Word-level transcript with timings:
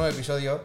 nuevo 0.00 0.14
episodio. 0.14 0.64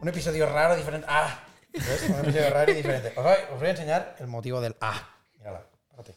Un 0.00 0.08
episodio 0.08 0.46
raro, 0.46 0.76
diferente. 0.76 1.04
¡Ah! 1.10 1.44
¿Ves? 1.72 2.08
Un 2.08 2.20
episodio 2.20 2.50
raro 2.50 2.70
y 2.70 2.76
diferente. 2.76 3.08
Os 3.16 3.24
voy, 3.24 3.34
os 3.52 3.58
voy 3.58 3.66
a 3.66 3.70
enseñar 3.70 4.16
el 4.20 4.28
motivo 4.28 4.60
del 4.60 4.76
¡Ah! 4.80 5.12
Mírala. 5.36 5.66
Párate. 5.88 6.14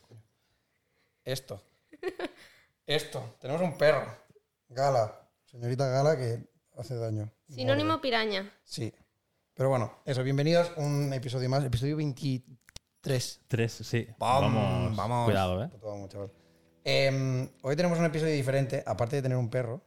Esto. 1.24 1.64
Esto. 2.86 3.38
Tenemos 3.40 3.60
un 3.64 3.76
perro. 3.76 4.06
Gala. 4.70 5.28
Señorita 5.46 5.88
Gala 5.88 6.16
que 6.16 6.48
hace 6.78 6.94
daño. 6.96 7.32
Sinónimo 7.50 8.00
piraña. 8.00 8.54
Sí. 8.64 8.94
Pero 9.56 9.70
bueno, 9.70 10.04
eso. 10.06 10.22
Bienvenidos 10.22 10.72
a 10.78 10.80
un 10.80 11.12
episodio 11.12 11.50
más. 11.50 11.64
Episodio 11.64 11.98
23. 11.98 13.42
Tres, 13.48 13.72
sí. 13.72 14.08
Vamos, 14.20 14.54
Vamos, 14.54 14.96
vamos. 14.96 15.26
Cuidado, 15.26 15.64
¿eh? 15.64 15.70
Puto 15.70 15.88
vamos, 15.88 16.08
chaval. 16.08 16.32
Em, 16.84 17.50
hoy 17.64 17.76
tenemos 17.76 17.98
un 17.98 18.06
episodio 18.06 18.34
diferente, 18.34 18.84
aparte 18.86 19.16
de 19.16 19.22
tener 19.24 19.40
un 19.40 19.50
perro 19.50 19.82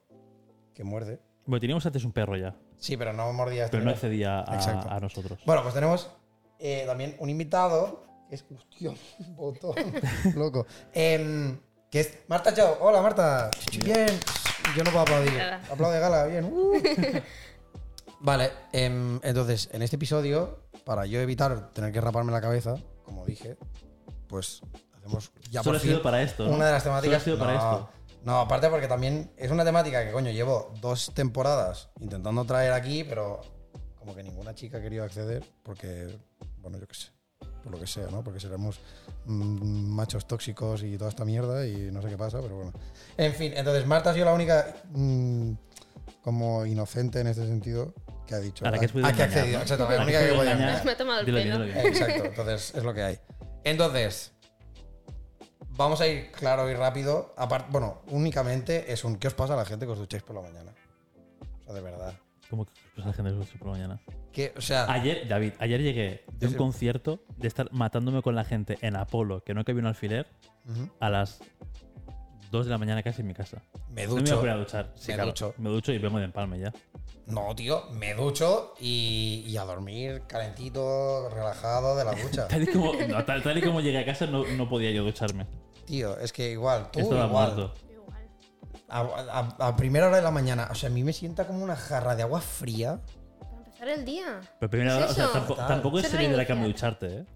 que 0.75 0.83
muerde. 0.83 1.21
Bueno, 1.47 1.61
teníamos 1.61 1.87
antes 1.87 2.05
un 2.05 2.13
perro 2.13 2.37
ya, 2.37 2.55
Sí, 2.79 2.97
pero 2.97 3.13
no 3.13 3.33
mordía 3.33 3.69
pero 3.71 3.85
no 3.85 3.91
accedía 3.91 4.41
a, 4.41 4.97
a 4.97 5.01
nosotros. 5.01 5.39
Bueno, 5.47 5.63
pues 5.63 5.75
tenemos 5.75 6.11
eh, 6.59 6.85
también 6.87 7.17
un 7.19 7.31
invitado 7.31 8.05
que 8.29 8.35
es. 8.35 8.45
Hostia, 8.55 8.91
un 9.19 9.37
botón. 9.37 9.75
loco. 10.35 10.67
Em, 10.93 11.59
que 11.91 12.01
es 12.01 12.19
Marta 12.29 12.53
Chao. 12.53 12.79
Hola, 12.81 13.01
Marta. 13.01 13.51
Bien. 13.85 14.09
Yo 14.77 14.83
no 14.83 14.91
puedo 14.91 15.01
aplaudir. 15.03 15.41
Aplaude 15.71 16.01
Gala, 16.01 16.25
bien. 16.27 16.45
Uh. 16.53 16.81
vale, 18.21 18.51
em, 18.73 19.21
entonces, 19.23 19.69
en 19.73 19.83
este 19.83 19.97
episodio, 19.97 20.61
para 20.85 21.07
yo 21.07 21.21
evitar 21.21 21.71
tener 21.73 21.93
que 21.93 22.01
raparme 22.01 22.33
la 22.33 22.41
cabeza, 22.41 22.75
como 23.05 23.25
dije, 23.25 23.57
pues 24.27 24.63
hacemos 24.97 25.33
ya 25.51 25.63
Solo 25.63 25.73
por 25.73 25.77
ha 25.77 25.81
sido 25.81 25.95
fin 25.97 26.03
para 26.03 26.23
esto. 26.23 26.47
¿no? 26.47 26.55
una 26.55 26.67
de 26.67 26.73
las 26.73 26.83
Solo 26.83 26.95
temáticas. 26.97 27.23
ha 27.23 27.25
sido 27.25 27.39
para 27.39 27.55
esto. 27.55 27.89
No, 28.27 28.41
aparte 28.41 28.69
porque 28.69 28.89
también 28.89 29.31
es 29.37 29.53
una 29.53 29.65
temática 29.65 30.05
que, 30.05 30.11
coño, 30.11 30.33
llevo 30.33 30.75
dos 30.81 31.13
temporadas 31.15 31.91
intentando 32.01 32.45
traer 32.45 32.73
aquí, 32.73 33.05
pero 33.05 33.41
como 33.95 34.17
que 34.17 34.25
ninguna 34.25 34.53
chica 34.53 34.79
ha 34.79 34.83
querido 34.83 35.05
acceder 35.05 35.45
porque, 35.63 36.09
bueno, 36.59 36.77
yo 36.77 36.89
qué 36.89 36.95
sé, 36.97 37.13
por 37.63 37.71
lo 37.71 37.79
que 37.79 37.87
sea, 37.87 38.09
¿no? 38.11 38.25
Porque 38.25 38.41
seremos 38.41 38.81
mm, 39.27 39.95
machos 39.95 40.27
tóxicos 40.27 40.83
y 40.83 40.99
toda 40.99 41.11
esta 41.11 41.25
mierda 41.25 41.65
y 41.69 41.93
no 41.93 42.03
sé 42.03 42.09
qué 42.09 42.19
pasa, 42.19 42.41
pero 42.43 42.57
bueno. 42.57 42.73
En 43.17 43.33
fin, 43.33 43.53
entonces 43.55 43.87
Marta 43.87 44.11
ha 44.11 44.15
sido 44.15 44.27
la 44.27 44.35
única 44.35 44.75
mm, 44.91 45.53
como 46.21 46.67
inocente 46.67 47.21
en 47.21 47.29
este 47.29 47.47
sentido 47.47 47.95
que 48.27 48.35
ha 48.35 48.41
dicho. 48.41 48.67
A 48.67 48.73
la 48.73 48.79
que 48.81 48.87
has 48.87 48.91
podido 48.91 49.09
ah, 49.09 49.13
que 49.13 49.23
ha 49.23 49.27
accedido, 49.27 49.59
¿no? 49.59 49.63
exacto, 49.63 49.89
la 49.89 50.03
única 50.03 50.19
que 50.19 50.25
podido 50.25 50.37
podía 50.39 50.53
engañar. 50.55 50.85
Me 50.85 50.91
ha 50.91 50.97
tomado 50.97 51.21
el 51.21 51.27
Dilo 51.27 51.39
pelo. 51.39 51.59
bien, 51.59 51.69
dilo 51.69 51.81
bien. 51.81 51.95
Exacto, 51.95 52.25
entonces 52.25 52.75
es 52.75 52.83
lo 52.83 52.93
que 52.93 53.03
hay. 53.05 53.21
Entonces, 53.63 54.33
vamos 55.77 56.01
a 56.01 56.07
ir 56.07 56.31
claro 56.33 56.71
y 56.71 56.75
rápido. 56.75 57.35
Bueno, 57.71 58.03
únicamente 58.09 58.93
es 58.93 59.05
un 59.05 59.17
¿qué 59.17 59.29
os 59.29 59.35
pasa 59.35 59.55
a 59.55 59.57
la 59.57 59.65
gente 59.65 59.87
que 59.87 59.93
os 59.93 59.99
ducháis 59.99 60.23
por 60.23 60.37
la 60.37 60.43
mañana? 60.43 60.73
O 61.63 61.65
sea, 61.65 61.75
de 61.75 61.81
verdad. 61.81 62.15
¿Cómo 62.51 62.65
que 62.65 62.73
pues 62.95 63.07
la 63.07 63.13
gente 63.13 63.31
se 63.33 63.37
ducha 63.37 63.53
por 63.59 63.69
la 63.69 63.73
mañana? 63.73 64.01
Que, 64.33 64.53
o 64.57 64.61
sea, 64.61 64.85
Ayer, 64.93 65.27
David, 65.27 65.55
ayer 65.59 65.83
llegué 65.83 66.25
de 66.33 66.47
un 66.47 66.53
Sí. 66.53 66.59
concierto 66.59 67.21
de 67.37 67.49
estar 67.49 67.73
matándome 67.73 68.23
con 68.23 68.35
la 68.37 68.45
gente 68.45 68.79
en 68.83 68.95
Apolo, 68.97 69.43
que 69.43 69.53
no 69.55 69.65
cabía 69.65 69.81
un 69.81 69.87
alfiler, 69.89 70.27
a 71.01 71.11
las 71.11 71.41
2 72.51 72.65
de 72.67 72.71
la 72.71 72.79
mañana 72.79 73.03
casi 73.03 73.23
en 73.23 73.29
mi 73.29 73.35
casa. 73.35 73.63
me 73.91 74.07
No 74.07 74.15
me 74.17 74.21
voy 74.23 74.31
a 74.31 74.33
ducho. 74.33 74.37
poner 74.41 74.55
a 74.55 74.59
duchar. 74.59 74.93
Sí, 74.95 75.09
me 75.09 75.15
claro, 75.15 75.31
ducho. 75.31 75.55
Me 75.59 75.71
ducho 75.71 75.93
y 75.93 75.99
vengo 75.99 76.19
de 76.19 76.25
empalme 76.25 76.59
ya. 76.59 76.73
No, 77.27 77.55
tío, 77.57 77.85
me 77.93 78.15
ducho 78.15 78.75
y, 78.81 79.45
y 79.47 79.57
a 79.57 79.65
dormir 79.65 80.23
calentito, 80.29 81.29
relajado 81.31 81.97
de 81.97 82.05
la 82.05 82.13
ducha. 82.15 82.47
Tal 82.49 82.63
y 82.63 82.67
como, 82.69 82.93
no, 82.95 83.25
tal, 83.25 83.43
tal 83.43 83.59
y 83.59 83.63
como 83.63 83.81
llegué 83.81 83.99
a 83.99 84.05
casa 84.05 84.27
no, 84.27 84.45
no 84.47 84.69
podía 84.69 84.91
yo 84.93 85.03
ducharme. 85.05 85.47
tío, 85.87 86.17
es 86.19 86.33
que 86.33 86.51
igual, 86.53 86.91
tú 86.93 87.01
Estaba 87.01 87.27
igual. 87.27 87.73
A, 88.89 89.01
a- 89.59 89.67
a 89.69 89.77
primera 89.77 90.07
hora 90.07 90.17
de 90.17 90.23
la 90.23 90.31
mañana, 90.31 90.69
o 90.71 90.75
sea, 90.77 90.89
a 90.89 90.93
mí 90.93 91.03
me 91.03 91.13
sienta 91.13 91.47
como 91.49 91.65
una 91.65 91.75
jarra 91.75 92.15
de 92.15 92.23
agua 92.23 92.41
fría. 92.41 93.01
Para 93.41 93.57
empezar 93.59 93.89
el 93.89 94.05
día. 94.05 94.41
Pero 94.61 94.71
primero, 94.71 94.97
¿Es 94.97 95.11
o 95.11 95.15
sea, 95.15 95.33
tampoco, 95.67 95.99
es 95.99 96.07
salir 96.07 96.31
de 96.31 96.37
la 96.37 96.47
cama 96.47 96.65
ducharte, 96.67 97.07
¿eh? 97.19 97.27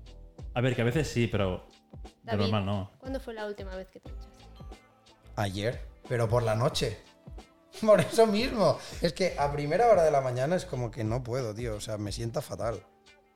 A 0.54 0.60
ver, 0.60 0.76
que 0.76 0.82
a 0.82 0.84
veces 0.84 1.08
sí, 1.08 1.26
pero 1.26 1.66
de 2.04 2.10
David, 2.22 2.42
normal 2.42 2.66
no. 2.66 2.90
¿Cuándo 2.98 3.18
fue 3.18 3.34
la 3.34 3.46
última 3.46 3.74
vez 3.74 3.88
que 3.88 3.98
te 3.98 4.10
duchaste? 4.10 4.39
Ayer, 5.40 5.88
pero 6.08 6.28
por 6.28 6.42
la 6.42 6.54
noche. 6.54 6.98
Por 7.80 8.00
eso 8.00 8.26
mismo. 8.26 8.78
Es 9.00 9.12
que 9.12 9.36
a 9.38 9.50
primera 9.50 9.88
hora 9.88 10.02
de 10.02 10.10
la 10.10 10.20
mañana 10.20 10.56
es 10.56 10.66
como 10.66 10.90
que 10.90 11.04
no 11.04 11.22
puedo, 11.22 11.54
tío. 11.54 11.76
O 11.76 11.80
sea, 11.80 11.98
me 11.98 12.12
sienta 12.12 12.42
fatal. 12.42 12.84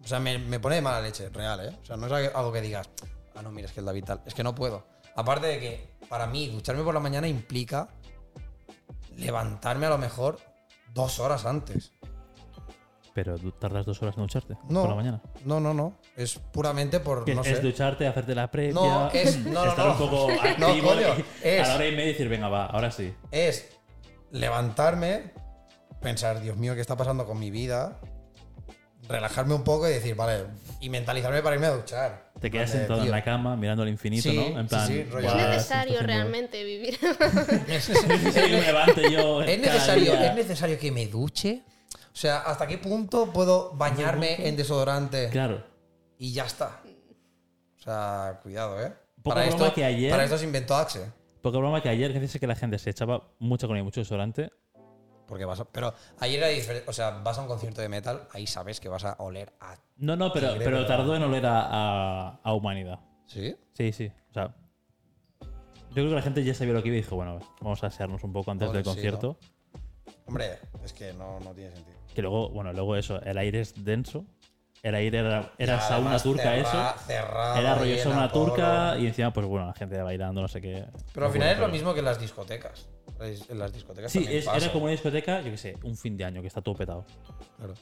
O 0.02 0.06
sea, 0.06 0.18
me, 0.20 0.60
pone 0.60 0.74
de 0.74 0.82
mala 0.82 1.00
leche, 1.00 1.30
real, 1.30 1.60
¿eh? 1.60 1.78
O 1.82 1.86
sea, 1.86 1.96
no 1.96 2.06
es 2.06 2.34
algo 2.34 2.52
que 2.52 2.60
digas, 2.60 2.90
ah, 3.34 3.42
no, 3.42 3.50
mira, 3.50 3.68
es 3.68 3.72
que 3.72 3.80
el 3.80 3.86
David 3.86 4.04
tal. 4.04 4.22
Es 4.26 4.34
que 4.34 4.42
no 4.42 4.54
puedo. 4.54 4.86
Aparte 5.16 5.46
de 5.46 5.60
que, 5.60 5.96
para 6.08 6.26
mí, 6.26 6.48
ducharme 6.48 6.82
por 6.82 6.92
la 6.92 7.00
mañana 7.00 7.26
implica 7.26 7.88
levantarme 9.16 9.86
a 9.86 9.90
lo 9.90 9.98
mejor 9.98 10.40
dos 10.92 11.20
horas 11.20 11.46
antes. 11.46 11.92
Pero 13.14 13.38
tú 13.38 13.52
tardas 13.52 13.86
dos 13.86 14.02
horas 14.02 14.16
en 14.16 14.22
ducharte 14.24 14.54
No. 14.68 14.80
por 14.82 14.90
la 14.90 14.96
mañana. 14.96 15.22
No, 15.44 15.60
no, 15.60 15.72
no. 15.72 15.96
Es 16.16 16.36
puramente 16.38 16.98
por, 17.00 17.24
¿Qué 17.24 17.34
no 17.34 17.42
es 17.42 17.46
sé. 17.48 17.60
ducharte, 17.60 18.06
hacerte 18.08 18.34
la 18.34 18.50
previa. 18.50 18.74
No, 18.74 19.08
es- 19.12 19.38
no, 19.38 19.52
no, 19.64 19.70
estar 19.70 19.86
no. 19.86 19.92
un 19.92 19.98
poco 19.98 20.28
No, 20.58 20.66
activo 20.66 20.88
coño, 20.88 21.00
y 21.00 21.24
es- 21.46 21.64
a 21.64 21.68
la 21.68 21.74
hora 21.76 21.86
y 21.86 21.92
media 21.92 22.06
decir, 22.06 22.28
venga, 22.28 22.48
va, 22.48 22.66
ahora 22.66 22.90
sí. 22.90 23.14
es 23.30 23.70
levantarme, 24.32 25.32
pensar, 26.02 26.40
Dios 26.40 26.56
mío, 26.56 26.74
¿qué 26.74 26.80
está 26.80 26.96
pasando 26.96 27.24
con 27.24 27.38
mi 27.38 27.50
vida? 27.52 28.00
Relajarme 29.08 29.54
un 29.54 29.62
poco 29.64 29.86
y 29.88 29.92
decir, 29.92 30.14
vale, 30.16 30.46
y 30.80 30.88
mentalizarme 30.88 31.42
para 31.42 31.54
irme 31.56 31.66
a 31.68 31.72
duchar. 31.76 32.32
Te 32.40 32.50
quedas 32.50 32.70
Vale, 32.70 32.78
sentado 32.80 33.00
tío. 33.00 33.06
en 33.06 33.12
la 33.12 33.22
cama 33.22 33.54
mirando 33.54 33.82
al 33.84 33.90
infinito, 33.90 34.22
Sí, 34.30 34.34
¿no? 34.36 34.58
En 34.58 34.62
sí, 34.64 34.68
plan, 34.68 34.86
sí, 34.88 35.04
rollo. 35.04 35.28
Es 35.28 35.34
"Buah, 35.34 35.48
necesario 35.50 36.00
realmente 36.00 36.64
vivir. 36.64 36.98
Es, 37.68 37.84
Sí, 37.84 37.94
me 38.08 38.60
levante 38.62 39.12
yo. 39.12 39.42
es 39.42 39.58
necesario, 39.60 40.12
día. 40.12 40.26
es 40.30 40.34
necesario 40.34 40.78
que 40.78 40.90
me 40.90 41.06
duche. 41.06 41.62
O 42.14 42.16
sea, 42.16 42.38
¿hasta 42.42 42.66
qué 42.68 42.78
punto 42.78 43.32
puedo 43.32 43.72
bañarme 43.72 44.46
en 44.46 44.56
desodorante 44.56 45.30
Claro. 45.30 45.64
y 46.16 46.32
ya 46.32 46.44
está? 46.46 46.80
O 47.76 47.82
sea, 47.82 48.38
cuidado, 48.42 48.80
¿eh? 48.80 48.92
Poca 49.22 49.34
Para 49.36 49.48
broma 49.48 49.64
esto, 49.64 49.74
que 49.74 49.84
ayer- 49.84 50.10
para 50.12 50.24
esto 50.24 50.38
se 50.38 50.44
inventó 50.44 50.76
Axe. 50.76 51.10
Porque 51.42 51.58
broma 51.58 51.82
que 51.82 51.88
ayer, 51.88 52.12
que 52.12 52.20
dice 52.20 52.38
que 52.38 52.46
la 52.46 52.54
gente 52.54 52.78
se 52.78 52.90
echaba 52.90 53.30
mucho 53.40 53.66
con 53.66 53.82
mucho 53.82 54.00
desodorante. 54.00 54.52
Porque 55.26 55.44
vas 55.44 55.58
a- 55.60 55.64
pero 55.64 55.92
ayer 56.20 56.38
era 56.38 56.48
diferente. 56.48 56.88
O 56.88 56.92
sea, 56.92 57.10
vas 57.10 57.36
a 57.38 57.42
un 57.42 57.48
concierto 57.48 57.80
de 57.80 57.88
metal, 57.88 58.28
ahí 58.32 58.46
sabes 58.46 58.78
que 58.78 58.88
vas 58.88 59.04
a 59.04 59.14
oler 59.18 59.52
a. 59.60 59.74
No, 59.96 60.14
no, 60.16 60.32
pero, 60.32 60.50
Tigre, 60.52 60.64
pero 60.64 60.86
tardó 60.86 61.16
en 61.16 61.22
oler 61.24 61.44
a, 61.46 61.62
a- 62.28 62.40
a 62.44 62.54
humanidad. 62.54 63.00
¿Sí? 63.26 63.56
Sí, 63.72 63.92
sí. 63.92 64.12
O 64.30 64.32
sea, 64.34 64.54
yo 65.40 65.94
creo 65.94 66.08
que 66.10 66.14
la 66.14 66.22
gente 66.22 66.44
ya 66.44 66.54
sabía 66.54 66.74
lo 66.74 66.82
que 66.82 66.88
iba 66.88 66.96
y 66.96 67.00
dijo, 67.00 67.16
bueno, 67.16 67.40
vamos 67.60 67.82
a 67.82 67.88
asearnos 67.88 68.22
un 68.22 68.32
poco 68.32 68.50
antes 68.52 68.70
del 68.72 68.84
sí, 68.84 68.88
concierto. 68.90 69.36
Hombre, 70.26 70.58
es 70.84 70.92
que 70.92 71.12
no, 71.14 71.40
no 71.40 71.52
tiene 71.52 71.70
sentido. 71.74 71.93
Que 72.14 72.22
luego, 72.22 72.48
bueno, 72.50 72.72
luego 72.72 72.96
eso, 72.96 73.20
el 73.22 73.36
aire 73.38 73.60
es 73.60 73.84
denso. 73.84 74.24
El 74.82 74.94
aire 74.94 75.18
era, 75.18 75.52
era 75.56 75.80
sauna 75.80 76.18
turca 76.18 76.42
cerra- 76.42 76.90
eso. 76.94 76.98
cerrado 77.06 77.60
Era 77.60 77.74
rollo 77.74 77.98
sauna 78.02 78.30
turca 78.30 78.98
y 78.98 79.06
encima, 79.06 79.32
pues 79.32 79.46
bueno, 79.46 79.66
la 79.66 79.72
gente 79.72 80.00
bailando, 80.02 80.42
no 80.42 80.48
sé 80.48 80.60
qué. 80.60 80.84
Pero 81.14 81.26
al 81.26 81.32
final 81.32 81.48
es 81.50 81.58
lo 81.58 81.68
mismo 81.68 81.94
que 81.94 82.00
en 82.00 82.04
las 82.04 82.20
discotecas. 82.20 82.88
En 83.48 83.58
las 83.58 83.72
discotecas 83.72 84.12
Sí, 84.12 84.26
es- 84.28 84.46
era 84.46 84.70
como 84.72 84.84
una 84.84 84.92
discoteca, 84.92 85.40
yo 85.40 85.50
qué 85.50 85.56
sé, 85.56 85.76
un 85.84 85.96
fin 85.96 86.16
de 86.18 86.24
año 86.26 86.42
que 86.42 86.48
está 86.48 86.60
todo 86.60 86.74
petado. 86.74 87.06
Claro. 87.56 87.72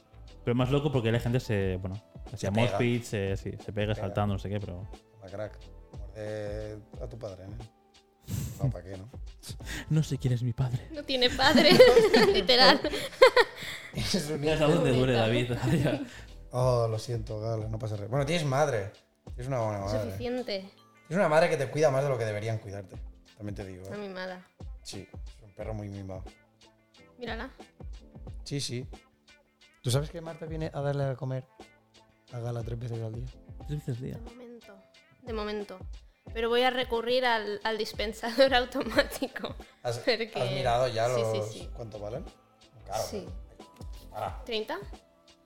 Pero 0.45 0.55
más 0.55 0.71
loco 0.71 0.91
porque 0.91 1.11
la 1.11 1.19
gente 1.19 1.39
se, 1.41 1.75
bueno, 1.77 1.95
hacía 2.33 2.51
pega. 2.51 2.67
mosh 2.71 2.77
pits, 2.77 3.07
se, 3.07 3.35
sí, 3.37 3.51
se 3.51 3.73
pega 3.73 3.93
pega. 3.93 3.95
saltando, 3.95 4.35
no 4.35 4.39
sé 4.39 4.49
qué, 4.49 4.59
pero... 4.61 4.87
La 5.21 5.29
crack. 5.29 5.57
Muerde 6.15 6.77
a 7.01 7.07
tu 7.07 7.17
padre, 7.19 7.43
¿eh? 7.43 7.82
No, 8.61 8.69
¿para 8.69 8.83
qué, 8.85 8.97
no? 8.97 9.09
No 9.89 10.03
sé 10.03 10.17
quién 10.17 10.33
es 10.33 10.43
mi 10.43 10.53
padre. 10.53 10.87
No 10.91 11.03
tiene 11.03 11.29
padre, 11.29 11.71
literal. 12.33 12.79
Es 13.93 14.29
un 14.29 14.41
dónde 14.41 14.91
duele 14.93 15.13
David. 15.13 15.51
Oh, 16.51 16.87
lo 16.87 16.99
siento, 16.99 17.39
Gala, 17.39 17.67
no 17.67 17.77
pasa 17.79 17.95
nada. 17.95 18.07
Bueno, 18.07 18.25
tienes 18.25 18.45
madre. 18.45 18.91
Es 19.37 19.47
una 19.47 19.59
buena 19.59 19.79
madre. 19.81 20.03
Suficiente. 20.03 20.69
Es 21.09 21.15
una 21.15 21.27
madre 21.27 21.49
que 21.49 21.57
te 21.57 21.69
cuida 21.69 21.91
más 21.91 22.03
de 22.03 22.09
lo 22.09 22.17
que 22.17 22.25
deberían 22.25 22.59
cuidarte. 22.59 22.95
También 23.35 23.55
te 23.55 23.65
digo, 23.65 23.87
Una 23.87 23.97
¿eh? 23.97 23.99
mimada. 23.99 24.47
Sí, 24.83 25.07
es 25.37 25.43
un 25.43 25.51
perro 25.55 25.73
muy 25.73 25.89
mimado. 25.89 26.23
Mírala. 27.17 27.49
Sí, 28.43 28.61
sí. 28.61 28.87
¿Tú 29.81 29.91
sabes 29.91 30.09
que 30.09 30.21
Marta 30.21 30.45
viene 30.45 30.71
a 30.73 30.81
darle 30.81 31.05
a 31.05 31.15
comer 31.15 31.45
a 32.31 32.39
Gala 32.39 32.63
tres 32.63 32.79
veces 32.79 33.01
al 33.01 33.13
día? 33.13 33.25
Tres 33.67 33.79
veces 33.79 33.97
al 33.97 34.03
día. 34.03 34.17
De 34.17 34.23
momento. 34.31 34.75
De 35.23 35.33
momento. 35.33 35.79
Pero 36.33 36.49
voy 36.49 36.61
a 36.63 36.69
recurrir 36.69 37.25
al, 37.25 37.59
al 37.63 37.77
dispensador 37.77 38.53
automático. 38.55 39.55
¿Has, 39.83 39.97
Porque- 39.99 40.31
has 40.35 40.51
mirado 40.51 40.87
ya 40.87 41.07
sí, 41.13 41.21
los... 41.21 41.47
sí, 41.47 41.59
sí. 41.59 41.69
¿Cuánto 41.75 41.99
valen? 41.99 42.23
Claro. 42.85 43.03
Sí. 43.03 43.27
Ah, 44.13 44.41
¿30? 44.45 44.77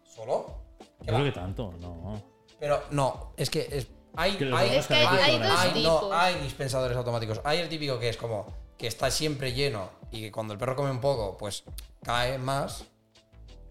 ¿Solo? 0.03 0.55
Yo 1.01 1.13
creo 1.13 1.23
que 1.23 1.31
tanto, 1.31 1.73
no. 1.79 2.21
Pero 2.59 2.83
no, 2.91 3.33
es 3.37 3.49
que 3.49 3.67
es, 3.71 3.87
hay, 4.15 4.35
Que 4.35 4.51
hay, 4.53 4.75
Es 4.75 4.89
hay- 4.91 5.05
hay 5.05 5.83
dos 5.83 6.03
no, 6.03 6.13
hay 6.13 6.35
dispensadores 6.41 6.97
automáticos. 6.97 7.39
Hay 7.43 7.59
el 7.59 7.69
típico 7.69 7.99
que 7.99 8.09
es 8.09 8.17
como 8.17 8.47
que 8.77 8.87
está 8.87 9.09
siempre 9.11 9.53
lleno 9.53 9.89
y 10.11 10.21
que 10.21 10.31
cuando 10.31 10.53
el 10.53 10.59
perro 10.59 10.75
come 10.75 10.91
un 10.91 10.99
poco, 11.01 11.37
pues 11.37 11.63
cae 12.03 12.37
más. 12.37 12.83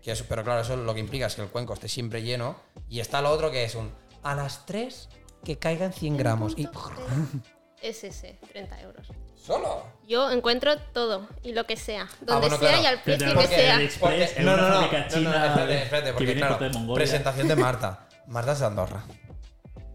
Que 0.03 0.13
eso, 0.13 0.25
pero 0.29 0.45
claro, 0.45 0.61
eso 0.61 0.77
lo 0.77 0.95
que 0.95 1.01
implica 1.01 1.27
es 1.27 1.35
que 1.35 1.43
el 1.43 1.49
cuenco 1.49 1.75
esté 1.75 1.89
siempre 1.89 2.23
lleno. 2.23 2.57
Y 2.89 3.01
está 3.01 3.21
lo 3.21 3.31
otro 3.31 3.51
que 3.51 3.65
es 3.65 3.75
un 3.75 3.91
a 4.23 4.35
las 4.37 4.65
3 4.67 5.09
que 5.47 5.59
caigan 5.59 5.93
100 5.93 6.17
gramos. 6.17 6.55
Y 6.57 6.69
Es 7.83 8.03
ese, 8.03 8.37
30 8.53 8.81
euros. 8.81 9.07
solo. 9.37 9.85
Yo 10.09 10.31
encuentro 10.33 10.77
todo 10.93 11.29
y 11.45 11.53
lo 11.53 11.65
que 11.67 11.77
sea. 11.77 12.09
Donde 12.21 12.33
Ah, 12.33 12.39
bueno, 12.51 12.57
sea 12.59 12.69
claro. 12.71 12.83
y 12.83 12.87
al 12.87 13.03
precio 13.03 13.35
Porque 13.35 13.49
que 13.49 13.55
sea. 13.55 13.79
Porque- 14.01 14.31
no, 14.41 14.57
no, 14.57 14.63
no, 14.63 14.69
no, 14.69 14.81
no, 14.81 14.85
espérate, 14.87 15.83
espérate, 15.83 16.07
que 16.09 16.13
porque 16.15 16.35
claro, 16.35 16.59
de 16.59 16.95
presentación 16.95 17.47
de 17.49 17.55
Marta. 17.57 18.09
Marta 18.27 18.53
es 18.53 18.59
de 18.59 18.67
Andorra. 18.67 19.05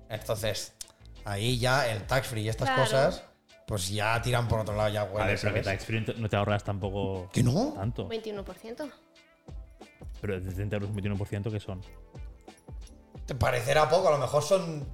Entonces, 0.09 0.74
ahí 1.25 1.59
ya 1.59 1.92
el 1.92 2.03
tax 2.03 2.27
free 2.27 2.44
y 2.44 2.50
estas 2.50 2.69
Claro. 2.69 2.83
cosas, 2.83 3.24
pues 3.68 3.89
ya 3.89 4.21
tiran 4.21 4.48
por 4.48 4.59
otro 4.59 4.75
lado, 4.75 4.89
ya 4.89 5.01
A 5.01 5.06
huele, 5.06 5.27
ver, 5.27 5.39
pero 5.42 5.53
que 5.56 5.62
tax 5.62 5.86
free 5.86 6.06
no 6.18 6.30
te 6.30 6.36
ahorras 6.38 6.63
tampoco 6.63 7.30
¿Que 7.33 7.44
no? 7.44 7.74
tanto. 7.75 8.07
21%. 8.07 8.89
Pero 10.21 10.39
de 10.39 10.51
30 10.53 10.75
euros 10.77 10.89
un 10.92 10.95
21% 10.95 11.51
que 11.51 11.59
son. 11.59 11.81
Te 13.25 13.36
parecerá 13.36 13.89
poco, 13.89 14.07
a 14.07 14.12
lo 14.12 14.18
mejor 14.19 14.44
son 14.44 14.88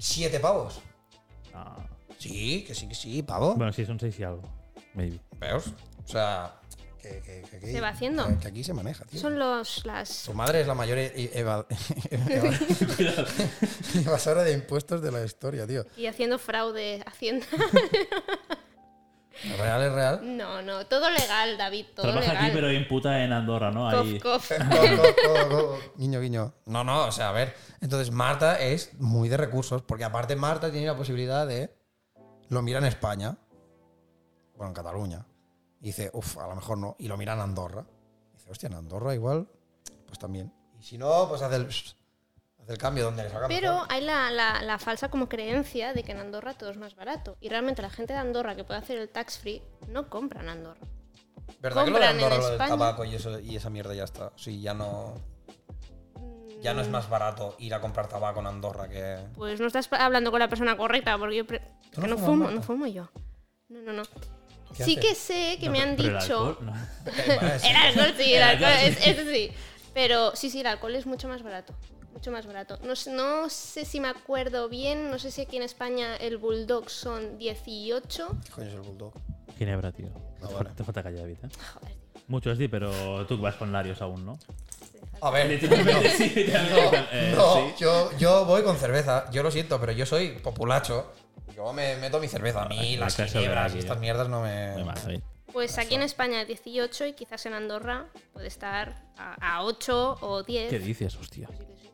7 0.00 0.40
pavos. 0.40 0.80
Ah, 1.54 1.76
Sí, 2.18 2.64
que 2.66 2.74
sí, 2.74 2.86
que 2.86 2.94
sí, 2.94 3.22
pavo. 3.22 3.54
Bueno, 3.54 3.72
sí, 3.72 3.86
son 3.86 3.98
6 3.98 4.18
y 4.18 4.24
algo. 4.24 4.42
Maybe. 4.94 5.18
¿Veos? 5.38 5.68
O 6.04 6.08
sea, 6.08 6.54
que, 7.00 7.22
que- 7.22 7.42
que 7.50 7.56
aquí- 7.56 7.72
Se 7.72 7.80
va 7.80 7.88
haciendo. 7.88 8.38
Que, 8.40 8.48
aquí 8.48 8.62
se 8.62 8.74
maneja, 8.74 9.04
tío. 9.06 9.18
Son 9.20 9.38
los 9.38 9.86
las 9.86 10.08
Su 10.10 10.34
madre 10.34 10.60
es 10.60 10.66
la 10.66 10.74
mayor 10.74 10.98
e- 10.98 11.06
e- 11.16 11.30
eva- 11.34 11.66
eva- 12.10 12.50
evasora 14.04 14.42
de 14.42 14.52
impuestos 14.52 15.00
de 15.00 15.10
la 15.12 15.24
historia, 15.24 15.66
tío. 15.66 15.86
y 15.96 16.06
haciendo 16.06 16.38
fraude 16.38 17.02
haciendo 17.06 17.46
¿Real 19.58 19.82
es 19.82 19.92
real? 19.92 20.36
No, 20.36 20.60
no, 20.62 20.86
todo 20.86 21.08
legal, 21.10 21.56
David, 21.56 21.86
todo 21.94 22.06
Trabaja 22.06 22.28
legal. 22.32 22.44
aquí, 22.44 22.54
pero 22.54 22.72
imputa 22.72 23.22
en 23.24 23.32
Andorra, 23.32 23.70
¿no? 23.70 23.90
Cof, 23.90 24.06
Ahí. 24.06 24.20
cof. 24.20 24.48
Co- 24.50 24.56
co- 24.58 25.48
co- 25.48 25.48
co- 25.48 25.78
Guiño, 25.96 26.20
guiño. 26.20 26.52
No, 26.66 26.84
no, 26.84 27.06
o 27.06 27.12
sea, 27.12 27.30
a 27.30 27.32
ver. 27.32 27.54
Entonces, 27.80 28.10
Marta 28.10 28.58
es 28.60 28.92
muy 29.00 29.28
de 29.28 29.36
recursos, 29.36 29.82
porque 29.82 30.04
aparte 30.04 30.36
Marta 30.36 30.70
tiene 30.70 30.86
la 30.86 30.96
posibilidad 30.96 31.46
de. 31.46 31.74
Lo 32.48 32.62
mira 32.62 32.78
en 32.78 32.84
España, 32.86 33.36
bueno, 34.56 34.68
en 34.70 34.74
Cataluña, 34.74 35.24
y 35.80 35.86
dice, 35.86 36.10
uff, 36.12 36.36
a 36.38 36.46
lo 36.48 36.56
mejor 36.56 36.76
no, 36.78 36.96
y 36.98 37.08
lo 37.08 37.16
mira 37.16 37.32
en 37.34 37.40
Andorra. 37.40 37.86
Y 38.32 38.36
dice, 38.36 38.50
hostia, 38.50 38.66
en 38.66 38.74
Andorra 38.74 39.14
igual, 39.14 39.48
pues 40.06 40.18
también. 40.18 40.52
Y 40.78 40.82
si 40.82 40.98
no, 40.98 41.26
pues 41.28 41.40
hace 41.42 41.56
el, 41.56 41.68
hace 42.70 42.72
el 42.74 42.78
cambio 42.78 43.04
donde 43.04 43.24
le 43.24 43.30
salga 43.30 43.48
Pero 43.48 43.72
mejor. 43.72 43.88
hay 43.90 44.00
la, 44.02 44.30
la- 44.30 44.62
la 44.62 44.78
falsa 44.78 45.08
como 45.10 45.28
creencia 45.28 45.92
de 45.92 46.02
que 46.04 46.12
en 46.12 46.18
Andorra 46.20 46.54
todo 46.54 46.70
es 46.70 46.76
más 46.76 46.94
barato. 46.94 47.36
Y 47.40 47.48
realmente 47.48 47.82
la 47.82 47.90
gente 47.90 48.12
de 48.12 48.18
Andorra 48.18 48.54
que 48.54 48.64
puede 48.64 48.78
hacer 48.80 48.98
el 48.98 49.08
tax 49.08 49.38
free 49.38 49.62
no 49.88 50.08
compra 50.08 50.40
en 50.42 50.48
Andorra. 50.50 50.80
¿Verdad 51.60 51.84
que 51.84 51.90
lo 51.90 51.98
de 51.98 52.06
compran 52.06 52.18
en 52.18 52.24
Andorra, 52.24 52.36
lo 52.36 52.44
del 52.44 52.52
España. 52.54 52.70
tabaco 52.70 53.04
y, 53.04 53.14
eso, 53.14 53.40
y 53.40 53.56
esa 53.56 53.70
mierda 53.70 53.94
ya 53.94 54.04
está? 54.04 54.32
Sí, 54.36 54.60
ya 54.60 54.72
no. 54.74 55.14
Ya 56.62 56.74
no 56.74 56.82
es 56.82 56.88
más 56.88 57.08
barato 57.08 57.56
ir 57.58 57.72
a 57.74 57.80
comprar 57.80 58.06
tabaco 58.08 58.40
en 58.40 58.46
Andorra 58.46 58.88
que. 58.88 59.16
Pues 59.34 59.58
no 59.60 59.66
estás 59.66 59.88
hablando 59.92 60.30
con 60.30 60.40
la 60.40 60.48
persona 60.48 60.76
correcta, 60.76 61.16
porque 61.18 61.36
yo 61.36 61.46
pre- 61.46 61.62
¿Tú 61.90 62.02
que 62.02 62.06
no 62.06 62.18
fumo, 62.18 62.50
no 62.50 62.62
fumo 62.62 62.86
yo. 62.86 63.08
No, 63.68 63.80
no, 63.80 63.92
no. 63.94 64.02
¿Qué 64.76 64.84
Sí 64.84 64.96
que 64.96 65.14
sé 65.14 65.56
que 65.58 65.66
No, 65.66 65.72
me 65.72 65.80
han 65.80 65.96
pero 65.96 66.08
el 66.10 66.20
dicho. 66.20 66.38
alcohol, 66.48 66.58
no. 66.66 66.74
El 67.66 67.76
alcohol 67.76 68.14
sí, 68.16 68.34
el 68.34 68.36
El 68.36 68.42
alcohol, 68.42 68.70
es, 68.82 69.06
eso 69.06 69.22
sí. 69.30 69.50
Pero 69.94 70.36
sí, 70.36 70.50
sí, 70.50 70.60
el 70.60 70.66
alcohol 70.66 70.94
es 70.94 71.06
mucho 71.06 71.26
más 71.28 71.42
barato. 71.42 71.74
Mucho 72.12 72.30
más 72.32 72.46
barato. 72.46 72.78
No, 72.84 72.96
sé- 72.96 73.12
no 73.12 73.48
sé 73.48 73.84
si 73.84 74.00
me 74.00 74.08
acuerdo 74.08 74.68
bien, 74.68 75.10
no 75.10 75.18
sé 75.18 75.30
si 75.30 75.42
aquí 75.42 75.56
en 75.56 75.62
España 75.62 76.16
el 76.16 76.36
Bulldog 76.38 76.90
son 76.90 77.38
18. 77.38 78.28
¿Qué 78.44 78.50
coño 78.50 78.66
es 78.68 78.74
el 78.74 78.80
bulldog? 78.80 79.12
Ginebra, 79.58 79.92
tío. 79.92 80.08
Ah, 80.42 80.48
Te 80.48 80.54
vale. 80.54 80.70
Te 80.70 80.84
falta 80.84 81.02
calle, 81.02 81.18
David, 81.18 81.36
¿eh? 81.44 81.48
Joder, 81.74 81.96
Mucho 82.28 82.54
sí, 82.56 82.68
pero 82.68 83.26
tú 83.26 83.38
vas 83.38 83.54
con 83.56 83.72
Larios 83.72 84.00
aún, 84.02 84.24
¿no? 84.26 84.38
A 85.22 85.30
ver. 85.30 85.50
Eh, 87.12 87.34
No, 87.36 87.54
sí. 87.54 87.74
yo, 87.78 88.10
yo 88.18 88.44
voy 88.44 88.62
con 88.62 88.76
cerveza. 88.76 89.30
Yo 89.30 89.42
lo 89.42 89.50
siento, 89.50 89.78
pero 89.80 89.92
yo 89.92 90.06
soy 90.06 90.30
populacho. 90.38 91.12
Yo 91.54 91.72
me 91.72 91.96
meto 91.96 92.20
mi 92.20 92.28
cerveza. 92.28 92.62
A 92.62 92.68
mí 92.68 92.96
las 92.96 93.16
ginebras 93.16 93.74
y 93.74 93.78
estas 93.78 93.96
eh. 93.96 94.00
mierdas 94.00 94.28
no 94.28 94.42
me. 94.42 94.74
Pues 95.52 95.78
aquí 95.78 95.96
en 95.96 96.02
España 96.02 96.44
18 96.44 97.06
y 97.06 97.12
quizás 97.14 97.44
en 97.46 97.54
Andorra 97.54 98.06
puede 98.32 98.46
estar 98.46 99.02
a, 99.18 99.56
a 99.56 99.64
8 99.64 100.18
o 100.20 100.42
10. 100.44 100.70
¿Qué 100.70 100.78
dices, 100.78 101.16
hostia? 101.16 101.48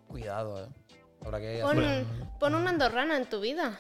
Cuidado, 0.09 0.65
eh. 0.65 0.69
Habrá 1.25 1.41
que 1.41 1.61
Pon, 1.63 1.79
hacer, 1.79 2.07
pon 2.39 2.55
una 2.55 2.71
andorrana 2.71 3.17
en 3.17 3.29
tu 3.29 3.41
vida. 3.41 3.79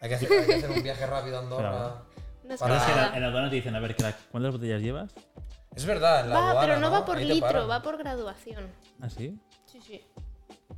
hay 0.00 0.08
que 0.08 0.14
hacer, 0.14 0.32
hay 0.32 0.46
que 0.46 0.54
hacer 0.54 0.70
un 0.70 0.82
viaje 0.82 1.06
rápido 1.06 1.36
a 1.36 1.40
Andorra. 1.40 1.70
Claro. 1.70 2.08
Para- 2.42 2.54
es 2.54 2.60
que 2.60 2.64
en 2.64 2.70
la- 2.70 2.76
escapada. 2.78 3.16
en 3.16 3.22
la 3.22 3.28
aduana 3.28 3.50
te 3.50 3.56
dicen, 3.56 3.76
a 3.76 3.80
ver, 3.80 3.96
crack, 3.96 4.16
¿cuántas 4.30 4.52
botellas 4.52 4.80
llevas? 4.80 5.12
Es 5.74 5.84
verdad, 5.84 6.20
en 6.20 6.30
la 6.30 6.34
Va, 6.36 6.50
aduana, 6.50 6.60
pero 6.66 6.80
no, 6.80 6.90
va 6.90 7.04
por 7.04 7.18
litro, 7.20 7.68
va 7.68 7.82
por 7.82 7.98
graduación. 7.98 8.70
¿Ah, 9.02 9.10
sí? 9.10 9.38
Sí, 9.66 9.80
sí. 9.82 10.00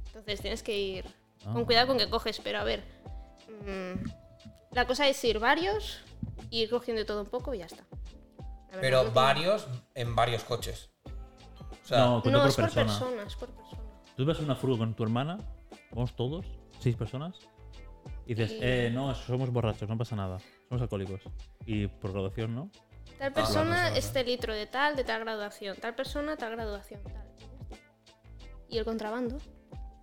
Entonces 0.06 0.40
tienes 0.40 0.62
que 0.62 0.76
ir 0.76 1.06
Ah. 1.46 1.52
con 1.52 1.64
cuidado 1.64 1.86
con 1.86 1.98
que 1.98 2.10
coges, 2.10 2.40
pero 2.40 2.58
a 2.58 2.64
ver. 2.64 2.82
mm, 3.66 4.74
la 4.74 4.86
cosa 4.86 5.06
es 5.08 5.22
ir 5.24 5.38
varios, 5.38 6.00
ir 6.50 6.70
cogiendo 6.70 7.04
todo 7.06 7.20
un 7.22 7.28
poco 7.28 7.52
y 7.54 7.58
ya 7.58 7.66
está. 7.66 7.84
Pero 8.80 9.10
varios 9.12 9.66
en 9.94 10.14
varios 10.16 10.44
coches. 10.44 10.90
O 11.04 11.86
sea, 11.86 11.98
No, 11.98 12.16
No, 12.16 12.22
por 12.22 12.32
es 12.48 12.54
por 12.56 12.64
persona. 12.64 12.86
persona, 12.86 13.22
es 13.26 13.34
por 13.36 13.48
persona. 13.50 13.79
Tú 14.20 14.26
vas 14.26 14.38
en 14.38 14.44
una 14.44 14.54
furgo 14.54 14.76
con 14.76 14.92
tu 14.92 15.02
hermana, 15.02 15.38
vamos 15.92 16.14
todos, 16.14 16.44
seis 16.78 16.94
personas, 16.94 17.38
y 18.26 18.34
dices, 18.34 18.52
Y- 18.52 18.58
eh, 18.60 18.90
no, 18.92 19.14
somos 19.14 19.48
borrachos, 19.48 19.88
no 19.88 19.96
pasa 19.96 20.14
nada, 20.14 20.38
somos 20.68 20.82
alcohólicos. 20.82 21.22
Y 21.64 21.86
por 21.86 22.12
graduación, 22.12 22.54
¿no? 22.54 22.70
Tal 23.18 23.30
la 23.30 23.32
persona, 23.32 23.70
persona. 23.76 23.96
este 23.96 24.22
litro 24.22 24.52
de 24.52 24.66
tal, 24.66 24.94
de 24.94 25.04
tal 25.04 25.20
graduación. 25.20 25.74
Tal 25.78 25.94
persona, 25.94 26.36
tal 26.36 26.50
graduación. 26.50 27.02
Tal. 27.02 27.32
Y 28.68 28.76
el 28.76 28.84
contrabando. 28.84 29.38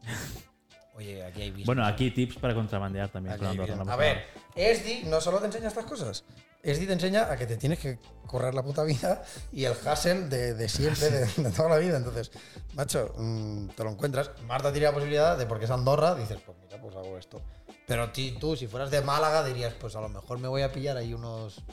oye, 0.95 1.23
aquí 1.23 1.41
hay. 1.43 1.63
Bueno, 1.63 1.85
aquí 1.85 2.09
tips 2.09 2.37
para 2.37 2.55
contrabandear 2.55 3.09
también. 3.09 3.35
Aquí 3.35 3.45
hay 3.45 3.69
a 3.87 3.95
ver, 3.97 4.25
ESDI 4.55 5.03
no 5.03 5.21
solo 5.21 5.37
te 5.37 5.45
enseña 5.45 5.67
estas 5.67 5.85
cosas. 5.85 6.25
ESDI 6.71 6.87
te 6.87 6.93
enseña 6.93 7.31
a 7.31 7.37
que 7.37 7.45
te 7.45 7.57
tienes 7.57 7.79
que 7.79 7.97
correr 8.25 8.53
la 8.53 8.63
puta 8.63 8.83
vida 8.83 9.23
y 9.51 9.63
el 9.65 9.71
hustle 9.73 10.27
de, 10.27 10.53
de 10.53 10.69
siempre, 10.69 11.09
de, 11.09 11.25
de 11.43 11.51
toda 11.51 11.69
la 11.69 11.77
vida. 11.77 11.97
Entonces, 11.97 12.31
macho, 12.73 13.13
mm, 13.17 13.67
te 13.69 13.83
lo 13.83 13.91
encuentras. 13.91 14.31
Marta 14.45 14.71
tiene 14.71 14.87
la 14.87 14.93
posibilidad 14.93 15.37
de, 15.37 15.45
porque 15.45 15.65
es 15.65 15.71
Andorra, 15.71 16.15
dices, 16.15 16.37
pues 16.45 16.57
mira, 16.61 16.81
pues 16.81 16.95
hago 16.95 17.17
esto. 17.17 17.41
Pero 17.85 18.11
ti- 18.11 18.37
tú, 18.39 18.55
si 18.57 18.67
fueras 18.67 18.91
de 18.91 19.01
Málaga, 19.01 19.43
dirías, 19.45 19.73
pues 19.79 19.95
a 19.95 20.01
lo 20.01 20.09
mejor 20.09 20.39
me 20.39 20.47
voy 20.49 20.61
a 20.61 20.71
pillar 20.71 20.97
ahí 20.97 21.13
unos. 21.13 21.63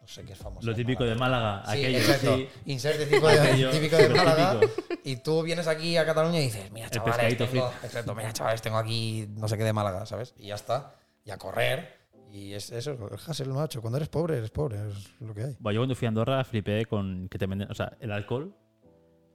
No 0.00 0.06
sé 0.14 0.22
qué 0.24 0.32
es 0.32 0.38
famoso. 0.38 0.66
Lo 0.66 0.74
típico 0.74 1.04
de 1.04 1.14
Málaga, 1.16 1.64
Sí, 1.66 1.72
aquello, 1.84 1.98
exacto. 1.98 2.36
sí. 2.36 2.48
Insert 2.66 2.98
típico 2.98 3.26
de, 3.28 3.40
Aquello 3.40 3.70
típico 3.70 3.96
de 3.96 4.08
Málaga. 4.08 4.60
típico. 4.60 5.00
Y 5.04 5.16
tú 5.16 5.42
vienes 5.42 5.66
aquí 5.66 5.96
a 5.98 6.06
Cataluña 6.06 6.38
y 6.38 6.44
dices, 6.44 6.70
mira, 6.70 6.88
chavales, 6.88 7.36
tengo, 7.36 7.70
exacto, 7.82 8.14
mira, 8.14 8.32
chavales, 8.32 8.62
tengo 8.62 8.78
aquí 8.78 9.26
no 9.36 9.48
sé 9.48 9.58
qué 9.58 9.64
de 9.64 9.72
Málaga, 9.74 10.06
¿sabes? 10.06 10.32
Y 10.38 10.46
ya 10.46 10.54
está. 10.54 10.94
Y 11.24 11.30
a 11.30 11.36
correr. 11.36 11.97
Y 12.30 12.52
es 12.52 12.70
eso, 12.70 12.92
el 12.92 13.14
hustle, 13.14 13.46
macho. 13.52 13.80
Cuando 13.80 13.96
eres 13.96 14.08
pobre, 14.08 14.36
eres 14.38 14.50
pobre, 14.50 14.76
es 14.88 15.20
lo 15.20 15.34
que 15.34 15.44
hay. 15.44 15.56
Bueno, 15.58 15.74
yo 15.76 15.80
cuando 15.80 15.94
fui 15.94 16.06
a 16.06 16.08
Andorra 16.10 16.44
flipé 16.44 16.84
con 16.86 17.28
que 17.28 17.38
te 17.38 17.46
venden, 17.46 17.70
o 17.70 17.74
sea, 17.74 17.96
el 18.00 18.12
alcohol 18.12 18.54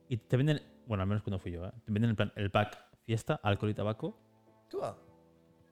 y 0.09 0.17
te 0.17 0.37
venden, 0.37 0.61
bueno, 0.85 1.01
al 1.01 1.07
menos 1.09 1.23
cuando 1.23 1.39
fui 1.39 1.51
yo, 1.51 1.65
¿eh? 1.65 1.71
te 1.85 1.91
venden 1.91 2.11
en 2.11 2.15
plan 2.15 2.31
el 2.35 2.51
pack 2.51 2.77
fiesta, 3.05 3.39
alcohol 3.41 3.71
y 3.71 3.73
tabaco. 3.73 4.17
¿Tú 4.69 4.79
va? 4.79 4.95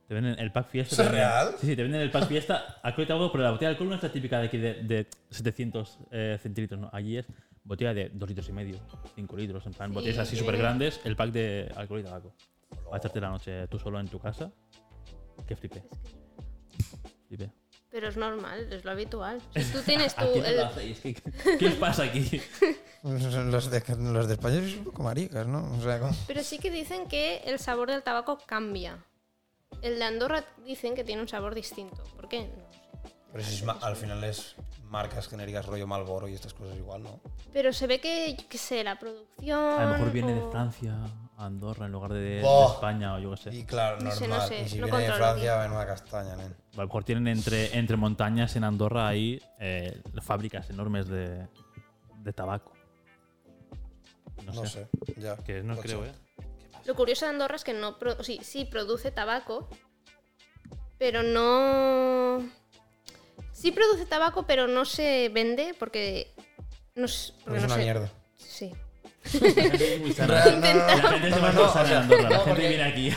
Te 0.08 0.16
venden 0.16 0.38
el 0.40 0.52
pack 0.52 0.68
fiesta. 0.70 0.96
¿Eso 0.96 1.04
te 1.04 1.08
es 1.10 1.14
venden- 1.14 1.30
real? 1.30 1.56
Sí, 1.60 1.68
sí, 1.68 1.76
te 1.76 1.84
venden 1.84 2.02
el 2.02 2.12
pack 2.12 2.28
fiesta, 2.28 2.80
alcohol 2.82 3.06
y 3.06 3.08
tabaco, 3.08 3.32
pero 3.32 3.44
la 3.44 3.52
botella 3.52 3.70
de 3.70 3.76
alcohol 3.76 3.90
no 3.90 3.96
es 3.96 4.04
la 4.04 4.12
típica 4.12 4.40
de 4.40 4.48
aquí 4.48 4.58
de, 4.58 4.74
de 4.84 5.08
700 5.30 6.00
eh, 6.12 6.38
centilitros, 6.42 6.80
no. 6.82 6.90
Allí 6.92 7.18
es 7.18 7.28
botella 7.64 7.94
de 7.94 8.10
2 8.10 8.30
litros 8.30 8.50
y 8.50 8.52
medio, 8.52 8.76
5 9.16 9.38
litros, 9.38 9.66
en 9.68 9.74
plan, 9.74 9.90
Sí, 9.90 9.94
botellas 9.96 10.18
así 10.18 10.32
sí. 10.36 10.38
súper 10.42 10.58
grandes, 10.58 11.00
el 11.06 11.16
pack 11.16 11.32
de 11.32 11.72
alcohol 11.76 12.00
y 12.00 12.04
tabaco. 12.04 12.34
Para 12.86 12.98
echarte 12.98 13.22
la 13.22 13.30
noche 13.30 13.68
tú 13.68 13.78
solo 13.78 14.00
en 14.00 14.08
tu 14.08 14.18
casa. 14.20 14.52
Que 15.48 15.56
flipé. 15.56 15.84
Pero 17.90 18.08
es 18.08 18.16
normal, 18.18 18.72
es 18.72 18.86
lo 18.86 18.92
habitual. 18.92 19.42
Si 19.56 19.64
tú 19.72 19.80
tienes 19.82 20.16
tu. 20.16 20.24
El- 20.26 21.58
¿Qué, 21.60 21.70
pasa 21.72 22.04
aquí? 22.04 22.42
Los 23.04 23.72
de, 23.72 23.82
los 23.98 24.28
de 24.28 24.34
España 24.36 24.56
son 24.62 24.78
un 24.80 24.84
poco 24.86 25.02
maricas, 25.04 25.48
¿no? 25.48 25.72
O 25.78 25.82
sea, 25.82 26.00
como- 26.00 26.16
Pero 26.28 26.44
sí 26.44 26.60
que 26.60 26.70
dicen 26.70 27.08
que 27.08 27.38
el 27.46 27.58
sabor 27.60 27.90
del 27.90 28.04
tabaco 28.04 28.38
cambia. 28.46 29.04
El 29.82 29.98
de 29.98 30.04
Andorra 30.06 30.46
dicen 30.64 30.94
que 30.94 31.04
tiene 31.04 31.22
un 31.22 31.28
sabor 31.28 31.56
distinto. 31.56 32.04
¿Por 32.16 32.30
qué? 32.30 32.42
No 32.42 32.72
sé. 32.72 33.12
Pero 33.32 33.44
si 33.44 33.56
es 33.56 33.64
ma- 33.64 33.80
al 33.82 33.96
final 33.96 34.24
es 34.24 34.56
marcas 34.84 35.28
genéricas 35.28 35.66
rollo 35.66 35.88
Malboro 35.88 36.28
y 36.28 36.34
estas 36.36 36.54
cosas 36.54 36.78
igual, 36.78 37.02
¿no? 37.02 37.20
Pero 37.52 37.74
se 37.74 37.88
ve 37.88 38.00
que, 38.00 38.38
qué 38.48 38.58
sé, 38.60 38.84
la 38.84 39.00
producción. 39.00 39.58
A 39.80 39.86
lo 39.86 39.92
mejor 39.94 40.12
viene 40.12 40.36
de 40.36 40.52
Francia 40.52 40.96
Andorra 41.46 41.86
en 41.88 41.92
lugar 41.92 42.14
de. 42.14 42.40
España 42.42 43.16
o 43.16 43.20
yo 43.20 43.32
qué 43.32 43.38
sé. 43.38 43.56
Y 43.56 43.64
claro, 43.66 44.00
No 44.00 44.12
sé, 44.12 44.28
normal. 44.28 44.40
no 44.40 44.48
sé, 44.48 44.62
y 44.64 44.70
si 44.70 44.80
no 44.80 44.86
viene 44.88 45.06
de 45.06 45.12
Francia, 45.14 45.58
ven 45.58 45.72
una 45.72 45.86
castaña, 45.86 46.36
nen. 46.36 46.56
A 46.74 46.78
lo 46.78 46.84
mejor 46.86 47.04
tienen 47.04 47.28
entre, 47.28 47.78
entre 47.78 47.98
montañas 47.98 48.56
en 48.56 48.64
Andorra 48.64 49.08
ahí 49.08 49.42
eh, 49.60 50.02
fábricas 50.22 50.70
enormes 50.70 51.08
de, 51.08 51.48
de 52.18 52.34
tabaco. 52.34 52.74
No, 54.46 54.54
No 54.54 54.66
sé. 54.66 54.88
sé, 55.06 55.14
ya. 55.22 55.36
Que 55.38 55.62
no 55.64 55.76
Lo 55.76 55.82
creo, 55.82 56.04
sé. 56.04 56.10
¿eh? 56.10 56.14
Lo 56.86 56.96
curioso 56.96 57.26
de 57.26 57.32
Andorra 57.32 57.56
es 57.56 57.64
que 57.64 57.74
no. 57.74 58.00
pro- 58.00 58.24
sí, 58.24 58.40
sí, 58.44 58.66
produce 58.66 59.12
tabaco. 59.12 59.70
Pero 60.98 61.24
no. 61.24 62.48
Sí 63.52 63.72
produce 63.72 64.06
tabaco, 64.06 64.46
pero 64.48 64.68
no 64.68 64.86
se 64.86 65.30
vende 65.30 65.76
porque. 65.78 66.34
No, 66.96 67.06
porque 67.06 67.06
es 67.06 67.34
no 67.46 67.54
una 67.68 67.70
sé. 67.76 67.82
mierda. 67.84 68.12
Sí. 68.38 68.74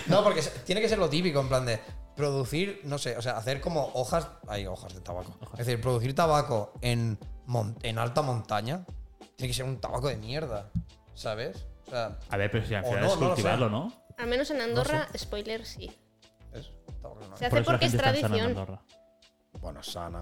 No, 0.07 0.23
porque- 0.23 0.43
tiene 0.65 0.81
que 0.81 0.89
ser 0.89 0.99
lo 0.99 1.09
típico, 1.09 1.41
en 1.41 1.49
plan 1.49 1.65
de. 1.67 1.81
producir, 2.17 2.81
no 2.85 2.97
sé, 2.99 3.17
o 3.17 3.23
sea, 3.23 3.37
hacer 3.37 3.61
como 3.61 3.91
hojas, 3.95 4.29
hay 4.47 4.67
hojas 4.67 4.95
de 4.95 5.01
tabaco. 5.01 5.37
Es 5.59 5.67
decir, 5.67 5.81
producir 5.81 6.15
tabaco 6.15 6.73
en, 6.81 7.19
mon- 7.47 7.77
en 7.83 7.99
alta 7.99 8.23
montaña 8.23 8.85
tiene 9.37 9.49
que 9.49 9.55
ser 9.55 9.65
un 9.65 9.81
tabaco 9.81 10.07
de 10.09 10.17
mierda, 10.17 10.71
¿sabes? 11.15 11.67
O 11.89 11.91
sea, 11.91 12.17
A 12.31 12.37
ver, 12.37 12.51
pero 12.53 12.65
si 12.67 12.75
al 12.75 12.85
final 12.85 13.01
no, 13.01 13.07
es 13.09 13.15
cultivarlo, 13.17 13.69
¿no? 13.69 13.93
Al 14.17 14.29
menos 14.29 14.49
en 14.53 14.61
Andorra, 14.61 15.09
spoiler, 15.19 15.67
sí. 15.67 15.91
es 16.53 16.71
tabaco 17.03 17.21
Se 17.37 17.47
hace 17.47 17.51
Por 17.57 17.65
porque 17.65 17.87
es 17.87 17.97
tradición. 17.97 18.79
Bueno, 19.61 19.83
sana. 19.83 20.21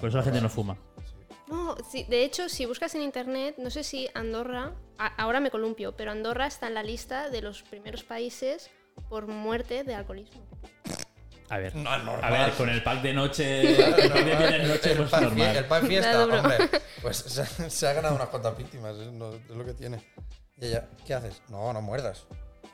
Por 0.00 0.08
eso 0.08 0.18
la 0.18 0.24
gente 0.24 0.40
no 0.40 0.48
fuma. 0.48 0.76
No, 1.50 1.76
sí, 1.90 2.04
de 2.08 2.24
hecho, 2.24 2.48
si 2.48 2.64
buscas 2.66 2.94
en 2.94 3.02
internet, 3.02 3.56
no 3.58 3.70
sé 3.70 3.82
si 3.82 4.08
Andorra, 4.14 4.72
a- 4.98 5.14
ahora 5.22 5.40
me 5.40 5.50
columpio, 5.50 5.96
pero 5.96 6.12
Andorra 6.12 6.46
está 6.46 6.68
en 6.68 6.74
la 6.74 6.82
lista 6.82 7.28
de 7.28 7.42
los 7.42 7.62
primeros 7.64 8.04
países 8.04 8.70
por 9.08 9.26
muerte 9.26 9.82
de 9.84 9.94
alcoholismo. 9.94 10.46
A 11.48 11.58
ver. 11.58 11.74
No, 11.74 11.92
es 11.96 12.04
normal. 12.04 12.24
A 12.34 12.46
ver, 12.46 12.54
con 12.54 12.68
el 12.68 12.80
pack 12.82 13.02
de 13.02 13.12
noche, 13.12 13.60
el 13.76 13.76
pack 13.92 13.96
de 13.96 14.08
normal. 14.08 14.38
viernes 14.38 14.68
noche, 14.68 14.90
el 14.92 14.96
pues 14.98 15.12
normal. 15.22 15.56
el 15.56 15.64
pan 15.64 15.86
fiesta, 15.88 16.22
hombre. 16.24 16.58
Pues 17.02 17.16
se, 17.26 17.70
se 17.70 17.86
ha 17.88 17.92
ganado 17.92 18.14
unas 18.14 18.28
cuantas 18.28 18.56
víctimas, 18.56 18.96
es, 18.96 19.08
no- 19.10 19.34
es 19.34 19.48
lo 19.50 19.64
que 19.64 19.74
tiene. 19.74 20.04
Y 20.58 20.66
ella, 20.66 20.88
¿qué 21.04 21.14
haces? 21.14 21.42
No, 21.48 21.72
no 21.72 21.80
muerdas. 21.82 22.26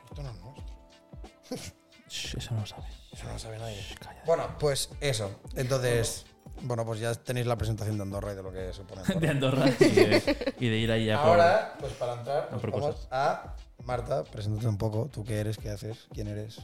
Esto 0.09 0.21
no 0.21 0.29
es 0.29 0.35
nuestro. 0.37 1.67
Shh, 2.09 2.35
Eso 2.37 2.53
no 2.53 2.59
lo 2.61 2.65
sabe. 2.67 2.85
Eso 3.11 3.25
no 3.25 3.33
lo 3.33 3.39
sabe 3.39 3.57
nadie. 3.57 3.83
Bueno, 4.25 4.55
pues 4.59 4.89
eso. 5.01 5.41
Entonces, 5.55 6.25
bueno, 6.61 6.85
pues 6.85 6.99
ya 6.99 7.13
tenéis 7.15 7.45
la 7.47 7.55
presentación 7.57 7.97
de 7.97 8.03
Andorra 8.03 8.33
y 8.33 8.35
de 8.35 8.43
lo 8.43 8.51
que 8.51 8.73
supone 8.73 9.01
De 9.19 9.29
Andorra. 9.29 9.63
Andorra 9.65 9.85
y 9.85 9.91
de, 9.95 10.53
y 10.59 10.69
de 10.69 10.77
ir 10.77 10.91
ahí 10.91 11.09
a 11.09 11.17
por- 11.21 11.29
Ahora, 11.31 11.75
pues 11.79 11.93
para 11.93 12.13
entrar, 12.13 12.49
nos 12.51 12.61
por 12.61 12.71
vamos 12.71 12.95
cosas. 12.95 13.07
a 13.11 13.55
Marta, 13.83 14.23
preséntate 14.23 14.67
un 14.67 14.77
poco. 14.77 15.09
¿Tú 15.11 15.23
qué 15.23 15.39
eres? 15.39 15.57
¿Qué 15.57 15.69
haces? 15.69 16.07
¿Quién 16.13 16.27
eres? 16.27 16.59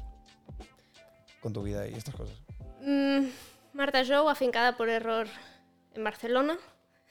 Con 1.41 1.53
tu 1.53 1.63
vida 1.63 1.87
y 1.87 1.93
estas 1.93 2.15
cosas. 2.15 2.35
Mm, 2.81 3.27
Marta 3.73 4.03
Jou, 4.05 4.27
afincada 4.29 4.75
por 4.77 4.89
error 4.89 5.27
en 5.93 6.03
Barcelona. 6.03 6.57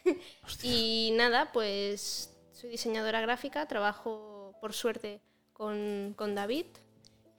y 0.62 1.12
nada, 1.16 1.50
pues 1.52 2.34
soy 2.52 2.70
diseñadora 2.70 3.20
gráfica, 3.20 3.66
trabajo 3.68 4.54
por 4.60 4.72
suerte 4.72 5.20
con, 5.52 6.14
con 6.16 6.34
David. 6.34 6.66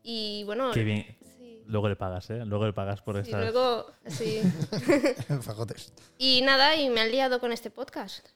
Y 0.03 0.43
bueno, 0.45 0.71
Qué 0.71 0.83
bien. 0.83 1.17
Sí. 1.65 1.71
Luego 1.71 1.89
le 1.89 1.95
pagas, 1.95 2.29
¿eh? 2.29 2.45
Luego 2.45 2.65
le 2.65 2.73
pagas 2.73 3.01
por 3.01 3.15
Y 3.15 3.19
estas. 3.19 3.41
luego, 3.41 3.87
sí. 4.07 4.41
Fajotes. 5.41 5.93
Y 6.17 6.41
nada, 6.43 6.75
y 6.75 6.89
me 6.89 7.01
han 7.01 7.11
liado 7.11 7.39
con 7.39 7.51
este 7.51 7.69
podcast. 7.71 8.27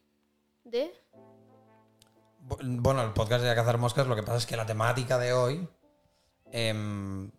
¿De? 0.63 0.91
Bu- 2.48 2.57
Bueno, 2.81 3.03
el 3.03 3.12
podcast 3.13 3.43
de 3.43 3.53
Cazar 3.55 3.77
Moscas, 3.77 4.07
lo 4.07 4.15
que 4.15 4.24
pasa 4.24 4.38
es 4.38 4.46
que 4.46 4.55
la 4.57 4.65
temática 4.65 5.17
de 5.17 5.34
hoy 5.34 5.67
em, 6.51 7.29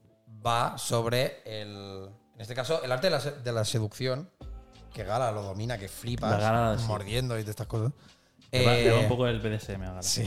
va 0.45 0.77
sobre 0.79 1.43
el. 1.45 2.09
En 2.35 2.41
este 2.41 2.55
caso, 2.55 2.83
el 2.83 2.93
arte 2.93 3.09
de 3.09 3.11
la, 3.11 3.19
de 3.19 3.53
la 3.53 3.65
seducción. 3.65 4.31
Que 4.93 5.05
Gala 5.05 5.31
lo 5.33 5.43
domina, 5.43 5.79
que 5.79 5.89
flipas. 5.89 6.31
La 6.31 6.39
Gala, 6.39 6.79
sí. 6.79 6.85
mordiendo 6.87 7.39
y 7.39 7.43
de 7.45 7.51
estas 7.51 7.67
cosas. 7.67 7.93
Le 8.51 8.65
va, 8.65 8.73
va 8.73 8.79
Eh, 8.79 8.93
un 9.03 9.09
poco 9.09 9.27
el 9.27 9.39
BDSM 9.41 9.83
ahora. 9.85 10.03
Sí. 10.03 10.23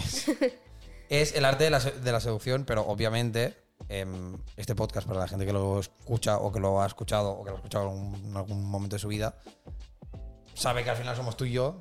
es 1.09 1.35
el 1.35 1.43
arte 1.45 1.63
de 1.65 1.69
la, 1.71 1.79
de 1.79 2.11
la 2.11 2.19
seducción, 2.19 2.63
pero 2.65 2.83
obviamente 2.85 3.57
este 3.89 4.75
podcast 4.75 5.07
para 5.07 5.19
la 5.19 5.27
gente 5.27 5.45
que 5.45 5.53
lo 5.53 5.79
escucha 5.79 6.37
o 6.37 6.51
que 6.51 6.59
lo 6.59 6.81
ha 6.81 6.85
escuchado 6.85 7.31
o 7.31 7.43
que 7.43 7.49
lo 7.49 7.55
ha 7.55 7.59
escuchado 7.59 7.89
en 7.89 7.91
algún, 7.91 8.25
en 8.25 8.37
algún 8.37 8.69
momento 8.69 8.95
de 8.95 8.99
su 8.99 9.07
vida, 9.07 9.35
sabe 10.53 10.83
que 10.83 10.89
al 10.89 10.97
final 10.97 11.15
somos 11.15 11.35
tú 11.35 11.45
y 11.45 11.51
yo 11.51 11.77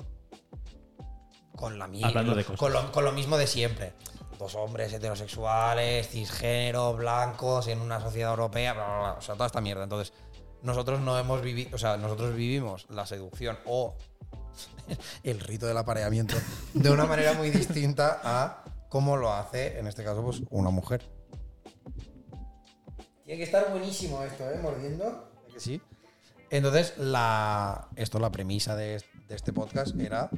con 1.61 1.78
la. 1.78 1.85
Hablando 1.85 2.35
de 2.35 2.45
cosas. 2.45 2.59
Con 2.59 2.73
lo, 2.73 2.90
con 2.90 3.04
lo 3.04 3.12
mismo 3.12 3.37
de 3.37 3.47
siempre. 3.47 3.92
Dos 4.38 4.54
hombres 4.54 4.90
heterosexuales, 4.92 6.09
cisgénero, 6.09 6.95
blancos, 6.95 7.69
en 7.69 7.80
una 7.80 8.00
sociedad 8.00 8.30
europea, 8.30 8.73
bla, 8.73 8.87
bla, 8.87 8.99
bla. 8.99 9.12
O 9.12 9.21
sea, 9.21 9.35
toda 9.35 9.47
esta 9.47 9.61
mierda. 9.61 9.85
Entonces, 9.85 10.14
nosotros 10.62 11.00
no 11.00 11.19
hemos 11.19 11.42
vivido, 11.42 11.71
o 11.75 11.78
sea, 11.78 11.99
nosotros 11.99 12.35
vivimos 12.35 12.87
la 12.88 13.04
seducción 13.04 13.59
o 13.66 13.97
el 15.23 15.40
rito 15.40 15.66
del 15.66 15.76
apareamiento 15.76 16.37
de 16.73 16.90
una 16.90 17.04
manera 17.04 17.35
muy 17.35 17.50
distinta 17.50 18.21
a 18.25 18.64
cómo 18.88 19.16
lo 19.16 19.33
hace, 19.33 19.78
en 19.78 19.87
este 19.87 20.02
caso, 20.02 20.23
pues 20.23 20.42
una 20.49 20.71
mujer. 20.71 21.20
Tiene 23.31 23.45
que 23.45 23.45
estar 23.57 23.71
buenísimo 23.71 24.21
esto, 24.25 24.51
¿eh? 24.51 24.59
Mordiendo. 24.61 25.07
¿A 25.07 25.53
que 25.53 25.61
sí? 25.61 25.81
Entonces, 26.51 26.95
la, 26.99 27.87
esto, 27.95 28.19
la 28.19 28.33
premisa 28.33 28.75
de, 28.75 28.97
est- 28.97 29.07
de 29.29 29.37
este 29.37 29.53
podcast 29.53 29.95
era 30.01 30.31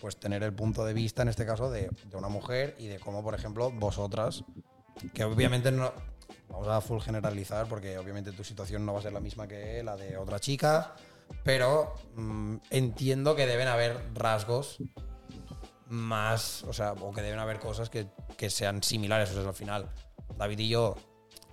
pues 0.00 0.16
tener 0.16 0.42
el 0.42 0.52
punto 0.52 0.84
de 0.84 0.92
vista, 0.92 1.22
en 1.22 1.28
este 1.28 1.46
caso, 1.46 1.70
de, 1.70 1.88
una 2.12 2.28
mujer 2.28 2.74
y 2.80 2.88
de 2.88 2.98
cómo, 2.98 3.22
por 3.22 3.36
ejemplo, 3.36 3.70
vosotras, 3.70 4.42
que 5.12 5.22
obviamente 5.22 5.70
no, 5.70 5.92
vamos 6.48 6.66
a 6.66 6.80
full 6.80 6.98
generalizar, 7.00 7.68
porque 7.68 7.96
obviamente 7.96 8.32
tu 8.32 8.42
situación 8.42 8.84
no 8.84 8.92
va 8.92 8.98
a 8.98 9.02
ser 9.02 9.12
la 9.12 9.20
misma 9.20 9.46
que 9.46 9.84
la 9.84 9.94
de 9.96 10.16
otra 10.16 10.40
chica, 10.40 10.96
pero 11.44 11.94
mm, 12.16 12.56
entiendo 12.70 13.36
que 13.36 13.46
deben 13.46 13.68
haber 13.68 14.00
rasgos 14.14 14.78
más, 15.86 16.64
o 16.64 16.72
sea, 16.72 16.94
o 16.94 17.12
que 17.12 17.22
deben 17.22 17.38
haber 17.38 17.60
cosas 17.60 17.88
que, 17.88 18.08
que 18.36 18.50
sean 18.50 18.82
similares. 18.82 19.30
O 19.30 19.34
sea, 19.34 19.48
al 19.48 19.54
final, 19.54 19.88
David 20.36 20.58
y 20.58 20.68
yo 20.70 20.96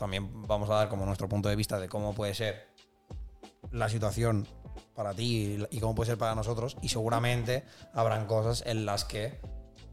también 0.01 0.47
vamos 0.47 0.67
a 0.71 0.73
dar 0.73 0.89
como 0.89 1.05
nuestro 1.05 1.29
punto 1.29 1.47
de 1.47 1.55
vista 1.55 1.79
de 1.79 1.87
cómo 1.87 2.15
puede 2.15 2.33
ser 2.33 2.69
la 3.69 3.87
situación 3.87 4.47
para 4.95 5.13
ti 5.13 5.63
y 5.69 5.79
cómo 5.79 5.93
puede 5.93 6.09
ser 6.09 6.17
para 6.17 6.33
nosotros. 6.33 6.75
Y 6.81 6.89
seguramente 6.89 7.65
habrán 7.93 8.25
cosas 8.25 8.63
en 8.65 8.87
las 8.87 9.05
que 9.05 9.39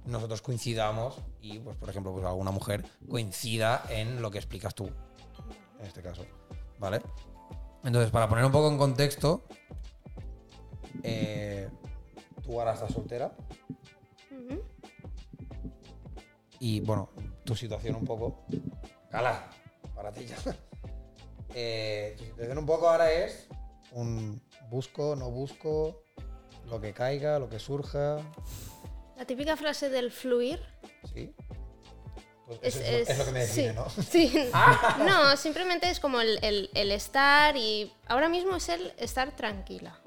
nosotros 0.07 0.41
coincidamos 0.41 1.21
y, 1.43 1.59
pues, 1.59 1.77
por 1.77 1.91
ejemplo, 1.91 2.15
pues 2.15 2.25
alguna 2.25 2.51
mujer 2.51 2.87
coincida 3.07 3.85
en 3.91 4.23
lo 4.23 4.31
que 4.31 4.39
explicas 4.39 4.75
tú, 4.75 4.87
en 5.79 5.85
este 5.85 6.01
caso. 6.01 6.25
¿Vale? 6.79 7.03
Entonces, 7.85 8.11
para 8.11 8.31
poner 8.31 8.47
un 8.47 8.53
poco 8.53 8.71
en 8.71 8.79
contexto, 8.79 9.45
eh, 11.03 11.69
tú 12.43 12.59
ahora 12.59 12.73
estás 12.73 12.95
soltera 12.95 13.37
y, 16.61 16.81
bueno, 16.81 17.11
tu 17.45 17.55
situación 17.55 17.97
un 17.97 18.07
poco. 18.07 18.47
Cala, 19.11 19.51
ya. 20.27 20.37
Eh, 21.55 22.15
tu 22.19 22.25
situación 22.27 22.59
un 22.59 22.67
poco 22.67 22.89
ahora 22.91 23.11
es 23.11 23.49
un 23.93 24.41
busco, 24.69 25.17
no 25.17 25.31
busco, 25.31 26.03
lo 26.67 26.79
que 26.79 26.93
caiga, 26.93 27.39
lo 27.39 27.49
que 27.49 27.59
surja. 27.59 28.19
La 29.17 29.25
típica 29.25 29.57
frase 29.57 29.89
del 29.89 30.13
fluir. 30.13 30.61
¿Sí? 31.15 31.35
Pues 32.47 32.59
Es, 32.63 32.77
lo- 32.77 32.83
es 32.83 33.09
es- 33.11 33.19
lo 33.19 33.25
que 33.25 33.31
me 33.33 33.41
define, 33.41 33.69
sí, 33.71 33.75
¿no? 33.75 33.89
sí. 34.03 34.51
No, 35.07 35.37
simplemente 35.39 35.89
es 35.91 36.01
como 36.01 36.21
el, 36.21 36.39
el- 36.45 36.69
el 36.75 36.93
estar 36.93 37.57
y 37.57 37.91
ahora 38.09 38.29
mismo 38.29 38.57
es 38.57 38.69
el 38.69 38.93
estar 38.99 39.35
tranquila. 39.35 39.99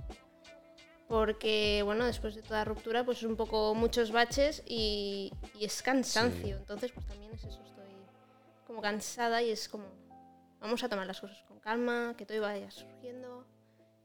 Porque, 1.08 1.82
bueno, 1.84 2.06
después 2.06 2.36
de 2.36 2.44
toda 2.44 2.64
ruptura, 2.64 3.04
pues 3.04 3.18
es 3.18 3.24
un 3.26 3.36
poco 3.36 3.74
muchos 3.76 4.12
baches 4.12 4.64
y, 4.68 5.34
y 5.60 5.66
es 5.66 5.82
cansancio. 5.82 6.44
Sí. 6.46 6.52
Entonces, 6.52 6.92
pues 6.94 7.06
también 7.08 7.34
es 7.34 7.44
eso, 7.44 7.60
como 8.72 8.82
cansada 8.82 9.42
y 9.44 9.50
es 9.52 9.68
como, 9.68 9.84
vamos 10.62 10.82
a 10.82 10.88
tomar 10.88 11.06
las 11.06 11.20
cosas 11.20 11.38
con 11.46 11.60
calma, 11.60 12.16
que 12.18 12.26
todo 12.26 12.40
vaya 12.40 12.72
surgiendo 12.72 13.46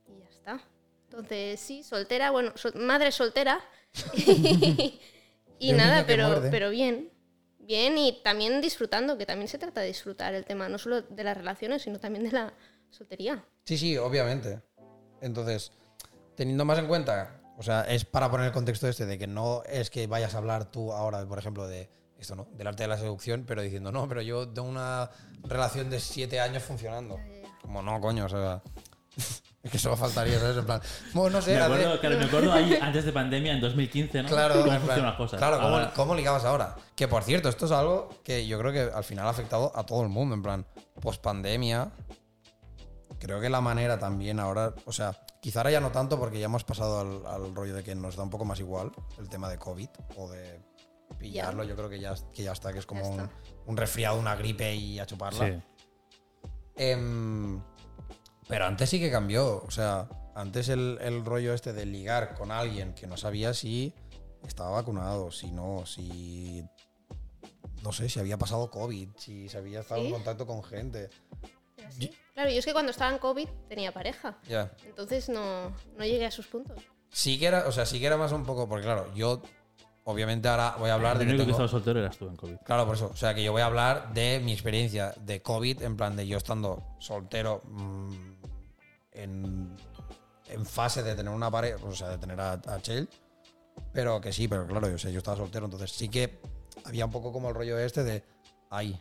y 0.09 0.19
ya 0.19 0.29
está. 0.29 0.61
Entonces, 1.05 1.61
sí, 1.61 1.85
soltera, 1.85 2.33
bueno, 2.33 2.51
sol- 2.57 2.75
madre 2.75 3.13
soltera. 3.13 3.61
y 5.59 5.73
nada, 5.73 6.05
pero, 6.05 6.43
pero 6.51 6.71
bien. 6.71 7.13
Bien 7.61 7.97
y 7.97 8.21
también 8.23 8.61
disfrutando, 8.61 9.17
que 9.17 9.25
también 9.25 9.47
se 9.49 9.59
trata 9.59 9.81
de 9.83 9.87
disfrutar 9.89 10.35
el 10.35 10.45
tema, 10.45 10.69
no 10.69 10.79
solo 10.79 11.03
de 11.03 11.25
las 11.25 11.37
relaciones, 11.37 11.83
sino 11.83 12.01
también 12.01 12.25
de 12.25 12.33
la 12.33 12.53
soltería. 12.91 13.45
Sí, 13.65 13.79
sí, 13.79 13.97
obviamente. 13.97 14.61
Entonces, 15.21 15.71
teniendo 16.37 16.65
más 16.65 16.79
en 16.79 16.89
cuenta, 16.89 17.41
o 17.57 17.63
sea, 17.63 17.83
es 17.83 18.05
para 18.05 18.31
poner 18.31 18.47
el 18.49 18.53
contexto 18.53 18.89
este 18.89 19.07
de 19.07 19.17
que 19.17 19.27
no 19.29 19.63
es 19.65 19.91
que 19.91 20.07
vayas 20.09 20.35
a 20.35 20.39
hablar 20.39 20.71
tú 20.73 20.93
ahora, 20.93 21.25
por 21.27 21.39
ejemplo, 21.39 21.67
de 21.69 21.89
esto, 22.19 22.35
¿no? 22.35 22.47
Del 22.53 22.67
arte 22.67 22.85
de 22.85 22.89
la 22.89 22.99
seducción, 22.99 23.45
pero 23.47 23.63
diciendo, 23.63 23.93
no, 23.93 24.09
pero 24.09 24.23
yo 24.23 24.49
tengo 24.49 24.69
una 24.69 25.11
relación 25.45 25.91
de 25.91 26.01
siete 26.01 26.41
años 26.41 26.63
funcionando. 26.63 27.19
Como 27.63 27.83
no, 27.83 28.01
coño, 28.01 28.27
o 28.27 28.29
sea. 28.29 28.63
es 29.63 29.71
que 29.71 29.79
solo 29.79 29.97
faltaría, 29.97 30.39
¿sabes? 30.39 30.57
En 30.59 30.65
plan, 30.67 30.81
bueno, 31.13 31.39
no 31.39 31.43
sé, 31.43 31.55
Me 31.55 31.61
acuerdo, 31.63 32.01
claro, 32.01 32.19
me 32.19 32.25
acuerdo 32.25 32.53
ahí 32.53 32.79
antes 32.81 33.05
de 33.05 33.13
pandemia, 33.13 33.53
en 33.55 33.61
2015, 33.61 34.23
¿no? 34.23 34.29
Claro, 34.29 34.55
¿Cómo 34.55 34.65
en 34.67 34.69
plan, 34.69 34.81
funcionan 34.81 35.07
las 35.07 35.17
cosas? 35.17 35.39
Claro, 35.39 35.57
¿cómo, 35.57 35.69
Ahora- 35.69 35.93
cómo 35.95 36.15
ligabas 36.15 36.45
ahora? 36.45 36.77
Que 36.95 37.09
por 37.09 37.23
cierto, 37.25 37.49
esto 37.49 37.67
es 37.67 37.73
algo 37.73 38.11
que 38.23 38.47
yo 38.47 38.59
creo 38.59 38.73
que 38.73 38.81
al 38.95 39.05
final 39.05 39.27
ha 39.27 39.31
afectado 39.31 39.73
a 39.75 39.85
todo 39.85 40.03
el 40.03 40.09
mundo. 40.09 40.35
En 40.35 40.43
plan, 40.43 40.67
post 41.01 41.21
pandemia, 41.23 41.91
creo 43.19 43.41
que 43.41 43.49
la 43.49 43.61
manera 43.61 43.99
también 43.99 44.39
ahora, 44.39 44.75
o 44.85 44.93
sea, 44.93 45.17
quizá 45.41 45.61
ahora 45.61 45.71
ya 45.73 45.81
no 45.81 45.91
tanto 45.91 46.19
porque 46.19 46.39
ya 46.39 46.47
hemos 46.47 46.65
pasado 46.65 47.01
al, 47.01 47.27
al 47.27 47.55
rollo 47.55 47.75
de 47.75 47.83
que 47.83 47.95
nos 47.95 48.17
da 48.17 48.23
un 48.23 48.31
poco 48.31 48.45
más 48.45 48.61
igual 48.61 48.93
el 49.19 49.29
tema 49.29 49.49
de 49.49 49.59
COVID 49.59 49.89
o 50.17 50.29
de 50.31 50.61
pillarlo. 51.19 51.65
Yo 51.65 51.77
creo 51.77 51.89
que 51.89 52.01
ya, 52.01 52.15
que 52.33 52.43
ya 52.43 52.53
está, 52.53 52.73
que 52.73 52.79
es 52.79 52.87
como 52.87 53.29
un, 53.67 53.77
resfriado, 53.77 54.19
una 54.19 54.37
gripe 54.37 54.75
y 54.75 54.99
a 54.99 55.07
chuparla. 55.07 55.47
Sí. 55.47 55.63
Em, 56.77 57.63
pero 58.49 58.67
antes 58.67 58.91
sí 58.91 59.01
que 59.01 59.11
cambió. 59.11 59.63
O 59.63 59.71
sea, 59.71 60.09
antes 60.35 60.69
el, 60.69 60.99
el 61.01 61.25
rollo 61.25 61.55
este 61.55 61.73
de 61.73 61.87
ligar 61.87 62.35
con 62.35 62.51
alguien 62.51 62.95
que 62.95 63.07
no 63.07 63.17
sabía 63.17 63.55
si 63.55 63.95
estaba 64.47 64.71
vacunado, 64.71 65.31
si 65.31 65.51
no, 65.51 65.85
si. 65.87 66.65
No 67.83 67.93
sé, 67.93 68.09
si 68.09 68.19
había 68.19 68.37
pasado 68.37 68.71
COVID, 68.71 69.11
si 69.17 69.49
se 69.49 69.59
había 69.59 69.81
estado 69.81 70.03
en 70.03 70.11
contacto 70.11 70.47
con 70.47 70.63
gente. 70.65 71.11
Claro, 72.35 72.51
yo 72.51 72.59
es 72.59 72.65
que 72.65 72.73
cuando 72.73 72.91
estaba 72.91 73.13
en 73.13 73.19
COVID 73.19 73.49
tenía 73.69 73.93
pareja. 73.93 74.39
Ya. 74.49 74.73
Entonces 74.85 75.29
no, 75.29 75.71
no 75.97 76.05
llegué 76.05 76.27
a 76.27 76.31
sus 76.31 76.47
puntos. 76.47 76.83
Sí 77.11 77.39
que 77.39 77.47
era, 77.47 77.67
o 77.67 77.73
sea, 77.73 77.87
sí 77.87 78.01
que 78.01 78.07
era 78.07 78.17
más 78.17 78.33
un 78.33 78.45
poco, 78.45 78.69
porque 78.69 78.85
claro, 78.85 79.13
yo 79.15 79.41
obviamente 80.09 80.49
ahora 80.49 80.75
voy 80.79 80.89
a 80.91 80.95
hablar 80.95 81.19
de 81.19 81.25
El 81.25 81.29
que 81.31 81.35
único 81.35 81.47
que 81.47 81.53
tengo- 81.53 81.65
estaba 81.65 81.69
soltero 81.69 82.01
eras 82.01 82.17
tú 82.17 82.27
en 82.29 82.37
COVID. 82.37 82.57
Claro, 82.65 82.87
por 82.87 82.95
eso. 82.97 83.11
O 83.13 83.17
sea, 83.17 83.35
que 83.35 83.43
yo 83.45 83.53
voy 83.53 83.63
a 83.63 83.67
hablar 83.67 84.13
de 84.15 84.41
mi 84.43 84.53
experiencia 84.53 85.13
de 85.21 85.43
COVID, 85.43 85.83
en 85.83 85.97
plan 85.97 86.17
de 86.17 86.27
yo 86.27 86.37
estando 86.39 86.83
soltero 86.99 87.63
mm, 87.65 88.15
en, 89.13 89.77
en 90.49 90.67
fase 90.67 91.03
de 91.03 91.15
tener 91.15 91.33
una 91.33 91.51
pareja, 91.51 91.79
o 91.85 91.93
sea, 91.95 92.09
de 92.09 92.19
tener 92.19 92.41
a, 92.41 92.53
a 92.53 92.81
Chell. 92.81 93.09
Pero 93.93 94.21
que 94.21 94.33
sí, 94.33 94.49
pero 94.49 94.67
claro, 94.67 94.89
yo, 94.89 94.97
sé, 94.99 95.13
yo 95.13 95.19
estaba 95.19 95.37
soltero, 95.37 95.67
entonces 95.67 95.91
sí 95.93 96.09
que 96.09 96.41
había 96.85 97.05
un 97.05 97.11
poco 97.13 97.33
como 97.33 97.49
el 97.51 97.55
rollo 97.55 97.79
este 97.79 98.05
de, 98.05 98.25
ay, 98.71 98.99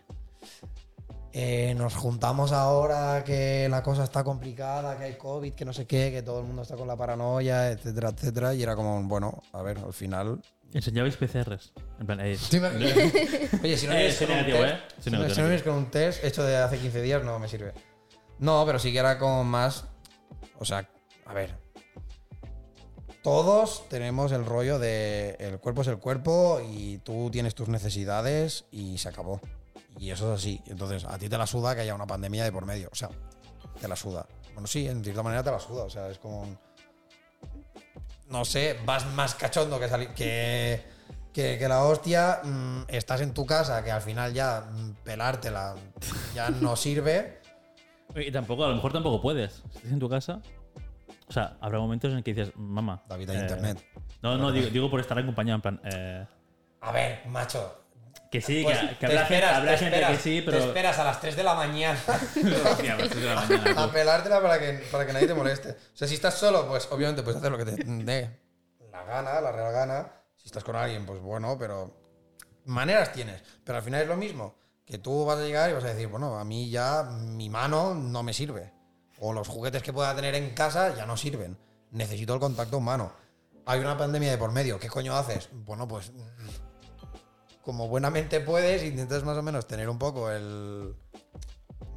eh, 1.34 1.74
nos 1.78 1.96
juntamos 1.96 2.52
ahora 2.54 3.24
que 3.26 3.68
la 3.70 3.84
cosa 3.84 4.06
está 4.06 4.24
complicada, 4.24 4.98
que 4.98 5.04
hay 5.04 5.18
COVID, 5.18 5.54
que 5.54 5.66
no 5.66 5.74
sé 5.74 5.86
qué, 5.86 6.12
que 6.12 6.22
todo 6.24 6.40
el 6.40 6.46
mundo 6.46 6.62
está 6.62 6.76
con 6.78 6.88
la 6.88 6.96
paranoia, 6.96 7.72
etcétera, 7.72 8.10
etcétera. 8.10 8.54
Y 8.54 8.64
era 8.64 8.76
como, 8.76 9.02
bueno, 9.04 9.42
a 9.52 9.62
ver, 9.62 9.78
al 9.80 9.94
final 9.94 10.42
Enseñabais 10.76 11.16
PCRs. 11.16 11.72
En 12.00 12.06
plan, 12.06 12.20
eh. 12.22 12.38
Oye, 13.64 13.78
si 13.78 13.88
no 13.88 13.94
Eh, 13.94 13.98
vienes 13.98 14.18
con 14.20 14.30
un 14.30 14.36
negativo, 14.36 14.58
test, 14.60 14.74
¿eh? 14.76 14.96
Si 15.02 15.10
no- 15.10 15.18
negativo, 15.20 15.36
si 15.36 15.42
no 15.42 15.48
vienes 15.48 15.64
con 15.64 15.74
un 15.76 15.86
test 15.92 16.24
hecho 16.24 16.44
de 16.44 16.58
hace 16.58 16.78
15 16.78 17.02
días, 17.02 17.24
no 17.24 17.40
me 17.40 17.48
sirve. 17.48 17.74
No, 18.40 18.64
pero 18.66 18.78
sí 18.80 18.92
que 18.92 19.00
era 19.00 19.18
como 19.18 19.44
más. 19.46 19.86
O 20.60 20.66
sea, 20.66 20.90
a 21.26 21.34
ver. 21.34 21.56
Todos 23.24 23.88
tenemos 23.90 24.32
el 24.34 24.46
rollo 24.46 24.78
de 24.78 25.36
el 25.40 25.60
cuerpo 25.60 25.82
es 25.82 25.88
el 25.88 25.98
cuerpo 25.98 26.60
y 26.62 27.00
tú 27.00 27.30
tienes 27.32 27.56
tus 27.56 27.70
necesidades 27.70 28.66
y 28.70 28.98
se 29.00 29.10
acabó. 29.10 29.42
Y 29.98 30.12
eso 30.12 30.34
es 30.34 30.42
así. 30.42 30.62
Entonces, 30.68 31.06
a 31.06 31.18
ti 31.18 31.30
te 31.30 31.38
la 31.38 31.48
suda 31.48 31.74
que 31.74 31.82
haya 31.82 31.96
una 31.96 32.06
pandemia 32.06 32.44
de 32.44 32.52
por 32.52 32.66
medio. 32.66 32.90
O 32.92 32.96
sea, 32.96 33.10
te 33.80 33.88
la 33.88 33.96
suda. 33.96 34.28
Bueno, 34.54 34.68
sí, 34.68 34.88
en 34.88 35.04
cierta 35.04 35.24
manera 35.24 35.42
te 35.42 35.52
la 35.52 35.60
suda. 35.60 35.84
O 35.86 35.90
sea, 35.90 36.10
es 36.10 36.20
como. 36.20 36.42
un- 36.42 36.60
No 38.30 38.44
sé, 38.46 38.80
vas 38.86 39.06
más 39.14 39.36
cachondo 39.36 39.80
que 39.80 39.88
salir. 39.88 40.10
Que, 40.10 40.84
que, 41.34 41.58
que 41.60 41.68
la 41.68 41.84
hostia. 41.84 42.42
mm, 42.44 42.84
estás 42.88 43.22
en 43.22 43.34
tu 43.34 43.46
casa, 43.46 43.84
que 43.84 43.92
al 43.92 44.02
final 44.02 44.34
ya 44.34 44.62
mm, 44.72 44.92
pelártela 45.04 45.76
ya 46.34 46.50
no 46.50 46.76
sirve. 46.76 47.40
Y 48.16 48.32
tampoco, 48.32 48.64
a 48.64 48.70
lo 48.70 48.76
mejor 48.76 48.94
tampoco 48.94 49.22
puedes. 49.22 49.56
Si 49.72 49.78
estás 49.78 49.92
en 49.92 50.00
tu 50.00 50.08
casa. 50.08 50.42
O 51.28 51.34
sea, 51.34 51.58
habrá 51.60 51.80
momentos 51.80 52.14
en 52.14 52.24
que 52.24 52.34
dices, 52.34 52.54
mamá. 52.56 53.04
David, 53.10 53.30
hay 53.32 53.38
eh, 53.38 53.40
internet. 53.42 53.84
No, 54.22 54.38
no, 54.38 54.54
digo, 54.54 54.68
digo 54.70 54.90
por 54.90 55.02
estar 55.02 55.18
acompañado, 55.20 55.56
en 55.56 55.62
plan. 55.62 55.82
eh, 55.84 56.26
A 56.80 56.92
ver, 56.94 57.26
macho. 57.28 57.85
Que 58.40 58.42
sí, 58.46 58.64
pues 58.64 58.78
que, 58.78 58.88
que 58.90 58.96
te 58.96 59.06
habrá, 59.08 59.20
gente, 59.26 59.36
esperas- 59.36 59.56
habrá 59.58 59.72
te 59.72 59.78
gente 59.78 59.96
esperas- 59.98 60.12
que 60.18 60.24
sí, 60.24 60.40
Te 60.42 60.52
pero. 60.52 60.58
esperas 60.64 61.00
a 61.00 61.04
las 61.04 61.22
3 61.22 61.36
de 61.36 61.44
la 61.44 61.54
mañana 61.56 62.00
Hostia, 62.72 62.94
a 62.94 62.98
las 62.98 63.10
tres 63.10 63.22
de 63.24 63.30
la 63.36 63.36
mañana, 63.42 63.84
a 63.84 63.92
pelártela 63.92 64.42
para 64.42 64.60
que, 64.60 64.74
para 64.92 65.06
que 65.06 65.14
nadie 65.14 65.28
te 65.28 65.34
moleste. 65.34 65.70
O 65.72 65.96
sea, 65.98 66.08
si 66.08 66.14
estás 66.16 66.34
solo, 66.36 66.68
pues 66.68 66.88
obviamente 66.92 67.24
puedes 67.24 67.40
hacer 67.40 67.52
lo 67.52 67.58
que 67.58 67.66
te 67.66 67.84
dé 67.84 68.40
la 68.92 69.04
gana, 69.04 69.42
la 69.42 69.52
real 69.52 69.74
gana. 69.74 70.12
Si 70.38 70.46
estás 70.48 70.64
con 70.64 70.76
alguien, 70.76 71.06
pues 71.06 71.20
bueno, 71.22 71.58
pero 71.60 71.94
maneras 72.66 73.12
tienes. 73.12 73.42
Pero 73.64 73.78
al 73.78 73.84
final 73.84 74.02
es 74.04 74.08
lo 74.08 74.16
mismo. 74.16 74.56
Que 74.86 74.98
tú 75.00 75.26
vas 75.26 75.40
a 75.40 75.42
llegar 75.42 75.70
y 75.70 75.74
vas 75.74 75.84
a 75.84 75.88
decir, 75.88 76.08
bueno, 76.08 76.38
a 76.40 76.46
mí 76.46 76.70
ya 76.70 77.04
mi 77.04 77.50
mano 77.50 77.94
no 77.96 78.22
me 78.24 78.34
sirve. 78.34 78.72
O 79.20 79.34
los 79.34 79.48
juguetes 79.48 79.82
que 79.82 79.92
pueda 79.92 80.16
tener 80.16 80.36
en 80.36 80.52
casa 80.54 80.94
ya 80.96 81.06
no 81.06 81.18
sirven. 81.18 81.58
Necesito 81.92 82.34
el 82.36 82.40
contacto 82.40 82.78
humano. 82.78 83.12
Hay 83.66 83.80
una 83.80 83.98
pandemia 83.98 84.30
de 84.30 84.38
por 84.38 84.52
medio. 84.52 84.80
¿Qué 84.80 84.88
coño 84.88 85.16
haces? 85.18 85.50
Bueno, 85.52 85.88
pues 85.88 86.12
como 87.66 87.88
buenamente 87.88 88.40
puedes, 88.42 88.84
intentas 88.84 89.24
más 89.24 89.38
o 89.38 89.42
menos 89.42 89.68
tener 89.68 89.90
un 89.90 89.98
poco 89.98 90.30
el... 90.30 90.96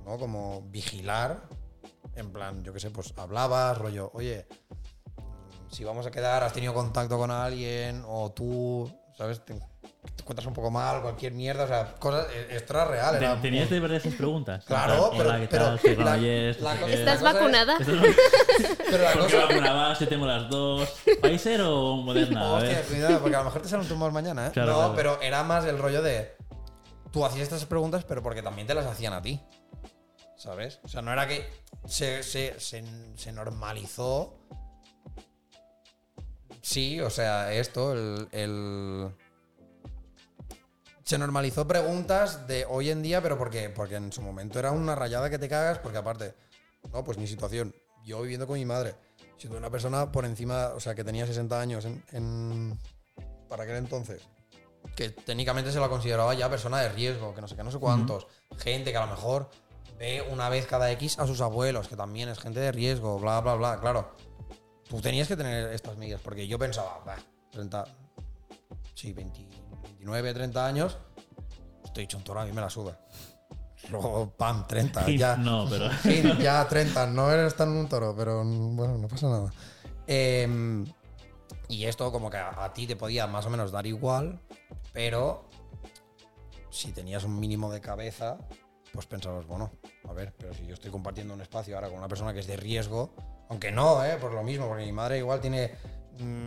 ¿No? 0.06 0.18
Como 0.18 0.62
vigilar. 0.70 1.42
En 2.14 2.32
plan, 2.32 2.64
yo 2.64 2.72
qué 2.72 2.80
sé, 2.80 2.90
pues 2.90 3.12
hablabas, 3.18 3.76
rollo, 3.76 4.10
oye, 4.14 4.46
mm, 5.18 5.70
si 5.70 5.84
vamos 5.84 6.06
a 6.06 6.10
quedar, 6.10 6.42
has 6.42 6.54
tenido 6.54 6.72
contacto 6.72 7.18
con 7.18 7.30
alguien, 7.30 8.02
o 8.06 8.32
tú, 8.32 8.90
¿sabes? 9.16 9.42
Encuentras 10.28 10.46
un 10.46 10.52
poco 10.52 10.70
mal, 10.70 11.00
cualquier 11.00 11.32
mierda, 11.32 11.64
o 11.64 11.68
sea, 11.68 11.94
cosas 11.98 12.26
e- 12.34 12.54
extra 12.54 12.84
reales. 12.84 13.18
Te- 13.18 13.40
¿Tenías 13.40 13.70
de 13.70 13.80
verdad 13.80 13.96
esas 13.96 14.12
preguntas? 14.12 14.62
Claro, 14.66 15.10
pero- 15.16 15.30
Hola, 15.30 15.40
¿qué 15.40 15.48
pero 15.48 15.64
tal? 15.64 15.80
Soy 15.80 15.96
la- 15.96 16.04
Granollers, 16.04 16.60
la 16.60 16.76
qué. 16.78 16.92
¿Estás 16.94 17.22
vacunada? 17.22 17.76
Es- 17.78 17.86
Pero 18.90 19.04
la 19.04 19.12
¿Por 19.12 19.26
qué 19.26 19.32
cosa, 19.34 19.46
vacunabas? 19.46 19.98
Yo 20.00 20.08
tengo 20.08 20.26
las 20.26 20.50
dos. 20.50 20.88
¿Pfizer 21.22 21.62
o 21.62 21.96
Moderna? 21.96 22.52
Hostia, 22.52 22.82
cuidado, 22.82 23.20
porque 23.20 23.36
a 23.36 23.38
lo 23.38 23.44
mejor 23.46 23.62
te 23.62 23.68
salen 23.68 23.88
tumores 23.88 24.12
mañana, 24.12 24.48
¿eh? 24.48 24.50
Claro, 24.52 24.72
no, 24.72 24.78
claro. 24.78 24.94
pero 24.96 25.22
era 25.22 25.42
más 25.44 25.64
el 25.64 25.78
rollo 25.78 26.02
de. 26.02 26.36
Tú 27.10 27.24
hacías 27.24 27.44
estas 27.44 27.64
preguntas, 27.64 28.04
pero 28.04 28.22
porque 28.22 28.42
también 28.42 28.66
te 28.66 28.74
las 28.74 28.84
hacían 28.84 29.14
a 29.14 29.22
ti. 29.22 29.40
¿Sabes? 30.36 30.78
O 30.84 30.88
sea, 30.88 31.00
no 31.00 31.10
era 31.12 31.26
que 31.26 31.48
se, 31.86 32.22
se- 32.22 32.60
se- 32.60 32.84
se 33.16 33.32
normalizó. 33.32 34.38
Sí, 36.60 37.00
o 37.00 37.08
sea, 37.10 37.50
esto, 37.52 37.92
el, 37.94 38.28
el- 38.32 39.08
Se 41.08 41.16
normalizó 41.16 41.66
preguntas 41.66 42.46
de 42.46 42.66
hoy 42.68 42.90
en 42.90 43.00
día, 43.00 43.22
pero 43.22 43.38
porque, 43.38 43.70
porque 43.70 43.94
en 43.96 44.12
su 44.12 44.20
momento 44.20 44.58
era 44.58 44.72
una 44.72 44.94
rayada 44.94 45.30
que 45.30 45.38
te 45.38 45.48
cagas, 45.48 45.78
porque 45.78 45.96
aparte, 45.96 46.34
no, 46.92 47.02
pues 47.02 47.16
mi 47.16 47.26
situación, 47.26 47.74
yo 48.04 48.20
viviendo 48.20 48.46
con 48.46 48.58
mi 48.58 48.66
madre, 48.66 48.94
siendo 49.38 49.56
una 49.56 49.70
persona 49.70 50.12
por 50.12 50.26
encima, 50.26 50.66
o 50.76 50.80
sea, 50.80 50.94
que 50.94 51.04
tenía 51.04 51.26
60 51.26 51.58
años 51.58 51.86
en, 51.86 52.04
en- 52.12 52.78
para 53.48 53.62
aquel 53.62 53.76
entonces, 53.76 54.20
que 54.94 55.08
técnicamente 55.08 55.72
se 55.72 55.80
la 55.80 55.88
consideraba 55.88 56.34
ya 56.34 56.50
persona 56.50 56.78
de 56.82 56.90
riesgo, 56.90 57.34
que 57.34 57.40
no 57.40 57.48
sé 57.48 57.56
qué, 57.56 57.64
no 57.64 57.70
sé 57.70 57.78
cuántos, 57.78 58.26
gente 58.58 58.90
que 58.90 58.98
a 58.98 59.06
lo 59.06 59.10
mejor 59.10 59.48
ve 59.98 60.22
una 60.30 60.50
vez 60.50 60.66
cada 60.66 60.90
X 60.90 61.18
a 61.18 61.26
sus 61.26 61.40
abuelos, 61.40 61.88
que 61.88 61.96
también 61.96 62.28
es 62.28 62.38
gente 62.38 62.60
de 62.60 62.70
riesgo, 62.70 63.18
bla, 63.18 63.40
bla, 63.40 63.54
bla, 63.54 63.80
claro. 63.80 64.12
Tú 64.90 65.00
tenías 65.00 65.26
que 65.26 65.38
tener 65.38 65.72
estas 65.72 65.96
medidas, 65.96 66.20
porque 66.22 66.46
yo 66.46 66.58
pensaba, 66.58 67.00
bah, 67.06 67.16
30, 67.50 67.86
sí, 68.94 69.14
20, 69.14 69.48
29, 69.82 70.34
30 70.34 70.66
años, 70.66 70.98
estoy 71.84 72.04
hecho 72.04 72.18
un 72.18 72.24
toro, 72.24 72.40
a 72.40 72.44
mí 72.44 72.52
me 72.52 72.60
la 72.60 72.70
suda. 72.70 72.98
Luego, 73.90 74.34
pam, 74.36 74.66
30, 74.66 75.10
Hint, 75.10 75.20
ya. 75.20 75.36
No, 75.36 75.66
pero. 75.68 75.90
Sí, 76.02 76.22
ya 76.40 76.66
30, 76.66 77.06
no 77.08 77.30
eres 77.30 77.54
tan 77.54 77.70
un 77.70 77.88
toro, 77.88 78.14
pero 78.16 78.44
bueno, 78.44 78.98
no 78.98 79.08
pasa 79.08 79.28
nada. 79.28 79.52
Em, 80.06 80.86
y 81.68 81.84
esto 81.84 82.10
como 82.10 82.30
que 82.30 82.38
a, 82.38 82.64
a 82.64 82.72
ti 82.72 82.86
te 82.86 82.96
podía 82.96 83.26
más 83.26 83.46
o 83.46 83.50
menos 83.50 83.70
dar 83.70 83.86
igual, 83.86 84.40
pero 84.92 85.48
si 86.70 86.92
tenías 86.92 87.24
un 87.24 87.38
mínimo 87.38 87.70
de 87.70 87.80
cabeza, 87.80 88.38
pues 88.92 89.06
pensabas, 89.06 89.46
bueno, 89.46 89.70
a 90.08 90.12
ver, 90.12 90.34
pero 90.36 90.54
si 90.54 90.66
yo 90.66 90.74
estoy 90.74 90.90
compartiendo 90.90 91.34
un 91.34 91.40
espacio 91.40 91.74
ahora 91.74 91.88
con 91.88 91.98
una 91.98 92.08
persona 92.08 92.32
que 92.32 92.40
es 92.40 92.46
de 92.46 92.56
riesgo, 92.56 93.14
aunque 93.48 93.72
no, 93.72 94.04
¿eh? 94.04 94.16
por 94.20 94.32
lo 94.32 94.42
mismo, 94.42 94.68
porque 94.68 94.84
mi 94.84 94.92
madre 94.92 95.18
igual 95.18 95.40
tiene, 95.40 95.72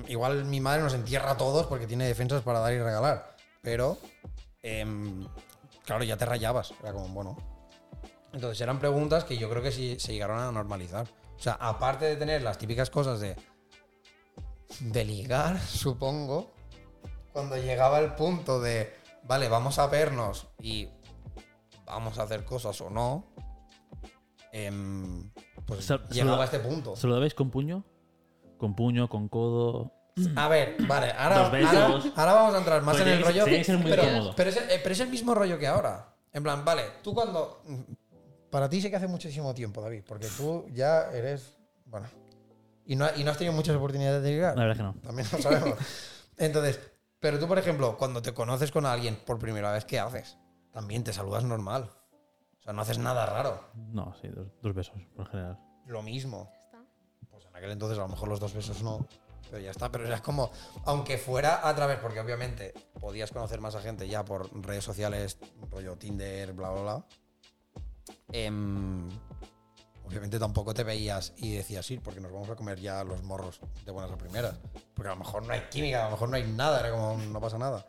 igual 0.07 0.45
mi 0.45 0.59
madre 0.59 0.81
nos 0.83 0.93
entierra 0.93 1.31
a 1.31 1.37
todos 1.37 1.67
porque 1.67 1.87
tiene 1.87 2.05
defensas 2.07 2.41
para 2.43 2.59
dar 2.59 2.73
y 2.73 2.79
regalar, 2.79 3.35
pero, 3.61 3.97
em, 4.61 5.27
claro, 5.85 6.03
ya 6.03 6.17
te 6.17 6.25
rayabas, 6.25 6.73
era 6.81 6.93
como, 6.93 7.07
bueno, 7.09 7.37
entonces 8.33 8.59
eran 8.61 8.79
preguntas 8.79 9.23
que 9.23 9.37
yo 9.37 9.49
creo 9.49 9.61
que 9.61 9.71
sí 9.71 9.97
se 9.99 10.13
llegaron 10.13 10.39
a 10.39 10.51
normalizar. 10.51 11.07
O 11.37 11.43
sea, 11.43 11.53
aparte 11.53 12.05
de 12.05 12.15
tener 12.15 12.41
las 12.43 12.57
típicas 12.57 12.89
cosas 12.89 13.19
de. 13.19 13.35
de 14.79 15.05
ligar, 15.05 15.59
supongo. 15.67 16.51
Cuando 17.33 17.57
llegaba 17.57 17.99
el 17.99 18.13
punto 18.15 18.61
de. 18.61 18.93
Vale, 19.23 19.49
vamos 19.49 19.79
a 19.79 19.87
vernos 19.87 20.47
y. 20.61 20.87
vamos 21.85 22.19
a 22.19 22.23
hacer 22.23 22.45
cosas 22.45 22.79
o 22.81 22.89
no. 22.89 23.25
em, 24.51 25.29
pues 25.65 25.89
llegaba 26.11 26.43
a 26.43 26.45
este 26.45 26.59
punto. 26.59 26.95
¿Se 26.95 27.07
lo 27.07 27.15
dabais 27.15 27.33
con 27.33 27.49
puño? 27.49 27.83
Con 28.61 28.75
puño, 28.75 29.09
con 29.09 29.27
codo. 29.27 29.91
A 30.35 30.47
ver, 30.47 30.75
vale, 30.87 31.11
ahora, 31.17 31.47
ahora, 31.47 32.01
ahora 32.15 32.33
vamos 32.33 32.53
a 32.53 32.57
entrar 32.59 32.81
más 32.83 32.95
Pues 32.95 33.07
en 33.07 33.13
el 33.13 33.23
rollo. 33.23 33.45
que 33.45 33.63
ser 33.63 33.77
muy 33.79 33.89
pero, 33.89 34.03
pero 34.35 34.49
es, 34.51 34.57
el- 34.57 34.69
eh, 34.69 34.79
pero 34.83 34.93
es 34.93 34.99
el 34.99 35.09
mismo 35.09 35.33
rollo 35.33 35.57
que 35.57 35.65
ahora. 35.65 36.13
En 36.31 36.43
plan, 36.43 36.63
vale, 36.63 36.83
tú 37.01 37.11
cuando. 37.11 37.63
Para 38.51 38.69
ti 38.69 38.79
sí 38.79 38.91
que 38.91 38.97
hace 38.97 39.07
muchísimo 39.07 39.51
tiempo, 39.55 39.81
David, 39.81 40.03
porque 40.07 40.27
tú 40.37 40.67
ya 40.73 41.09
eres. 41.11 41.57
Bueno. 41.85 42.05
Y 42.85 42.95
no, 42.95 43.07
y 43.15 43.23
no 43.23 43.31
has 43.31 43.37
tenido 43.39 43.55
muchas 43.55 43.75
oportunidades 43.75 44.21
de 44.21 44.29
llegar. 44.31 44.55
La 44.55 44.65
verdad 44.65 44.71
es 44.73 44.77
que 44.93 44.99
no. 44.99 45.01
También 45.07 45.27
lo 45.31 45.37
sabemos. 45.41 45.79
Entonces, 46.37 46.79
pero 47.19 47.39
tú, 47.39 47.47
por 47.47 47.57
ejemplo, 47.57 47.97
cuando 47.97 48.21
te 48.21 48.31
conoces 48.31 48.71
con 48.71 48.85
alguien 48.85 49.17
por 49.25 49.39
primera 49.39 49.71
vez, 49.71 49.85
¿qué 49.85 49.99
haces? 49.99 50.37
También 50.71 51.03
te 51.03 51.13
saludas 51.13 51.43
normal. 51.43 51.89
O 52.59 52.63
sea, 52.63 52.73
no 52.73 52.83
haces 52.83 52.99
nada 52.99 53.25
raro. 53.25 53.63
No, 53.73 54.13
sí, 54.21 54.27
dos, 54.27 54.49
dos 54.61 54.75
besos, 54.75 55.01
por 55.15 55.27
general. 55.29 55.57
Lo 55.87 56.03
mismo. 56.03 56.51
Ya 56.53 56.59
está. 56.61 56.77
Pues 57.31 57.45
en 57.45 57.50
aquel 57.61 57.71
entonces 57.71 57.97
a 57.97 58.01
lo 58.01 58.07
mejor 58.09 58.27
los 58.29 58.39
dos 58.39 58.53
besos 58.53 58.81
no. 58.83 59.07
Pero 59.49 59.61
ya 59.63 59.71
está, 59.71 59.91
pero 59.91 60.05
era 60.07 60.21
como, 60.21 60.49
aunque 60.85 61.17
fuera 61.17 61.67
a 61.67 61.75
través, 61.75 61.97
porque 61.99 62.19
obviamente 62.21 62.73
podías 62.99 63.31
conocer 63.31 63.59
más 63.59 63.75
a 63.75 63.81
gente 63.81 64.07
ya 64.07 64.23
por 64.23 64.49
redes 64.65 64.83
sociales, 64.85 65.37
rollo 65.69 65.97
Tinder, 65.97 66.53
bla, 66.53 66.69
bla, 66.69 66.81
bla. 66.81 67.05
em, 68.31 69.09
obviamente 70.05 70.39
tampoco 70.39 70.73
te 70.73 70.83
veías 70.85 71.33
y 71.35 71.53
decías, 71.55 71.85
sí, 71.85 71.97
porque 71.97 72.21
nos 72.21 72.31
vamos 72.31 72.49
a 72.49 72.55
comer 72.55 72.79
ya 72.79 73.03
los 73.03 73.23
morros 73.23 73.59
de 73.85 73.91
buenas 73.91 74.11
a 74.11 74.17
primeras. 74.17 74.55
Porque 74.93 75.09
a 75.09 75.15
lo 75.15 75.19
mejor 75.19 75.43
no 75.45 75.51
hay 75.53 75.61
química, 75.69 76.01
a 76.03 76.05
lo 76.05 76.11
mejor 76.11 76.29
no 76.29 76.35
hay 76.37 76.43
nada, 76.43 76.79
era 76.79 76.91
como, 76.91 77.17
no 77.17 77.41
pasa 77.41 77.57
nada. 77.57 77.85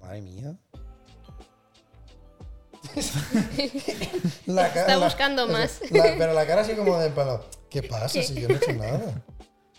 Madre 0.00 0.20
mía. 0.20 0.56
La 4.46 4.66
Está 4.66 4.98
buscando 4.98 5.46
más. 5.46 5.80
la- 5.92 6.14
pero 6.18 6.32
la 6.32 6.44
cara 6.46 6.62
así 6.62 6.74
como 6.74 6.98
de 6.98 7.10
palo. 7.10 7.44
¿Qué 7.72 7.82
pasa 7.82 8.22
si 8.22 8.34
yo 8.38 8.48
no 8.48 8.54
he 8.54 8.58
hecho 8.58 8.72
nada? 8.74 9.22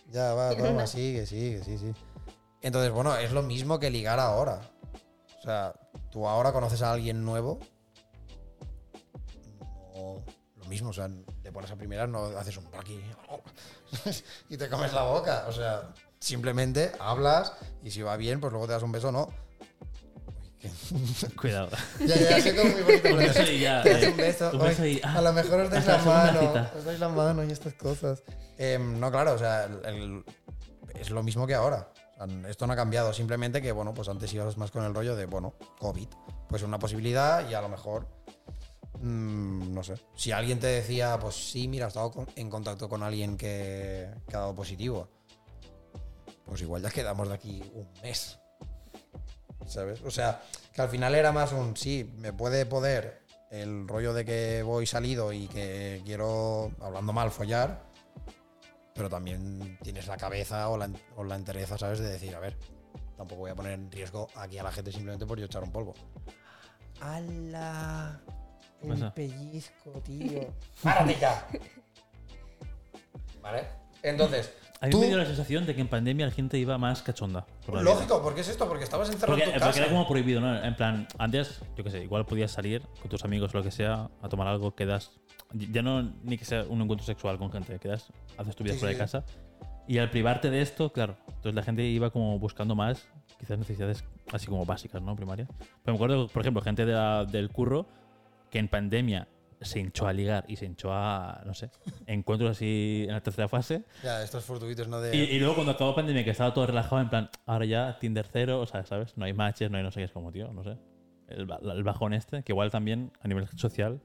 Ya 0.09 0.33
va, 0.33 0.55
toma, 0.55 0.87
sigue, 0.87 1.27
sigue, 1.27 1.63
sí, 1.63 1.77
sí. 1.77 1.93
Entonces, 2.61 2.91
bueno, 2.91 3.15
es 3.15 3.31
lo 3.31 3.43
mismo 3.43 3.79
que 3.79 3.91
ligar 3.91 4.19
ahora. 4.19 4.61
O 5.37 5.41
sea, 5.43 5.73
tú 6.09 6.27
ahora 6.27 6.51
conoces 6.51 6.81
a 6.81 6.91
alguien 6.91 7.23
nuevo. 7.23 7.59
No, 9.93 10.23
lo 10.55 10.65
mismo, 10.65 10.89
o 10.89 10.93
sea, 10.93 11.07
te 11.43 11.51
pones 11.51 11.69
a 11.69 11.75
primeras, 11.75 12.09
no 12.09 12.25
haces 12.37 12.57
un 12.57 12.65
aquí 12.79 12.99
y 14.49 14.57
te 14.57 14.69
comes 14.69 14.91
la 14.93 15.03
boca. 15.03 15.45
O 15.47 15.51
sea, 15.51 15.93
simplemente 16.19 16.91
hablas 16.99 17.53
y 17.83 17.91
si 17.91 18.01
va 18.01 18.17
bien, 18.17 18.39
pues 18.39 18.51
luego 18.51 18.65
te 18.65 18.73
das 18.73 18.83
un 18.83 18.91
beso, 18.91 19.11
no. 19.11 19.29
Cuidado. 21.39 21.69
ya, 21.99 22.37
ya, 22.39 22.53
muy 22.63 22.81
bonito. 22.83 23.09
Un 23.09 23.17
beso 23.17 23.43
y 23.51 23.59
ya, 23.59 23.81
eh, 23.83 24.09
un 24.09 24.17
beso. 24.17 24.51
un 24.53 24.59
beso 24.59 24.83
Ay, 24.83 24.93
y, 24.93 25.01
ah, 25.03 25.15
a 25.17 25.21
lo 25.21 25.33
mejor 25.33 25.59
os 25.61 25.69
dais 25.69 25.85
la 25.85 25.97
mano. 25.97 26.69
Os 26.77 26.85
dais 26.85 26.99
la 26.99 27.09
mano 27.09 27.43
y 27.43 27.51
estas 27.51 27.73
cosas. 27.73 28.23
Em, 28.57 28.99
no, 28.99 29.11
claro, 29.11 29.33
o 29.33 29.37
sea, 29.37 29.65
el- 29.65 29.85
el- 29.85 30.23
es 30.99 31.09
lo 31.09 31.23
mismo 31.23 31.45
que 31.47 31.55
ahora. 31.55 31.89
Esto 32.47 32.65
no 32.67 32.73
ha 32.73 32.75
cambiado. 32.77 33.11
Simplemente 33.11 33.61
que, 33.61 33.71
bueno, 33.73 33.93
pues 33.93 34.07
antes 34.07 34.31
ibas 34.33 34.57
más 34.57 34.71
con 34.71 34.83
el 34.85 34.93
rollo 34.93 35.15
de, 35.15 35.25
bueno, 35.25 35.55
COVID. 35.79 36.07
Pues 36.47 36.63
una 36.63 36.79
posibilidad 36.79 37.49
y 37.49 37.53
a 37.53 37.61
lo 37.61 37.67
mejor. 37.69 38.07
mm, 39.01 39.73
no 39.73 39.83
sé. 39.83 39.95
Si 40.15 40.31
alguien 40.31 40.59
te 40.59 40.67
decía, 40.67 41.17
pues 41.19 41.35
sí, 41.51 41.67
mira, 41.67 41.85
he 41.85 41.87
estado 41.89 42.11
con- 42.11 42.27
en 42.37 42.49
contacto 42.49 42.87
con 42.87 43.03
alguien 43.03 43.35
que, 43.35 44.09
que 44.29 44.35
ha 44.35 44.39
dado 44.39 44.55
positivo. 44.55 45.09
Pues 46.45 46.61
igual 46.61 46.81
ya 46.81 46.89
quedamos 46.89 47.27
de 47.27 47.33
aquí 47.33 47.63
un 47.73 47.89
mes. 48.01 48.39
¿Sabes? 49.65 50.01
O 50.03 50.11
sea, 50.11 50.41
que 50.73 50.81
al 50.81 50.89
final 50.89 51.15
era 51.15 51.31
más 51.31 51.51
un 51.51 51.75
sí, 51.77 52.11
me 52.17 52.33
puede 52.33 52.65
poder 52.65 53.23
el 53.49 53.87
rollo 53.87 54.13
de 54.13 54.25
que 54.25 54.63
voy 54.63 54.85
salido 54.87 55.31
y 55.31 55.47
que 55.47 56.01
quiero, 56.05 56.71
hablando 56.81 57.13
mal, 57.13 57.31
follar, 57.31 57.83
pero 58.95 59.09
también 59.09 59.77
tienes 59.83 60.07
la 60.07 60.17
cabeza 60.17 60.69
o 60.69 60.77
la, 60.77 60.89
o 61.15 61.23
la 61.23 61.35
entereza, 61.35 61.77
¿sabes? 61.77 61.99
De 61.99 62.09
decir, 62.09 62.35
a 62.35 62.39
ver, 62.39 62.57
tampoco 63.15 63.41
voy 63.41 63.51
a 63.51 63.55
poner 63.55 63.73
en 63.73 63.91
riesgo 63.91 64.27
aquí 64.35 64.57
a 64.57 64.63
la 64.63 64.71
gente 64.71 64.91
simplemente 64.91 65.25
por 65.25 65.39
yo 65.39 65.45
echar 65.45 65.63
un 65.63 65.71
polvo. 65.71 65.93
¡Hala! 66.99 68.21
El 68.81 69.11
pellizco, 69.13 69.91
tío. 70.03 70.53
¡Párate 70.81 71.17
ya! 71.19 71.47
¿Vale? 73.41 73.67
Entonces, 74.01 74.51
A 74.83 74.87
mí 74.87 74.91
tú- 74.91 74.99
me 74.99 75.07
dio 75.07 75.17
la 75.17 75.25
sensación 75.25 75.65
de 75.65 75.73
que 75.73 75.81
en 75.81 75.87
pandemia 75.87 76.25
la 76.25 76.31
gente 76.31 76.57
iba 76.57 76.77
más 76.77 77.01
cachonda. 77.01 77.45
por. 77.65 77.81
Lógico, 77.81 78.21
¿por 78.21 78.35
qué 78.35 78.41
es 78.41 78.49
esto? 78.49 78.67
Porque 78.67 78.83
estabas 78.83 79.07
encerrado 79.09 79.33
Porque, 79.37 79.43
en 79.45 79.49
tu 79.55 79.59
porque 79.59 79.71
casa. 79.71 79.79
era 79.85 79.89
como 79.89 80.07
prohibido, 80.07 80.41
¿no? 80.41 80.63
En 80.63 80.75
plan, 80.75 81.07
antes, 81.17 81.61
yo 81.75 81.83
qué 81.83 81.89
sé, 81.89 82.03
igual 82.03 82.25
podías 82.25 82.51
salir 82.51 82.81
con 83.01 83.09
tus 83.09 83.23
amigos 83.23 83.53
o 83.53 83.57
lo 83.57 83.63
que 83.63 83.71
sea 83.71 84.09
a 84.21 84.29
tomar 84.29 84.47
algo, 84.47 84.75
quedas. 84.75 85.11
Ya 85.53 85.81
no 85.81 86.01
ni 86.23 86.37
que 86.37 86.45
sea 86.45 86.63
un 86.67 86.81
encuentro 86.81 87.05
sexual 87.05 87.37
con 87.37 87.51
gente, 87.51 87.79
quedas, 87.79 88.07
haces 88.37 88.55
tu 88.55 88.63
vida 88.63 88.73
Sí, 88.73 88.79
fuera 88.79 88.93
sí. 88.93 88.97
de 88.97 89.03
casa. 89.03 89.23
Y 89.87 89.97
al 89.99 90.09
privarte 90.09 90.49
de 90.49 90.61
esto, 90.61 90.91
claro, 90.91 91.15
entonces 91.27 91.53
la 91.55 91.63
gente 91.63 91.83
iba 91.83 92.09
como 92.09 92.37
buscando 92.39 92.75
más, 92.75 93.07
quizás 93.39 93.57
necesidades 93.57 94.03
así 94.31 94.47
como 94.47 94.65
básicas, 94.65 95.01
¿no? 95.01 95.15
Primarias. 95.15 95.47
Pero 95.57 95.93
me 95.93 95.95
acuerdo, 95.95 96.27
por 96.27 96.41
ejemplo, 96.41 96.61
gente 96.61 96.85
de 96.85 96.93
la- 96.93 97.25
del 97.25 97.49
curro 97.49 97.85
que 98.49 98.59
en 98.59 98.67
pandemia 98.67 99.27
se 99.63 99.79
hinchó 99.79 100.07
a 100.07 100.13
ligar 100.13 100.45
y 100.47 100.55
se 100.55 100.65
hinchó 100.65 100.91
a, 100.93 101.41
no 101.45 101.53
sé, 101.53 101.69
encuentros 102.05 102.51
así 102.51 103.05
en 103.07 103.13
la 103.13 103.21
tercera 103.21 103.47
fase. 103.47 103.83
Ya, 104.03 104.23
estos 104.23 104.43
fortuitos, 104.43 104.87
¿no? 104.87 104.99
De... 105.01 105.15
Y, 105.15 105.21
y 105.21 105.39
luego 105.39 105.55
cuando 105.55 105.71
acabó 105.73 105.95
pandemia, 105.95 106.23
que 106.23 106.31
estaba 106.31 106.53
todo 106.53 106.67
relajado, 106.67 107.01
en 107.01 107.09
plan, 107.09 107.29
ahora 107.45 107.65
ya 107.65 107.97
Tinder 107.99 108.27
cero, 108.31 108.61
o 108.61 108.65
sea, 108.65 108.85
¿sabes? 108.85 109.17
No 109.17 109.25
hay 109.25 109.33
matches, 109.33 109.69
no 109.71 109.77
hay 109.77 109.83
no 109.83 109.91
sé 109.91 109.99
qué, 110.01 110.05
es 110.05 110.11
como, 110.11 110.31
tío, 110.31 110.51
no 110.53 110.63
sé. 110.63 110.77
El, 111.27 111.47
el 111.49 111.83
bajón 111.83 112.13
este, 112.13 112.43
que 112.43 112.51
igual 112.51 112.69
también 112.71 113.11
a 113.21 113.27
nivel 113.27 113.47
social, 113.57 114.01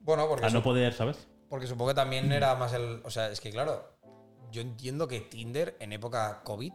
Bueno, 0.00 0.28
porque, 0.28 0.46
a 0.46 0.50
no 0.50 0.62
poder, 0.62 0.92
¿sabes? 0.92 1.28
porque 1.48 1.66
supongo 1.66 1.90
que 1.90 1.94
también 1.94 2.32
era 2.32 2.54
más 2.56 2.72
el. 2.72 3.00
O 3.04 3.10
sea, 3.10 3.30
es 3.30 3.40
que 3.40 3.50
claro, 3.50 3.96
yo 4.50 4.60
entiendo 4.60 5.06
que 5.08 5.20
Tinder 5.20 5.76
en 5.80 5.92
época 5.92 6.42
COVID, 6.44 6.72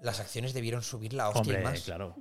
las 0.00 0.20
acciones 0.20 0.54
debieron 0.54 0.82
subir 0.82 1.12
la 1.12 1.28
hostia 1.28 1.40
Hombre, 1.40 1.60
y 1.60 1.64
más. 1.64 1.80
claro. 1.82 2.14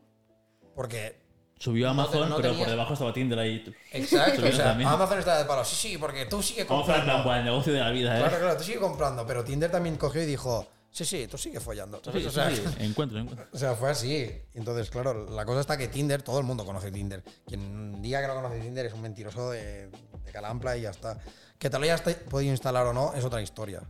Porque. 0.76 1.27
Subió 1.60 1.86
No 1.88 1.92
Amazon, 1.92 2.30
no 2.30 2.36
pero 2.38 2.50
tenías- 2.50 2.60
por 2.64 2.70
debajo 2.70 2.94
estaba 2.94 3.14
Tinder 3.14 3.40
ahí. 3.40 3.76
Exacto, 3.92 4.46
o 4.46 4.52
sea. 4.52 4.72
Amazon 4.72 5.20
está 5.20 5.38
de 5.40 5.46
palo. 5.46 5.66
Sí, 5.66 5.76
sí, 5.76 5.98
porque 5.98 6.26
tú 6.26 6.42
sigues 6.44 6.68
Vamos 6.68 6.88
a 6.90 6.94
comprando. 6.98 7.34
el 7.34 7.46
negocio 7.46 7.74
de 7.74 7.80
la 7.80 7.90
vida, 7.90 8.16
¿eh? 8.16 8.20
Claro, 8.22 8.38
claro, 8.38 8.58
tú 8.58 8.64
sigues 8.64 8.80
comprando. 8.80 9.26
Pero 9.26 9.44
Tinder 9.44 9.72
también 9.72 9.98
cogió 9.98 10.22
y 10.22 10.26
dijo: 10.28 10.68
Sí, 10.92 11.04
sí, 11.04 11.28
tú 11.28 11.38
sigues 11.38 11.62
follando. 11.64 12.00
Sí, 12.12 12.26
o, 12.26 12.30
sea, 12.32 12.50
sí, 12.50 12.58
sí, 12.58 12.64
encuentro, 12.84 13.18
encuentro. 13.20 13.48
o 13.54 13.58
sea, 13.58 13.74
fue 13.76 13.90
así. 13.90 14.30
Entonces, 14.54 14.90
claro, 14.92 15.28
la 15.30 15.46
cosa 15.46 15.62
está 15.62 15.78
que 15.78 15.88
Tinder, 15.88 16.22
todo 16.22 16.40
el 16.40 16.46
mundo 16.46 16.64
conoce 16.66 16.92
Tinder. 16.92 17.24
Quien 17.48 18.02
diga 18.02 18.22
que 18.22 18.28
no 18.28 18.36
conoce 18.36 18.60
Tinder 18.60 18.86
es 18.86 18.94
un 18.94 19.02
mentiroso 19.02 19.50
de, 19.52 19.88
de 19.90 20.32
calampla 20.32 20.78
y 20.78 20.82
ya 20.82 20.92
está. 20.92 21.18
Que 21.58 21.70
te 21.72 21.78
lo 21.80 21.84
hayas 21.86 22.02
podido 22.02 22.52
instalar 22.52 22.86
o 22.86 22.94
no 22.94 23.14
es 23.16 23.26
otra 23.26 23.42
historia. 23.42 23.82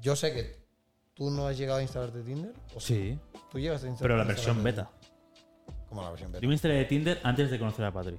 Yo 0.00 0.16
sé 0.16 0.32
que 0.32 0.64
tú 1.14 1.30
no 1.30 1.46
has 1.46 1.56
llegado 1.56 1.78
a 1.78 1.82
instalarte 1.82 2.22
Tinder. 2.22 2.52
¿O 2.74 2.80
Sí, 2.80 3.18
Tú 3.50 3.58
llegas 3.58 3.82
a 3.84 3.86
instalar 3.86 3.98
pero 4.10 4.16
la 4.18 4.24
versión 4.24 4.62
beta. 4.62 4.90
Como 5.88 6.02
la 6.02 6.10
versión 6.10 6.32
beta. 6.32 6.42
Yo 6.42 6.48
me 6.48 6.54
instalé 6.54 6.84
Tinder 6.84 7.20
antes 7.22 7.50
de 7.50 7.58
conocer 7.58 7.84
a 7.84 7.92
Patri. 7.92 8.18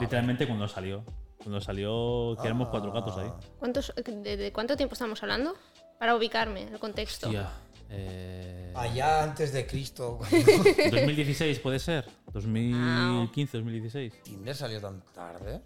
Literalmente 0.00 0.46
cuando 0.46 0.66
salió. 0.68 1.04
Cuando 1.38 1.60
salió, 1.60 2.36
que 2.40 2.46
éramos 2.46 2.68
cuatro 2.68 2.90
gatos 2.90 3.16
ahí. 3.18 3.28
ah, 3.30 3.38
¿Cuántos, 3.58 3.92
de, 3.96 4.36
de 4.36 4.52
cuánto 4.52 4.76
tiempo 4.76 4.94
estamos 4.94 5.22
hablando? 5.22 5.54
Para 5.98 6.16
ubicarme, 6.16 6.62
el 6.62 6.78
contexto. 6.78 7.28
Tía, 7.28 7.50
eh, 7.90 8.72
Allá 8.74 9.22
antes 9.22 9.52
de 9.52 9.66
Cristo. 9.66 10.18
2016 10.90 11.58
puede 11.60 11.78
ser. 11.78 12.06
2015, 12.32 13.58
2016. 13.58 14.22
¿Tinder 14.22 14.56
salió 14.56 14.80
tan 14.80 15.02
tarde? 15.12 15.60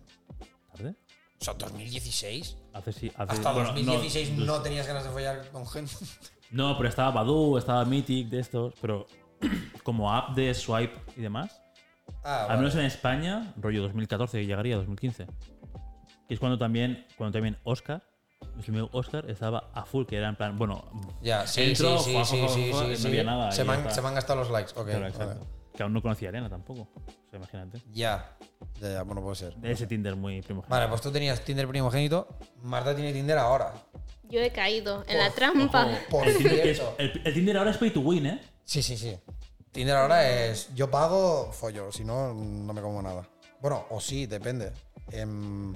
¿Tarde? 0.73 0.95
O 1.41 1.45
sea, 1.45 1.55
2016. 1.55 2.57
Hace 2.73 2.93
sí. 2.93 3.13
Hace, 3.17 3.33
Hasta 3.33 3.53
bueno, 3.53 3.69
2016 3.69 4.33
no, 4.33 4.61
tenías 4.61 4.87
ganas 4.87 5.05
de 5.05 5.11
follar 5.11 5.49
con 5.51 5.67
gente. 5.67 5.93
No, 6.51 6.77
pero 6.77 6.89
estaba 6.89 7.11
Badu, 7.13 7.57
estaba 7.57 7.85
Mythic, 7.85 8.29
de 8.29 8.41
estos. 8.41 8.75
Pero 8.81 9.07
como 9.83 10.13
app 10.13 10.35
de 10.37 10.53
swipe 10.55 10.95
y 11.17 11.21
demás. 11.23 11.61
Ah, 12.25 12.47
Al 12.49 12.59
menos 12.59 12.75
en 12.75 12.83
España, 12.83 13.53
rollo 13.57 13.83
2014, 13.83 14.45
llegaría 14.45 14.77
2015. 14.77 15.27
Que 16.27 16.35
es 16.35 16.41
cuando 16.41 16.59
también, 16.59 17.07
cuando 17.17 17.33
también 17.37 17.57
Oscar, 17.65 18.03
nuestro 18.55 18.73
amigo 18.75 18.89
Oscar, 18.93 19.29
estaba 19.31 19.71
a 19.75 19.85
full, 19.85 20.05
que 20.05 20.17
era 20.17 20.29
en 20.29 20.37
plan, 20.37 20.59
bueno, 20.59 20.85
Ya, 21.23 21.47
sí, 21.47 21.63
Entro, 21.63 21.99
sí, 21.99 22.17
sí, 22.25 22.47
sí, 22.49 22.97
sí, 22.97 23.17
no 23.19 23.25
nada, 23.25 23.51
Se 23.53 23.65
me, 23.65 23.73
han, 23.73 23.81
está. 23.81 23.91
se 23.93 24.03
me 24.03 24.09
han 24.09 24.15
gastado 24.15 24.41
los 24.41 24.51
likes. 24.51 24.73
Ok, 24.75 24.87
claro, 24.89 25.13
vale. 25.19 25.41
Que 25.75 25.83
aún 25.85 25.93
no 25.93 26.03
conocía 26.03 26.29
a 26.29 26.31
Elena 26.31 26.49
tampoco. 26.49 26.89
O 26.97 27.31
sea, 27.31 27.39
imagínate. 27.39 27.81
Ya. 27.93 28.37
Ya, 28.81 28.93
ya, 28.95 29.03
bueno, 29.05 29.23
puede 29.23 29.37
ser. 29.37 29.55
De 29.57 29.71
ese 29.71 29.87
Tinder 29.87 30.17
muy 30.17 30.43
primogénito. 30.43 30.75
Vale, 30.75 30.89
pues 30.89 31.01
tú 31.01 31.11
tenías 31.13 31.41
Tinder 31.45 31.69
primogénito. 31.69 32.29
Marta 32.63 32.95
tiene 32.97 33.13
Tinder 33.13 33.39
ahora. 33.39 33.73
Yo 34.25 34.41
he 34.41 34.51
caído 34.51 35.05
en 35.07 35.19
la 35.19 35.31
trampa. 35.31 35.87
Ojo, 35.87 35.97
Por 36.11 36.29
el, 36.29 36.37
Tinder 36.37 36.63
que 36.63 36.71
es- 36.73 36.79
cierto. 36.79 36.97
el- 36.99 37.23
el 37.25 37.35
Tinder 37.35 37.57
ahora 37.59 37.71
es 37.71 37.77
pay 37.79 37.91
to 37.91 38.01
win, 38.01 38.27
¿eh? 38.27 38.41
Sí, 38.69 38.83
sí, 38.83 38.99
sí. 38.99 39.19
Tinder 39.73 39.97
ahora 39.97 40.29
es 40.29 40.69
yo 40.75 40.91
pago, 40.91 41.51
follo, 41.53 41.91
si 41.91 42.05
no, 42.05 42.35
no 42.35 42.73
me 42.75 42.83
como 42.83 43.01
nada. 43.01 43.27
Bueno, 43.63 43.87
o 43.89 43.99
sí, 43.99 44.27
depende. 44.27 44.73
Em, 45.11 45.75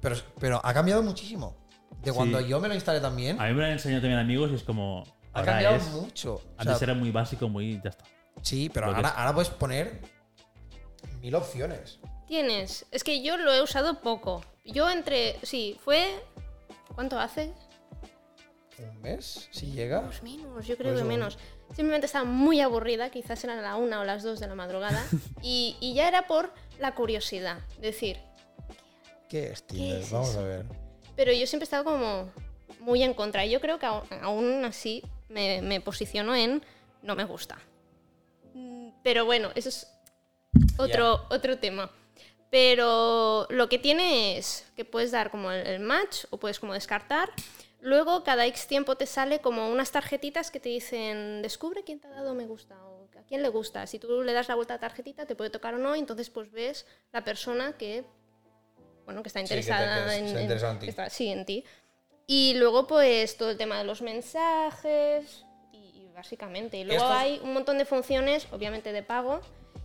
pero, 0.00 0.14
pero 0.38 0.60
ha 0.64 0.72
cambiado 0.72 1.02
muchísimo. 1.02 1.56
De 2.02 2.12
cuando 2.12 2.38
Sí. 2.40 2.46
yo 2.46 2.60
me 2.60 2.68
lo 2.68 2.74
instalé 2.74 3.00
también, 3.00 3.40
A 3.40 3.46
mí 3.48 3.52
me 3.54 3.58
lo 3.60 3.64
han 3.66 3.72
enseñado 3.72 4.02
también 4.02 4.20
amigos 4.20 4.52
y 4.52 4.54
es 4.54 4.62
como. 4.62 5.02
ha 5.32 5.40
Ahora 5.40 5.52
cambiado 5.54 5.76
es. 5.76 5.88
mucho. 5.88 6.34
O 6.34 6.42
Antes 6.56 6.78
sea, 6.78 6.84
era 6.86 6.94
muy 6.94 7.10
básico, 7.10 7.48
muy. 7.48 7.80
Ya 7.82 7.90
está. 7.90 8.04
sí, 8.42 8.70
pero 8.72 8.86
lo 8.86 8.92
que 8.92 8.96
ahora, 8.98 9.08
es. 9.08 9.14
ahora 9.16 9.34
puedes 9.34 9.50
poner 9.50 10.00
mil 11.20 11.34
opciones. 11.34 11.98
Tienes. 12.28 12.86
Es 12.92 13.02
que 13.02 13.22
yo 13.24 13.36
lo 13.38 13.52
he 13.52 13.60
usado 13.60 14.00
poco. 14.02 14.44
Yo 14.64 14.88
entre. 14.88 15.36
Sí, 15.42 15.78
fue. 15.84 16.22
¿Cuánto 16.94 17.18
hace? 17.18 17.52
¿Un 18.78 19.00
mes? 19.02 19.48
Si 19.50 19.66
llega. 19.72 20.02
Pues 20.02 20.22
menos, 20.22 20.64
yo 20.66 20.76
creo 20.76 20.92
Pues 20.92 20.96
que 21.00 21.02
un- 21.02 21.08
menos. 21.08 21.38
Simplemente 21.74 22.06
estaba 22.06 22.24
muy 22.24 22.60
aburrida, 22.60 23.10
quizás 23.10 23.42
eran 23.44 23.62
la 23.62 23.76
una 23.76 24.00
o 24.00 24.04
las 24.04 24.22
dos 24.22 24.40
de 24.40 24.48
la 24.48 24.54
madrugada. 24.54 25.04
y, 25.42 25.76
y 25.80 25.94
ya 25.94 26.08
era 26.08 26.26
por 26.26 26.52
la 26.78 26.94
curiosidad. 26.94 27.58
Decir, 27.80 28.18
¿Qué 29.28 29.50
es 29.52 29.62
Tinder? 29.64 30.00
es 30.00 30.10
Vamos 30.10 30.30
eso? 30.30 30.40
a 30.40 30.44
ver. 30.44 30.66
Pero 31.16 31.32
yo 31.32 31.46
siempre 31.46 31.64
he 31.64 31.68
estado 31.68 31.84
como 31.84 32.30
muy 32.80 33.02
en 33.02 33.14
contra. 33.14 33.44
Y 33.46 33.50
Yo 33.50 33.60
creo 33.60 33.78
que 33.78 33.86
aún, 33.86 34.64
así 34.64 35.02
me, 35.28 35.62
me 35.62 35.80
posiciono 35.80 36.34
en 36.34 36.62
no 37.02 37.14
me 37.14 37.24
gusta. 37.24 37.58
Mm, 38.54 38.90
Pero 39.04 39.24
bueno, 39.24 39.50
eso 39.54 39.68
es 39.68 39.86
otro, 40.78 41.26
otro 41.30 41.58
tema. 41.58 41.90
Pero 42.50 43.46
lo 43.50 43.68
que 43.68 43.78
tiene 43.78 44.36
es 44.36 44.66
que 44.74 44.84
puedes 44.84 45.12
dar 45.12 45.30
como 45.30 45.52
el, 45.52 45.64
el 45.66 45.80
match 45.80 46.24
o 46.30 46.38
puedes 46.38 46.58
como 46.58 46.72
descartar. 46.74 47.30
Luego 47.82 48.22
cada 48.24 48.44
X 48.46 48.66
tiempo 48.66 48.96
te 48.96 49.06
sale 49.06 49.40
como 49.40 49.68
unas 49.70 49.90
tarjetitas 49.90 50.50
que 50.50 50.60
te 50.60 50.68
dicen 50.68 51.40
descubre 51.42 51.82
quién 51.82 51.98
te 52.00 52.08
ha 52.08 52.10
dado 52.10 52.34
me 52.34 52.46
gusta 52.46 52.76
o 52.86 53.08
a 53.18 53.22
quién 53.22 53.42
le 53.42 53.48
gusta. 53.48 53.86
Si 53.86 53.98
tú 53.98 54.22
le 54.22 54.32
das 54.32 54.48
la 54.48 54.54
vuelta 54.54 54.74
a 54.74 54.76
la 54.76 54.80
tarjetita 54.80 55.26
te 55.26 55.34
puede 55.34 55.50
tocar 55.50 55.74
o 55.74 55.78
no, 55.78 55.94
entonces 55.94 56.28
pues 56.30 56.50
ves 56.52 56.86
la 57.12 57.24
persona 57.24 57.76
que 57.78 58.04
bueno 59.06 59.22
que 59.22 59.28
está 59.28 59.40
Sí, 59.40 59.44
que 59.48 59.54
te- 59.54 59.60
interesada 59.60 60.06
que 60.10 60.16
en, 60.18 60.78
ti. 60.78 60.88
está- 60.88 61.10
sí, 61.10 61.28
en 61.28 61.44
ti. 61.46 61.64
Y 62.26 62.54
luego 62.54 62.86
pues 62.86 63.36
todo 63.36 63.50
el 63.50 63.56
tema 63.56 63.78
de 63.78 63.84
los 63.84 64.02
mensajes 64.02 65.44
y, 65.72 65.78
y 66.04 66.10
básicamente. 66.14 66.76
Y 66.76 66.84
luego 66.84 67.02
hay 67.06 67.40
un 67.42 67.52
montón 67.54 67.78
de 67.78 67.84
funciones, 67.86 68.46
obviamente 68.52 68.92
de 68.92 69.02
pago. 69.02 69.40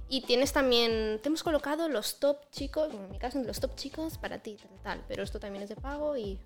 Y 0.07 0.21
tienes 0.21 0.53
también, 0.53 1.19
te 1.23 1.29
hemos 1.29 1.41
colocado 1.41 1.89
los 1.89 2.19
top 2.19 2.37
chicos, 2.51 2.89
bueno, 2.91 3.05
en 3.07 3.11
mi 3.11 3.17
caso, 3.19 3.39
los 3.39 3.59
top 3.59 3.75
chicos 3.75 4.17
para 4.19 4.39
ti, 4.43 4.55
tal, 4.57 4.79
tal. 4.83 5.05
Pero 5.07 5.23
esto 5.23 5.39
también 5.39 5.63
es 5.63 5.69
de 5.69 5.75
pago 5.75 6.15
y, 6.15 6.39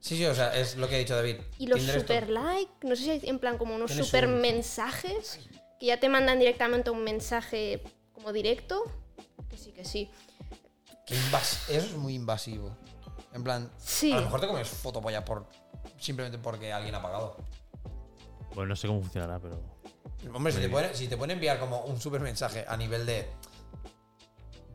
Sí, 0.00 0.16
sí, 0.16 0.26
o 0.26 0.34
sea, 0.34 0.54
es 0.56 0.76
lo 0.76 0.88
que 0.88 0.96
ha 0.96 0.98
dicho 0.98 1.14
David. 1.16 1.36
y 1.58 1.66
los 1.68 1.78
Tinder 1.78 2.00
super 2.00 2.28
like, 2.28 2.70
no 2.82 2.94
sé 2.96 3.04
si 3.04 3.10
hay 3.10 3.20
en 3.24 3.38
plan 3.38 3.56
como 3.56 3.74
unos 3.74 3.92
super 3.92 4.26
un- 4.26 4.40
mensajes 4.40 5.38
que 5.78 5.86
ya 5.86 5.98
te 5.98 6.08
mandan 6.10 6.38
directamente 6.38 6.90
un 6.90 7.02
mensaje 7.02 7.82
como 8.12 8.32
directo. 8.32 8.82
Que 9.48 9.56
sí, 9.56 9.72
que 9.72 9.84
sí. 9.84 10.10
que 11.06 11.14
invas- 11.16 11.68
Eso 11.70 11.86
es 11.86 11.96
muy 11.96 12.14
invasivo. 12.14 12.76
En 13.32 13.42
plan, 13.44 13.70
Sí. 13.78 14.12
a 14.12 14.16
lo 14.16 14.22
mejor 14.22 14.40
te 14.40 14.46
comes 14.48 14.68
fotopolla 14.68 15.24
por 15.24 15.46
simplemente 15.98 16.36
porque 16.38 16.72
alguien 16.72 16.94
ha 16.96 17.00
pagado. 17.02 17.36
Bueno, 18.54 18.68
no 18.70 18.76
sé 18.76 18.88
cómo 18.88 19.00
funcionará, 19.00 19.38
pero. 19.38 19.60
Hombre, 20.32 20.52
si 20.52 20.60
te, 20.60 20.68
pueden, 20.68 20.94
si 20.94 21.08
te 21.08 21.16
pueden 21.16 21.34
enviar 21.34 21.58
como 21.58 21.80
un 21.84 22.00
super 22.00 22.20
mensaje 22.20 22.64
a 22.66 22.76
nivel 22.76 23.06
de. 23.06 23.28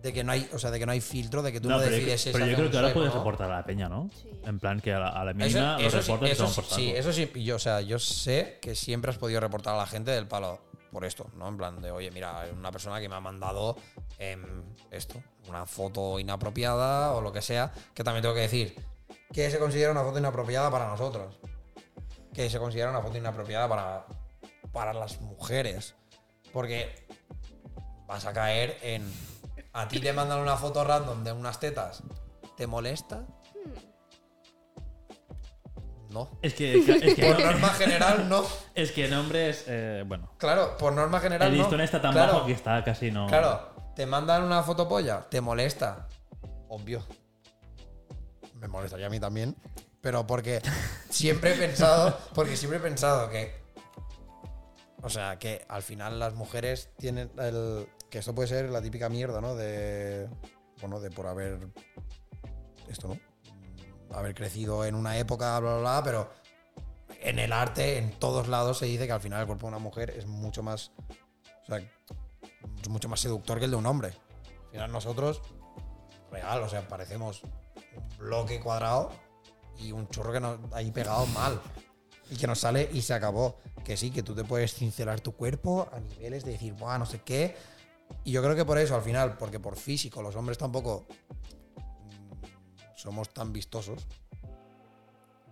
De 0.01 0.13
que 0.13 0.23
no 0.23 0.31
hay, 0.31 0.47
o 0.53 0.59
sea, 0.59 0.69
de 0.69 0.77
que 0.77 0.85
no 0.85 0.91
hay 0.91 1.01
filtro, 1.01 1.41
de 1.41 1.51
que 1.51 1.59
tú 1.59 1.67
no, 1.67 1.79
decides 1.79 2.21
si 2.21 2.29
pero 2.31 2.45
yo 2.45 2.55
creo 2.55 2.69
que 2.69 2.77
ahora 2.77 2.93
puedes 2.93 3.11
no. 3.11 3.19
reportar 3.19 3.51
a 3.51 3.55
la 3.57 3.65
peña, 3.65 3.89
¿no? 3.89 4.07
Sí. 4.21 4.29
En 4.45 4.59
plan 4.59 4.79
que 4.79 4.93
a 4.93 4.99
la, 4.99 5.09
a 5.09 5.25
la 5.25 5.31
Eso, 5.31 5.39
mínima 5.39 5.77
eso 5.79 5.97
los 5.97 6.05
sí, 6.05 6.11
reportes 6.11 6.31
eso 6.31 6.47
son 6.47 6.63
por 6.63 6.73
sí, 6.73 6.91
eso 6.91 7.11
sí, 7.11 7.31
yo, 7.43 7.55
o 7.55 7.59
sea, 7.59 7.81
yo 7.81 7.97
sé 7.97 8.59
que 8.61 8.75
siempre 8.75 9.09
has 9.09 9.17
podido 9.17 9.39
reportar 9.39 9.73
a 9.73 9.77
la 9.77 9.87
gente 9.87 10.11
del 10.11 10.27
palo 10.27 10.61
por 10.91 11.05
esto, 11.05 11.31
¿no? 11.35 11.47
En 11.47 11.57
plan 11.57 11.81
de, 11.81 11.89
oye, 11.89 12.11
mira, 12.11 12.45
una 12.55 12.71
persona 12.71 12.99
que 12.99 13.09
me 13.09 13.15
ha 13.15 13.19
mandado 13.19 13.77
em, 14.19 14.63
esto, 14.91 15.15
una 15.49 15.65
foto 15.65 16.19
inapropiada 16.19 17.13
o 17.13 17.21
lo 17.21 17.31
que 17.33 17.41
sea, 17.41 17.71
que 17.95 18.03
también 18.03 18.21
tengo 18.21 18.35
que 18.35 18.41
decir 18.41 18.75
que 19.33 19.49
se 19.49 19.57
considera 19.57 19.91
una 19.91 20.03
foto 20.03 20.19
inapropiada 20.19 20.69
para 20.69 20.87
nosotros, 20.87 21.39
que 22.31 22.47
se 22.47 22.59
considera 22.59 22.91
una 22.91 23.01
foto 23.01 23.17
inapropiada 23.17 23.67
para, 23.67 24.05
para 24.75 24.93
las 24.93 25.21
mujeres, 25.21 25.95
porque 26.51 27.07
vas 28.07 28.25
a 28.25 28.33
caer 28.33 28.77
en, 28.81 29.09
a 29.71 29.87
ti 29.87 30.01
te 30.01 30.11
mandan 30.11 30.39
una 30.39 30.57
foto 30.57 30.83
random 30.83 31.23
de 31.23 31.31
unas 31.31 31.61
tetas, 31.61 32.03
¿te 32.57 32.67
molesta? 32.67 33.25
No. 36.09 36.29
Es 36.41 36.53
que, 36.53 36.77
es 36.77 37.15
que, 37.15 37.25
Por 37.25 37.39
norma 37.41 37.69
general, 37.69 38.27
no. 38.27 38.43
es 38.73 38.91
que 38.91 39.05
en 39.05 39.13
hombres, 39.13 39.63
eh, 39.67 40.03
bueno, 40.05 40.29
Claro, 40.37 40.77
por 40.77 40.91
norma 40.93 41.21
general, 41.21 41.49
el 41.51 41.57
no. 41.57 41.63
listón 41.63 41.79
está 41.81 42.01
tan 42.01 42.11
claro, 42.11 42.33
bajo 42.33 42.45
que 42.45 42.51
está 42.53 42.83
casi 42.83 43.11
no. 43.11 43.27
Claro, 43.27 43.69
te 43.95 44.05
mandan 44.05 44.43
una 44.43 44.61
fotopolla, 44.61 45.25
te 45.29 45.39
molesta. 45.39 46.07
Obvio. 46.67 47.01
Me 48.55 48.67
molestaría 48.67 49.07
a 49.07 49.09
mí 49.09 49.19
también. 49.21 49.55
Pero 50.01 50.27
porque 50.27 50.61
siempre 51.09 51.53
he 51.53 51.57
pensado, 51.57 52.17
porque 52.33 52.57
siempre 52.57 52.79
he 52.79 52.81
pensado 52.81 53.29
que. 53.29 53.64
O 55.05 55.09
sea, 55.09 55.37
que 55.37 55.63
al 55.69 55.83
final 55.83 56.17
las 56.17 56.33
mujeres 56.33 56.89
tienen 56.97 57.31
el. 57.37 57.87
Que 58.09 58.17
esto 58.17 58.33
puede 58.33 58.47
ser 58.47 58.71
la 58.71 58.81
típica 58.81 59.07
mierda, 59.07 59.39
¿no? 59.39 59.55
De. 59.55 60.27
Bueno, 60.81 60.99
de 60.99 61.11
por 61.11 61.27
haber. 61.27 61.59
Esto, 62.89 63.09
¿no? 63.09 63.19
Haber 64.17 64.33
crecido 64.33 64.83
en 64.83 64.95
una 64.95 65.19
época, 65.19 65.59
bla, 65.59 65.73
bla, 65.73 65.79
bla, 65.79 66.01
pero 66.03 66.31
en 67.21 67.37
el 67.37 67.53
arte, 67.53 67.99
en 67.99 68.17
todos 68.17 68.47
lados, 68.47 68.79
se 68.79 68.87
dice 68.87 69.05
que 69.05 69.13
al 69.13 69.21
final 69.21 69.41
el 69.41 69.45
cuerpo 69.45 69.67
de 69.67 69.73
una 69.73 69.79
mujer 69.79 70.09
es 70.09 70.25
mucho 70.25 70.63
más. 70.63 70.91
O 71.63 71.65
sea, 71.67 71.77
es 71.77 72.89
mucho 72.89 73.07
más 73.07 73.19
seductor 73.19 73.59
que 73.59 73.65
el 73.65 73.71
de 73.71 73.77
un 73.77 73.85
hombre. 73.85 74.07
Al 74.07 74.71
final 74.71 74.91
nosotros, 74.91 75.41
real, 76.31 76.63
o 76.63 76.69
sea, 76.69 76.87
parecemos 76.87 77.43
un 77.43 78.17
bloque 78.17 78.59
cuadrado 78.59 79.11
y 79.77 79.91
un 79.91 80.09
churro 80.09 80.33
que 80.33 80.39
nos 80.39 80.59
ahí 80.73 80.89
pegado 80.89 81.27
mal. 81.27 81.61
Y 82.31 82.37
que 82.37 82.47
nos 82.47 82.59
sale 82.59 82.89
y 82.91 83.03
se 83.03 83.13
acabó. 83.13 83.59
Que 83.85 83.95
sí, 83.95 84.09
que 84.09 84.23
tú 84.23 84.33
te 84.33 84.43
puedes 84.43 84.73
cincelar 84.73 85.21
tu 85.21 85.33
cuerpo 85.33 85.87
a 85.93 85.99
niveles 85.99 86.43
de 86.43 86.53
decir, 86.53 86.73
Buah, 86.73 86.97
no 86.97 87.05
sé 87.05 87.21
qué. 87.21 87.55
Y 88.23 88.31
yo 88.31 88.41
creo 88.41 88.55
que 88.55 88.65
por 88.65 88.79
eso, 88.79 88.95
al 88.95 89.03
final, 89.03 89.37
porque 89.37 89.59
por 89.59 89.75
físico 89.75 90.23
los 90.23 90.35
hombres 90.35 90.57
tampoco 90.57 91.05
mm, 91.75 92.95
somos 92.95 93.29
tan 93.29 93.53
vistosos, 93.53 94.07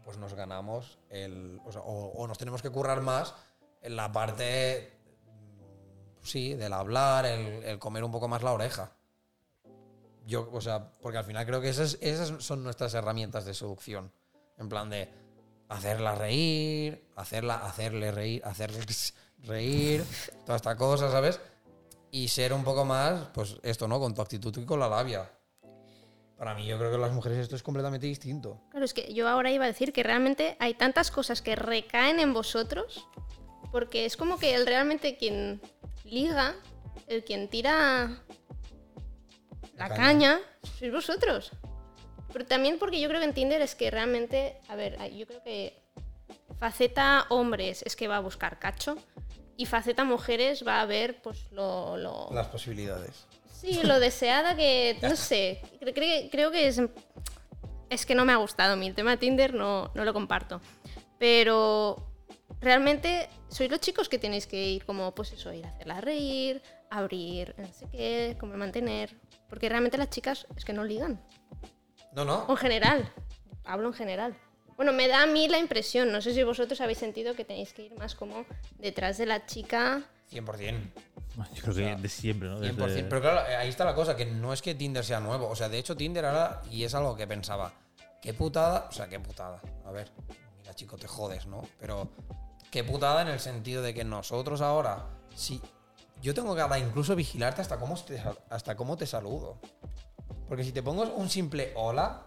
pues 0.04 0.18
nos 0.18 0.34
ganamos 0.34 0.98
el. 1.10 1.62
O 1.86 2.26
nos 2.28 2.38
tenemos 2.40 2.64
que 2.64 2.72
currar 2.72 3.02
más 3.02 3.36
en 3.82 3.96
la 3.96 4.12
parte 4.12 4.92
mm, 5.28 6.26
sí, 6.26 6.56
del 6.56 6.74
hablar, 6.74 7.28
el, 7.28 7.64
el 7.64 7.78
comer 7.78 8.04
un 8.04 8.12
poco 8.12 8.28
más 8.28 8.42
la 8.42 8.52
oreja. 8.52 8.92
Yo, 10.26 10.50
o 10.52 10.62
sea, 10.62 10.92
porque 11.02 11.20
al 11.20 11.26
final 11.26 11.46
creo 11.46 11.62
que 11.62 11.70
esas, 11.70 12.00
esas 12.02 12.44
son 12.44 12.64
nuestras 12.64 12.96
herramientas 12.96 13.46
de 13.46 13.54
seducción. 13.54 14.12
En 14.58 14.70
plan 14.70 14.90
de 14.90 15.23
hacerla 15.70 16.16
reír, 16.16 17.04
hacerla, 17.16 17.56
hacerle 17.66 18.12
reír, 18.12 18.42
hacerle 18.46 18.80
reír, 19.44 20.04
toda 20.46 20.56
esta 20.56 20.76
cosa, 20.76 21.12
¿sabes? 21.12 21.40
Y 22.12 22.28
ser 22.28 22.54
un 22.54 22.64
poco 22.64 22.86
más, 22.86 23.30
pues 23.34 23.58
esto, 23.64 23.88
¿no? 23.88 24.00
Con 24.00 24.14
tu 24.14 24.22
actitud 24.22 24.56
y 24.58 24.66
con 24.66 24.80
la 24.80 24.88
labia. 24.88 25.30
Para 26.38 26.56
mí, 26.56 26.66
yo 26.66 26.78
creo 26.78 26.92
que 26.92 26.98
las 26.98 27.12
mujeres 27.12 27.38
esto 27.38 27.56
es 27.56 27.64
completamente 27.64 28.06
distinto. 28.06 28.60
Claro, 28.70 28.86
es 28.86 28.94
que 28.94 29.14
yo 29.14 29.28
ahora 29.30 29.52
iba 29.52 29.64
a 29.64 29.68
decir 29.68 29.94
que 29.94 30.04
realmente 30.04 30.58
hay 30.60 30.74
tantas 30.74 31.10
cosas 31.10 31.42
que 31.42 31.56
recaen 31.56 32.20
en 32.20 32.34
vosotros, 32.34 33.08
porque 33.72 34.06
es 34.06 34.18
como 34.18 34.38
que 34.38 34.54
el 34.54 34.66
realmente 34.66 35.18
quien 35.18 35.62
liga, 36.04 36.56
el 37.08 37.24
quien 37.24 37.50
tira 37.50 38.24
la 39.76 39.90
caña. 39.90 39.96
caña, 39.96 40.40
sois 40.78 40.92
vosotros. 40.92 41.52
Pero 42.34 42.46
también 42.46 42.80
porque 42.80 43.00
yo 43.00 43.08
creo 43.08 43.20
que 43.22 43.26
en 43.28 43.34
Tinder 43.34 43.62
es 43.62 43.76
que 43.76 43.90
realmente, 43.92 44.58
a 44.68 44.76
ver, 44.76 44.98
yo 45.16 45.26
creo 45.28 45.42
que 45.44 45.80
faceta 46.60 47.26
hombres 47.30 47.84
es 47.84 47.96
que 47.96 48.08
va 48.08 48.18
a 48.18 48.22
buscar 48.22 48.60
cacho 48.60 48.98
y 49.56 49.66
faceta 49.66 50.04
mujeres 50.04 50.66
va 50.68 50.82
a 50.82 50.86
ver 50.86 51.22
pues 51.22 51.52
lo, 51.52 51.96
lo- 51.98 52.30
Las 52.34 52.48
posibilidades. 52.48 53.26
Sí, 53.54 53.82
lo 53.84 54.00
deseada 54.00 54.56
que. 54.56 54.98
No 55.02 55.16
sé. 55.16 55.62
Cre- 55.80 55.94
cre- 55.94 56.30
creo 56.32 56.52
que 56.52 56.68
es. 56.68 56.82
Es 57.90 58.06
que 58.06 58.16
no 58.16 58.26
me 58.26 58.34
ha 58.34 58.38
gustado. 58.38 58.74
El 58.74 58.94
tema 58.96 59.12
de 59.12 59.18
Tinder 59.18 59.54
no, 59.54 59.90
no 59.94 60.04
lo 60.04 60.14
comparto. 60.14 60.60
Pero. 61.20 62.10
Realmente 62.62 63.28
sois 63.50 63.70
los 63.70 63.82
chicos 63.82 64.08
que 64.08 64.18
tenéis 64.18 64.48
que 64.48 64.56
ir 64.66 64.86
como, 64.86 65.14
pues 65.14 65.34
eso, 65.34 65.52
ir 65.52 65.66
a 65.66 65.70
hacerla 65.70 66.00
reír, 66.00 66.62
abrir, 66.90 67.54
no 67.58 67.68
sé 67.74 67.88
qué, 67.92 68.38
como 68.40 68.56
mantener. 68.56 69.14
Porque 69.50 69.68
realmente 69.68 69.98
las 69.98 70.10
chicas 70.10 70.48
es 70.56 70.64
que 70.64 70.72
no 70.72 70.86
ligan. 70.86 71.20
No, 72.16 72.26
no. 72.26 72.46
En 72.50 72.58
general. 72.58 73.12
Hablo 73.66 73.88
en 73.90 73.94
general. 73.94 74.38
Bueno, 74.76 74.92
me 74.94 75.08
da 75.08 75.24
a 75.24 75.26
mí 75.28 75.48
la 75.48 75.60
impresión. 75.60 76.12
No 76.12 76.22
sé 76.22 76.34
si 76.34 76.44
vosotros 76.44 76.80
habéis 76.82 76.98
sentido 76.98 77.36
que 77.36 77.46
tenéis 77.46 77.74
que 77.74 77.84
ir 77.84 77.96
más 77.98 78.16
como 78.16 78.46
detrás 78.80 79.18
de 79.18 79.26
la 79.26 79.46
chica. 79.46 80.04
100%. 80.32 80.92
Yo 81.56 81.62
creo 81.64 81.76
que 81.76 81.96
de 82.02 82.10
siempre, 82.10 82.50
¿no? 82.50 82.60
100%. 82.60 82.76
Desde- 82.88 83.04
Pero 83.06 83.22
claro, 83.22 83.48
eh, 83.50 83.56
ahí 83.56 83.70
está 83.70 83.86
la 83.86 83.96
cosa, 83.96 84.16
que 84.16 84.26
no 84.26 84.54
es 84.54 84.62
que 84.62 84.76
Tinder 84.76 85.04
sea 85.06 85.20
nuevo. 85.20 85.48
O 85.48 85.56
sea, 85.56 85.70
de 85.70 85.78
hecho, 85.80 85.96
Tinder 85.96 86.26
ahora, 86.26 86.62
y 86.72 86.84
es 86.84 86.94
algo 86.96 87.16
que 87.16 87.26
pensaba, 87.28 87.72
qué 88.22 88.34
putada, 88.34 88.88
o 88.90 88.92
sea, 88.92 89.08
qué 89.08 89.20
putada. 89.20 89.62
A 89.86 89.92
ver, 89.92 90.12
mira, 90.58 90.74
chico, 90.74 90.98
te 90.98 91.08
jodes, 91.08 91.46
¿no? 91.48 91.62
Pero 91.80 92.10
qué 92.72 92.84
putada 92.84 93.22
en 93.24 93.28
el 93.30 93.40
sentido 93.40 93.82
de 93.82 93.94
que 93.94 94.04
nosotros 94.04 94.62
ahora, 94.62 95.08
si 95.36 95.62
yo 96.22 96.34
tengo 96.34 96.56
que 96.56 96.80
incluso 96.80 97.16
vigilarte 97.16 97.62
hasta 97.62 97.78
cómo 97.78 97.96
te, 97.96 98.22
hasta 98.50 98.76
cómo 98.76 98.98
te 98.98 99.06
saludo. 99.06 99.60
Porque 100.48 100.64
si 100.64 100.72
te 100.72 100.84
pongo 100.84 101.04
un 101.04 101.30
simple 101.30 101.72
hola, 101.76 102.24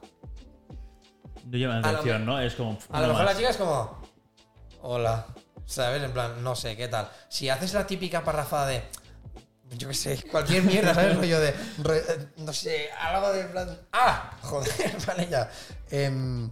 No 1.45 1.57
llama 1.59 1.81
la 1.81 1.89
atención, 1.89 2.25
¿no? 2.27 2.41
Es 2.41 2.55
como. 2.55 2.79
a 2.91 3.01
lo 3.01 3.09
mejor 3.09 3.25
más. 3.25 3.33
la 3.33 3.39
chica 3.39 3.51
es 3.51 3.57
como, 3.57 4.03
hola, 4.83 5.27
¿sabes? 5.65 6.03
En 6.03 6.13
plan, 6.13 6.43
no 6.43 6.57
sé, 6.57 6.77
¿qué 6.77 6.89
tal? 6.89 7.09
Si 7.29 7.49
haces 7.49 7.73
la 7.75 7.87
típica 7.87 8.25
parrafada 8.25 8.67
de, 8.69 8.83
yo 9.77 9.89
qué 9.89 9.95
sé, 9.95 10.23
cualquier 10.31 10.63
mierda, 10.65 10.95
¿sabes? 10.95 11.17
Rollo 11.19 11.41
de, 11.41 11.55
re- 11.83 12.29
no 12.39 12.53
sé, 12.53 12.89
algo 13.01 13.33
de 13.33 13.41
en 13.43 13.49
plan, 13.53 13.79
ah, 13.93 14.37
joder, 14.43 14.73
vale 15.07 15.29
ya. 15.31 15.51
Em, 15.91 16.51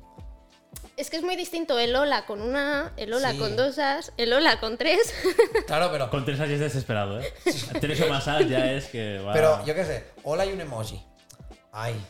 Es 0.97 1.11
que 1.11 1.17
es 1.17 1.25
muy 1.25 1.35
distinto 1.35 1.77
el 1.81 1.97
hola 1.97 2.25
con 2.27 2.41
una, 2.41 2.93
el 2.97 3.13
hola 3.13 3.33
Sí. 3.33 3.39
con 3.39 3.57
dos 3.57 3.79
as, 3.81 4.13
el 4.17 4.33
hola 4.33 4.61
con 4.61 4.79
tres. 4.79 5.13
claro, 5.67 5.89
pero, 5.91 6.09
Con 6.11 6.25
tres 6.25 6.39
as 6.39 6.49
ya 6.49 6.55
es 6.55 6.61
desesperado, 6.61 7.21
¿eh? 7.21 7.33
Tres 7.81 8.01
o 8.03 8.09
más 8.09 8.29
as 8.29 8.47
ya 8.49 8.71
es 8.73 8.87
que. 8.87 9.21
pero 9.33 9.65
yo 9.65 9.75
qué 9.75 9.85
sé, 9.85 10.05
hola 10.23 10.47
y 10.47 10.53
un 10.53 10.61
emoji. 10.61 11.05
Ay, 11.75 12.01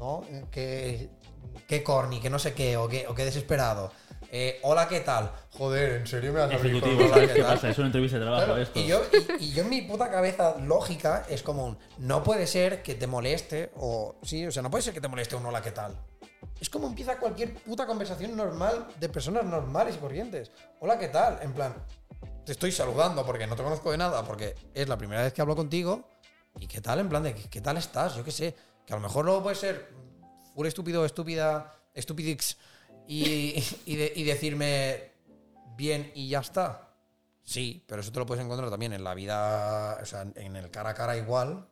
¿no? 0.00 0.22
Que, 0.50 1.10
qué 1.68 1.82
corny, 1.84 2.18
que 2.20 2.30
no 2.30 2.38
sé 2.38 2.54
qué, 2.54 2.76
o 2.78 2.88
qué, 2.88 3.06
o 3.06 3.14
qué 3.14 3.24
desesperado. 3.26 3.92
Eh, 4.30 4.58
hola, 4.62 4.88
¿qué 4.88 5.00
tal? 5.00 5.30
Joder, 5.50 5.92
¿en 5.96 6.06
serio 6.06 6.32
me 6.32 6.40
vas 6.40 6.50
a 6.50 6.54
abrir 6.54 6.80
con 6.80 6.88
Ejecutivo, 6.90 7.04
hola, 7.04 7.14
¿sabes 7.16 7.28
qué 7.28 7.34
qué 7.36 7.42
tal? 7.42 7.54
pasa? 7.54 7.68
Es 7.68 7.76
una 7.78 7.86
entrevista 7.88 8.18
de 8.18 8.24
trabajo 8.24 8.44
Claro, 8.46 8.62
esto. 8.62 8.80
y, 8.80 8.86
yo, 8.86 9.02
y, 9.38 9.44
y 9.44 9.52
yo 9.52 9.62
en 9.62 9.68
mi 9.68 9.82
puta 9.82 10.10
cabeza 10.10 10.56
lógica 10.58 11.26
es 11.28 11.42
como 11.42 11.66
un, 11.66 11.78
no 11.98 12.22
puede 12.22 12.46
ser 12.46 12.82
que 12.82 12.94
te 12.94 13.06
moleste, 13.06 13.70
o 13.76 14.16
sí, 14.22 14.46
o 14.46 14.50
sea, 14.50 14.62
no 14.62 14.70
puede 14.70 14.82
ser 14.82 14.94
que 14.94 15.02
te 15.02 15.08
moleste 15.08 15.36
un 15.36 15.44
hola, 15.44 15.60
¿qué 15.60 15.72
tal? 15.72 15.94
Es 16.58 16.70
como 16.70 16.86
empieza 16.86 17.18
cualquier 17.18 17.52
puta 17.52 17.86
conversación 17.86 18.34
normal 18.34 18.86
de 18.98 19.08
personas 19.10 19.44
normales 19.44 19.96
y 19.96 19.98
corrientes. 19.98 20.50
Hola, 20.80 20.98
¿qué 20.98 21.08
tal? 21.08 21.38
En 21.42 21.52
plan, 21.52 21.74
te 22.46 22.52
estoy 22.52 22.72
saludando 22.72 23.26
porque 23.26 23.46
no 23.46 23.56
te 23.56 23.62
conozco 23.62 23.90
de 23.90 23.98
nada, 23.98 24.24
porque 24.24 24.54
es 24.72 24.88
la 24.88 24.96
primera 24.96 25.22
vez 25.22 25.34
que 25.34 25.42
hablo 25.42 25.54
contigo. 25.56 26.08
¿Y 26.58 26.66
qué 26.66 26.80
tal? 26.80 27.00
En 27.00 27.08
plan 27.08 27.22
de, 27.22 27.34
¿qué 27.34 27.60
tal 27.60 27.76
estás? 27.76 28.14
Yo 28.16 28.24
qué 28.24 28.30
sé. 28.30 28.54
Que 28.86 28.92
a 28.92 28.96
lo 28.96 29.02
mejor 29.02 29.24
luego 29.24 29.42
puede 29.42 29.56
ser 29.56 29.92
full 30.54 30.66
estúpido, 30.66 31.04
estúpida, 31.04 31.74
estupidix 31.94 32.56
y, 33.06 33.54
y, 33.86 33.96
de- 33.96 34.12
y 34.14 34.24
decirme 34.24 35.12
bien 35.76 36.10
y 36.14 36.28
ya 36.28 36.40
está. 36.40 36.88
Sí, 37.44 37.84
pero 37.88 38.00
eso 38.02 38.12
te 38.12 38.18
lo 38.20 38.26
puedes 38.26 38.44
encontrar 38.44 38.70
también 38.70 38.92
en 38.92 39.02
la 39.02 39.14
vida, 39.14 39.98
o 40.00 40.06
sea, 40.06 40.22
en 40.22 40.56
el 40.56 40.70
cara 40.70 40.90
a 40.90 40.94
cara 40.94 41.16
igual. 41.16 41.68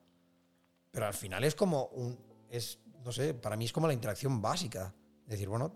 Pero 0.91 1.07
al 1.07 1.15
final 1.15 1.45
es 1.45 1.55
como 1.55 1.85
un. 1.93 2.19
Es, 2.49 2.81
no 3.05 3.13
sé, 3.13 3.35
para 3.35 3.57
mí 3.57 3.65
es 3.67 3.73
como 3.73 3.87
la 3.87 3.93
interacción 3.93 4.43
básica. 4.43 4.93
Decir, 5.27 5.49
bueno, 5.49 5.73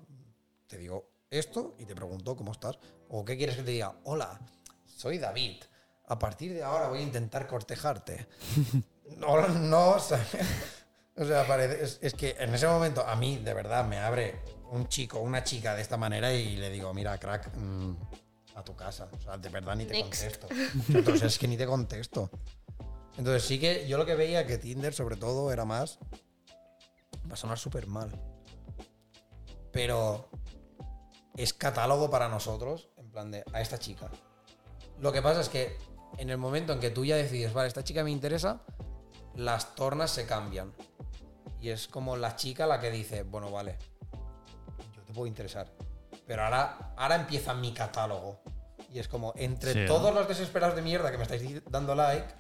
te 0.67 0.77
digo 0.79 1.11
esto 1.31 1.77
y 1.79 1.85
te 1.85 1.95
pregunto 1.95 2.35
cómo 2.35 2.51
estás. 2.51 2.79
O 3.09 3.25
qué 3.25 3.37
quieres 3.37 3.57
que 3.57 3.63
te 3.63 3.71
diga. 3.71 3.95
Hola, 4.05 4.41
soy 4.85 5.19
David. 5.19 5.63
A 6.07 6.19
partir 6.19 6.53
de 6.53 6.65
ahora 6.65 6.89
voy 6.89 6.99
a 6.99 7.03
intentar 7.03 7.47
cortejarte. 7.47 8.27
no, 9.19 9.49
no, 9.49 9.91
o 9.91 9.99
sea, 10.01 10.25
o 11.17 11.25
sea, 11.25 11.47
parece- 11.47 11.83
es, 11.85 11.99
es 12.03 12.15
que 12.15 12.37
en 12.39 12.55
ese 12.55 12.67
momento 12.67 13.07
a 13.07 13.17
mí 13.17 13.39
de 13.39 13.55
verdad 13.55 13.85
me 13.85 13.99
abre 13.99 14.41
un 14.71 14.89
chico, 14.89 15.21
una 15.21 15.45
chica 15.45 15.75
de 15.75 15.83
esta 15.83 15.97
manera 15.97 16.33
y 16.33 16.57
le 16.57 16.71
digo, 16.71 16.93
mira, 16.95 17.17
crack, 17.19 17.55
mm, 17.57 17.97
a 18.57 18.63
tu 18.65 18.75
casa. 18.77 19.09
O 19.17 19.21
sea, 19.21 19.37
de 19.37 19.49
verdad 19.49 19.77
ni 19.77 19.85
te 19.85 19.95
Next. 19.95 20.23
contesto. 20.39 20.49
Entonces 20.89 21.23
es 21.35 21.39
que 21.39 21.49
ni 21.49 21.57
te 21.57 21.67
contesto. 21.67 22.31
Entonces 23.17 23.45
sí 23.45 23.61
que 23.61 23.87
yo 23.87 23.97
lo 23.99 24.07
que 24.07 24.15
veía 24.17 24.47
que 24.47 24.59
Tinder 24.59 24.93
sobre 24.93 25.17
todo 25.17 25.53
era 25.53 25.65
más... 25.65 25.99
Va 27.31 27.35
a 27.35 27.37
sonar 27.37 27.59
súper 27.59 27.87
mal. 27.87 28.11
Pero 29.73 30.29
es 31.37 31.53
catálogo 31.53 32.11
para 32.11 32.29
nosotros, 32.29 32.91
en 32.97 33.11
plan 33.11 33.31
de 33.31 33.45
a 33.53 33.61
esta 33.61 33.79
chica. 33.79 34.11
Lo 35.01 35.13
que 35.13 35.23
pasa 35.23 35.41
es 35.41 35.49
que 35.49 35.77
en 36.19 36.31
el 36.31 36.39
momento 36.39 36.73
en 36.73 36.81
que 36.81 36.91
tú 36.91 37.05
ya 37.05 37.17
decides, 37.17 37.53
vale, 37.53 37.69
esta 37.69 37.83
chica 37.83 38.05
me 38.05 38.11
interesa, 38.11 38.63
las 39.37 39.75
tornas 39.75 40.11
se 40.11 40.27
cambian. 40.27 40.73
Y 41.61 41.71
es 41.71 41.89
como 41.89 42.17
la 42.17 42.37
chica 42.37 42.67
la 42.67 42.81
que 42.81 42.91
dice, 42.91 43.23
bueno, 43.23 43.51
vale, 43.51 43.79
yo 44.95 45.03
te 45.03 45.13
puedo 45.13 45.27
interesar. 45.27 45.67
Pero 46.27 46.45
ahora, 46.45 46.93
ahora 46.97 47.17
empieza 47.17 47.55
mi 47.55 47.73
catálogo. 47.73 48.41
Y 48.93 48.99
es 48.99 49.09
como, 49.09 49.33
entre 49.37 49.73
Sí, 49.73 49.79
¿no? 49.81 49.87
todos 49.87 50.15
los 50.15 50.29
desesperados 50.29 50.77
de 50.77 50.83
mierda 50.83 51.11
que 51.11 51.17
me 51.17 51.25
estáis 51.25 51.63
dando 51.71 51.95
like, 51.95 52.33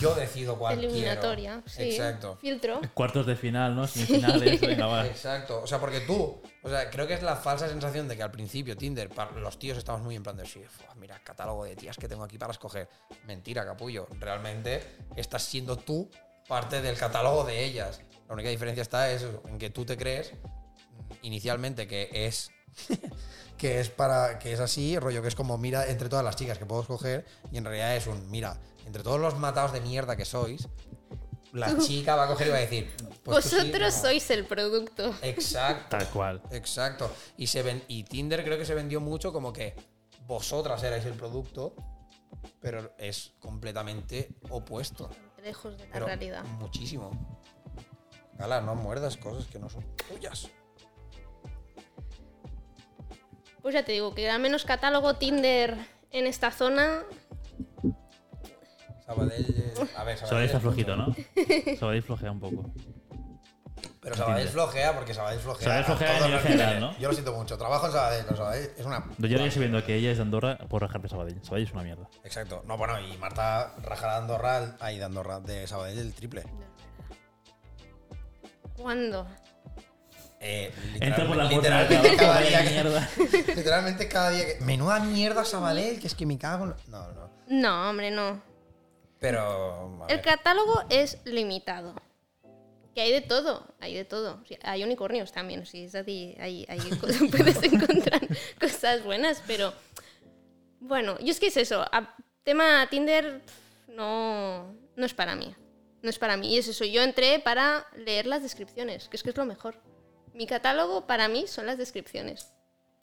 yo 0.00 0.14
decido 0.14 0.58
cuál 0.58 0.78
quiero. 0.78 0.92
Eliminatoria, 0.92 1.62
sí. 1.66 1.84
Exacto. 1.84 2.38
Filtro. 2.40 2.80
Cuartos 2.94 3.26
de 3.26 3.36
final, 3.36 3.74
¿no? 3.74 3.86
Semifinales, 3.86 4.60
venga, 4.60 4.86
va. 4.86 5.06
Exacto. 5.06 5.62
O 5.62 5.66
sea, 5.66 5.80
porque 5.80 6.00
tú, 6.00 6.40
o 6.62 6.68
sea, 6.68 6.90
creo 6.90 7.06
que 7.06 7.14
es 7.14 7.22
la 7.22 7.36
falsa 7.36 7.68
sensación 7.68 8.08
de 8.08 8.16
que 8.16 8.22
al 8.22 8.30
principio 8.30 8.76
Tinder, 8.76 9.08
para 9.08 9.32
los 9.32 9.58
tíos 9.58 9.78
estamos 9.78 10.02
muy 10.02 10.16
en 10.16 10.22
plan 10.22 10.36
de, 10.36 10.46
sí, 10.46 10.62
mira, 10.96 11.18
catálogo 11.22 11.64
de 11.64 11.76
tías 11.76 11.96
que 11.96 12.08
tengo 12.08 12.24
aquí 12.24 12.38
para 12.38 12.52
escoger. 12.52 12.88
Mentira, 13.26 13.64
capullo. 13.64 14.08
Realmente 14.18 14.82
estás 15.16 15.42
siendo 15.42 15.76
tú 15.76 16.10
parte 16.48 16.82
del 16.82 16.96
catálogo 16.96 17.44
de 17.44 17.64
ellas. 17.64 18.00
La 18.28 18.34
única 18.34 18.50
diferencia 18.50 18.82
está 18.82 19.10
es 19.10 19.26
en 19.46 19.58
que 19.58 19.70
tú 19.70 19.84
te 19.84 19.96
crees 19.96 20.32
inicialmente 21.22 21.86
que 21.86 22.08
es 22.12 22.50
que 23.58 23.80
es 23.80 23.90
para 23.90 24.38
que 24.38 24.52
es 24.52 24.60
así, 24.60 24.98
rollo 24.98 25.22
que 25.22 25.28
es 25.28 25.34
como 25.34 25.58
mira 25.58 25.86
entre 25.88 26.08
todas 26.08 26.24
las 26.24 26.36
chicas 26.36 26.58
que 26.58 26.66
puedo 26.66 26.82
escoger 26.82 27.24
y 27.50 27.58
en 27.58 27.64
realidad 27.64 27.96
es 27.96 28.06
un 28.06 28.30
mira, 28.30 28.58
entre 28.86 29.02
todos 29.02 29.20
los 29.20 29.38
matados 29.38 29.72
de 29.72 29.80
mierda 29.80 30.16
que 30.16 30.24
sois, 30.24 30.68
la 31.52 31.76
chica 31.78 32.16
va 32.16 32.24
a 32.24 32.28
coger 32.28 32.46
y 32.48 32.50
va 32.50 32.56
a 32.56 32.60
decir, 32.60 32.90
pues 33.22 33.44
sí, 33.44 33.56
Vosotros 33.56 33.94
no. 33.94 34.00
sois 34.02 34.30
el 34.30 34.46
producto. 34.46 35.14
Exacto. 35.22 35.96
Tal 35.98 36.08
cual. 36.08 36.42
Exacto. 36.50 37.10
Y, 37.36 37.46
se 37.46 37.62
ven, 37.62 37.82
y 37.88 38.04
Tinder 38.04 38.42
creo 38.42 38.56
que 38.56 38.64
se 38.64 38.74
vendió 38.74 39.00
mucho 39.00 39.32
como 39.32 39.52
que 39.52 39.74
vosotras 40.26 40.82
erais 40.82 41.04
el 41.04 41.12
producto, 41.12 41.74
pero 42.60 42.94
es 42.98 43.32
completamente 43.38 44.30
opuesto. 44.48 45.10
Lejos 45.42 45.76
de 45.76 45.86
la 45.86 45.92
Pero 45.92 46.06
realidad. 46.06 46.44
muchísimo. 46.44 47.10
Gala, 48.38 48.60
no 48.60 48.74
muerdas 48.74 49.16
cosas 49.16 49.46
que 49.46 49.58
no 49.58 49.68
son 49.68 49.84
tuyas. 50.08 50.48
Pues 53.60 53.74
ya 53.74 53.84
te 53.84 53.92
digo, 53.92 54.14
que 54.14 54.28
al 54.28 54.40
menos 54.40 54.64
catálogo 54.64 55.14
Tinder 55.14 55.76
en 56.10 56.26
esta 56.26 56.50
zona. 56.50 57.04
Sabadell. 59.14 59.46
eh, 59.56 59.86
A 59.96 60.04
ver, 60.04 60.18
Sabadell 60.18 60.44
está 60.46 60.56
es 60.58 60.62
flojito. 60.62 60.96
¿no? 60.96 61.14
Sabadell 61.78 62.02
flojea 62.02 62.30
un 62.32 62.40
poco. 62.40 62.70
Pero 64.00 64.16
Sabadell 64.16 64.48
flojea 64.48 64.94
porque 64.94 65.14
Sabadell 65.14 65.38
flojea. 65.40 65.64
Sabadell 65.64 65.84
flojea 65.84 66.28
los 66.28 66.42
general, 66.42 66.66
niveles. 66.74 66.80
¿no? 66.80 66.98
Yo 66.98 67.08
lo 67.08 67.14
siento 67.14 67.32
mucho. 67.34 67.56
Trabajo 67.56 67.86
en 67.86 67.92
Sabadell, 67.92 68.24
pero 68.24 68.36
Sabadell 68.36 68.70
es 68.76 68.84
una. 68.84 69.04
Yo 69.18 69.26
ya 69.28 69.44
estoy 69.44 69.60
viendo 69.60 69.84
que 69.84 69.94
ella 69.94 70.10
es 70.10 70.16
de 70.18 70.22
Andorra 70.22 70.58
por 70.68 70.82
rajar 70.82 71.00
de 71.02 71.08
Sabadell. 71.08 71.40
Sabadell 71.44 71.66
es 71.66 71.72
una 71.72 71.82
mierda. 71.84 72.08
Exacto. 72.24 72.62
No, 72.66 72.76
bueno, 72.76 72.98
y 73.00 73.16
Marta 73.18 73.74
raja 73.82 74.10
de 74.10 74.16
Andorra, 74.18 74.76
ahí 74.80 74.98
de 74.98 75.04
Andorra, 75.04 75.38
de 75.40 75.66
Sabadell 75.66 75.98
el 75.98 76.12
triple. 76.14 76.42
¿Cuándo? 78.76 79.26
Eh, 80.40 80.72
Entra 81.00 81.24
por 81.26 81.36
la 81.36 81.48
puerta 81.48 81.84
de 81.84 81.88
literalmente 81.88 82.16
cada 82.16 82.40
día 82.40 82.64
que, 82.64 82.70
mierda. 82.70 83.08
literalmente 83.54 84.08
cada 84.08 84.30
día 84.30 84.44
que 84.46 84.64
menuda 84.64 84.98
mierda 84.98 85.44
Sabadell 85.44 86.00
que 86.00 86.08
es 86.08 86.16
que 86.16 86.26
me 86.26 86.36
cago 86.36 86.64
en... 86.64 86.74
no 86.88 87.12
no 87.12 87.30
No, 87.46 87.90
hombre, 87.90 88.10
no. 88.10 88.42
Pero 89.22 90.04
El 90.08 90.20
catálogo 90.20 90.82
es 90.90 91.18
limitado. 91.24 91.94
Que 92.92 93.00
hay 93.02 93.12
de 93.12 93.20
todo, 93.22 93.64
hay 93.80 93.94
de 93.94 94.04
todo. 94.04 94.42
Hay 94.64 94.82
unicornios 94.82 95.32
también, 95.32 95.64
sí, 95.64 95.84
es 95.84 95.94
así, 95.94 96.36
hay, 96.38 96.66
hay 96.68 96.78
puedes 97.30 97.62
encontrar 97.62 98.20
cosas 98.60 99.02
buenas, 99.04 99.42
pero 99.46 99.72
bueno, 100.80 101.18
yo 101.20 101.30
es 101.30 101.38
que 101.40 101.46
es 101.46 101.56
eso, 101.56 101.80
a- 101.80 102.14
tema 102.42 102.86
Tinder 102.90 103.40
no, 103.88 104.74
no 104.96 105.06
es 105.06 105.14
para 105.14 105.36
mí, 105.36 105.54
no 106.02 106.10
es 106.10 106.18
para 106.18 106.36
mí. 106.36 106.52
Y 106.52 106.58
es 106.58 106.66
eso, 106.68 106.84
yo 106.84 107.02
entré 107.02 107.38
para 107.38 107.86
leer 107.96 108.26
las 108.26 108.42
descripciones, 108.42 109.08
que 109.08 109.16
es 109.16 109.22
que 109.22 109.30
es 109.30 109.36
lo 109.36 109.46
mejor. 109.46 109.76
Mi 110.34 110.46
catálogo 110.46 111.06
para 111.06 111.28
mí 111.28 111.46
son 111.46 111.66
las 111.66 111.78
descripciones. 111.78 112.52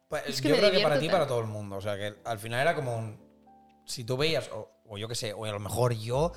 Pues, 0.09 0.23
es 0.27 0.41
que 0.41 0.49
yo 0.49 0.57
creo 0.57 0.71
que 0.71 0.81
para 0.81 0.99
ti 0.99 1.05
y 1.05 1.09
para 1.09 1.27
todo 1.27 1.39
el 1.39 1.45
mundo 1.47 1.77
o 1.77 1.81
sea 1.81 1.95
que 1.95 2.15
al 2.25 2.39
final 2.39 2.61
era 2.61 2.73
como 2.75 2.97
un 2.97 3.29
si 3.85 4.03
tú 4.03 4.17
veías 4.17 4.49
o, 4.51 4.69
o 4.89 4.97
yo 4.97 5.07
qué 5.07 5.15
sé 5.15 5.33
o 5.33 5.45
a 5.45 5.51
lo 5.51 5.59
mejor 5.59 5.93
yo 5.93 6.31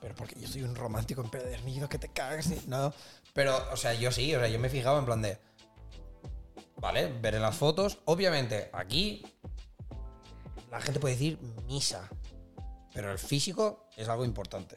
pero 0.00 0.14
porque 0.14 0.38
yo 0.40 0.48
soy 0.48 0.62
un 0.62 0.74
romántico 0.74 1.20
empedernido 1.22 1.88
que 1.88 1.98
te 1.98 2.08
cagas 2.12 2.66
no 2.66 2.92
pero 3.32 3.56
o 3.72 3.76
sea 3.76 3.94
yo 3.94 4.10
sí 4.12 4.34
o 4.34 4.38
sea 4.40 4.48
yo 4.48 4.58
me 4.58 4.68
fijaba 4.68 4.98
en 4.98 5.04
plan 5.04 5.22
de 5.22 5.38
vale 6.76 7.12
ver 7.20 7.34
en 7.34 7.42
las 7.42 7.56
fotos 7.56 7.98
obviamente 8.06 8.70
aquí 8.72 9.24
la 10.70 10.80
gente 10.80 11.00
puede 11.00 11.14
decir 11.14 11.38
misa 11.66 12.08
pero 12.94 13.12
el 13.12 13.18
físico 13.18 13.88
es 13.96 14.08
algo 14.08 14.24
importante 14.24 14.76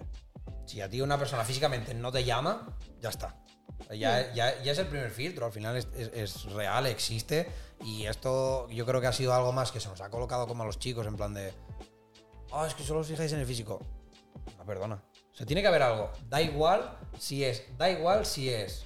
si 0.65 0.81
a 0.81 0.89
ti 0.89 1.01
una 1.01 1.17
persona 1.17 1.43
físicamente 1.43 1.93
no 1.93 2.11
te 2.11 2.23
llama 2.23 2.77
ya 3.01 3.09
está 3.09 3.35
O 3.79 3.83
sea, 3.85 3.95
Ya, 3.95 4.33
ya, 4.33 4.63
ya 4.63 4.71
es 4.71 4.77
el 4.77 4.87
primer 4.87 5.11
filtro, 5.11 5.45
al 5.45 5.51
final 5.51 5.75
es, 5.77 5.87
es- 5.95 6.11
es 6.13 6.43
real, 6.53 6.85
existe. 6.85 7.47
Y 7.83 8.05
esto 8.05 8.69
yo 8.69 8.85
creo 8.85 9.01
que 9.01 9.07
ha 9.07 9.11
sido 9.13 9.33
algo 9.33 9.51
más 9.51 9.71
que 9.71 9.79
se 9.81 9.89
nos 9.89 9.99
ha 9.99 10.09
colocado 10.09 10.47
como 10.47 10.63
a 10.63 10.65
los 10.65 10.79
chicos, 10.79 11.05
en 11.05 11.17
plan 11.17 11.33
de. 11.33 11.53
Ah, 12.55 12.67
es 12.67 12.75
que 12.75 12.83
solo 12.83 12.99
os 12.99 13.07
fijáis 13.07 13.33
en 13.33 13.39
el 13.39 13.47
físico. 13.47 13.81
No, 14.59 14.65
perdona. 14.65 15.03
O 15.31 15.35
sea, 15.35 15.45
tiene 15.45 15.63
que 15.63 15.67
haber 15.67 15.81
algo. 15.81 16.11
Da 16.29 16.39
igual 16.39 16.99
si 17.17 17.43
es. 17.43 17.63
Da 17.79 17.89
igual 17.89 18.27
si 18.27 18.49
es. 18.49 18.85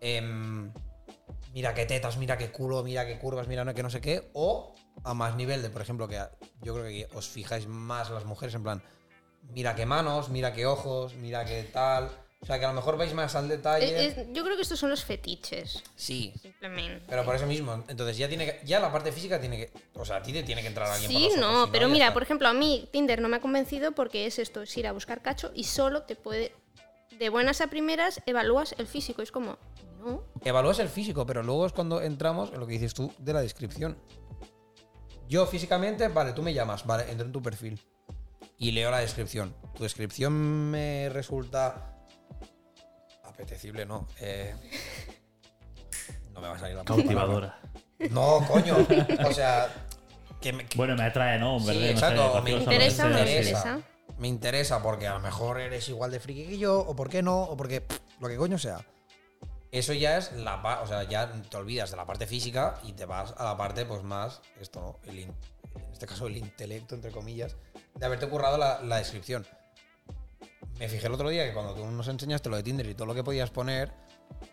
em, 0.00 0.72
mira 1.52 1.74
qué 1.74 1.84
tetas, 1.84 2.16
mira 2.16 2.38
qué 2.38 2.50
culo, 2.50 2.82
mira 2.82 3.06
qué 3.06 3.18
curvas, 3.18 3.48
mira 3.48 3.74
que 3.74 3.82
no 3.82 3.90
sé 3.90 4.00
qué. 4.00 4.30
O 4.32 4.74
a 5.04 5.12
más 5.12 5.36
nivel 5.36 5.60
de, 5.60 5.68
por 5.68 5.82
ejemplo, 5.82 6.08
que 6.08 6.18
yo 6.62 6.72
creo 6.72 6.86
que 6.86 7.08
os 7.14 7.28
fijáis 7.28 7.66
más 7.66 8.08
las 8.10 8.24
mujeres 8.24 8.54
en 8.54 8.62
plan. 8.62 8.82
Mira 9.50 9.74
qué 9.74 9.84
manos, 9.84 10.30
mira 10.30 10.54
qué 10.54 10.64
ojos, 10.64 11.14
mira 11.16 11.44
qué 11.44 11.64
tal. 11.64 12.08
O 12.40 12.46
sea, 12.46 12.58
que 12.58 12.64
a 12.64 12.68
lo 12.68 12.74
mejor 12.74 12.96
vais 12.96 13.12
más 13.14 13.34
al 13.34 13.48
detalle. 13.48 14.06
Es- 14.06 14.16
es- 14.16 14.26
yo 14.32 14.44
creo 14.44 14.54
que 14.56 14.62
estos 14.62 14.78
son 14.78 14.90
los 14.90 15.04
fetiches, 15.04 15.82
Sí, 15.96 16.32
simplemente. 16.40 17.04
pero 17.08 17.24
por 17.24 17.34
eso 17.34 17.46
mismo, 17.46 17.84
entonces 17.88 18.16
ya 18.16 18.28
tiene 18.28 18.46
que, 18.46 18.60
ya 18.64 18.78
la 18.78 18.92
parte 18.92 19.10
física 19.10 19.40
tiene 19.40 19.56
que, 19.58 19.72
o 19.94 20.04
sea, 20.04 20.16
a 20.16 20.22
ti 20.22 20.32
te 20.32 20.44
tiene 20.44 20.62
que 20.62 20.68
entrar 20.68 20.88
alguien 20.88 21.10
por 21.12 21.20
Sí, 21.20 21.28
los 21.36 21.40
no, 21.40 21.72
pero 21.72 21.88
mira, 21.88 22.06
está. 22.06 22.14
por 22.14 22.22
ejemplo, 22.22 22.46
a 22.48 22.52
mí 22.54 22.88
Tinder 22.92 23.20
no 23.20 23.28
me 23.28 23.36
ha 23.36 23.40
convencido 23.40 23.90
porque 23.92 24.26
es 24.26 24.38
esto, 24.38 24.62
es 24.62 24.76
ir 24.76 24.86
a 24.86 24.92
buscar 24.92 25.20
cacho 25.20 25.50
y 25.54 25.64
solo 25.64 26.02
te 26.04 26.14
puede, 26.14 26.52
de 27.18 27.28
buenas 27.28 27.60
a 27.60 27.66
primeras, 27.66 28.22
evalúas 28.24 28.74
el 28.78 28.86
físico. 28.86 29.20
Es 29.20 29.32
como, 29.32 29.58
no, 29.98 30.22
Evalúas 30.44 30.78
el 30.78 30.88
físico, 30.88 31.26
pero 31.26 31.42
luego 31.42 31.66
es 31.66 31.72
cuando 31.72 32.00
entramos 32.00 32.52
en 32.52 32.60
lo 32.60 32.66
que 32.68 32.74
dices 32.74 32.94
tú 32.94 33.12
de 33.18 33.32
la 33.32 33.40
descripción. 33.42 33.98
Yo 35.28 35.44
físicamente, 35.46 36.06
vale, 36.08 36.32
tú 36.32 36.42
me 36.42 36.54
llamas, 36.54 36.86
vale, 36.86 37.10
entro 37.10 37.26
en 37.26 37.32
tu 37.32 37.42
perfil 37.42 37.80
y 38.58 38.70
leo 38.70 38.90
la 38.92 39.00
descripción. 39.00 39.54
Tu 39.76 39.82
descripción 39.82 40.32
me 40.70 41.08
resulta 41.10 41.96
apetecible, 43.42 43.86
¿no? 43.86 44.08
Eh, 44.20 44.52
no 46.32 46.40
me 46.40 46.48
va 46.48 46.56
a 46.56 46.58
salir 46.58 46.76
la 46.76 46.82
palabra. 46.84 47.04
Cautivadora. 47.04 47.60
No, 48.10 48.44
coño. 48.48 48.76
O 49.28 49.32
sea, 49.32 49.68
que 50.40 50.52
me, 50.52 50.66
que- 50.66 50.76
Bueno, 50.76 50.96
me 50.96 51.04
atrae, 51.04 51.38
¿no? 51.38 51.56
En 51.58 51.60
Sí, 51.64 51.78
verdad, 51.78 52.14
no 52.14 52.32
sé, 52.34 52.40
me 52.42 52.50
interesa 52.52 53.04
me 53.06 53.10
interesa. 53.20 53.42
interesa. 53.58 53.80
me 54.18 54.28
interesa 54.28 54.82
porque 54.82 55.06
a 55.06 55.14
lo 55.14 55.20
mejor 55.20 55.60
eres 55.60 55.88
igual 55.88 56.10
de 56.10 56.18
friki 56.20 56.46
que 56.46 56.58
yo, 56.58 56.78
o 56.80 56.96
por 56.96 57.08
qué 57.08 57.22
no, 57.22 57.42
o 57.42 57.56
porque 57.56 57.80
pff, 57.80 57.98
lo 58.20 58.28
que 58.28 58.36
coño 58.36 58.58
sea. 58.58 58.84
Eso 59.70 59.92
ya 59.92 60.16
es 60.16 60.32
la 60.32 60.56
o 60.82 60.86
sea, 60.86 61.02
ya 61.04 61.30
te 61.30 61.56
olvidas 61.56 61.90
de 61.90 61.96
la 61.96 62.06
parte 62.06 62.26
física 62.26 62.80
y 62.84 62.92
te 62.92 63.04
vas 63.04 63.34
a 63.36 63.44
la 63.44 63.56
parte, 63.56 63.84
pues 63.84 64.02
más, 64.02 64.40
esto, 64.60 64.80
¿no? 64.80 65.10
El 65.10 65.20
in- 65.20 65.34
en 65.76 65.92
este 65.92 66.06
caso, 66.06 66.26
el 66.26 66.36
intelecto, 66.38 66.94
entre 66.96 67.10
comillas, 67.12 67.54
de 67.94 68.06
haberte 68.06 68.28
currado 68.28 68.56
la, 68.58 68.80
la 68.82 68.96
descripción. 68.96 69.46
Me 70.78 70.88
fijé 70.88 71.06
el 71.06 71.14
otro 71.14 71.28
día 71.28 71.44
que 71.46 71.52
cuando 71.52 71.74
tú 71.74 71.84
nos 71.86 72.06
enseñaste 72.08 72.48
lo 72.48 72.56
de 72.56 72.62
Tinder 72.62 72.86
y 72.86 72.94
todo 72.94 73.06
lo 73.06 73.14
que 73.14 73.24
podías 73.24 73.50
poner, 73.50 73.90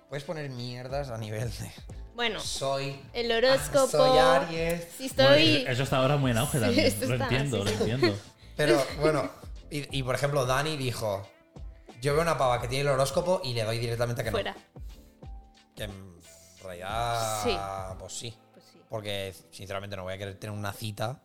puedes 0.10 0.24
poner 0.24 0.50
mierdas 0.50 1.10
a 1.10 1.18
nivel 1.18 1.50
de. 1.52 1.72
Bueno, 2.16 2.40
soy. 2.40 3.00
el 3.14 3.32
horóscopo. 3.32 3.88
Soy 3.88 4.18
Aries. 4.18 4.88
Si 4.98 5.06
estoy. 5.08 5.58
eso- 5.58 5.70
eso 5.72 5.84
está 5.84 5.98
ahora 5.98 6.18
muy 6.18 6.32
en 6.32 6.38
auge 6.38 6.60
también. 6.60 6.94
Lo 7.08 7.14
está, 7.16 7.26
entiendo, 7.26 7.58
sí, 7.58 7.64
lo 7.64 7.70
sí. 7.86 7.92
entiendo. 7.92 8.18
Pero 8.56 8.84
bueno, 9.02 9.30
y, 9.70 9.98
y, 10.00 10.02
por 10.04 10.16
ejemplo, 10.16 10.46
Dani 10.46 10.78
dijo: 10.78 11.28
Yo 12.02 12.14
veo 12.14 12.22
una 12.24 12.38
pava 12.38 12.60
que 12.62 12.68
tiene 12.70 12.84
el 12.84 12.88
horóscopo 12.90 13.42
y 13.44 13.54
le 13.54 13.64
doy 13.64 13.78
directamente 13.78 14.24
que 14.24 14.32
no. 14.32 14.36
Fuera. 14.38 14.56
Que 15.76 15.84
en 15.84 16.16
realidad, 16.64 17.44
Sí. 17.44 17.56
pues 18.00 18.14
sí. 18.14 18.34
Pues 18.54 18.66
sí. 18.72 18.80
Porque 18.90 19.36
sinceramente 19.52 19.96
no 19.96 20.04
voy 20.04 20.14
a 20.14 20.18
querer 20.18 20.40
tener 20.40 20.58
una 20.58 20.72
cita 20.74 21.22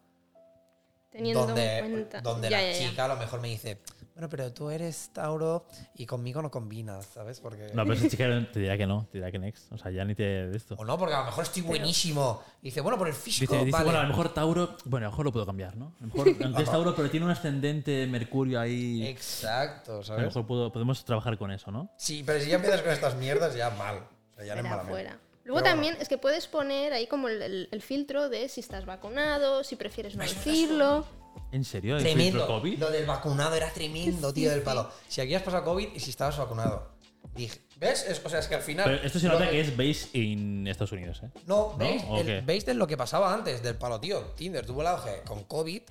Teniendo 1.10 1.46
donde, 1.46 1.78
en 1.78 1.90
cuenta. 1.90 2.20
donde 2.20 2.50
Ya, 2.50 2.58
la 2.58 2.64
ya, 2.64 2.78
ya. 2.78 2.88
chica 2.90 3.04
a 3.04 3.08
lo 3.08 3.16
mejor 3.16 3.40
me 3.40 3.48
dice: 3.48 3.78
Bueno, 4.20 4.28
pero 4.28 4.52
tú 4.52 4.68
eres 4.68 5.08
Tauro 5.14 5.64
y 5.94 6.04
conmigo 6.04 6.42
no 6.42 6.50
combinas, 6.50 7.06
¿sabes? 7.06 7.40
Porque. 7.40 7.70
No, 7.72 7.84
pero 7.84 7.94
esa 7.94 8.06
chica 8.06 8.26
te 8.52 8.60
dirá 8.60 8.76
que 8.76 8.86
no, 8.86 9.06
te 9.10 9.16
dirá 9.16 9.32
que 9.32 9.38
next. 9.38 9.72
O 9.72 9.78
sea, 9.78 9.90
ya 9.90 10.04
ni 10.04 10.14
te 10.14 10.22
de 10.46 10.54
esto. 10.54 10.74
O 10.78 10.84
no, 10.84 10.98
porque 10.98 11.14
a 11.14 11.20
lo 11.20 11.24
mejor 11.24 11.44
estoy 11.44 11.62
buenísimo. 11.62 12.42
Y 12.60 12.66
dice: 12.66 12.82
Bueno, 12.82 12.98
por 12.98 13.08
el 13.08 13.14
físico. 13.14 13.54
Dice, 13.54 13.64
dice, 13.64 13.72
vale. 13.72 13.84
bueno, 13.86 13.98
a 14.00 14.02
lo 14.02 14.08
mejor 14.10 14.34
Tauro, 14.34 14.76
bueno, 14.84 15.06
a 15.06 15.08
lo 15.08 15.12
mejor 15.12 15.24
lo 15.24 15.32
puedo 15.32 15.46
cambiar, 15.46 15.74
¿no? 15.74 15.94
A 15.98 16.02
lo 16.02 16.06
mejor, 16.08 16.36
aunque 16.44 16.62
es 16.64 16.70
Tauro, 16.70 16.94
pero 16.94 17.08
tiene 17.08 17.24
un 17.24 17.32
ascendente 17.32 18.06
Mercurio 18.08 18.60
ahí. 18.60 19.06
Exacto, 19.06 19.92
A 19.94 19.96
lo 19.96 20.02
¿sabes? 20.04 20.24
mejor 20.26 20.46
puedo- 20.46 20.70
podemos 20.70 21.02
trabajar 21.02 21.38
con 21.38 21.50
eso, 21.50 21.70
¿no? 21.70 21.90
Sí, 21.96 22.22
pero 22.26 22.40
si 22.40 22.50
ya 22.50 22.56
empiezas 22.56 22.82
con 22.82 22.92
estas 22.92 23.16
mierdas, 23.16 23.54
ya 23.56 23.70
mal. 23.70 24.06
O 24.32 24.36
sea, 24.36 24.44
ya 24.44 24.54
no 24.54 24.60
es 24.60 24.66
Fuera, 24.66 24.68
malamente. 24.68 24.90
fuera. 24.92 25.18
Luego 25.44 25.62
Pero 25.62 25.72
también 25.74 25.96
es 25.98 26.08
que 26.10 26.18
puedes 26.18 26.46
poner 26.46 26.92
ahí 26.92 27.06
como 27.06 27.28
el, 27.28 27.40
el- 27.40 27.68
el 27.72 27.80
filtro 27.80 28.28
de 28.28 28.50
si 28.50 28.60
estás 28.60 28.84
vacunado, 28.84 29.64
si 29.64 29.76
prefieres 29.76 30.14
no 30.14 30.22
decirlo. 30.24 31.06
¿En 31.52 31.64
serio? 31.64 31.96
¿El 31.96 32.02
Tremendo. 32.02 32.46
COVID? 32.46 32.78
Lo 32.78 32.90
del 32.90 33.06
vacunado 33.06 33.54
era 33.56 33.70
tremendo, 33.72 34.32
tío, 34.32 34.48
Sí, 34.48 34.54
del 34.54 34.62
palo. 34.62 34.90
Si 35.08 35.20
aquí 35.20 35.34
has 35.34 35.42
pasado 35.42 35.64
COVID 35.64 35.88
y 35.94 36.00
si 36.00 36.10
estabas 36.10 36.38
vacunado. 36.38 36.90
Dije, 37.34 37.60
¿ves? 37.78 38.04
Es- 38.08 38.22
o 38.24 38.28
sea, 38.28 38.38
es 38.40 38.46
que 38.48 38.54
al 38.54 38.62
final. 38.62 38.84
Pero 38.88 39.02
esto 39.06 39.18
se 39.18 39.26
lo 39.26 39.34
nota 39.34 39.44
que- 39.46 39.50
que 39.52 39.60
es 39.60 39.76
based 39.76 40.08
en 40.14 40.66
Estados 40.66 40.92
Unidos, 40.92 41.20
¿eh? 41.22 41.30
No, 41.46 41.72
¿No? 41.72 41.76
¿veis? 41.78 42.02
¿O 42.08 42.18
El- 42.18 42.26
qué? 42.26 42.40
¿Veis 42.40 42.64
de 42.66 42.74
lo 42.74 42.86
que 42.86 42.96
pasaba 42.96 43.32
antes 43.32 43.62
del 43.62 43.76
palo, 43.76 44.00
tío? 44.00 44.20
Tinder 44.36 44.64
tuvo 44.64 44.80
el 44.82 44.86
auge 44.88 45.22
con 45.26 45.44
COVID 45.44 45.82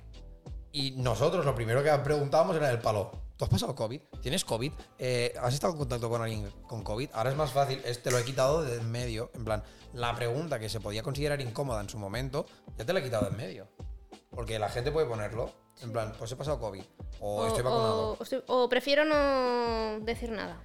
y 0.72 0.90
nosotros 0.92 1.44
lo 1.44 1.54
primero 1.54 1.82
que 1.82 1.90
preguntábamos 1.98 2.56
era 2.56 2.70
el 2.70 2.78
palo. 2.78 3.10
¿Tú 3.36 3.44
has 3.44 3.50
pasado 3.50 3.74
COVID? 3.74 4.00
¿Tienes 4.20 4.44
COVID? 4.44 4.72
Eh, 4.98 5.34
¿Has 5.40 5.54
estado 5.54 5.72
en 5.72 5.78
contacto 5.78 6.10
con 6.10 6.20
alguien 6.20 6.50
con 6.66 6.82
COVID? 6.82 7.08
Ahora 7.14 7.30
es 7.30 7.36
más 7.36 7.52
fácil, 7.52 7.80
es- 7.84 8.02
te 8.02 8.10
lo 8.10 8.18
he 8.18 8.24
quitado 8.24 8.62
de 8.62 8.76
en 8.76 8.90
medio. 8.90 9.30
En 9.34 9.44
plan, 9.44 9.62
la 9.94 10.14
pregunta 10.14 10.58
que 10.58 10.68
se 10.68 10.78
podía 10.80 11.02
considerar 11.02 11.40
incómoda 11.40 11.80
en 11.80 11.88
su 11.88 11.98
momento, 11.98 12.44
ya 12.76 12.84
te 12.84 12.92
la 12.92 13.00
he 13.00 13.02
quitado 13.02 13.24
de 13.24 13.30
en 13.30 13.36
medio. 13.36 13.68
Porque 14.40 14.58
la 14.58 14.70
gente 14.70 14.90
puede 14.90 15.06
ponerlo. 15.06 15.52
En 15.82 15.92
plan, 15.92 16.14
pues 16.18 16.32
he 16.32 16.36
pasado 16.36 16.58
COVID. 16.58 16.82
O, 17.20 17.46
estoy 17.46 17.62
vacunado. 17.62 18.12
o- 18.12 18.16
o 18.18 18.22
estoy- 18.22 18.42
o 18.46 18.70
prefiero 18.70 19.04
no 19.04 20.00
decir 20.00 20.30
nada. 20.30 20.62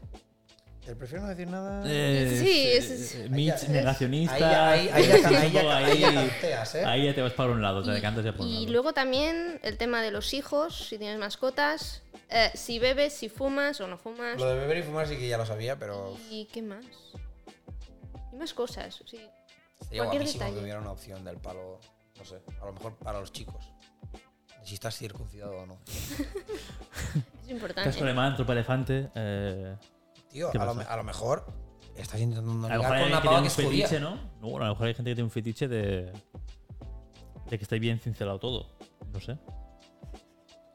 El 0.88 0.96
prefiero 0.96 1.24
no 1.24 1.30
decir 1.30 1.50
nada. 1.50 1.84
Eh, 1.86 2.38
Sí, 2.42 2.68
es- 2.72 2.90
es- 2.90 3.16
eh, 3.16 3.18
Ahí 3.24 3.28
ya- 3.28 3.36
Mitch, 3.36 3.64
es- 3.64 3.70
negacionista. 3.70 4.34
ahí 4.36 4.40
ya- 4.40 4.70
ahí- 4.72 4.80
ahí 4.94 5.08
ya- 5.08 5.16
ahí 5.16 5.52
ya- 5.52 5.76
ahí 5.76 6.00
ya 6.00 6.08
ahí- 6.08 6.16
canteas, 6.30 6.76
¿eh? 6.76 6.86
ahí 6.86 7.06
ya 7.08 7.16
te 7.16 7.22
vas 7.22 7.34
para 7.34 7.52
un 7.52 7.62
lado, 7.62 7.84
te 7.84 7.90
Y, 7.90 7.94
decantas 7.96 8.24
ya 8.24 8.32
por 8.32 8.46
un 8.46 8.48
y 8.48 8.60
lado. 8.62 8.72
luego 8.72 8.94
también 8.94 9.60
el 9.62 9.78
tema 9.78 10.02
de 10.02 10.12
los 10.12 10.34
hijos, 10.34 10.88
si 10.88 10.98
tienes 10.98 11.20
mascotas, 11.20 12.02
eh, 12.30 12.52
si 12.54 12.80
bebes, 12.80 13.12
si 13.12 13.28
fumas 13.28 13.82
o 13.82 13.88
no 13.88 13.98
fumas. 13.98 14.40
Lo 14.40 14.48
de 14.48 14.58
beber 14.58 14.78
y 14.78 14.84
fumar 14.84 15.06
sí 15.06 15.18
que 15.18 15.28
ya 15.28 15.38
lo 15.38 15.46
sabía, 15.46 15.78
pero 15.78 16.16
¿Y 16.30 16.46
qué 16.46 16.62
más? 16.62 16.86
Y 18.32 18.38
más 18.38 18.54
cosas. 18.54 19.02
Sí. 19.06 19.20
sería 19.82 20.04
Cualquier 20.04 20.22
guapísimo 20.22 20.44
detalle. 20.46 20.56
que 20.56 20.64
hubiera 20.64 20.80
una 20.80 20.92
opción 20.92 21.26
del 21.26 21.36
palo, 21.38 21.80
no 22.18 22.26
sé, 22.26 22.42
a 22.62 22.66
lo 22.66 22.74
mejor 22.74 22.96
para 22.98 23.20
los 23.20 23.32
chicos. 23.32 23.66
Si 24.64 24.74
estás 24.76 24.98
circuncidado 24.98 25.58
o 25.58 25.66
no. 25.66 25.80
Es 27.44 27.50
importante. 27.52 27.90
Casco 27.90 28.04
alemán, 28.04 28.36
tropa 28.36 28.54
elefante. 28.54 29.10
Eh, 29.14 29.76
Tío, 30.30 30.50
¿Qué 30.52 30.58
a 30.58 30.66
lo, 30.66 30.72
a 30.72 31.04
mejor 31.04 31.46
estás 31.96 32.20
intentando 32.20 32.68
a 32.68 32.76
lo 32.76 32.82
mejor 32.82 32.88
con 32.88 32.96
hay 32.98 33.08
una 33.12 33.22
que 33.22 33.26
pava 33.28 33.38
que 33.38 33.42
un 33.42 33.48
es 33.48 33.54
judía. 33.56 33.88
fetiche, 33.88 34.00
¿no? 34.00 34.16
No, 34.42 34.50
bueno, 34.50 34.66
a 34.66 34.68
lo 34.70 34.74
mejor 34.74 34.88
hay 34.88 34.94
gente 34.96 35.12
que 35.12 35.16
tiene 35.16 35.26
un 35.26 35.32
fetiche 35.32 35.68
de. 35.68 36.12
de 37.50 37.58
que 37.58 37.64
esté 37.64 37.78
bien 37.80 38.00
cincelado 38.00 38.40
todo. 38.40 38.76
No 39.14 39.20
sé. 39.20 39.38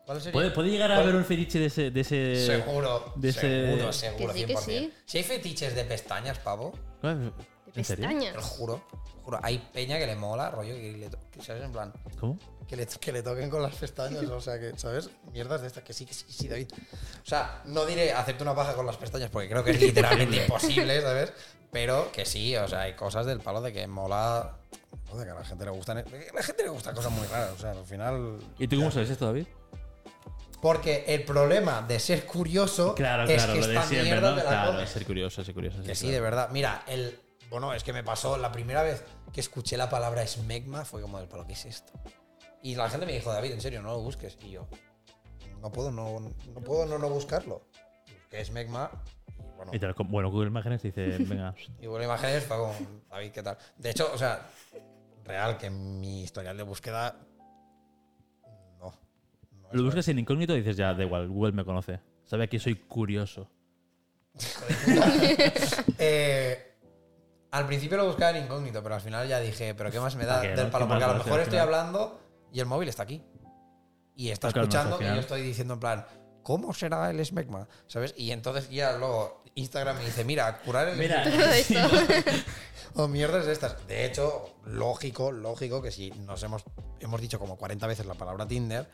¿Cuál 0.06 0.18
sería? 0.20 0.32
¿Puede, 0.32 0.50
puede 0.52 0.70
llegar 0.70 0.92
a 0.92 0.94
¿Cuál? 0.94 1.08
haber 1.08 1.16
un 1.16 1.24
fetiche 1.24 1.58
de 1.58 1.66
ese. 1.66 1.90
De 1.90 2.00
ese 2.00 2.46
Seguro, 2.46 3.12
de 3.16 3.28
ese- 3.30 3.40
seguro, 3.40 3.92
seguro, 3.92 4.32
Que 4.32 4.38
sí, 4.40 4.46
que 4.46 4.54
100%. 4.54 4.60
sí. 4.60 4.92
Si 5.06 5.18
hay 5.18 5.24
fetiches 5.24 5.74
de 5.74 5.84
pestañas, 5.84 6.38
pavo, 6.38 6.72
¿En 7.02 7.32
De 7.74 7.84
serio? 7.84 8.08
te 8.08 8.14
lo 8.14 8.20
pestañas. 8.20 8.44
juro, 8.44 8.82
te 8.90 8.96
lo 9.16 9.22
juro, 9.24 9.40
hay 9.42 9.58
peña 9.72 9.98
que 9.98 10.06
le 10.06 10.16
mola, 10.16 10.50
rollo, 10.50 10.74
que 10.74 10.92
le, 10.98 11.08
to- 11.10 11.18
que, 11.30 11.42
¿sabes? 11.42 11.62
En 11.64 11.72
plan, 11.72 11.92
¿Cómo? 12.18 12.38
que 12.68 12.76
le, 12.76 12.86
que 12.86 13.12
le 13.12 13.22
toquen 13.22 13.50
con 13.50 13.62
las 13.62 13.74
pestañas, 13.74 14.24
o 14.30 14.40
sea, 14.40 14.58
que, 14.58 14.72
¿sabes? 14.78 15.10
Mierdas 15.32 15.60
de 15.60 15.66
estas, 15.68 15.82
que 15.84 15.92
sí, 15.92 16.06
que 16.06 16.14
sí, 16.14 16.24
sí, 16.28 16.48
David. 16.48 16.68
O 17.22 17.26
sea, 17.26 17.62
no 17.66 17.84
diré 17.86 18.12
hacerte 18.12 18.42
una 18.42 18.54
paja 18.54 18.74
con 18.74 18.86
las 18.86 18.96
pestañas 18.96 19.30
porque 19.30 19.48
creo 19.48 19.62
que 19.64 19.70
es 19.72 19.80
literalmente 19.80 20.36
imposible, 20.36 21.00
¿sabes? 21.02 21.32
Pero 21.72 22.10
que 22.12 22.26
sí, 22.26 22.56
o 22.56 22.66
sea, 22.66 22.80
hay 22.82 22.94
cosas 22.94 23.26
del 23.26 23.40
palo 23.40 23.60
de 23.60 23.72
que 23.72 23.86
mola. 23.86 24.56
Joder, 25.08 25.26
que 25.26 25.32
a 25.32 25.34
la 25.36 25.44
gente 25.44 25.64
le 25.64 25.70
gustan. 25.70 25.98
A 25.98 26.04
la 26.34 26.42
gente 26.42 26.62
le 26.64 26.68
gusta 26.68 26.92
cosas 26.92 27.12
muy 27.12 27.26
raras, 27.28 27.50
o 27.52 27.58
sea, 27.58 27.70
al 27.72 27.84
final. 27.84 28.38
¿Y 28.58 28.66
tú 28.68 28.76
cómo 28.76 28.90
sabes 28.90 29.10
esto, 29.10 29.26
David? 29.26 29.46
Porque 30.60 31.04
el 31.08 31.24
problema 31.24 31.80
de 31.82 31.98
ser 31.98 32.26
curioso 32.26 32.94
Claro, 32.94 33.22
es 33.24 33.32
claro, 33.34 33.54
que 33.54 33.60
lo 33.60 33.66
de 33.66 33.74
esta 33.74 33.86
siempre, 33.86 34.10
mierda 34.12 34.30
¿no? 34.30 34.36
te 34.36 34.42
la 34.44 34.48
Claro, 34.50 34.72
comes. 34.72 34.90
ser 34.90 35.06
curioso, 35.06 35.42
ser 35.44 35.54
curioso. 35.54 35.82
Que 35.82 35.94
sí, 35.94 36.10
de 36.10 36.20
verdad. 36.20 36.50
Mira, 36.52 36.82
el. 36.86 37.18
Bueno, 37.50 37.74
es 37.74 37.82
que 37.82 37.92
me 37.92 38.04
pasó 38.04 38.38
la 38.38 38.52
primera 38.52 38.82
vez 38.82 39.04
que 39.32 39.40
escuché 39.40 39.76
la 39.76 39.90
palabra 39.90 40.24
smegma, 40.26 40.84
fue 40.84 41.02
como 41.02 41.18
palo, 41.28 41.46
¿qué 41.46 41.54
es 41.54 41.64
esto? 41.66 41.92
Y 42.62 42.76
la 42.76 42.88
gente 42.88 43.06
me 43.06 43.12
dijo, 43.12 43.32
David, 43.32 43.52
en 43.52 43.60
serio, 43.60 43.82
no 43.82 43.90
lo 43.92 44.00
busques. 44.00 44.38
Y 44.44 44.50
yo, 44.52 44.68
no 45.60 45.72
puedo 45.72 45.90
no, 45.90 46.20
no, 46.20 46.60
puedo 46.60 46.86
no, 46.86 46.98
no 46.98 47.08
buscarlo. 47.10 47.66
Y 48.06 48.12
busqué 48.14 48.44
smegma 48.44 48.90
y 49.36 49.56
bueno, 49.56 49.72
Y 49.74 49.78
te 49.80 49.86
lo 49.88 49.94
com- 49.94 50.08
bueno, 50.08 50.30
Google 50.30 50.48
Imágenes 50.48 50.82
dice, 50.82 51.06
venga, 51.20 51.54
y 51.80 51.86
bueno, 51.86 52.04
imágenes 52.04 52.44
fue 52.44 52.56
como, 52.56 52.74
David, 53.10 53.32
¿qué 53.32 53.42
tal? 53.42 53.58
De 53.76 53.90
hecho, 53.90 54.10
o 54.14 54.18
sea, 54.18 54.46
real, 55.24 55.58
que 55.58 55.70
mi 55.70 56.22
historial 56.22 56.56
de 56.56 56.62
búsqueda. 56.62 57.16
No. 58.78 58.94
no 59.62 59.68
es 59.70 59.74
lo 59.74 59.82
buscas 59.84 60.06
en 60.08 60.20
incógnito 60.20 60.54
y 60.54 60.58
dices, 60.58 60.76
ya, 60.76 60.94
da 60.94 61.02
igual, 61.02 61.28
Google 61.28 61.52
me 61.52 61.64
conoce. 61.64 61.98
Sabe 62.24 62.48
que 62.48 62.60
soy 62.60 62.76
curioso. 62.76 63.50
Eh, 65.98 66.69
al 67.50 67.66
principio 67.66 67.96
lo 67.96 68.06
buscaba 68.06 68.36
en 68.36 68.44
incógnito, 68.44 68.82
pero 68.82 68.94
al 68.94 69.00
final 69.00 69.26
ya 69.28 69.40
dije, 69.40 69.74
pero 69.74 69.90
¿qué 69.90 70.00
más 70.00 70.16
me 70.16 70.24
da 70.24 70.36
¿Para 70.40 70.54
qué, 70.54 70.60
del 70.60 70.70
palo? 70.70 70.86
¿Qué 70.86 70.88
más 70.88 70.98
Porque 70.98 71.04
a 71.04 71.18
lo 71.18 71.24
mejor 71.24 71.40
estoy 71.40 71.58
hablando 71.58 72.20
y 72.52 72.60
el 72.60 72.66
móvil 72.66 72.88
está 72.88 73.02
aquí. 73.02 73.22
Y 74.14 74.30
está 74.30 74.48
escuchando 74.48 74.98
y 75.00 75.04
yo 75.04 75.14
estoy 75.14 75.42
diciendo 75.42 75.74
en 75.74 75.80
plan, 75.80 76.06
¿cómo 76.42 76.74
será 76.74 77.10
el 77.10 77.24
smegma? 77.24 77.68
¿Sabes? 77.86 78.14
Y 78.16 78.32
entonces 78.32 78.68
ya 78.68 78.96
luego 78.98 79.42
Instagram 79.54 79.96
me 79.96 80.04
dice, 80.04 80.24
mira, 80.24 80.58
curar 80.58 80.88
el 80.88 80.98
Mira, 80.98 81.24
o 82.94 83.08
mierdas 83.08 83.46
de 83.46 83.52
estas. 83.52 83.86
De 83.86 84.04
hecho, 84.04 84.56
lógico, 84.66 85.32
lógico 85.32 85.80
que 85.80 85.90
si 85.90 86.10
nos 86.10 86.42
hemos, 86.42 86.64
hemos 87.00 87.20
dicho 87.20 87.38
como 87.38 87.56
40 87.56 87.86
veces 87.86 88.06
la 88.06 88.14
palabra 88.14 88.46
Tinder, 88.46 88.86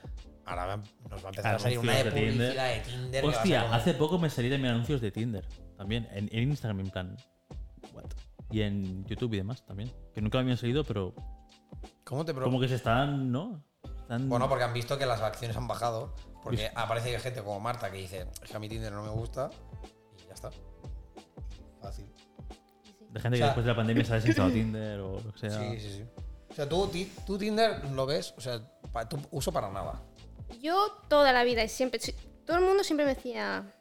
ahora 0.44 0.76
nos 1.10 1.24
va 1.24 1.26
a 1.26 1.30
empezar 1.30 1.54
a 1.56 1.58
salir 1.58 1.78
una 1.78 1.94
de 1.96 2.04
de 2.04 2.10
Tinder. 2.12 2.32
publicidad 2.32 2.68
de 2.68 2.80
Tinder. 2.80 3.24
Hostia, 3.24 3.74
hace 3.74 3.94
poco 3.94 4.18
me 4.18 4.30
salí 4.30 4.48
también 4.50 4.74
anuncios 4.74 5.00
de 5.00 5.10
Tinder. 5.10 5.46
También, 5.76 6.08
en, 6.12 6.28
en 6.32 6.42
Instagram, 6.50 6.80
en 6.80 6.90
plan. 6.90 7.16
What? 7.92 8.04
Y 8.50 8.60
en 8.62 9.04
YouTube 9.06 9.34
y 9.34 9.38
demás 9.38 9.64
también. 9.66 9.92
Que 10.14 10.20
nunca 10.20 10.38
me 10.38 10.42
habían 10.42 10.56
salido, 10.56 10.84
pero 10.84 11.14
¿Cómo 12.04 12.24
te 12.24 12.32
como 12.32 12.60
que 12.60 12.68
se 12.68 12.76
están, 12.76 13.30
¿no? 13.32 13.64
Están- 14.02 14.28
Bueno, 14.28 14.48
porque 14.48 14.64
han 14.64 14.72
visto 14.72 14.96
que 14.98 15.06
las 15.06 15.20
acciones 15.20 15.56
han 15.56 15.66
bajado. 15.66 16.14
Porque 16.42 16.70
aparece 16.76 17.18
gente 17.18 17.42
como 17.42 17.58
Marta 17.58 17.90
que 17.90 17.98
dice, 17.98 18.28
es 18.42 18.48
que 18.50 18.56
a 18.56 18.60
mi 18.60 18.68
Tinder 18.68 18.92
no 18.92 19.02
me 19.02 19.10
gusta. 19.10 19.50
Y 20.22 20.28
ya 20.28 20.34
está. 20.34 20.50
Fácil. 21.80 22.06
de 23.10 23.20
gente 23.20 23.28
o 23.28 23.30
que 23.32 23.36
sea- 23.38 23.46
después 23.46 23.64
de 23.64 23.72
la 23.72 23.76
pandemia 23.76 24.04
se 24.04 24.12
ha 24.12 24.16
desinstalado 24.16 24.52
Tinder 24.54 25.00
o 25.00 25.20
lo 25.20 25.32
que 25.32 25.38
sea. 25.38 25.50
Sí, 25.58 25.80
sí, 25.80 25.90
sí. 25.96 26.04
O 26.50 26.54
sea, 26.54 26.68
tú, 26.68 26.86
ti- 26.88 27.10
tú 27.26 27.38
Tinder 27.38 27.84
lo 27.90 28.04
ves, 28.06 28.34
o 28.36 28.40
sea, 28.40 28.60
pa- 28.92 29.08
tu 29.08 29.18
uso 29.30 29.50
para 29.52 29.70
nada. 29.70 30.02
Yo 30.60 30.88
toda 31.08 31.32
la 31.32 31.42
vida 31.44 31.64
y 31.64 31.68
siempre, 31.68 31.98
todo 32.44 32.58
el 32.58 32.64
mundo 32.64 32.84
siempre 32.84 33.06
me 33.06 33.14
decía, 33.14 33.72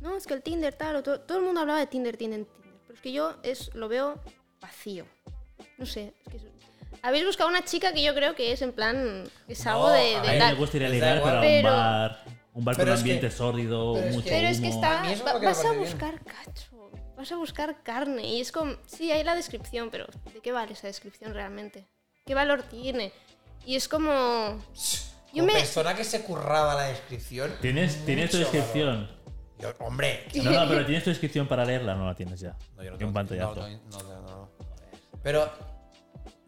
no, 0.00 0.16
es 0.16 0.26
que 0.26 0.34
el 0.34 0.42
Tinder 0.42 0.74
tal, 0.74 0.96
o 0.96 1.02
todo, 1.02 1.20
todo 1.20 1.38
el 1.38 1.44
mundo 1.44 1.60
hablaba 1.60 1.78
de 1.78 1.86
Tinder, 1.86 2.16
Tinder, 2.16 2.44
Tinder. 2.44 2.61
Pero 2.92 2.96
es 2.96 3.00
que 3.00 3.12
yo 3.12 3.34
es, 3.42 3.74
lo 3.74 3.88
veo 3.88 4.20
vacío. 4.60 5.06
No 5.78 5.86
sé, 5.86 6.12
es 6.26 6.30
que 6.30 6.36
es- 6.36 6.42
habéis 7.02 7.24
buscado 7.24 7.48
una 7.48 7.64
chica 7.64 7.92
que 7.94 8.02
yo 8.02 8.14
creo 8.14 8.34
que 8.34 8.52
es 8.52 8.60
en 8.62 8.72
plan, 8.72 9.24
es 9.48 9.66
algo 9.66 9.88
No, 9.88 9.94
de, 9.94 10.16
a 10.16 10.22
de 10.22 10.28
A 10.28 10.32
mí 10.32 10.38
me 10.38 10.54
gusta 10.54 10.76
ir 10.76 10.84
a 10.84 10.88
ligar, 10.88 11.22
pero 11.22 11.40
un 11.56 11.62
bar. 11.62 12.24
Un 12.54 12.64
bar 12.66 12.76
con 12.76 12.84
Pero 12.84 12.92
un 12.92 12.98
es 12.98 13.02
que- 13.04 13.10
ambiente 13.12 13.30
sórdido, 13.30 13.94
pero 13.94 14.06
es 14.08 14.14
mucho 14.14 14.24
que- 14.26 14.30
Pero 14.30 14.48
es 14.48 14.60
que 14.60 14.68
está, 14.68 15.10
es 15.10 15.20
va- 15.20 15.32
vas 15.32 15.36
a 15.36 15.40
parece 15.40 15.70
bien. 15.70 15.80
buscar 15.80 16.20
cacho, 16.22 16.90
vas 17.16 17.32
a 17.32 17.36
buscar 17.36 17.82
carne 17.82 18.26
y 18.26 18.40
es 18.42 18.52
como, 18.52 18.74
sí, 18.86 19.10
hay 19.10 19.24
la 19.24 19.34
descripción, 19.34 19.88
pero 19.90 20.06
¿de 20.34 20.40
qué 20.40 20.52
vale 20.52 20.74
esa 20.74 20.86
descripción 20.86 21.32
realmente? 21.32 21.86
¿Qué 22.26 22.34
valor 22.34 22.62
tiene? 22.64 23.10
Y 23.64 23.76
es 23.76 23.88
como, 23.88 24.58
Yo 25.34 25.42
Como 25.44 25.46
me- 25.54 25.60
persona 25.60 25.94
que 25.96 26.04
se 26.04 26.20
curraba 26.24 26.74
la 26.74 26.82
descripción. 26.88 27.50
¿Tienes, 27.62 28.04
tienes 28.04 28.30
tu 28.30 28.36
descripción. 28.36 29.06
valor. 29.06 29.21
Yo- 29.62 29.72
hombre. 29.78 30.26
No, 30.42 30.50
no, 30.50 30.68
pero 30.68 30.84
tienes 30.84 31.04
tu 31.04 31.10
descripción 31.10 31.46
para 31.46 31.64
leerla, 31.64 31.94
no 31.94 32.04
la 32.06 32.14
tienes 32.14 32.40
ya. 32.40 32.56
No, 32.76 32.82
yo 32.82 32.90
no 32.90 32.98
tengo- 32.98 33.08
un 33.10 33.14
pantallazo. 33.14 33.54
No, 33.54 34.02
no, 34.02 34.02
no, 34.02 34.22
no. 34.22 34.50
Pero. 35.22 35.50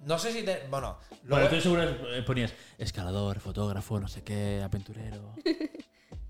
No 0.01 0.19
sé 0.19 0.33
si 0.33 0.43
te. 0.43 0.67
Bueno. 0.69 0.99
Bueno, 1.23 1.23
luego- 1.23 1.49
tú 1.49 1.61
seguro 1.63 1.83
eh, 1.83 2.23
ponías 2.27 2.53
escalador, 2.77 3.41
fotógrafo, 3.41 3.99
no 4.01 4.09
sé 4.09 4.23
qué, 4.23 4.61
aventurero. 4.63 5.35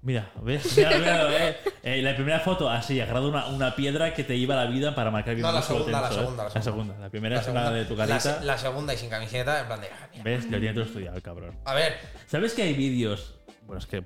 Mira, 0.03 0.31
¿ves? 0.43 0.77
Mira, 0.77 0.91
mira, 0.99 1.49
eh, 1.49 1.57
eh, 1.83 2.03
la 2.03 2.15
primera 2.15 2.39
foto, 2.39 2.69
así, 2.69 3.01
agarrado 3.01 3.31
una, 3.31 3.47
una 3.47 3.75
piedra 3.75 4.13
que 4.13 4.23
te 4.23 4.37
iba 4.37 4.55
a 4.55 4.63
la 4.67 4.71
vida 4.71 4.95
para 4.95 5.11
marcar 5.11 5.35
bien 5.35 5.47
No, 5.47 5.51
la 5.53 5.63
segunda, 5.63 5.99
la 6.03 6.09
tenso, 6.09 6.21
¿eh? 6.21 6.25
segunda, 6.25 6.45
la 6.45 6.63
segunda. 6.63 6.99
La 6.99 7.09
primera 7.09 7.37
La 7.37 7.41
es 7.41 7.49
una 7.49 7.61
segunda- 7.63 7.79
de 7.79 7.85
tu 7.87 7.97
la 7.97 8.07
carita. 8.07 8.41
La, 8.45 8.59
segunda 8.59 8.93
y 8.93 8.99
sin 8.99 9.09
camiseta, 9.09 9.61
en 9.61 9.67
plan 9.67 9.81
de. 9.81 9.87
ah, 9.87 10.09
mira. 10.13 10.25
¿Ves? 10.25 10.45
Lo 10.51 10.59
tiene 10.59 10.75
todo 10.75 10.85
estudiado, 10.85 11.17
el 11.17 11.23
cabrón. 11.23 11.59
A 11.65 11.73
ver. 11.73 11.95
¿Sabes 12.27 12.53
que 12.53 12.61
hay 12.65 12.75
vídeos? 12.75 13.35
Bueno, 13.63 13.79
es 13.79 13.87
que. 13.87 14.05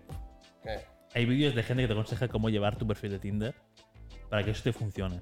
Hay 1.15 1.25
vídeos 1.27 1.55
de 1.55 1.63
gente 1.63 1.83
que 1.83 1.87
te 1.89 1.93
aconseja 1.93 2.29
cómo 2.29 2.49
llevar 2.51 2.77
tu 2.77 2.87
perfil 2.87 3.13
de 3.13 3.19
Tinder 3.19 3.55
para 4.29 4.45
que 4.45 4.51
eso 4.53 4.63
te 4.63 4.73
funcione. 4.73 5.21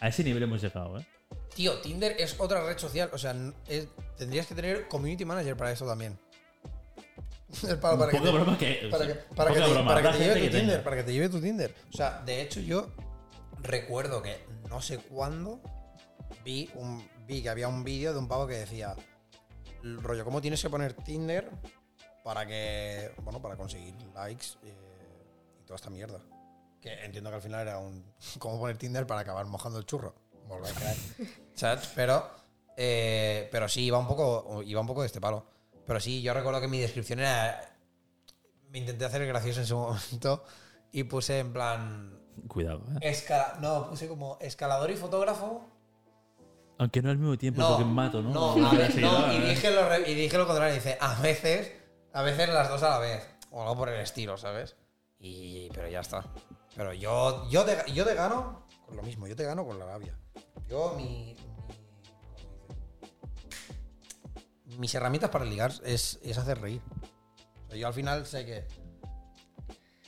A 0.00 0.08
ese 0.08 0.24
nivel 0.24 0.42
hemos 0.42 0.60
llegado, 0.62 0.98
¿eh? 0.98 1.06
Tío, 1.54 1.78
Tinder 1.80 2.16
es 2.18 2.38
otra 2.40 2.64
red 2.66 2.78
social. 2.78 3.10
O 3.12 3.18
sea, 3.18 3.34
es- 3.68 3.88
tendrías 4.16 4.46
que 4.46 4.54
tener 4.54 4.88
community 4.88 5.24
manager 5.24 5.56
para 5.56 5.72
eso 5.72 5.86
también. 5.86 6.18
Para, 7.80 7.98
para 7.98 8.12
que 8.12 8.20
te- 8.20 8.30
broma 8.30 8.56
que. 8.58 8.88
para 8.90 9.06
que, 9.06 9.12
sí, 9.14 9.18
para 9.34 9.50
que 9.52 9.58
poca 9.58 9.66
te, 9.66 9.72
broma, 9.72 9.88
para 9.88 10.02
que 10.02 10.08
habrá 10.08 10.18
te 10.18 10.24
lleve 10.24 10.34
tu 10.34 10.40
Tinder, 10.56 10.70
tenga. 10.70 10.84
para 10.84 10.96
que 10.96 11.02
te 11.02 11.12
lleve 11.12 11.28
tu 11.28 11.40
Tinder. 11.40 11.74
O 11.92 11.96
sea, 11.96 12.22
de 12.24 12.42
hecho 12.42 12.60
yo 12.60 12.92
recuerdo 13.60 14.22
que 14.22 14.36
no 14.68 14.80
sé 14.80 14.98
cuándo 14.98 15.60
vi 16.44 16.70
un 16.74 17.04
vi 17.26 17.42
que 17.42 17.48
había 17.48 17.66
un 17.68 17.82
vídeo 17.82 18.12
de 18.12 18.18
un 18.20 18.28
pavo 18.28 18.46
que 18.46 18.54
decía 18.54 18.94
rollo 19.82 20.24
cómo 20.24 20.40
tienes 20.40 20.62
que 20.62 20.70
poner 20.70 20.92
Tinder 20.94 21.50
para 22.22 22.46
que 22.46 23.10
bueno 23.22 23.42
para 23.42 23.56
conseguir 23.56 23.94
likes 24.14 24.46
eh, 24.64 24.72
toda 25.70 25.76
esta 25.76 25.90
mierda. 25.90 26.20
Que 26.80 27.04
entiendo 27.04 27.30
que 27.30 27.36
al 27.36 27.42
final 27.42 27.60
era 27.60 27.78
un 27.78 28.04
cómo 28.38 28.58
poner 28.58 28.76
Tinder 28.76 29.06
para 29.06 29.20
acabar 29.20 29.46
mojando 29.46 29.78
el 29.78 29.86
churro. 29.86 30.14
Volver 30.48 30.72
a 30.72 30.74
crear. 30.74 30.96
¿Sabes? 31.54 31.88
Pero 31.94 32.28
eh, 32.76 33.48
pero 33.52 33.68
sí 33.68 33.84
iba 33.84 33.98
un 33.98 34.08
poco 34.08 34.62
iba 34.64 34.80
un 34.80 34.86
poco 34.86 35.02
de 35.02 35.06
este 35.06 35.20
palo. 35.20 35.46
Pero 35.86 36.00
sí, 36.00 36.22
yo 36.22 36.34
recuerdo 36.34 36.60
que 36.60 36.68
mi 36.68 36.80
descripción 36.80 37.20
era 37.20 37.76
me 38.70 38.78
intenté 38.78 39.04
hacer 39.04 39.24
gracioso 39.26 39.60
en 39.60 39.66
su 39.66 39.76
momento 39.78 40.44
y 40.90 41.04
puse 41.04 41.38
en 41.38 41.52
plan. 41.52 42.18
Cuidado, 42.48 42.82
¿eh? 43.00 43.10
Escala 43.10 43.58
no, 43.60 43.88
puse 43.88 44.08
como 44.08 44.38
escalador 44.40 44.90
y 44.90 44.96
fotógrafo. 44.96 45.68
Aunque 46.78 47.02
no 47.02 47.10
al 47.10 47.18
mismo 47.18 47.36
tiempo, 47.36 47.60
No, 47.60 47.68
porque 47.68 47.84
mato, 47.84 48.22
¿no? 48.22 48.56
No, 48.56 48.66
a 48.66 48.72
ver, 48.72 48.90
Sí, 48.90 49.02
no, 49.02 49.30
y, 49.32 49.36
¿eh? 49.36 49.48
dije 49.50 49.70
lo, 49.70 49.98
y 49.98 50.14
dije 50.14 50.38
lo 50.38 50.46
contrario. 50.46 50.74
Dice, 50.74 50.96
a 50.98 51.20
veces, 51.20 51.70
a 52.14 52.22
veces 52.22 52.48
las 52.48 52.70
dos 52.70 52.82
a 52.82 52.88
la 52.90 52.98
vez. 52.98 53.22
O 53.50 53.60
algo 53.60 53.76
por 53.76 53.90
el 53.90 54.00
estilo, 54.00 54.38
¿sabes? 54.38 54.76
Y, 55.20 55.68
pero 55.74 55.88
ya 55.88 56.00
está. 56.00 56.24
Pero 56.74 56.92
yo, 56.94 57.48
yo, 57.50 57.64
te, 57.64 57.92
yo 57.92 58.04
te 58.04 58.14
gano 58.14 58.66
con 58.86 58.96
lo 58.96 59.02
mismo, 59.02 59.26
yo 59.26 59.36
te 59.36 59.44
gano 59.44 59.64
con 59.66 59.78
la 59.78 59.86
labia. 59.86 60.18
Yo, 60.68 60.94
mi. 60.96 61.36
mi- 64.66 64.78
mis 64.78 64.94
herramientas 64.94 65.30
para 65.30 65.44
ligar 65.44 65.72
es, 65.84 66.18
es 66.22 66.38
hacer 66.38 66.60
reír. 66.60 66.80
Yo 67.76 67.86
al 67.86 67.94
final 67.94 68.26
sé 68.26 68.44
que. 68.46 68.66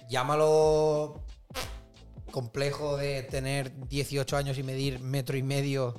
Llámalo 0.08 1.24
complejo 2.30 2.96
de 2.96 3.22
tener 3.22 3.88
18 3.88 4.36
años 4.36 4.56
y 4.58 4.62
medir 4.62 5.00
metro 5.00 5.36
y 5.36 5.42
medio 5.42 5.94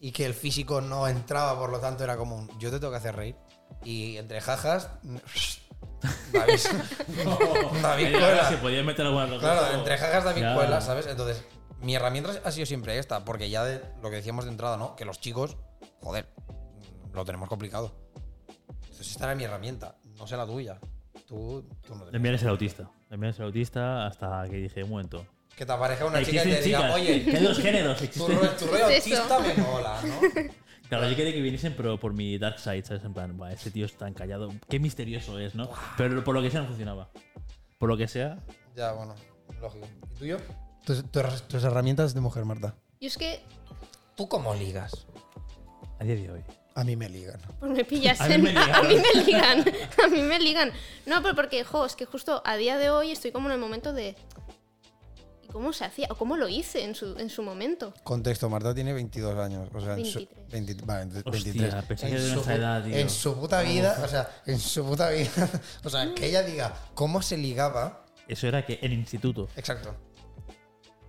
y 0.00 0.12
que 0.12 0.24
el 0.26 0.34
físico 0.34 0.80
no 0.80 1.06
entraba, 1.08 1.58
por 1.58 1.70
lo 1.70 1.78
tanto 1.80 2.02
era 2.04 2.16
como 2.16 2.36
un, 2.36 2.58
yo 2.58 2.70
te 2.70 2.78
tengo 2.80 2.90
que 2.90 2.98
hacer 2.98 3.14
reír. 3.16 3.36
Y 3.84 4.16
entre 4.18 4.40
jajas, 4.40 4.90
David, 6.32 6.60
David 7.82 8.06
Ella 8.06 8.18
Cuela. 8.18 8.48
Se 8.48 8.56
podía 8.58 8.82
meter 8.82 9.06
alguna 9.06 9.26
cosa. 9.26 9.40
Claro, 9.40 9.78
entre 9.78 9.98
jajas 9.98 10.24
David 10.24 10.42
Ya. 10.42 10.54
Cuela, 10.54 10.80
¿sabes? 10.80 11.06
Entonces, 11.06 11.44
mi 11.80 11.94
herramienta 11.94 12.32
ha 12.44 12.52
sido 12.52 12.66
siempre 12.66 12.98
esta, 12.98 13.24
porque 13.24 13.50
ya 13.50 13.64
de 13.64 13.82
lo 14.02 14.10
que 14.10 14.16
decíamos 14.16 14.44
de 14.44 14.50
entrada, 14.50 14.76
¿no? 14.76 14.96
Que 14.96 15.04
los 15.04 15.20
chicos, 15.20 15.56
joder, 16.00 16.28
lo 17.12 17.24
tenemos 17.24 17.48
complicado. 17.48 17.96
Entonces, 18.82 19.10
esta 19.10 19.24
era 19.24 19.34
mi 19.34 19.44
herramienta, 19.44 19.96
no 20.18 20.26
sé 20.26 20.36
la 20.36 20.46
tuya. 20.46 20.78
Tú, 21.26 21.64
tú 21.86 21.94
no 21.94 22.04
te 22.04 22.16
enviaré 22.16 22.38
el 22.38 22.48
autista. 22.48 22.90
Enviaré 23.10 23.36
el 23.36 23.44
autista 23.44 24.06
hasta 24.06 24.44
que 24.48 24.56
dije, 24.56 24.84
un 24.84 24.90
momento. 24.90 25.26
Que 25.56 25.64
te 25.64 25.72
aparezca 25.72 26.04
una 26.04 26.22
chica 26.22 26.44
y 26.44 26.50
te 26.50 26.60
diga, 26.60 26.80
chicas. 26.80 26.94
oye, 26.94 27.12
hay 27.34 27.42
dos 27.42 27.58
géneros. 27.58 27.98
tu, 27.98 28.04
Existen. 28.04 28.38
tu 28.58 28.66
rollo 28.66 28.86
¿Qué 28.88 28.94
autista 28.96 29.38
me 29.38 29.54
mola, 29.54 30.00
¿no? 30.02 30.20
Claro, 30.88 31.08
yo 31.10 31.16
quería 31.16 31.32
que 31.32 31.40
viniesen, 31.40 31.74
pero 31.76 31.98
por 31.98 32.12
mi 32.12 32.38
dark 32.38 32.58
side, 32.60 32.84
¿sabes? 32.84 33.04
En 33.04 33.12
plan, 33.12 33.36
"Buah, 33.36 33.52
ese 33.52 33.70
tío 33.70 33.86
es 33.86 33.96
tan 33.96 34.14
callado. 34.14 34.52
Qué 34.68 34.78
misterioso 34.78 35.38
es, 35.40 35.54
¿no? 35.54 35.68
Pero 35.96 36.22
por 36.22 36.34
lo 36.34 36.42
que 36.42 36.50
sea 36.50 36.60
no 36.60 36.68
funcionaba. 36.68 37.10
Por 37.78 37.88
lo 37.88 37.96
que 37.96 38.06
sea, 38.08 38.38
Ya, 38.76 38.92
bueno, 38.92 39.14
lógico. 39.60 39.86
¿Y 40.14 40.18
tú 40.18 40.24
y 40.24 40.28
yo? 40.28 40.36
Tus, 40.84 41.04
tus- 41.10 41.48
tus 41.48 41.64
herramientas 41.64 42.14
de 42.14 42.20
mujer, 42.20 42.44
Marta. 42.44 42.74
Yo 43.00 43.08
es 43.08 43.18
que 43.18 43.40
¿Tú 44.16 44.28
cómo 44.28 44.54
ligas? 44.54 45.06
a 45.98 46.04
día 46.04 46.14
de 46.14 46.30
hoy. 46.30 46.40
A 46.74 46.84
mí 46.84 46.94
me 46.94 47.08
ligan. 47.08 47.40
pues 47.58 47.72
me 47.72 47.84
pillas 47.84 48.20
A 48.20 48.28
mí 48.28 48.34
en- 48.34 48.42
me 48.42 48.50
ligan. 48.50 48.74
a 48.74 48.82
mí 48.82 48.94
me 48.96 49.22
ligan. 49.24 49.64
A 50.04 50.08
mí 50.08 50.20
me 50.22 50.38
ligan. 50.38 50.72
No, 51.06 51.22
pero 51.22 51.34
porque, 51.34 51.64
jo, 51.64 51.84
es 51.86 51.96
que 51.96 52.04
justo 52.06 52.42
a 52.44 52.56
día 52.56 52.76
de 52.78 52.90
hoy 52.90 53.10
estoy 53.10 53.32
como 53.32 53.48
en 53.48 53.54
el 53.54 53.60
momento 53.60 53.92
de. 53.92 54.14
¿Y 55.48 55.52
cómo 55.52 55.72
se 55.72 55.84
hacía? 55.84 56.08
¿O 56.10 56.16
cómo 56.16 56.36
lo 56.36 56.48
hice 56.48 56.82
en 56.82 56.94
su, 56.96 57.16
en 57.18 57.30
su 57.30 57.40
momento? 57.42 57.94
Contexto, 58.02 58.48
Marta 58.50 58.74
tiene 58.74 58.92
22 58.92 59.38
años. 59.38 59.68
O 59.72 59.80
sea, 59.80 59.94
en 59.96 60.04
su, 60.04 60.18
23. 60.18 60.48
20 60.50 60.84
vale, 60.84 61.02
ent- 61.04 61.22
Hostia, 61.24 61.52
23. 61.52 61.84
pensé 61.84 62.06
En 62.08 62.14
de 62.14 62.20
su 62.20 62.34
nuestra 62.34 62.54
pu- 62.54 62.58
edad, 62.58 62.84
tío. 62.84 62.96
En 62.96 63.10
su 63.10 63.34
puta 63.36 63.62
vida, 63.62 64.00
o 64.04 64.08
sea, 64.08 64.28
en 64.46 64.58
su 64.58 64.84
puta 64.84 65.10
vida. 65.10 65.30
O 65.84 65.88
sea, 65.90 66.12
que 66.14 66.26
ella 66.26 66.42
diga 66.42 66.74
cómo 66.94 67.22
se 67.22 67.36
ligaba. 67.36 68.04
Eso 68.26 68.48
era 68.48 68.66
que 68.66 68.80
en 68.82 68.92
instituto. 68.92 69.48
Exacto. 69.56 69.94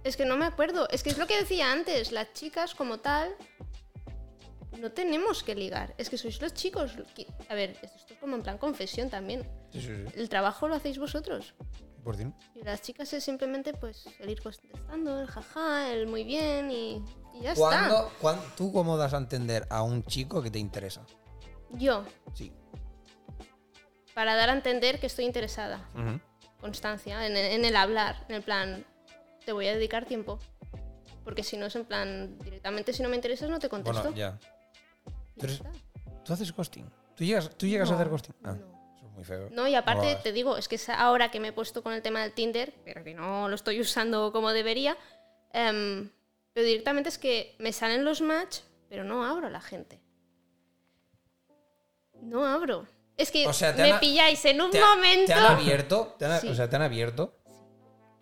Es 0.03 0.15
que 0.15 0.25
no 0.25 0.37
me 0.37 0.45
acuerdo. 0.45 0.87
Es 0.89 1.01
que 1.01 1.09
es 1.09 1.17
lo 1.17 1.25
que 1.25 1.37
decía 1.39 1.71
antes. 1.71 2.11
Las 2.11 2.31
chicas, 2.33 2.75
como 2.75 2.99
tal, 2.99 3.31
no 4.79 4.91
tenemos 4.91 5.41
que 5.41 5.55
ligar. 5.55 5.95
Es 5.97 6.09
que 6.11 6.17
sois 6.19 6.39
los 6.41 6.53
chicos. 6.53 6.91
A 7.49 7.55
ver, 7.55 7.71
esto 7.81 8.13
es 8.13 8.17
como 8.19 8.35
en 8.35 8.43
plan 8.43 8.59
confesión 8.59 9.09
también. 9.09 9.41
Sí, 9.73 9.81
sí, 9.81 9.87
sí. 9.87 10.13
El 10.15 10.29
trabajo 10.29 10.67
lo 10.67 10.75
hacéis 10.75 10.99
vosotros. 10.99 11.55
Por. 12.15 12.33
Y 12.55 12.63
las 12.63 12.81
chicas 12.81 13.11
es 13.13 13.23
simplemente 13.23 13.73
pues 13.73 14.05
el 14.19 14.29
ir 14.29 14.41
contestando, 14.41 15.19
el 15.19 15.27
jaja, 15.27 15.91
el 15.91 16.07
muy 16.07 16.23
bien 16.23 16.71
y, 16.71 17.03
y 17.33 17.41
ya 17.41 17.53
¿Cuándo, 17.55 17.95
está. 18.07 18.19
cuán- 18.19 18.39
¿Tú 18.55 18.71
cómo 18.71 18.95
das 18.97 19.13
a 19.13 19.17
entender 19.17 19.67
a 19.69 19.81
un 19.83 20.03
chico 20.03 20.41
que 20.41 20.49
te 20.49 20.59
interesa? 20.59 21.05
Yo, 21.71 22.03
Sí. 22.33 22.53
para 24.13 24.35
dar 24.35 24.49
a 24.49 24.53
entender 24.53 24.99
que 24.99 25.07
estoy 25.07 25.25
interesada. 25.25 25.87
Constancia, 26.61 27.25
en, 27.27 27.35
en 27.37 27.65
el 27.65 27.75
hablar, 27.75 28.25
en 28.29 28.35
el 28.35 28.41
plan, 28.41 28.85
te 29.45 29.51
voy 29.51 29.67
a 29.67 29.73
dedicar 29.75 30.05
tiempo. 30.05 30.39
Porque 31.23 31.43
si 31.43 31.57
no 31.57 31.65
es 31.65 31.75
en 31.75 31.83
plan, 31.85 32.39
directamente 32.39 32.93
si 32.93 33.03
no 33.03 33.09
me 33.09 33.15
interesas 33.17 33.49
no 33.49 33.59
te 33.59 33.67
contesto. 33.69 34.01
Bueno, 34.01 34.15
ya. 34.15 34.39
Y 35.35 35.39
tú 35.41 35.45
eres- 35.45 35.59
ya 35.61 35.69
está. 35.71 36.23
¿Tú 36.23 36.33
haces 36.33 36.55
ghosting? 36.55 36.89
¿Tú 37.15 37.23
llegas, 37.25 37.49
tú 37.57 37.65
llegas 37.67 37.91
a 37.91 37.95
hacer 37.95 38.07
ghosting? 38.09 38.35
Ah, 38.43 38.53
no. 38.53 38.76
Muy 39.17 39.25
feo. 39.25 39.49
No, 39.51 39.67
y 39.67 39.75
aparte 39.75 40.15
te 40.23 40.31
digo, 40.31 40.55
es 40.57 40.67
que 40.69 40.75
es 40.75 40.87
ahora 40.89 41.29
que 41.31 41.39
me 41.41 41.49
he 41.49 41.51
puesto 41.51 41.83
con 41.83 41.91
el 41.93 42.01
tema 42.01 42.21
del 42.21 42.31
Tinder, 42.33 42.73
pero 42.85 43.03
que 43.03 43.13
no 43.13 43.49
lo 43.49 43.55
estoy 43.55 43.81
usando 43.81 44.31
como 44.31 44.53
debería, 44.53 44.95
em, 45.51 46.09
pero 46.53 46.65
directamente 46.65 47.09
es 47.09 47.17
que 47.17 47.55
me 47.59 47.73
salen 47.73 48.05
los 48.05 48.21
match, 48.21 48.59
pero 48.89 49.03
no 49.03 49.25
abro 49.25 49.47
a 49.47 49.49
la 49.49 49.59
gente. 49.61 49.99
No 52.21 52.45
abro. 52.45 52.87
Es 53.15 53.31
que 53.31 53.47
O 53.47 53.53
sea, 53.53 53.75
te 53.75 53.81
me 53.81 53.91
han 53.93 53.99
pilláis 53.99 54.43
en 54.45 54.61
un 54.61 54.69
¿Te, 54.71 54.79
ha- 54.79 54.95
momento. 54.95 55.25
te 55.27 55.33
han 55.33 55.45
abierto, 55.45 56.15
te 56.19 56.25
han- 56.25 56.39
Sí. 56.41 56.49
o 56.49 56.55
sea, 56.55 56.69
te 56.69 56.75
han 56.75 56.83
abierto 56.83 57.33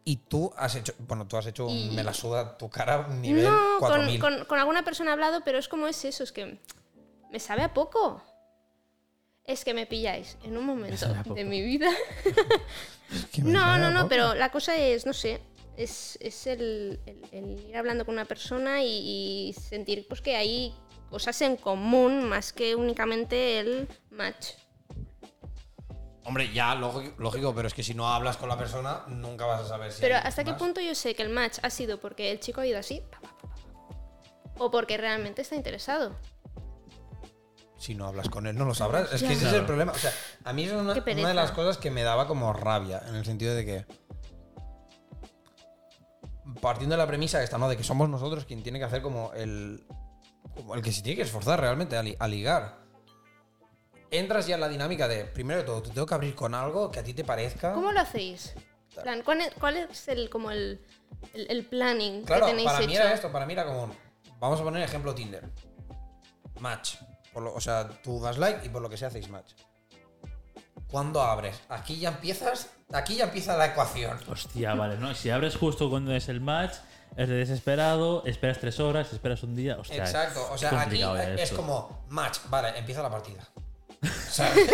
y 0.05 0.17
tú 0.17 0.53
has 0.55 0.75
hecho, 0.75 0.93
bueno, 0.99 1.27
tú 1.27 1.35
has 1.37 1.45
hecho 1.47 1.65
un 1.67 1.93
me 1.95 2.03
la 2.03 2.13
suda 2.13 2.57
tu 2.57 2.69
cara 2.69 3.07
nivel 3.07 3.43
no, 3.43 3.79
con, 3.79 3.89
4000. 3.89 4.19
con- 4.21 4.45
con 4.45 4.59
alguna 4.59 4.83
persona 4.85 5.09
he 5.11 5.13
hablado, 5.13 5.41
pero 5.43 5.57
es 5.57 5.67
como 5.67 5.87
es 5.87 6.05
eso, 6.05 6.23
es 6.23 6.31
que 6.31 6.59
me 7.31 7.39
sabe 7.39 7.63
a 7.63 7.73
poco. 7.73 8.21
Es 9.47 9.63
que 9.63 9.73
me 9.73 9.85
pilláis 9.85 10.37
en 10.43 10.57
un 10.57 10.65
momento 10.65 11.07
de 11.33 11.43
mi 11.45 11.61
vida. 11.61 11.89
Que 13.31 13.43
No, 13.43 13.77
no, 13.77 13.91
no, 13.91 13.99
poco. 13.99 14.09
pero 14.09 14.33
la 14.33 14.51
cosa 14.51 14.75
es, 14.75 15.05
no 15.05 15.13
sé, 15.13 15.39
es, 15.77 16.17
es 16.19 16.47
el, 16.47 16.99
el- 17.05 17.21
el 17.31 17.59
ir 17.69 17.77
hablando 17.77 18.03
con 18.03 18.15
una 18.15 18.25
persona 18.25 18.83
y, 18.83 19.49
y 19.49 19.53
sentir 19.53 20.07
pues, 20.07 20.21
que 20.21 20.35
hay 20.35 20.73
cosas 21.11 21.39
en 21.43 21.55
común 21.55 22.27
más 22.27 22.51
que 22.51 22.73
únicamente 22.75 23.59
el 23.59 23.87
match. 24.09 24.53
Hombre, 26.23 26.51
ya, 26.51 26.73
lógico, 26.73 27.13
lógico, 27.21 27.53
pero 27.53 27.67
es 27.67 27.75
que 27.75 27.83
si 27.83 27.93
no 27.93 28.11
hablas 28.11 28.37
con 28.37 28.49
la 28.49 28.57
persona, 28.57 29.03
nunca 29.07 29.45
vas 29.45 29.61
a 29.61 29.67
saber 29.67 29.91
si 29.91 30.01
Pero 30.01 30.15
hay 30.15 30.21
¿hasta 30.25 30.43
qué 30.43 30.51
más. 30.51 30.59
punto 30.59 30.81
yo 30.81 30.95
sé 30.95 31.13
que 31.13 31.21
el 31.21 31.29
match 31.29 31.59
ha 31.61 31.69
sido 31.69 31.99
porque 31.99 32.31
el 32.31 32.39
chico 32.39 32.61
ha 32.61 32.65
ido 32.67 32.79
así? 32.79 33.03
pa, 33.11 33.19
pa, 33.21 33.37
pa, 33.37 33.47
pa, 33.47 33.55
pa, 33.55 34.53
O 34.57 34.71
porque 34.71 34.97
realmente 34.97 35.43
está 35.43 35.55
interesado. 35.55 36.15
Si 37.85 37.93
no 37.93 38.07
hablas 38.07 38.29
con 38.29 38.47
él, 38.47 38.57
no 38.57 38.65
lo 38.65 38.73
sabrás. 38.73 39.13
Es 39.13 39.21
Ya. 39.21 39.27
que 39.27 39.33
ese 39.35 39.45
es 39.47 39.53
el 39.53 39.65
problema. 39.65 39.91
O 39.91 39.95
sea, 39.95 40.11
a 40.43 40.53
mí 40.53 40.63
es 40.63 40.71
una, 40.71 40.93
de 40.95 41.33
las 41.35 41.51
cosas 41.51 41.77
que 41.77 41.91
me 41.91 42.01
daba 42.01 42.25
como 42.27 42.51
rabia, 42.51 43.03
en 43.07 43.13
el 43.13 43.23
sentido 43.25 43.53
de 43.53 43.63
que. 43.63 43.85
Partiendo 46.61 46.93
de 46.95 46.97
la 46.97 47.05
premisa 47.07 47.43
esta, 47.43 47.57
¿no? 47.59 47.69
De 47.69 47.77
que 47.77 47.83
somos 47.83 48.09
nosotros 48.09 48.45
quien 48.45 48.63
tiene 48.63 48.79
que 48.79 48.85
hacer 48.85 49.01
como 49.03 49.31
el. 49.33 49.85
como 50.55 50.73
el 50.73 50.81
que 50.81 50.91
se 50.91 51.03
tiene 51.03 51.17
que 51.17 51.21
esforzar 51.23 51.59
realmente 51.59 51.95
a, 51.95 52.01
li- 52.01 52.15
a 52.17 52.27
ligar. 52.27 52.79
Entras 54.09 54.47
ya 54.47 54.55
en 54.55 54.61
la 54.61 54.69
dinámica 54.69 55.07
de, 55.07 55.25
primero 55.25 55.59
de 55.59 55.65
todo, 55.65 55.81
te 55.83 55.89
tengo 55.89 56.07
que 56.07 56.13
abrir 56.15 56.33
con 56.33 56.55
algo 56.55 56.89
que 56.89 56.99
a 56.99 57.03
ti 57.03 57.13
te 57.13 57.23
parezca. 57.23 57.73
¿Cómo 57.73 57.91
lo 57.91 57.99
hacéis? 57.99 58.53
Plan, 59.03 59.21
¿cuál, 59.23 59.41
es, 59.41 59.53
cuál 59.59 59.77
es 59.77 60.07
el, 60.07 60.29
como 60.29 60.49
el, 60.51 60.81
el, 61.33 61.47
el 61.51 61.65
planning 61.65 62.23
Claro, 62.23 62.45
que 62.45 62.51
tenéis 62.53 62.67
para 62.67 62.79
hecho? 62.79 62.87
mí 62.87 62.95
era 62.95 63.13
esto, 63.13 63.31
para 63.31 63.45
mí 63.45 63.53
era 63.53 63.65
como. 63.65 63.93
Vamos 64.39 64.59
a 64.59 64.63
poner 64.63 64.81
ejemplo 64.81 65.13
Tinder. 65.13 65.49
Match. 66.59 66.95
Por 67.35 67.43
lo- 67.43 67.53
o 67.53 67.59
sea, 67.59 67.87
tú 68.01 68.19
das 68.21 68.37
like 68.37 68.65
y 68.65 68.69
por 68.69 68.81
lo 68.81 68.89
que 68.89 68.95
sea 68.97 69.09
hacéis 69.09 69.27
match. 69.29 69.51
¿cuándo 70.87 71.21
abres? 71.21 71.59
Aquí 71.67 71.99
ya 71.99 72.09
empiezas, 72.09 72.69
aquí 72.93 73.15
ya 73.17 73.25
empieza 73.25 73.57
la 73.57 73.65
ecuación. 73.65 74.17
Hostia, 74.31 74.73
vale, 74.75 74.97
¿no? 74.97 75.13
Si 75.13 75.29
abres 75.29 75.57
justo 75.57 75.89
cuando 75.89 76.15
es 76.15 76.29
el 76.29 76.39
match, 76.39 76.75
es 77.17 77.27
de 77.27 77.35
desesperado, 77.35 78.23
esperas 78.25 78.59
tres 78.59 78.79
horas, 78.79 79.11
esperas 79.11 79.43
un 79.43 79.55
día. 79.55 79.77
Hostia, 79.77 79.97
Exacto, 79.97 80.47
o 80.49 80.57
sea, 80.57 80.79
aquí 80.81 80.99
ya 80.99 81.33
es 81.33 81.51
como 81.51 82.05
match, 82.09 82.37
vale, 82.49 82.77
empieza 82.79 83.01
la 83.03 83.09
partida. 83.09 83.41
¿Sabes? 84.29 84.69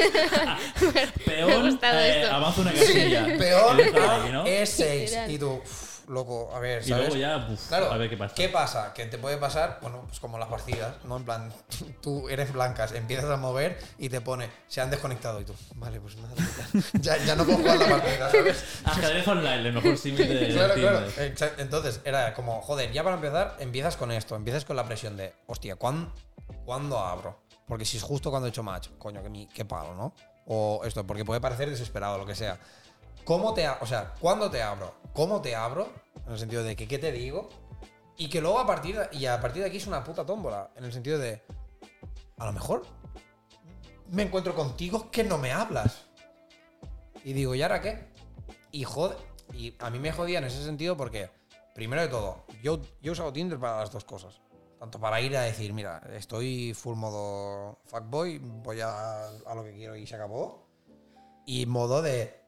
Peón, 1.26 1.80
eh, 1.84 2.28
avanza 2.32 2.62
una 2.62 2.72
Sí, 2.74 2.78
casilla. 2.80 3.28
¿no? 4.32 4.46
es 4.46 4.70
6 4.70 5.02
Literal. 5.10 5.32
y 5.32 5.38
tú, 5.40 5.62
loco, 6.12 6.52
a 6.54 6.60
ver, 6.60 6.82
Y 6.84 6.90
¿sabes? 6.90 7.08
luego 7.10 7.16
ya, 7.22 7.48
uf, 7.52 7.68
Claro, 7.68 7.92
a 7.92 7.98
ver 7.98 8.10
qué 8.10 8.18
pasa. 8.18 8.36
¿Qué 8.36 8.50
pasa? 8.50 8.94
Que 8.94 9.06
te 9.06 9.18
puede 9.18 9.38
pasar, 9.38 9.80
bueno, 9.82 10.04
pues 10.08 10.20
como 10.20 10.38
las 10.38 10.50
partidas, 10.50 10.96
¿no? 11.06 11.18
En 11.18 11.24
plan, 11.26 11.54
tú 12.02 12.28
eres 12.30 12.52
blancas, 12.54 12.92
empiezas 12.92 13.30
a 13.30 13.38
mover 13.38 13.80
y 13.98 14.10
te 14.10 14.22
pone, 14.22 14.50
se 14.68 14.82
han 14.82 14.90
desconectado 14.92 15.40
y 15.42 15.46
tú, 15.46 15.56
vale, 15.76 16.00
pues 16.02 16.18
nada, 16.18 16.34
ya, 17.00 17.18
ya 17.26 17.36
no 17.36 17.46
puedo 17.46 17.58
jugar 17.60 17.78
la 17.78 17.88
partida, 17.90 18.30
¿sabes? 18.30 18.64
Ajedrez 18.86 19.28
online, 19.28 19.68
el 19.70 19.74
mejor 19.74 19.98
símil 19.98 20.28
de 20.28 20.50
Claro, 20.54 20.74
claro. 20.76 21.02
Entonces, 21.58 22.02
era 22.04 22.34
como, 22.34 22.62
joder, 22.62 22.92
ya 22.92 23.04
para 23.04 23.16
empezar, 23.16 23.56
empiezas 23.60 23.96
con 23.98 24.12
esto, 24.12 24.36
empiezas 24.36 24.66
con 24.66 24.76
la 24.76 24.84
presión 24.86 25.18
de, 25.18 25.34
hostia, 25.48 25.76
¿cuán- 25.78 26.12
¿cuándo 26.66 27.00
abro? 27.00 27.42
Porque 27.68 27.86
si 27.86 27.98
es 27.98 28.04
justo 28.04 28.30
cuando 28.30 28.48
he 28.48 28.50
hecho 28.50 28.64
match, 28.64 28.90
coño, 28.98 29.24
que 29.24 29.30
mi, 29.30 29.48
qué 29.48 29.64
palo, 29.64 29.96
¿no? 29.96 30.14
O 30.48 30.82
esto, 30.84 31.06
porque 31.08 31.24
puede 31.24 31.40
parecer 31.40 31.70
desesperado, 31.70 32.18
lo 32.18 32.26
que 32.26 32.36
sea. 32.36 32.60
¿Cómo 33.24 33.54
te, 33.54 33.68
o 33.68 33.86
sea, 33.86 34.14
cuándo 34.20 34.50
te 34.50 34.62
abro? 34.62 34.96
¿Cómo 35.14 35.42
te 35.42 35.56
abro? 35.56 35.92
En 36.26 36.34
el 36.34 36.40
sentido 36.40 36.64
de 36.64 36.76
que, 36.76 36.88
¿qué 36.88 36.98
te 36.98 37.12
digo? 37.12 37.50
Y 38.18 38.30
que 38.30 38.42
luego 38.42 38.60
a 38.60 38.66
partir 38.66 38.98
de, 38.98 39.18
y 39.18 39.26
a 39.26 39.40
partir 39.40 39.62
de 39.62 39.70
aquí 39.70 39.78
es 39.78 39.88
una 39.88 40.04
puta 40.04 40.26
tómbola. 40.26 40.72
En 40.76 40.86
el 40.86 40.94
sentido 40.94 41.20
de, 41.20 41.42
a 42.38 42.46
lo 42.46 42.54
mejor 42.54 42.84
me 44.10 44.24
encuentro 44.24 44.56
contigo 44.56 45.10
que 45.12 45.24
no 45.24 45.38
me 45.38 45.52
hablas. 45.52 46.08
Y 47.24 47.34
digo, 47.34 47.56
¿y 47.56 47.62
ahora 47.62 47.82
qué? 47.82 48.08
Y 48.72 48.84
joder, 48.84 49.18
y 49.54 49.76
a 49.80 49.90
mí 49.90 50.00
me 50.00 50.12
jodía 50.12 50.40
en 50.40 50.46
ese 50.46 50.64
sentido 50.64 50.98
porque, 50.98 51.30
primero 51.76 52.02
de 52.02 52.08
todo, 52.08 52.46
yo, 52.64 52.82
yo 53.02 53.12
he 53.12 53.12
usado 53.12 53.32
Tinder 53.32 53.60
para 53.60 53.80
las 53.80 53.92
dos 53.92 54.04
cosas. 54.04 54.42
Tanto 54.80 55.00
para 55.00 55.22
ir 55.22 55.38
a 55.38 55.42
decir, 55.42 55.74
mira, 55.74 56.02
estoy 56.14 56.74
full 56.74 56.96
modo 56.96 57.78
fuckboy, 57.86 58.40
voy 58.40 58.82
a, 58.82 59.28
a 59.28 59.56
lo 59.56 59.64
que 59.64 59.74
quiero 59.74 59.96
y 59.96 60.08
se 60.08 60.16
acabó. 60.16 60.68
Y 61.46 61.68
modo 61.68 62.02
de, 62.02 62.41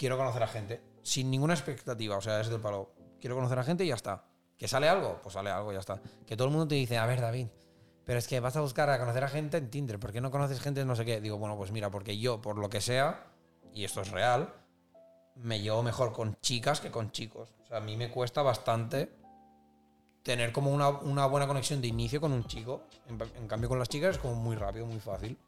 quiero 0.00 0.16
conocer 0.16 0.42
a 0.42 0.46
gente, 0.46 0.80
sin 1.02 1.30
ninguna 1.30 1.52
expectativa, 1.52 2.16
o 2.16 2.22
sea, 2.22 2.40
es 2.40 2.48
del 2.48 2.58
palo. 2.58 2.90
Quiero 3.20 3.36
conocer 3.36 3.58
a 3.58 3.64
gente 3.64 3.84
y 3.84 3.88
ya 3.88 3.96
está. 3.96 4.24
¿Que 4.56 4.66
sale 4.66 4.88
algo? 4.88 5.20
Pues 5.22 5.34
sale 5.34 5.50
algo, 5.50 5.74
ya 5.74 5.78
está. 5.78 6.00
Que 6.26 6.38
todo 6.38 6.48
el 6.48 6.52
mundo 6.52 6.68
te 6.68 6.76
dice, 6.76 6.96
a 6.96 7.04
ver, 7.04 7.20
David, 7.20 7.48
pero 8.06 8.18
es 8.18 8.26
que 8.26 8.40
vas 8.40 8.56
a 8.56 8.62
buscar 8.62 8.88
a 8.88 8.98
conocer 8.98 9.24
a 9.24 9.28
gente 9.28 9.58
en 9.58 9.68
Tinder, 9.68 10.00
¿por 10.00 10.10
qué 10.10 10.22
no 10.22 10.30
conoces 10.30 10.58
gente 10.58 10.80
en 10.80 10.86
no 10.86 10.96
sé 10.96 11.04
qué? 11.04 11.20
Digo, 11.20 11.36
bueno, 11.36 11.54
pues 11.58 11.70
mira, 11.70 11.90
porque 11.90 12.16
yo, 12.16 12.40
por 12.40 12.56
lo 12.56 12.70
que 12.70 12.80
sea, 12.80 13.26
y 13.74 13.84
esto 13.84 14.00
es 14.00 14.10
real, 14.10 14.54
me 15.34 15.60
llevo 15.60 15.82
mejor 15.82 16.14
con 16.14 16.34
chicas 16.40 16.80
que 16.80 16.90
con 16.90 17.12
chicos. 17.12 17.50
O 17.62 17.66
sea, 17.66 17.76
a 17.76 17.80
mí 17.80 17.98
me 17.98 18.10
cuesta 18.10 18.40
bastante 18.40 19.12
tener 20.22 20.50
como 20.50 20.70
una, 20.70 20.88
una 20.88 21.26
buena 21.26 21.46
conexión 21.46 21.82
de 21.82 21.88
inicio 21.88 22.22
con 22.22 22.32
un 22.32 22.44
chico. 22.44 22.84
En, 23.06 23.20
en 23.36 23.46
cambio, 23.46 23.68
con 23.68 23.78
las 23.78 23.90
chicas 23.90 24.16
es 24.16 24.18
como 24.18 24.34
muy 24.34 24.56
rápido, 24.56 24.86
muy 24.86 24.98
fácil. 24.98 25.38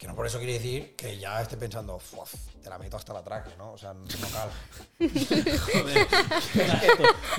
Que 0.00 0.06
no 0.08 0.14
por 0.16 0.26
eso 0.26 0.38
quiere 0.38 0.54
decir 0.54 0.96
que 0.96 1.18
ya 1.18 1.42
esté 1.42 1.58
pensando, 1.58 1.98
"Fuaf, 1.98 2.32
te 2.62 2.70
la 2.70 2.78
meto 2.78 2.96
hasta 2.96 3.12
la 3.12 3.22
traque, 3.22 3.50
¿no? 3.58 3.72
O 3.72 3.76
sea, 3.78 3.92
no 3.92 4.06
cala. 4.32 4.50
Joder. 4.98 6.06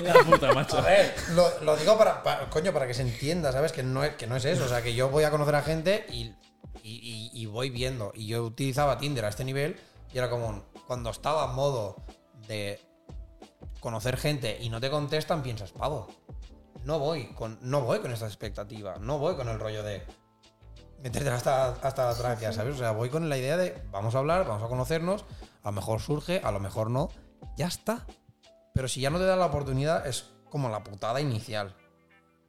La 0.00 0.14
puta, 0.24 0.52
macho. 0.54 0.78
A 0.78 0.82
ver, 0.82 1.12
lo, 1.32 1.60
lo 1.62 1.76
digo 1.76 1.98
para, 1.98 2.22
para- 2.22 2.48
coño, 2.50 2.72
para 2.72 2.86
que 2.86 2.94
se 2.94 3.02
entienda, 3.02 3.50
¿sabes? 3.50 3.72
Que 3.72 3.82
no, 3.82 4.04
es, 4.04 4.14
que 4.14 4.28
no 4.28 4.36
es 4.36 4.44
eso. 4.44 4.64
O 4.64 4.68
sea, 4.68 4.80
que 4.80 4.94
yo 4.94 5.08
voy 5.08 5.24
a 5.24 5.32
conocer 5.32 5.56
a 5.56 5.62
gente 5.62 6.06
y, 6.08 6.34
y- 6.84 7.00
y- 7.00 7.30
y 7.34 7.46
voy 7.46 7.70
viendo. 7.70 8.12
Y 8.14 8.28
yo 8.28 8.44
utilizaba 8.44 8.96
Tinder 8.96 9.24
a 9.24 9.28
este 9.30 9.42
nivel 9.44 9.76
y 10.14 10.18
era 10.18 10.30
como, 10.30 10.46
un- 10.46 10.64
cuando 10.86 11.10
estaba 11.10 11.46
en 11.46 11.54
modo 11.56 11.96
de 12.46 12.80
conocer 13.80 14.16
gente 14.16 14.56
y 14.60 14.68
no 14.68 14.80
te 14.80 14.88
contestan, 14.88 15.42
piensas, 15.42 15.72
pavo, 15.72 16.06
no 16.84 17.00
voy 17.00 17.26
con, 17.34 17.58
no 17.60 17.80
voy 17.80 17.98
con 17.98 18.12
esta 18.12 18.26
expectativa. 18.26 18.96
No 19.00 19.18
voy 19.18 19.34
con 19.34 19.48
el 19.48 19.58
rollo 19.58 19.82
de 19.82 20.04
meterte 21.02 21.30
hasta, 21.30 21.70
hasta 21.70 22.06
la 22.06 22.14
tráquea, 22.14 22.52
¿sabes? 22.52 22.76
O 22.76 22.78
sea, 22.78 22.92
voy 22.92 23.10
con 23.10 23.28
la 23.28 23.36
idea 23.36 23.56
de 23.56 23.82
vamos 23.90 24.14
a 24.14 24.18
hablar, 24.18 24.46
vamos 24.46 24.62
a 24.62 24.68
conocernos, 24.68 25.24
a 25.62 25.68
lo 25.68 25.72
mejor 25.72 26.00
surge, 26.00 26.40
a 26.44 26.52
lo 26.52 26.60
mejor 26.60 26.90
no, 26.90 27.10
ya 27.56 27.66
está. 27.66 28.06
Pero 28.74 28.88
si 28.88 29.00
ya 29.00 29.10
no 29.10 29.18
te 29.18 29.24
da 29.24 29.36
la 29.36 29.46
oportunidad, 29.46 30.06
es 30.06 30.30
como 30.48 30.68
la 30.68 30.82
putada 30.82 31.20
inicial. 31.20 31.74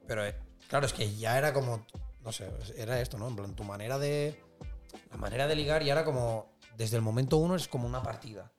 Pero 0.06 0.24
eh, 0.24 0.36
claro, 0.68 0.86
es 0.86 0.92
que 0.92 1.14
ya 1.16 1.36
era 1.36 1.52
como, 1.52 1.84
no 2.22 2.32
sé, 2.32 2.50
era 2.76 3.00
esto, 3.00 3.18
¿no? 3.18 3.28
En 3.28 3.36
plan, 3.36 3.54
tu 3.54 3.64
manera 3.64 3.98
de... 3.98 4.40
La 5.10 5.16
manera 5.16 5.46
de 5.46 5.56
ligar 5.56 5.82
ya 5.82 5.92
era 5.92 6.04
como, 6.04 6.54
desde 6.76 6.96
el 6.96 7.02
momento 7.02 7.36
uno 7.36 7.56
es 7.56 7.68
como 7.68 7.86
una 7.86 8.02
partida. 8.02 8.52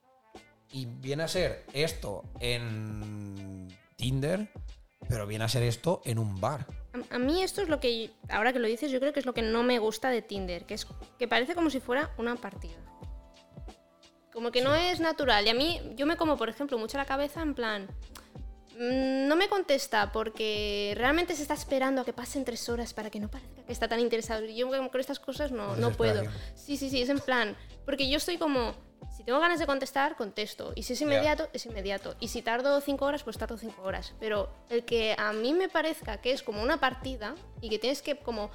Y 0.72 0.86
viene 0.86 1.24
a 1.24 1.28
ser 1.28 1.66
esto 1.74 2.24
en 2.39 3.68
Tinder, 3.96 4.52
pero 5.08 5.28
viene 5.28 5.46
a 5.46 5.50
ser 5.50 5.64
esto 5.64 6.02
en 6.06 6.20
un 6.20 6.39
bar. 6.39 6.68
A, 6.96 7.16
a 7.16 7.20
mí 7.20 7.43
esto 7.43 7.62
es 7.62 7.70
lo 7.70 7.80
que, 7.80 8.12
ahora 8.30 8.54
que 8.54 8.60
lo 8.60 8.68
dices, 8.68 8.91
yo 8.91 9.00
creo 9.00 9.14
que 9.14 9.20
es 9.20 9.26
lo 9.26 9.34
que 9.34 9.41
no 9.41 9.64
me 9.64 9.80
gusta 9.80 10.10
de 10.10 10.22
Tinder, 10.22 10.66
que 10.66 10.74
es 10.74 10.88
que 11.20 11.28
parece 11.28 11.56
como 11.56 11.70
si 11.70 11.80
fuera 11.80 12.12
una 12.18 12.36
partida. 12.36 12.76
Como 14.32 14.52
que 14.52 14.62
no 14.62 14.76
es 14.76 15.00
natural. 15.00 15.46
Y 15.46 15.50
a 15.50 15.54
mí, 15.54 15.82
yo 15.96 16.06
me 16.06 16.18
como, 16.18 16.38
por 16.38 16.50
ejemplo, 16.50 16.78
mucho 16.78 16.98
la 16.98 17.06
cabeza 17.06 17.41
en 17.41 17.54
plan, 17.54 17.88
mm, 18.78 19.28
no 19.28 19.36
me 19.36 19.48
contesta 19.48 20.12
porque 20.12 20.93
realmente 20.98 21.36
se 21.36 21.43
está 21.43 21.54
esperando 21.54 22.02
a 22.02 22.06
que 22.06 22.14
pasen 22.14 22.43
tres 22.43 22.68
horas 22.68 22.93
para 22.93 23.10
que 23.10 23.20
no 23.20 23.30
parezca 23.30 23.56
que 23.66 23.74
está 23.74 23.88
tan 23.88 24.00
interesado. 24.00 24.46
Y 24.46 24.56
yo 24.56 24.70
con 24.70 25.00
estas 25.00 25.20
cosas 25.20 25.52
no, 25.52 25.70
Por 25.70 25.78
no 25.80 25.91
puedo. 25.91 26.24
Sí, 26.54 26.78
sí, 26.78 26.89
sí, 26.89 27.02
es 27.02 27.10
en 27.10 27.20
plan, 27.20 27.56
porque 27.86 28.10
yo 28.10 28.18
estoy 28.18 28.38
como, 28.38 28.74
si 29.16 29.24
tengo 29.24 29.39
ganas 29.39 29.60
de 29.60 29.66
contestar, 29.66 30.16
contesto. 30.16 30.74
Y 30.76 30.84
si 30.84 30.93
es 30.93 31.02
inmediato, 31.02 31.50
es 31.54 31.66
inmediato. 31.66 32.16
Y 32.20 32.28
si 32.28 32.41
tardo 32.41 32.82
cinco 32.82 33.06
horas, 33.06 33.24
pues 33.24 33.38
tardo 33.38 33.58
cinco 33.58 33.82
horas. 33.84 34.14
Pero 34.20 34.50
el 34.70 34.84
que 34.86 35.16
a 35.18 35.32
mí 35.34 35.54
me 35.54 35.70
parezca 35.70 36.22
que 36.22 36.32
es 36.32 36.43
como 36.43 36.62
una 36.62 36.80
partida 36.80 37.36
y 37.62 37.70
que 37.70 37.80
tienes 37.80 38.02
que 38.02 38.18
como... 38.18 38.50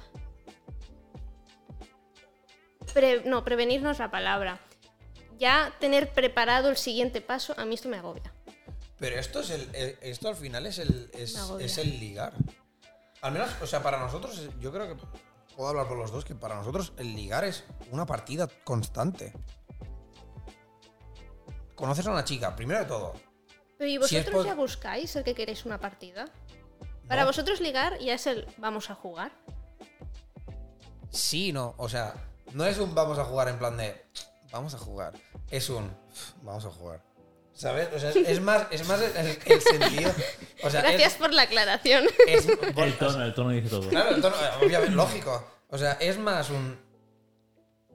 pre- 2.93 3.23
no, 3.25 3.43
prevenirnos 3.43 3.99
la 3.99 4.11
palabra. 4.11 4.59
Ya 5.37 5.73
tener 5.79 6.13
preparado 6.13 6.69
el 6.69 6.77
siguiente 6.77 7.21
paso, 7.21 7.55
a 7.57 7.65
mí 7.65 7.75
esto 7.75 7.89
me 7.89 7.97
agobia. 7.97 8.31
Pero 8.99 9.17
esto 9.19 9.39
es 9.39 9.49
el, 9.49 9.73
el- 9.75 9.97
esto 10.01 10.27
al 10.29 10.35
final 10.35 10.67
es 10.67 10.77
el, 10.77 11.09
es, 11.13 11.77
el 11.79 11.99
ligar. 11.99 12.33
Al 13.21 13.31
menos, 13.31 13.49
o 13.61 13.67
sea, 13.67 13.81
para 13.81 13.99
nosotros, 13.99 14.49
yo 14.59 14.71
creo 14.71 14.95
que 14.95 15.03
puedo 15.55 15.69
hablar 15.69 15.87
por 15.87 15.97
los 15.97 16.11
dos, 16.11 16.23
que 16.25 16.35
para 16.35 16.55
nosotros 16.55 16.93
el 16.97 17.15
ligar 17.15 17.43
es 17.43 17.63
una 17.91 18.05
partida 18.05 18.47
constante. 18.63 19.33
Conoces 21.81 22.05
a 22.07 22.11
una 22.11 22.23
chica, 22.23 22.55
primero 22.55 22.79
de 22.79 22.85
todo. 22.85 23.13
Pero 23.77 23.89
¿y 23.89 23.93
Si 23.93 23.97
vosotros 23.97 24.35
por- 24.35 24.45
ya 24.45 24.53
buscáis 24.55 25.15
el 25.15 25.23
que 25.23 25.33
queréis 25.35 25.65
una 25.65 25.79
partida? 25.79 26.25
Para 27.07 27.21
No. 27.21 27.27
vosotros 27.27 27.59
ligar 27.59 27.97
ya 27.99 28.13
es 28.13 28.27
el 28.27 28.47
vamos 28.57 28.89
a 28.89 28.95
jugar. 28.95 29.31
Sí, 31.09 31.51
no. 31.51 31.73
O 31.77 31.89
sea, 31.89 32.13
no 32.53 32.65
es 32.65 32.77
un 32.77 32.93
vamos 32.95 33.17
a 33.19 33.25
jugar 33.25 33.49
en 33.49 33.57
plan 33.57 33.75
de 33.77 34.05
vamos 34.51 34.73
a 34.73 34.77
jugar. 34.77 35.13
Es 35.49 35.69
un 35.69 35.91
vamos 36.43 36.65
a 36.65 36.69
jugar. 36.69 37.01
¿Sabes? 37.53 37.89
O 37.93 37.99
sea, 37.99 38.11
es, 38.11 38.39
más, 38.41 38.67
es 38.71 38.87
más 38.87 39.01
el, 39.01 39.37
el 39.45 39.61
sentido. 39.61 40.11
O 40.63 40.69
sea, 40.69 40.81
Gracias 40.81 41.13
es, 41.13 41.17
por 41.19 41.33
la 41.33 41.41
aclaración. 41.43 42.05
es- 42.27 42.47
El 42.47 42.97
tono, 42.97 43.23
el 43.23 43.33
tono 43.33 43.49
dice 43.49 43.69
todo. 43.69 43.89
Claro, 43.89 44.15
el 44.15 44.21
tono, 44.21 44.35
obviamente, 44.61 44.95
lógico. 44.95 45.45
O 45.69 45.77
sea, 45.77 45.93
es 45.93 46.17
más 46.17 46.49
un. 46.49 46.79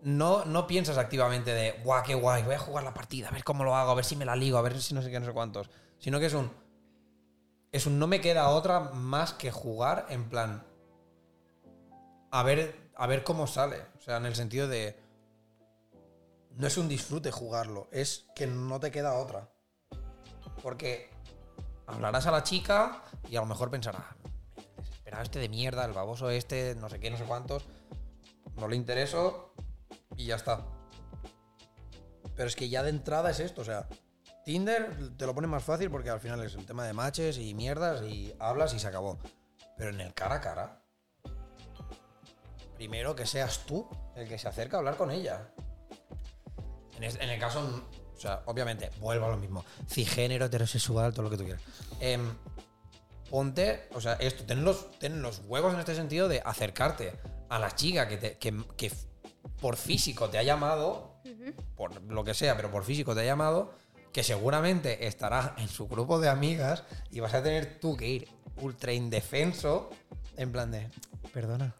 No, 0.02 0.44
no 0.44 0.66
piensas 0.66 0.98
activamente 0.98 1.52
de, 1.52 1.80
guau, 1.82 2.02
qué 2.04 2.14
guay, 2.14 2.42
voy 2.42 2.54
a 2.54 2.58
jugar 2.58 2.84
la 2.84 2.94
partida, 2.94 3.28
a 3.28 3.32
ver 3.32 3.42
cómo 3.42 3.64
lo 3.64 3.74
hago, 3.74 3.90
a 3.90 3.94
ver 3.94 4.04
si 4.04 4.14
me 4.14 4.24
la 4.24 4.36
ligo, 4.36 4.58
a 4.58 4.62
ver 4.62 4.80
si 4.80 4.94
no 4.94 5.02
sé 5.02 5.10
qué, 5.10 5.18
no 5.18 5.26
sé 5.26 5.32
cuántos. 5.32 5.70
Sino 5.98 6.20
que 6.20 6.26
es 6.26 6.34
un. 6.34 6.50
Es 7.72 7.86
un 7.86 7.98
no 7.98 8.06
me 8.06 8.20
queda 8.20 8.48
otra 8.50 8.80
más 8.80 9.32
que 9.32 9.50
jugar 9.50 10.06
en 10.08 10.28
plan. 10.28 10.64
A 12.30 12.42
ver, 12.42 12.90
a 12.94 13.06
ver 13.06 13.24
cómo 13.24 13.46
sale. 13.46 13.82
O 13.98 14.00
sea, 14.00 14.18
en 14.18 14.26
el 14.26 14.34
sentido 14.34 14.68
de. 14.68 14.98
No 16.56 16.66
es 16.66 16.78
un 16.78 16.88
disfrute 16.88 17.30
jugarlo, 17.30 17.88
es 17.90 18.26
que 18.34 18.46
no 18.46 18.80
te 18.80 18.90
queda 18.90 19.14
otra. 19.14 19.50
Porque 20.62 21.10
hablarás 21.86 22.26
a 22.26 22.30
la 22.30 22.42
chica 22.42 23.02
y 23.28 23.36
a 23.36 23.40
lo 23.40 23.46
mejor 23.46 23.70
pensará, 23.70 24.16
desesperado 24.78 25.22
este 25.22 25.38
de 25.38 25.48
mierda, 25.48 25.84
el 25.84 25.92
baboso 25.92 26.30
este, 26.30 26.74
no 26.76 26.88
sé 26.88 26.98
qué, 26.98 27.10
no 27.10 27.18
sé 27.18 27.24
cuántos. 27.24 27.64
No 28.56 28.68
le 28.68 28.76
intereso 28.76 29.45
y 30.16 30.26
ya 30.26 30.36
está. 30.36 30.66
Pero 32.34 32.48
es 32.48 32.56
que 32.56 32.68
ya 32.68 32.82
de 32.82 32.90
entrada 32.90 33.30
es 33.30 33.40
esto, 33.40 33.62
o 33.62 33.64
sea, 33.64 33.88
Tinder 34.44 35.16
te 35.16 35.26
lo 35.26 35.34
pone 35.34 35.46
más 35.48 35.64
fácil 35.64 35.90
porque 35.90 36.10
al 36.10 36.20
final 36.20 36.42
es 36.44 36.54
el 36.54 36.66
tema 36.66 36.84
de 36.84 36.92
matches 36.92 37.38
y 37.38 37.54
mierdas 37.54 38.02
y 38.02 38.34
hablas 38.38 38.74
y 38.74 38.78
se 38.78 38.86
acabó. 38.86 39.18
Pero 39.76 39.90
en 39.90 40.00
el 40.00 40.14
cara 40.14 40.36
a 40.36 40.40
cara, 40.40 40.82
primero 42.76 43.16
que 43.16 43.26
seas 43.26 43.60
tú 43.66 43.88
el 44.14 44.28
que 44.28 44.38
se 44.38 44.48
acerca 44.48 44.76
a 44.76 44.78
hablar 44.80 44.96
con 44.96 45.10
ella. 45.10 45.50
En, 46.98 47.28
el 47.28 47.38
caso, 47.40 47.84
o 48.14 48.18
sea, 48.18 48.42
obviamente, 48.46 48.90
vuelvo 49.00 49.26
a 49.26 49.30
lo 49.30 49.36
mismo. 49.36 49.64
Cisgénero, 49.88 50.46
heterosexual, 50.46 51.12
todo 51.12 51.24
lo 51.24 51.30
que 51.30 51.36
tú 51.36 51.44
quieras. 51.44 51.62
Em, 52.00 52.32
ponte, 53.30 53.88
o 53.94 54.00
sea, 54.00 54.14
esto, 54.14 54.44
ten 54.44 54.64
los, 54.64 54.90
ten 54.98 55.20
los 55.20 55.42
huevos 55.46 55.74
en 55.74 55.80
este 55.80 55.94
sentido 55.94 56.28
de 56.28 56.40
acercarte 56.44 57.18
a 57.50 57.58
la 57.58 57.74
chica 57.74 58.08
que, 58.08 58.16
te- 58.16 58.38
que, 58.38 58.64
que 58.76 58.90
por 59.60 59.76
físico 59.76 60.28
te 60.28 60.38
ha 60.38 60.42
llamado, 60.42 61.14
por 61.76 62.00
lo 62.02 62.24
que 62.24 62.34
sea, 62.34 62.56
pero 62.56 62.70
por 62.70 62.84
físico 62.84 63.14
te 63.14 63.20
ha 63.22 63.24
llamado, 63.24 63.72
que 64.12 64.22
seguramente 64.22 65.06
estará 65.06 65.54
en 65.58 65.68
su 65.68 65.88
grupo 65.88 66.18
de 66.18 66.28
amigas 66.28 66.84
y 67.10 67.20
vas 67.20 67.34
a 67.34 67.42
tener 67.42 67.78
tú 67.80 67.96
que 67.96 68.08
ir 68.08 68.28
ultra 68.62 68.92
indefenso, 68.92 69.90
en 70.36 70.52
plan 70.52 70.70
de, 70.70 70.88
perdona, 71.32 71.74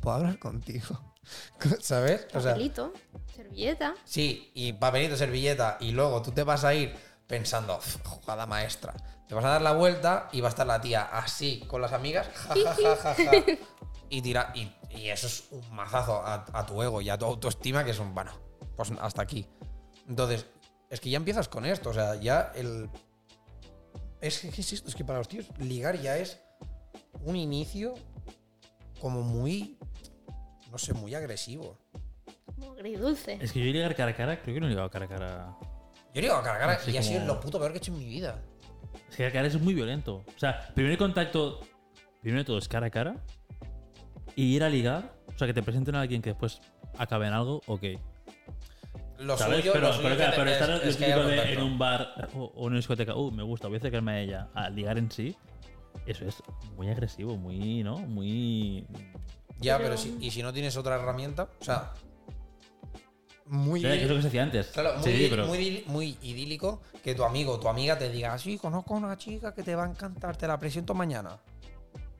¿puedo 0.00 0.16
hablar 0.16 0.38
contigo? 0.38 1.14
¿Sabes? 1.80 2.26
O 2.34 2.40
sea, 2.40 2.52
Papelito, 2.52 2.92
servilleta. 3.34 3.94
Sí, 4.04 4.50
y 4.54 4.72
papelito, 4.72 5.16
servilleta, 5.16 5.76
y 5.80 5.92
luego 5.92 6.22
tú 6.22 6.32
te 6.32 6.42
vas 6.42 6.64
a 6.64 6.74
ir 6.74 6.94
pensando, 7.26 7.76
"Uf, 7.76 7.96
jugada 8.04 8.46
maestra. 8.46 8.94
Te 9.28 9.34
vas 9.34 9.44
a 9.44 9.48
dar 9.48 9.62
la 9.62 9.72
vuelta 9.72 10.28
y 10.32 10.40
va 10.40 10.48
a 10.48 10.50
estar 10.50 10.66
la 10.66 10.80
tía 10.80 11.02
así, 11.02 11.64
con 11.66 11.80
las 11.82 11.92
amigas, 11.92 12.28
ja, 12.32 12.54
ja, 12.54 12.74
ja, 12.74 12.96
ja, 12.96 13.14
ja, 13.14 13.32
y 14.08 14.22
tira, 14.22 14.52
y, 14.54 14.72
y 14.96 15.08
eso 15.10 15.26
es 15.26 15.44
un 15.50 15.74
mazazo 15.74 16.16
a, 16.24 16.44
a 16.52 16.66
tu 16.66 16.82
ego 16.82 17.00
y 17.00 17.08
a 17.10 17.18
tu 17.18 17.24
autoestima, 17.26 17.84
que 17.84 17.90
es 17.92 17.98
un, 17.98 18.14
bueno, 18.14 18.32
pues 18.76 18.90
hasta 19.00 19.22
aquí. 19.22 19.46
Entonces, 20.08 20.46
es 20.90 21.00
que 21.00 21.10
ya 21.10 21.16
empiezas 21.18 21.48
con 21.48 21.64
esto, 21.66 21.90
o 21.90 21.94
sea, 21.94 22.14
ya 22.16 22.52
el... 22.54 22.88
Es 24.20 24.40
que, 24.40 24.50
¿qué 24.50 24.60
es? 24.62 24.72
Es 24.72 24.94
que 24.94 25.04
para 25.04 25.18
los 25.18 25.28
tíos 25.28 25.46
ligar 25.58 26.00
ya 26.00 26.16
es 26.16 26.40
un 27.22 27.36
inicio 27.36 27.94
como 29.00 29.22
muy, 29.22 29.78
no 30.70 30.78
sé, 30.78 30.94
muy 30.94 31.14
agresivo. 31.14 31.76
Como 32.54 32.72
agridulce. 32.72 33.38
Es 33.40 33.52
que 33.52 33.60
yo 33.64 33.70
llegar 33.72 33.94
cara 33.94 34.12
a 34.12 34.14
cara, 34.16 34.40
creo 34.42 34.54
que 34.54 34.60
no 34.60 34.66
he 34.66 34.70
llegado 34.70 34.90
cara 34.90 35.04
a 35.04 35.08
cara. 35.08 35.56
Yo 36.14 36.22
digo, 36.22 36.34
cara 36.42 36.54
a 36.56 36.58
cara, 36.58 36.72
Así 36.74 36.90
y 36.92 36.96
ha 36.96 37.02
sido 37.02 37.20
como- 37.20 37.34
lo 37.34 37.40
puto 37.40 37.58
peor 37.58 37.72
que 37.72 37.78
he 37.78 37.80
hecho 37.80 37.92
en 37.92 37.98
mi 37.98 38.06
vida. 38.06 38.42
Es 39.10 39.16
que 39.16 39.24
cara 39.24 39.28
a 39.28 39.32
cara 39.32 39.46
es 39.48 39.60
muy 39.60 39.74
violento. 39.74 40.24
O 40.34 40.38
sea, 40.38 40.72
primer 40.74 40.96
contacto, 40.96 41.60
primero 42.22 42.40
de 42.42 42.46
todo 42.46 42.58
es 42.58 42.68
cara 42.68 42.86
a 42.86 42.90
cara. 42.90 43.22
Y 44.36 44.54
ir 44.54 44.62
a 44.62 44.68
ligar, 44.68 45.12
o 45.34 45.36
sea, 45.38 45.46
que 45.48 45.54
te 45.54 45.62
presenten 45.62 45.94
a 45.96 46.02
alguien 46.02 46.22
que 46.22 46.30
después 46.30 46.60
acabe 46.98 47.26
en 47.26 47.32
algo, 47.32 47.62
ok. 47.66 47.82
Lo 49.18 49.36
¿Sabes? 49.38 49.60
suyo, 49.60 49.72
pero 49.72 49.88
lo 49.92 49.98
claro, 50.16 50.32
pero 50.36 50.50
estar 50.50 50.70
es- 50.86 50.96
que 50.96 51.06
de 51.06 51.52
en 51.54 51.62
un 51.62 51.78
bar 51.78 52.28
o, 52.34 52.44
o 52.54 52.60
en 52.62 52.66
una 52.66 52.76
discoteca, 52.76 53.14
uh, 53.16 53.30
me 53.32 53.42
gusta, 53.42 53.66
voy 53.68 53.76
a 53.76 53.78
acercarme 53.78 54.12
a 54.12 54.20
ella, 54.20 54.48
a 54.54 54.68
ligar 54.68 54.98
en 54.98 55.10
sí, 55.10 55.34
eso 56.04 56.26
es 56.26 56.42
muy 56.76 56.88
agresivo, 56.88 57.36
muy, 57.38 57.82
¿no? 57.82 57.96
Muy. 57.98 58.86
Ya, 59.58 59.78
Pero- 59.78 59.88
pero 59.88 59.96
si, 59.96 60.18
y 60.20 60.30
si 60.30 60.42
no 60.42 60.52
tienes 60.52 60.76
otra 60.76 60.96
herramienta, 60.96 61.48
o 61.58 61.64
sea, 61.64 61.94
muy. 63.46 63.80
Que 63.80 64.02
es 64.02 64.08
lo 64.08 64.16
que 64.16 64.22
se 64.22 64.28
hacía 64.28 64.42
antes. 64.42 64.66
claro, 64.66 64.98
muy, 64.98 65.04
sí, 65.12 65.26
pero. 65.30 65.46
muy, 65.46 65.84
muy 65.86 66.18
idílico 66.20 66.82
que 67.02 67.14
tu 67.14 67.24
amigo 67.24 67.52
o 67.54 67.60
tu 67.60 67.68
amiga 67.68 67.96
te 67.96 68.10
diga, 68.10 68.36
sí, 68.38 68.58
conozco 68.58 68.94
a 68.94 68.98
una 68.98 69.16
chica 69.16 69.54
que 69.54 69.62
te 69.62 69.74
va 69.74 69.84
a 69.84 69.88
encantar, 69.88 70.36
te 70.36 70.46
la 70.46 70.58
presento 70.58 70.92
mañana. 70.92 71.38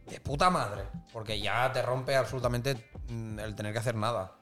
De 0.06 0.20
puta 0.20 0.50
madre, 0.50 0.84
porque 1.12 1.40
ya 1.40 1.70
te 1.72 1.82
rompe 1.82 2.14
absolutamente 2.16 2.90
mm, 3.08 3.38
el 3.40 3.54
tener 3.56 3.72
que 3.72 3.78
hacer 3.80 3.94
nada. 3.96 4.36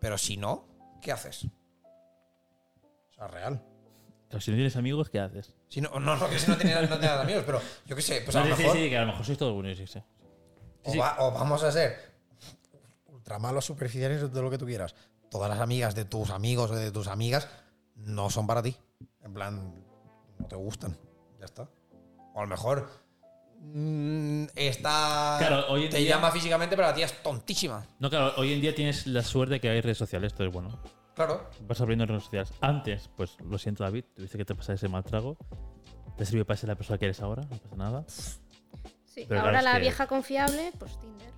Pero 0.00 0.16
si 0.16 0.36
no, 0.36 0.66
¿qué 1.02 1.10
haces? 1.12 1.44
O 1.44 3.12
sea, 3.14 3.26
real. 3.28 3.60
Claro, 4.28 4.40
si 4.40 4.50
no 4.50 4.56
tienes 4.56 4.76
amigos, 4.76 5.10
¿qué 5.10 5.18
haces? 5.20 5.56
Si 5.68 5.80
no, 5.80 5.90
no, 5.98 6.16
no, 6.16 6.28
que 6.28 6.38
si 6.38 6.48
no 6.50 6.56
tienes, 6.56 6.88
no 6.88 6.98
tienes 6.98 7.18
amigos, 7.18 7.42
pero 7.46 7.60
yo 7.86 7.96
qué 7.96 8.02
sé, 8.02 8.20
pues 8.20 8.36
a 8.36 8.40
No, 8.40 8.46
lo 8.46 8.56
sí, 8.56 8.62
mejor... 8.62 8.76
sí, 8.76 8.84
sí, 8.84 8.90
que 8.90 8.96
a 8.96 9.00
lo 9.00 9.06
mejor 9.08 9.24
sois 9.24 9.38
todos 9.38 9.54
buenos, 9.54 9.76
sí, 9.78 9.86
sí. 9.86 10.02
O, 10.84 10.92
Sí. 10.92 10.98
va- 10.98 11.16
o 11.20 11.32
vamos 11.32 11.62
a 11.64 11.72
ser 11.72 12.14
ultra 13.06 13.38
malos 13.38 13.64
superficiales 13.64 14.32
de 14.32 14.42
lo 14.42 14.50
que 14.50 14.58
tú 14.58 14.66
quieras. 14.66 14.94
Todas 15.30 15.50
las 15.50 15.60
amigas 15.60 15.94
de 15.94 16.04
tus 16.04 16.30
amigos 16.30 16.70
o 16.70 16.76
de 16.76 16.90
tus 16.92 17.08
amigas 17.08 17.48
no 17.96 18.30
son 18.30 18.46
para 18.46 18.62
ti. 18.62 18.76
En 19.22 19.34
plan, 19.34 19.84
no 20.38 20.46
te 20.46 20.56
gustan. 20.56 20.96
Ya 21.38 21.46
está. 21.46 21.68
O 22.34 22.38
a 22.38 22.42
lo 22.42 22.48
mejor 22.48 22.88
mm, 23.60 24.44
está. 24.54 25.36
Claro, 25.38 25.66
hoy 25.68 25.84
en 25.84 25.90
te 25.90 25.98
día- 25.98 26.16
llama 26.16 26.30
físicamente, 26.30 26.76
pero 26.76 26.88
la 26.88 26.94
tía 26.94 27.06
es 27.06 27.22
tontísima. 27.22 27.84
No, 27.98 28.08
claro, 28.10 28.32
hoy 28.36 28.52
en 28.52 28.60
día 28.60 28.74
tienes 28.74 29.06
la 29.06 29.22
suerte 29.22 29.54
de 29.54 29.60
que 29.60 29.68
hay 29.70 29.80
redes 29.80 29.98
sociales, 29.98 30.32
entonces 30.32 30.52
bueno, 30.52 30.80
Claro. 31.14 31.48
vas 31.66 31.80
abriendo 31.80 32.06
redes 32.06 32.24
sociales. 32.24 32.52
Antes, 32.60 33.10
pues 33.16 33.36
lo 33.44 33.58
siento, 33.58 33.84
David, 33.84 34.04
tuviste 34.14 34.38
que 34.38 34.44
te 34.44 34.54
pasar 34.54 34.74
ese 34.76 34.88
mal 34.88 35.04
trago. 35.04 35.36
Te 36.16 36.24
sirvió 36.24 36.44
para 36.46 36.56
ser 36.56 36.68
la 36.68 36.74
persona 36.76 36.98
que 36.98 37.04
eres 37.06 37.20
ahora, 37.20 37.42
no 37.42 37.56
pasa 37.58 37.76
nada. 37.76 38.04
Sí, 38.08 39.24
Pero 39.28 39.40
ahora 39.40 39.52
claro, 39.52 39.58
es 39.58 39.64
la 39.64 39.72
que- 39.74 39.80
vieja 39.80 40.06
confiable, 40.06 40.72
pues 40.78 40.98
Tinder. 41.00 41.28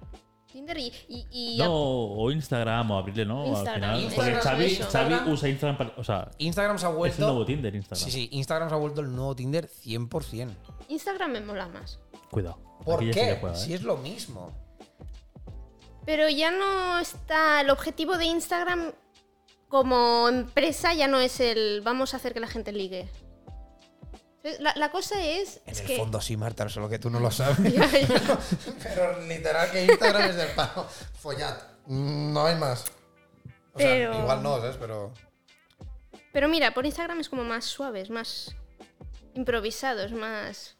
Tinder 0.53 0.79
y. 0.79 0.93
y, 1.09 1.27
y 1.31 1.59
No, 1.59 1.73
o 1.73 2.31
Instagram, 2.33 2.91
o 2.91 2.99
abrirle, 2.99 3.25
¿no? 3.25 3.47
Instagram, 3.47 3.75
Al 3.75 3.81
final. 3.99 4.03
Instagram, 4.03 4.35
Porque 4.43 4.85
Xavi, 4.91 5.31
usa 5.33 5.49
Instagram 5.49 5.79
para. 5.79 5.93
O 5.97 6.03
sea, 6.03 6.29
Instagram 6.39 6.77
se 6.79 6.87
ha 6.87 6.89
es 6.89 6.95
el 6.95 7.21
nuevo 7.21 7.35
vuelto. 7.37 7.47
Tinder, 7.47 7.75
Instagram. 7.77 8.05
Sí, 8.05 8.11
sí, 8.11 8.29
Instagram 8.33 8.68
se 8.68 8.75
ha 8.75 8.79
vuelto 8.79 9.01
el 9.01 9.14
nuevo 9.14 9.37
Tinder 9.37 9.68
100%. 9.68 10.57
Instagram 10.89 11.31
me 11.31 11.41
mola 11.41 11.68
más. 11.68 12.01
Cuidado. 12.31 12.59
¿Por 12.85 12.97
Aquí 12.97 13.07
ya 13.09 13.12
sí 13.12 13.20
qué? 13.20 13.37
juega, 13.41 13.57
¿eh? 13.57 13.59
Si 13.61 13.74
es 13.74 13.83
lo 13.83 13.97
mismo. 13.97 14.53
Pero 16.07 16.28
ya 16.28 16.51
no 16.51 16.99
está. 16.99 17.61
El 17.61 17.70
objetivo 17.70 18.16
de 18.18 18.24
Instagram 18.26 18.93
como 19.68 20.28
empresa 20.28 20.95
ya 20.95 21.07
no 21.07 21.20
es 21.20 21.41
el 21.41 21.81
vamos 21.85 22.14
a 22.14 22.16
hacer 22.16 22.33
que 22.35 22.41
la 22.41 22.49
gente 22.49 22.72
ligue. 22.72 23.09
La, 24.61 24.72
la 24.76 24.91
cosa 24.91 25.22
es. 25.22 25.61
En 25.66 25.72
es 25.72 25.81
el 25.81 25.87
que, 25.87 25.97
fondo 25.99 26.20
sí, 26.20 26.37
Marta, 26.37 26.66
solo 26.70 26.89
que 26.89 26.99
tú 26.99 27.11
no 27.11 27.20
lo 27.20 27.31
sabes. 27.31 27.59
Ya, 27.74 27.87
ya. 27.87 28.39
Pero 28.83 29.20
literal 29.26 29.70
que 29.70 29.85
Instagram 29.85 30.31
es 30.31 30.37
del 30.37 30.51
palo. 30.53 30.87
Follad. 31.20 31.57
No 31.87 32.47
hay 32.47 32.57
más. 32.57 32.85
O 33.74 33.78
sea, 33.78 33.89
Pero- 33.89 34.18
igual 34.18 34.43
no, 34.43 34.57
¿sabes? 34.59 34.76
Pero. 34.78 35.12
Pero 36.33 36.49
mira, 36.49 36.72
por 36.72 36.87
Instagram 36.87 37.20
es 37.20 37.28
como 37.28 37.45
más 37.45 37.64
suave, 37.66 38.01
es 38.01 38.09
más 38.11 38.55
improvisado, 39.35 40.03
es 40.05 40.12
más. 40.12 40.76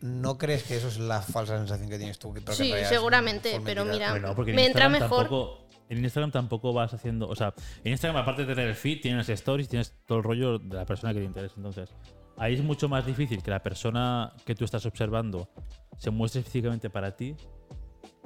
¿No 0.00 0.38
crees 0.38 0.62
que 0.62 0.76
eso 0.76 0.88
es 0.88 0.98
la 0.98 1.20
falsa 1.22 1.58
sensación 1.58 1.88
que 1.88 1.98
tienes 1.98 2.18
tú? 2.18 2.32
Que- 2.32 2.40
Sí, 2.52 2.70
seguramente, 2.88 3.60
pero 3.64 3.84
mira, 3.84 4.10
Bueno, 4.12 4.34
porque 4.34 4.52
me 4.52 4.66
entra 4.66 4.88
mejor. 4.88 5.08
Tampoco, 5.24 5.66
en 5.88 5.98
Instagram 6.04 6.30
tampoco 6.30 6.72
vas 6.72 6.94
haciendo. 6.94 7.28
O 7.28 7.34
sea, 7.36 7.52
en 7.84 7.92
Instagram, 7.92 8.22
aparte 8.22 8.44
de 8.46 8.54
tener 8.54 8.68
el 8.68 8.74
feed, 8.74 9.00
tienes 9.02 9.28
stories, 9.28 9.68
tienes 9.68 9.94
todo 10.06 10.18
el 10.18 10.24
rollo 10.24 10.58
de 10.58 10.74
la 10.76 10.86
persona 10.86 11.12
que 11.12 11.20
te 11.20 11.26
interesa. 11.26 11.54
Entonces, 11.56 11.90
ahí 12.38 12.54
es 12.54 12.62
mucho 12.62 12.88
más 12.88 13.04
difícil 13.04 13.42
que 13.42 13.50
la 13.50 13.62
persona 13.62 14.32
que 14.46 14.54
tú 14.54 14.64
estás 14.64 14.86
observando 14.86 15.50
se 15.98 16.10
muestre 16.10 16.40
específicamente 16.40 16.88
para 16.88 17.14
ti, 17.14 17.36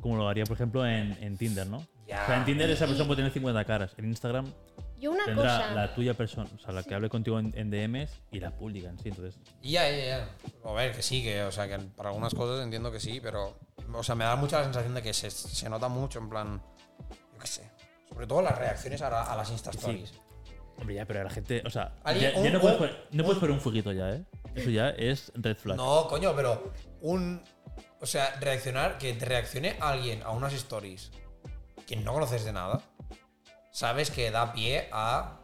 como 0.01 0.17
lo 0.17 0.29
haría, 0.29 0.45
por 0.45 0.57
ejemplo, 0.57 0.87
en, 0.87 1.13
en 1.21 1.37
Tinder, 1.37 1.67
¿no? 1.67 1.79
O 1.79 2.27
sea, 2.27 2.37
en 2.39 2.45
Tinder 2.45 2.69
esa 2.71 2.87
persona 2.87 3.07
puede 3.07 3.17
tener 3.17 3.33
50 3.33 3.65
caras. 3.65 3.95
En 3.97 4.05
Instagram 4.05 4.47
Yo 5.05 5.11
una 5.13 5.25
tendrá 5.25 5.59
cosa. 5.59 5.75
la 5.75 5.95
tuya 5.95 6.15
persona, 6.15 6.49
o 6.55 6.59
sea, 6.59 6.73
la 6.73 6.83
que 6.83 6.95
hable 6.95 7.09
contigo 7.09 7.39
en, 7.39 7.53
en 7.57 7.71
DMs 7.71 8.11
y 8.31 8.41
la 8.41 8.51
pública 8.51 8.89
en 8.89 8.99
sí. 8.99 9.09
Entonces, 9.11 9.39
Ya, 9.63 9.89
ya, 9.91 10.05
ya. 10.07 10.29
A 10.69 10.73
ver, 10.73 10.93
que 10.95 11.03
sí, 11.03 11.23
que, 11.23 11.43
o 11.43 11.53
sea, 11.53 11.69
que 11.69 11.79
para 11.79 12.09
algunas 12.11 12.35
cosas 12.35 12.63
entiendo 12.65 12.91
que 12.91 13.01
sí, 13.01 13.21
pero. 13.23 13.59
O 13.93 14.03
sea, 14.03 14.15
me 14.15 14.25
da 14.25 14.35
mucha 14.37 14.59
la 14.59 14.65
sensación 14.65 14.95
de 14.95 15.03
que 15.03 15.13
se, 15.13 15.31
se 15.31 15.69
nota 15.69 15.89
mucho, 15.89 16.19
en 16.19 16.29
plan. 16.31 16.63
Yo 17.33 17.39
qué 17.39 17.47
sé. 17.47 17.71
Sobre 18.09 18.27
todo 18.27 18.43
las 18.43 18.57
reacciones 18.59 19.03
a, 19.03 19.11
la- 19.11 19.23
a 19.25 19.37
las 19.37 19.51
Insta 19.51 19.71
Stories. 19.71 20.13
hombre, 20.79 20.95
ya, 20.97 21.05
pero 21.07 21.23
la 21.23 21.31
gente, 21.31 21.63
o 21.67 21.71
sea, 21.71 21.95
ya, 22.07 22.33
ya 22.33 22.39
un- 22.39 22.53
no, 22.53 22.61
puedes 22.61 22.81
un- 22.81 22.87
poner, 22.89 23.09
no 23.13 23.25
puedes 23.25 23.39
poner 23.41 23.55
un 23.55 23.61
fueguito 23.61 23.93
ya, 23.93 24.11
¿eh? 24.11 24.25
Eso 24.55 24.71
ya 24.71 24.91
es 24.91 25.33
red 25.35 25.57
flag. 25.57 25.77
No, 25.77 26.07
coño, 26.09 26.33
pero 26.35 26.73
un. 27.03 27.43
O 28.01 28.07
sea, 28.07 28.37
reaccionar, 28.41 28.99
que 28.99 29.13
te 29.15 29.25
reaccione 29.25 29.77
alguien 29.81 30.23
a 30.23 30.31
unas 30.31 30.53
stories 30.53 31.11
que 31.87 31.97
no 31.97 32.13
conoces 32.13 32.45
de 32.45 32.53
nada, 32.53 32.81
sabes 33.75 34.11
que 34.11 34.31
da 34.31 34.53
pie 34.53 34.89
a. 34.93 35.41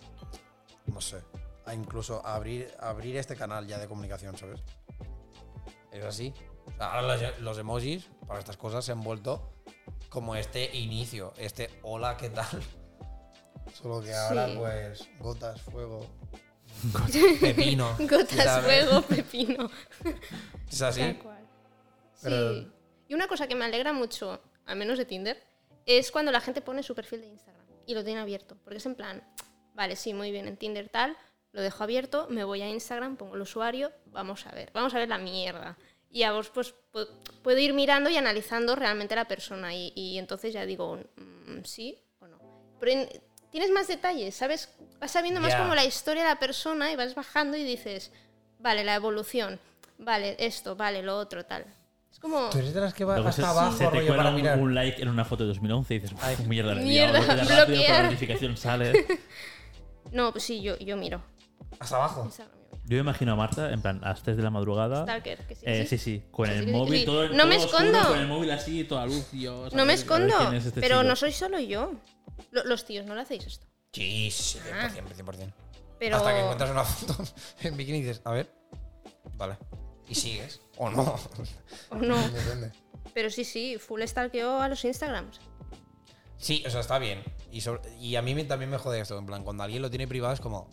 No 0.86 1.00
sé. 1.00 1.22
A 1.66 1.74
incluso 1.74 2.24
abrir, 2.24 2.72
abrir 2.80 3.16
este 3.16 3.34
canal 3.36 3.66
ya 3.66 3.78
de 3.78 3.86
comunicación, 3.88 4.36
¿sabes? 4.36 4.60
Es 5.92 6.04
así. 6.04 6.32
O 6.66 6.70
sea, 6.76 6.92
ahora 6.94 7.16
los, 7.16 7.40
los 7.40 7.58
emojis 7.58 8.08
para 8.26 8.38
estas 8.38 8.56
cosas 8.56 8.84
se 8.84 8.92
han 8.92 9.02
vuelto 9.02 9.52
como 10.08 10.34
este 10.36 10.74
inicio, 10.76 11.32
este 11.36 11.70
hola, 11.82 12.16
¿qué 12.16 12.30
tal? 12.30 12.46
Solo 13.74 14.00
que 14.02 14.14
ahora, 14.14 14.46
Sí. 14.48 14.56
pues, 14.58 15.08
gotas, 15.20 15.60
fuego, 15.62 16.06
pepino. 17.40 17.96
Gotas, 17.98 18.44
¿sabes? 18.44 18.64
fuego, 18.86 19.02
pepino. 19.02 19.70
Es 20.70 20.82
así. 20.82 21.00
Tal 21.00 21.18
cual. 21.18 21.48
Pero- 22.22 22.54
Sí. 22.54 22.72
Y 23.08 23.14
una 23.14 23.26
cosa 23.26 23.48
que 23.48 23.56
me 23.56 23.64
alegra 23.64 23.92
mucho, 23.92 24.40
al 24.66 24.76
menos 24.76 24.96
de 24.98 25.04
Tinder, 25.04 25.42
es 25.84 26.12
cuando 26.12 26.30
la 26.30 26.40
gente 26.40 26.60
pone 26.62 26.82
su 26.84 26.94
perfil 26.94 27.20
de 27.22 27.26
Instagram 27.28 27.59
y 27.90 27.94
lo 27.94 28.04
tiene 28.04 28.20
abierto. 28.20 28.56
Porque 28.62 28.78
es 28.78 28.86
en 28.86 28.94
plan, 28.94 29.22
vale, 29.74 29.96
sí, 29.96 30.14
muy 30.14 30.30
bien, 30.30 30.46
en 30.48 30.56
Tinder 30.56 30.88
tal, 30.88 31.16
lo 31.52 31.60
dejo 31.62 31.82
abierto, 31.82 32.26
me 32.30 32.44
voy 32.44 32.62
a 32.62 32.68
Instagram, 32.68 33.16
pongo 33.16 33.34
el 33.34 33.40
usuario, 33.42 33.90
vamos 34.06 34.46
a 34.46 34.52
ver, 34.52 34.70
vamos 34.72 34.94
a 34.94 34.98
ver 34.98 35.08
la 35.08 35.18
mierda. 35.18 35.76
Y 36.12 36.22
a 36.24 36.32
vos, 36.32 36.50
pues, 36.50 36.74
pu- 36.92 37.08
puedo 37.42 37.58
ir 37.58 37.72
mirando 37.72 38.10
y 38.10 38.16
analizando 38.16 38.74
realmente 38.76 39.14
la 39.14 39.26
persona. 39.26 39.74
Y, 39.74 39.92
y 39.94 40.18
entonces 40.18 40.52
ya 40.52 40.66
digo, 40.66 40.96
mm, 41.16 41.64
sí 41.64 41.98
o 42.20 42.26
no. 42.26 42.38
Pero 42.80 42.92
en- 42.92 43.08
tienes 43.50 43.70
más 43.70 43.88
detalles, 43.88 44.34
¿sabes? 44.34 44.68
Vas 45.00 45.10
sabiendo 45.12 45.40
más 45.40 45.52
como 45.62 45.74
la 45.74 45.84
historia 45.84 46.22
de 46.22 46.28
la 46.28 46.38
persona 46.38 46.90
y 46.92 46.96
vas 46.96 47.14
bajando 47.14 47.56
y 47.56 47.64
dices, 47.64 48.12
vale, 48.58 48.84
la 48.84 48.94
evolución, 48.94 49.58
vale, 49.98 50.36
esto, 50.38 50.76
vale, 50.76 51.02
lo 51.02 51.16
otro, 51.16 51.44
tal. 51.46 51.64
Es 52.20 52.22
como... 52.22 52.50
Tú 52.50 52.58
eres 52.58 52.74
de 52.74 52.80
las 52.82 52.92
que 52.92 53.04
va 53.04 53.14
Luego 53.14 53.30
hasta 53.30 53.42
se, 53.42 53.48
abajo, 53.48 53.72
se 53.72 53.84
te 53.84 53.90
rollo, 53.90 54.06
cuela 54.08 54.16
para 54.18 54.28
un, 54.30 54.36
mirar. 54.36 54.58
un 54.58 54.74
like 54.74 55.00
en 55.00 55.08
una 55.08 55.24
foto 55.24 55.44
de 55.44 55.48
2011 55.48 55.94
y 55.94 55.98
dices, 56.00 56.18
Ay, 56.20 56.36
"Uf, 56.38 56.46
mierda, 56.46 56.74
la 56.74 56.82
mierda, 56.82 57.18
liado". 57.20 57.34
Rápido, 57.48 57.66
bloquear. 57.66 57.96
la 57.96 58.02
notificación 58.10 58.56
sale. 58.56 58.92
No, 60.12 60.32
pues 60.32 60.42
sí, 60.44 60.60
yo, 60.60 60.76
yo 60.78 60.96
miro. 60.96 61.22
Hasta 61.78 61.94
abajo. 61.96 62.28
Yo 62.84 62.96
me 62.96 62.98
imagino 62.98 63.32
a 63.32 63.36
Marta, 63.36 63.70
en 63.70 63.80
plan, 63.80 64.00
a 64.02 64.08
las 64.08 64.22
3 64.24 64.36
de 64.36 64.42
la 64.42 64.50
madrugada. 64.50 65.04
Stalker, 65.04 65.46
que 65.46 65.54
sí. 65.54 65.62
eh, 65.64 65.86
sí. 65.86 65.98
sí, 65.98 66.22
con 66.32 66.46
Sí, 66.48 66.52
el 66.52 66.64
sí, 66.64 66.72
móvil, 66.72 67.00
sí. 67.00 67.06
todo, 67.06 67.28
No 67.28 67.46
me 67.46 67.56
oscuro, 67.58 67.84
escondo. 67.84 68.08
Con 68.08 68.18
el 68.18 68.26
móvil 68.26 68.50
así, 68.50 68.82
toda 68.84 69.06
luz, 69.06 69.30
Dios. 69.30 69.72
No 69.72 69.84
me 69.86 69.92
escondo, 69.92 70.52
es 70.52 70.66
este 70.66 70.80
pero 70.80 70.96
chico. 70.96 71.08
no 71.08 71.14
soy 71.16 71.30
solo 71.32 71.60
yo. 71.60 71.92
Lo- 72.50 72.64
los 72.64 72.84
tíos 72.84 73.06
no 73.06 73.14
lo 73.14 73.20
hacéis 73.20 73.46
esto. 73.46 73.66
Sí, 73.92 74.30
sí, 74.32 74.58
sí, 74.58 74.60
Ah. 74.74 74.88
100%, 74.92 75.14
100%. 75.14 75.52
Pero. 76.00 76.16
Hasta 76.16 76.32
que 76.34 76.40
encuentras 76.40 76.70
una 76.70 76.84
foto 76.84 77.22
en 77.62 77.76
bikini 77.76 77.98
y 77.98 78.02
dices, 78.02 78.20
a 78.24 78.32
ver, 78.32 78.52
vale. 79.36 79.56
Y 80.10 80.14
sigues. 80.14 80.60
O 80.76 80.90
no. 80.90 81.16
o 81.90 81.94
no. 81.94 82.16
Depende. 82.28 82.72
Pero 83.14 83.30
sí, 83.30 83.44
sí, 83.44 83.78
full 83.78 84.02
stalkeo 84.04 84.60
a 84.60 84.68
los 84.68 84.84
Instagrams. 84.84 85.40
Sí, 86.36 86.62
o 86.66 86.70
sea, 86.70 86.80
está 86.80 86.98
bien. 86.98 87.22
Y, 87.52 87.60
sobre- 87.60 87.96
y 87.98 88.16
a 88.16 88.22
mí 88.22 88.34
me- 88.34 88.44
también 88.44 88.70
me 88.70 88.78
jode 88.78 89.00
esto. 89.00 89.16
En 89.18 89.26
plan, 89.26 89.44
cuando 89.44 89.62
alguien 89.62 89.82
lo 89.82 89.90
tiene 89.90 90.06
privado 90.08 90.34
es 90.34 90.40
como. 90.40 90.68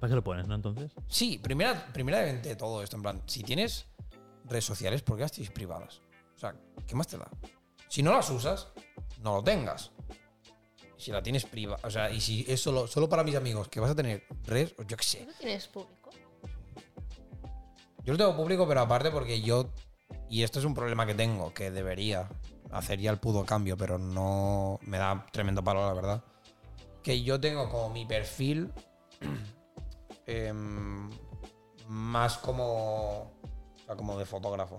¿Para 0.00 0.10
qué 0.10 0.14
lo 0.14 0.22
pones, 0.24 0.46
no? 0.46 0.54
Entonces. 0.54 0.92
Sí, 1.08 1.38
primera, 1.38 1.92
primeramente 1.92 2.54
todo 2.56 2.82
esto. 2.82 2.96
En 2.96 3.02
plan, 3.02 3.22
si 3.26 3.42
tienes 3.42 3.86
redes 4.44 4.64
sociales, 4.64 5.02
¿por 5.02 5.16
qué 5.16 5.22
las 5.22 5.32
tienes 5.32 5.52
privadas? 5.52 6.00
O 6.36 6.38
sea, 6.38 6.54
¿qué 6.86 6.94
más 6.94 7.06
te 7.08 7.18
da? 7.18 7.28
Si 7.88 8.02
no 8.02 8.12
las 8.12 8.30
usas, 8.30 8.68
no 9.20 9.36
lo 9.36 9.42
tengas. 9.44 9.90
Si 10.96 11.10
la 11.12 11.22
tienes 11.22 11.44
privada, 11.44 11.80
o 11.86 11.90
sea, 11.90 12.10
y 12.10 12.20
si 12.20 12.44
es 12.48 12.60
solo, 12.60 12.86
solo 12.86 13.08
para 13.08 13.22
mis 13.24 13.34
amigos 13.36 13.68
que 13.68 13.78
vas 13.80 13.90
a 13.90 13.94
tener 13.94 14.24
redes, 14.44 14.74
yo 14.86 14.96
qué 14.96 15.04
sé. 15.04 15.24
¿Lo 15.26 15.32
tienes 15.34 15.66
público? 15.68 15.97
Yo 18.08 18.14
lo 18.14 18.18
tengo 18.18 18.34
público, 18.34 18.66
pero 18.66 18.80
aparte 18.80 19.10
porque 19.10 19.42
yo. 19.42 19.68
Y 20.30 20.42
esto 20.42 20.60
es 20.60 20.64
un 20.64 20.72
problema 20.72 21.04
que 21.04 21.14
tengo, 21.14 21.52
que 21.52 21.70
debería 21.70 22.26
hacer 22.70 22.98
ya 22.98 23.10
el 23.10 23.18
puto 23.18 23.44
cambio, 23.44 23.76
pero 23.76 23.98
no. 23.98 24.78
Me 24.80 24.96
da 24.96 25.26
tremendo 25.30 25.62
palo, 25.62 25.86
la 25.86 25.92
verdad. 25.92 26.24
Que 27.02 27.22
yo 27.22 27.38
tengo 27.38 27.68
como 27.68 27.90
mi 27.90 28.06
perfil. 28.06 28.72
em, 30.26 31.10
más 31.86 32.38
como. 32.38 33.24
O 33.24 33.84
sea, 33.84 33.94
como 33.94 34.18
de 34.18 34.24
fotógrafo. 34.24 34.78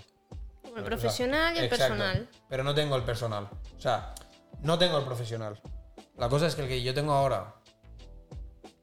Como 0.64 0.78
el 0.78 0.82
O 0.82 0.88
sea, 0.88 0.98
profesional 0.98 1.56
y 1.56 1.60
el 1.60 1.66
exacto. 1.66 1.84
personal. 1.84 2.30
Pero 2.50 2.64
no 2.64 2.74
tengo 2.74 2.96
el 2.96 3.04
personal. 3.04 3.48
O 3.78 3.80
sea, 3.80 4.16
no 4.62 4.80
tengo 4.80 4.98
el 4.98 5.06
profesional. 5.06 5.62
La 6.18 6.30
cosa 6.30 6.48
es 6.48 6.56
que 6.56 6.64
el 6.64 6.68
que 6.68 6.82
yo 6.82 6.96
tengo 6.96 7.14
ahora 7.14 7.59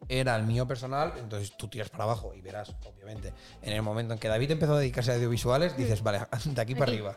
era 0.08 0.36
el 0.36 0.44
mío 0.44 0.66
personal, 0.66 1.12
entonces 1.18 1.56
tú 1.56 1.68
tiras 1.68 1.88
para 1.88 2.04
abajo 2.04 2.34
y 2.34 2.40
verás, 2.40 2.74
obviamente, 2.84 3.32
en 3.62 3.72
el 3.72 3.82
momento 3.82 4.14
en 4.14 4.18
que 4.18 4.28
David 4.28 4.52
empezó 4.52 4.74
a 4.74 4.78
dedicarse 4.78 5.12
a 5.12 5.14
audiovisuales, 5.14 5.76
dices, 5.76 6.02
vale, 6.02 6.20
de 6.44 6.60
aquí 6.60 6.74
para 6.74 6.90
arriba. 6.90 7.14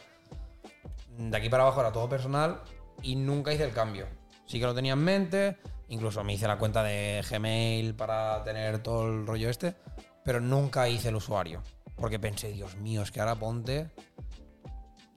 De 1.17 1.35
aquí 1.35 1.49
para 1.49 1.63
abajo 1.63 1.81
era 1.81 1.91
todo 1.91 2.07
personal 2.07 2.61
y 3.01 3.15
nunca 3.15 3.53
hice 3.53 3.63
el 3.63 3.73
cambio. 3.73 4.07
Sí 4.45 4.59
que 4.59 4.65
lo 4.65 4.73
tenía 4.73 4.93
en 4.93 5.03
mente, 5.03 5.57
incluso 5.89 6.23
me 6.23 6.33
hice 6.33 6.47
la 6.47 6.57
cuenta 6.57 6.83
de 6.83 7.23
Gmail 7.29 7.93
para 7.95 8.43
tener 8.43 8.79
todo 8.79 9.07
el 9.07 9.27
rollo 9.27 9.49
este, 9.49 9.75
pero 10.23 10.39
nunca 10.39 10.87
hice 10.89 11.09
el 11.09 11.15
usuario. 11.15 11.61
Porque 11.95 12.17
pensé, 12.17 12.51
Dios 12.51 12.77
mío, 12.77 13.01
es 13.01 13.11
que 13.11 13.19
ahora 13.19 13.35
ponte 13.35 13.91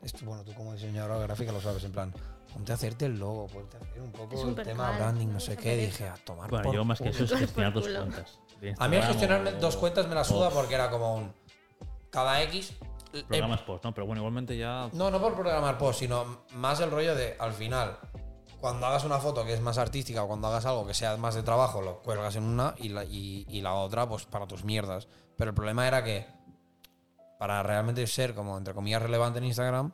esto, 0.02 0.24
bueno, 0.24 0.42
tú 0.42 0.52
como 0.54 0.72
diseñadora 0.72 1.16
gráfica 1.18 1.52
lo 1.52 1.60
sabes, 1.60 1.84
en 1.84 1.92
plan, 1.92 2.12
ponte 2.52 2.72
a 2.72 2.74
hacerte 2.74 3.06
el 3.06 3.18
logo, 3.18 3.46
ponte 3.46 3.76
a 3.76 3.80
hacer 3.80 4.00
un 4.00 4.12
poco 4.12 4.34
Es 4.34 4.40
el 4.42 4.48
un 4.48 4.54
tema 4.54 4.66
percal, 4.88 4.96
branding, 4.98 5.28
no 5.28 5.40
sé 5.40 5.56
qué. 5.56 5.76
Dije, 5.76 6.08
a 6.08 6.14
tomar 6.16 6.50
Bueno, 6.50 6.64
por 6.64 6.74
yo 6.74 6.84
más 6.84 7.00
que 7.00 7.08
eso 7.08 7.24
es 7.24 7.32
gestionar 7.32 7.72
dos 7.72 7.88
cuentas. 7.88 8.38
A 8.78 8.86
mí 8.88 8.96
el 8.96 9.02
Instagram 9.02 9.02
gestionar 9.42 9.46
o- 9.54 9.60
dos 9.60 9.76
cuentas 9.76 10.06
me 10.08 10.14
la 10.14 10.24
suda 10.24 10.44
post. 10.48 10.56
porque 10.56 10.74
era 10.74 10.90
como 10.90 11.16
un. 11.16 11.32
Cada 12.10 12.42
X. 12.42 12.74
eh, 13.12 13.24
Programas 13.26 13.62
post, 13.62 13.84
¿no? 13.84 13.92
Pero 13.94 14.06
bueno, 14.06 14.20
igualmente 14.20 14.56
ya. 14.56 14.88
no, 14.92 15.10
no 15.10 15.20
por 15.20 15.34
programar 15.34 15.78
post, 15.78 16.00
sino 16.00 16.42
más 16.54 16.78
el 16.80 16.90
rollo 16.90 17.14
de 17.14 17.36
al 17.38 17.52
final. 17.52 17.98
Cuando 18.60 18.86
hagas 18.86 19.02
una 19.04 19.18
foto 19.18 19.44
que 19.44 19.54
es 19.54 19.60
más 19.60 19.76
artística 19.78 20.22
o 20.22 20.28
cuando 20.28 20.46
hagas 20.46 20.64
algo 20.66 20.86
que 20.86 20.94
sea 20.94 21.16
más 21.16 21.34
de 21.34 21.42
trabajo, 21.42 21.82
lo 21.82 22.00
cuelgas 22.02 22.36
en 22.36 22.44
una 22.44 22.74
y 22.78 22.90
la, 22.90 23.02
y, 23.02 23.44
y 23.48 23.60
la 23.60 23.74
otra, 23.74 24.08
pues 24.08 24.24
para 24.26 24.46
tus 24.46 24.62
mierdas. 24.62 25.08
Pero 25.36 25.50
el 25.50 25.54
problema 25.56 25.88
era 25.88 26.04
que 26.04 26.26
para 27.40 27.60
realmente 27.64 28.06
ser 28.06 28.34
como 28.36 28.56
entre 28.56 28.72
comillas 28.72 29.02
relevante 29.02 29.38
en 29.40 29.46
Instagram, 29.46 29.90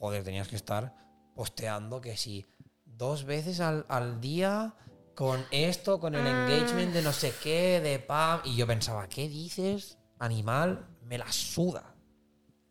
joder, 0.00 0.24
tenías 0.24 0.48
que 0.48 0.56
estar 0.56 0.92
posteando 1.34 2.00
que 2.00 2.16
si 2.16 2.46
dos 2.84 3.24
veces 3.24 3.60
al, 3.60 3.84
al 3.88 4.20
día 4.20 4.74
con 5.14 5.44
esto, 5.50 6.00
con 6.00 6.14
el 6.14 6.26
Ah. 6.26 6.30
engagement 6.48 6.92
de 6.92 7.02
no 7.02 7.12
sé 7.12 7.32
qué, 7.42 7.80
de 7.80 7.98
pam. 7.98 8.40
Y 8.44 8.56
yo 8.56 8.66
pensaba, 8.66 9.08
¿qué 9.08 9.28
dices? 9.28 9.98
Animal, 10.18 10.86
me 11.02 11.18
la 11.18 11.30
suda. 11.30 11.94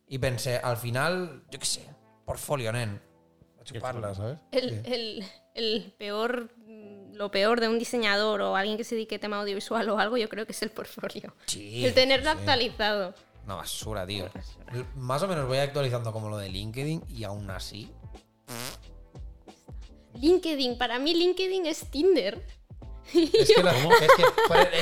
Y 0.06 0.18
pensé, 0.18 0.58
al 0.58 0.76
final, 0.76 1.44
yo 1.50 1.58
qué 1.58 1.66
sé, 1.66 1.86
portfolio, 2.26 2.72
nen. 2.72 3.00
A 3.60 3.64
chuparla, 3.64 4.14
¿sabes? 4.14 4.38
El, 4.52 4.70
Sí. 4.70 4.80
el- 4.92 5.24
el 5.54 5.94
peor, 5.96 6.50
mm, 6.66 7.14
lo 7.14 7.30
peor 7.30 7.60
de 7.60 7.68
un 7.68 7.78
diseñador 7.78 8.42
o 8.42 8.56
alguien 8.56 8.76
que 8.76 8.84
se 8.84 8.94
dedique 8.96 9.14
a 9.14 9.20
tema 9.20 9.40
audiovisual 9.40 9.88
o 9.88 9.98
algo, 9.98 10.16
yo 10.18 10.28
creo 10.28 10.44
que 10.46 10.52
es 10.52 10.62
el 10.62 10.70
portfolio. 10.70 11.34
Sí, 11.46 11.84
el 11.86 11.94
tenerlo 11.94 12.30
sí. 12.32 12.38
actualizado. 12.38 13.14
Una 13.44 13.54
basura, 13.56 14.06
tío. 14.06 14.28
basura. 14.34 14.86
Más 14.96 15.22
o 15.22 15.28
menos 15.28 15.46
voy 15.46 15.58
actualizando 15.58 16.12
como 16.12 16.28
lo 16.28 16.36
de 16.38 16.48
LinkedIn 16.48 17.04
y 17.08 17.24
aún 17.24 17.48
así. 17.50 17.90
LinkedIn, 20.20 20.78
para 20.78 20.98
mí 20.98 21.14
LinkedIn 21.14 21.66
es 21.66 21.90
Tinder. 21.90 22.40
Es 23.12 23.30
que, 23.54 23.62
lo, 23.62 23.70
es 23.70 23.76
que, 23.98 24.04
es 24.06 24.10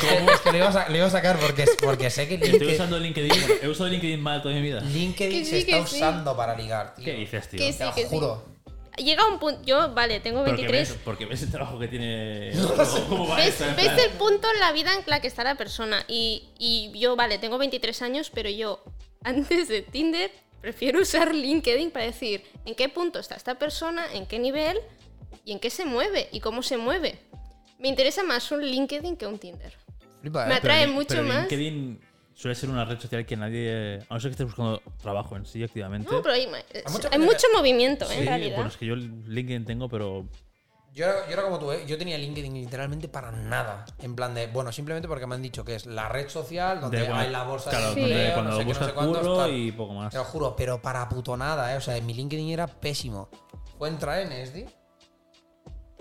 que- 0.05 0.33
es 0.33 0.41
que 0.41 0.53
lo, 0.53 0.59
iba 0.59 0.69
a, 0.69 0.73
sa- 0.73 0.89
lo 0.89 0.97
iba 0.97 1.07
a 1.07 1.11
sacar 1.11 1.39
porque, 1.41 1.65
porque 1.83 2.11
sé 2.11 2.29
que 2.29 2.35
Estoy 2.35 2.75
usando 2.75 2.99
LinkedIn. 2.99 3.33
He 3.63 3.69
usado 3.69 3.89
LinkedIn 3.91 4.21
mal 4.21 4.43
toda 4.43 4.55
mi 4.55 4.63
vida. 4.63 4.81
LinkedIn 4.81 5.45
se 5.45 5.59
está 5.59 5.87
sí. 5.87 5.97
usando 5.97 6.37
para 6.37 6.57
ligar, 6.57 6.95
tío. 6.95 7.05
¿Qué 7.05 7.13
dices, 7.15 7.49
tío? 7.49 7.59
Que 7.59 7.73
Te 7.73 7.85
lo 7.85 7.95
que 7.95 8.03
sí. 8.03 8.09
juro. 8.09 8.53
Llega 8.99 9.27
un 9.27 9.39
punto, 9.39 9.63
yo, 9.65 9.95
vale, 9.95 10.21
tengo 10.21 10.41
Porque 10.45 10.53
23. 10.53 10.89
ves, 10.91 10.99
porque 11.03 11.25
ves 11.25 11.43
el 11.43 11.51
trabajo 11.51 11.79
que 11.79 11.89
tiene. 11.89 12.53
¿Cómo 13.09 13.27
va 13.27 13.37
¿Ves, 13.37 13.55
plan, 13.55 13.75
el 13.99 14.11
punto 14.19 14.47
en 14.53 14.61
la 14.61 14.71
vida 14.73 14.95
en 14.95 15.03
la 15.07 15.21
que 15.23 15.29
está 15.29 15.43
la 15.45 15.55
persona? 15.57 16.05
Y, 16.09 16.51
y 16.59 16.93
yo, 16.99 17.17
vale, 17.17 17.39
tengo 17.39 17.57
23 17.57 18.03
años, 18.03 18.31
pero 18.33 18.51
yo, 18.51 18.85
antes 19.25 19.69
de 19.69 19.81
Tinder, 19.81 20.31
prefiero 20.63 21.01
usar 21.03 21.35
LinkedIn 21.35 21.91
para 21.91 22.07
decir 22.07 22.43
en 22.65 22.75
qué 22.75 22.89
punto 22.89 23.19
está 23.19 23.35
esta 23.35 23.59
persona, 23.59 24.07
en 24.15 24.25
qué 24.27 24.39
nivel 24.39 24.79
y 25.45 25.53
en 25.53 25.59
qué 25.61 25.69
se 25.69 25.85
mueve 25.85 26.29
y 26.33 26.41
cómo 26.41 26.63
se 26.63 26.79
mueve. 26.79 27.19
Me 27.79 27.89
interesa 27.89 28.23
más 28.23 28.51
un 28.53 28.65
LinkedIn 28.65 29.17
que 29.17 29.27
un 29.27 29.39
Tinder. 29.39 29.75
Flipa, 30.21 30.47
Me 30.47 30.55
¿eh? 30.55 30.57
atrae 30.59 30.83
pero- 30.85 30.93
mucho 30.95 31.09
pero 31.09 31.23
más. 31.25 31.41
LinkedIn 31.51 32.01
suele 32.33 32.55
ser 32.55 32.71
una 32.71 32.85
red 32.85 32.99
social 33.01 33.27
que 33.27 33.37
nadie. 33.37 33.99
A 34.09 34.15
no 34.15 34.21
ser 34.21 34.31
que 34.31 34.35
estés 34.35 34.47
buscando 34.47 34.81
trabajo 35.03 35.37
en 35.37 35.45
sí 35.45 35.63
activamente. 35.65 36.09
No, 36.11 36.23
pero 36.23 36.35
hay, 36.35 36.47
hay 37.11 37.19
mucho 37.19 37.47
movimiento, 37.55 38.05
¿eh, 38.05 38.09
Sí, 38.15 38.21
en 38.21 38.27
realidad. 38.27 38.55
bueno, 38.55 38.71
es 38.71 38.77
que 38.77 38.87
yo 38.87 38.95
LinkedIn 38.95 39.65
tengo, 39.65 39.89
pero. 39.89 40.29
Yo 40.93 41.07
era, 41.07 41.27
yo 41.27 41.33
era 41.33 41.43
como 41.43 41.59
tú, 41.59 41.73
¿eh? 41.73 41.85
Yo 41.87 41.97
tenía 41.97 42.19
LinkedIn 42.19 42.53
literalmente 42.53 43.09
para 43.09 43.33
nada. 43.33 43.87
En 44.01 44.15
plan 44.15 44.35
de, 44.35 44.49
bueno, 44.49 44.71
simplemente 44.73 45.09
porque 45.09 45.27
me 45.27 45.35
han 45.35 45.41
dicho 45.41 45.65
que 45.65 45.75
es 45.75 45.87
la 45.87 46.09
red 46.11 46.29
social 46.29 46.83
donde 46.83 47.01
de 47.01 47.09
hay 47.09 47.31
la 47.31 47.45
bolsa 47.45 47.71
claro, 47.71 47.89
de 47.89 47.95
Sí. 47.95 48.01
empleo, 48.03 48.35
cuando 48.35 48.51
no 48.51 48.57
sé 48.59 48.67
qué, 48.67 48.75
no 48.75 48.87
sé 48.87 48.93
cuántos, 48.93 49.19
curro 49.23 49.37
tal. 49.39 49.53
y 49.55 49.73
poco 49.73 49.95
más. 49.95 50.13
Te 50.13 50.19
lo 50.19 50.25
juro, 50.25 50.55
pero 50.55 50.83
para 50.83 51.09
puto 51.09 51.35
nada, 51.37 51.73
¿eh? 51.73 51.79
O 51.79 51.81
sea, 51.81 51.99
mi 52.03 52.13
LinkedIn 52.13 52.51
era 52.51 52.67
pésimo. 52.67 53.31
Fue 53.79 53.89
entrar 53.89 54.21
en 54.21 54.33
ESDI, 54.33 54.67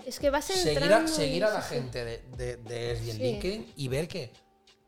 Es 0.04 0.18
que 0.20 0.28
vas 0.28 0.44
seguir 0.44 0.92
a, 0.92 1.06
seguir 1.08 1.44
a 1.46 1.50
la 1.54 1.62
sí. 1.62 1.74
gente 1.76 2.04
de, 2.04 2.18
de, 2.36 2.56
de 2.56 2.92
ESDI 2.92 3.10
en 3.12 3.16
Sí. 3.16 3.22
LinkedIn 3.22 3.72
y 3.76 3.88
ver 3.88 4.08
que 4.08 4.30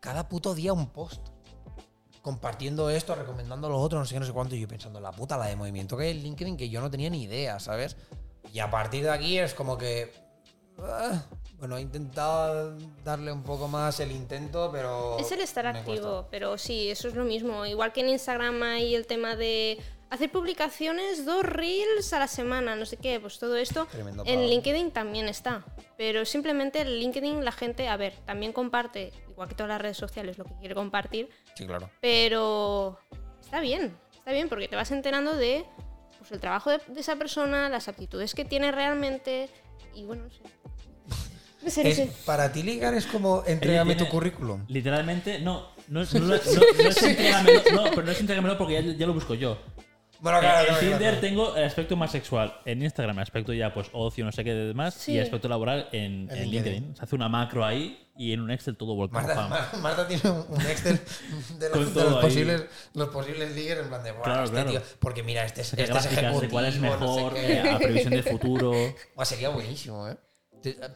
cada 0.01 0.29
puto 0.29 0.55
día 0.55 0.75
un 0.75 0.91
post. 0.91 1.23
Compartiendo 2.21 2.89
esto, 2.91 3.15
recomendando 3.15 3.69
lo 3.69 3.79
otro, 3.79 3.99
no 3.99 4.05
sé 4.07 4.15
qué, 4.15 4.21
no 4.21 4.27
sé 4.27 4.33
cuánto. 4.33 4.55
Y 4.55 4.61
yo 4.61 4.69
pensando, 4.69 4.99
la 5.01 5.13
puta 5.13 5.37
la 5.39 5.47
de 5.47 5.57
movimiento 5.57 5.97
que 5.97 6.05
hay 6.05 6.11
en 6.11 6.23
LinkedIn 6.23 6.57
que 6.57 6.69
yo 6.69 6.81
no 6.81 6.91
tenía 6.91 7.09
ni 7.11 7.23
idea, 7.23 7.59
¿sabes? 7.61 7.97
Y 8.53 8.61
a 8.61 8.71
partir 8.71 9.05
de 9.05 9.11
aquí 9.11 9.39
es 9.39 9.55
como 9.55 9.77
que. 9.79 10.13
ah, 10.79 11.23
bueno, 11.59 11.77
he 11.77 11.81
intentado 11.81 12.77
darle 13.05 13.33
un 13.33 13.43
poco 13.43 13.69
más 13.69 13.99
el 14.01 14.13
intento, 14.13 14.71
pero. 14.73 15.19
Es 15.19 15.33
el 15.33 15.41
estar 15.41 15.67
activo, 15.67 16.27
pero 16.31 16.59
sí, 16.59 16.91
eso 16.91 17.09
es 17.09 17.15
lo 17.15 17.25
mismo. 17.25 17.65
Igual 17.67 17.93
que 17.93 18.01
en 18.01 18.11
Instagram 18.11 18.63
hay 18.63 18.95
el 18.95 19.07
tema 19.07 19.35
de 19.37 19.79
hacer 20.11 20.31
publicaciones, 20.31 21.25
dos 21.25 21.43
reels 21.43 22.13
a 22.13 22.21
la 22.21 22.29
semana, 22.29 22.77
no 22.77 22.87
sé 22.87 22.97
qué, 22.99 23.19
pues 23.19 23.39
todo 23.39 23.57
esto. 23.57 23.87
Tremendo 23.87 24.23
En. 24.27 24.49
LinkedIn 24.49 24.91
también 24.93 25.29
está. 25.29 25.65
Pero 25.97 26.25
simplemente 26.25 26.81
en 26.83 26.89
LinkedIn 26.99 27.45
la 27.45 27.53
gente, 27.53 27.89
a 27.89 27.97
ver, 27.97 28.15
también 28.25 28.53
comparte, 28.53 29.13
igual 29.29 29.49
que 29.49 29.55
todas 29.55 29.69
las 29.71 29.81
redes 29.81 29.97
sociales, 29.97 30.39
lo 30.39 30.45
que 30.45 30.55
quiere 30.59 30.75
compartir, 30.75 31.31
Sí, 31.55 31.67
claro. 31.67 31.89
pero 32.01 32.99
está 33.41 33.61
bien, 33.61 33.97
está 34.13 34.33
bien 34.33 34.49
porque 34.49 34.69
te 34.69 34.77
vas 34.77 34.91
enterando 34.91 35.35
de 35.37 35.65
pues, 36.25 36.33
el 36.33 36.41
trabajo 36.41 36.71
de, 36.71 36.81
de 36.89 37.01
esa 37.01 37.17
persona, 37.17 37.69
las 37.69 37.89
aptitudes 37.89 38.35
que 38.35 38.45
tiene 38.45 38.73
realmente 38.73 39.49
y 39.95 40.05
bueno, 40.05 40.25
no 40.25 40.31
sé. 40.31 40.41
No 41.63 41.71
sé, 41.71 41.83
no 41.83 41.89
Es, 41.89 41.97
sé. 41.97 42.13
para 42.27 42.53
ti 42.53 42.63
ligar 42.63 42.93
es 42.95 43.07
como 43.07 43.43
entrégame 43.47 43.95
tu 43.95 44.07
currículum. 44.09 44.65
Literalmente, 44.69 45.39
no. 45.39 45.69
No, 45.89 46.03
es- 46.03 46.13
no, 46.15 46.21
no- 46.21 46.27
no- 46.37 46.83
no 46.83 46.89
es 46.91 47.03
entrégamelo, 47.03 47.63
no, 47.73 47.85
pero 47.91 48.03
no 48.03 48.13
es 48.13 48.21
entrégamelo 48.21 48.59
porque 48.59 48.75
ya, 48.75 48.81
ya 48.97 49.07
lo 49.07 49.15
busco 49.15 49.35
yo. 49.35 49.59
Bueno, 50.25 50.39
En- 50.39 50.43
claro, 50.45 50.61
en 50.61 50.65
claro, 50.67 50.81
Tinder 50.81 50.99
claro. 51.01 51.21
tengo 51.21 51.55
el 51.57 51.65
aspecto 51.65 51.97
más 51.97 52.11
sexual. 52.11 52.55
En 52.65 52.83
Instagram 52.83 53.17
el 53.19 53.23
aspecto 53.23 53.53
ya 53.53 53.75
pues 53.75 53.91
ocio, 53.93 54.25
no 54.25 54.33
sé 54.33 54.43
qué 54.43 54.55
demás. 54.55 54.95
Sí. 54.95 55.13
Y 55.13 55.19
el 55.19 55.25
aspecto 55.25 55.49
laboral 55.49 55.89
en, 55.93 56.03
En 56.03 56.31
en 56.31 56.51
LinkedIn. 56.51 56.51
LinkedIn. 56.51 56.97
Se 56.97 57.03
hace 57.05 57.15
una 57.15 57.29
macro 57.29 57.63
ahí 57.63 58.09
y 58.17 58.33
en 58.33 58.41
un 58.41 58.51
Excel 58.51 58.77
todo 58.79 58.95
volcado. 58.95 59.27
Marta. 59.27 59.49
Mar- 59.49 59.77
Marta 59.83 60.09
tiene 60.09 60.31
un 60.31 60.61
Excel 60.63 60.99
de 61.59 61.69
los, 61.69 61.95
de 61.95 62.03
posibles, 62.23 62.65
los 62.95 63.09
posibles 63.11 63.55
ligas 63.55 63.79
en 63.81 63.89
plan 63.89 64.03
de, 64.03 64.13
"Buah, 64.13 64.23
Claro, 64.23 64.45
este 64.45 64.55
claro. 64.55 64.71
tío", 64.71 64.81
porque 64.99 65.23
mira, 65.23 65.45
este 65.45 65.61
este 65.61 65.83
es 65.83 65.91
gráficas 65.91 66.41
de 66.41 66.49
cuál 66.49 66.65
es 66.65 66.77
ejecutivo, 66.77 67.07
no 67.07 67.15
sé 67.15 67.21
mejor, 67.23 67.37
eh, 67.37 67.71
a 67.71 67.79
previsión 67.79 68.15
de 68.15 68.23
futuro. 68.23 68.73
Buah, 69.15 69.25
sería 69.27 69.51
buenísimo, 69.51 70.09
¿eh? 70.09 70.17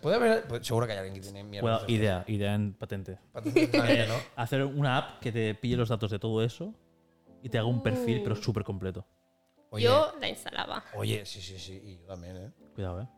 Puede 0.00 0.16
haber, 0.16 0.44
pues 0.48 0.66
seguro 0.66 0.86
que 0.86 0.92
hay 0.92 0.98
alguien 1.00 1.14
que 1.16 1.20
tiene 1.20 1.44
mierda. 1.44 1.68
Bueno, 1.80 1.84
idea, 1.88 2.24
idea 2.28 2.54
en 2.54 2.72
patente. 2.72 3.18
Patente, 3.30 4.06
¿no? 4.08 4.14
Hacer 4.36 4.64
una 4.64 4.96
app 4.96 5.20
que 5.20 5.30
te 5.30 5.54
pille 5.54 5.76
los 5.76 5.90
datos 5.90 6.10
de 6.10 6.18
todo 6.18 6.42
eso 6.42 6.72
y 7.42 7.50
te 7.50 7.58
haga 7.58 7.66
un 7.68 7.82
perfil, 7.82 8.22
pero 8.22 8.34
súper 8.34 8.64
completo. 8.64 9.06
Oye, 9.70 9.84
Yo 9.84 10.12
la 10.20 10.28
instalaba. 10.28 10.84
oye, 10.94 11.24
sí, 11.26 11.40
sí, 11.42 11.58
sí, 11.58 11.80
y 11.84 11.98
yo 11.98 12.06
también, 12.06 12.36
¿eh? 12.36 12.50
Cuidado, 12.74 13.02
eh. 13.02 13.08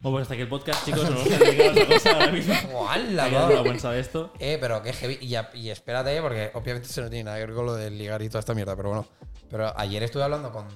Bueno, 0.00 0.16
pues 0.16 0.22
hasta 0.22 0.34
aquí 0.34 0.42
el 0.42 0.48
podcast, 0.48 0.84
chicos. 0.84 1.02
Nos 1.10 1.14
vamos 1.14 1.32
a 1.32 1.38
dedicar 1.38 1.66
a 1.66 1.70
otra 1.70 1.86
cosa 1.86 2.10
ahora 2.12 2.32
mismo. 2.32 2.88
¡Hala, 2.90 3.24
Ha 3.24 3.28
quedado 3.28 3.46
va! 3.48 3.52
una 3.60 3.60
buena 3.72 3.90
de 3.92 4.00
esto. 4.00 4.32
Eh, 4.38 4.58
pero 4.60 4.82
qué 4.82 4.92
heavy. 4.92 5.18
Y, 5.20 5.58
y 5.58 5.70
espérate, 5.70 6.20
porque 6.20 6.50
obviamente 6.54 6.88
eso 6.88 7.02
no 7.02 7.10
tiene 7.10 7.24
nada 7.24 7.38
que 7.38 7.46
ver 7.46 7.54
con 7.54 7.66
lo 7.66 7.74
del 7.74 7.96
ligar 7.98 8.20
y 8.22 8.28
toda 8.28 8.40
esta 8.40 8.54
mierda, 8.54 8.74
pero 8.76 8.88
bueno. 8.90 9.06
Pero 9.48 9.72
ayer 9.78 10.02
estuve 10.02 10.22
hablando 10.24 10.50
con, 10.50 10.66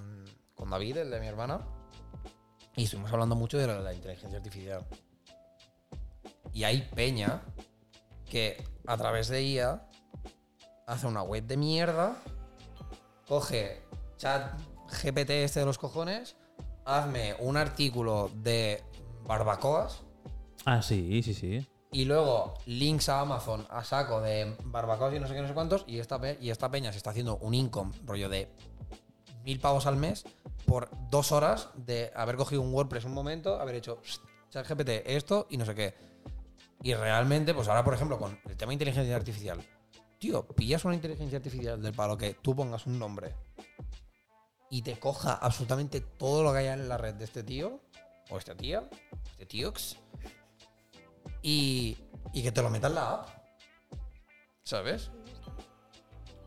con 0.55 0.71
David, 0.71 0.99
el 0.99 1.11
de 1.11 1.21
mi 1.21 1.27
hermana, 1.27 1.61
y 2.77 2.85
estuvimos 2.85 3.13
hablando 3.13 3.35
mucho 3.35 3.59
de 3.59 3.67
la, 3.67 3.81
la 3.81 3.93
inteligencia 3.95 4.39
artificial. 4.39 4.87
Y 6.53 6.65
hay 6.65 6.83
peña 6.95 7.43
que 8.31 8.63
a 8.87 8.97
través 8.97 9.29
de 9.29 9.43
IA 9.43 9.89
hace 10.87 11.07
una 11.07 11.23
web 11.23 11.45
de 11.45 11.57
mierda, 11.57 12.17
coge 13.27 13.83
chat 14.19 14.53
GPT 14.89 15.31
este 15.31 15.61
de 15.61 15.67
los 15.67 15.79
cojones, 15.79 16.37
hazme 16.85 17.35
un 17.41 17.57
artículo 17.57 18.31
de 18.35 18.83
barbacoas 19.25 20.03
Ah, 20.65 20.83
sí, 20.83 21.23
sí, 21.23 21.33
sí. 21.35 21.67
y 21.93 22.05
luego 22.05 22.55
links 22.67 23.09
a 23.09 23.21
Amazon 23.21 23.67
a 23.71 23.85
saco 23.85 24.21
de 24.21 24.57
barbacoas 24.65 25.15
y 25.15 25.21
no 25.21 25.27
sé 25.29 25.35
qué, 25.35 25.43
no 25.43 25.49
sé 25.49 25.55
cuántos. 25.55 25.85
Y 25.87 25.99
esta, 26.01 26.21
y 26.41 26.51
esta 26.51 26.71
peña 26.71 26.91
se 26.93 26.99
está 26.99 27.11
haciendo 27.11 27.37
un 27.39 27.55
income, 27.55 27.93
rollo 28.05 28.29
de 28.29 28.49
mil 29.45 29.61
pavos 29.61 29.87
al 29.87 29.97
mes, 29.97 30.25
por 30.67 30.89
dos 31.11 31.31
horas 31.31 31.69
de 31.77 32.11
haber 32.17 32.37
cogido 32.37 32.63
un 32.63 32.73
WordPress 32.75 33.05
un 33.05 33.15
momento, 33.15 33.61
haber 33.61 33.77
hecho 33.77 34.01
ChatGPT 34.51 34.89
esto 35.07 35.47
y 35.51 35.57
no 35.57 35.65
sé 35.65 35.75
qué. 35.77 35.95
Y 36.83 36.95
realmente, 36.95 37.55
pues 37.55 37.69
ahora, 37.69 37.85
por 37.85 37.95
ejemplo, 37.95 38.19
con 38.19 38.39
el 38.49 38.57
tema 38.57 38.71
de 38.71 38.75
inteligencia 38.75 39.15
artificial, 39.15 39.61
tío, 40.19 40.45
pillas 40.47 40.85
una 40.85 40.95
inteligencia 40.97 41.39
artificial 41.39 41.81
del 41.81 41.93
palo 41.95 42.17
que 42.17 42.35
tú 42.35 42.57
pongas 42.57 42.87
un 42.87 42.99
nombre 42.99 43.35
y 44.71 44.83
te 44.83 44.99
coja 44.99 45.35
absolutamente 45.35 46.01
todo 46.01 46.43
lo 46.43 46.53
que 46.53 46.59
haya 46.59 46.75
en 46.75 46.89
la 46.89 46.97
red 46.99 47.15
de 47.15 47.25
este 47.25 47.43
tío, 47.43 47.81
o 48.31 48.39
esta 48.39 48.55
tía, 48.57 48.83
este 49.33 49.47
tíox, 49.47 49.97
y, 51.43 51.97
y 52.33 52.43
que 52.43 52.53
te 52.53 52.63
lo 52.63 52.71
meta 52.71 52.89
en 52.89 52.95
la 52.95 53.11
app. 53.13 53.29
¿Sabes? 54.65 55.11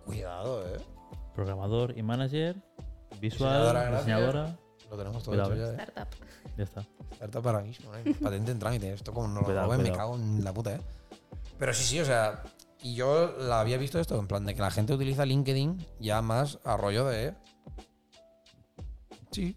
Cuidado, 0.06 0.68
eh. 0.68 0.80
Programador 1.36 1.98
y 1.98 2.04
manager, 2.04 2.56
visual, 3.20 3.92
Diseñadora. 3.98 4.58
Lo 4.90 4.98
tenemos 4.98 5.24
todo 5.24 5.32
Cuidado, 5.36 5.54
hecho 5.54 5.66
ya, 5.78 5.84
eh. 5.84 5.86
Startup. 5.88 6.18
Ya 6.58 6.64
está. 6.64 6.86
Startup 7.12 7.48
ahora 7.48 7.62
mismo, 7.62 7.96
¿eh? 7.96 8.16
Patente 8.22 8.52
en 8.52 8.60
trámite. 8.60 8.92
Esto 8.94 9.14
como 9.14 9.28
no 9.28 9.42
lo 9.42 9.46
Cuidado, 9.46 9.68
roben, 9.68 9.84
me 9.84 9.90
cuidado. 9.90 10.12
cago 10.12 10.16
en 10.22 10.44
la 10.44 10.54
puta, 10.54 10.76
¿eh? 10.76 10.82
Pero 11.58 11.74
sí, 11.74 11.84
sí, 11.84 12.00
o 12.00 12.06
sea. 12.06 12.44
Y 12.82 12.96
yo 12.96 13.36
la 13.38 13.60
había 13.60 13.78
visto 13.78 14.00
esto, 14.00 14.18
en 14.18 14.28
plan 14.28 14.46
de 14.46 14.56
que 14.56 14.62
la 14.62 14.72
gente 14.72 14.94
utiliza 14.94 15.26
LinkedIn 15.26 15.86
ya 16.00 16.22
más 16.22 16.60
a 16.64 16.76
rollo 16.78 17.06
de. 17.06 17.34
Sí, 19.32 19.56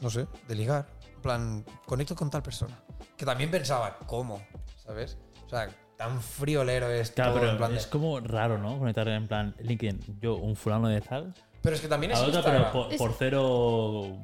no 0.00 0.10
sé, 0.10 0.26
de 0.46 0.54
ligar. 0.54 0.86
En 1.16 1.22
plan, 1.22 1.64
conecto 1.86 2.14
con 2.14 2.30
tal 2.30 2.42
persona. 2.42 2.78
Que 3.16 3.24
también 3.24 3.50
pensaba, 3.50 3.98
¿cómo? 4.06 4.40
¿Sabes? 4.76 5.18
O 5.46 5.48
sea, 5.48 5.68
tan 5.96 6.20
friolero 6.22 6.88
es 6.88 7.10
Claro, 7.10 7.32
todo, 7.32 7.40
pero 7.40 7.52
en 7.52 7.58
plan 7.58 7.72
de- 7.72 7.78
es 7.78 7.86
como 7.86 8.20
raro, 8.20 8.58
¿no? 8.58 8.78
Conectar 8.78 9.08
en 9.08 9.26
plan 9.26 9.54
LinkedIn. 9.58 10.20
Yo, 10.20 10.36
un 10.36 10.54
fulano 10.54 10.88
de 10.88 11.00
tal. 11.00 11.34
Pero 11.62 11.74
es 11.74 11.82
que 11.82 11.88
también 11.88 12.12
es 12.12 12.18
A 12.18 12.26
otra, 12.26 12.42
pero 12.44 12.70
por, 12.72 12.92
Es- 12.92 12.98
por 12.98 13.12
cero. 13.18 14.16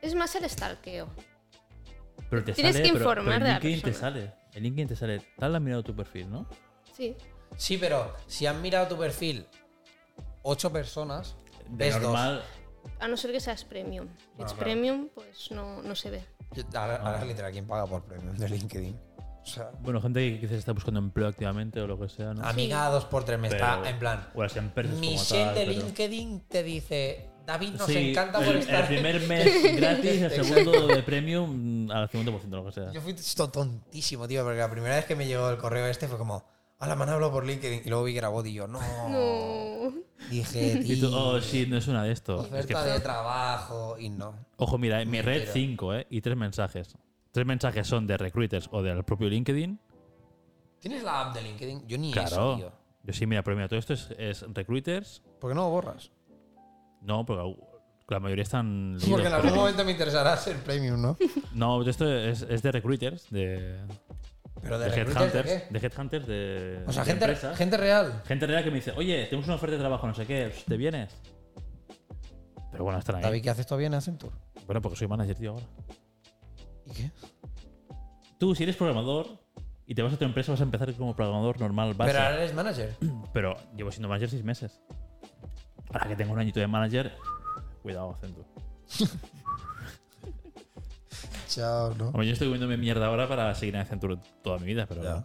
Es 0.00 0.14
más 0.16 0.34
el 0.34 0.48
stalkeo. 0.50 1.08
Pero 2.28 2.44
te 2.44 2.52
Tienes 2.52 2.72
sale, 2.74 2.84
que 2.84 2.92
pero- 2.92 3.04
informar 3.04 3.24
pero 3.24 3.36
en 3.36 3.42
de 3.44 3.48
la 3.48 3.58
LinkedIn 3.60 3.82
te 3.82 3.94
sale. 3.94 4.32
En 4.54 4.62
LinkedIn 4.64 4.88
te 4.88 4.96
sale. 4.96 5.22
Tal 5.38 5.54
has 5.54 5.62
mirado 5.62 5.84
tu 5.84 5.94
perfil, 5.94 6.28
¿no? 6.30 6.46
Sí. 6.96 7.16
Sí, 7.56 7.78
pero 7.78 8.14
si 8.26 8.46
han 8.46 8.60
mirado 8.60 8.88
tu 8.88 8.96
perfil 8.96 9.46
ocho 10.42 10.72
personas, 10.72 11.36
De 11.68 11.84
ves 11.84 12.00
dos. 12.02 12.12
A 13.00 13.08
no 13.08 13.16
ser 13.16 13.32
que 13.32 13.40
seas 13.40 13.64
premium. 13.64 14.06
Si 14.18 14.26
Bueno, 14.36 14.46
es 14.46 14.52
claro. 14.52 14.58
premium, 14.58 15.08
pues 15.14 15.50
no, 15.50 15.82
no 15.82 15.94
se 15.94 16.10
ve. 16.10 16.24
Ahora, 16.74 16.96
ahora 16.96 17.20
es 17.22 17.26
literal 17.26 17.52
quien 17.52 17.66
paga 17.66 17.86
por 17.86 18.02
premium 18.04 18.36
de 18.36 18.48
LinkedIn. 18.48 18.96
O 19.42 19.44
sea, 19.44 19.70
Bueno, 19.80 20.00
gente 20.00 20.20
que 20.34 20.38
quizás 20.40 20.58
está 20.58 20.72
buscando 20.72 21.00
empleo 21.00 21.26
activamente 21.26 21.80
o 21.80 21.86
lo 21.88 21.98
que 21.98 22.08
sea, 22.08 22.32
¿no? 22.32 22.44
amiga 22.46 22.88
dos 22.90 23.04
por 23.06 23.24
tres 23.24 23.40
me 23.40 23.48
Pero- 23.48 23.64
está 23.64 23.90
en 23.90 23.98
plan. 23.98 24.28
O 24.34 24.42
las 24.42 24.54
empresas 24.56 24.94
como 24.94 25.00
Michelle 25.10 25.44
tal. 25.46 25.54
de 25.56 25.66
pero- 25.66 25.72
LinkedIn 25.80 26.40
te 26.48 26.62
dice, 26.62 27.28
David, 27.44 27.70
nos 27.72 27.86
Sí, 27.88 28.10
encanta 28.10 28.38
el, 28.38 28.44
por 28.44 28.54
el 28.54 28.60
estar. 28.62 28.86
primer 28.86 29.20
mes 29.28 29.76
gratis, 29.76 30.22
el 30.22 30.30
segundo 30.44 30.86
de 30.86 31.02
premium 31.02 31.86
mm, 31.86 31.90
al 31.90 32.08
50%, 32.08 32.48
lo 32.50 32.64
que 32.66 32.72
sea. 32.72 32.92
Yo 32.92 33.00
fui 33.00 33.16
tontísimo, 33.52 34.28
tío, 34.28 34.44
porque 34.44 34.58
la 34.60 34.70
primera 34.70 34.94
vez 34.94 35.06
que 35.06 35.16
me 35.16 35.26
llegó 35.26 35.50
el 35.50 35.56
correo 35.58 35.86
este 35.86 36.06
fue 36.06 36.18
como, 36.18 36.44
hola, 36.78 36.94
me 36.94 37.02
han 37.02 37.08
hablado 37.08 37.32
por 37.32 37.44
LinkedIn. 37.44 37.82
Y 37.84 37.88
luego 37.88 38.04
vi 38.04 38.12
que 38.12 38.18
era 38.18 38.28
bot 38.28 38.46
y 38.46 38.52
yo, 38.52 38.68
no. 38.68 38.78
No. 39.08 39.92
Dije, 40.30 40.80
Y 40.84 41.00
tú, 41.00 41.08
tío. 41.08 41.18
oh, 41.18 41.40
sí, 41.40 41.66
no 41.66 41.76
es 41.76 41.88
una 41.88 42.04
de 42.04 42.12
estos. 42.12 42.44
Es 42.46 42.66
que- 42.66 42.74
Oferta 42.74 42.84
de 42.84 43.00
trabajo 43.00 43.96
y 43.98 44.08
no. 44.08 44.34
ojo, 44.56 44.78
mira, 44.78 45.02
en 45.02 45.10
mi 45.10 45.20
red 45.20 45.34
Mentira. 45.46 45.52
5, 45.52 45.94
¿eh? 45.94 46.06
Y 46.10 46.20
tres 46.20 46.36
mensajes. 46.36 46.94
Tres 47.32 47.46
mensajes 47.46 47.86
son 47.86 48.06
de 48.06 48.16
recruiters 48.16 48.68
o 48.72 48.82
del 48.82 49.04
propio 49.04 49.28
LinkedIn. 49.28 49.78
¿Tienes 50.80 51.02
la 51.02 51.20
app 51.22 51.34
de 51.34 51.42
LinkedIn? 51.42 51.86
Yo 51.86 51.98
ni 51.98 52.12
Claro. 52.12 52.26
eso, 52.28 52.56
tío. 52.56 52.72
Yo 53.04 53.12
sí, 53.12 53.26
mira, 53.26 53.42
pero 53.42 53.56
mira, 53.56 53.68
todo 53.68 53.78
esto 53.78 53.94
es, 53.94 54.08
es 54.18 54.44
recruiters. 54.52 55.22
¿Por 55.40 55.50
qué 55.50 55.54
no 55.54 55.62
lo 55.62 55.70
borras? 55.70 56.10
No, 57.00 57.24
porque 57.26 57.56
la 58.08 58.20
mayoría 58.20 58.42
están. 58.42 58.96
Porque 59.10 59.26
en 59.26 59.32
algún 59.32 59.54
momento 59.54 59.84
me 59.84 59.92
interesará 59.92 60.36
ser 60.36 60.56
premium, 60.62 61.00
¿no? 61.00 61.16
No, 61.52 61.82
esto 61.88 62.08
es, 62.12 62.42
es 62.42 62.62
de 62.62 62.70
recruiters, 62.72 63.28
de, 63.30 63.78
Pero 64.60 64.78
de 64.78 64.90
de, 64.90 64.94
recruiters, 64.94 65.32
¿de 65.32 65.38
headhunters. 65.38 65.64
qué? 65.64 65.78
De 65.78 65.86
headhunters, 65.86 66.26
de. 66.26 66.84
O 66.86 66.92
sea, 66.92 67.04
de 67.04 67.10
gente, 67.10 67.24
empresas. 67.24 67.56
gente 67.56 67.76
real. 67.76 68.22
Gente 68.26 68.46
real 68.46 68.64
que 68.64 68.70
me 68.70 68.76
dice, 68.76 68.92
oye, 68.96 69.24
tenemos 69.26 69.46
una 69.46 69.56
oferta 69.56 69.76
de 69.76 69.80
trabajo, 69.80 70.06
no 70.06 70.14
sé 70.14 70.26
qué, 70.26 70.52
¿te 70.66 70.76
vienes? 70.76 71.14
Pero 72.70 72.84
bueno, 72.84 72.98
están 72.98 73.16
ahí. 73.16 73.22
David, 73.22 73.42
¿qué 73.42 73.50
haces 73.50 73.66
todavía 73.66 73.88
en 73.88 73.94
Accenture? 73.94 74.34
Bueno, 74.66 74.80
porque 74.80 74.96
soy 74.96 75.08
manager, 75.08 75.36
tío, 75.36 75.52
ahora. 75.52 75.66
¿Y 76.86 76.92
qué? 76.92 77.10
Tú, 78.38 78.54
si 78.54 78.62
eres 78.62 78.76
programador 78.76 79.26
y 79.86 79.94
te 79.94 80.02
vas 80.02 80.12
a 80.12 80.16
tu 80.16 80.24
empresa, 80.24 80.52
vas 80.52 80.60
a 80.60 80.64
empezar 80.64 80.92
como 80.94 81.14
programador 81.14 81.60
normal, 81.60 81.94
base. 81.94 82.12
Pero 82.12 82.24
ahora 82.24 82.36
eres 82.36 82.54
manager. 82.54 82.96
Pero 83.32 83.56
llevo 83.76 83.90
siendo 83.90 84.08
manager 84.08 84.30
seis 84.30 84.44
meses. 84.44 84.80
Ahora 85.92 86.08
que 86.08 86.16
tengo 86.16 86.32
un 86.32 86.38
añito 86.38 86.60
de 86.60 86.66
manager, 86.66 87.12
cuidado, 87.82 88.10
Accenture. 88.10 88.48
Chao, 91.54 91.94
¿no? 91.94 92.08
Hombre, 92.08 92.26
yo 92.26 92.32
estoy 92.32 92.48
comiéndome 92.48 92.76
mierda 92.76 93.06
ahora 93.06 93.28
para 93.28 93.54
seguir 93.54 93.74
en 93.74 93.82
Accenture 93.82 94.16
toda 94.42 94.58
mi 94.58 94.66
vida, 94.66 94.86
pero. 94.86 95.02
Ya. 95.02 95.22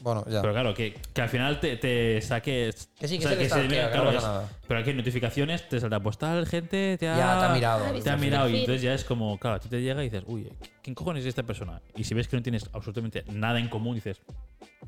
Bueno, 0.00 0.22
ya. 0.28 0.42
Pero 0.42 0.52
claro, 0.52 0.74
que, 0.74 0.92
que 1.14 1.22
al 1.22 1.28
final 1.30 1.60
te, 1.60 1.76
te 1.78 2.20
saques. 2.20 2.90
Que 2.98 3.08
sí, 3.08 3.18
que 3.18 3.24
o 3.26 3.28
sea, 3.28 3.36
se 3.38 3.42
le 3.42 3.48
se- 3.48 3.54
stalkea, 3.54 3.86
que 3.86 3.92
claro, 3.92 4.04
no 4.12 4.16
pasa 4.16 4.18
es- 4.18 4.34
nada. 4.34 4.48
Pero 4.68 4.80
aquí 4.80 4.90
en 4.90 4.96
notificaciones 4.98 5.68
te 5.68 5.80
saldrá, 5.80 6.00
pues 6.00 6.18
tal 6.18 6.46
gente 6.46 6.96
te 6.98 7.08
ha, 7.08 7.16
Ya 7.16 7.38
te 7.38 7.44
ha 7.46 7.48
mirado. 7.54 7.84
Te 8.02 8.10
ha 8.10 8.16
mirado 8.16 8.48
y 8.50 8.56
entonces 8.60 8.82
ya 8.82 8.92
es 8.94 9.04
como, 9.04 9.38
claro, 9.38 9.60
ti 9.60 9.68
te 9.68 9.80
llega 9.80 10.02
y 10.02 10.10
dices, 10.10 10.24
uy, 10.26 10.50
¿quién 10.82 10.94
cojones 10.94 11.22
es 11.22 11.28
esta 11.28 11.42
persona? 11.42 11.80
Y 11.96 12.04
si 12.04 12.12
ves 12.14 12.28
que 12.28 12.36
no 12.36 12.42
tienes 12.42 12.68
absolutamente 12.74 13.24
nada 13.32 13.58
en 13.58 13.68
común, 13.68 13.94
dices, 13.94 14.20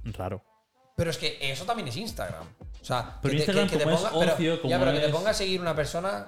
raro. 0.05 0.43
Pero 0.97 1.11
es 1.11 1.17
que 1.19 1.39
eso 1.41 1.65
también 1.65 1.89
es 1.89 1.97
Instagram. 1.97 2.45
O 2.81 2.85
sea, 2.85 3.19
Pero 3.23 3.33
que 3.33 3.37
te- 3.39 3.45
Instagram 3.45 3.67
que, 3.69 3.73
que 3.73 3.79
te 3.79 3.85
como 3.85 3.97
es 3.97 4.03
ponga, 4.03 4.19
pero- 4.21 4.33
ocio, 4.35 4.61
como 4.63 4.71
ya, 4.71 4.79
pero 4.79 4.93
que 4.93 4.99
te 5.01 5.07
es- 5.07 5.13
ponga 5.13 5.31
a 5.31 5.35
seguir 5.35 5.61
una 5.63 5.75
persona 5.75 6.27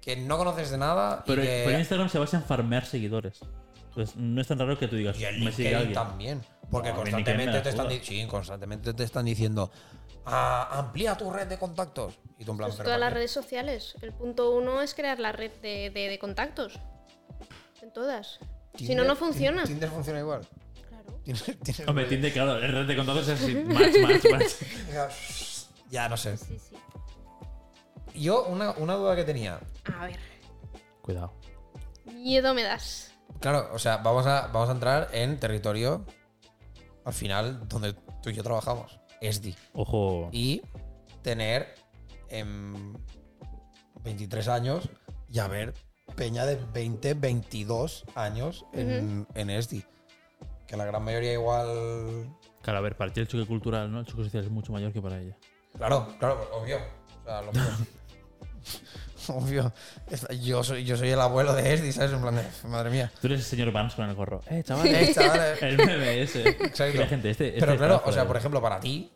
que 0.00 0.16
no 0.16 0.38
conoces 0.38 0.70
de 0.70 0.78
nada 0.78 1.22
Pero, 1.26 1.42
y 1.42 1.46
que... 1.46 1.62
pero 1.66 1.78
Instagram 1.78 2.08
se 2.08 2.18
basa 2.18 2.36
en 2.38 2.44
farmear 2.44 2.84
seguidores. 2.86 3.40
Entonces 3.88 4.16
no 4.16 4.40
es 4.40 4.46
tan 4.46 4.58
raro 4.58 4.78
que 4.78 4.88
tú 4.88 4.96
digas, 4.96 5.18
y 5.18 5.24
el 5.24 5.40
me 5.42 5.52
sigue 5.52 5.70
LinkedIn 5.70 5.76
alguien. 5.76 5.94
también. 5.94 6.42
Porque 6.70 6.90
No, 6.90 6.96
constantemente 6.96 7.60
te 7.60 7.68
están, 7.70 7.88
sí, 8.02 8.26
constantemente 8.28 8.94
te 8.94 9.02
están 9.02 9.24
diciendo 9.24 9.70
"Ah, 10.24 10.68
amplía 10.78 11.16
tu 11.16 11.32
red 11.32 11.48
de 11.48 11.58
contactos. 11.58 12.14
Y 12.38 12.44
tú 12.44 12.52
en 12.52 12.58
plan, 12.58 12.68
Pues 12.68 12.76
"¿Pero 12.76 12.86
todas 12.86 13.00
las 13.00 13.08
qué?". 13.10 13.14
redes 13.16 13.30
sociales. 13.32 13.94
El 14.02 14.12
punto 14.12 14.52
uno 14.52 14.80
es 14.80 14.94
crear 14.94 15.18
la 15.18 15.32
red 15.32 15.50
de, 15.60 15.90
de- 15.90 16.08
de 16.08 16.18
contactos. 16.20 16.78
En 17.82 17.92
todas. 17.92 18.38
Si 18.76 18.94
no, 18.94 19.02
no 19.04 19.16
funciona. 19.16 19.64
Tinder 19.64 19.90
funciona 19.90 20.20
igual. 20.20 20.42
Claro. 20.88 21.20
Hombre, 21.88 22.04
Tinder, 22.04 22.32
claro, 22.32 22.56
el 22.58 22.70
red 22.72 22.86
de 22.86 22.96
contactos 22.96 23.26
es 23.28 23.42
así, 23.42 23.54
match, 23.56 23.96
match, 24.00 24.24
match. 24.30 24.52
Ya 25.90 26.08
no 26.08 26.16
sé. 26.16 26.36
Sí, 26.36 26.56
sí. 26.70 26.76
Yo, 28.14 28.44
una, 28.46 28.72
una 28.72 28.94
duda 28.94 29.16
que 29.16 29.24
tenía. 29.24 29.60
A 29.96 30.06
ver. 30.06 30.18
Cuidado. 31.02 31.32
Miedo 32.04 32.54
me 32.54 32.62
das. 32.62 33.12
Claro, 33.40 33.68
o 33.72 33.78
sea, 33.78 33.98
vamos 33.98 34.26
a, 34.26 34.48
vamos 34.48 34.68
a 34.68 34.72
entrar 34.72 35.08
en 35.12 35.38
territorio 35.38 36.04
al 37.04 37.12
final 37.12 37.68
donde 37.68 37.94
tú 38.22 38.30
y 38.30 38.34
yo 38.34 38.42
trabajamos. 38.42 39.00
ESDI. 39.20 39.56
Ojo. 39.74 40.28
Y 40.32 40.62
tener 41.22 41.74
em, 42.28 42.94
23 44.02 44.48
años 44.48 44.88
y 45.28 45.38
haber 45.38 45.74
peña 46.16 46.44
de 46.46 46.56
20, 46.56 47.14
22 47.14 48.04
años 48.14 48.66
en, 48.72 49.26
en 49.34 49.50
ESDI. 49.50 49.84
Que 50.66 50.76
la 50.76 50.84
gran 50.84 51.02
mayoría 51.02 51.32
igual. 51.32 52.36
Claro, 52.62 52.78
a 52.78 52.82
ver, 52.82 52.96
para 52.96 53.12
ti 53.12 53.20
el 53.20 53.28
choque 53.28 53.46
cultural, 53.46 53.90
¿no? 53.90 54.00
El 54.00 54.06
choque 54.06 54.24
social 54.24 54.44
es 54.44 54.50
mucho 54.50 54.72
mayor 54.72 54.92
que 54.92 55.02
para 55.02 55.20
ella. 55.20 55.36
Claro, 55.76 56.08
claro, 56.18 56.48
obvio. 56.52 56.78
O 57.22 57.24
sea, 57.24 57.42
lo 57.42 57.50
Obvio. 59.28 59.72
Yo 60.42 60.64
soy, 60.64 60.84
yo 60.84 60.96
soy 60.96 61.10
el 61.10 61.20
abuelo 61.20 61.52
de 61.54 61.72
ESDI, 61.74 61.92
¿sabes? 61.92 62.12
En 62.12 62.20
plan 62.22 62.34
de, 62.36 62.42
madre 62.68 62.90
mía. 62.90 63.12
Tú 63.20 63.26
eres 63.26 63.40
el 63.40 63.44
señor 63.46 63.70
Vance 63.72 63.96
con 63.96 64.08
el 64.08 64.14
gorro. 64.14 64.40
Eh, 64.48 64.62
chavales. 64.64 65.08
Eh, 65.10 65.14
chavales. 65.14 65.62
el 65.62 65.76
meme 65.76 66.22
ese. 66.22 66.48
Exacto. 66.48 66.96
Y 66.96 66.98
la 66.98 67.06
gente, 67.06 67.30
este, 67.30 67.48
este 67.48 67.60
Pero 67.60 67.76
claro, 67.76 68.02
o 68.04 68.12
sea, 68.12 68.26
por 68.26 68.36
ejemplo, 68.36 68.60
para 68.62 68.80
ti, 68.80 69.12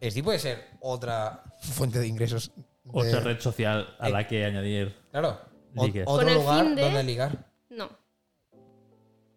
ESDI 0.00 0.22
puede 0.22 0.38
ser 0.38 0.68
otra 0.80 1.42
fuente 1.60 1.98
de 1.98 2.06
ingresos. 2.06 2.52
de- 2.54 2.62
Otra 2.92 3.20
red 3.20 3.40
social 3.40 3.94
a 3.98 4.08
Eh, 4.08 4.12
la 4.12 4.26
que 4.26 4.44
añadir. 4.44 4.94
Claro. 5.10 5.40
o- 5.76 5.88
otro 6.06 6.30
lugar 6.34 6.74
de- 6.74 6.80
donde 6.82 7.02
ligar. 7.02 7.32
No. 7.70 7.86
No. 7.86 7.90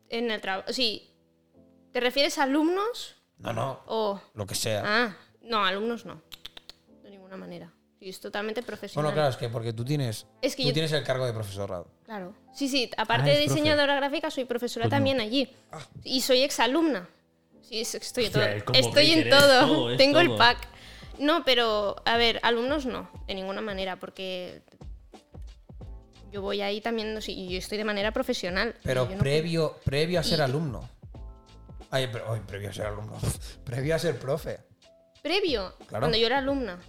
En 0.10 0.30
el 0.32 0.40
trabajo. 0.42 0.72
Sí. 0.72 1.10
¿Te 1.92 2.00
refieres 2.00 2.38
a 2.38 2.44
alumnos 2.44 3.16
No, 3.40 3.52
no, 3.54 3.80
o.? 3.88 4.22
lo 4.34 4.46
que 4.46 4.56
sea. 4.56 4.84
Ah, 4.86 5.18
no, 5.42 5.66
alumnos 5.66 6.06
no. 6.06 6.22
De 7.04 7.10
ninguna 7.10 7.36
manera. 7.38 7.74
Sí, 8.02 8.10
es 8.10 8.20
totalmente 8.20 8.64
profesional. 8.64 9.04
bueno, 9.04 9.14
claro, 9.14 9.30
es 9.30 9.38
que 9.38 9.48
porque 9.48 9.74
tú 9.74 9.86
tienes, 9.86 10.26
Es 10.42 10.56
que 10.56 10.64
tú 10.64 10.70
yo- 10.70 10.74
tienes 10.74 10.92
el 10.92 11.04
cargo 11.04 11.24
de 11.28 11.34
profesorado. 11.34 11.88
Claro. 12.04 12.34
Sí, 12.52 12.68
sí, 12.68 12.90
aparte 12.98 13.30
Ah, 13.30 13.34
de 13.36 13.42
profe. 13.46 13.54
diseñadora 13.54 13.96
gráfica, 13.96 14.32
soy 14.32 14.46
profesora 14.46 14.86
Pues 14.86 14.92
no. 14.92 14.98
también 14.98 15.20
allí. 15.22 15.56
Y 16.04 16.22
soy 16.22 16.42
exalumna. 16.42 17.08
Sí, 17.62 17.80
es- 17.82 17.94
estoy 17.94 18.26
en 18.26 18.32
todo. 18.32 18.42
Hostia, 18.42 18.56
el 18.56 18.64
combo 18.64 18.80
Estoy 18.80 19.12
en 19.12 19.30
todo. 19.30 19.68
todo, 19.68 19.98
Tengo 19.98 20.20
el 20.20 20.30
todo. 20.30 20.38
pack. 20.40 20.68
No, 21.20 21.46
pero, 21.46 21.96
a 22.04 22.18
ver, 22.18 22.40
alumnos 22.42 22.88
no, 22.88 23.08
de 23.28 23.36
ninguna 23.36 23.62
manera, 23.62 23.98
porque 24.00 24.64
yo 26.32 26.42
voy 26.42 26.62
ahí 26.64 26.82
también, 26.82 27.14
no 27.14 27.22
sé, 27.22 27.34
y 27.34 27.50
yo 27.50 27.60
estoy 27.60 27.78
de 27.78 27.84
manera 27.86 28.12
profesional. 28.12 28.74
Pero 28.82 29.08
Y 29.12 29.14
no- 29.14 29.20
previo, 29.20 29.78
previo 29.86 30.20
a 30.20 30.24
ser 30.24 30.40
Y- 30.40 30.42
alumno. 30.42 30.90
Ay, 31.92 32.10
pero, 32.12 32.34
ay, 32.34 32.42
previo 32.48 32.72
a 32.72 32.74
ser 32.74 32.88
alumno. 32.88 33.14
previo 33.64 33.94
a 33.96 34.00
ser 34.00 34.18
profe. 34.18 34.60
Previo, 35.22 35.76
Claro. 35.88 36.02
cuando 36.02 36.18
yo 36.18 36.26
era 36.26 36.40
alumna. 36.40 36.80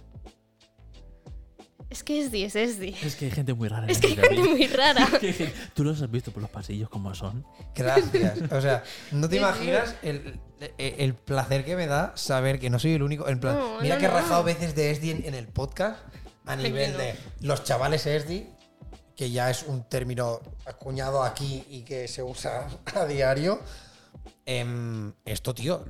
Es 1.89 2.03
que 2.03 2.19
es 2.19 2.31
10, 2.31 2.55
es 2.55 2.79
10. 2.79 3.03
Es 3.03 3.15
que 3.15 3.25
hay 3.25 3.31
gente 3.31 3.53
muy 3.53 3.67
rara. 3.69 3.83
en 3.85 3.89
Es 3.91 3.99
que 3.99 4.07
hay 4.07 4.13
este 4.13 4.27
gente 4.35 4.49
muy 4.49 4.67
rara. 4.67 5.07
Que- 5.19 5.53
Tú 5.73 5.83
los 5.83 6.01
has 6.01 6.09
visto 6.09 6.31
por 6.31 6.41
los 6.41 6.49
pasillos 6.51 6.89
como 6.89 7.13
son. 7.13 7.45
Gracias. 7.75 8.39
O 8.51 8.61
sea, 8.61 8.83
no 9.11 9.29
te 9.29 9.37
imaginas 9.37 9.95
el, 10.01 10.39
el- 10.77 10.95
el 10.99 11.13
placer 11.13 11.63
que 11.65 11.75
me 11.75 11.87
da 11.87 12.11
saber 12.15 12.59
que 12.59 12.69
no 12.69 12.79
soy 12.79 12.93
el 12.93 13.03
único. 13.03 13.27
En 13.27 13.39
plan, 13.39 13.57
No, 13.57 13.79
mira 13.81 13.95
no, 13.95 13.99
que 13.99 14.05
he 14.05 14.09
no. 14.09 14.15
rajado 14.15 14.43
veces 14.43 14.73
de 14.75 14.91
ESDI 14.91 15.11
en, 15.11 15.25
en 15.25 15.33
el 15.35 15.47
podcast 15.47 15.99
a 16.45 16.55
nivel 16.55 16.97
de 16.97 17.15
los 17.41 17.63
chavales 17.63 18.05
ESDI, 18.05 18.47
que 19.15 19.29
ya 19.31 19.49
es 19.51 19.63
un 19.63 19.87
término 19.87 20.41
acuñado 20.65 21.23
aquí 21.23 21.63
y 21.69 21.83
que 21.83 22.07
se 22.07 22.23
usa 22.23 22.67
a 22.95 23.05
diario. 23.05 23.61
Em, 24.45 25.13
esto, 25.25 25.53
tío, 25.53 25.85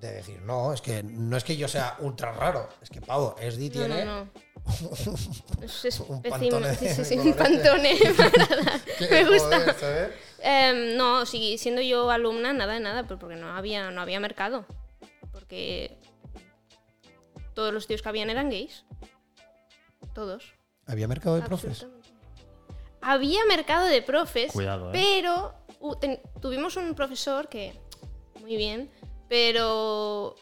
de 0.00 0.12
decir, 0.12 0.40
no, 0.42 0.72
es 0.72 0.80
que 0.80 1.02
no 1.02 1.36
es 1.36 1.44
que 1.44 1.56
yo 1.56 1.68
sea 1.68 1.96
ultra 2.00 2.32
raro, 2.32 2.68
es 2.82 2.90
que 2.90 3.00
Pavo, 3.00 3.36
ESDI 3.40 3.68
No, 3.68 3.72
tiene. 3.72 4.04
Es, 5.62 6.00
Un 6.00 6.22
pantone 6.22 6.74
Sí, 6.74 6.84
de 6.86 6.94
sí, 6.94 7.04
sí, 7.04 7.18
un 7.18 7.32
colores. 7.32 7.36
pantone. 7.62 7.98
parada. 8.16 8.80
que, 8.98 9.08
Me 9.10 9.24
gusta. 9.24 9.60
joder, 9.60 9.74
¿sabes? 9.78 10.10
Em, 10.40 10.96
no, 10.96 11.24
sí, 11.26 11.56
siendo 11.58 11.80
yo 11.82 12.10
alumna, 12.10 12.52
nada 12.52 12.74
de 12.74 12.80
nada, 12.80 13.06
pues 13.06 13.18
porque 13.18 13.36
no 13.36 13.48
había, 13.56 13.90
no 13.90 14.00
había 14.00 14.20
mercado. 14.20 14.66
Porque 15.32 15.98
todos 17.54 17.72
los 17.72 17.86
tíos 17.86 18.02
que 18.02 18.08
habían 18.08 18.30
eran 18.30 18.50
gays. 18.50 18.84
Todos. 20.14 20.44
Había 20.86 21.08
mercado 21.08 21.36
de 21.36 21.42
profes. 21.42 21.86
Había 23.00 23.44
mercado 23.46 23.86
de 23.86 24.02
profes, 24.02 24.52
Cuidado, 24.52 24.88
¿eh? 24.92 24.92
pero 24.92 25.54
uh, 25.80 25.94
ten- 25.96 26.20
tuvimos 26.40 26.76
un 26.76 26.94
profesor 26.94 27.48
que, 27.48 27.72
muy 28.40 28.56
bien, 28.56 28.90
pero 29.28 30.34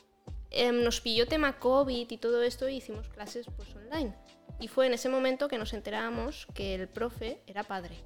em, 0.50 0.82
nos 0.82 1.00
pilló 1.02 1.26
tema 1.26 1.58
COVID 1.58 2.10
y 2.10 2.16
todo 2.16 2.42
esto 2.42 2.68
y 2.68 2.76
hicimos 2.76 3.08
clases 3.08 3.46
pues 3.56 3.68
online. 3.94 4.14
Y 4.60 4.68
fue 4.68 4.86
en 4.86 4.94
ese 4.94 5.08
momento 5.08 5.48
que 5.48 5.58
nos 5.58 5.72
enterábamos 5.72 6.46
que 6.54 6.74
el 6.74 6.88
profe 6.88 7.40
era 7.46 7.64
padre. 7.64 7.96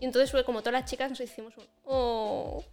Y 0.00 0.04
entonces 0.06 0.30
fue 0.30 0.44
como 0.44 0.60
todas 0.60 0.80
las 0.80 0.90
chicas 0.90 1.10
nos 1.10 1.20
hicimos 1.20 1.56
un... 1.56 1.64
Oh, 1.84 2.64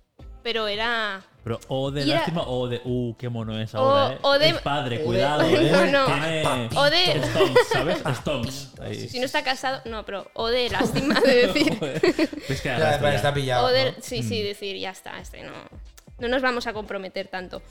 pero 0.42 0.68
era... 0.68 1.22
Pero 1.44 1.60
o 1.68 1.92
de 1.92 2.02
Y 2.06 2.10
era- 2.12 2.20
lástima 2.22 2.44
o 2.48 2.68
de 2.68 2.82
uh, 2.86 3.14
qué 3.18 3.28
mono 3.30 3.60
es 3.60 3.76
ahora, 3.76 4.14
¿eh? 4.14 4.20
o 4.22 4.40
de- 4.40 4.50
Es 4.50 4.58
padre, 4.62 4.98
de- 5.00 5.04
cuidado, 5.06 5.44
¿eh? 5.44 5.92
no. 5.92 6.06
Tiene 6.06 6.70
O 6.76 6.84
de... 6.90 7.22
stomps, 7.24 7.68
¿sabes? 7.72 7.98
Stomps. 8.18 8.80
Ahí. 8.80 9.10
Si 9.10 9.20
no 9.20 9.26
está 9.26 9.44
casado... 9.44 9.82
No, 9.86 10.06
pero... 10.06 10.32
O 10.34 10.48
de 10.48 10.70
lástima 10.70 11.20
de 11.20 11.48
decir... 11.48 11.78
Es 12.50 12.62
que 12.62 12.70
ya. 12.70 13.14
está 13.14 13.34
pillado. 13.34 13.66
O 13.68 13.70
de- 13.70 13.92
¿no? 13.92 13.98
sí, 14.02 14.24
sí, 14.24 14.42
decir, 14.42 14.78
ya 14.78 14.92
está, 14.92 15.20
este 15.20 15.44
no. 15.44 15.54
No 16.20 16.28
nos 16.30 16.42
vamos 16.42 16.66
a 16.68 16.74
comprometer 16.74 17.28
tanto. 17.28 17.62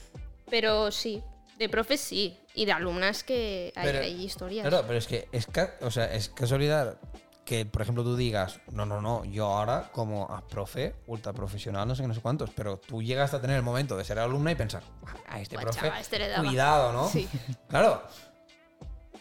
Pero 0.50 0.90
sí, 0.92 1.22
de 1.58 1.68
profes 1.68 2.00
sí. 2.00 2.38
Y 2.54 2.64
de 2.64 2.72
alumnas 2.72 3.24
que 3.24 3.72
hay, 3.76 3.86
Pero- 3.86 4.00
hay 4.04 4.24
historias. 4.24 4.66
Claro, 4.68 4.84
pero 4.86 4.98
es 4.98 5.06
que 5.06 5.28
es, 5.32 5.46
ca- 5.46 5.74
o 5.82 5.90
sea, 5.90 6.12
es 6.14 6.28
casualidad 6.28 6.98
que, 7.44 7.64
por 7.64 7.80
ejemplo, 7.82 8.04
tú 8.04 8.14
digas, 8.16 8.60
no, 8.72 8.84
no, 8.84 9.00
no, 9.00 9.24
yo 9.24 9.46
ahora 9.46 9.88
como 9.92 10.24
a 10.30 10.46
profe, 10.46 10.94
ultra 11.06 11.32
profesional, 11.32 11.88
no 11.88 11.94
sé 11.94 12.02
qué, 12.02 12.08
no 12.08 12.14
sé 12.14 12.20
cuántos, 12.20 12.50
pero 12.50 12.76
tú 12.78 13.02
llegas 13.02 13.32
a 13.32 13.40
tener 13.40 13.56
el 13.56 13.62
momento 13.62 13.96
de 13.96 14.04
ser 14.04 14.18
alumna 14.18 14.52
y 14.52 14.54
pensar, 14.54 14.82
a 15.26 15.40
este 15.40 15.56
Buah, 15.56 15.64
profe, 15.64 15.90
este 16.00 16.18
le 16.18 16.28
daba". 16.28 16.46
cuidado, 16.46 16.92
¿no? 16.92 17.08
Sí. 17.08 17.26
Claro. 17.68 18.02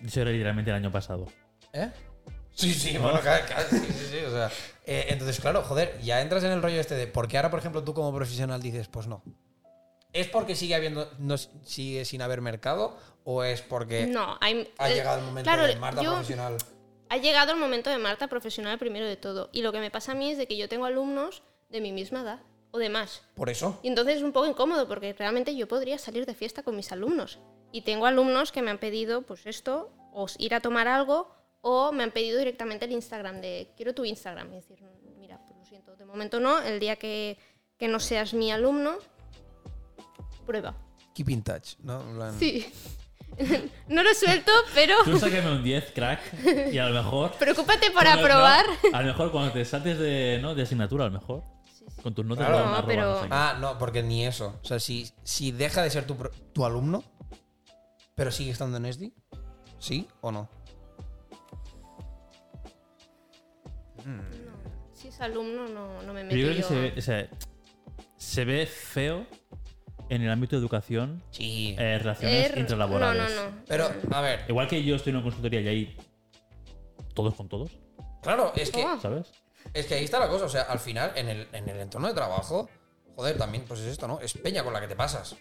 Eso 0.05 0.21
era 0.21 0.31
literalmente 0.31 0.69
el 0.71 0.75
año 0.77 0.91
pasado. 0.91 1.25
¿Eh? 1.73 1.89
Sí, 2.53 2.73
sí, 2.73 2.97
bueno, 2.97 3.19
claro, 3.21 3.45
claro, 3.45 3.67
sí, 3.69 3.77
sí, 3.77 4.05
sí, 4.11 4.17
o 4.25 4.31
sea, 4.31 4.51
eh, 4.85 5.05
entonces, 5.09 5.39
claro, 5.39 5.61
joder, 5.63 5.99
ya 6.01 6.21
entras 6.21 6.43
en 6.43 6.51
el 6.51 6.61
rollo 6.61 6.79
este 6.79 6.95
de, 6.95 7.07
¿por 7.07 7.27
qué 7.27 7.37
ahora, 7.37 7.49
por 7.51 7.59
ejemplo, 7.59 7.83
tú 7.83 7.93
como 7.93 8.13
profesional 8.13 8.61
dices, 8.61 8.87
pues 8.87 9.07
no? 9.07 9.23
¿Es 10.19 10.27
porque 10.27 10.55
sigue 10.55 10.75
habiendo, 10.75 11.09
no, 11.19 11.37
sigue 11.37 12.05
sin 12.05 12.21
haber 12.21 12.41
mercado 12.41 12.97
o 13.23 13.43
es 13.43 13.61
porque 13.61 14.07
No, 14.07 14.37
hay, 14.41 14.71
ha 14.77 14.89
eh, 14.89 14.95
llegado 14.95 15.19
el 15.19 15.25
momento 15.25 15.49
claro, 15.49 15.67
de 15.67 15.75
Marta 15.75 16.01
yo- 16.01 16.11
profesional? 16.13 16.57
Ha 17.09 17.17
llegado 17.17 17.53
el 17.53 17.59
momento 17.59 17.89
de 17.89 17.97
Marta 17.97 18.27
profesional 18.27 18.77
primero 18.77 19.05
de 19.05 19.15
todo. 19.15 19.49
Y 19.53 19.61
lo 19.61 19.71
que 19.71 19.79
me 19.79 19.89
pasa 19.91 20.11
a 20.11 20.15
mí 20.15 20.31
es 20.31 20.37
de 20.37 20.45
que 20.47 20.57
yo 20.57 20.67
tengo 20.67 20.85
alumnos 20.85 21.41
de 21.69 21.79
mi 21.79 21.91
misma 21.93 22.21
edad 22.21 22.39
o 22.71 22.79
de 22.79 22.89
más. 22.89 23.21
Por 23.35 23.49
eso. 23.49 23.79
Y 23.81 23.87
entonces 23.87 24.17
es 24.17 24.23
un 24.23 24.33
poco 24.33 24.45
incómodo 24.47 24.87
porque 24.89 25.13
realmente 25.13 25.55
yo 25.55 25.67
podría 25.69 25.97
salir 25.97 26.25
de 26.25 26.33
fiesta 26.33 26.63
con 26.63 26.75
mis 26.75 26.91
alumnos. 26.91 27.39
Y 27.71 27.81
tengo 27.81 28.05
alumnos 28.07 28.51
que 28.51 28.61
me 28.61 28.71
han 28.71 28.77
pedido, 28.77 29.21
pues 29.21 29.45
esto, 29.45 29.89
o 30.11 30.25
ir 30.37 30.53
a 30.53 30.59
tomar 30.59 30.87
algo, 30.89 31.29
o 31.61 31.91
me 31.93 32.03
han 32.03 32.11
pedido 32.11 32.37
directamente 32.39 32.85
el 32.85 32.91
Instagram 32.91 33.39
de 33.39 33.69
quiero 33.77 33.93
tu 33.93 34.03
Instagram. 34.03 34.51
Y 34.51 34.55
decir, 34.57 34.77
mira, 35.17 35.39
pues 35.45 35.57
lo 35.57 35.65
siento, 35.65 35.95
de 35.95 36.03
momento 36.05 36.39
no, 36.41 36.59
el 36.61 36.79
día 36.79 36.97
que, 36.97 37.37
que 37.77 37.87
no 37.87 37.99
seas 38.01 38.33
mi 38.33 38.51
alumno, 38.51 38.97
prueba. 40.47 40.75
Keep 41.13 41.29
in 41.29 41.43
touch, 41.43 41.75
¿no? 41.83 41.99
Plan- 42.15 42.39
Sí. 42.39 42.65
no 43.89 44.01
lo 44.03 44.13
suelto, 44.15 44.51
pero 44.73 44.95
Tú 45.03 45.19
sácame 45.19 45.51
un 45.51 45.63
10, 45.63 45.91
crack, 45.93 46.21
y 46.73 46.77
a 46.79 46.89
lo 46.89 47.03
mejor. 47.03 47.33
preocúpate 47.33 47.87
aprobar. 47.87 48.65
no, 48.91 48.97
a 48.97 49.01
lo 49.01 49.07
mejor 49.07 49.31
cuando 49.31 49.51
te 49.51 49.63
saltes 49.65 49.99
de, 49.99 50.39
¿no? 50.41 50.55
de 50.55 50.63
asignatura, 50.63 51.05
a 51.05 51.07
lo 51.09 51.19
mejor. 51.19 51.43
Con 52.01 52.13
tus 52.15 52.25
notas 52.25 52.47
Claro. 52.47 52.63
No, 52.63 52.69
robar 52.71 52.85
pero- 52.85 53.21
no. 53.23 53.27
Ah, 53.31 53.57
no, 53.59 53.77
porque 53.77 54.01
ni 54.01 54.25
eso. 54.25 54.59
O 54.63 54.65
sea, 54.65 54.79
si, 54.79 55.11
si 55.23 55.51
deja 55.51 55.83
de 55.83 55.89
ser 55.89 56.05
tu, 56.07 56.15
tu 56.53 56.65
alumno, 56.65 57.03
pero 58.15 58.31
sigue 58.31 58.51
estando 58.51 58.77
en 58.77 58.85
ESDI, 58.85 59.13
¿sí 59.79 60.07
o 60.21 60.31
no? 60.31 60.49
Si 64.93 65.09
es 65.09 65.19
alumno, 65.21 65.67
no, 65.67 66.01
no 66.01 66.13
me 66.13 66.23
meto 66.23 66.35
Pero 66.35 66.47
yo 66.47 66.53
creo 66.53 66.55
que 66.55 66.61
yo 66.61 66.67
se 66.67 66.75
a- 66.75 66.79
ve, 66.79 66.93
o 66.97 67.01
sea, 67.01 67.29
se 68.17 68.45
ve 68.45 68.65
feo 68.65 69.25
en 70.09 70.21
el 70.21 70.29
ámbito 70.31 70.55
de 70.55 70.61
educación 70.61 71.21
Sí. 71.31 71.75
eh, 71.77 71.97
relaciones 71.99 72.51
Er- 72.51 72.57
intralaborales. 72.59 73.35
No, 73.35 73.43
no, 73.45 73.51
no. 73.51 73.57
Pero, 73.67 73.89
a 74.11 74.21
ver, 74.21 74.45
Igual 74.47 74.67
que 74.67 74.83
yo 74.83 74.95
estoy 74.95 75.11
en 75.11 75.17
una 75.17 75.23
consultoría 75.23 75.61
y 75.61 75.67
ahí 75.67 75.97
todos 77.13 77.33
con 77.35 77.47
todos, 77.49 77.71
claro, 78.21 78.51
es 78.55 78.69
que, 78.71 78.85
Oh. 78.85 78.99
¿sabes? 78.99 79.31
es 79.73 79.85
que 79.85 79.95
ahí 79.95 80.05
está 80.05 80.19
la 80.19 80.27
cosa. 80.29 80.45
O 80.45 80.49
sea, 80.49 80.63
al 80.63 80.79
final, 80.79 81.11
en 81.15 81.29
el, 81.29 81.47
en 81.51 81.67
el 81.69 81.79
entorno 81.79 82.07
de 82.07 82.13
trabajo, 82.13 82.69
joder, 83.15 83.37
también, 83.37 83.63
pues 83.67 83.79
es 83.81 83.87
esto, 83.87 84.07
¿no? 84.07 84.19
Es 84.19 84.33
peña 84.33 84.63
con 84.63 84.73
la 84.73 84.79
que 84.81 84.87
te 84.87 84.95
pasas. 84.95 85.35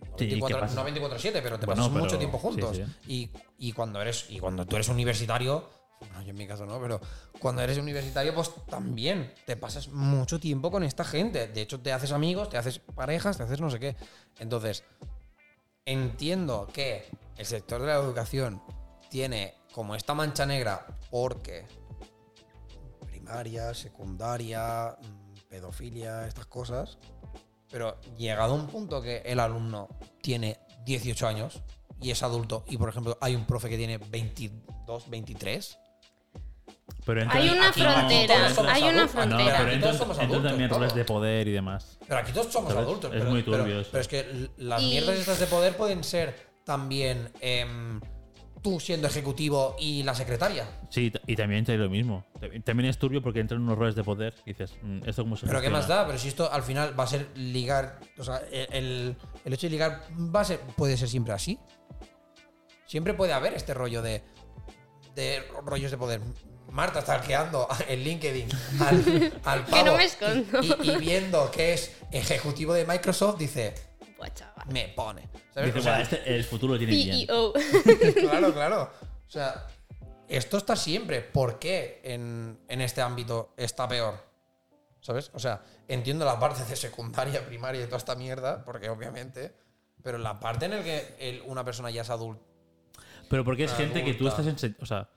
No 0.00 0.06
Sí, 0.18 0.24
¿qué 0.26 0.34
24 0.34 0.60
pasa? 0.60 0.74
no 0.74 0.84
24-7, 0.84 1.40
pero 1.42 1.58
te 1.58 1.66
Bueno, 1.66 1.82
pasas 1.82 1.88
pero- 1.92 2.04
mucho 2.04 2.18
tiempo 2.18 2.38
juntos. 2.38 2.76
sí, 2.76 2.84
Y, 3.06 3.30
y 3.58 3.72
cuando 3.72 4.00
eres 4.00 4.26
y 4.30 4.38
cuando 4.38 4.66
tú 4.66 4.76
eres 4.76 4.88
universitario, 4.88 5.68
bueno, 6.00 6.22
yo 6.22 6.30
en 6.30 6.36
mi 6.36 6.46
caso 6.46 6.64
no, 6.64 6.80
pero 6.80 7.00
cuando 7.38 7.62
eres 7.62 7.78
universitario, 7.78 8.34
pues 8.34 8.50
también 8.66 9.32
te 9.44 9.56
pasas 9.56 9.88
mucho 9.88 10.40
tiempo 10.40 10.70
con 10.70 10.82
esta 10.82 11.04
gente. 11.04 11.48
De 11.48 11.60
hecho, 11.60 11.80
te 11.80 11.92
haces 11.92 12.12
amigos, 12.12 12.48
te 12.48 12.56
haces 12.56 12.78
parejas, 12.78 13.36
te 13.36 13.42
haces 13.42 13.60
no 13.60 13.70
sé 13.70 13.78
qué. 13.78 13.96
Entonces, 14.38 14.82
entiendo 15.84 16.68
que 16.72 17.10
el 17.36 17.46
sector 17.46 17.80
de 17.82 17.88
la 17.88 17.96
educación 17.96 18.62
tiene 19.10 19.54
como 19.72 19.94
esta 19.94 20.14
mancha 20.14 20.46
negra 20.46 20.86
porque 21.10 21.66
primaria, 23.06 23.74
secundaria, 23.74 24.96
mm, 25.00 25.48
pedofilia, 25.48 26.26
estas 26.26 26.46
cosas. 26.46 26.98
Pero 27.70 28.00
llegado 28.16 28.54
a 28.54 28.56
un 28.56 28.66
punto 28.66 29.02
que 29.02 29.18
el 29.18 29.38
alumno 29.38 29.88
tiene 30.22 30.58
18 30.84 31.26
años 31.26 31.62
y 32.00 32.10
es 32.10 32.22
adulto 32.22 32.64
y, 32.68 32.78
por 32.78 32.88
ejemplo, 32.88 33.18
hay 33.20 33.36
un 33.36 33.44
profe 33.44 33.68
que 33.68 33.76
tiene 33.76 33.98
22, 33.98 35.10
23. 35.10 35.78
Pero 37.04 37.22
entra- 37.22 37.38
Hay 37.40 37.48
una 37.48 37.68
aquí- 37.68 37.80
frontera, 37.82 38.34
todos 38.36 38.52
somos 38.54 38.72
hay 38.72 38.82
una. 38.82 38.90
Ah, 38.90 38.94
no, 39.04 39.08
frontera. 39.08 39.58
pero 39.80 39.94
somos 39.94 40.18
adultos, 40.18 40.50
también 40.50 40.70
roles 40.70 40.94
de 40.94 41.04
poder 41.04 41.48
y 41.48 41.52
demás. 41.52 41.98
Pero 42.06 42.20
aquí 42.20 42.32
todos 42.32 42.52
somos 42.52 42.72
¿Sabes? 42.72 42.86
adultos. 42.86 43.12
Es 43.12 43.18
pero, 43.18 43.30
muy 43.30 43.42
turbio 43.42 43.64
pero- 43.64 43.80
eso. 43.80 43.88
pero 43.92 44.00
es 44.02 44.08
que 44.08 44.48
las 44.58 44.82
Y- 44.82 44.86
mierdas 44.90 45.18
estas 45.18 45.40
de 45.40 45.46
poder 45.46 45.76
pueden 45.76 46.04
ser 46.04 46.50
también 46.64 47.30
em, 47.40 48.00
tú 48.62 48.78
siendo 48.78 49.06
ejecutivo 49.08 49.74
y 49.80 50.02
la 50.02 50.14
secretaria. 50.14 50.66
Sí, 50.90 51.10
y 51.26 51.34
también 51.36 51.64
ahí 51.68 51.76
lo 51.78 51.88
mismo. 51.88 52.26
Tam- 52.38 52.62
También 52.62 52.90
es 52.90 52.98
turbio 52.98 53.22
porque 53.22 53.40
entran 53.40 53.62
unos 53.62 53.78
roles 53.78 53.94
de 53.94 54.04
poder 54.04 54.34
y 54.44 54.50
dices, 54.50 54.74
mm, 54.82 55.00
¿esto 55.08 55.22
cómo 55.22 55.36
se 55.36 55.46
Pero 55.46 55.60
¿qué 55.62 55.70
más 55.70 55.88
da? 55.88 56.06
Pero 56.06 56.18
si 56.18 56.28
esto 56.28 56.52
al 56.52 56.62
final 56.62 56.98
va 56.98 57.04
a 57.04 57.06
ser 57.06 57.28
ligar. 57.36 57.98
O 58.18 58.24
sea, 58.24 58.42
el, 58.52 58.66
el- 58.74 59.16
el 59.46 59.52
hecho 59.54 59.66
de 59.66 59.70
ligar 59.70 60.02
va 60.14 60.42
a 60.42 60.44
ser, 60.44 60.60
puede 60.76 60.96
ser 60.98 61.08
siempre 61.08 61.32
así. 61.32 61.58
Siempre 62.86 63.14
puede 63.14 63.32
haber 63.32 63.54
este 63.54 63.72
rollo 63.72 64.02
de, 64.02 64.22
de 65.14 65.42
rollos 65.64 65.90
de 65.90 65.96
poder. 65.96 66.20
Marta 66.70 67.00
está 67.00 67.14
arqueando 67.14 67.68
en 67.88 68.02
LinkedIn 68.04 68.48
al, 68.80 69.40
al 69.44 69.64
Que 69.64 69.70
no 69.82 69.84
pavo 69.84 69.96
me 69.96 70.04
escondo. 70.04 70.60
y, 70.62 70.66
y- 70.88 70.90
y 70.92 70.96
viendo 70.96 71.50
que 71.50 71.74
es 71.74 71.92
ejecutivo 72.10 72.72
de 72.74 72.84
Microsoft, 72.86 73.38
dice, 73.38 73.74
me 74.66 74.88
pone. 74.88 75.28
¿Sabes? 75.54 75.74
Dice, 75.74 75.78
O 75.78 75.82
sea, 75.82 75.92
"Buah, 75.94 76.02
este, 76.02 76.34
el 76.36 76.44
futuro 76.44 76.76
tiene 76.78 76.92
bien. 76.92 77.26
CEO. 77.26 77.52
claro, 78.20 78.52
claro. 78.52 78.90
O 79.26 79.30
sea, 79.30 79.66
esto 80.28 80.58
está 80.58 80.76
siempre. 80.76 81.20
¿Por 81.22 81.58
qué 81.58 82.00
en, 82.04 82.60
en 82.68 82.80
este 82.82 83.00
ámbito 83.00 83.54
está 83.56 83.88
peor? 83.88 84.22
¿Sabes? 85.00 85.30
O 85.34 85.38
sea, 85.38 85.62
entiendo 85.88 86.24
la 86.26 86.38
parte 86.38 86.62
de 86.64 86.76
secundaria, 86.76 87.44
primaria 87.46 87.80
y 87.82 87.86
toda 87.86 87.96
esta 87.98 88.14
mierda, 88.14 88.64
porque 88.64 88.88
obviamente. 88.90 89.54
Pero 90.02 90.18
la 90.18 90.38
parte 90.40 90.66
en 90.66 90.70
la 90.72 90.82
que 90.82 91.14
el- 91.18 91.42
una 91.46 91.64
persona 91.64 91.90
ya 91.90 92.02
es 92.02 92.10
adulta. 92.10 92.42
Pero 93.28 93.44
porque 93.44 93.64
es 93.64 93.72
gente 93.74 94.04
que 94.04 94.14
tú 94.14 94.28
estás 94.28 94.46
en... 94.46 94.76
O 94.80 94.86
sea, 94.86 95.08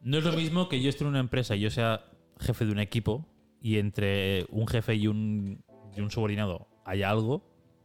no 0.00 0.18
es 0.18 0.24
lo 0.24 0.32
mismo 0.32 0.68
que 0.68 0.80
yo 0.80 0.88
esté 0.88 1.04
en 1.04 1.10
una 1.10 1.20
empresa 1.20 1.56
y 1.56 1.60
yo 1.60 1.70
sea 1.70 2.04
jefe 2.40 2.64
de 2.66 2.72
un 2.72 2.78
equipo 2.78 3.26
y 3.60 3.78
entre 3.78 4.46
un 4.50 4.66
jefe 4.68 4.94
y 4.94 5.06
un, 5.08 5.62
y 5.96 6.00
un 6.00 6.10
subordinado 6.10 6.68
haya 6.84 7.10
algo, 7.10 7.42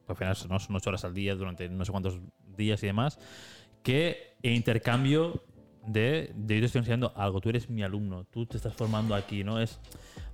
al 0.07 0.15
final 0.15 0.37
¿no? 0.49 0.59
son 0.59 0.75
ocho 0.75 0.89
horas 0.89 1.03
al 1.05 1.13
día 1.13 1.35
durante 1.35 1.67
no 1.69 1.83
sé 1.85 1.91
cuántos 1.91 2.19
días 2.55 2.81
y 2.83 2.87
demás, 2.87 3.19
que 3.81 4.35
en 4.43 4.53
intercambio 4.53 5.43
de, 5.85 6.31
de 6.35 6.55
yo 6.55 6.59
te 6.61 6.65
estoy 6.67 6.79
enseñando 6.79 7.11
algo, 7.15 7.41
tú 7.41 7.49
eres 7.49 7.69
mi 7.69 7.83
alumno, 7.83 8.25
tú 8.25 8.45
te 8.45 8.57
estás 8.57 8.73
formando 8.73 9.15
aquí, 9.15 9.43
¿no? 9.43 9.59
Es, 9.59 9.79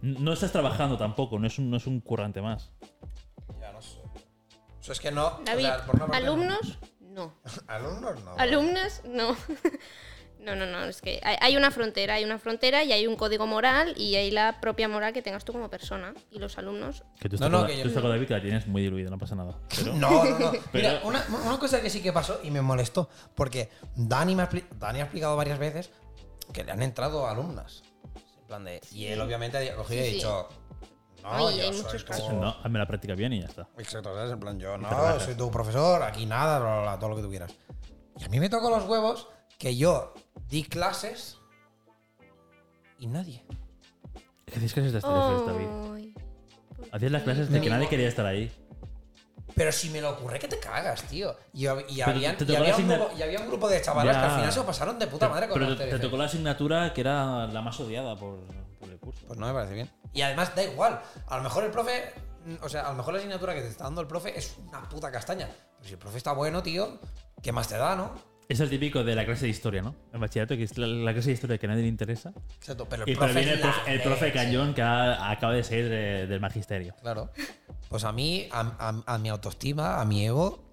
no 0.02 0.34
estás 0.34 0.52
trabajando 0.52 0.98
tampoco, 0.98 1.40
no 1.40 1.48
es 1.48 1.58
un, 1.58 1.70
no 1.72 1.78
es 1.78 1.88
un 1.88 2.02
currante 2.02 2.42
más. 2.42 2.72
Ya 3.60 3.72
no 3.72 3.82
sé. 3.82 3.98
O 4.80 4.84
sea, 4.84 4.94
es 4.94 5.00
que 5.00 5.12
no. 5.12 5.28
o 5.28 5.42
David, 5.46 5.64
sea, 5.64 5.86
por 5.86 5.96
una 5.96 6.06
parte- 6.08 6.18
alumnos, 6.26 6.78
no. 7.02 7.34
Alumnos 7.68 8.24
no. 8.24 8.32
Alumnas, 8.38 9.04
no. 9.08 9.36
No, 10.40 10.56
no, 10.56 10.66
no, 10.66 10.86
es 10.86 11.02
que 11.02 11.20
hay, 11.22 11.36
hay 11.42 11.58
una 11.58 11.70
frontera, 11.70 12.14
hay 12.14 12.24
una 12.24 12.40
frontera 12.40 12.84
y 12.86 12.94
hay 12.94 13.06
un 13.08 13.18
código 13.18 13.46
moral 13.46 13.94
y 13.98 14.16
hay 14.16 14.32
la 14.32 14.62
propia 14.62 14.88
moral 14.88 15.12
que 15.12 15.22
tengas 15.22 15.44
tú 15.44 15.52
como 15.52 15.70
persona. 15.70 16.14
Y 16.32 16.40
los 16.40 16.58
alumnos, 16.58 17.04
Que 17.20 17.28
tú 17.28 17.36
No, 17.36 17.46
estás, 17.46 17.52
no, 17.52 17.58
con, 17.60 17.68
que 17.68 17.76
yo- 17.78 17.84
tú 17.84 17.88
estás 17.90 18.02
con 18.02 18.12
David 18.12 18.28
que 18.28 18.34
la 18.36 18.42
tienes 18.42 18.66
muy 18.68 18.82
diluida, 18.82 19.10
no 19.10 19.18
pasa 19.18 19.36
nada. 19.36 19.60
Pero, 19.76 19.94
No, 19.96 20.24
no, 20.24 20.40
no. 20.40 20.52
Pero- 20.72 20.90
Mira, 20.90 21.02
una, 21.04 21.26
una 21.46 21.60
cosa 21.60 21.82
que 21.82 21.90
sí 21.90 22.02
que 22.02 22.14
pasó 22.14 22.40
y 22.44 22.52
me 22.52 22.62
molestó, 22.62 23.10
porque 23.36 23.70
Dani, 23.96 24.34
me 24.34 24.44
ha, 24.44 24.50
Dani 24.78 25.00
ha 25.00 25.04
explicado 25.04 25.36
varias 25.36 25.60
veces 25.60 25.92
que 26.54 26.64
le 26.64 26.72
han 26.72 26.82
entrado 26.84 27.28
alumnas. 27.28 27.84
En 28.40 28.48
plan 28.48 28.64
de, 28.64 28.80
y 28.94 29.08
él 29.08 29.20
obviamente 29.20 29.58
ha 29.58 29.76
cogido 29.76 30.00
y 30.00 30.04
ha 30.04 30.06
Sí, 30.06 30.10
sí. 30.12 30.16
dicho, 30.16 30.48
no, 31.22 31.48
Ay, 31.50 31.58
yo 31.58 31.64
hay 31.66 31.72
muchos 31.74 32.06
no, 32.32 32.48
hazme 32.64 32.80
la 32.80 32.88
práctica 32.88 33.14
bien 33.14 33.34
y 33.34 33.42
ya 33.42 33.48
está. 33.48 33.68
Exacto, 33.78 34.16
¿sabes? 34.16 34.32
En 34.32 34.40
plan, 34.40 34.58
yo 34.58 34.78
no, 34.78 35.20
soy 35.20 35.36
tu 35.36 35.52
profesor, 35.52 36.02
aquí 36.02 36.26
nada, 36.26 36.60
bla, 36.60 36.74
bla, 36.76 36.82
bla, 36.84 37.00
todo 37.00 37.10
lo 37.10 37.16
que 37.18 37.22
tú 37.24 37.30
quieras. 37.30 37.54
Y 38.18 38.24
a 38.24 38.30
mí 38.30 38.40
me 38.40 38.50
tocó 38.50 38.70
los 38.70 38.86
huevos 38.88 39.28
que 39.60 39.76
yo 39.76 40.14
di 40.50 40.64
clases 40.64 41.38
y 42.98 43.08
nadie. 43.08 43.46
Hacías 44.56 44.74
clases 44.74 44.92
de 44.94 44.98
After 45.00 45.46
David. 45.46 46.14
Hacías 46.92 47.12
las 47.12 47.24
clases 47.24 47.50
de 47.52 47.62
que 47.62 47.70
nadie 47.70 47.88
quería 47.88 48.08
estar 48.08 48.26
ahí. 48.26 48.52
Pero 49.56 49.72
si 49.72 49.90
me 49.90 50.00
lo 50.00 50.12
ocurre 50.12 50.40
que 50.40 50.48
te 50.48 50.58
cagas, 50.60 51.04
tío. 51.04 51.36
Y, 51.54 51.66
hab- 51.66 51.84
y 51.90 51.98
Pero 51.98 52.12
habían- 52.12 52.38
te 52.38 52.44
y 52.46 52.48
tocó 52.48 52.60
había 52.60 52.76
un 52.78 52.88
grupo, 52.88 53.10
y 53.18 53.22
había 53.22 53.40
un 53.42 53.48
grupo 53.48 53.68
de 53.70 53.82
chavalas 53.82 54.16
Ya. 54.16 54.22
que 54.22 54.26
al 54.28 54.36
final 54.36 54.52
se 54.54 54.60
lo 54.60 54.66
pasaron 54.66 55.00
de 55.00 55.08
puta 55.08 55.28
madre 55.28 55.50
con 55.50 55.60
Pero 55.60 55.76
te, 55.78 56.00
tocó 56.00 56.18
la 56.18 56.26
asignatura 56.26 56.94
que 56.94 57.02
era 57.02 57.46
la 57.48 57.62
más 57.62 57.78
odiada 57.80 58.16
por, 58.16 58.40
por 58.80 58.90
el 58.90 58.98
curso. 59.00 59.26
Pues 59.28 59.38
no 59.38 59.48
me 59.48 59.54
parece 59.54 59.74
bien. 59.74 59.90
Y 60.14 60.22
además 60.22 60.56
da 60.56 60.64
igual. 60.64 61.02
A 61.28 61.38
lo 61.38 61.44
mejor 61.44 61.64
el 61.66 61.72
profe. 61.72 62.14
O 62.62 62.70
sea, 62.70 62.88
a 62.88 62.92
lo 62.92 62.96
mejor 62.98 63.14
la 63.14 63.20
asignatura 63.20 63.54
que 63.54 63.62
te 63.62 63.68
está 63.68 63.84
dando 63.84 64.02
el 64.02 64.08
profe 64.08 64.38
es 64.38 64.56
una 64.66 64.88
puta 64.88 65.12
castaña. 65.12 65.48
Pero 65.78 65.88
si 65.88 65.94
el 65.94 66.00
profe 66.00 66.18
está 66.18 66.32
bueno, 66.32 66.64
tío, 66.64 66.98
¿qué 67.44 67.52
más 67.52 67.68
te 67.68 67.76
da, 67.78 67.96
no? 67.96 68.12
Es 68.50 68.60
el 68.62 68.70
típico 68.72 69.04
de 69.04 69.14
la 69.14 69.26
clase 69.26 69.46
de 69.46 69.50
historia, 69.52 69.84
¿no? 69.84 69.94
En 70.12 70.20
bachillerato, 70.20 70.58
que 70.58 70.64
es 70.64 70.76
la, 70.80 70.88
la 70.88 71.14
clase 71.14 71.28
de 71.28 71.34
historia 71.36 71.58
que 71.60 71.68
a 71.68 71.70
nadie 71.70 71.84
le 71.84 71.88
interesa. 71.88 72.34
Exacto, 72.58 72.88
pero 72.90 73.04
el 73.04 73.10
Y 73.10 73.14
pero 73.14 73.26
profe. 73.28 73.40
viene 73.42 73.54
el 73.54 73.60
profe, 73.60 73.94
el 73.94 74.02
profe 74.02 74.32
cañón 74.34 74.74
que 74.74 74.82
ha- 74.82 75.30
acaba 75.30 75.54
de 75.54 75.64
salir 75.64 75.88
de- 75.88 76.26
del 76.26 76.40
magisterio. 76.40 76.96
Claro. 77.00 77.30
Pues 77.90 78.04
a 78.06 78.12
mí, 78.12 78.50
a, 78.52 78.62
a- 79.06 79.14
a 79.14 79.18
mi 79.20 79.30
autoestima, 79.30 80.02
a 80.02 80.06
mi 80.06 80.26
ego, 80.26 80.68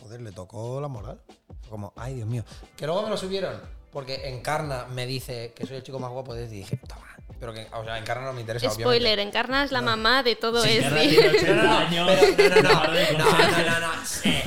joder, 0.00 0.22
le 0.22 0.32
tocó 0.32 0.80
la 0.80 0.88
moral. 0.88 1.20
Como, 1.68 1.92
ay, 1.96 2.14
Dios 2.14 2.28
mío. 2.28 2.44
Que 2.78 2.86
luego 2.86 3.02
me 3.02 3.10
lo 3.10 3.18
subieron. 3.18 3.60
Porque 3.92 4.30
Encarna 4.30 4.86
me 4.86 5.04
dice 5.04 5.52
que 5.54 5.66
soy 5.66 5.76
el 5.76 5.82
chico 5.82 5.98
más 5.98 6.10
guapo 6.10 6.34
de 6.34 6.44
este 6.44 6.56
y 6.56 6.58
dije, 6.60 6.78
toma. 6.88 7.02
Pero 7.38 7.52
que, 7.52 7.66
o 7.74 7.84
sea, 7.84 7.98
Encarna 7.98 8.24
no 8.28 8.32
me 8.32 8.40
interesa, 8.40 8.70
Spoiler, 8.70 9.18
Encarna 9.18 9.64
es 9.64 9.70
la 9.70 9.82
mamá 9.82 10.22
de 10.22 10.36
todo 10.36 10.62
Sí, 10.62 10.78
esto. 10.78 10.96
Encarna 10.96 11.10
tiene 11.10 11.28
80 11.28 11.54
No, 11.54 11.90
no, 11.90 12.06
no, 12.06 12.36
pero, 12.38 12.54
no, 12.56 12.62
no, 12.62 12.68
no, 12.70 12.74
Madre 12.80 13.04
de 13.06 13.18
no, 13.18 13.24
confianza. 13.26 13.62
no, 13.62 13.80
no, 13.80 13.86
no, 13.96 14.02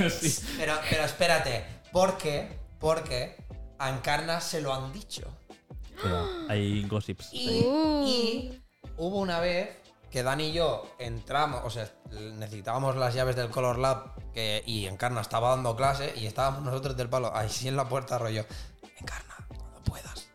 eh, 0.06 0.10
Sí. 0.10 0.42
Pero, 0.58 0.74
pero 0.90 1.04
espérate, 1.04 1.64
porque, 1.92 2.58
porque 2.78 3.36
a 3.78 3.90
Encarna 3.90 4.40
se 4.40 4.60
lo 4.60 4.74
han 4.74 4.92
dicho. 4.92 5.26
Pero 6.02 6.26
hay 6.48 6.82
gossips. 6.88 7.28
Y, 7.32 7.62
Uh. 7.64 8.04
y 8.06 8.62
hubo 8.96 9.18
una 9.18 9.40
vez 9.40 9.68
que 10.10 10.22
Dani 10.22 10.48
y 10.48 10.52
yo 10.52 10.94
entramos, 10.98 11.62
o 11.64 11.70
sea, 11.70 11.90
necesitábamos 12.10 12.96
las 12.96 13.14
llaves 13.14 13.36
del 13.36 13.48
Color 13.50 13.78
Lab 13.78 14.32
que, 14.32 14.62
y 14.66 14.86
Encarna 14.86 15.20
estaba 15.20 15.50
dando 15.50 15.76
clase 15.76 16.12
y 16.16 16.26
estábamos 16.26 16.62
nosotros 16.62 16.96
del 16.96 17.08
palo, 17.08 17.30
ahí 17.34 17.48
sí 17.48 17.68
en 17.68 17.76
la 17.76 17.88
puerta, 17.88 18.18
rollo, 18.18 18.44
Encarna, 18.98 19.36
cuando 19.48 19.82
puedas. 19.84 20.28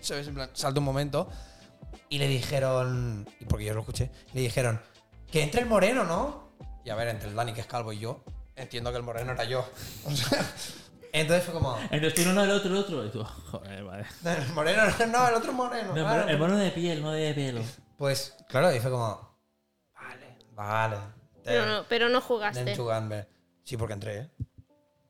¿Sabes? 0.00 0.26
En 0.28 0.34
plan, 0.34 0.50
salta 0.54 0.80
un 0.80 0.86
momento 0.86 1.28
y 2.08 2.18
le 2.18 2.28
dijeron, 2.28 3.28
y 3.38 3.44
porque 3.44 3.66
yo 3.66 3.74
lo 3.74 3.80
escuché, 3.80 4.10
le 4.32 4.40
dijeron, 4.40 4.80
que 5.30 5.42
entre 5.42 5.60
el 5.60 5.68
moreno, 5.68 6.04
¿no? 6.04 6.50
Y 6.84 6.90
a 6.90 6.94
ver, 6.94 7.08
entre 7.08 7.28
el 7.28 7.34
Dani 7.34 7.52
que 7.52 7.60
es 7.60 7.66
calvo 7.66 7.92
y 7.92 7.98
yo, 7.98 8.24
entiendo 8.56 8.90
que 8.90 8.96
el 8.96 9.02
moreno 9.02 9.32
era 9.32 9.44
yo. 9.44 9.68
O 10.06 10.10
sea, 10.10 10.44
entonces 11.12 11.44
fue 11.44 11.54
como, 11.54 11.76
Entonces 11.90 12.14
tú 12.14 12.22
no, 12.22 12.32
no, 12.32 12.44
el 12.44 12.50
otro, 12.50 12.70
el 12.70 12.76
otro. 12.76 13.06
Y 13.06 13.10
tú, 13.10 13.24
joder, 13.50 13.84
vale. 13.84 14.04
el 14.24 14.52
moreno, 14.52 14.82
no, 15.08 15.28
el 15.28 15.34
otro 15.34 15.52
moreno. 15.52 15.88
No, 15.88 15.96
el 15.96 16.02
claro, 16.04 16.28
el 16.28 16.38
mono 16.38 16.56
de 16.56 16.70
piel, 16.70 17.02
no 17.02 17.12
de 17.12 17.34
pelo. 17.34 17.62
Pues, 17.96 18.36
claro, 18.48 18.74
y 18.74 18.80
fue 18.80 18.90
como. 18.90 19.38
Vale, 19.94 20.36
vale. 20.54 20.96
Pero 21.44 21.66
no, 21.66 21.84
pero 21.88 22.08
no 22.08 22.20
jugaste. 22.20 22.76
Sí, 23.64 23.76
porque 23.76 23.94
entré, 23.94 24.18
¿eh? 24.18 24.30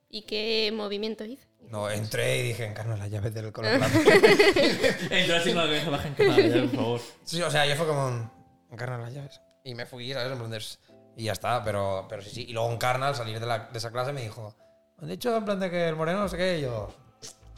¿Y 0.08 0.22
qué 0.22 0.72
movimiento 0.74 1.24
hizo? 1.24 1.46
No, 1.62 1.88
entré 1.88 2.38
y 2.38 2.42
dije, 2.48 2.66
encarno 2.66 2.96
las 2.96 3.10
llaves 3.10 3.32
del 3.32 3.52
color 3.52 3.76
blanco. 3.78 3.98
Entró 5.10 5.36
así 5.36 5.50
con 5.52 5.56
la 5.58 5.64
cabeza 5.64 5.90
baja 5.90 6.08
en 6.08 6.14
cámara, 6.14 6.42
por 6.62 6.70
favor. 6.70 7.00
sí, 7.24 7.40
o 7.42 7.50
sea, 7.50 7.64
yo 7.64 7.76
fue 7.76 7.86
como, 7.86 8.06
un, 8.08 8.30
encarna 8.72 8.98
las 8.98 9.14
llaves. 9.14 9.40
Y 9.64 9.74
me 9.74 9.86
fui, 9.86 10.12
¿sabes? 10.12 10.78
Y 11.16 11.24
ya 11.24 11.32
está, 11.32 11.62
pero, 11.62 12.06
pero 12.08 12.22
sí, 12.22 12.30
sí. 12.30 12.46
Y 12.48 12.52
luego 12.52 12.72
Encarna, 12.72 13.08
al 13.08 13.14
salir 13.14 13.38
de, 13.38 13.46
la- 13.46 13.68
de 13.70 13.78
esa 13.78 13.90
clase, 13.90 14.12
me 14.12 14.22
dijo, 14.22 14.56
han 15.00 15.08
dicho 15.08 15.36
en 15.36 15.44
plan 15.44 15.60
de 15.60 15.70
que 15.70 15.88
el 15.88 15.96
moreno 15.96 16.20
no 16.20 16.28
sé 16.28 16.36
qué, 16.36 16.60
yo, 16.60 16.88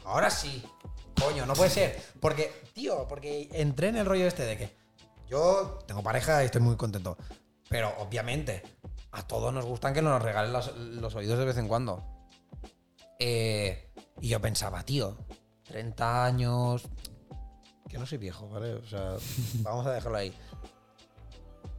ahora 0.05 0.31
sí. 0.31 0.62
Coño, 1.20 1.47
no 1.47 1.55
puede 1.55 1.70
ser. 1.70 2.02
Porque, 2.20 2.52
tío, 2.73 3.06
porque 3.09 3.48
entré 3.52 3.89
en 3.89 3.97
el 3.97 4.06
rollo 4.06 4.27
este 4.27 4.44
de 4.44 4.56
que 4.56 4.77
yo 5.28 5.78
tengo 5.86 6.02
pareja 6.02 6.43
y 6.43 6.47
estoy 6.47 6.60
muy 6.60 6.77
contento. 6.77 7.16
Pero 7.69 7.94
obviamente, 7.98 8.62
a 9.12 9.27
todos 9.27 9.52
nos 9.52 9.64
gustan 9.64 9.94
que 9.94 10.02
nos 10.02 10.20
regalen 10.20 10.52
los, 10.52 10.77
los 10.77 11.14
oídos 11.14 11.39
de 11.39 11.44
vez 11.44 11.56
en 11.59 11.69
cuando. 11.69 12.05
Eh, 13.19 13.93
y 14.20 14.28
yo 14.28 14.40
pensaba, 14.40 14.82
tío, 14.82 15.16
30 15.64 16.24
años. 16.24 16.89
Que 17.89 17.98
no 17.98 18.06
soy 18.06 18.19
viejo, 18.19 18.48
¿vale? 18.48 18.74
O 18.74 18.86
sea, 18.86 19.16
vamos 19.60 19.86
a 19.86 19.93
dejarlo 19.93 20.19
ahí. 20.19 20.35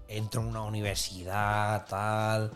Entro 0.08 0.42
en 0.42 0.48
una 0.48 0.62
universidad, 0.62 1.86
tal. 1.86 2.52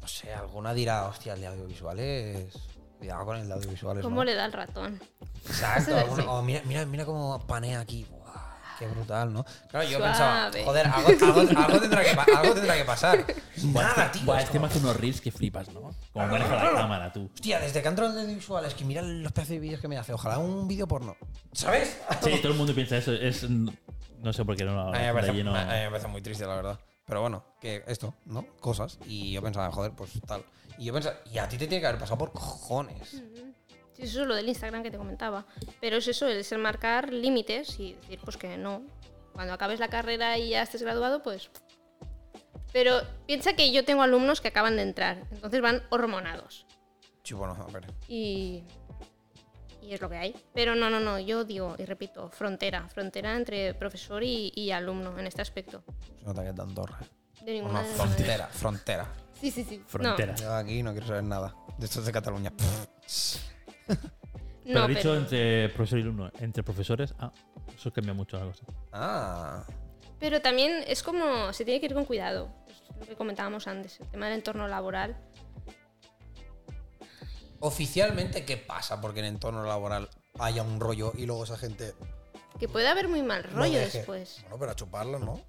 No 0.00 0.08
sé, 0.08 0.32
alguna 0.32 0.72
dirá, 0.74 1.06
hostia, 1.06 1.34
el 1.34 1.40
de 1.40 1.46
audiovisuales. 1.48 2.54
Cuidado 2.98 3.24
con 3.26 3.36
el 3.36 3.46
de 3.48 3.54
audiovisuales. 3.54 4.02
¿Cómo 4.02 4.16
¿no? 4.16 4.24
le 4.24 4.34
da 4.34 4.46
el 4.46 4.52
ratón? 4.52 5.00
Exacto. 5.46 5.94
Oh, 6.28 6.42
mira, 6.42 6.62
mira, 6.64 6.84
mira 6.86 7.04
cómo 7.04 7.38
panea 7.46 7.80
aquí. 7.80 8.06
Buah, 8.10 8.56
qué 8.78 8.86
brutal, 8.86 9.32
¿no? 9.32 9.44
Claro, 9.68 9.86
yo 9.86 9.98
Suave. 9.98 10.12
pensaba, 10.12 10.50
joder, 10.64 10.86
algo, 10.86 11.08
algo- 11.08 11.60
algo 11.60 11.80
tendrá 11.80 12.04
que, 12.04 12.14
pa- 12.16 12.26
algo 12.38 12.54
tendrá 12.54 12.74
que 12.76 12.84
pasar. 12.84 13.24
Nada, 13.64 14.10
tío. 14.12 14.22
Buah, 14.24 14.38
es 14.38 14.44
este 14.44 14.52
como, 14.58 14.66
me 14.66 14.72
hace 14.72 14.78
unos 14.80 14.96
reels 14.96 15.20
que 15.20 15.30
flipas, 15.30 15.68
¿no? 15.72 15.90
Como 16.12 16.26
maneja 16.26 16.54
la 16.56 16.72
cámara, 16.74 17.12
tú. 17.12 17.30
Hostia, 17.34 17.60
desde 17.60 17.82
que 17.82 17.88
entro 17.88 18.06
en 18.06 18.12
el 18.12 18.18
audiovisuales, 18.20 18.74
que 18.74 18.84
mira 18.84 19.02
los 19.02 19.32
pedazos 19.32 19.50
de 19.50 19.58
vídeos 19.60 19.80
que 19.80 19.88
me 19.88 19.98
hace. 19.98 20.12
Ojalá 20.14 20.38
un 20.38 20.66
vídeo 20.66 20.88
porno. 20.88 21.16
¿Sabes? 21.52 21.98
Sí, 22.22 22.38
todo 22.40 22.52
el 22.52 22.58
mundo 22.58 22.74
piensa 22.74 22.96
eso. 22.96 23.12
Es, 23.12 23.48
no 23.48 24.32
sé 24.32 24.44
por 24.44 24.56
qué 24.56 24.64
no 24.64 24.74
lo 24.74 24.80
A 24.88 24.92
mí 24.92 24.98
me 25.04 25.12
parece, 25.12 25.30
a 25.30 25.34
mí 25.34 25.42
me 25.44 25.90
parece 25.90 26.08
muy 26.08 26.22
triste, 26.22 26.46
la 26.46 26.56
verdad. 26.56 26.80
Pero 27.06 27.20
bueno, 27.20 27.44
que 27.60 27.84
esto, 27.86 28.14
¿no? 28.24 28.46
Cosas. 28.60 28.98
Y 29.06 29.32
yo 29.32 29.40
pensaba, 29.40 29.70
joder, 29.70 29.92
pues 29.92 30.20
tal. 30.26 30.44
Y 30.76 30.86
yo 30.86 30.92
pensaba, 30.92 31.16
y 31.32 31.38
a 31.38 31.48
ti 31.48 31.56
te 31.56 31.66
tiene 31.66 31.80
que 31.80 31.86
haber 31.86 32.00
pasado 32.00 32.18
por 32.18 32.32
cojones. 32.32 33.08
Sí, 33.08 34.02
eso 34.02 34.22
es 34.22 34.26
lo 34.26 34.34
del 34.34 34.48
Instagram 34.48 34.82
que 34.82 34.90
te 34.90 34.98
comentaba. 34.98 35.46
Pero 35.80 35.96
es 35.96 36.08
eso, 36.08 36.26
es 36.26 36.50
el 36.52 36.58
marcar 36.58 37.12
límites 37.12 37.78
y 37.78 37.94
decir, 37.94 38.20
pues 38.24 38.36
que 38.36 38.58
no. 38.58 38.82
Cuando 39.32 39.54
acabes 39.54 39.80
la 39.80 39.88
carrera 39.88 40.36
y 40.36 40.50
ya 40.50 40.62
estés 40.62 40.82
graduado, 40.82 41.22
pues. 41.22 41.50
Pero 42.72 43.00
piensa 43.26 43.54
que 43.54 43.72
yo 43.72 43.84
tengo 43.84 44.02
alumnos 44.02 44.40
que 44.40 44.48
acaban 44.48 44.76
de 44.76 44.82
entrar, 44.82 45.22
entonces 45.30 45.62
van 45.62 45.82
hormonados. 45.90 46.66
Sí, 47.22 47.34
bueno, 47.34 47.54
a 47.54 47.72
ver. 47.72 47.86
Y. 48.08 48.64
Y 49.86 49.94
es 49.94 50.00
lo 50.00 50.08
que 50.10 50.16
hay. 50.16 50.34
Pero 50.52 50.74
no, 50.74 50.90
no, 50.90 50.98
no, 51.00 51.18
yo 51.20 51.44
digo 51.44 51.76
y 51.78 51.84
repito, 51.84 52.28
frontera. 52.30 52.88
Frontera 52.88 53.36
entre 53.36 53.72
profesor 53.74 54.22
y, 54.24 54.52
y 54.54 54.70
alumno 54.72 55.16
en 55.18 55.26
este 55.28 55.42
aspecto. 55.42 55.84
Se 56.18 56.24
nota 56.26 56.42
que 56.42 56.48
es 56.50 56.56
de 56.56 56.62
Andorra. 56.62 56.98
De 57.42 57.42
Una 57.42 57.52
ninguna 57.52 57.82
de 57.82 57.88
las 57.88 57.98
maneras. 57.98 58.16
frontera, 58.16 58.46
frontera. 58.48 59.06
Sí, 59.40 59.50
sí, 59.50 59.62
sí. 59.64 59.82
Frontera. 59.86 60.34
Yo 60.34 60.52
aquí 60.54 60.82
no 60.82 60.90
quiero 60.92 61.06
saber 61.06 61.22
nada. 61.24 61.54
De 61.78 61.84
esto 61.86 62.00
es 62.00 62.06
de 62.06 62.12
Cataluña. 62.12 62.52
No, 64.68 64.72
Pero 64.72 64.80
no 64.80 64.88
dicho 64.88 65.02
pero- 65.10 65.16
entre 65.18 65.68
profesor 65.68 65.98
y 66.00 66.02
alumno. 66.02 66.30
Entre 66.40 66.62
profesores. 66.64 67.14
Ah, 67.20 67.30
Eso 67.76 67.92
cambia 67.92 68.14
mucho 68.14 68.36
la 68.36 68.46
cosa. 68.46 68.64
Ah. 68.92 69.64
Pero 70.18 70.40
también 70.42 70.82
es 70.88 71.04
como, 71.04 71.52
se 71.52 71.64
tiene 71.64 71.78
que 71.78 71.86
ir 71.86 71.94
con 71.94 72.04
cuidado. 72.04 72.50
Es 72.68 72.98
lo 72.98 73.06
que 73.06 73.14
comentábamos 73.14 73.68
antes, 73.68 74.00
el 74.00 74.08
tema 74.08 74.26
del 74.26 74.34
entorno 74.38 74.66
laboral. 74.66 75.16
Oficialmente, 77.60 78.44
¿qué 78.44 78.56
pasa? 78.56 79.00
Porque 79.00 79.20
en 79.20 79.26
el 79.26 79.34
entorno 79.34 79.64
laboral 79.64 80.08
haya 80.38 80.62
un 80.62 80.78
rollo 80.80 81.12
y 81.16 81.26
luego 81.26 81.44
esa 81.44 81.56
gente. 81.56 81.94
Que 82.58 82.68
puede 82.68 82.88
haber 82.88 83.08
muy 83.08 83.22
mal 83.22 83.44
rollo 83.44 83.78
después. 83.78 84.38
Bueno, 84.42 84.58
pero 84.58 84.72
a 84.72 84.76
chuparlo, 84.76 85.18
¿no? 85.18 85.40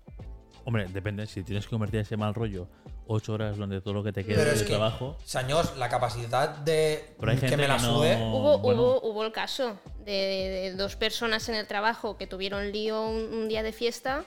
Hombre, 0.65 0.87
depende. 0.89 1.25
Si 1.27 1.43
tienes 1.43 1.65
que 1.65 1.69
convertir 1.71 2.01
ese 2.01 2.17
mal 2.17 2.33
rollo 2.33 2.67
ocho 3.09 3.31
horas 3.33 3.55
durante 3.55 3.79
todo 3.79 3.93
lo 3.93 4.03
que 4.03 4.11
te 4.11 4.25
queda 4.25 4.35
Pero 4.39 4.49
de 4.51 4.57
es 4.57 4.63
que, 4.63 4.69
trabajo. 4.69 5.17
Señores, 5.23 5.77
la 5.77 5.87
capacidad 5.87 6.49
de 6.49 7.15
Pero 7.17 7.31
hay 7.31 7.37
que 7.37 7.47
gente 7.47 7.55
me 7.57 7.67
la 7.69 7.77
que 7.77 7.83
no- 7.83 7.95
sube. 7.95 8.15
Hubo, 8.17 8.57
bueno. 8.59 8.81
hubo, 8.81 9.01
hubo 9.09 9.23
el 9.23 9.31
caso 9.31 9.79
de, 10.03 10.11
de 10.11 10.73
dos 10.75 10.97
personas 10.97 11.47
en 11.47 11.55
el 11.55 11.67
trabajo 11.67 12.17
que 12.17 12.27
tuvieron 12.27 12.71
lío 12.73 13.07
un, 13.07 13.33
un 13.33 13.47
día 13.47 13.63
de 13.63 13.71
fiesta 13.71 14.25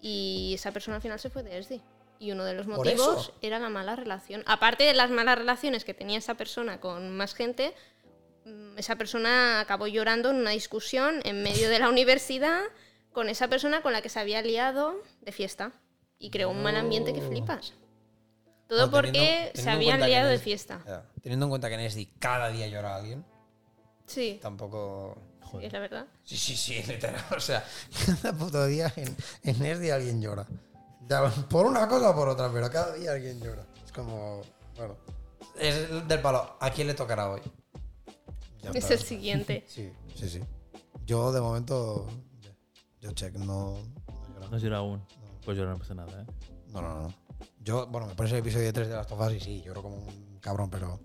y 0.00 0.52
esa 0.54 0.72
persona 0.72 0.96
al 0.96 1.02
final 1.02 1.18
se 1.20 1.28
fue 1.28 1.42
de 1.42 1.58
ESDI. 1.58 1.82
Y 2.18 2.30
uno 2.32 2.44
de 2.44 2.54
los 2.54 2.66
¿Por 2.66 2.76
motivos 2.76 3.32
era 3.42 3.58
la 3.58 3.68
mala 3.68 3.96
relación. 3.96 4.42
Aparte 4.46 4.84
de 4.84 4.94
las 4.94 5.10
malas 5.10 5.36
relaciones 5.38 5.84
que 5.84 5.94
tenía 5.94 6.18
esa 6.18 6.34
persona 6.36 6.80
con 6.80 7.14
más 7.16 7.34
gente, 7.34 7.74
mm, 8.44 8.78
esa 8.78 8.96
persona 8.96 9.60
acabó 9.60 9.86
llorando 9.86 10.30
en 10.30 10.36
una 10.36 10.50
discusión 10.50 11.20
en 11.24 11.42
medio 11.42 11.68
de 11.68 11.78
la 11.78 11.88
universidad 11.88 12.62
con 13.12 13.28
esa 13.28 13.48
persona 13.48 13.82
con 13.82 13.92
la 13.92 14.00
que 14.02 14.08
se 14.08 14.20
había 14.20 14.42
liado 14.42 14.94
de 15.20 15.32
fiesta. 15.32 15.72
Y 16.18 16.30
creó 16.30 16.50
un 16.50 16.62
mal 16.62 16.76
ambiente 16.76 17.12
que 17.12 17.20
No. 17.20 17.28
flipas. 17.28 17.74
Todo 18.68 18.86
No, 18.86 18.90
porque 18.90 19.12
teniendo- 19.12 19.46
se 19.48 19.52
teniendo 19.62 19.70
en 19.70 19.92
habían 19.92 20.08
liado 20.08 20.30
de 20.30 20.38
fiesta. 20.38 20.80
Ya, 20.86 21.04
Teniendo 21.22 21.46
en 21.46 21.50
cuenta 21.50 21.68
que 21.68 21.74
en 21.74 21.80
ESDI 21.80 22.06
cada 22.18 22.48
día 22.50 22.66
llora 22.68 22.96
alguien, 22.96 23.24
Sí, 24.06 24.38
tampoco. 24.40 25.18
es 25.60 25.72
la 25.72 25.80
verdad. 25.80 26.06
Sí, 26.22 26.36
sí, 26.36 26.56
sí, 26.56 26.82
literal. 26.88 27.22
O 27.36 27.40
sea, 27.40 27.64
cada 28.22 28.36
puto 28.38 28.64
día 28.66 28.90
en, 28.96 29.14
en 29.42 29.64
ESDI 29.66 29.90
alguien 29.90 30.22
llora. 30.22 30.46
Ya, 31.08 31.28
por 31.48 31.66
una 31.66 31.86
cosa 31.88 32.10
o 32.10 32.14
por 32.14 32.28
otra, 32.28 32.50
pero 32.52 32.70
cada 32.70 32.94
día 32.94 33.12
alguien 33.12 33.40
llora. 33.40 33.64
Es 33.84 33.92
como. 33.92 34.40
Bueno. 34.76 34.96
Es 35.58 36.06
del 36.08 36.20
palo. 36.20 36.56
¿A 36.60 36.70
quién 36.70 36.86
le 36.88 36.94
tocará 36.94 37.30
hoy? 37.30 37.40
Ya 38.62 38.70
Es 38.70 38.76
está. 38.76 38.94
el 38.94 39.00
siguiente. 39.00 39.64
Sí, 39.68 39.92
sí, 40.14 40.28
sí. 40.28 40.40
Yo 41.04 41.32
de 41.32 41.40
momento. 41.40 42.06
Yo 43.00 43.12
check, 43.12 43.34
no. 43.36 43.76
No, 43.76 44.34
lloro. 44.34 44.48
No 44.50 44.58
llora 44.58 44.76
aún. 44.78 45.06
Pues 45.44 45.58
yo 45.58 45.66
no 45.66 45.76
pasa 45.76 45.94
nada, 45.94 46.22
¿eh? 46.22 46.26
no, 46.68 46.80
no, 46.80 47.02
no. 47.02 47.14
Yo, 47.60 47.86
bueno, 47.86 48.06
me 48.06 48.14
pones 48.14 48.32
el 48.32 48.38
episodio 48.38 48.72
3 48.72 48.88
de 48.88 48.94
las 48.94 49.06
tofas 49.06 49.32
y 49.32 49.40
sí, 49.40 49.62
lloro 49.62 49.82
como 49.82 49.96
un 49.96 50.38
cabrón, 50.40 50.70
pero. 50.70 51.00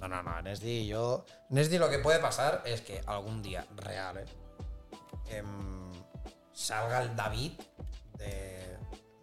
No, 0.00 0.08
no, 0.08 0.22
no. 0.22 0.32
SD 0.56 0.86
yo. 0.86 1.24
SD 1.50 1.78
lo 1.78 1.88
que 1.88 1.98
puede 2.00 2.18
pasar 2.18 2.62
es 2.66 2.80
que 2.80 3.00
algún 3.06 3.40
día 3.42 3.64
real, 3.76 4.18
¿eh? 4.18 4.24
em, 5.30 5.92
salga 6.52 7.02
el 7.02 7.14
David 7.14 7.52
de. 8.18 8.61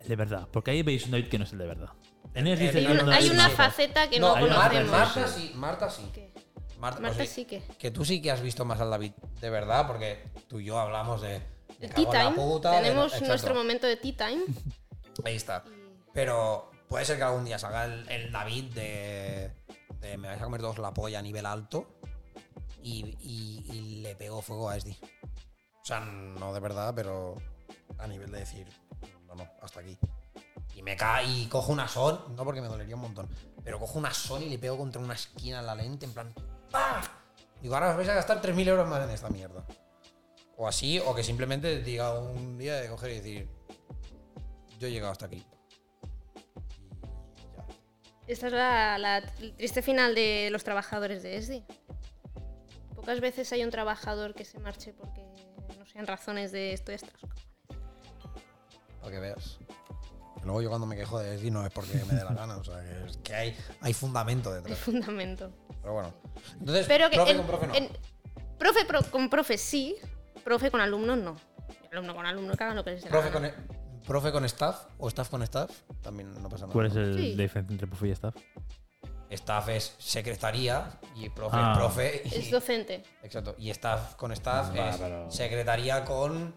El 0.02 0.08
de 0.08 0.16
verdad. 0.16 0.48
Porque 0.52 0.72
ahí 0.72 0.82
veis 0.84 1.06
un 1.06 1.12
David 1.12 1.30
que 1.30 1.38
no 1.38 1.44
es 1.44 1.52
el 1.52 1.60
de 1.60 1.68
verdad. 1.68 1.90
En 2.34 2.48
él 2.48 2.58
Hay 2.60 2.66
dice 2.68 2.78
Hay, 2.80 2.84
no, 2.86 2.92
una- 2.92 3.04
no, 3.04 3.12
hay 3.12 3.28
no, 3.28 3.34
una 3.34 3.48
no. 3.50 3.54
faceta 3.56 4.10
que 4.10 4.20
no, 4.20 4.36
hay 4.36 4.46
Marta, 4.46 4.68
conocemos. 4.84 4.92
Marta 4.92 5.28
sí, 5.28 5.52
Marta 5.56 5.90
sí. 5.90 6.10
¿Qué? 6.14 6.34
Marta, 6.80 7.26
sí 7.26 7.46
que. 7.46 7.62
Que 7.78 7.92
tú 7.92 8.06
sí 8.06 8.22
que 8.22 8.32
has 8.32 8.42
visto 8.42 8.64
más 8.66 8.80
al 8.80 8.90
David 8.90 9.12
de 9.42 9.50
verdad, 9.50 9.86
porque 9.88 10.24
tú 10.48 10.60
y 10.60 10.66
yo 10.66 10.80
hablamos 10.80 11.22
de. 11.22 11.42
cago 11.90 11.94
tea 12.12 12.22
en 12.22 12.26
la 12.26 12.32
time. 12.32 12.36
puta, 12.36 12.72
de- 12.72 12.78
Tenemos 12.82 13.06
exacto. 13.08 13.28
nuestro 13.28 13.54
momento 13.56 13.88
de 13.88 13.98
tea 13.98 14.28
time. 14.28 14.44
Ahí 15.26 15.36
está. 15.36 15.64
Pero 16.14 16.72
puede 16.88 17.04
ser 17.06 17.18
que 17.18 17.24
algún 17.24 17.44
día 17.46 17.60
salga 17.60 17.86
el, 17.86 18.08
el 18.10 18.32
David 18.32 18.66
de, 18.74 19.52
de 20.00 20.18
me 20.18 20.30
vais 20.30 20.40
a 20.42 20.44
comer 20.46 20.62
todos 20.62 20.78
la 20.80 20.94
polla 20.94 21.20
a 21.20 21.22
nivel 21.22 21.46
alto 21.46 22.00
y, 22.82 23.18
y- 23.20 23.66
y 23.74 24.02
le 24.02 24.16
pegó 24.16 24.42
fuego 24.42 24.70
a 24.70 24.78
SD. 24.80 24.96
O 25.82 25.86
sea, 25.86 26.00
no 26.00 26.54
de 26.54 26.60
verdad, 26.62 26.94
pero 26.96 27.36
a 27.98 28.08
nivel 28.08 28.32
de 28.32 28.40
decir, 28.40 28.68
no, 29.30 29.36
no, 29.36 29.50
hasta 29.62 29.80
aquí. 29.80 29.98
Y 30.76 30.82
me 30.82 30.96
cae 30.96 31.26
y 31.26 31.48
cojo 31.48 31.72
una 31.72 31.88
son, 31.88 32.36
no 32.36 32.44
porque 32.44 32.62
me 32.62 32.68
dolería 32.68 32.96
un 32.96 33.02
montón, 33.02 33.30
pero 33.64 33.80
cojo 33.80 34.00
una 34.00 34.14
son 34.14 34.44
y 34.44 34.50
le 34.50 34.60
pego 34.60 34.78
contra 34.78 35.02
una 35.02 35.14
esquina 35.14 35.60
en 35.60 35.66
la 35.66 35.76
lente, 35.76 36.06
en 36.06 36.14
plan, 36.14 36.34
¡pah! 36.72 37.02
Digo, 37.62 37.76
ahora 37.76 37.92
os 37.92 37.98
vais 37.98 38.10
a 38.10 38.14
gastar 38.14 38.42
3.000 38.42 38.68
euros 38.68 38.88
más 38.88 39.04
en 39.04 39.10
esta 39.10 39.30
mierda. 39.30 39.66
O 40.58 40.68
así, 40.68 41.00
o 41.00 41.14
que 41.14 41.24
simplemente 41.24 41.82
diga 41.82 42.20
un 42.20 42.58
día 42.58 42.76
de 42.76 42.90
coger 42.90 43.12
y 43.12 43.16
decir, 43.16 43.50
yo 44.80 44.88
he 44.88 44.92
llegado 44.92 45.12
hasta 45.12 45.26
aquí. 45.26 45.46
Esta 48.28 48.48
es 48.48 48.54
la, 48.54 49.24
triste 49.58 49.82
final 49.82 50.14
de 50.16 50.50
los 50.52 50.64
trabajadores 50.64 51.24
de 51.24 51.38
ESDI. 51.38 51.66
Pocas 52.96 53.20
veces 53.22 53.52
hay 53.54 53.64
un 53.64 53.72
trabajador 53.72 54.36
que 54.36 54.46
se 54.46 54.60
marche 54.60 54.94
porque 54.94 55.26
no 55.78 55.86
sean 55.86 56.06
razones 56.06 56.52
de 56.52 56.74
esto 56.74 56.92
y 56.92 56.96
estas. 56.96 57.14
Para 59.10 59.22
que 59.22 59.28
veas. 59.28 59.58
Luego 60.44 60.62
yo 60.62 60.70
cuando 60.70 60.88
me 60.88 60.96
quejo 60.96 61.20
de 61.20 61.32
decir 61.32 61.52
no 61.52 61.66
es 61.66 61.72
porque 61.74 61.94
me 62.06 62.14
dé 62.16 62.24
la 62.24 62.34
gana, 62.34 62.58
o 62.58 62.64
sea, 62.64 62.82
que, 62.82 63.06
es 63.10 63.18
que 63.18 63.36
hay, 63.36 63.58
hay 63.82 63.94
fundamento 63.94 64.54
detrás. 64.54 64.78
fundamento. 64.80 65.52
Pero 65.82 65.94
bueno. 65.94 66.14
Entonces, 66.60 66.86
Pero 66.88 67.10
que 67.10 67.16
profe 67.18 67.32
en- 67.32 67.38
con 67.38 67.48
profe 67.48 67.68
no. 67.68 67.76
en- 67.76 67.90
profe 68.58 68.86
pro- 68.86 69.04
con 69.12 69.30
profe 69.30 69.58
sí, 69.58 69.96
profe 70.44 70.72
con 70.72 70.80
alumnos 70.82 71.18
no. 71.18 71.36
Alumno 71.92 72.16
con 72.16 72.26
alumno 72.26 72.54
que 72.56 72.64
hagan 72.64 72.76
lo 72.76 72.84
que 72.86 72.92
les 72.92 73.02
dé 73.04 73.10
la 73.10 73.12
profe, 73.20 73.30
gana. 73.32 73.52
con, 73.54 73.64
e- 73.64 74.02
profe 74.08 74.32
con 74.32 74.46
staff 74.46 74.86
o 74.98 75.08
staff 75.10 75.30
con 75.30 75.42
staff, 75.44 75.72
también 76.02 76.34
no 76.42 76.48
pasa 76.48 76.64
nada. 76.66 76.74
¿Cuál 76.74 76.88
es 76.88 76.96
el 76.96 77.16
Sí. 77.16 77.36
diferencia 77.36 77.74
entre 77.74 77.88
profe 77.88 78.08
y 78.08 78.12
staff? 78.12 78.36
Staff 79.30 79.70
es 79.70 79.96
secretaría 80.00 80.90
y 81.16 81.30
profe 81.30 81.58
Ah. 81.60 81.72
es 81.74 81.78
profe. 81.78 82.22
Y, 82.26 82.36
Es 82.36 82.50
docente. 82.52 83.04
exacto. 83.24 83.56
Y 83.60 83.70
staff 83.72 84.16
con 84.16 84.32
staff 84.32 84.74
es 84.74 84.98
pero- 84.98 85.30
secretaría 85.30 86.06
con 86.06 86.54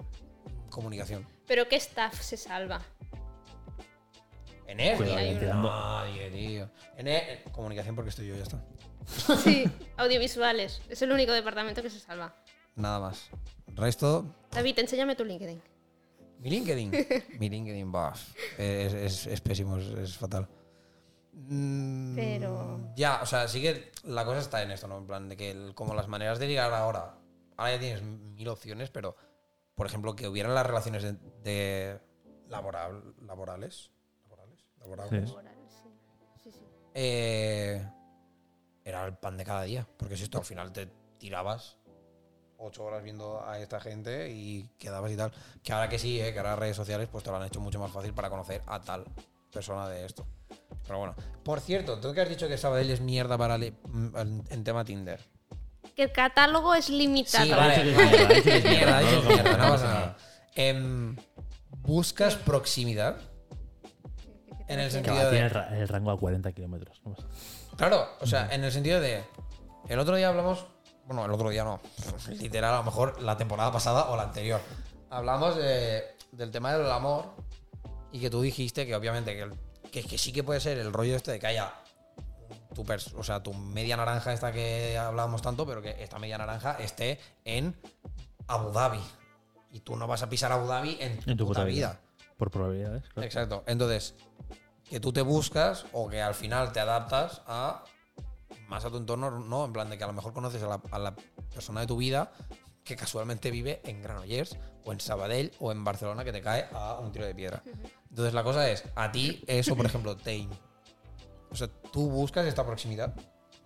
comunicación. 0.70 1.26
Pero 1.46 1.68
¿qué 1.68 1.76
staff 1.76 2.20
se 2.20 2.36
salva? 2.36 2.80
En 4.66 4.80
él, 4.80 4.96
Cuidado, 4.96 5.18
ahí 5.18 5.36
tirando. 5.38 5.68
nadie, 5.68 6.30
tío. 6.30 6.70
En 6.96 7.08
él, 7.08 7.40
comunicación 7.52 7.94
porque 7.94 8.08
estoy 8.10 8.28
yo, 8.28 8.36
ya 8.36 8.42
está. 8.44 8.64
Sí, 9.42 9.64
audiovisuales. 9.96 10.80
Es 10.88 11.02
el 11.02 11.12
único 11.12 11.32
departamento 11.32 11.82
que 11.82 11.90
se 11.90 12.00
salva. 12.00 12.34
Nada 12.76 13.00
más. 13.00 13.28
Resto, 13.74 14.24
David, 14.50 14.78
enséñame 14.78 15.14
tu 15.16 15.24
LinkedIn. 15.24 15.60
Mi 16.38 16.50
LinkedIn. 16.50 16.90
Mi 17.38 17.48
LinkedIn, 17.50 17.92
va. 17.94 18.12
Es, 18.56 18.94
es- 18.94 19.26
es 19.26 19.40
pésimo, 19.40 19.76
es, 19.76 19.86
es 19.88 20.16
fatal. 20.16 20.48
Mm, 21.34 22.14
Pero- 22.16 22.92
Ya, 22.96 23.20
o 23.22 23.26
sea, 23.26 23.48
sí 23.48 23.60
que 23.60 23.90
la 24.04 24.24
cosa 24.24 24.40
está 24.40 24.62
en 24.62 24.70
esto, 24.70 24.86
¿no? 24.88 24.98
En 24.98 25.06
plan, 25.06 25.28
de 25.28 25.36
que 25.36 25.50
el- 25.50 25.74
como 25.74 25.94
las 25.94 26.08
maneras 26.08 26.38
de 26.38 26.46
ligar 26.48 26.72
ahora. 26.72 27.16
Ahora 27.56 27.74
ya 27.74 27.80
tienes 27.80 28.02
mil 28.02 28.48
opciones, 28.48 28.90
pero, 28.90 29.16
por 29.74 29.86
ejemplo, 29.86 30.14
que 30.14 30.28
hubieran 30.28 30.54
las 30.54 30.66
relaciones 30.66 31.02
de, 31.02 31.12
de 31.42 32.00
laboral, 32.48 33.14
laborales. 33.22 33.90
¿Laborales? 34.24 34.64
Laborables. 34.78 35.30
Sí. 35.30 35.88
Sí, 36.42 36.50
sí. 36.52 36.60
eh, 36.94 37.88
era 38.84 39.06
el 39.06 39.16
pan 39.16 39.36
de 39.36 39.44
cada 39.44 39.62
día. 39.62 39.86
Porque 39.96 40.16
si 40.16 40.24
esto 40.24 40.38
al 40.38 40.44
final 40.44 40.72
te 40.72 40.86
tirabas 41.18 41.78
ocho 42.58 42.84
horas 42.84 43.02
viendo 43.02 43.44
a 43.44 43.58
esta 43.58 43.80
gente 43.80 44.30
y 44.30 44.68
quedabas 44.78 45.10
y 45.10 45.16
tal. 45.16 45.32
Que 45.62 45.72
ahora 45.72 45.88
que 45.88 45.98
sí, 45.98 46.20
eh, 46.20 46.32
que 46.32 46.38
ahora 46.38 46.56
redes 46.56 46.76
sociales 46.76 47.08
pues 47.10 47.24
te 47.24 47.30
lo 47.30 47.36
han 47.36 47.46
hecho 47.46 47.60
mucho 47.60 47.80
más 47.80 47.90
fácil 47.90 48.14
para 48.14 48.30
conocer 48.30 48.62
a 48.66 48.80
tal 48.80 49.04
persona 49.52 49.88
de 49.88 50.04
esto. 50.04 50.26
Pero 50.86 50.98
bueno. 50.98 51.14
Por 51.44 51.60
cierto, 51.60 52.00
tú 52.00 52.12
que 52.12 52.20
has 52.20 52.28
dicho 52.28 52.48
que 52.48 52.56
Sabadell 52.56 52.90
es 52.90 53.00
mierda 53.00 53.36
para 53.36 53.56
en 53.56 54.64
tema 54.64 54.84
Tinder. 54.84 55.20
Que 55.96 56.04
el 56.04 56.12
catálogo 56.12 56.74
es 56.74 56.88
limitado. 56.88 57.44
Sí, 57.44 57.50
vale, 57.50 57.92
vale, 57.94 57.94
mierda, 57.94 58.34
es 58.38 58.64
mierda, 58.64 59.02
es 59.02 59.24
no 59.58 59.68
pasa 59.68 59.84
nada. 59.84 60.16
Em, 60.54 61.16
¿Buscas 61.70 62.36
proximidad? 62.36 63.16
En 64.68 64.80
el 64.80 64.90
sentido 64.90 65.16
de... 65.16 65.30
tiene 65.30 65.44
el, 65.46 65.50
ra- 65.50 65.68
el 65.78 65.88
rango 65.88 66.10
a 66.10 66.18
40 66.18 66.52
kilómetros. 66.52 67.00
no. 67.04 67.14
Claro, 67.76 68.06
o 68.20 68.26
sea, 68.26 68.48
en 68.52 68.62
el 68.64 68.70
sentido 68.72 69.00
de. 69.00 69.24
El 69.88 69.98
otro 69.98 70.14
día 70.16 70.28
hablamos. 70.28 70.66
Bueno, 71.06 71.24
el 71.24 71.30
otro 71.32 71.50
día 71.50 71.64
no. 71.64 71.80
Literal, 72.38 72.74
a 72.74 72.76
lo 72.78 72.84
mejor 72.84 73.20
la 73.20 73.36
temporada 73.36 73.72
pasada 73.72 74.04
o 74.10 74.16
la 74.16 74.22
anterior. 74.24 74.60
Hablamos 75.10 75.56
de- 75.56 76.04
del 76.30 76.50
tema 76.50 76.72
del 76.76 76.90
amor. 76.90 77.34
Y 78.12 78.20
que 78.20 78.30
tú 78.30 78.40
dijiste 78.42 78.86
que 78.86 78.94
obviamente 78.94 79.34
que, 79.34 79.42
el- 79.42 79.54
que, 79.90 80.02
que 80.04 80.16
sí 80.18 80.32
que 80.32 80.42
puede 80.44 80.60
ser 80.60 80.78
el 80.78 80.92
rollo 80.92 81.16
este 81.16 81.32
de 81.32 81.38
que 81.40 81.46
haya. 81.48 81.72
Tu 82.74 82.84
pers- 82.84 83.12
o 83.16 83.22
sea, 83.22 83.42
tu 83.42 83.52
media 83.54 83.96
naranja 83.96 84.32
esta 84.32 84.50
que 84.52 84.96
hablábamos 84.98 85.42
tanto, 85.42 85.66
pero 85.66 85.82
que 85.82 86.02
esta 86.02 86.18
media 86.18 86.38
naranja 86.38 86.76
esté 86.80 87.18
en 87.44 87.76
Abu 88.46 88.70
Dhabi. 88.72 89.00
Y 89.72 89.80
tú 89.80 89.96
no 89.96 90.06
vas 90.06 90.22
a 90.22 90.28
pisar 90.28 90.52
Abu 90.52 90.66
Dhabi 90.66 90.96
en 91.00 91.18
tu, 91.20 91.30
En 91.30 91.36
tu 91.36 91.46
puta 91.46 91.60
puta 91.60 91.64
vida. 91.70 91.88
vida. 91.90 92.00
Por 92.36 92.50
probabilidades, 92.50 93.02
claro. 93.10 93.26
Exacto. 93.26 93.64
Entonces, 93.66 94.14
que 94.88 95.00
tú 95.00 95.12
te 95.12 95.22
buscas 95.22 95.86
o 95.92 96.08
que 96.08 96.20
al 96.20 96.34
final 96.34 96.72
te 96.72 96.80
adaptas 96.80 97.42
a 97.46 97.84
más 98.68 98.84
a 98.84 98.90
tu 98.90 98.96
entorno, 98.96 99.30
no, 99.30 99.64
en 99.64 99.72
plan 99.72 99.88
de 99.90 99.96
que 99.98 100.04
a 100.04 100.06
lo 100.06 100.12
mejor 100.12 100.32
conoces 100.32 100.62
a 100.62 100.66
la, 100.68 100.80
a 100.90 100.98
la 100.98 101.14
persona 101.52 101.80
de 101.80 101.86
tu 101.86 101.96
vida 101.96 102.32
que 102.84 102.96
casualmente 102.96 103.50
vive 103.50 103.80
en 103.84 104.02
Granollers 104.02 104.56
o 104.84 104.92
en 104.92 105.00
Sabadell 105.00 105.52
o 105.60 105.70
en 105.72 105.84
Barcelona 105.84 106.24
que 106.24 106.32
te 106.32 106.42
cae 106.42 106.66
a 106.72 106.94
un 106.98 107.12
tiro 107.12 107.24
de 107.26 107.34
piedra. 107.34 107.62
Entonces 108.10 108.34
la 108.34 108.42
cosa 108.42 108.68
es, 108.68 108.84
a 108.96 109.12
ti 109.12 109.42
eso, 109.46 109.76
por 109.76 109.86
ejemplo, 109.86 110.16
te... 110.16 110.48
O 111.52 111.54
sea, 111.54 111.68
tú 111.68 112.08
buscas 112.10 112.46
esta 112.46 112.64
proximidad. 112.66 113.14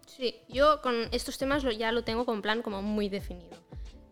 Sí, 0.07 0.43
yo 0.49 0.83
con 0.83 0.95
estos 1.13 1.39
temas 1.39 1.63
lo- 1.65 1.71
ya 1.73 1.93
lo 1.93 2.05
tengo 2.05 2.27
con 2.27 2.43
plan 2.43 2.61
como 2.63 2.83
muy 2.83 3.09
definido. 3.09 3.57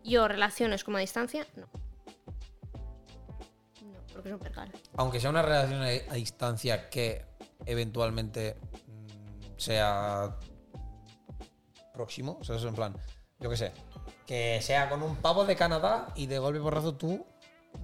Yo 0.03 0.27
relaciones 0.27 0.83
como 0.83 0.97
a 0.97 1.01
distancia, 1.01 1.45
no. 1.55 1.67
Porque 4.13 4.29
es 4.29 4.33
un 4.33 4.39
percal. 4.39 4.71
Aunque 4.95 5.19
sea 5.19 5.29
una 5.29 5.41
relación 5.41 5.81
a, 5.81 5.87
a 5.87 6.15
distancia 6.15 6.89
que 6.89 7.25
eventualmente 7.65 8.55
mm, 8.87 9.57
sea 9.57 10.37
próximo, 11.93 12.37
o 12.39 12.43
sea, 12.43 12.55
eso 12.55 12.67
en 12.67 12.75
plan, 12.75 12.95
yo 13.39 13.49
qué 13.49 13.57
sé, 13.57 13.71
que 14.25 14.61
sea 14.61 14.89
con 14.89 15.01
un 15.01 15.15
pavo 15.17 15.45
de 15.45 15.55
Canadá 15.55 16.07
y 16.15 16.27
de 16.27 16.39
golpe 16.39 16.59
porrazo 16.59 16.95
tú 16.95 17.25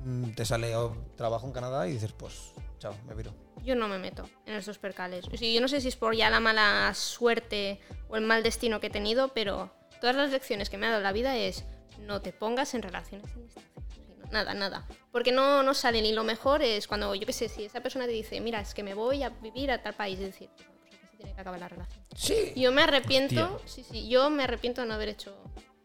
mm, 0.06 0.32
te 0.32 0.46
sale 0.46 0.76
o 0.76 0.96
trabajo 1.16 1.48
en 1.48 1.54
Canadá 1.54 1.88
y 1.88 1.94
dices, 1.94 2.14
pues, 2.14 2.52
chao, 2.80 2.94
me 3.08 3.16
piro. 3.16 3.34
Yo 3.64 3.76
no 3.76 3.88
me 3.88 4.00
meto 4.00 4.28
en 4.46 4.56
estos 4.56 4.80
percales. 4.80 5.26
O 5.32 5.38
sea, 5.38 5.50
yo 5.52 5.62
no 5.62 5.68
sé 5.68 5.82
si 5.82 5.88
es 5.90 5.96
por 5.96 6.16
ya 6.16 6.30
la 6.30 6.40
mala 6.40 6.94
suerte 6.96 7.80
o 8.10 8.18
el 8.18 8.24
mal 8.24 8.42
destino 8.44 8.80
que 8.80 8.88
he 8.88 8.90
tenido, 8.90 9.30
pero 9.30 9.72
todas 10.00 10.16
las 10.16 10.32
lecciones 10.32 10.70
que 10.70 10.78
me 10.78 10.88
ha 10.88 10.92
dado 10.92 11.04
la 11.04 11.12
vida 11.12 11.38
es 11.38 11.64
no 12.00 12.22
te 12.22 12.34
pongas 12.34 12.74
en 12.74 12.82
relaciones 12.82 13.30
en 13.36 14.32
nada, 14.32 14.54
nada. 14.54 14.88
Porque 15.12 15.32
no, 15.32 15.62
no 15.62 15.74
sale 15.74 16.02
ni 16.02 16.12
lo 16.14 16.24
mejor 16.24 16.64
es 16.64 16.88
cuando, 16.88 17.14
yo 17.14 17.26
qué 17.28 17.34
sé, 17.34 17.50
si 17.50 17.66
esa 17.66 17.82
persona 17.82 18.06
te 18.06 18.12
dice, 18.14 18.40
mira, 18.42 18.62
es 18.62 18.74
que 18.74 18.82
me 18.82 18.94
voy 18.94 19.22
a 19.24 19.30
vivir 19.30 19.70
a 19.72 19.84
tal 19.84 19.94
país, 19.94 20.18
es 20.20 20.26
decir, 20.28 20.50
pues, 20.56 20.68
pues 20.68 20.96
aquí 20.96 21.08
se 21.12 21.18
tiene 21.18 21.34
que 21.36 21.42
acabar 21.42 21.60
la 21.60 21.68
relación. 21.68 22.04
Sí. 22.16 22.54
Yo 22.56 22.72
me 22.72 22.82
arrepiento, 22.82 23.56
Hostia. 23.58 23.68
sí, 23.68 23.84
sí, 23.92 24.08
yo 24.10 24.30
me 24.30 24.44
arrepiento 24.44 24.82
de 24.82 24.88
no 24.88 24.94
haber 24.96 25.10
hecho 25.10 25.38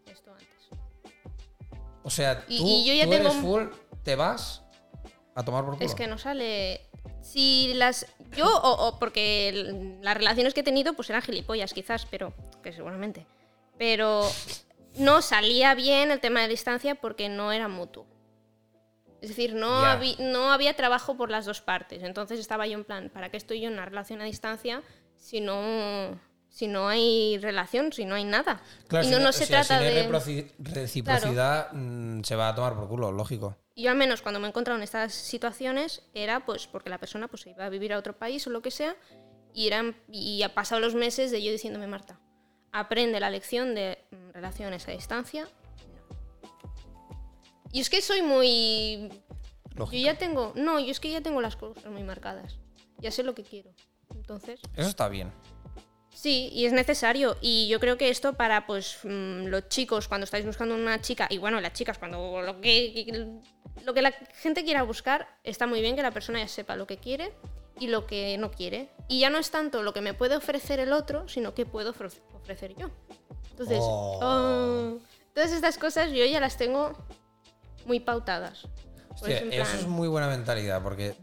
esto 0.06 0.32
antes. 0.32 0.68
O 2.04 2.08
sea, 2.10 2.40
tú, 2.46 2.52
Y- 2.52 2.56
y 2.82 2.86
yo 2.86 2.94
ya 2.94 3.04
tú 3.04 3.10
tengo 3.10 3.28
eres 3.30 3.40
full, 3.42 3.64
te 4.04 4.14
vas 4.14 4.62
a 5.34 5.44
tomar 5.44 5.64
por 5.64 5.74
culo. 5.74 5.84
Es 5.84 5.94
que 5.94 6.06
no 6.06 6.16
sale. 6.16 6.86
Si 7.22 7.72
las. 7.74 8.06
Yo, 8.36 8.46
o, 8.46 8.88
o 8.88 8.98
porque 8.98 9.98
las 10.02 10.16
relaciones 10.16 10.54
que 10.54 10.60
he 10.60 10.64
tenido, 10.64 10.94
pues 10.94 11.10
eran 11.10 11.22
gilipollas, 11.22 11.72
quizás, 11.72 12.06
pero. 12.06 12.32
Que 12.62 12.72
seguramente. 12.72 13.26
Pero 13.78 14.22
no 14.98 15.22
salía 15.22 15.74
bien 15.74 16.10
el 16.10 16.20
tema 16.20 16.42
de 16.42 16.48
distancia 16.48 16.94
porque 16.94 17.28
no 17.28 17.52
era 17.52 17.68
mutuo. 17.68 18.06
Es 19.20 19.30
decir, 19.30 19.54
no, 19.54 19.82
no 20.18 20.52
había 20.52 20.76
trabajo 20.76 21.16
por 21.16 21.30
las 21.30 21.46
dos 21.46 21.60
partes. 21.60 22.02
Entonces 22.02 22.38
estaba 22.38 22.66
yo 22.66 22.78
en 22.78 22.84
plan, 22.84 23.10
¿para 23.10 23.30
qué 23.30 23.36
estoy 23.36 23.60
yo 23.60 23.68
en 23.68 23.74
una 23.74 23.86
relación 23.86 24.20
a 24.20 24.24
distancia 24.24 24.82
si 25.16 25.40
no, 25.40 26.20
si 26.56 26.68
no 26.68 26.88
hay 26.88 27.36
relación, 27.36 27.92
si 27.92 28.06
no 28.06 28.14
hay 28.14 28.24
nada? 28.24 28.62
Claro, 28.88 29.04
y 29.04 29.08
si 29.10 29.14
no, 29.14 29.20
no 29.20 29.28
o 29.28 29.32
se 29.32 29.44
sea, 29.44 29.60
trata 29.60 29.78
si 29.78 29.84
no 29.84 30.18
de. 30.18 30.50
reciprocidad, 30.58 31.70
mm, 31.70 32.22
se 32.22 32.34
va 32.34 32.48
a 32.48 32.54
tomar 32.54 32.74
por 32.74 32.88
culo, 32.88 33.12
lógico. 33.12 33.58
Yo 33.76 33.90
al 33.90 33.96
menos 33.98 34.22
cuando 34.22 34.40
me 34.40 34.46
he 34.46 34.48
encontrado 34.48 34.78
en 34.78 34.82
estas 34.82 35.12
situaciones 35.12 36.02
era 36.14 36.46
pues 36.46 36.66
porque 36.66 36.88
la 36.88 36.96
persona 36.96 37.28
pues 37.28 37.42
se 37.42 37.50
iba 37.50 37.66
a 37.66 37.68
vivir 37.68 37.92
a 37.92 37.98
otro 37.98 38.16
país 38.16 38.46
o 38.46 38.50
lo 38.50 38.62
que 38.62 38.70
sea 38.70 38.96
y 39.52 39.66
eran 39.66 39.96
y 40.10 40.42
ha 40.44 40.54
pasado 40.54 40.80
los 40.80 40.94
meses 40.94 41.30
de 41.30 41.42
yo 41.42 41.52
diciéndome 41.52 41.86
Marta 41.86 42.18
aprende 42.72 43.20
la 43.20 43.28
lección 43.28 43.74
de 43.74 43.98
mm, 44.10 44.30
relaciones 44.32 44.88
a 44.88 44.92
distancia 44.92 45.44
no. 45.44 46.48
y 47.70 47.80
es 47.80 47.90
que 47.90 48.00
soy 48.00 48.22
muy 48.22 49.10
yo 49.74 49.86
ya 49.92 50.16
tengo 50.16 50.54
no 50.56 50.80
yo 50.80 50.90
es 50.90 51.00
que 51.00 51.10
ya 51.10 51.20
tengo 51.20 51.42
las 51.42 51.56
cosas 51.56 51.84
muy 51.84 52.02
marcadas 52.02 52.58
ya 52.98 53.10
sé 53.10 53.22
lo 53.22 53.34
que 53.34 53.42
quiero 53.42 53.70
entonces 54.14 54.60
Eso 54.74 54.88
está 54.88 55.08
bien. 55.08 55.30
Sí, 56.16 56.48
y 56.50 56.64
es 56.64 56.72
necesario. 56.72 57.36
Y 57.42 57.68
yo 57.68 57.78
creo 57.78 57.98
que 57.98 58.08
esto 58.08 58.32
para 58.32 58.66
pues 58.66 59.00
mm, 59.04 59.48
los 59.48 59.68
chicos 59.68 60.08
cuando 60.08 60.24
estáis 60.24 60.46
buscando 60.46 60.74
una 60.74 60.98
chica, 61.02 61.26
y 61.28 61.36
bueno, 61.36 61.60
las 61.60 61.74
chicas 61.74 61.98
cuando 61.98 62.40
lo 62.40 62.58
que, 62.62 63.38
lo 63.84 63.92
que 63.92 64.00
la 64.00 64.12
gente 64.40 64.64
quiera 64.64 64.82
buscar, 64.82 65.28
está 65.44 65.66
muy 65.66 65.82
bien 65.82 65.94
que 65.94 66.00
la 66.02 66.12
persona 66.12 66.38
ya 66.40 66.48
sepa 66.48 66.74
lo 66.74 66.86
que 66.86 66.96
quiere 66.96 67.34
y 67.78 67.88
lo 67.88 68.06
que 68.06 68.38
no 68.38 68.50
quiere. 68.50 68.88
Y 69.08 69.20
ya 69.20 69.28
no 69.28 69.36
es 69.36 69.50
tanto 69.50 69.82
lo 69.82 69.92
que 69.92 70.00
me 70.00 70.14
puede 70.14 70.36
ofrecer 70.36 70.80
el 70.80 70.94
otro, 70.94 71.28
sino 71.28 71.52
que 71.52 71.66
puedo 71.66 71.92
ofre- 71.92 72.18
ofrecer 72.32 72.74
yo. 72.76 72.88
Entonces, 73.50 73.78
Oh. 73.82 74.18
oh, 74.22 74.98
todas 75.34 75.52
estas 75.52 75.76
cosas 75.76 76.10
yo 76.12 76.24
ya 76.24 76.40
las 76.40 76.56
tengo 76.56 76.96
muy 77.84 78.00
pautadas. 78.00 78.66
Pues 79.20 79.42
eso 79.42 79.76
es 79.76 79.86
muy 79.86 80.08
buena 80.08 80.28
mentalidad 80.28 80.82
porque 80.82 81.14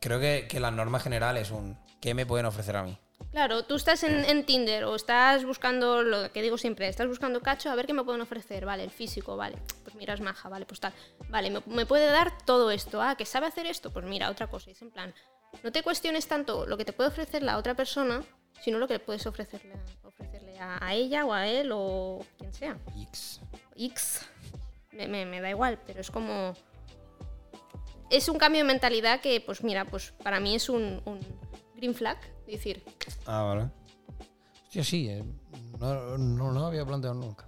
creo 0.00 0.20
que, 0.20 0.46
que 0.48 0.60
la 0.60 0.70
norma 0.70 1.00
general 1.00 1.36
es 1.36 1.50
un 1.50 1.76
¿qué 2.00 2.14
me 2.14 2.24
pueden 2.24 2.46
ofrecer 2.46 2.76
a 2.76 2.84
mí? 2.84 2.96
Claro, 3.30 3.64
tú 3.64 3.74
estás 3.74 4.02
en, 4.02 4.24
en 4.24 4.46
Tinder 4.46 4.84
o 4.84 4.94
estás 4.94 5.44
buscando, 5.44 6.02
lo 6.02 6.32
que 6.32 6.40
digo 6.40 6.56
siempre, 6.56 6.88
estás 6.88 7.06
buscando 7.06 7.40
cacho, 7.42 7.70
a 7.70 7.74
ver 7.74 7.86
qué 7.86 7.92
me 7.92 8.02
pueden 8.02 8.22
ofrecer, 8.22 8.64
vale, 8.64 8.84
el 8.84 8.90
físico, 8.90 9.36
vale, 9.36 9.58
pues 9.84 9.94
mira, 9.94 10.14
es 10.14 10.20
maja, 10.20 10.48
vale, 10.48 10.64
pues 10.64 10.80
tal, 10.80 10.92
vale, 11.28 11.50
me, 11.50 11.60
me 11.66 11.84
puede 11.84 12.06
dar 12.06 12.32
todo 12.46 12.70
esto, 12.70 13.02
ah, 13.02 13.14
que 13.14 13.26
sabe 13.26 13.46
hacer 13.46 13.66
esto, 13.66 13.92
pues 13.92 14.06
mira, 14.06 14.30
otra 14.30 14.46
cosa, 14.46 14.70
es 14.70 14.80
en 14.80 14.90
plan, 14.90 15.14
no 15.62 15.70
te 15.70 15.82
cuestiones 15.82 16.26
tanto 16.28 16.64
lo 16.66 16.78
que 16.78 16.86
te 16.86 16.94
puede 16.94 17.10
ofrecer 17.10 17.42
la 17.42 17.58
otra 17.58 17.74
persona, 17.74 18.22
sino 18.62 18.78
lo 18.78 18.88
que 18.88 18.98
puedes 19.00 19.26
ofrecerle, 19.26 19.74
a- 19.74 20.06
ofrecerle 20.08 20.58
a, 20.58 20.78
a 20.86 20.94
ella 20.94 21.26
o 21.26 21.32
a 21.34 21.46
él 21.46 21.70
o 21.74 22.24
quien 22.38 22.54
sea. 22.54 22.78
X. 23.08 23.40
X, 23.76 24.20
me, 24.92 25.08
me- 25.08 25.26
me 25.26 25.42
da 25.42 25.50
igual, 25.50 25.78
pero 25.86 26.00
es 26.00 26.10
como... 26.10 26.54
Es 28.08 28.28
un 28.28 28.38
cambio 28.38 28.60
de 28.60 28.64
mentalidad 28.64 29.20
que, 29.20 29.40
pues 29.42 29.62
mira, 29.62 29.84
pues 29.84 30.12
para 30.22 30.40
mí 30.40 30.54
es 30.54 30.68
un, 30.70 31.02
un 31.04 31.18
green 31.74 31.94
flag, 31.94 32.18
decir, 32.52 32.82
Ah, 33.26 33.42
vale. 33.42 33.70
Hostia, 34.64 34.84
sí, 34.84 35.08
eh, 35.08 35.24
no, 35.78 36.16
no, 36.18 36.52
no 36.52 36.60
lo 36.60 36.66
había 36.66 36.84
planteado 36.84 37.14
nunca. 37.14 37.46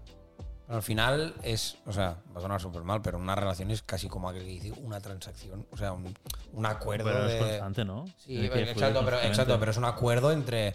Pero 0.67 0.77
al 0.77 0.83
final 0.83 1.35
es, 1.43 1.79
o 1.87 1.93
sea, 1.93 2.19
va 2.35 2.41
a 2.41 2.43
sonar 2.43 2.61
súper 2.61 2.83
mal, 2.83 3.01
pero 3.01 3.19
una 3.19 3.35
relación 3.35 3.71
es 3.71 3.83
casi 3.83 4.09
como 4.09 4.29
aquel 4.29 4.43
que 4.45 4.51
dice 4.51 4.73
una 4.83 5.01
transacción, 5.01 5.67
o 5.71 5.77
sea, 5.77 5.93
un, 5.93 6.15
un 6.53 6.67
acuerdo 6.67 7.07
Pero 7.07 7.25
de... 7.25 7.37
es 7.37 7.43
constante, 7.43 7.85
¿no? 7.87 8.05
Sí, 8.19 8.49
que 8.49 8.71
exacto 8.71 9.03
pero, 9.05 9.19
exacto, 9.21 9.59
pero 9.59 9.71
es 9.71 9.77
un 9.79 9.87
acuerdo 9.87 10.31
entre 10.31 10.75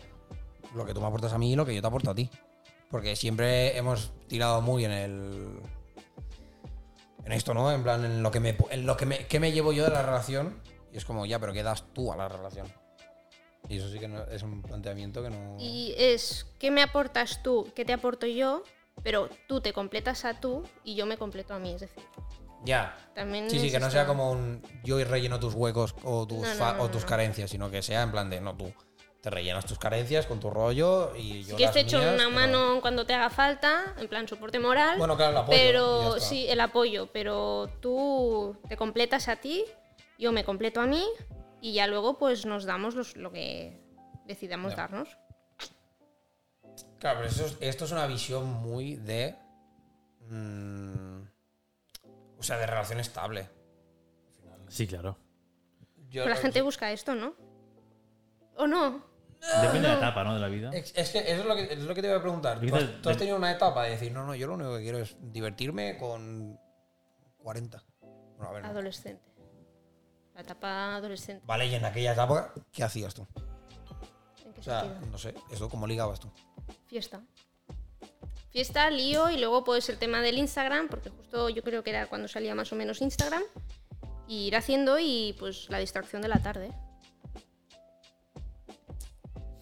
lo 0.73 0.85
que 0.85 0.93
tú 0.95 1.01
me 1.01 1.07
aportas 1.07 1.33
a 1.33 1.37
mí 1.37 1.53
y 1.53 1.55
lo 1.55 1.65
que 1.65 1.75
yo 1.75 1.81
te 1.81 1.87
aporto 1.87 2.09
a 2.09 2.15
ti. 2.15 2.29
Porque 2.89 3.15
siempre 3.15 3.77
hemos 3.77 4.13
tirado 4.27 4.61
muy 4.61 4.85
en 4.85 4.91
el. 4.91 5.59
En 7.25 7.31
esto, 7.31 7.53
¿no? 7.53 7.71
En 7.71 7.83
plan, 7.83 8.03
en 8.03 8.21
lo 8.21 8.31
que 8.31 8.39
me, 8.39 8.57
en 8.71 8.85
lo 8.85 8.97
que 8.97 9.05
me, 9.05 9.27
qué 9.27 9.39
me 9.39 9.51
llevo 9.51 9.73
yo 9.73 9.83
de 9.83 9.91
la 9.91 10.01
relación. 10.01 10.59
Y 10.91 10.97
es 10.97 11.05
como, 11.05 11.25
ya, 11.25 11.39
pero 11.39 11.53
¿qué 11.53 11.63
das 11.63 11.85
tú 11.93 12.11
a 12.11 12.17
la 12.17 12.27
relación? 12.27 12.67
Y 13.69 13.77
eso 13.77 13.89
sí 13.89 13.99
que 13.99 14.07
no- 14.07 14.23
es 14.25 14.43
un 14.43 14.61
planteamiento 14.61 15.23
que 15.23 15.29
no. 15.29 15.57
Y 15.59 15.93
es, 15.97 16.45
¿qué 16.59 16.69
me 16.71 16.81
aportas 16.81 17.41
tú? 17.43 17.71
¿Qué 17.75 17.85
te 17.85 17.93
aporto 17.93 18.25
yo? 18.27 18.63
Pero 19.03 19.29
tú 19.47 19.61
te 19.61 19.73
completas 19.73 20.25
a 20.25 20.39
tú 20.39 20.63
y 20.83 20.95
yo 20.95 21.05
me 21.05 21.17
completo 21.17 21.53
a 21.53 21.59
mí, 21.59 21.73
es 21.73 21.81
decir, 21.81 22.03
Ya. 22.63 22.95
también... 23.15 23.49
Sí, 23.49 23.59
sí, 23.59 23.71
que 23.71 23.79
no 23.79 23.89
sea 23.89 24.05
como 24.05 24.31
un 24.31 24.61
yo 24.83 24.99
y 24.99 25.03
relleno 25.03 25.39
tus 25.39 25.53
huecos 25.55 25.95
o 26.03 26.27
tus, 26.27 26.39
No, 26.39 26.47
no, 26.47 26.55
fa- 26.55 26.73
no, 26.73 26.83
o 26.83 26.89
tus 26.89 27.03
carencias, 27.05 27.49
sino 27.49 27.71
que 27.71 27.81
sea 27.81 28.03
en 28.03 28.11
plan 28.11 28.29
de, 28.29 28.39
no, 28.39 28.55
tú 28.55 28.71
te 29.21 29.29
rellenas 29.29 29.65
tus 29.65 29.79
carencias 29.79 30.25
con 30.25 30.39
tu 30.41 30.49
rollo 30.49 31.15
y 31.15 31.43
yo 31.43 31.55
quieres 31.55 31.61
las 31.67 31.73
te 31.73 31.79
echo 31.79 31.97
una 31.97 32.11
pero- 32.17 32.29
mano 32.31 32.81
cuando 32.81 33.05
te 33.05 33.13
haga 33.13 33.29
falta, 33.29 33.95
en 33.97 34.07
plan 34.09 34.27
soporte 34.27 34.59
moral. 34.59 34.97
Bueno, 34.97 35.15
claro, 35.15 35.31
el 35.31 35.37
apoyo, 35.37 35.57
Pero 35.57 36.19
sí, 36.19 36.45
el 36.49 36.59
apoyo, 36.59 37.07
pero 37.11 37.69
tú 37.81 38.55
te 38.69 38.75
completas 38.77 39.27
a 39.29 39.37
ti, 39.37 39.63
yo 40.19 40.31
me 40.33 40.43
completo 40.43 40.81
a 40.81 40.85
mí 40.85 41.03
y 41.63 41.71
ya 41.73 41.87
luego 41.87 42.17
pues 42.17 42.45
nos 42.45 42.65
damos 42.65 42.93
los- 42.93 43.15
lo 43.15 43.31
que 43.31 43.79
decidamos 44.25 44.75
darnos. 44.75 45.17
Claro, 46.99 47.19
pero 47.19 47.29
eso 47.29 47.45
es- 47.45 47.57
esto 47.61 47.85
es 47.85 47.91
una 47.91 48.05
visión 48.07 48.45
muy 48.51 48.95
de. 48.97 49.35
mm, 50.29 51.21
o 52.39 52.43
sea, 52.43 52.57
de 52.57 52.65
relación 52.65 52.99
estable. 52.99 53.49
Sí, 54.69 54.87
claro. 54.87 55.17
Yo- 56.09 56.23
Pero 56.23 56.29
la 56.35 56.41
gente 56.41 56.61
busca 56.61 56.91
esto, 56.91 57.13
¿no? 57.15 57.35
¿O 58.57 58.65
no? 58.67 59.03
Depende 59.61 59.81
de 59.81 59.87
la 59.89 59.97
etapa, 59.97 60.23
¿no? 60.23 60.33
De 60.35 60.39
la 60.39 60.47
vida. 60.47 60.69
Es, 60.73 60.93
es 60.95 61.09
que 61.11 61.19
eso 61.19 61.41
es 61.41 61.45
lo 61.45 61.55
que, 61.55 61.73
es 61.73 61.79
lo 61.79 61.93
que 61.93 62.01
te 62.01 62.07
iba 62.07 62.17
a 62.17 62.21
preguntar. 62.21 62.59
¿Tú 62.61 62.73
has, 62.75 63.01
tú 63.01 63.09
has 63.09 63.15
de- 63.15 63.19
tenido 63.19 63.35
una 63.37 63.51
etapa 63.51 63.83
de 63.83 63.91
decir, 63.91 64.11
no, 64.13 64.25
no, 64.25 64.33
yo 64.35 64.47
lo 64.47 64.53
único 64.53 64.75
que 64.77 64.81
quiero 64.83 64.99
es 64.99 65.17
divertirme 65.19 65.97
con 65.97 66.57
40. 67.37 67.83
Bueno, 68.37 68.49
a 68.49 68.53
ver. 68.53 68.63
no. 68.63 68.69
Adolescente. 68.69 69.32
Etapa 70.43 70.95
adolescente. 70.95 71.43
Vale, 71.45 71.67
y 71.67 71.75
en 71.75 71.85
aquella 71.85 72.13
etapa, 72.13 72.53
¿qué 72.71 72.83
hacías 72.83 73.13
tú? 73.13 73.25
¿En 74.45 74.53
qué 74.53 74.59
O 74.59 74.63
sea, 74.63 74.81
sentido? 74.81 75.11
no 75.11 75.17
sé, 75.17 75.33
eso, 75.51 75.69
¿cómo 75.69 75.87
ligabas 75.87 76.19
tú? 76.19 76.29
Fiesta. 76.87 77.21
Fiesta, 78.51 78.89
lío 78.89 79.29
y 79.29 79.37
luego 79.39 79.63
pues 79.63 79.89
el 79.89 79.97
tema 79.97 80.21
del 80.21 80.37
Instagram, 80.37 80.87
porque 80.89 81.09
justo 81.09 81.49
yo 81.49 81.63
creo 81.63 81.83
que 81.83 81.89
era 81.89 82.07
cuando 82.07 82.27
salía 82.27 82.53
más 82.55 82.71
o 82.71 82.75
menos 82.75 83.01
Instagram. 83.01 83.41
Y 84.27 84.47
ir 84.47 84.55
haciendo 84.55 84.99
y 84.99 85.35
pues 85.39 85.69
la 85.69 85.79
distracción 85.79 86.21
de 86.21 86.27
la 86.29 86.39
tarde. 86.41 86.71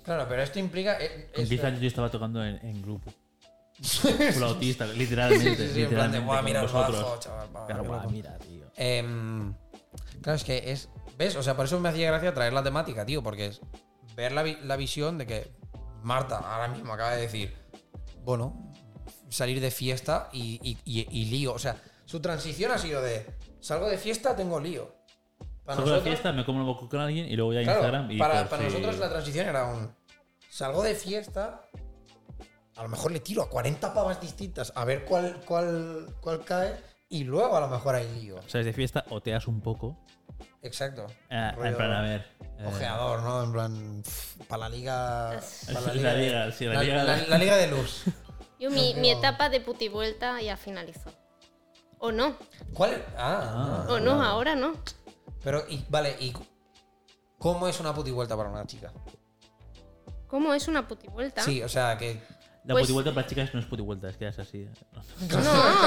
Claro, 0.03 0.25
pero 0.27 0.41
esto 0.41 0.59
implica. 0.59 0.97
eh, 0.99 1.29
Con 1.33 1.43
es- 1.43 1.49
10 1.49 1.63
años 1.63 1.79
yo 1.81 1.87
estaba 1.87 2.09
tocando 2.09 2.43
en, 2.43 2.57
en 2.65 2.81
grupo. 2.81 3.11
Flautista, 4.33 4.85
literalmente. 4.93 5.67
Sí, 5.67 5.73
sí, 5.73 5.81
en 5.83 5.89
plan 5.89 6.11
de, 6.11 6.19
literalmente, 6.19 6.19
"Buah, 6.19 6.35
con 6.37 6.45
mira 6.45 6.61
bajo, 6.63 7.19
chaval, 7.19 7.55
va, 7.55 7.65
Claro, 7.67 7.81
qué 7.83 7.87
buah, 7.89 7.97
loco". 7.99 8.09
mira, 8.11 8.37
tío. 8.39 8.65
Em, 8.75 9.53
claro, 10.21 10.35
es 10.37 10.43
que 10.43 10.71
es. 10.71 10.89
¿Ves? 11.17 11.35
O 11.35 11.43
sea, 11.43 11.55
por 11.55 11.65
eso 11.65 11.79
me 11.79 11.89
hacía 11.89 12.07
gracia 12.11 12.33
traer 12.33 12.53
la 12.53 12.63
temática, 12.63 13.05
tío, 13.05 13.21
porque 13.21 13.47
es 13.47 13.61
ver 14.15 14.31
la, 14.31 14.43
vi- 14.43 14.57
la 14.63 14.75
visión 14.75 15.17
de 15.17 15.27
que 15.27 15.51
Marta 16.03 16.37
ahora 16.39 16.67
mismo 16.67 16.93
acaba 16.93 17.11
de 17.15 17.21
decir, 17.21 17.53
bueno, 18.23 18.73
salir 19.29 19.59
de 19.61 19.71
fiesta 19.71 20.29
y, 20.31 20.59
y- 20.63 20.77
y- 20.85 21.07
y 21.09 21.25
lío. 21.25 21.53
O 21.53 21.59
sea, 21.59 21.77
su 22.05 22.19
transición 22.19 22.71
ha 22.71 22.77
sido 22.77 23.01
de 23.01 23.25
salgo 23.59 23.87
de 23.87 23.97
fiesta, 23.97 24.35
tengo 24.35 24.59
lío. 24.59 24.95
Para 25.63 25.75
Salgo 25.77 25.91
de 25.91 25.97
nosotros- 25.97 26.03
fiesta, 26.15 26.31
me 26.31 26.43
como 26.45 26.59
un 26.61 26.65
boco 26.65 26.89
con 26.89 26.99
alguien 26.99 27.27
y 27.27 27.35
luego 27.35 27.53
ya 27.53 27.61
claro, 27.61 27.79
Instagram 27.79 28.11
y 28.11 28.17
para, 28.17 28.49
para 28.49 28.63
nosotros 28.63 28.97
la 28.97 29.09
transición 29.09 29.47
era 29.47 29.65
un 29.65 29.93
salgo 30.49 30.81
de 30.81 30.95
fiesta, 30.95 31.69
a 32.75 32.83
lo 32.83 32.89
mejor 32.89 33.11
le 33.11 33.19
tiro 33.19 33.43
a 33.43 33.49
40 33.49 33.93
pavas 33.93 34.19
distintas 34.19 34.73
a 34.75 34.83
ver 34.85 35.05
cuál, 35.05 35.39
cuál, 35.45 36.15
cuál 36.19 36.43
cae 36.43 36.75
y 37.09 37.23
luego 37.25 37.55
a 37.55 37.61
lo 37.61 37.67
mejor 37.67 37.93
hay 37.95 38.07
lío. 38.19 38.41
Sales 38.47 38.65
de 38.65 38.73
fiesta, 38.73 39.05
oteas 39.11 39.47
un 39.47 39.61
poco. 39.61 40.03
Exacto. 40.61 41.07
eh, 41.29 41.51
Rollo 41.55 41.69
en 41.69 41.75
plan, 41.75 41.91
a 41.91 42.01
ver. 42.01 42.27
eh, 42.59 42.65
Ojeador, 42.67 43.21
¿no? 43.23 43.43
En 43.43 43.51
plan, 43.51 44.03
para 44.47 44.59
la 44.61 44.69
liga. 44.69 45.39
Para 45.67 45.81
la 45.81 45.93
liga, 45.93 46.13
de- 46.13 46.21
liga, 46.25 46.51
sí, 46.51 46.65
la 46.65 46.73
la- 46.75 46.83
liga- 46.83 47.03
la- 47.03 47.17
la 47.27 47.37
liga 47.37 47.57
de 47.57 47.67
luz. 47.67 48.03
Yo 48.59 48.69
mi, 48.69 48.93
mi 48.95 49.09
etapa 49.09 49.49
de 49.49 49.59
putivuelta 49.61 50.39
ya 50.41 50.55
finalizó. 50.57 51.11
O 51.97 52.11
no, 52.11 52.35
¿Cuál? 52.73 52.93
es? 52.93 52.99
Ah, 53.17 53.85
o 53.89 53.99
no, 53.99 54.23
ahora 54.23 54.55
no. 54.55 54.73
Pero, 55.43 55.63
y, 55.69 55.83
vale, 55.89 56.15
¿y 56.19 56.33
cómo 57.39 57.67
es 57.67 57.79
una 57.79 57.93
putivuelta 57.93 58.35
para 58.37 58.49
una 58.49 58.65
chica? 58.65 58.91
¿Cómo 60.27 60.53
es 60.53 60.67
una 60.67 60.87
putivuelta? 60.87 61.41
Sí, 61.41 61.61
o 61.63 61.69
sea, 61.69 61.97
que. 61.97 62.21
La 62.63 62.73
Pues- 62.75 62.83
putivuelta 62.83 63.13
para 63.13 63.25
chicas 63.27 63.53
no 63.53 63.59
es 63.59 63.65
putivuelta, 63.65 64.07
es 64.09 64.17
que 64.17 64.27
es 64.27 64.37
así. 64.37 64.59
eh. 64.59 64.69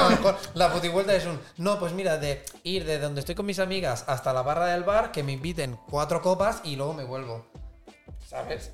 mejor 0.09 0.37
la 0.55 0.71
putivuelta 0.73 1.15
es 1.15 1.25
un. 1.25 1.39
No, 1.57 1.79
pues 1.79 1.93
mira, 1.93 2.17
de 2.17 2.43
ir 2.63 2.83
de 2.85 2.99
donde 2.99 3.21
estoy 3.21 3.33
con 3.35 3.45
mis 3.45 3.59
amigas 3.59 4.03
hasta 4.07 4.33
la 4.33 4.41
barra 4.41 4.67
del 4.67 4.83
bar, 4.83 5.11
que 5.11 5.23
me 5.23 5.31
inviten 5.31 5.77
cuatro 5.89 6.21
copas 6.21 6.61
y 6.65 6.75
luego 6.75 6.93
me 6.93 7.03
vuelvo. 7.05 7.45
¿Sabes? 8.27 8.71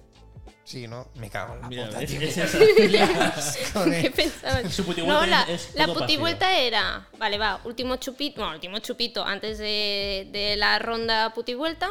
Sí, 0.64 0.88
¿no? 0.88 1.08
Me 1.16 1.30
cago 1.30 1.56
en 1.56 1.62
la 1.62 1.68
Mira, 1.68 1.86
puta, 1.88 2.02
es, 2.02 2.10
tío. 2.12 2.22
es 2.22 2.38
esa. 2.38 2.58
¿Qué 4.02 4.12
pensabas? 4.16 4.74
Su 4.74 4.86
putivuelta 4.86 5.20
No, 5.22 5.26
la, 5.28 5.42
es 5.44 5.76
la 5.76 5.88
putivuelta 5.88 6.58
era, 6.60 7.08
vale, 7.18 7.38
va, 7.38 7.60
último 7.66 7.98
chupito, 7.98 8.42
bueno, 8.42 8.56
último 8.56 8.80
chupito 8.80 9.24
antes 9.26 9.58
de, 9.58 10.30
de 10.32 10.56
la 10.58 10.80
ronda 10.80 11.34
putivuelta. 11.34 11.90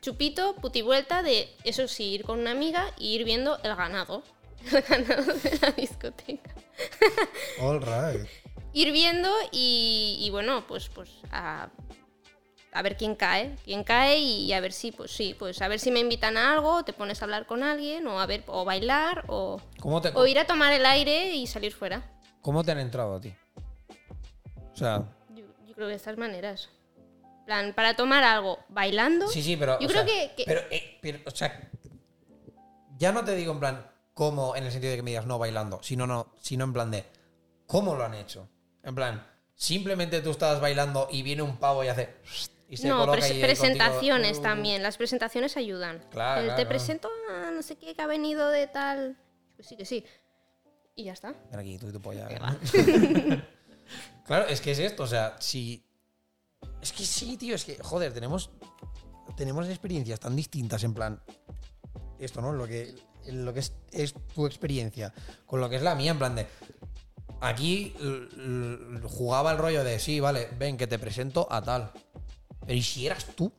Chupito, 0.00 0.54
putivuelta 0.56 1.22
de, 1.22 1.48
eso 1.64 1.88
sí, 1.88 2.04
ir 2.12 2.24
con 2.24 2.38
una 2.38 2.50
amiga 2.52 2.86
y 2.98 3.14
ir 3.14 3.24
viendo 3.24 3.58
el 3.62 3.74
ganado. 3.74 4.22
El 4.72 4.82
ganado 4.82 5.32
de 5.34 5.58
la 5.60 5.70
discoteca. 5.72 6.54
All 7.60 7.80
right. 7.80 8.26
Ir 8.72 8.92
viendo 8.92 9.30
y, 9.52 10.18
y 10.20 10.30
bueno, 10.30 10.66
pues, 10.66 10.88
pues 10.88 11.10
a, 11.30 11.68
a 12.72 12.82
ver 12.82 12.96
quién 12.96 13.14
cae, 13.14 13.54
quién 13.64 13.84
cae 13.84 14.18
y 14.18 14.52
a 14.52 14.60
ver 14.60 14.72
si, 14.72 14.90
pues 14.90 15.12
sí, 15.12 15.34
pues 15.38 15.62
a 15.62 15.68
ver 15.68 15.78
si 15.78 15.90
me 15.92 16.00
invitan 16.00 16.36
a 16.36 16.52
algo, 16.54 16.84
te 16.84 16.92
pones 16.92 17.22
a 17.22 17.24
hablar 17.26 17.46
con 17.46 17.62
alguien 17.62 18.06
o 18.08 18.20
a 18.20 18.26
ver, 18.26 18.42
o 18.46 18.64
bailar 18.64 19.24
o, 19.28 19.60
¿Cómo 19.78 20.00
te, 20.00 20.10
o 20.14 20.26
ir 20.26 20.38
a 20.40 20.46
tomar 20.46 20.72
el 20.72 20.84
aire 20.86 21.34
y 21.34 21.46
salir 21.46 21.72
fuera. 21.72 22.10
¿Cómo 22.40 22.64
te 22.64 22.72
han 22.72 22.78
entrado 22.80 23.14
a 23.14 23.20
ti? 23.20 23.32
O 24.72 24.76
sea, 24.76 25.04
Yo, 25.30 25.44
yo 25.66 25.74
creo 25.74 25.86
que 25.86 25.90
de 25.92 25.94
estas 25.96 26.18
maneras. 26.18 26.68
En 27.40 27.44
plan, 27.46 27.72
para 27.74 27.94
tomar 27.94 28.24
algo 28.24 28.58
bailando. 28.70 29.28
sí, 29.28 29.42
sí, 29.42 29.56
pero. 29.56 29.78
Yo 29.78 29.86
creo 29.86 30.04
sea, 30.04 30.06
que- 30.06 30.34
que- 30.34 30.44
Pero, 30.46 30.62
eh, 30.70 30.98
pero, 31.00 31.18
o 31.26 31.30
sea, 31.30 31.70
ya 32.98 33.12
no 33.12 33.22
te 33.24 33.36
digo 33.36 33.52
en 33.52 33.60
plan 33.60 33.86
cómo, 34.14 34.56
en 34.56 34.64
el 34.64 34.72
sentido 34.72 34.92
de 34.92 34.96
que 34.96 35.02
me 35.02 35.10
digas 35.10 35.26
no 35.26 35.38
bailando, 35.38 35.80
sino, 35.82 36.06
no, 36.06 36.32
sino 36.40 36.64
en 36.64 36.72
plan 36.72 36.90
de 36.90 37.04
cómo 37.66 37.94
lo 37.94 38.04
han 38.04 38.14
hecho. 38.14 38.48
En 38.82 38.94
plan, 38.94 39.26
simplemente 39.54 40.20
tú 40.20 40.30
estás 40.30 40.60
bailando 40.60 41.08
y 41.10 41.22
viene 41.22 41.42
un 41.42 41.56
pavo 41.58 41.84
y 41.84 41.88
hace. 41.88 42.14
Y 42.68 42.76
se 42.78 42.88
no, 42.88 42.98
coloca 43.00 43.18
pres- 43.18 43.40
presentaciones 43.40 44.28
contigo. 44.32 44.42
también. 44.42 44.82
Las 44.82 44.96
presentaciones 44.96 45.56
ayudan. 45.56 45.98
Claro, 46.10 46.40
El, 46.40 46.46
claro, 46.46 46.62
te 46.62 46.66
presento 46.66 47.08
a 47.30 47.50
no 47.50 47.62
sé 47.62 47.76
qué 47.76 47.94
que 47.94 48.02
ha 48.02 48.06
venido 48.06 48.48
de 48.48 48.66
tal. 48.66 49.18
Pues 49.56 49.68
sí, 49.68 49.76
que 49.76 49.84
sí. 49.84 50.04
Y 50.96 51.04
ya 51.04 51.12
está. 51.12 51.34
Ven 51.50 51.60
aquí, 51.60 51.78
tú 51.78 51.88
y 51.88 51.92
tu 51.92 52.00
polla. 52.00 52.28
¿eh? 52.30 53.42
Claro, 54.26 54.46
es 54.48 54.60
que 54.62 54.70
es 54.70 54.78
esto, 54.78 55.02
o 55.02 55.06
sea, 55.06 55.36
si. 55.40 55.84
Es 56.80 56.92
que 56.92 57.04
sí, 57.04 57.36
tío, 57.36 57.54
es 57.54 57.64
que, 57.64 57.76
joder, 57.82 58.12
tenemos. 58.12 58.50
Tenemos 59.36 59.68
experiencias 59.68 60.18
tan 60.20 60.34
distintas, 60.36 60.82
en 60.84 60.94
plan. 60.94 61.22
Esto, 62.18 62.40
¿no? 62.40 62.52
Lo 62.52 62.66
que, 62.66 62.94
lo 63.32 63.52
que 63.52 63.60
es, 63.60 63.72
es 63.92 64.14
tu 64.34 64.46
experiencia 64.46 65.12
con 65.46 65.60
lo 65.60 65.68
que 65.68 65.76
es 65.76 65.82
la 65.82 65.94
mía, 65.94 66.10
en 66.12 66.18
plan 66.18 66.34
de. 66.36 66.46
Aquí 67.40 67.94
jugaba 69.04 69.52
el 69.52 69.58
rollo 69.58 69.84
de, 69.84 69.98
sí, 69.98 70.20
vale, 70.20 70.48
ven, 70.58 70.76
que 70.76 70.86
te 70.86 70.98
presento 70.98 71.46
a 71.50 71.60
tal. 71.62 71.90
Pero 72.60 72.72
¿y 72.74 72.82
si 72.82 73.06
eras 73.06 73.26
tú? 73.36 73.52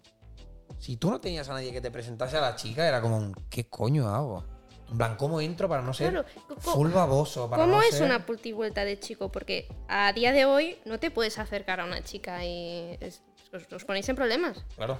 Si 0.79 0.97
tú 0.97 1.09
no 1.11 1.21
tenías 1.21 1.47
a 1.49 1.53
nadie 1.53 1.71
que 1.71 1.81
te 1.81 1.91
presentase 1.91 2.37
a 2.37 2.41
la 2.41 2.55
chica, 2.55 2.87
era 2.87 3.01
como, 3.01 3.31
¿qué 3.49 3.67
coño 3.69 4.07
hago? 4.09 4.43
En 4.89 4.97
plan, 4.97 5.15
¿cómo 5.17 5.41
entro 5.41 5.67
para 5.67 5.81
no 5.81 5.93
ser 5.93 6.11
Claro, 6.11 6.27
full 6.59 6.91
baboso? 6.91 7.49
Para 7.49 7.63
¿Cómo 7.63 7.75
no 7.77 7.81
es 7.81 7.95
ser- 7.95 8.03
una 8.03 8.25
pultivuelta 8.25 8.85
de 8.85 8.99
chico? 8.99 9.31
Porque 9.31 9.67
a 9.87 10.11
día 10.13 10.31
de 10.31 10.45
hoy 10.45 10.77
no 10.85 10.99
te 10.99 11.09
puedes 11.11 11.39
acercar 11.39 11.79
a 11.79 11.85
una 11.85 12.03
chica 12.03 12.43
y 12.45 12.97
es- 13.01 13.23
os, 13.53 13.71
os 13.71 13.85
ponéis 13.85 14.07
en 14.09 14.15
problemas. 14.15 14.63
Claro. 14.75 14.99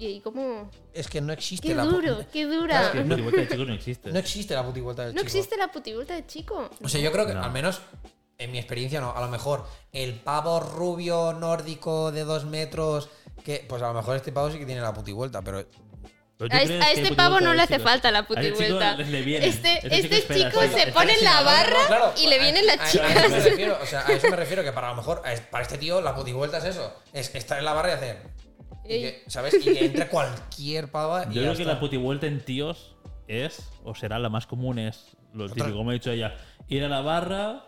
¿Y, 0.00 0.06
y 0.06 0.20
cómo? 0.20 0.70
Es 0.94 1.08
que 1.08 1.20
no 1.20 1.32
existe 1.32 1.68
¡Qué 1.68 1.74
la 1.74 1.84
pu- 1.84 1.90
duro! 1.90 2.24
¡Qué 2.32 2.46
dura! 2.46 2.66
Claro, 2.66 2.86
Es 2.86 2.92
que 2.92 3.04
no- 3.04 3.16
putivuelta 3.16 3.40
de 3.42 3.48
chicos 3.48 3.66
no 3.68 3.74
existe. 3.74 4.12
No 4.12 4.18
existe 4.18 4.54
la 4.54 4.64
putivuelta 4.64 5.02
del 5.04 5.14
No 5.14 5.20
chico. 5.20 5.26
existe 5.26 5.56
la 5.56 5.70
putivuelta 5.70 6.14
de 6.14 6.26
chico. 6.26 6.70
O 6.82 6.88
sea, 6.88 7.00
yo 7.00 7.12
creo 7.12 7.26
que, 7.26 7.34
No. 7.34 7.42
al 7.44 7.50
menos 7.52 7.80
en 8.38 8.50
mi 8.52 8.58
experiencia, 8.58 9.00
no. 9.00 9.14
A 9.14 9.20
lo 9.20 9.28
mejor 9.28 9.66
el 9.92 10.14
pavo 10.14 10.58
rubio 10.60 11.34
nórdico 11.34 12.10
de 12.12 12.24
dos 12.24 12.46
metros, 12.46 13.10
que 13.44 13.64
pues 13.68 13.82
a 13.82 13.88
lo 13.88 13.94
mejor 13.94 14.16
este 14.16 14.32
pavo 14.32 14.50
sí 14.50 14.58
que 14.58 14.64
tiene 14.66 14.80
la 14.80 14.94
putivuelta, 14.94 15.42
pero 15.42 15.58
A, 15.58 15.60
es- 16.62 16.68
crees 16.70 16.82
a 16.82 16.90
este 16.92 17.14
pavo 17.14 17.38
no 17.40 17.50
de 17.50 17.56
le 17.56 17.62
hace 17.64 17.74
chicos- 17.74 17.84
falta 17.90 18.10
la 18.10 18.20
a 18.20 18.22
este 18.22 18.52
chico 18.54 18.78
le 19.10 19.22
viene. 19.22 19.46
Este, 19.46 19.74
Este 19.86 19.96
este 19.98 20.16
chico 20.34 20.62
espera, 20.62 20.72
se 20.72 20.78
espera, 20.78 20.92
pone 20.94 21.12
en 21.12 21.24
la 21.24 21.42
barra 21.42 21.86
Claro, 21.86 22.12
y 22.16 22.26
le 22.28 22.36
a- 22.36 22.42
vienen 22.42 22.70
a- 22.70 22.76
las 22.76 22.88
a 22.88 22.90
chicas. 22.90 23.10
eso 23.16 23.28
me 23.28 23.40
refiero, 23.40 23.78
o 23.82 23.86
sea, 23.86 24.06
a 24.06 24.12
eso 24.12 24.30
me 24.30 24.36
refiero, 24.36 24.62
que 24.64 24.72
para 24.72 24.88
lo 24.88 24.96
mejor, 24.96 25.18
a 25.26 25.50
para 25.50 25.62
este 25.64 25.76
tío, 25.76 26.00
la 26.00 26.14
putivuelta 26.14 26.56
es 26.56 26.64
eso. 26.64 26.94
Es 27.12 27.34
estar 27.34 27.58
en 27.58 27.66
la 27.66 27.74
barra 27.74 27.90
y 27.90 27.92
hacer. 27.92 28.22
Y 28.96 29.00
que, 29.02 29.22
¿Sabes? 29.26 29.54
Y 29.54 29.60
que 29.74 29.84
entre 29.86 30.08
cualquier 30.08 30.90
pava. 30.90 31.24
y 31.24 31.34
Yo 31.34 31.34
ya 31.34 31.40
creo 31.48 31.54
que 31.56 31.62
está. 31.62 31.74
la 31.74 31.80
putivuelta 31.80 32.26
en 32.26 32.44
tíos 32.44 32.96
es, 33.28 33.70
o 33.84 33.94
será 33.94 34.18
la 34.18 34.28
más 34.28 34.46
común, 34.46 34.78
es 34.78 35.16
lo 35.32 35.44
Otra- 35.44 35.54
típico, 35.56 35.76
como 35.78 35.90
he 35.90 35.94
dicho 35.94 36.10
ella, 36.10 36.34
ir 36.68 36.82
a 36.84 36.88
la 36.88 37.00
barra 37.00 37.66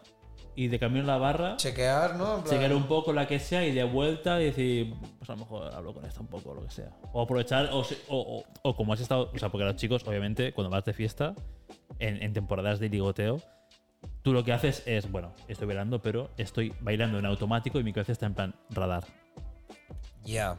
y 0.54 0.68
de 0.68 0.78
camino 0.78 1.04
a 1.04 1.06
la 1.06 1.18
barra, 1.18 1.56
Chequear, 1.56 2.16
¿no? 2.16 2.42
Plan- 2.42 2.44
chequear 2.44 2.74
un 2.74 2.84
poco 2.88 3.12
la 3.12 3.26
que 3.26 3.38
sea 3.38 3.64
y 3.66 3.72
de 3.72 3.84
vuelta 3.84 4.40
y 4.42 4.46
decir, 4.46 4.94
pues 5.18 5.30
a 5.30 5.34
lo 5.34 5.38
mejor 5.38 5.72
hablo 5.74 5.94
con 5.94 6.04
esta 6.04 6.20
un 6.20 6.26
poco 6.26 6.50
o 6.50 6.54
lo 6.54 6.62
que 6.64 6.70
sea. 6.70 6.90
O 7.12 7.22
aprovechar, 7.22 7.70
o, 7.72 7.78
o, 7.80 7.84
o- 8.08 8.44
o 8.62 8.76
como 8.76 8.92
has 8.92 9.00
estado, 9.00 9.30
o 9.34 9.38
sea, 9.38 9.48
porque 9.50 9.64
los 9.64 9.76
chicos, 9.76 10.02
obviamente, 10.06 10.52
cuando 10.52 10.68
vas 10.70 10.84
de 10.84 10.92
fiesta, 10.92 11.34
en, 11.98 12.22
en 12.22 12.32
temporadas 12.32 12.80
de 12.80 12.88
ligoteo, 12.90 13.40
tú 14.22 14.32
lo 14.32 14.44
que 14.44 14.52
haces 14.52 14.82
es, 14.86 15.10
bueno, 15.10 15.32
estoy 15.48 15.68
bailando, 15.68 16.02
pero 16.02 16.30
estoy 16.36 16.74
bailando 16.80 17.18
en 17.18 17.24
automático 17.26 17.78
y 17.80 17.84
mi 17.84 17.92
cabeza 17.92 18.12
está 18.12 18.26
en 18.26 18.34
plan 18.34 18.54
radar. 18.70 19.04
Ya. 20.24 20.56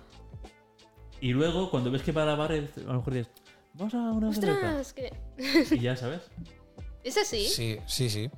Y 1.24 1.32
luego, 1.32 1.70
cuando 1.72 1.90
ves 1.90 2.02
que 2.04 2.12
va 2.12 2.24
a 2.24 2.26
la 2.26 2.36
barra, 2.36 2.56
a 2.56 2.80
lo 2.82 2.94
mejor 2.96 3.14
dices, 3.14 3.32
vamos 3.74 3.94
a 3.94 3.98
una 3.98 4.34
cerveza. 4.34 4.80
Ostras, 4.80 4.94
que... 4.94 5.14
Y 5.76 5.80
ya, 5.80 5.96
¿sabes? 5.96 6.22
¿Es 7.04 7.18
así? 7.18 7.48
Sí, 7.48 7.80
sí, 7.86 8.10
sí. 8.10 8.30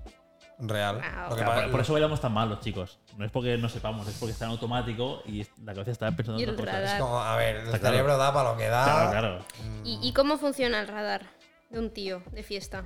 Real. 0.59 0.95
Wow. 0.97 1.01
Claro, 1.35 1.35
pasa- 1.51 1.61
por, 1.63 1.71
por 1.71 1.81
eso 1.81 1.93
bailamos 1.93 2.21
tan 2.21 2.31
mal 2.31 2.47
los 2.49 2.59
chicos. 2.59 2.99
No 3.17 3.25
es 3.25 3.31
porque 3.31 3.57
no 3.57 3.69
sepamos, 3.69 4.07
es 4.07 4.13
porque 4.19 4.33
está 4.33 4.45
en 4.45 4.51
automático 4.51 5.21
y 5.25 5.43
la 5.63 5.73
cabeza 5.73 5.91
está 5.91 6.15
pensando 6.15 6.39
en 6.41 6.55
cosas. 6.55 6.65
radar. 6.73 6.95
es 6.97 7.01
como, 7.01 7.19
a 7.19 7.35
ver, 7.37 7.55
el 7.55 7.65
Está 7.65 7.79
claro. 7.79 7.95
cerebro 7.95 8.17
da 8.17 8.33
para 8.33 8.51
lo 8.51 8.57
que 8.57 8.67
da. 8.67 8.83
Claro, 8.85 9.09
claro. 9.11 9.45
¿Y, 9.83 9.99
y 10.07 10.13
cómo 10.13 10.37
funciona 10.37 10.79
el 10.79 10.87
radar 10.87 11.25
de 11.71 11.79
un 11.79 11.89
tío 11.91 12.21
de 12.31 12.43
fiesta? 12.43 12.85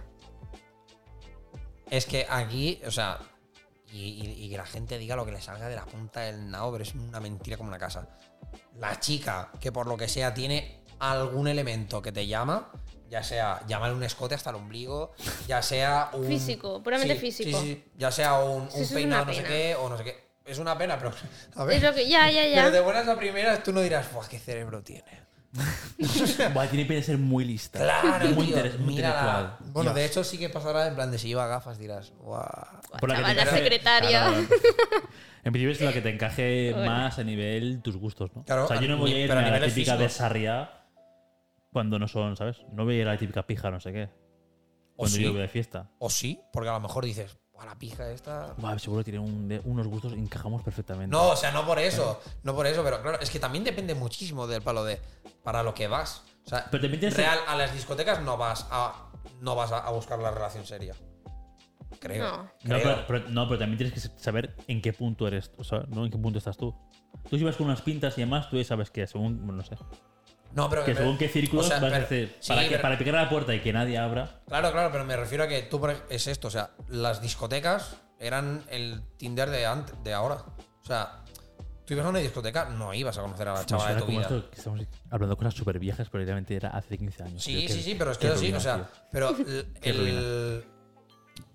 Es 1.91 2.05
que 2.05 2.26
aquí, 2.30 2.81
o 2.88 2.91
sea, 2.91 3.19
y, 3.91 3.97
y- 3.99 4.45
y 4.45 4.49
que 4.49 4.57
la 4.57 4.65
gente 4.65 4.97
diga 4.97 5.15
lo 5.15 5.26
que 5.26 5.31
le 5.34 5.41
salga 5.41 5.67
de 5.67 5.76
la 5.76 5.85
punta 5.85 6.21
del 6.21 6.49
nao, 6.49 6.71
pero 6.71 6.84
es 6.84 6.93
una 6.95 7.19
mentira 7.19 7.57
como 7.57 7.69
una 7.69 7.80
casa. 7.80 8.07
La 8.77 8.99
chica 8.99 9.49
que 9.59 9.71
por 9.71 9.88
lo 9.88 9.97
que 9.97 10.07
sea 10.07 10.34
tiene 10.34 10.84
algún 10.99 11.47
elemento 11.47 12.01
que 12.01 12.11
te 12.11 12.27
llama, 12.27 12.71
ya 13.09 13.23
sea 13.23 13.61
llamarle 13.67 13.95
un 13.95 14.03
escote 14.03 14.35
hasta 14.35 14.49
el 14.51 14.57
ombligo, 14.57 15.13
ya 15.47 15.61
sea 15.61 16.09
un. 16.13 16.26
Físico, 16.26 16.81
puramente 16.84 17.15
Sí, 17.15 17.19
físico. 17.19 17.59
sí, 17.59 17.65
sí, 17.65 17.91
ya 17.97 18.11
sea 18.11 18.39
un, 18.39 18.69
peinado 18.93 19.26
no 19.26 19.34
sé 19.34 19.43
qué, 19.43 19.76
o 19.76 19.89
no 19.89 19.97
sé 19.97 20.03
qué. 20.03 20.30
Es 20.45 20.57
una 20.59 20.77
pena, 20.77 20.97
pero. 20.97 21.11
A 21.55 21.63
ver. 21.63 21.77
Es 21.77 21.84
lo 21.84 21.93
que... 21.93 22.07
Ya, 22.07 22.30
ya, 22.31 22.41
Pero 22.43 22.71
de 22.71 22.77
ya. 22.77 22.81
buenas 22.84 23.07
a 23.07 23.15
primeras 23.17 23.63
tú 23.63 23.71
no 23.73 23.81
dirás, 23.81 24.11
¡buah, 24.11 24.27
qué 24.27 24.39
cerebro 24.39 24.81
tiene! 24.84 25.27
Buah, 26.53 26.67
tiene 26.67 26.88
que 26.88 27.01
ser 27.03 27.17
muy 27.17 27.43
lista. 27.43 27.80
Claro, 27.80 28.30
muy, 28.30 28.47
tío, 28.47 28.55
interes- 28.57 28.77
muy 28.77 28.95
mírala. 28.95 29.17
intelectual. 29.19 29.57
Bueno, 29.73 29.93
de 29.93 30.05
hecho 30.05 30.23
sí 30.23 30.38
que 30.38 30.49
pasará 30.49 30.88
en 30.88 30.95
plan 30.95 31.11
de 31.11 31.17
si 31.17 31.27
lleva 31.27 31.47
gafas 31.47 31.77
dirás, 31.80 32.11
¡guau! 32.19 32.45
Por 32.99 33.09
la 33.09 33.45
secretaria. 33.45 34.09
Claro. 34.26 34.47
En 35.44 35.52
principio 35.53 35.72
es 35.72 35.82
la 35.82 35.94
que 35.94 36.02
te 36.02 36.10
encaje 36.10 36.72
Bueno. 36.76 36.91
más 36.91 37.20
a 37.20 37.24
nivel 37.24 37.82
tus 37.82 37.95
gustos, 37.98 38.32
¿no? 38.36 38.44
Claro, 38.44 38.66
o 38.66 38.68
sea, 38.68 38.78
yo 38.80 38.86
a 38.86 38.90
no 38.90 38.98
voy 38.98 39.14
a 39.14 39.20
ir 39.26 39.32
a 39.32 39.40
a 39.40 39.60
la 39.60 39.66
típica 39.68 39.98
de 39.98 40.10
sarria 40.10 40.72
cuando 41.72 41.99
no 41.99 42.07
son, 42.07 42.36
¿sabes? 42.36 42.57
No 42.74 42.86
voy 42.86 42.95
a 42.98 43.02
ir 43.02 43.07
a 43.07 43.14
la 43.14 43.18
típica 43.18 43.45
pija, 43.45 43.70
no 43.72 43.80
sé 43.80 43.94
qué. 43.94 44.03
¿O 44.95 45.03
Cuando 45.03 45.16
sí? 45.16 45.24
yo 45.24 45.32
voy 45.32 45.41
de 45.41 45.48
fiesta. 45.48 45.90
O 45.99 46.10
sí, 46.10 46.41
porque 46.52 46.70
a 46.70 46.74
lo 46.74 46.80
mejor 46.82 47.06
dices, 47.06 47.38
¡buah, 47.53 47.66
la 47.66 47.76
pija 47.80 48.10
esta! 48.11 48.53
Seguro 48.80 48.99
que 49.03 49.11
tiene 49.11 49.20
un- 49.26 49.48
de- 49.48 49.61
unos 49.64 49.88
gustos 49.88 50.14
y 50.14 50.20
encajamos 50.20 50.61
perfectamente. 50.64 51.11
No, 51.16 51.30
o 51.30 51.36
sea, 51.36 51.52
no 51.52 51.66
por 51.66 51.80
eso, 51.80 52.22
no 52.44 52.53
por 52.53 52.68
eso, 52.68 52.84
pero 52.84 53.02
claro, 53.02 53.20
es 53.22 53.30
que 53.30 53.40
también 53.40 53.64
depende 53.64 53.95
muchísimo 53.95 54.45
del 54.48 54.61
palo 54.61 54.84
de 54.84 54.99
para 55.44 55.64
lo 55.64 55.74
que 55.74 55.88
vas. 55.88 56.24
O 56.45 56.49
sea, 56.49 56.68
Pero 56.72 56.84
real, 57.16 57.40
a 57.48 57.56
las 57.56 57.74
discotecas 57.74 58.22
no 58.24 58.36
vas 58.36 58.68
a 58.72 59.06
no 59.41 59.56
vas 59.56 59.72
a, 59.72 59.80
a 59.86 59.91
buscar 59.91 60.20
la 60.20 60.32
relación 60.32 60.66
seria. 60.66 60.95
Creo. 61.99 62.44
No. 62.44 62.49
Pero, 62.64 63.03
pero- 63.07 63.30
no, 63.30 63.48
pero 63.48 63.60
también 63.60 63.78
tienes 63.78 63.94
que 63.94 64.20
saber 64.22 64.56
en 64.68 64.82
qué 64.82 64.94
punto 64.94 65.28
eres, 65.28 65.52
o 65.57 65.64
sea, 65.64 65.84
¿no? 65.90 66.06
En 66.06 66.11
qué 66.11 66.18
punto 66.18 66.38
estás 66.40 66.57
tú. 66.57 66.76
Tú 67.30 67.38
si 67.38 67.44
vas 67.44 67.56
con 67.56 67.66
unas 67.68 67.82
pintas 67.82 68.18
y 68.18 68.22
demás, 68.22 68.49
tú 68.49 68.57
ya 68.57 68.64
sabes 68.64 68.91
que 68.91 69.06
según, 69.07 69.38
bueno, 69.38 69.53
no 69.53 69.64
sé, 69.64 69.76
No, 70.53 70.70
pero 70.70 70.84
que 70.86 70.95
según 70.95 71.18
qué 71.18 71.28
círculos 71.30 71.66
o 71.66 71.70
sea, 71.70 71.80
vas 71.80 71.94
a 71.94 71.98
hacer 71.98 72.36
sí, 72.40 72.49
para, 72.49 72.61
que- 72.64 72.70
pero- 72.70 72.82
para 72.82 72.98
picar 72.98 73.16
a 73.16 73.24
la 73.24 73.30
puerta 73.30 73.53
y 73.56 73.60
que 73.61 73.72
nadie 73.74 73.98
abra. 73.98 74.41
Claro, 74.48 74.72
claro, 74.72 74.90
pero 74.91 75.06
me 75.06 75.16
refiero 75.18 75.44
a 75.44 75.48
que 75.48 75.61
tú 75.64 75.78
ej- 75.88 76.02
es 76.10 76.28
esto, 76.28 76.48
o 76.48 76.52
sea, 76.52 76.72
las 76.88 77.22
discotecas 77.22 77.98
eran 78.20 78.64
el 78.70 79.02
Tinder 79.18 79.49
de 79.49 79.66
antes, 79.66 79.95
de 80.03 80.14
ahora. 80.14 80.36
O 80.36 80.86
sea, 80.86 81.24
tú 81.86 81.94
ibas 81.94 82.06
a 82.06 82.10
una 82.10 82.20
discoteca, 82.20 82.66
no 82.70 82.94
ibas 82.94 83.18
a 83.18 83.22
conocer 83.22 83.48
a 83.48 83.53
la 83.53 83.60
Me 83.60 83.66
chavala 83.66 83.94
de 83.95 84.02
tu 84.02 84.07
vida. 84.07 84.22
esto 84.22 84.49
que 84.49 84.57
estamos 84.57 84.82
hablando 85.11 85.36
de 85.36 85.38
cosas 85.38 85.53
súper 85.53 85.80
viejas, 85.80 86.07
pero 86.11 86.24
realmente 86.24 86.56
era 86.56 86.70
hace 86.70 86.98
15 86.98 87.24
años. 87.24 87.44
Sí, 87.44 87.68
sí, 87.68 87.82
sí, 87.84 87.95
pero 87.95 88.11
es 88.11 88.18
que 88.18 88.30
sí, 88.30 88.34
ruina, 88.45 88.57
o 88.57 88.61
sea, 88.61 88.90
pero 89.11 89.36
el- 89.82 90.66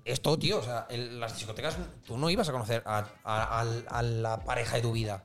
esto, 0.05 0.39
tío, 0.39 0.59
o 0.59 0.63
sea, 0.63 0.87
el- 0.91 1.19
las 1.19 1.35
discotecas, 1.35 1.77
tú 2.05 2.19
no 2.19 2.29
ibas 2.31 2.49
a 2.49 2.53
conocer 2.53 2.83
a, 2.85 4.03
la 4.03 4.41
pareja 4.45 4.77
de 4.77 4.83
tu 4.83 4.93
vida. 4.93 5.25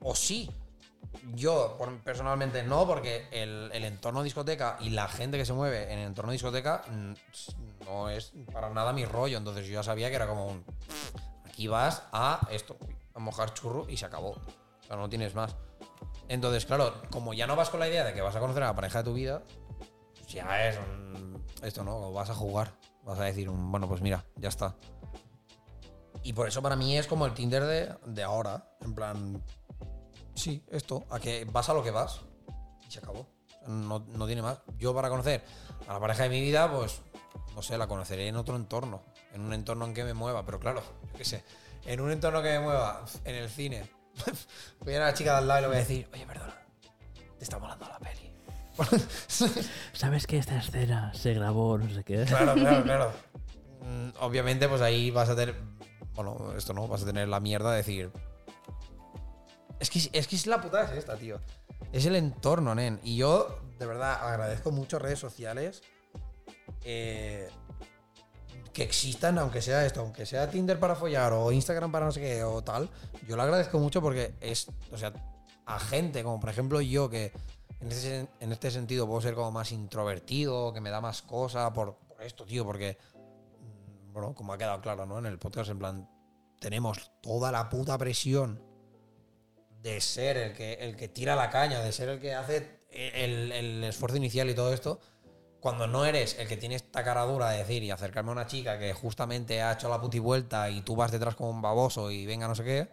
O 0.00 0.14
sí. 0.14 0.50
Yo, 1.34 1.78
personalmente, 2.04 2.62
no, 2.62 2.86
porque 2.86 3.26
el, 3.30 3.70
entorno 3.72 4.22
discoteca 4.22 4.76
y 4.80 4.90
la 4.90 5.08
gente 5.08 5.36
que 5.36 5.44
se 5.44 5.52
mueve 5.52 5.92
en 5.92 5.98
el 5.98 6.06
entorno 6.06 6.32
discoteca 6.32 6.84
no 7.84 8.08
es 8.08 8.32
para 8.52 8.70
nada 8.70 8.92
mi 8.92 9.04
rollo. 9.04 9.38
Entonces 9.38 9.66
yo 9.66 9.74
ya 9.74 9.82
sabía 9.82 10.08
que 10.10 10.16
era 10.16 10.26
como 10.26 10.46
un. 10.46 10.64
Aquí 11.46 11.66
vas 11.66 12.02
a 12.12 12.40
esto, 12.50 12.76
a 13.14 13.18
mojar 13.18 13.52
churro 13.54 13.86
y 13.88 13.96
se 13.96 14.06
acabó. 14.06 14.30
O 14.30 14.86
sea, 14.86 14.96
no 14.96 15.08
tienes 15.08 15.34
más. 15.34 15.54
Entonces, 16.28 16.66
claro, 16.66 16.94
como 17.10 17.34
ya 17.34 17.46
no 17.46 17.56
vas 17.56 17.70
con 17.70 17.80
la 17.80 17.88
idea 17.88 18.04
de 18.04 18.12
que 18.12 18.20
vas 18.20 18.36
a 18.36 18.40
conocer 18.40 18.62
a 18.62 18.66
la 18.66 18.74
pareja 18.74 18.98
de 18.98 19.04
tu 19.04 19.14
vida, 19.14 19.42
pues 20.14 20.28
ya 20.28 20.68
es 20.68 20.78
esto, 21.62 21.84
¿no? 21.84 22.12
Vas 22.12 22.30
a 22.30 22.34
jugar. 22.34 22.72
Vas 23.08 23.20
a 23.20 23.24
decir, 23.24 23.48
bueno, 23.48 23.88
pues 23.88 24.02
mira, 24.02 24.22
ya 24.36 24.50
está. 24.50 24.76
Y 26.22 26.34
por 26.34 26.46
eso 26.46 26.60
para 26.60 26.76
mí 26.76 26.98
es 26.98 27.06
como 27.06 27.24
el 27.24 27.32
Tinder 27.32 27.64
de, 27.64 27.94
de 28.04 28.22
ahora. 28.22 28.68
En 28.82 28.94
plan, 28.94 29.42
sí, 30.34 30.62
esto, 30.70 31.06
a 31.08 31.18
que 31.18 31.46
vas 31.46 31.70
a 31.70 31.72
lo 31.72 31.82
que 31.82 31.90
vas. 31.90 32.20
Y 32.86 32.90
se 32.90 32.98
acabó. 32.98 33.26
No, 33.66 34.00
no 34.00 34.26
tiene 34.26 34.42
más. 34.42 34.58
Yo 34.76 34.94
para 34.94 35.08
conocer 35.08 35.42
a 35.88 35.94
la 35.94 36.00
pareja 36.00 36.24
de 36.24 36.28
mi 36.28 36.42
vida, 36.42 36.70
pues, 36.70 37.00
no 37.54 37.62
sé, 37.62 37.78
la 37.78 37.86
conoceré 37.86 38.28
en 38.28 38.36
otro 38.36 38.56
entorno. 38.56 39.02
En 39.32 39.40
un 39.40 39.54
entorno 39.54 39.86
en 39.86 39.94
que 39.94 40.04
me 40.04 40.12
mueva. 40.12 40.44
Pero 40.44 40.60
claro, 40.60 40.82
yo 41.10 41.14
qué 41.16 41.24
sé. 41.24 41.42
En 41.86 42.02
un 42.02 42.10
entorno 42.10 42.42
que 42.42 42.50
me 42.50 42.60
mueva, 42.60 43.06
en 43.24 43.36
el 43.36 43.48
cine. 43.48 43.88
voy 44.80 44.92
a 44.92 44.96
ir 44.96 45.02
a 45.02 45.06
la 45.06 45.14
chica 45.14 45.32
de 45.32 45.38
al 45.38 45.48
lado 45.48 45.60
y 45.60 45.62
le 45.62 45.68
voy 45.68 45.76
a 45.76 45.80
decir, 45.80 46.10
oye, 46.12 46.26
perdona, 46.26 46.58
te 47.38 47.44
está 47.44 47.58
molando 47.58 47.88
la 47.88 47.98
peli. 48.00 48.27
¿Sabes 49.92 50.26
que 50.26 50.38
esta 50.38 50.58
escena 50.58 51.12
se 51.14 51.34
grabó, 51.34 51.78
no 51.78 51.88
sé 51.90 52.04
qué? 52.04 52.24
Claro, 52.24 52.54
claro, 52.54 52.82
claro. 52.84 53.12
Mm, 53.80 54.10
Obviamente, 54.20 54.68
pues 54.68 54.82
ahí 54.82 55.10
vas 55.10 55.28
a 55.28 55.36
tener. 55.36 55.54
Bueno, 56.12 56.52
esto 56.56 56.74
no, 56.74 56.88
vas 56.88 57.04
a 57.04 57.06
tener 57.06 57.28
la 57.28 57.40
mierda 57.40 57.70
de 57.70 57.76
decir. 57.78 58.10
Es 59.78 59.88
que, 59.88 60.10
es 60.12 60.26
que 60.26 60.36
es 60.36 60.46
la 60.46 60.60
putada 60.60 60.84
es 60.84 60.98
esta, 60.98 61.16
tío. 61.16 61.40
Es 61.92 62.04
el 62.04 62.16
entorno, 62.16 62.74
nen. 62.74 63.00
Y 63.02 63.16
yo, 63.16 63.60
de 63.78 63.86
verdad, 63.86 64.18
agradezco 64.20 64.72
mucho 64.72 64.98
redes 64.98 65.20
sociales 65.20 65.82
eh, 66.84 67.48
que 68.72 68.82
existan, 68.82 69.38
aunque 69.38 69.62
sea 69.62 69.86
esto, 69.86 70.00
aunque 70.00 70.26
sea 70.26 70.50
Tinder 70.50 70.78
para 70.78 70.94
follar 70.94 71.32
o 71.32 71.52
Instagram 71.52 71.90
para 71.90 72.06
no 72.06 72.12
sé 72.12 72.20
qué 72.20 72.42
o 72.44 72.62
tal. 72.62 72.90
Yo 73.26 73.36
lo 73.36 73.42
agradezco 73.42 73.78
mucho 73.78 74.02
porque 74.02 74.34
es, 74.40 74.68
o 74.92 74.98
sea, 74.98 75.12
a 75.66 75.78
gente 75.78 76.22
como 76.22 76.40
por 76.40 76.50
ejemplo 76.50 76.80
yo 76.80 77.10
que 77.10 77.32
en 77.80 77.92
este, 77.92 78.22
sen- 78.22 78.28
en 78.40 78.70
sentido 78.72 79.06
puedo 79.06 79.20
ser 79.20 79.34
como 79.34 79.50
más 79.50 79.72
introvertido, 79.72 80.72
que 80.72 80.80
me 80.80 80.90
da 80.90 81.00
más 81.00 81.22
cosa 81.22 81.72
por, 81.72 81.98
esto, 82.20 82.44
tío, 82.44 82.64
porque, 82.64 82.98
mm, 83.14 84.12
bueno, 84.12 84.34
como 84.34 84.52
ha 84.52 84.58
quedado 84.58 84.80
claro, 84.80 85.06
¿no? 85.06 85.18
En 85.18 85.26
el 85.26 85.38
podcast, 85.38 85.70
en 85.70 85.78
plan, 85.78 86.08
tenemos 86.60 87.12
toda 87.20 87.52
la 87.52 87.68
puta 87.68 87.96
presión 87.98 88.60
de 89.82 90.00
ser 90.00 90.36
el 90.36 90.52
que, 90.54 90.74
el 90.74 90.96
que 90.96 91.08
tira 91.08 91.36
la 91.36 91.50
caña, 91.50 91.80
de 91.80 91.92
ser 91.92 92.08
el 92.08 92.20
que 92.20 92.34
hace 92.34 92.80
el, 92.90 93.52
el 93.52 93.84
esfuerzo 93.84 94.16
inicial 94.16 94.50
y 94.50 94.54
todo 94.54 94.72
esto, 94.72 95.00
cuando 95.60 95.86
no 95.86 96.04
eres 96.04 96.36
el 96.38 96.48
que 96.48 96.56
tiene 96.56 96.74
esta 96.74 97.04
cara 97.04 97.22
dura 97.24 97.50
de 97.50 97.58
decir 97.58 97.82
y 97.82 97.90
acercarme 97.90 98.30
a 98.30 98.32
una 98.32 98.46
chica 98.46 98.78
que 98.78 98.92
justamente 98.92 99.62
ha 99.62 99.72
hecho 99.72 99.88
la 99.88 100.00
puti 100.00 100.18
vuelta 100.18 100.68
y 100.70 100.82
tú 100.82 100.96
vas 100.96 101.12
detrás 101.12 101.34
como 101.36 101.50
un 101.50 101.62
baboso 101.62 102.10
y 102.10 102.26
venga 102.26 102.48
no 102.48 102.54
sé 102.54 102.64
qué, 102.64 102.88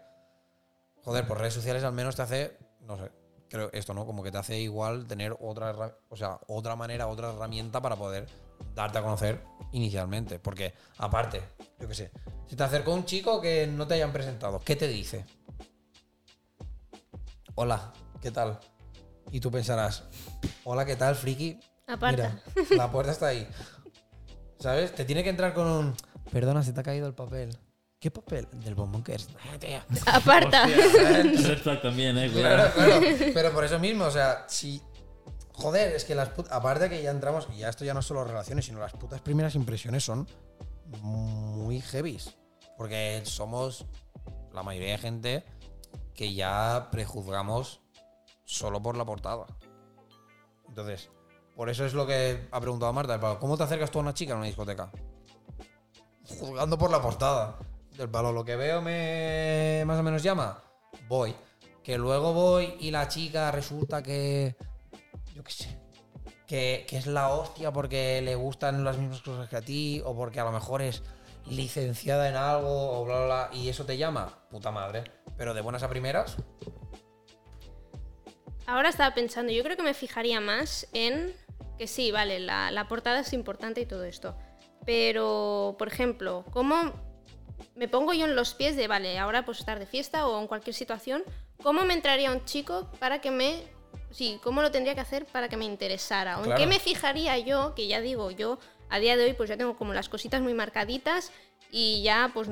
joder, 1.04 1.28
por 1.28 1.40
redes 1.40 1.54
sociales 1.54 1.84
al 1.84 1.94
menos 1.94 2.16
te 2.16 2.22
hace, 2.24 2.58
no 2.82 2.98
sé, 2.98 3.12
creo 3.56 3.70
esto, 3.72 3.94
¿no? 3.94 4.06
Como 4.06 4.22
que 4.22 4.32
te 4.32 4.38
hace 4.38 4.60
igual 4.60 5.08
tener 5.08 5.36
otra, 5.40 5.98
o 6.10 6.18
sea, 6.18 6.40
otra 6.48 6.76
manera, 6.76 7.08
otra 7.08 7.32
herramienta 7.32 7.82
para 7.82 7.96
poder 7.96 8.28
darte 8.74 8.98
a 8.98 9.02
conocer 9.02 9.42
inicialmente. 9.72 10.40
Porque, 10.40 10.74
aparte, 10.98 11.42
yo 11.80 11.88
qué 11.88 11.96
sé, 11.96 12.12
si 12.48 12.56
te 12.56 12.64
acercó 12.64 12.94
un 12.94 13.06
chico 13.06 13.40
que 13.40 13.66
no 13.66 13.88
te 13.88 13.94
hayan 13.94 14.12
presentado, 14.12 14.62
¿qué 14.64 14.76
te 14.76 14.88
dice? 14.88 15.26
Hola, 17.56 17.94
¿qué 18.22 18.32
tal? 18.32 18.60
Y 19.32 19.40
tú 19.40 19.50
pensarás, 19.50 20.04
hola, 20.66 20.86
¿qué 20.86 20.98
tal, 20.98 21.16
friki? 21.16 21.58
Aparta. 21.88 22.42
Mira, 22.56 22.76
la 22.76 22.92
puerta 22.92 23.14
está 23.14 23.28
ahí. 23.28 23.48
¿Sabes? 24.60 24.94
Te 24.94 25.06
tiene 25.06 25.24
que 25.24 25.30
entrar 25.30 25.54
con 25.54 25.68
un. 25.68 25.96
Perdona, 26.32 26.62
se 26.62 26.74
te 26.74 26.82
ha 26.82 26.84
caído 26.84 27.08
el 27.08 27.14
papel. 27.14 27.56
¿Qué 28.00 28.12
papel? 28.12 28.48
Del 28.52 28.76
bombón 28.76 29.04
que 29.04 29.16
es. 29.16 29.28
Tío. 29.60 29.80
Aparta. 30.06 30.68
Flag 30.68 31.82
también, 31.82 32.18
eh, 32.18 32.30
Claro. 32.32 32.72
Pero 33.34 33.52
por 33.52 33.64
eso 33.64 33.80
mismo, 33.80 34.06
o 34.06 34.12
sea, 34.12 34.46
si. 34.48 34.82
Joder, 35.54 35.94
es 35.96 36.04
que 36.04 36.14
las 36.16 36.30
putas. 36.30 36.52
Aparte 36.52 36.90
que 36.90 37.02
ya 37.02 37.12
entramos. 37.12 37.48
Y 37.54 37.60
ya 37.60 37.70
esto 37.70 37.86
ya 37.86 37.94
no 37.94 38.02
es 38.02 38.06
solo 38.06 38.24
relaciones, 38.24 38.66
sino 38.66 38.80
las 38.80 38.94
putas 38.94 39.22
primeras 39.22 39.56
impresiones 39.56 40.04
son 40.04 40.28
muy 41.02 41.82
heavies. 41.82 42.36
Porque 42.78 43.22
somos 43.24 43.86
la 44.54 44.62
mayoría 44.64 44.92
de 44.92 44.98
gente 44.98 45.46
que 46.14 46.34
ya 46.34 46.90
prejuzgamos 46.92 47.82
solo 48.44 48.82
por 48.82 48.98
la 48.98 49.06
portada. 49.06 49.46
Entonces, 50.68 51.10
por 51.56 51.70
eso 51.70 51.86
es 51.86 51.94
lo 51.94 52.06
que 52.06 52.48
ha 52.52 52.60
preguntado 52.60 52.92
Marta. 52.92 53.20
¿Cómo 53.40 53.58
te 53.58 53.64
acercas 53.64 53.90
tú 53.90 54.00
a 54.00 54.02
una 54.02 54.14
chica 54.14 54.34
en 54.34 54.40
una 54.40 54.48
discoteca? 54.48 54.92
Juzgando 56.28 56.78
por 56.78 56.92
la 56.92 57.02
portada. 57.02 57.58
Del 57.98 58.10
palo, 58.10 58.34
lo 58.34 58.44
que 58.44 58.56
veo 58.56 58.82
me 58.82 59.84
más 59.86 60.00
o 60.00 60.04
menos 60.04 60.22
llama. 60.22 60.62
Voy. 61.08 61.34
Que 61.84 61.98
luego 61.98 62.34
voy 62.34 62.76
y 62.80 62.92
la 62.92 63.08
chica 63.08 63.52
resulta 63.52 64.04
que. 64.04 64.56
Yo 65.34 65.44
qué 65.44 65.52
sé. 65.52 65.80
Que, 66.46 66.86
que 66.88 66.98
es 66.98 67.08
la 67.08 67.30
hostia 67.30 67.72
porque 67.72 68.22
le 68.22 68.36
gustan 68.36 68.84
las 68.84 68.98
mismas 68.98 69.22
cosas 69.22 69.48
que 69.48 69.56
a 69.56 69.62
ti. 69.62 70.02
O 70.04 70.16
porque 70.16 70.40
a 70.40 70.44
lo 70.44 70.52
mejor 70.52 70.82
es 70.82 71.04
licenciada 71.46 72.28
en 72.28 72.36
algo. 72.36 73.00
O 73.00 73.06
bla, 73.06 73.18
bla, 73.18 73.26
bla. 73.26 73.50
Y 73.54 73.70
eso 73.70 73.86
te 73.86 73.98
llama. 73.98 74.28
Puta 74.50 74.72
madre. 74.72 75.04
Pero 75.38 75.54
de 75.54 75.62
buenas 75.62 75.84
a 75.84 75.90
primeras. 75.90 76.38
Ahora 78.68 78.90
estaba 78.90 79.14
pensando, 79.14 79.54
yo 79.54 79.64
creo 79.64 79.78
que 79.78 79.84
me 79.84 79.94
fijaría 79.94 80.42
más 80.42 80.88
en 80.92 81.34
que 81.78 81.88
sí, 81.88 82.12
vale, 82.12 82.40
la, 82.40 82.72
la 82.72 82.88
portada 82.88 83.20
es 83.20 83.32
importante 83.34 83.82
y 83.82 83.86
todo 83.86 84.06
esto. 84.06 84.36
Pero, 84.86 85.76
por 85.78 85.88
ejemplo, 85.88 86.46
¿cómo 86.52 87.05
me 87.76 87.88
pongo 87.88 88.14
yo 88.14 88.26
en 88.26 88.36
los 88.36 88.54
pies 88.54 88.76
de, 88.76 88.88
vale, 88.88 89.18
ahora 89.18 89.46
pues 89.46 89.60
estar 89.60 89.80
de 89.80 89.86
fiesta 89.86 90.28
o 90.28 90.40
en 90.40 90.48
cualquier 90.48 90.74
situación, 90.74 91.24
¿cómo 91.62 91.84
me 91.86 91.94
entraría 91.94 92.32
un 92.32 92.44
chico 92.46 92.90
para 93.00 93.22
que 93.22 93.32
me... 93.32 93.64
Sí, 94.12 94.40
¿cómo 94.44 94.62
lo 94.62 94.72
tendría 94.72 94.96
que 94.96 95.02
hacer 95.02 95.26
para 95.26 95.50
que 95.50 95.58
me 95.58 95.66
interesara? 95.66 96.40
¿O 96.40 96.46
en 96.46 96.56
qué 96.56 96.68
me 96.68 96.80
fijaría 96.80 97.38
yo? 97.40 97.74
Que 97.76 97.88
ya 97.88 98.00
digo, 98.00 98.32
yo 98.32 98.60
a 98.90 99.00
día 99.00 99.18
de 99.18 99.26
hoy 99.26 99.34
pues 99.34 99.50
ya 99.50 99.58
tengo 99.58 99.76
como 99.76 99.94
las 99.94 100.08
cositas 100.08 100.42
muy 100.42 100.54
marcaditas 100.54 101.32
y 101.72 102.02
ya 102.04 102.32
pues 102.34 102.48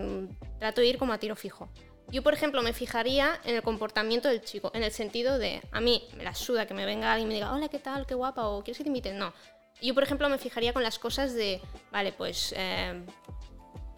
trato 0.60 0.82
de 0.82 0.88
ir 0.88 0.98
como 0.98 1.14
a 1.14 1.20
tiro 1.20 1.36
fijo. 1.36 1.70
Yo, 2.10 2.22
por 2.22 2.34
ejemplo, 2.34 2.62
me 2.62 2.74
fijaría 2.74 3.40
en 3.46 3.56
el 3.56 3.64
comportamiento 3.64 4.28
del 4.28 4.42
chico, 4.42 4.72
en 4.74 4.84
el 4.84 4.92
sentido 4.92 5.40
de, 5.40 5.62
a 5.72 5.80
mí 5.80 6.08
me 6.18 6.24
la 6.24 6.36
suda 6.36 6.68
que 6.68 6.74
me 6.74 6.86
venga 6.86 7.12
alguien 7.12 7.28
y 7.28 7.30
me 7.30 7.34
diga, 7.36 7.54
hola, 7.54 7.70
¿qué 7.70 7.80
tal? 7.80 8.06
¿Qué 8.06 8.14
guapa? 8.14 8.48
¿O 8.50 8.64
quieres 8.64 8.78
que 8.78 8.84
te 8.84 8.90
inviten? 8.90 9.18
No. 9.18 9.34
Yo, 9.82 9.94
por 9.94 10.04
ejemplo, 10.04 10.30
me 10.30 10.38
fijaría 10.38 10.74
con 10.74 10.84
las 10.84 11.00
cosas 11.00 11.34
de, 11.34 11.62
vale, 11.92 12.12
pues 12.12 12.54
eh, 12.56 13.02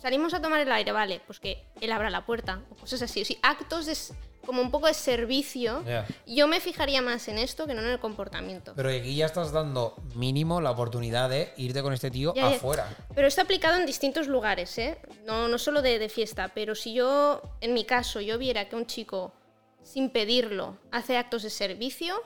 salimos 0.06 0.36
a 0.36 0.40
tomar 0.40 0.62
el 0.62 0.72
aire, 0.72 0.92
vale, 0.92 1.20
pues 1.26 1.40
que 1.40 1.66
él 1.82 1.92
abra 1.92 2.12
la 2.12 2.28
puerta, 2.28 2.62
o 2.70 2.76
cosas 2.76 3.02
así. 3.02 3.24
O 3.24 3.26
sea, 3.26 3.38
actos 3.42 3.88
de, 3.88 3.98
como 4.46 4.62
un 4.62 4.70
poco 4.70 4.86
de 4.86 4.94
servicio. 4.94 5.84
Yo 6.28 6.48
me 6.48 6.60
fijaría 6.60 7.02
más 7.02 7.28
en 7.28 7.40
esto 7.40 7.66
que 7.66 7.74
no 7.74 7.82
en 7.82 7.88
el 7.88 8.00
comportamiento. 8.00 8.74
Pero 8.76 8.90
aquí 8.90 9.16
ya 9.16 9.26
estás 9.26 9.52
dando 9.52 9.96
mínimo 10.14 10.62
la 10.62 10.70
oportunidad 10.70 11.28
de 11.32 11.52
irte 11.58 11.82
con 11.82 11.92
este 11.92 12.12
tío 12.12 12.36
afuera. 12.40 12.88
Pero 13.16 13.28
está 13.28 13.42
aplicado 13.42 13.80
en 13.80 13.88
distintos 13.88 14.28
lugares, 14.28 14.78
¿eh? 14.78 15.00
No, 15.26 15.48
no 15.48 15.58
solo 15.58 15.82
de, 15.82 15.98
de 15.98 16.08
fiesta, 16.08 16.52
pero 16.54 16.76
si 16.76 16.94
yo, 16.94 17.42
en 17.60 17.74
mi 17.74 17.84
caso, 17.84 18.22
yo 18.22 18.38
viera 18.38 18.70
que 18.70 18.76
un 18.76 18.86
chico, 18.86 19.34
sin 19.82 20.12
pedirlo, 20.12 20.78
hace 20.92 21.18
actos 21.18 21.42
de 21.42 21.50
servicio, 21.50 22.22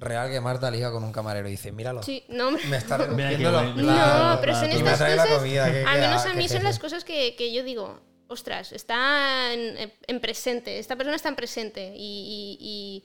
Real 0.00 0.30
que 0.30 0.40
Marta 0.40 0.70
liga 0.70 0.90
con 0.90 1.04
un 1.04 1.12
camarero 1.12 1.46
y 1.48 1.52
dice, 1.52 1.72
míralo. 1.72 2.02
sí, 2.02 2.24
no. 2.28 2.50
Me 2.52 2.76
está 2.78 2.96
reduciendo 2.96 3.50
los 3.52 3.72
platos. 3.72 4.34
No, 4.34 4.40
pero 4.40 4.54
son 4.54 4.70
estas 4.70 4.98
cosas. 4.98 5.28
comida, 5.38 5.70
que- 5.70 5.84
al 5.84 6.00
menos 6.00 6.24
a 6.26 6.34
mí 6.34 6.48
son 6.48 6.62
las 6.64 6.78
cosas 6.78 7.04
que, 7.04 7.36
que 7.36 7.52
yo 7.52 7.62
digo, 7.62 8.00
ostras, 8.28 8.72
está 8.72 9.52
en, 9.52 9.92
en 10.06 10.20
presente, 10.20 10.78
esta 10.78 10.96
persona 10.96 11.16
está 11.16 11.28
en 11.28 11.36
presente 11.36 11.92
y, 11.96 12.56
y- 12.60 13.04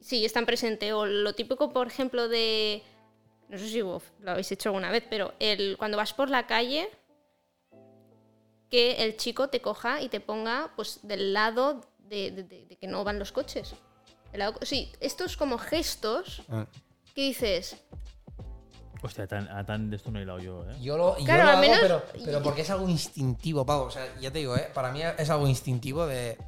sí, 0.00 0.24
está 0.24 0.38
en 0.40 0.46
presente. 0.46 0.92
O 0.92 1.04
lo 1.06 1.34
típico, 1.34 1.72
por 1.72 1.86
ejemplo, 1.86 2.28
de. 2.28 2.82
No 3.48 3.58
sé 3.58 3.68
si 3.68 3.82
vos 3.82 4.02
lo 4.20 4.30
habéis 4.30 4.50
hecho 4.50 4.70
alguna 4.70 4.90
vez, 4.90 5.04
pero 5.10 5.34
el, 5.38 5.76
cuando 5.76 5.98
vas 5.98 6.14
por 6.14 6.30
la 6.30 6.46
calle, 6.46 6.88
que 8.70 9.04
el 9.04 9.16
chico 9.18 9.48
te 9.48 9.60
coja 9.60 10.00
y 10.00 10.08
te 10.08 10.20
ponga 10.20 10.72
pues 10.76 11.00
del 11.02 11.34
lado 11.34 11.82
de, 11.98 12.30
de- 12.30 12.42
de- 12.44 12.66
de 12.66 12.76
que 12.76 12.86
no 12.86 13.04
van 13.04 13.18
los 13.18 13.30
coches. 13.32 13.74
Sí, 14.62 14.92
estos 15.00 15.36
como 15.36 15.58
gestos 15.58 16.42
Ah. 16.50 16.66
que 17.14 17.22
dices, 17.22 17.76
Hostia, 19.04 19.26
tan, 19.26 19.48
a 19.48 19.66
tan 19.66 19.90
de 19.90 19.96
esto 19.96 20.12
no 20.12 20.20
he 20.20 20.22
hilado 20.22 20.38
yo, 20.38 20.64
¿eh? 20.70 20.76
Yo 20.80 20.96
lo, 20.96 21.18
yo 21.18 21.24
Claro, 21.24 21.42
lo 21.42 21.48
al 21.48 21.54
hago, 21.56 21.60
menos- 21.62 21.80
pero, 21.80 22.02
pero 22.24 22.40
porque 22.42 22.60
es 22.62 22.70
algo 22.70 22.88
instintivo, 22.88 23.66
Pau. 23.66 23.82
O 23.86 23.90
sea, 23.90 24.06
ya 24.20 24.30
te 24.30 24.38
digo, 24.38 24.54
¿eh? 24.56 24.70
Para 24.72 24.92
mí 24.92 25.00
es 25.02 25.28
algo 25.28 25.48
instintivo 25.48 26.06
de, 26.06 26.38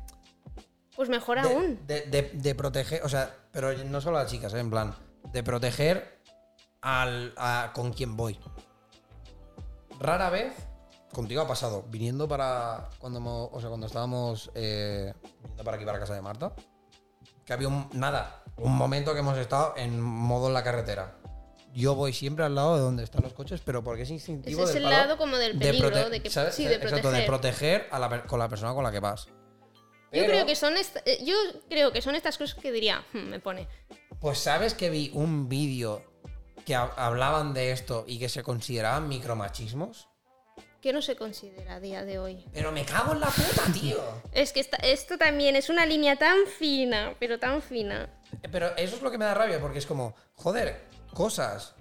Pues 0.95 1.09
mejor 1.09 1.43
de, 1.43 1.49
aún. 1.53 1.85
de- 1.87 2.03
de- 2.03 2.31
de 2.33 2.55
proteger, 2.55 3.03
o 3.03 3.09
sea, 3.09 3.35
pero 3.51 3.73
no 3.87 4.01
solo 4.01 4.19
a 4.19 4.23
las 4.23 4.31
chicas, 4.31 4.55
¿eh? 4.55 4.61
en 4.61 4.71
plan, 4.71 4.95
de 5.33 5.43
proteger 5.43 6.21
al, 6.81 7.33
a- 7.37 7.73
con 7.75 7.93
quien 7.93 8.17
voy. 8.17 8.39
Rara 9.99 10.31
vez, 10.31 10.55
contigo 11.13 11.43
ha 11.43 11.49
pasado, 11.49 11.85
viniendo 11.89 12.29
para, 12.29 12.89
cuando, 12.99 13.21
o 13.51 13.61
sea, 13.61 13.69
cuando 13.69 13.89
estábamos 13.89 14.53
eh, 14.55 15.13
viniendo 15.41 15.65
para 15.65 15.77
aquí, 15.77 15.85
para 15.85 15.99
casa 15.99 16.15
de 16.15 16.23
Marta, 16.23 16.53
que 17.45 17.53
había 17.53 17.69
un, 17.69 17.89
nada, 17.93 18.43
un 18.57 18.77
momento 18.77 19.13
que 19.13 19.21
hemos 19.21 19.37
estado 19.39 19.75
en 19.77 20.01
modo 20.01 20.49
en 20.49 20.55
la 20.55 20.63
carretera. 20.65 21.17
Yo 21.73 21.95
voy 21.97 22.13
siempre 22.13 22.45
al 22.45 22.55
lado 22.55 22.77
de 22.77 22.83
donde 22.83 23.03
están 23.03 23.23
los 23.23 23.33
coches, 23.33 23.61
pero 23.65 23.83
porque 23.83 24.03
es 24.03 24.11
instintivo. 24.11 24.61
Ese 24.63 24.69
es 24.71 24.75
del 24.75 24.85
el 24.85 24.91
lado 24.91 25.19
como 25.19 25.37
del 25.37 25.59
de 25.59 25.67
peligro, 25.67 25.91
prote- 25.91 26.09
de 26.11 26.23
que 26.23 26.31
¿sabes? 26.31 26.55
sí, 26.55 26.65
de 26.65 26.75
Exacto, 26.77 26.97
de 26.97 27.03
proteger. 27.27 27.27
proteger 27.27 27.89
a 27.91 27.99
la 27.99 28.23
con 28.27 28.39
la 28.39 28.49
persona 28.49 28.73
con 28.75 28.85
la 28.85 28.93
que 28.93 29.01
vas. 29.01 29.27
Yo 30.13 30.25
creo 30.27 30.47
que 30.47 30.55
son 30.55 30.75
eh, 30.77 31.25
yo 31.25 31.35
creo 31.69 31.91
que 31.91 32.01
son 32.01 32.15
estas 32.15 32.39
cosas 32.39 32.55
que 32.61 32.71
diría, 32.71 33.05
"Hmm, 33.13 33.29
me 33.29 33.41
pone. 33.41 33.67
Pues 34.21 34.39
sabes 34.39 34.73
que 34.75 34.89
vi 34.89 35.11
un 35.15 35.49
vídeo 35.49 36.05
que 36.65 36.77
ha- 36.77 36.93
hablaban 36.97 37.53
de 37.53 37.73
esto 37.73 38.05
y 38.07 38.21
que 38.21 38.29
se 38.29 38.45
consideraban 38.45 39.09
micromachismos. 39.09 40.09
Que 40.85 40.93
no 40.93 41.01
se 41.01 41.17
considera 41.17 41.77
a 41.77 41.81
día 41.81 42.05
de 42.05 42.19
hoy. 42.19 42.45
Pero 42.53 42.71
me 42.71 42.85
cago 42.85 43.15
en 43.15 43.21
la 43.21 43.29
puta, 43.29 43.73
tío. 43.73 43.97
Es 44.33 44.53
que 44.53 44.61
esta- 44.61 44.77
esto 44.77 45.17
también 45.17 45.57
es 45.57 45.71
una 45.71 45.87
línea 45.87 46.17
tan 46.17 46.37
fina, 46.59 47.15
pero 47.19 47.39
tan 47.39 47.63
fina. 47.63 48.11
Pero 48.53 48.77
eso 48.77 48.97
es 48.97 49.01
lo 49.01 49.11
que 49.11 49.17
me 49.17 49.25
da 49.25 49.33
rabia, 49.33 49.59
porque 49.63 49.79
es 49.79 49.87
como, 49.87 50.15
joder, 50.35 50.83
cosas 51.15 51.75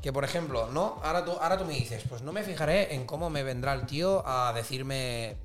que, 0.00 0.10
por 0.10 0.24
ejemplo, 0.24 0.68
no, 0.72 0.98
ahora 1.04 1.22
tú, 1.22 1.32
ahora 1.32 1.58
tú 1.58 1.66
me 1.66 1.74
dices, 1.74 2.02
pues 2.08 2.22
no 2.22 2.32
me 2.32 2.42
fijaré 2.44 2.94
en 2.94 3.04
cómo 3.04 3.28
me 3.28 3.42
vendrá 3.42 3.74
el 3.74 3.84
tío 3.84 4.26
a 4.26 4.54
decirme 4.54 5.36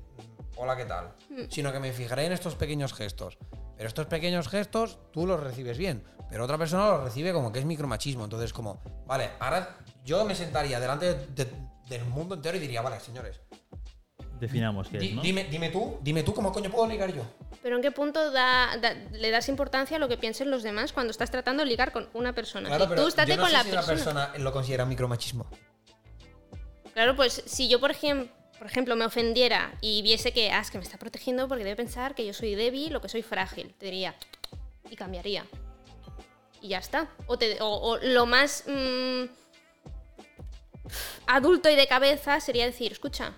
hola, 0.56 0.74
¿qué 0.74 0.86
tal? 0.86 1.12
Sino 1.50 1.70
que 1.70 1.80
me 1.80 1.92
fijaré 1.92 2.24
en 2.24 2.32
estos 2.32 2.54
pequeños 2.54 2.94
gestos. 2.94 3.36
Pero 3.76 3.88
estos 3.88 4.06
pequeños 4.06 4.48
gestos 4.48 4.98
tú 5.12 5.26
los 5.26 5.38
recibes 5.38 5.76
bien, 5.76 6.02
pero 6.30 6.44
otra 6.44 6.56
persona 6.56 6.88
los 6.88 7.04
recibe 7.04 7.34
como 7.34 7.52
que 7.52 7.58
es 7.58 7.66
micromachismo. 7.66 8.24
Entonces, 8.24 8.54
como, 8.54 8.80
vale, 9.06 9.32
ahora 9.38 9.76
yo 10.02 10.24
me 10.24 10.34
sentaría 10.34 10.80
delante 10.80 11.12
de- 11.12 11.26
de- 11.44 11.72
del 11.92 12.04
mundo 12.04 12.34
entero 12.34 12.56
y 12.56 12.60
diría, 12.60 12.82
vale, 12.82 12.98
señores, 13.00 13.40
Definamos 14.40 14.88
qué 14.88 14.98
di- 14.98 15.08
es, 15.10 15.14
¿no? 15.14 15.22
dime, 15.22 15.44
dime 15.44 15.68
tú, 15.70 15.98
dime 16.02 16.24
tú 16.24 16.34
cómo 16.34 16.50
coño 16.50 16.68
puedo 16.68 16.86
ligar 16.88 17.14
yo. 17.14 17.22
Pero 17.62 17.76
¿en 17.76 17.82
qué 17.82 17.92
punto 17.92 18.32
da- 18.32 18.76
da- 18.76 18.94
le 19.12 19.30
das 19.30 19.48
importancia 19.48 19.96
a 19.96 20.00
lo 20.00 20.08
que 20.08 20.16
piensen 20.16 20.50
los 20.50 20.64
demás 20.64 20.92
cuando 20.92 21.12
estás 21.12 21.30
tratando 21.30 21.62
de 21.62 21.68
ligar 21.68 21.92
con 21.92 22.08
una 22.12 22.32
persona? 22.34 22.68
Claro, 22.68 22.88
pero 22.88 23.02
tú 23.02 23.08
estate 23.08 23.30
yo 23.30 23.36
no 23.36 23.42
con 23.42 23.50
sé 23.50 23.56
la 23.56 23.62
si 23.62 23.70
persona. 23.70 23.92
una 23.92 24.04
persona 24.26 24.38
lo 24.44 24.52
considera 24.52 24.84
micromachismo. 24.84 25.46
Claro, 26.92 27.14
pues 27.16 27.42
si 27.46 27.68
yo, 27.68 27.78
por 27.78 27.90
ejemplo, 27.92 28.28
por 28.58 28.66
ejemplo, 28.66 28.94
me 28.96 29.04
ofendiera 29.04 29.74
y 29.80 30.02
viese 30.02 30.32
que, 30.32 30.50
ah, 30.50 30.60
es 30.60 30.70
que 30.70 30.78
me 30.78 30.84
está 30.84 30.98
protegiendo 30.98 31.48
porque 31.48 31.64
debe 31.64 31.76
pensar 31.76 32.14
que 32.14 32.24
yo 32.26 32.32
soy 32.32 32.54
débil 32.54 32.94
o 32.96 33.00
que 33.00 33.08
soy 33.08 33.22
frágil, 33.22 33.74
te 33.78 33.86
diría, 33.86 34.14
y 34.90 34.94
cambiaría. 34.96 35.44
Y 36.60 36.68
ya 36.68 36.78
está. 36.78 37.08
O, 37.26 37.36
te- 37.38 37.60
o- 37.60 37.66
o 37.76 37.96
lo 37.98 38.26
más 38.26 38.64
mm, 38.68 39.24
adulto 41.26 41.70
y 41.70 41.76
de 41.76 41.86
cabeza 41.86 42.40
sería 42.40 42.64
decir, 42.66 42.92
escucha, 42.92 43.32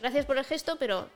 gracias 0.00 0.26
por 0.26 0.38
el 0.38 0.44
gesto, 0.44 0.76
pero 0.78 1.08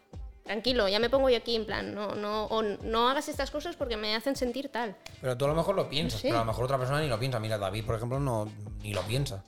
tranquilo, 0.44 0.88
ya 0.88 0.98
me 1.00 1.10
pongo 1.10 1.28
yo 1.28 1.36
aquí 1.36 1.56
en 1.56 1.66
plan, 1.66 1.94
no, 1.94 2.14
no, 2.14 2.44
o 2.46 2.62
no 2.62 3.08
hagas 3.08 3.28
estas 3.28 3.50
cosas 3.50 3.74
porque 3.76 3.96
me 3.96 4.14
hacen 4.14 4.36
sentir 4.36 4.68
tal. 4.70 4.96
Pero 5.20 5.36
tú 5.36 5.44
a 5.44 5.48
lo 5.48 5.54
mejor 5.54 5.74
lo 5.74 5.88
piensas, 5.88 6.20
Sí. 6.20 6.28
pero 6.28 6.38
a 6.38 6.40
lo 6.42 6.46
mejor 6.46 6.64
otra 6.64 6.78
persona 6.78 7.00
ni 7.00 7.08
lo 7.08 7.18
piensa. 7.18 7.40
Mira, 7.40 7.58
David, 7.58 7.84
por 7.84 7.96
ejemplo, 7.96 8.20
no 8.20 8.48
ni 8.82 8.94
lo 8.94 9.02
piensa. 9.02 9.42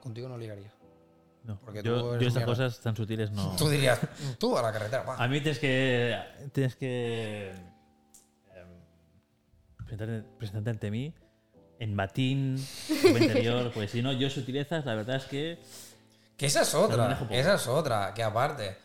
Contigo 0.00 0.28
no 0.28 0.36
ligaría. 0.36 0.70
No. 1.44 1.58
porque 1.58 1.82
tú 1.82 1.88
Yo, 1.88 2.18
estas 2.20 2.44
cosas 2.44 2.80
tan 2.80 2.94
sutiles 2.94 3.30
no. 3.32 3.56
Tú 3.58 3.68
dirías, 3.68 3.98
tú 4.38 4.56
a 4.56 4.62
la 4.62 4.72
carretera, 4.72 5.02
va. 5.02 5.16
A 5.16 5.26
mí 5.26 5.40
tienes 5.40 5.58
que. 5.58 6.16
Tienes 6.52 6.76
que. 6.76 7.50
em, 8.54 8.68
presentarte, 9.84 10.28
presentarte 10.38 10.70
ante 10.70 10.90
mí 10.92 11.12
en 11.82 11.96
batín, 11.96 12.64
ropa 13.02 13.18
interior, 13.18 13.72
pues 13.74 13.90
si 13.90 14.02
no, 14.02 14.12
yo 14.12 14.30
sutilezas, 14.30 14.84
la 14.86 14.94
verdad 14.94 15.16
es 15.16 15.24
que. 15.24 15.58
Que 16.36 16.46
esa 16.46 16.62
es 16.62 16.74
otra, 16.74 17.18
esa 17.30 17.54
es 17.54 17.66
otra, 17.66 18.14
que 18.14 18.22
aparte. 18.22 18.76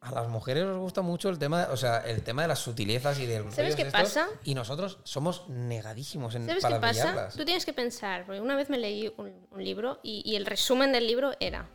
A 0.00 0.10
las 0.12 0.28
mujeres 0.28 0.64
os 0.64 0.78
gusta 0.78 1.02
mucho 1.02 1.28
el 1.28 1.38
tema, 1.38 1.68
o 1.70 1.76
sea, 1.76 1.98
el 1.98 2.22
tema 2.22 2.42
de 2.42 2.48
las 2.48 2.60
sutilezas 2.60 3.18
y 3.18 3.26
del 3.26 3.52
¿Sabes 3.52 3.74
qué 3.74 3.82
estos, 3.82 4.00
pasa? 4.00 4.28
Y 4.44 4.54
nosotros 4.54 4.98
somos 5.04 5.48
negadísimos 5.48 6.34
en 6.34 6.46
¿Sabes 6.46 6.62
para 6.62 6.76
qué 6.76 6.80
pasa? 6.80 7.02
pillarlas. 7.02 7.34
Tú 7.34 7.44
tienes 7.44 7.66
que 7.66 7.72
pensar, 7.72 8.24
porque 8.24 8.40
una 8.40 8.56
vez 8.56 8.70
me 8.70 8.78
leí 8.78 9.12
un, 9.16 9.46
un 9.50 9.64
libro 9.64 10.00
y, 10.02 10.22
y 10.24 10.36
el 10.36 10.46
resumen 10.46 10.92
del 10.92 11.06
libro 11.06 11.32
era, 11.40 11.68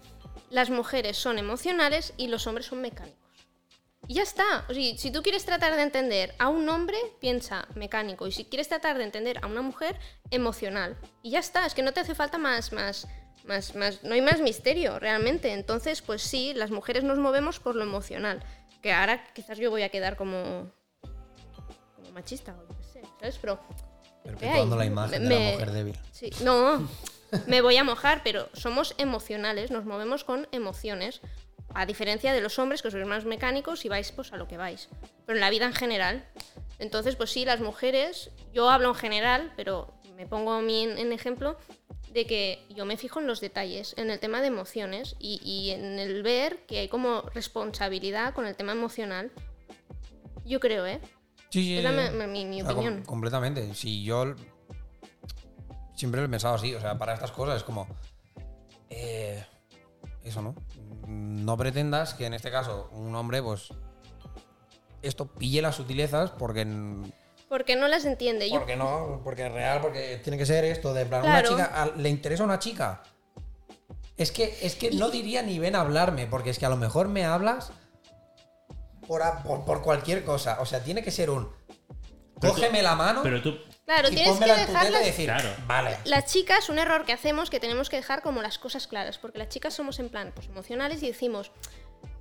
las 0.49 0.69
mujeres 0.69 1.17
son 1.17 1.37
emocionales 1.39 2.13
y 2.17 2.27
los 2.27 2.47
hombres 2.47 2.67
son 2.67 2.81
mecánicos. 2.81 3.19
Y 4.11 4.15
ya 4.15 4.23
está. 4.23 4.65
O 4.67 4.73
sea, 4.73 4.97
si 4.97 5.09
tú 5.09 5.23
quieres 5.23 5.45
tratar 5.45 5.73
de 5.73 5.83
entender 5.83 6.35
a 6.37 6.49
un 6.49 6.67
hombre, 6.67 6.97
piensa 7.21 7.65
mecánico. 7.75 8.27
Y 8.27 8.33
si 8.33 8.43
quieres 8.43 8.67
tratar 8.67 8.97
de 8.97 9.05
entender 9.05 9.39
a 9.41 9.47
una 9.47 9.61
mujer, 9.61 9.97
emocional. 10.31 10.97
Y 11.23 11.31
ya 11.31 11.39
está. 11.39 11.65
Es 11.65 11.73
que 11.73 11.81
no 11.81 11.93
te 11.93 12.01
hace 12.01 12.13
falta 12.13 12.37
más, 12.37 12.73
más, 12.73 13.07
más, 13.45 13.73
más. 13.73 14.03
No 14.03 14.13
hay 14.13 14.19
más 14.19 14.41
misterio, 14.41 14.99
realmente. 14.99 15.53
Entonces, 15.53 16.01
pues 16.01 16.21
sí, 16.23 16.53
las 16.53 16.71
mujeres 16.71 17.05
nos 17.05 17.19
movemos 17.19 17.61
por 17.61 17.77
lo 17.77 17.83
emocional. 17.83 18.43
Que 18.81 18.91
ahora 18.91 19.23
quizás 19.33 19.57
yo 19.57 19.69
voy 19.69 19.83
a 19.83 19.87
quedar 19.89 20.17
como. 20.17 20.69
como 21.95 22.11
machista 22.11 22.53
o 22.53 22.67
qué 22.75 22.83
sé, 22.83 23.01
¿sabes? 23.17 23.37
Pero 23.39 23.61
Perpetuando 24.25 24.75
la 24.75 24.85
imagen 24.85 25.23
me- 25.25 25.35
de 25.35 25.45
la 25.45 25.51
mujer 25.53 25.71
débil. 25.71 25.97
Sí, 26.11 26.29
no, 26.43 26.85
me 27.47 27.61
voy 27.61 27.77
a 27.77 27.85
mojar, 27.85 28.23
pero 28.25 28.49
somos 28.51 28.93
emocionales, 28.97 29.71
nos 29.71 29.85
movemos 29.85 30.25
con 30.25 30.49
emociones, 30.51 31.21
a 31.73 31.85
diferencia 31.85 32.33
de 32.33 32.41
los 32.41 32.57
hombres 32.59 32.81
que 32.81 32.91
sois 32.91 33.05
más 33.07 33.25
mecánicos 33.25 33.85
y 33.85 33.89
vais 33.89 34.11
pues 34.11 34.31
a 34.33 34.37
lo 34.37 34.47
que 34.47 34.57
vais. 34.57 34.89
Pero 35.25 35.37
en 35.37 35.41
la 35.41 35.49
vida 35.49 35.65
en 35.65 35.73
general. 35.73 36.25
Entonces, 36.79 37.15
pues 37.15 37.29
sí, 37.31 37.45
las 37.45 37.59
mujeres, 37.61 38.31
yo 38.53 38.69
hablo 38.69 38.89
en 38.89 38.95
general, 38.95 39.53
pero 39.55 39.93
me 40.15 40.25
pongo 40.27 40.53
a 40.53 40.61
mí 40.61 40.83
en, 40.83 40.97
en 40.97 41.11
ejemplo 41.13 41.57
de 42.11 42.25
que 42.25 42.65
yo 42.69 42.85
me 42.85 42.97
fijo 42.97 43.19
en 43.21 43.27
los 43.27 43.39
detalles, 43.39 43.93
en 43.97 44.09
el 44.11 44.19
tema 44.19 44.41
de 44.41 44.47
emociones 44.47 45.15
y, 45.19 45.39
y 45.43 45.71
en 45.71 45.97
el 45.99 46.23
ver 46.23 46.65
que 46.67 46.79
hay 46.79 46.87
como 46.89 47.21
responsabilidad 47.33 48.33
con 48.33 48.45
el 48.45 48.55
tema 48.55 48.73
emocional. 48.73 49.31
Yo 50.43 50.59
creo, 50.59 50.85
¿eh? 50.85 50.99
Sí, 51.51 51.63
sí, 51.63 51.77
Es 51.77 52.13
me- 52.13 52.27
mi, 52.27 52.45
mi 52.45 52.61
com- 52.61 52.71
opinión. 52.71 53.03
completamente. 53.03 53.73
Si 53.75 54.03
yo 54.03 54.35
siempre 55.95 56.19
lo 56.21 56.27
he 56.27 56.29
pensado 56.29 56.55
así, 56.55 56.73
o 56.75 56.81
sea, 56.81 56.97
para 56.97 57.13
estas 57.13 57.31
cosas 57.31 57.57
es 57.57 57.63
como. 57.63 57.87
eh, 58.89 59.43
eso, 60.23 60.41
¿no? 60.41 60.55
No 61.07 61.57
pretendas 61.57 62.13
que 62.13 62.25
en 62.25 62.33
este 62.33 62.51
caso 62.51 62.89
un 62.93 63.15
hombre, 63.15 63.41
pues. 63.41 63.69
Esto 65.01 65.27
pille 65.27 65.61
las 65.61 65.75
sutilezas 65.75 66.31
porque. 66.31 66.65
Porque 67.49 67.75
no 67.75 67.87
las 67.87 68.05
entiende. 68.05 68.49
Yo 68.49 68.59
Porque 68.59 68.75
no, 68.77 69.21
porque 69.23 69.47
es 69.47 69.51
real, 69.51 69.81
porque 69.81 70.19
tiene 70.23 70.37
que 70.37 70.45
ser 70.45 70.63
esto 70.63 70.93
de 70.93 71.05
plan, 71.05 71.21
Claro. 71.21 71.53
una 71.55 71.65
chica, 71.65 71.81
a- 71.81 71.85
¿le 71.97 72.09
interesa 72.09 72.43
una 72.43 72.59
chica? 72.59 73.03
Es 74.15 74.31
que, 74.31 74.57
es 74.61 74.75
que 74.75 74.91
no 74.91 75.09
diría 75.09 75.41
ni 75.41 75.57
ven 75.59 75.75
a 75.75 75.81
hablarme, 75.81 76.27
porque 76.27 76.51
es 76.51 76.59
que 76.59 76.65
a 76.65 76.69
lo 76.69 76.77
mejor 76.77 77.07
me 77.07 77.25
hablas 77.25 77.71
por, 79.07 79.23
a- 79.23 79.41
por, 79.43 79.65
por 79.65 79.81
cualquier 79.81 80.23
cosa. 80.23 80.59
O 80.61 80.65
sea, 80.65 80.83
tiene 80.83 81.03
que 81.03 81.11
ser 81.11 81.29
un. 81.29 81.49
Pero 82.39 82.53
tú- 82.53 82.59
Cógeme 82.61 82.81
la 82.83 82.95
mano 82.95 83.21
Pero 83.23 83.41
tú. 83.41 83.55
Claro, 83.85 84.09
y 84.09 84.15
tienes 84.15 84.39
que 84.39 84.45
dejarlas. 84.45 85.05
decir, 85.05 85.25
Claro. 85.25 85.49
vale. 85.65 85.97
Las 86.05 86.31
chicas, 86.31 86.69
un 86.69 86.79
error 86.79 87.05
que 87.05 87.13
hacemos 87.13 87.49
que 87.49 87.59
tenemos 87.59 87.89
que 87.89 87.97
dejar 87.97 88.21
como 88.21 88.41
las 88.41 88.57
cosas 88.57 88.87
claras, 88.87 89.17
porque 89.17 89.39
las 89.39 89.49
chicas 89.49 89.73
somos 89.73 89.99
en 89.99 90.09
plan 90.09 90.31
pues, 90.33 90.47
emocionales 90.47 91.03
y 91.03 91.07
decimos, 91.07 91.51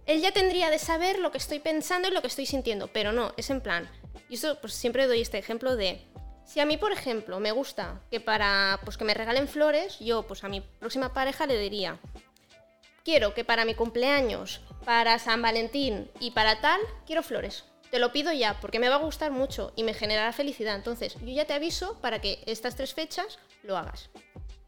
él 0.06 0.20
ya 0.20 0.32
tendría 0.32 0.70
de 0.70 0.78
saber 0.78 1.18
lo 1.18 1.30
que 1.30 1.38
estoy 1.38 1.60
pensando 1.60 2.08
y 2.08 2.12
lo 2.12 2.20
que 2.20 2.26
estoy 2.26 2.46
sintiendo, 2.46 2.88
pero 2.88 3.12
no, 3.12 3.32
es 3.36 3.50
en 3.50 3.60
plan. 3.60 3.88
Y 4.28 4.34
esto 4.34 4.60
pues 4.60 4.74
siempre 4.74 5.06
doy 5.06 5.20
este 5.20 5.38
ejemplo 5.38 5.76
de 5.76 6.04
si 6.44 6.58
a 6.58 6.66
mí, 6.66 6.76
por 6.76 6.90
ejemplo, 6.90 7.38
me 7.38 7.52
gusta 7.52 8.00
que 8.10 8.18
para 8.18 8.80
pues 8.84 8.96
que 8.96 9.04
me 9.04 9.14
regalen 9.14 9.46
flores, 9.46 9.98
yo 10.00 10.24
pues 10.24 10.42
a 10.42 10.48
mi 10.48 10.60
próxima 10.60 11.12
pareja 11.12 11.46
le 11.46 11.56
diría, 11.58 12.00
quiero 13.04 13.34
que 13.34 13.44
para 13.44 13.64
mi 13.64 13.74
cumpleaños, 13.74 14.60
para 14.84 15.18
San 15.20 15.42
Valentín 15.42 16.10
y 16.18 16.32
para 16.32 16.60
tal, 16.60 16.80
quiero 17.06 17.22
flores. 17.22 17.64
Te 17.90 17.98
lo 17.98 18.12
pido 18.12 18.32
ya, 18.32 18.58
porque 18.60 18.78
me 18.78 18.88
va 18.88 18.96
a 18.96 18.98
gustar 18.98 19.30
mucho 19.32 19.72
y 19.76 19.82
me 19.82 19.94
generará 19.94 20.32
felicidad. 20.32 20.76
Entonces, 20.76 21.14
yo 21.20 21.26
ya 21.32 21.44
te 21.44 21.54
aviso 21.54 21.98
para 22.00 22.20
que 22.20 22.42
estas 22.46 22.76
tres 22.76 22.94
fechas 22.94 23.38
lo 23.64 23.76
hagas. 23.76 24.10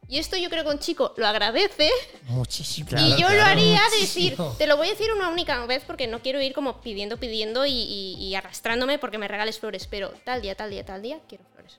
Y 0.09 0.19
esto 0.19 0.37
yo 0.37 0.51
creo 0.51 0.65
que 0.65 0.71
un 0.71 0.79
chico 0.81 1.15
lo 1.17 1.27
agradece 1.27 1.89
Muchísimo. 2.25 2.89
y 2.91 3.11
yo 3.13 3.29
lo 3.29 3.35
claro, 3.35 3.51
haría 3.53 3.81
de 3.95 4.01
decir, 4.01 4.37
te 4.59 4.67
lo 4.67 4.77
voy 4.77 4.89
a 4.89 4.91
decir 4.91 5.11
una 5.13 5.29
única 5.29 5.65
vez 5.67 5.85
porque 5.87 6.07
no 6.09 6.21
quiero 6.21 6.43
ir 6.43 6.53
como 6.53 6.81
pidiendo, 6.83 7.17
pidiendo 7.17 7.65
y, 7.65 7.71
y- 7.73 8.15
y 8.19 8.35
arrastrándome 8.35 8.99
porque 8.99 9.17
me 9.19 9.29
regales 9.29 9.59
flores, 9.61 9.87
pero 9.87 10.11
tal 10.25 10.43
día, 10.43 10.55
tal 10.57 10.71
día, 10.71 10.85
tal 10.85 11.01
día, 11.01 11.21
quiero 11.29 11.45
flores. 11.55 11.79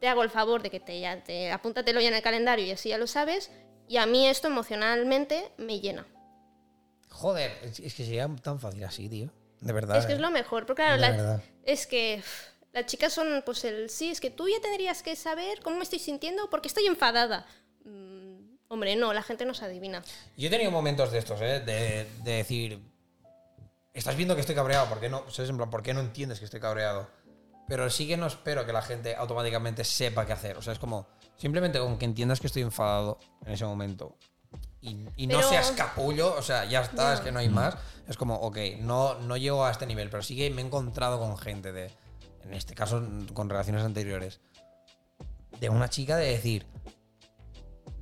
Te 0.00 0.08
hago 0.08 0.22
el 0.22 0.30
favor 0.30 0.62
de 0.62 0.70
que 0.70 0.80
te, 0.80 0.98
ya, 0.98 1.22
te 1.22 1.52
apúntatelo 1.52 2.00
ya 2.00 2.08
en 2.08 2.14
el 2.14 2.22
calendario 2.22 2.64
y 2.66 2.70
así 2.72 2.88
ya 2.88 2.98
lo 2.98 3.06
sabes. 3.06 3.50
Y 3.88 3.98
a 3.98 4.06
mí 4.06 4.26
esto 4.26 4.48
emocionalmente 4.48 5.48
me 5.58 5.78
llena. 5.80 6.06
Joder, 7.10 7.52
es 7.62 7.94
que 7.94 8.04
sería 8.04 8.28
tan 8.42 8.58
fácil 8.58 8.82
así, 8.84 9.08
tío. 9.08 9.30
De 9.60 9.72
verdad. 9.72 9.98
Es 9.98 10.06
que 10.06 10.12
es 10.12 10.18
eh. 10.18 10.22
lo 10.22 10.30
mejor, 10.30 10.66
porque 10.66 10.82
claro, 10.82 10.96
la- 10.98 11.42
es 11.64 11.86
que 11.86 12.22
Las 12.72 12.84
chicas 12.86 13.12
son, 13.12 13.42
pues 13.46 13.64
el 13.64 13.88
sí, 13.88 14.10
es 14.10 14.20
que 14.20 14.30
tú 14.30 14.48
ya 14.48 14.60
tendrías 14.60 15.02
que 15.02 15.16
saber 15.16 15.60
cómo 15.62 15.76
me 15.76 15.82
estoy 15.82 15.98
sintiendo 15.98 16.50
porque 16.50 16.68
estoy 16.68 16.84
enfadada. 16.86 17.46
Mm, 17.84 18.56
hombre, 18.68 18.96
no, 18.96 19.14
la 19.14 19.22
gente 19.22 19.46
no 19.46 19.54
se 19.54 19.64
adivina. 19.64 20.02
Yo 20.36 20.48
he 20.48 20.50
tenido 20.50 20.70
momentos 20.70 21.10
de 21.10 21.18
estos, 21.18 21.40
¿eh? 21.40 21.60
De, 21.60 22.06
de 22.22 22.32
decir, 22.32 22.78
estás 23.94 24.14
viendo 24.14 24.34
que 24.34 24.42
estoy 24.42 24.54
cabreado, 24.54 24.88
¿por 24.90 25.00
qué 25.00 25.08
no? 25.08 25.24
¿Sabes? 25.30 25.50
En 25.50 25.56
plan, 25.56 25.70
¿por 25.70 25.82
qué 25.82 25.94
no 25.94 26.00
entiendes 26.00 26.38
que 26.38 26.44
estoy 26.44 26.60
cabreado? 26.60 27.08
Pero 27.66 27.88
sí 27.88 28.06
que 28.06 28.16
no 28.18 28.26
espero 28.26 28.66
que 28.66 28.72
la 28.74 28.82
gente 28.82 29.16
automáticamente 29.16 29.82
sepa 29.82 30.26
qué 30.26 30.34
hacer. 30.34 30.58
O 30.58 30.62
sea, 30.62 30.74
es 30.74 30.78
como, 30.78 31.08
simplemente 31.36 31.78
con 31.78 31.96
que 31.98 32.04
entiendas 32.04 32.40
que 32.40 32.46
estoy 32.46 32.60
enfadado 32.62 33.18
en 33.44 33.52
ese 33.54 33.64
momento. 33.64 34.18
Y, 34.86 35.04
y 35.16 35.26
no 35.26 35.42
seas 35.42 35.72
capullo, 35.72 36.34
o 36.36 36.42
sea, 36.42 36.64
ya 36.64 36.82
está, 36.82 37.14
es 37.14 37.20
que 37.20 37.32
no 37.32 37.40
hay 37.40 37.48
más. 37.48 37.76
Es 38.06 38.16
como, 38.16 38.36
ok, 38.36 38.58
no, 38.78 39.16
no 39.16 39.36
llego 39.36 39.64
a 39.64 39.72
este 39.72 39.84
nivel, 39.84 40.10
pero 40.10 40.22
sí 40.22 40.36
que 40.36 40.48
me 40.50 40.62
he 40.62 40.64
encontrado 40.64 41.18
con 41.18 41.36
gente 41.36 41.72
de, 41.72 41.90
en 42.44 42.54
este 42.54 42.74
caso, 42.74 43.02
con 43.34 43.50
relaciones 43.50 43.82
anteriores, 43.82 44.40
de 45.58 45.70
una 45.70 45.90
chica 45.90 46.16
de 46.16 46.26
decir, 46.26 46.66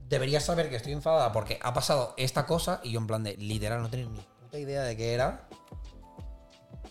deberías 0.08 0.44
saber 0.44 0.68
que 0.68 0.76
estoy 0.76 0.92
enfadada 0.92 1.32
porque 1.32 1.58
ha 1.62 1.72
pasado 1.72 2.12
esta 2.18 2.44
cosa 2.44 2.80
y 2.84 2.92
yo 2.92 3.00
en 3.00 3.06
plan 3.06 3.22
de 3.22 3.34
literal 3.38 3.80
no 3.80 3.88
tenía 3.88 4.06
ni 4.06 4.20
puta 4.20 4.58
idea 4.58 4.82
de 4.82 4.96
qué 4.96 5.14
era. 5.14 5.48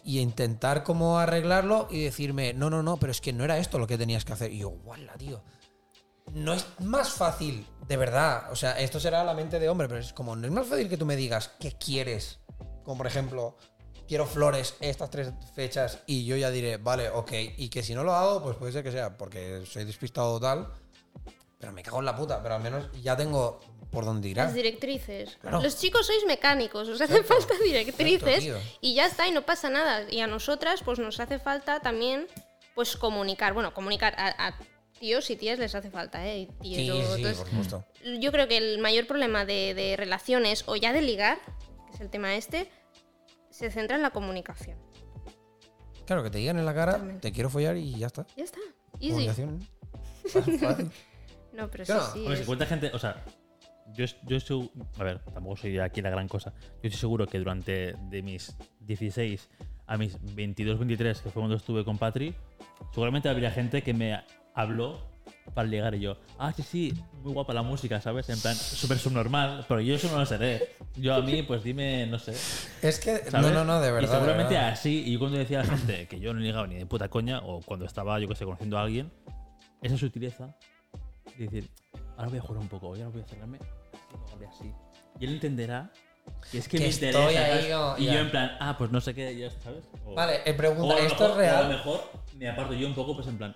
Y 0.03 0.19
intentar 0.19 0.83
como 0.83 1.19
arreglarlo 1.19 1.87
y 1.89 2.03
decirme 2.03 2.53
no 2.53 2.69
no 2.69 2.83
no 2.83 2.97
pero 2.97 3.11
es 3.11 3.21
que 3.21 3.31
no 3.31 3.45
era 3.45 3.57
esto 3.57 3.79
lo 3.79 3.87
que 3.87 3.97
tenías 3.97 4.25
que 4.25 4.33
hacer. 4.33 4.51
Y 4.51 4.59
yo 4.59 4.69
guala 4.69 5.13
tío 5.13 5.43
no 6.31 6.53
es 6.53 6.65
más 6.79 7.11
fácil 7.11 7.65
de 7.87 7.97
verdad 7.97 8.51
o 8.51 8.55
sea 8.55 8.79
esto 8.79 8.99
será 8.99 9.23
la 9.23 9.33
mente 9.33 9.59
de 9.59 9.69
hombre 9.69 9.87
pero 9.87 9.99
es 9.99 10.13
como 10.13 10.35
no 10.35 10.47
es 10.47 10.53
más 10.53 10.67
fácil 10.67 10.89
que 10.89 10.97
tú 10.97 11.05
me 11.05 11.15
digas 11.15 11.51
qué 11.59 11.71
quieres 11.71 12.39
como 12.83 12.97
por 12.97 13.07
ejemplo 13.07 13.57
quiero 14.07 14.25
flores 14.25 14.75
estas 14.79 15.09
tres 15.09 15.31
fechas 15.55 15.99
y 16.05 16.25
yo 16.25 16.35
ya 16.35 16.49
diré 16.49 16.77
vale 16.77 17.09
ok 17.09 17.31
y 17.57 17.69
que 17.69 17.83
si 17.83 17.93
no 17.93 18.03
lo 18.03 18.13
hago 18.13 18.43
pues 18.43 18.57
puede 18.57 18.71
ser 18.71 18.83
que 18.83 18.91
sea 18.91 19.17
porque 19.17 19.63
soy 19.65 19.85
despistado 19.85 20.33
o 20.33 20.39
tal 20.39 20.71
pero 21.63 21.71
me 21.71 21.81
cago 21.81 21.99
en 21.99 22.05
la 22.05 22.13
puta, 22.13 22.43
pero 22.43 22.55
al 22.55 22.61
menos 22.61 22.91
ya 23.01 23.15
tengo 23.15 23.61
por 23.89 24.03
dónde 24.03 24.27
ir. 24.27 24.35
Las 24.35 24.53
directrices. 24.53 25.37
Claro. 25.39 25.61
Los 25.61 25.79
chicos 25.79 26.05
sois 26.05 26.25
mecánicos, 26.25 26.89
os 26.89 26.99
hace 26.99 27.23
falta 27.23 27.53
directrices 27.63 28.51
y 28.81 28.95
ya 28.95 29.05
está, 29.05 29.29
y 29.29 29.31
no 29.31 29.43
pasa 29.43 29.69
nada. 29.69 30.11
Y 30.11 30.19
a 30.19 30.27
nosotras, 30.27 30.81
pues 30.83 30.99
nos 30.99 31.21
hace 31.21 31.39
falta 31.39 31.79
también, 31.79 32.27
pues 32.75 32.97
comunicar. 32.97 33.53
Bueno, 33.53 33.73
comunicar 33.73 34.13
a, 34.17 34.47
a 34.47 34.57
tíos 35.03 35.29
y 35.29 35.35
tías 35.35 35.59
les 35.59 35.75
hace 35.75 35.91
falta, 35.91 36.25
¿eh? 36.25 36.47
Y 36.61 36.75
Sí, 36.75 36.81
tíos, 36.83 36.97
sí, 37.07 37.13
entonces, 37.17 37.37
por 37.39 37.47
supuesto. 37.49 37.85
yo 38.21 38.31
creo 38.31 38.47
que 38.47 38.55
el 38.57 38.79
mayor 38.79 39.05
problema 39.05 39.43
de, 39.43 39.73
de 39.73 39.97
relaciones 39.97 40.63
o 40.65 40.77
ya 40.77 40.93
de 40.93 41.01
ligar, 41.01 41.39
que 41.87 41.95
es 41.95 41.99
el 41.99 42.09
tema 42.09 42.35
este, 42.35 42.69
se 43.49 43.69
centra 43.69 43.97
en 43.97 44.01
la 44.01 44.11
comunicación. 44.11 44.77
Claro, 46.05 46.23
que 46.23 46.29
te 46.29 46.37
digan 46.37 46.57
en 46.57 46.65
la 46.65 46.73
cara, 46.73 47.01
te 47.19 47.33
quiero 47.33 47.49
follar 47.49 47.75
y 47.75 47.95
ya 47.99 48.07
está. 48.07 48.25
Ya 48.37 48.45
está. 48.45 48.59
Easy. 49.01 49.27
No, 51.51 51.69
pero 51.69 51.83
Claro. 51.83 52.05
sí, 52.05 52.11
sí. 52.13 52.19
Hombre, 52.21 52.37
si 52.37 52.45
cuánta 52.45 52.65
gente, 52.65 52.89
o 52.93 52.97
sea, 52.97 53.23
yo, 53.93 54.05
yo 54.23 54.37
estoy, 54.37 54.71
a 54.97 55.03
ver, 55.03 55.19
tampoco 55.33 55.57
soy 55.57 55.77
aquí 55.79 56.01
la 56.01 56.09
gran 56.09 56.27
cosa. 56.29 56.51
Yo 56.81 56.87
estoy 56.87 56.99
seguro 56.99 57.27
que 57.27 57.37
durante 57.37 57.93
de 58.09 58.21
mis 58.23 58.55
16 58.79 59.49
a 59.85 59.97
mis 59.97 60.17
22, 60.33 60.79
23, 60.79 61.19
que 61.21 61.29
fue 61.29 61.41
cuando 61.41 61.55
estuve 61.57 61.83
con 61.85 61.97
Patri, 61.99 62.33
seguramente 62.93 63.27
habría 63.29 63.51
gente 63.51 63.81
que 63.83 63.93
me 63.93 64.17
habló 64.53 65.11
para 65.53 65.67
ligar 65.67 65.93
y 65.95 65.99
yo, 66.01 66.17
ah, 66.39 66.51
sí, 66.53 66.63
sí, 66.63 66.93
muy 67.23 67.33
guapa 67.33 67.53
la 67.53 67.61
música, 67.61 68.01
¿sabes? 68.01 68.29
En 68.29 68.39
plan, 68.39 68.55
súper 68.55 68.97
subnormal, 68.97 69.65
pero 69.67 69.81
yo 69.81 69.95
eso 69.95 70.09
no 70.11 70.19
lo 70.19 70.25
seré. 70.25 70.75
Yo 70.95 71.15
a 71.15 71.21
mí, 71.21 71.43
pues 71.43 71.63
dime, 71.63 72.05
no 72.07 72.19
sé. 72.19 72.31
Es 72.81 72.99
que, 72.99 73.17
¿sabes? 73.29 73.33
no, 73.33 73.51
no, 73.51 73.63
no, 73.65 73.79
de 73.81 73.91
verdad. 73.91 74.07
Y 74.09 74.11
seguramente 74.11 74.53
verdad. 74.55 74.69
así, 74.69 75.03
y 75.05 75.13
yo 75.13 75.19
cuando 75.19 75.37
decía 75.37 75.61
a 75.61 75.63
la 75.63 75.77
gente 75.77 76.07
que 76.07 76.19
yo 76.19 76.33
no 76.33 76.39
ligaba 76.39 76.67
ni 76.67 76.75
de 76.75 76.85
puta 76.85 77.09
coña, 77.09 77.39
o 77.39 77.61
cuando 77.61 77.85
estaba, 77.85 78.19
yo 78.19 78.27
que 78.27 78.35
sé, 78.35 78.45
conociendo 78.45 78.77
a 78.77 78.83
alguien, 78.83 79.11
esa 79.81 79.97
sutileza 79.97 80.55
de 81.37 81.45
decir, 81.45 81.69
ahora 82.17 82.29
voy 82.29 82.37
a 82.39 82.41
jugar 82.41 82.61
un 82.61 82.67
poco, 82.67 82.87
ahora 82.87 83.07
voy 83.09 83.21
a 83.21 83.25
cerrarme 83.25 83.59
no 83.59 84.33
hable 84.33 84.47
así. 84.47 84.71
Y 85.19 85.25
él 85.25 85.33
entenderá 85.33 85.91
que 86.51 86.57
es 86.57 86.67
que, 86.67 86.77
Que 86.77 86.83
me 86.85 86.89
estoy 86.89 87.09
interesa. 87.09 87.45
ahí, 87.45 87.69
yo- 87.69 87.95
y 87.97 88.05
ya. 88.05 88.13
yo 88.13 88.19
en 88.19 88.31
plan, 88.31 88.51
ah, 88.59 88.75
pues 88.77 88.91
no 88.91 89.01
sé 89.01 89.13
qué, 89.13 89.35
ya 89.37 89.49
sabes. 89.51 89.83
O- 90.05 90.15
Vale, 90.15 90.37
eh, 90.45 90.51
o 90.53 90.57
pregunta, 90.57 90.95
a 90.95 90.99
lo 90.99 91.03
¿esto 91.05 91.13
es 91.13 91.19
mejor- 91.19 91.31
o 91.31 91.33
A 91.33 91.37
real? 91.37 91.63
lo 91.71 91.77
mejor 91.77 92.01
me 92.37 92.49
aparto 92.49 92.73
yo 92.73 92.87
un 92.87 92.93
poco, 92.95 93.15
pues 93.15 93.27
en 93.27 93.37
plan. 93.37 93.55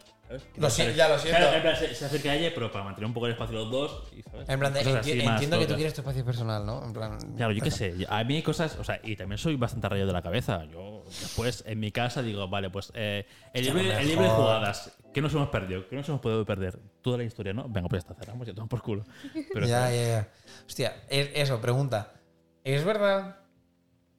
Lo 0.57 0.69
si- 0.69 0.93
ya 0.93 1.07
lo 1.07 1.17
siento. 1.17 1.39
Claro, 1.39 1.55
en 1.55 1.61
plan, 1.61 1.75
se, 1.75 1.95
se 1.95 2.05
acerca 2.05 2.31
a 2.31 2.35
ella, 2.35 2.51
pero 2.53 2.71
para 2.71 2.83
mantener 2.83 3.07
un 3.07 3.13
poco 3.13 3.27
el 3.27 3.31
espacio 3.33 3.55
los 3.57 3.71
dos. 3.71 4.03
Y, 4.15 4.21
¿sabes? 4.23 4.49
En 4.49 4.59
plan, 4.59 4.73
de, 4.73 4.79
Cosas 4.83 5.05
enti- 5.05 5.11
así 5.11 5.21
más 5.25 5.33
entiendo 5.35 5.59
que 5.59 5.67
tú 5.67 5.75
quieres 5.75 5.93
tu 5.93 6.01
espacio 6.01 6.25
personal, 6.25 6.65
¿no? 6.65 6.83
En 6.83 6.93
plan. 6.93 7.17
Claro, 7.37 7.51
yo 7.53 7.63
qué 7.63 7.71
sé. 7.71 7.95
A 8.09 8.23
mí 8.23 8.35
hay 8.35 8.43
cosas, 8.43 8.75
o 8.77 8.83
sea, 8.83 8.99
y 9.03 9.15
también 9.15 9.37
soy 9.37 9.55
bastante 9.55 9.87
rayado 9.89 10.07
de 10.07 10.13
la 10.13 10.21
cabeza. 10.21 10.65
Yo 10.65 11.03
después 11.05 11.63
en 11.65 11.79
mi 11.79 11.91
casa 11.91 12.21
digo, 12.21 12.47
vale, 12.47 12.69
pues 12.69 12.91
eh, 12.95 13.25
el, 13.53 13.65
libre, 13.65 13.97
el 14.01 14.07
libre 14.07 14.25
de 14.25 14.29
jugadas, 14.31 14.97
¿qué 15.13 15.21
nos 15.21 15.33
hemos 15.33 15.49
perdido? 15.49 15.87
¿Qué 15.87 15.95
nos 15.95 16.07
hemos 16.09 16.19
podido 16.21 16.45
perder? 16.45 16.77
Toda 17.01 17.17
la 17.19 17.23
historia, 17.23 17.53
¿no? 17.53 17.69
Venga, 17.69 17.87
pues 17.87 18.03
ya 18.03 18.09
está, 18.09 18.19
cerramos 18.19 18.47
y 18.47 18.51
tomamos 18.51 18.69
por 18.69 18.81
culo. 18.81 19.05
Pero 19.53 19.65
ya, 19.65 19.89
ya, 19.91 20.03
ya. 20.07 20.29
Hostia, 20.65 21.03
es- 21.09 21.29
eso, 21.35 21.61
pregunta. 21.61 22.11
¿Es 22.65 22.83
verdad 22.83 23.37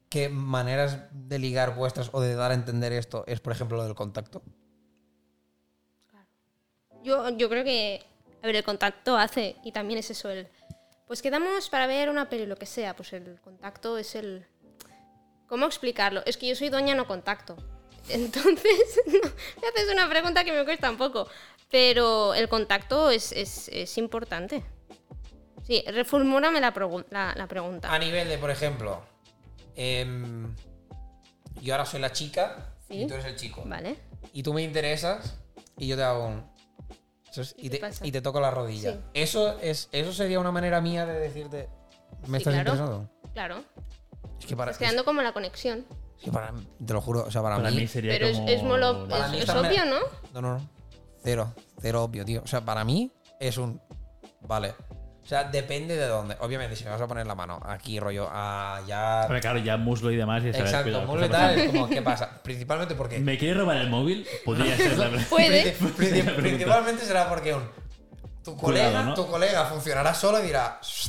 que 0.09 0.30
maneras 0.30 1.01
de 1.12 1.39
ligar 1.39 1.74
vuestras 1.74 2.09
o 2.12 2.22
de 2.22 2.35
dar 2.35 2.51
a 2.51 2.55
entender 2.55 2.94
esto 2.94 3.24
es, 3.26 3.40
por 3.40 3.52
ejemplo, 3.52 3.76
lo 3.76 3.85
del 3.85 3.94
contacto? 3.94 4.43
Yo, 7.09 7.28
yo 7.30 7.48
creo 7.48 7.64
que, 7.64 8.05
a 8.43 8.47
ver, 8.47 8.56
el 8.56 8.64
contacto 8.64 9.16
hace, 9.16 9.56
y 9.64 9.72
también 9.72 9.98
es 9.98 10.10
eso, 10.10 10.28
el, 10.30 10.47
pues 11.06 11.22
quedamos 11.22 11.68
para 11.70 11.86
ver 11.86 12.10
una 12.10 12.28
peli, 12.28 12.44
lo 12.47 12.56
que 12.56 12.66
sea, 12.66 12.94
pues 12.94 13.12
el 13.14 13.40
contacto 13.40 13.97
es 13.97 14.14
el... 14.14 14.47
¿Cómo 15.47 15.64
explicarlo? 15.64 16.22
Es 16.26 16.36
que 16.36 16.47
yo 16.47 16.55
soy 16.55 16.68
doña 16.68 16.94
no 16.94 17.06
contacto. 17.06 17.56
Entonces, 18.10 19.01
no, 19.06 19.30
me 19.62 19.68
haces 19.68 19.90
una 19.93 20.09
pregunta 20.09 20.44
que 20.44 20.52
me 20.52 20.64
cuesta 20.64 20.90
un 20.90 20.98
poco, 20.98 21.26
pero 21.70 22.35
el 22.35 22.48
contacto 22.48 23.10
es, 23.10 23.32
es, 23.32 23.68
es 23.68 23.97
importante. 23.97 24.62
Sí, 25.66 25.82
reformúlame 25.86 26.60
la, 26.60 26.74
la, 27.10 27.35
la 27.35 27.47
pregunta. 27.47 27.93
A 27.93 27.98
nivel 27.98 28.28
de, 28.28 28.39
por 28.39 28.51
ejemplo, 28.51 29.02
em, 29.76 30.55
yo 31.62 31.74
ahora 31.74 31.86
soy 31.86 32.01
la 32.01 32.12
chica 32.12 32.74
Sí. 32.89 33.02
y 33.02 33.06
tú 33.06 33.14
eres 33.14 33.26
el 33.26 33.36
chico. 33.36 33.62
Vale. 33.66 33.97
Y 34.32 34.43
tú 34.43 34.55
me 34.55 34.62
interesas 34.62 35.36
y 35.76 35.86
yo 35.86 35.97
te 35.97 36.02
hago 36.02 36.26
un. 36.26 36.57
¿Y 37.56 37.70
te, 37.70 37.81
y 38.02 38.12
te 38.12 38.20
toco 38.23 38.40
la 38.40 38.51
rodilla. 38.51 38.93
Sí. 38.93 38.98
Eso, 39.15 39.59
es, 39.60 39.89
eso 39.93 40.12
sería 40.12 40.40
una 40.40 40.52
manera 40.52 40.81
mía 40.81 41.06
de 41.06 41.19
decirte. 41.19 41.69
¿Me 42.27 42.39
Sí, 42.39 42.48
estás 42.48 42.55
claro. 42.55 42.59
interesado? 42.70 43.10
Claro. 43.32 43.65
Es 44.40 44.47
que 44.47 44.56
para. 44.56 44.70
Estás 44.70 44.78
creando 44.78 45.05
como 45.05 45.23
la 45.23 45.32
conexión. 45.32 45.85
es 46.19 46.24
que 46.24 46.32
para- 46.32 46.52
te 46.85 46.93
lo 46.93 47.01
juro, 47.01 47.24
o 47.24 47.31
sea, 47.31 47.43
para, 47.43 47.56
para 47.56 47.70
mí. 47.70 47.77
mí 47.77 47.86
sería 47.86 48.12
Pero 48.12 48.27
es, 48.27 48.36
como... 48.36 48.48
es, 48.48 48.62
molo- 48.62 49.09
Para 49.09 49.27
es- 49.27 49.31
mí 49.32 49.36
es 49.39 49.43
esta 49.48 49.60
me- 49.62 49.69
obvio, 49.69 49.85
¿no? 49.85 49.98
No, 50.35 50.40
no, 50.43 50.59
no. 50.59 50.69
Cero. 51.23 51.52
Cero 51.81 52.05
obvio, 52.05 52.24
tío. 52.24 52.43
O 52.43 52.47
sea, 52.47 52.60
para 52.65 52.85
mí 52.85 53.12
es 53.40 53.59
un. 53.59 53.81
Vale. 54.43 54.74
O 55.29 55.31
sea, 55.31 55.45
depende 55.45 55.95
de 55.95 56.07
dónde. 56.07 56.39
Obviamente, 56.41 56.75
si 56.75 56.85
me 56.85 56.91
vas 56.91 57.03
a 57.03 57.07
poner 57.07 57.27
la 57.27 57.35
mano 57.35 57.61
aquí, 57.67 58.01
rollo, 58.01 58.31
allá. 58.33 59.25
Hombre, 59.25 59.41
claro, 59.43 59.59
ya 59.59 59.77
muslo 59.77 60.11
y 60.11 60.17
demás. 60.17 60.43
Y 60.43 60.55
sabes, 60.55 60.61
Exacto, 60.73 61.05
cuidado, 61.07 61.29
pasa. 61.31 61.55
Es 61.55 61.67
como, 61.67 61.87
¿qué 61.87 62.01
pasa? 62.01 62.31
Principalmente 62.43 62.95
porque. 62.95 63.19
¿Me 63.19 63.37
quiere 63.37 63.61
robar 63.61 63.77
el 63.77 63.91
móvil? 63.91 64.27
Podría 64.47 64.75
ser 64.75 64.97
la 64.97 65.09
verdad. 65.09 65.27
Puede. 65.29 65.75
Princi- 65.77 65.95
princi- 65.95 66.35
principalmente 66.37 67.05
será 67.05 67.29
porque 67.29 67.53
un, 67.53 67.63
tu, 68.43 68.57
Cuidado, 68.57 68.87
colega, 68.91 69.03
¿no? 69.05 69.13
tu 69.15 69.27
colega 69.27 69.65
funcionará 69.67 70.15
solo 70.15 70.39
y 70.43 70.47
dirá, 70.47 70.79
"Shh, 70.83 71.09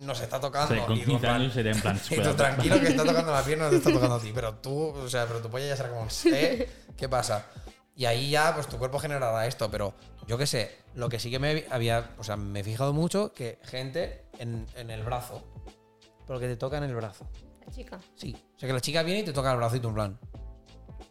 nos 0.00 0.20
está 0.20 0.40
tocando. 0.40 0.74
Sí, 0.74 0.80
con 0.80 0.96
y, 0.96 1.00
tú, 1.02 1.04
15 1.10 1.12
en 1.14 1.20
plan- 1.20 1.34
años 1.36 1.52
sería 1.52 1.70
en 1.72 1.80
plan... 1.80 2.00
y 2.10 2.16
tú 2.16 2.34
tranquilo 2.34 2.80
que 2.80 2.88
está 2.88 3.04
tocando 3.04 3.32
la 3.32 3.42
pierna, 3.42 3.64
no 3.66 3.70
te 3.70 3.76
está 3.76 3.92
tocando 3.92 4.16
a 4.16 4.20
ti. 4.20 4.32
Pero 4.34 4.54
tú, 4.54 4.88
o 4.88 5.08
sea, 5.08 5.26
pero 5.26 5.40
tu 5.40 5.48
polla 5.48 5.66
ya 5.68 5.76
será 5.76 5.90
como, 5.90 6.08
¿eh? 6.32 6.68
¿Qué 6.96 7.08
pasa? 7.08 7.46
Y 7.98 8.06
ahí 8.06 8.30
ya, 8.30 8.54
pues 8.54 8.68
tu 8.68 8.78
cuerpo 8.78 9.00
generará 9.00 9.44
esto. 9.48 9.68
Pero 9.72 9.92
yo 10.28 10.38
qué 10.38 10.46
sé, 10.46 10.70
lo 10.94 11.08
que 11.08 11.18
sí 11.18 11.30
que 11.32 11.40
me 11.40 11.66
había, 11.68 12.10
o 12.16 12.22
sea, 12.22 12.36
me 12.36 12.60
he 12.60 12.64
fijado 12.64 12.92
mucho 12.92 13.32
que 13.34 13.58
gente 13.64 14.24
en, 14.38 14.66
en 14.76 14.90
el 14.90 15.02
brazo, 15.02 15.42
pero 16.24 16.38
que 16.38 16.46
te 16.46 16.56
toca 16.56 16.78
en 16.78 16.84
el 16.84 16.94
brazo. 16.94 17.26
La 17.66 17.72
chica. 17.72 17.98
Sí. 18.14 18.36
O 18.56 18.58
sea, 18.58 18.68
que 18.68 18.72
la 18.72 18.80
chica 18.80 19.02
viene 19.02 19.20
y 19.20 19.24
te 19.24 19.32
toca 19.32 19.50
el 19.50 19.56
brazo 19.56 19.74
y 19.76 19.80
tú 19.80 19.88
en 19.88 19.94
plan, 19.94 20.18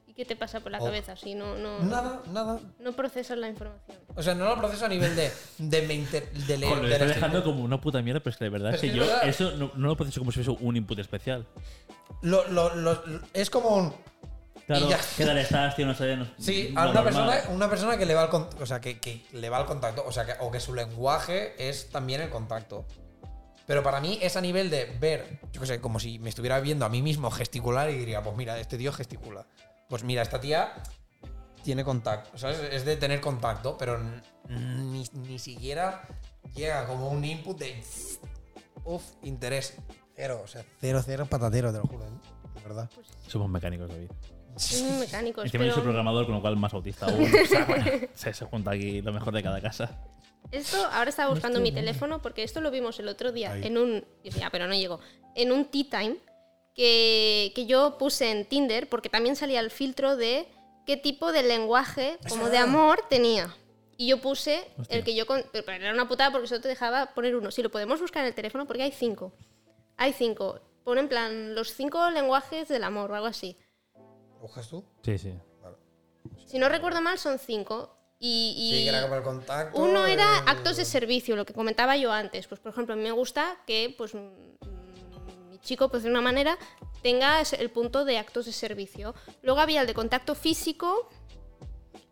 ¿Y 0.07 0.14
qué 0.14 0.23
te 0.23 0.38
pasa 0.38 0.61
por 0.61 0.72
la 0.72 0.80
Oh. 0.80 0.85
cabeza 0.85 1.15
si 1.18 1.35
no, 1.35 1.55
no, 1.57 1.80
nada, 1.81 2.23
nada. 2.31 2.59
no 2.80 2.93
procesas 2.93 3.38
la 3.38 3.49
información? 3.49 3.97
O 4.15 4.23
sea, 4.23 4.34
no 4.34 4.45
lo 4.45 4.57
proceso 4.57 4.85
a 4.85 4.88
nivel 4.88 5.14
de, 5.15 5.30
de, 5.57 5.81
me 5.81 5.93
inter- 5.93 6.31
de 6.31 6.57
leer. 6.57 6.77
Lo 6.77 6.88
estoy 6.88 6.99
leer- 7.05 7.14
dejando 7.15 7.43
como 7.43 7.64
una 7.65 7.81
puta 7.81 8.01
mierda, 8.01 8.22
pero 8.22 8.31
es 8.31 8.38
que 8.38 8.45
de 8.45 8.49
verdad 8.49 8.72
Pero 8.72 8.76
es 8.77 8.81
que 8.91 8.97
yo 8.97 9.03
verdad. 9.05 9.27
eso 9.27 9.51
no, 9.57 9.72
no 9.76 9.88
lo 9.89 9.97
proceso 9.97 10.22
como 10.22 10.31
si 10.31 10.41
fuese 10.41 10.57
un 10.64 10.77
input 10.77 10.97
especial. 10.99 11.45
Lo- 12.22 12.47
lo- 12.47 12.73
lo- 12.76 13.03
es 13.34 13.49
como 13.49 13.76
un. 13.76 13.93
Claro. 14.68 14.89
¿qué 15.15 15.26
tal 15.26 15.38
estás, 15.38 15.76
tío? 15.77 15.85
No 15.85 15.95
sé, 15.95 16.18
no, 16.18 16.27
Sí, 16.38 16.73
a 16.76 16.81
una 16.89 16.94
normal. 16.94 17.03
persona, 17.06 17.41
una 17.56 17.69
persona 17.69 17.98
que 17.98 18.06
le 18.06 18.14
va 18.14 18.23
al 18.23 18.30
con- 18.30 18.49
o 18.61 18.65
sea, 18.65 18.81
que, 18.81 18.99
que 18.99 19.26
le 19.31 19.49
va 19.49 19.57
al 19.57 19.65
contacto, 19.65 20.03
o 20.06 20.11
sea, 20.11 20.26
que, 20.26 20.34
o 20.41 20.52
que 20.52 20.60
su 20.60 20.73
lenguaje 20.76 21.56
es 21.69 21.89
también 21.89 22.19
el 22.19 22.30
contacto. 22.30 22.85
Pero 23.65 23.81
para 23.81 24.02
mí 24.02 24.19
es 24.22 24.35
a 24.35 24.41
nivel 24.41 24.69
de 24.69 24.85
ver, 24.99 25.39
yo 25.53 25.61
qué 25.61 25.68
sé, 25.68 25.80
como 25.81 25.99
si 25.99 26.19
me 26.19 26.30
estuviera 26.30 26.60
viendo 26.60 26.85
a 26.85 26.89
mí 26.89 27.02
mismo 27.02 27.31
gesticular 27.31 27.89
y 27.89 27.98
diría, 27.98 28.22
pues 28.22 28.35
mira, 28.35 28.60
este 28.60 28.77
tío 28.77 28.91
gesticula. 28.91 29.45
Pues 29.89 30.03
mira, 30.03 30.22
esta 30.22 30.39
tía 30.41 30.73
tiene 31.64 31.84
contacto, 31.85 32.38
¿sabes? 32.38 32.60
Es 32.72 32.84
de 32.85 32.98
tener 32.98 33.22
contacto, 33.22 33.77
pero 33.77 33.99
ni, 34.49 35.06
ni 35.14 35.39
siquiera 35.39 36.03
llega 36.56 36.85
como 36.88 37.10
un 37.10 37.23
input 37.23 37.57
de, 37.57 37.81
uff, 38.84 39.03
interés. 39.23 39.76
Cero, 40.15 40.41
o 40.44 40.48
sea, 40.48 40.64
cero, 40.81 41.02
cero 41.06 41.26
patatero, 41.30 41.72
te 41.72 41.77
lo 41.77 41.85
juro, 41.85 42.06
¿eh? 42.06 42.10
de 42.56 42.61
verdad. 42.61 42.89
Somos 43.27 43.49
mecánicos, 43.49 43.88
David. 43.89 44.10
Sois 44.57 44.81
muy 44.84 44.99
mecánicos. 44.99 45.45
Encima 45.45 45.65
yo 45.65 45.73
soy 45.73 45.84
programador, 45.84 46.25
con 46.25 46.35
lo 46.35 46.41
cual 46.41 46.55
más 46.57 46.73
autista 46.73 47.05
aún. 47.07 47.23
O 47.23 47.45
sea, 47.45 47.65
bueno, 47.65 47.85
se, 48.13 48.34
se 48.34 48.45
junta 48.45 48.71
aquí 48.71 49.01
lo 49.01 49.13
mejor 49.13 49.34
de 49.34 49.43
cada 49.43 49.61
casa. 49.61 49.97
esto, 50.51 50.77
ahora 50.91 51.09
estaba 51.09 51.29
buscando 51.31 51.59
mi 51.59 51.71
teléfono 51.71 52.21
porque 52.21 52.43
esto 52.43 52.61
lo 52.61 52.71
vimos 52.71 52.99
el 52.99 53.07
otro 53.07 53.31
día 53.31 53.51
Ahí. 53.53 53.65
en 53.67 53.77
un. 53.77 54.05
Ya, 54.23 54.49
pero 54.49 54.67
no 54.67 54.73
llegó. 54.73 54.99
En 55.35 55.51
un 55.51 55.65
tea 55.65 55.84
time 55.89 56.17
que, 56.73 57.51
que 57.55 57.65
yo 57.65 57.97
puse 57.97 58.31
en 58.31 58.45
Tinder 58.45 58.88
porque 58.89 59.09
también 59.09 59.35
salía 59.35 59.59
el 59.59 59.71
filtro 59.71 60.15
de 60.15 60.47
qué 60.85 60.97
tipo 60.97 61.31
de 61.31 61.43
lenguaje, 61.43 62.17
como 62.29 62.45
de 62.45 62.51
verdad. 62.51 62.67
amor, 62.67 63.01
tenía. 63.09 63.53
Y 63.97 64.07
yo 64.07 64.21
puse 64.21 64.67
Hostia. 64.77 64.97
el 64.97 65.03
que 65.03 65.15
yo. 65.15 65.25
con- 65.25 65.43
Pero 65.51 65.65
pero 65.65 65.84
era 65.84 65.93
una 65.93 66.07
putada 66.07 66.31
porque 66.31 66.47
solo 66.47 66.61
te 66.61 66.67
dejaba 66.67 67.07
poner 67.15 67.35
uno. 67.35 67.49
Si 67.51 67.63
lo 67.63 67.71
podemos 67.71 67.99
buscar 67.99 68.21
en 68.23 68.27
el 68.27 68.35
teléfono 68.35 68.65
porque 68.67 68.84
hay 68.84 68.91
cinco. 68.91 69.34
Hay 69.97 70.13
cinco. 70.13 70.59
Pone 70.84 71.01
en 71.01 71.09
plan 71.09 71.55
los 71.55 71.73
cinco 71.73 72.09
lenguajes 72.11 72.67
del 72.69 72.84
amor 72.84 73.11
o 73.11 73.15
algo 73.15 73.27
así. 73.27 73.57
¿Buscas 74.41 74.68
tú? 74.69 74.84
Sí, 75.03 75.18
sí. 75.18 75.34
Si 76.45 76.59
no 76.59 76.69
recuerdo 76.69 77.01
mal, 77.01 77.18
son 77.18 77.39
cinco. 77.39 77.93
Y, 78.19 78.53
y 78.57 78.72
Sí, 78.77 78.84
que 78.84 78.89
era 78.89 79.01
como 79.03 79.15
el 79.15 79.22
contacto. 79.23 79.80
uno 79.80 80.05
era 80.07 80.39
el- 80.39 80.49
actos 80.49 80.77
de 80.77 80.85
servicio, 80.85 81.35
lo 81.35 81.45
que 81.45 81.53
comentaba 81.53 81.95
yo 81.97 82.11
antes. 82.11 82.47
Pues, 82.47 82.59
por 82.59 82.72
ejemplo, 82.72 82.93
a 82.93 82.97
mí 82.97 83.03
me 83.03 83.11
gusta 83.11 83.57
que 83.68 83.93
pues, 83.97 84.15
mi 84.15 85.59
chico, 85.61 85.89
pues 85.89 86.03
de 86.03 86.09
una 86.09 86.22
manera, 86.22 86.57
tenga 87.03 87.39
ese- 87.41 87.61
el 87.61 87.69
punto 87.69 88.05
de 88.05 88.18
actos 88.18 88.45
de 88.47 88.53
servicio. 88.53 89.14
Luego 89.43 89.59
había 89.59 89.81
el 89.81 89.88
de 89.88 89.93
contacto 89.93 90.34
físico 90.34 91.09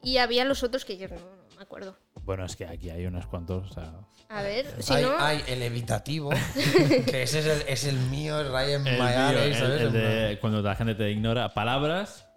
y 0.04 0.18
había 0.18 0.46
los 0.46 0.62
otros 0.64 0.86
que 0.86 0.98
yo 0.98 1.08
no, 1.08 1.16
no 1.16 1.56
me 1.58 1.64
acuerdo. 1.64 1.98
Bueno, 2.24 2.46
es 2.46 2.56
que 2.56 2.66
aquí 2.66 2.90
hay 2.92 3.06
unos 3.08 3.26
cuantos. 3.26 3.72
O 3.72 3.74
sea, 3.74 3.94
A 4.30 4.42
ver, 4.42 4.66
si 4.82 4.94
hay, 4.94 5.04
no. 5.04 5.18
hay 5.20 5.44
el 5.48 5.62
evitativo, 5.62 6.30
que 7.06 7.24
ese 7.24 7.40
es 7.40 7.46
el, 7.46 7.62
es 7.68 7.84
el 7.86 7.98
mío, 7.98 8.40
el 8.42 8.52
Ryan 8.52 8.86
el, 8.88 8.98
Mayare, 9.00 9.46
vídeo, 9.50 9.60
¿sabes? 9.60 9.82
el- 9.82 9.82
el 9.82 9.88
En 9.88 9.94
de 9.94 10.02
plan- 10.28 10.38
cuando 10.42 10.62
la 10.62 10.76
gente 10.76 10.96
te 10.96 11.12
ignora. 11.12 11.54
Palabras. 11.54 12.28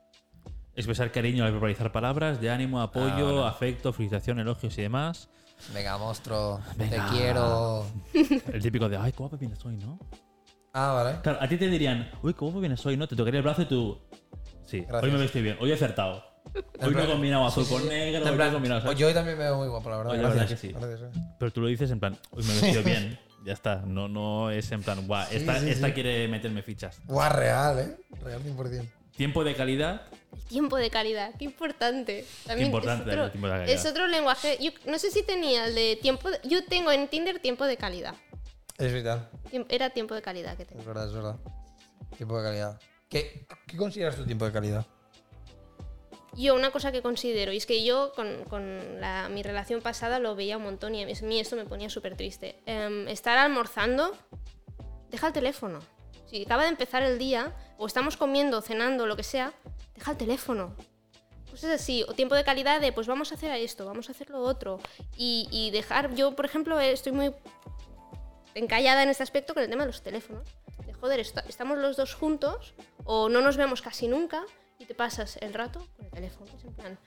Expresar 0.77 1.11
cariño 1.11 1.45
al 1.45 1.51
verbalizar 1.51 1.91
palabras 1.91 2.41
de 2.41 2.51
ánimo, 2.51 2.81
apoyo, 2.81 3.45
Ah, 3.45 3.49
afecto, 3.51 3.93
felicitación, 3.93 4.39
elogios 4.39 4.79
y 4.79 4.83
demás. 4.83 5.29
Venga, 5.75 5.99
monstruo, 5.99 6.61
Venga. 6.77 7.05
te 7.11 7.17
quiero. 7.17 7.85
El 8.53 8.63
típico 8.63 8.89
de, 8.89 8.97
ay, 8.97 9.13
guapo 9.17 9.37
vienes 9.37 9.65
hoy, 9.65 9.77
¿no? 9.77 9.99
Ah, 10.73 10.93
vale. 10.93 11.19
Claro, 11.21 11.39
a 11.41 11.49
ti 11.49 11.57
te 11.57 11.67
dirían, 11.69 12.09
uy, 12.23 12.33
guapo 12.39 12.61
vienes 12.61 12.85
hoy, 12.87 12.97
¿no? 12.97 13.09
Te 13.09 13.17
tocaría 13.17 13.39
el 13.39 13.43
brazo 13.45 13.63
y 13.63 13.65
tú. 13.65 13.99
Sí, 14.67 14.83
Gracias. 14.83 15.03
hoy 15.03 15.11
me 15.11 15.19
vestí 15.19 15.41
bien, 15.41 15.57
hoy 15.61 15.73
he 15.73 15.75
acertado. 15.75 16.23
Hoy 16.81 16.95
no 16.95 17.07
combinado 17.07 17.47
azul 17.47 17.67
con 17.69 17.83
sí. 17.83 17.89
negro, 17.89 18.25
hoy 18.25 18.69
no. 18.69 18.93
Yo 18.93 19.07
hoy 19.09 19.15
también 19.15 19.37
me 19.39 19.45
veo 19.45 19.57
muy 19.57 19.69
guapo, 19.69 19.91
la 19.91 19.97
verdad. 19.99 20.13
Oye, 20.13 20.23
la 20.23 20.29
verdad 20.29 20.49
que 20.49 20.57
sí. 20.57 20.69
Gracias, 20.73 21.01
eh. 21.03 21.21
Pero 21.39 21.53
tú 21.53 21.61
lo 21.61 21.67
dices 21.69 21.91
en 21.91 22.01
plan, 22.01 22.19
hoy 22.31 22.45
me 22.45 22.51
he 22.53 22.61
vestido 22.61 22.83
bien, 22.83 23.19
ya 23.45 23.53
está. 23.53 23.77
No, 23.87 24.09
no 24.09 24.51
es 24.51 24.71
en 24.73 24.83
plan, 24.83 25.07
guau, 25.07 25.27
esta, 25.31 25.61
sí, 25.61 25.71
esta 25.71 25.87
sí. 25.89 25.93
quiere 25.93 26.29
meterme 26.29 26.63
fichas. 26.63 27.01
Guau, 27.07 27.33
real, 27.33 27.79
¿eh? 27.79 27.97
Real 28.23 28.43
100%. 28.43 28.89
Tiempo 29.17 29.43
de 29.43 29.55
calidad, 29.57 30.03
El 30.33 30.43
tiempo 30.45 30.77
de 30.77 30.91
calidad, 30.91 31.33
qué 31.37 31.45
importante. 31.45 32.25
También 32.47 32.67
importante 32.69 33.11
es 33.11 33.15
otro, 33.17 33.25
el 33.25 33.31
tiempo 33.33 33.47
de 33.49 33.53
calidad. 33.55 33.75
es 33.75 33.87
otro 33.87 34.07
lenguaje. 34.07 34.59
Yo 34.61 34.71
no 34.87 34.97
sé 34.99 35.11
si 35.11 35.25
tenía 35.25 35.67
el 35.67 35.75
de 35.75 35.99
tiempo. 36.01 36.31
de- 36.31 36.39
yo 36.45 36.65
tengo 36.65 36.93
en 36.93 37.09
Tinder 37.09 37.41
tiempo 37.41 37.65
de 37.65 37.77
calidad. 37.77 38.15
Es 38.77 38.93
vital. 38.95 39.29
Tiemp- 39.51 39.67
Era 39.71 39.91
tiempo 39.91 40.15
de 40.15 40.23
calidad 40.23 40.57
que 40.57 40.65
tenía. 40.65 40.83
Es 40.83 40.87
verdad, 40.87 41.09
es 41.09 41.13
verdad. 41.13 41.37
Tiempo 42.17 42.39
de 42.41 42.45
calidad. 42.49 42.81
¿Qué, 43.09 43.45
qué 43.67 43.77
consideras 43.77 44.15
tu 44.15 44.25
tiempo 44.25 44.45
de 44.45 44.53
calidad? 44.53 44.87
Yo 46.35 46.55
una 46.55 46.71
cosa 46.71 46.93
que 46.93 47.03
considero, 47.03 47.53
y 47.53 47.57
es 47.57 47.67
que 47.67 47.83
yo 47.85 48.13
con, 48.15 48.45
con 48.45 49.01
mi 49.35 49.43
relación 49.43 49.81
pasada 49.81 50.19
lo 50.19 50.37
veía 50.37 50.57
un 50.57 50.63
montón 50.65 50.95
y 50.95 51.03
a 51.03 51.07
mí 51.23 51.41
esto 51.41 51.57
me 51.57 51.65
ponía 51.65 51.91
súper 51.91 52.17
triste. 52.17 52.61
Em, 52.67 53.09
estar 53.09 53.37
almorzando, 53.39 54.17
deja 55.11 55.29
el 55.29 55.33
teléfono. 55.33 55.81
Si 56.27 56.45
acaba 56.45 56.63
de 56.65 56.69
empezar 56.69 57.03
el 57.03 57.19
día, 57.19 57.57
o 57.79 57.87
estamos 57.87 58.17
comiendo, 58.17 58.61
cenando, 58.61 59.07
lo 59.07 59.17
que 59.17 59.23
sea, 59.23 59.53
deja 59.95 60.13
el 60.13 60.17
teléfono. 60.17 60.77
Pues 61.49 61.65
es 61.65 61.71
así, 61.81 62.05
o 62.07 62.13
tiempo 62.13 62.35
de 62.35 62.45
calidad 62.45 62.81
de, 62.81 62.93
pues 62.93 63.07
vamos 63.07 63.33
a 63.33 63.35
hacer 63.35 63.51
esto, 63.53 63.87
vamos 63.87 64.09
a 64.09 64.13
hacer 64.13 64.29
lo 64.31 64.41
otro. 64.41 64.79
Y, 65.17 65.71
dejar, 65.73 66.15
yo 66.15 66.37
por 66.37 66.45
ejemplo 66.45 66.79
eh, 66.79 66.93
estoy 66.93 67.13
muy 67.13 67.35
encallada 68.55 69.03
en 69.03 69.09
este 69.09 69.23
aspecto 69.23 69.55
con 69.55 69.63
el 69.63 69.71
tema 69.71 69.83
de 69.85 69.89
los 69.89 70.03
teléfonos. 70.03 70.47
De 70.87 70.93
joder, 70.93 71.21
esta- 71.21 71.45
estamos 71.49 71.79
los 71.79 71.97
dos 71.97 72.15
juntos 72.15 72.75
o 73.05 73.29
no 73.29 73.41
nos 73.41 73.57
vemos 73.57 73.83
casi 73.83 74.09
nunca 74.09 74.45
y 74.79 74.85
te 74.87 74.95
pasas 74.95 75.37
el 75.41 75.55
rato 75.55 75.87
con 75.97 76.07
el 76.07 76.11
teléfono. 76.13 76.51
Es 76.57 76.65
en 76.65 76.73
plan, 76.75 76.99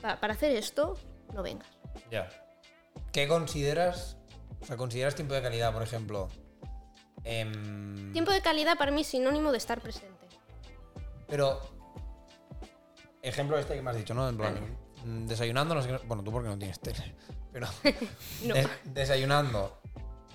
"Pa- 0.00 0.18
para 0.20 0.34
hacer 0.34 0.54
esto, 0.56 0.94
no 1.34 1.42
vengas. 1.42 1.68
Ya. 2.10 2.28
¿Qué 3.12 3.28
consideras? 3.28 4.16
O 4.60 4.64
sea, 4.66 4.76
¿consideras 4.76 5.14
tiempo 5.14 5.34
de 5.34 5.42
calidad, 5.42 5.72
por 5.72 5.82
ejemplo? 5.82 6.28
em, 7.24 8.12
Tiempo 8.12 8.30
de 8.32 8.40
calidad 8.40 8.78
para 8.78 8.90
mí 8.90 9.02
es 9.02 9.08
sinónimo 9.08 9.52
de 9.52 9.58
estar 9.58 9.80
presente. 9.80 10.26
Pero. 11.26 11.60
Ejemplo 13.22 13.58
este 13.58 13.74
que 13.74 13.82
me 13.82 13.90
has 13.90 13.96
dicho, 13.96 14.14
¿no? 14.14 14.28
En 14.28 14.36
plan, 14.36 14.54
mm, 15.04 15.26
desayunando, 15.26 15.74
no 15.74 15.82
sé 15.82 15.88
qué- 15.88 16.06
Bueno, 16.06 16.22
tú 16.22 16.30
porque 16.32 16.48
no 16.48 16.56
tienes 16.58 16.78
tele. 16.80 17.14
Pero. 17.52 17.66
No. 18.44 18.54
des- 18.54 18.68
desayunando 18.84 19.80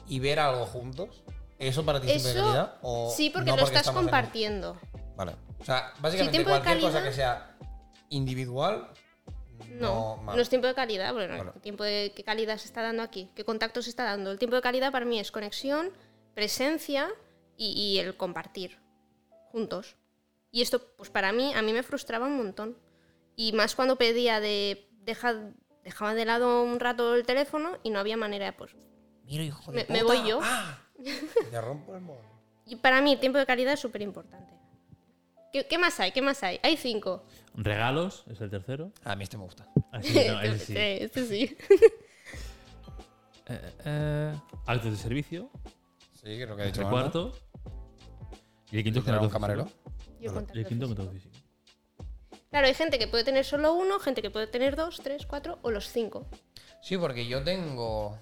y 0.07 0.20
ver 0.20 0.40
algo 0.40 0.65
juntos. 0.65 1.24
¿Eso 1.57 1.86
para 1.86 2.02
ti 2.02 2.11
es 2.11 2.22
tiempo 2.22 2.28
de 2.40 2.44
calidad? 2.45 2.78
O 2.82 3.10
sí, 3.15 3.30
porque 3.30 3.52
no 3.52 3.57
lo 3.57 3.64
estás 3.64 3.88
en- 3.88 3.94
compartiendo. 3.94 4.78
Vale. 5.15 5.36
O 5.64 5.65
sea, 5.65 5.94
básicamente 5.99 6.38
de 6.40 6.44
cualquier 6.44 6.80
cosa 6.80 6.99
calidad- 6.99 7.03
que 7.10 7.15
sea 7.15 7.56
individual. 8.10 8.90
No, 9.69 10.18
No, 10.23 10.34
no, 10.35 10.40
es 10.41 10.49
tiempo 10.49 10.68
de 10.68 10.76
calidad. 10.76 11.14
Bueno. 11.14 11.53
¿qué 11.53 11.60
tiempo 11.61 11.84
de 11.84 12.11
qué 12.15 12.23
calidad 12.23 12.57
se 12.57 12.68
está 12.68 12.81
dando 12.81 13.02
aquí? 13.02 13.30
¿Qué 13.35 13.44
contacto 13.44 13.81
se 13.81 13.90
está 13.90 14.03
dando? 14.03 14.31
El 14.31 14.38
tiempo 14.40 14.56
de 14.56 14.61
calidad 14.61 14.91
para 14.91 15.06
mí 15.06 15.19
es 15.19 15.31
conexión, 15.31 15.91
presencia 16.35 17.10
y, 17.57 17.72
y 17.72 17.99
el 17.99 18.15
compartir 18.18 18.80
juntos. 19.52 19.95
Y 20.52 20.61
esto, 20.61 20.80
pues 20.98 21.10
para 21.10 21.31
mí, 21.31 21.53
a 21.56 21.61
mí 21.61 21.73
me 21.73 21.81
frustraba 21.81 22.27
un 22.27 22.38
montón. 22.38 22.77
Y 23.35 23.53
más 23.53 23.73
cuando 23.76 23.95
pedía 23.98 24.40
de 24.40 24.88
deja, 25.02 25.34
dejaba 25.84 26.14
de 26.14 26.26
lado 26.26 26.64
un 26.64 26.80
rato 26.80 27.15
el 27.15 27.26
teléfono 27.26 27.77
y 27.84 27.90
no 27.90 27.99
había 27.99 28.18
manera, 28.18 28.56
pues. 28.56 28.76
Mira, 29.26 29.44
hijo 29.44 29.72
de 29.72 29.85
Me- 29.88 29.94
me 29.94 30.02
puta. 30.02 30.14
voy 30.14 30.30
yo. 30.30 30.40
¡Ah! 30.44 30.80
Te 31.52 31.61
rompo 31.61 31.95
el 31.95 32.02
móvil. 32.02 32.22
Y 32.65 32.76
para 32.76 33.02
mí 33.02 33.14
el 33.14 33.19
tiempo 33.19 33.40
de 33.40 33.45
calidad 33.45 33.73
es 33.73 33.80
súper 33.80 34.02
importante. 34.02 34.53
¿Qué, 35.53 35.67
qué 35.67 35.77
más 35.77 35.99
hay? 35.99 36.11
¿Qué 36.11 36.21
más 36.21 36.41
hay? 36.43 36.59
Hay 36.63 36.75
cinco. 36.77 37.23
regalos 37.55 38.23
es 38.30 38.41
el 38.41 38.49
tercero. 38.49 38.91
A 39.05 39.15
mí 39.15 39.23
este 39.23 39.38
me 39.38 39.43
gusta. 39.43 39.67
Ah, 39.91 40.01
sí, 40.01 40.13
no, 40.27 40.41
ese 40.41 40.65
sí. 40.65 40.73
Este- 40.77 41.25
sí. 41.25 41.57
Eh, 43.45 43.73
eh, 43.84 44.34
actos 44.67 44.91
de 44.91 44.97
servicio, 44.97 45.49
Sí, 46.13 46.21
creo 46.41 46.55
que 46.55 46.61
ha 46.61 46.65
el 46.67 46.71
dicho 46.71 46.89
cuarto. 46.89 47.34
Y 48.71 48.77
el 48.77 48.84
quinto 48.85 48.99
es 49.01 49.07
¿Era 49.09 49.19
un 49.19 49.30
camarero? 49.30 49.67
Yo 50.21 50.31
Y 50.53 50.59
el 50.59 50.65
quinto 50.65 50.88
físico. 50.88 51.11
físico. 51.11 51.35
Claro, 52.49 52.67
hay 52.67 52.73
gente 52.73 52.97
que 52.97 53.07
puede 53.07 53.25
tener 53.25 53.43
solo 53.43 53.73
uno, 53.73 53.99
gente 53.99 54.21
que 54.21 54.31
puede 54.31 54.47
tener 54.47 54.77
dos, 54.77 55.01
tres, 55.03 55.25
cuatro 55.25 55.59
o 55.61 55.71
los 55.71 55.89
cinco. 55.89 56.25
Sí, 56.81 56.97
porque 56.97 57.27
yo 57.27 57.43
tengo. 57.43 58.17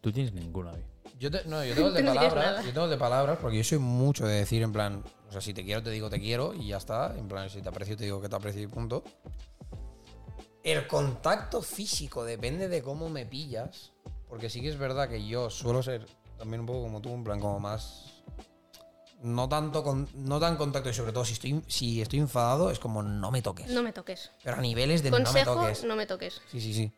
Tú 0.00 0.10
tienes 0.12 0.32
ninguno 0.32 0.70
ahí. 0.70 0.82
Yo 1.18 1.30
te- 1.30 1.44
no, 1.44 1.62
yo 1.62 1.74
tengo 1.74 1.88
el 1.88 1.94
de 1.94 2.02
no 2.04 2.14
palabras. 2.14 2.64
Yo 2.64 2.72
tengo 2.72 2.84
el 2.84 2.90
de 2.92 2.96
palabras 2.96 3.38
porque 3.42 3.58
yo 3.58 3.64
soy 3.64 3.78
mucho 3.78 4.26
de 4.26 4.36
decir 4.36 4.62
en 4.62 4.72
plan. 4.72 5.04
O 5.28 5.32
sea, 5.32 5.40
si 5.40 5.52
te 5.54 5.64
quiero, 5.64 5.82
te 5.82 5.90
digo 5.90 6.08
te 6.08 6.20
quiero 6.20 6.54
y 6.54 6.68
ya 6.68 6.76
está. 6.76 7.14
En 7.16 7.26
plan, 7.28 7.50
si 7.50 7.60
te 7.62 7.68
aprecio, 7.68 7.96
te 7.96 8.04
digo 8.04 8.20
que 8.20 8.28
te 8.28 8.36
aprecio 8.36 8.62
y 8.62 8.66
punto. 8.68 9.02
El 10.62 10.86
contacto 10.86 11.62
físico 11.62 12.24
depende 12.24 12.68
de 12.68 12.82
cómo 12.82 13.08
me 13.08 13.26
pillas. 13.26 13.92
Porque 14.28 14.50
sí 14.50 14.60
que 14.60 14.68
es 14.68 14.76
verdad 14.78 15.08
que 15.08 15.24
yo 15.26 15.50
suelo 15.50 15.82
ser 15.82 16.06
también 16.38 16.60
un 16.60 16.66
poco 16.66 16.82
como 16.82 17.00
tú, 17.00 17.10
en 17.10 17.22
plan, 17.24 17.38
como 17.40 17.60
más. 17.60 18.22
No 19.22 19.48
tanto 19.48 19.82
con, 19.82 20.08
no 20.14 20.38
tan 20.40 20.56
contacto 20.56 20.90
y 20.90 20.94
sobre 20.94 21.12
todo 21.12 21.24
si 21.24 21.32
estoy, 21.34 21.62
si 21.68 22.02
estoy 22.02 22.18
enfadado 22.18 22.70
es 22.70 22.78
como 22.78 23.02
no 23.02 23.30
me 23.30 23.40
toques. 23.40 23.68
No 23.70 23.82
me 23.82 23.92
toques. 23.92 24.30
Pero 24.44 24.56
a 24.56 24.60
niveles 24.60 25.02
de 25.02 25.10
no 25.10 25.18
me 25.18 25.24
Consejo, 25.24 25.54
toques. 25.54 25.84
no 25.84 25.96
me 25.96 26.06
toques. 26.06 26.40
Sí, 26.50 26.60
sí, 26.60 26.74
sí. 26.74 26.92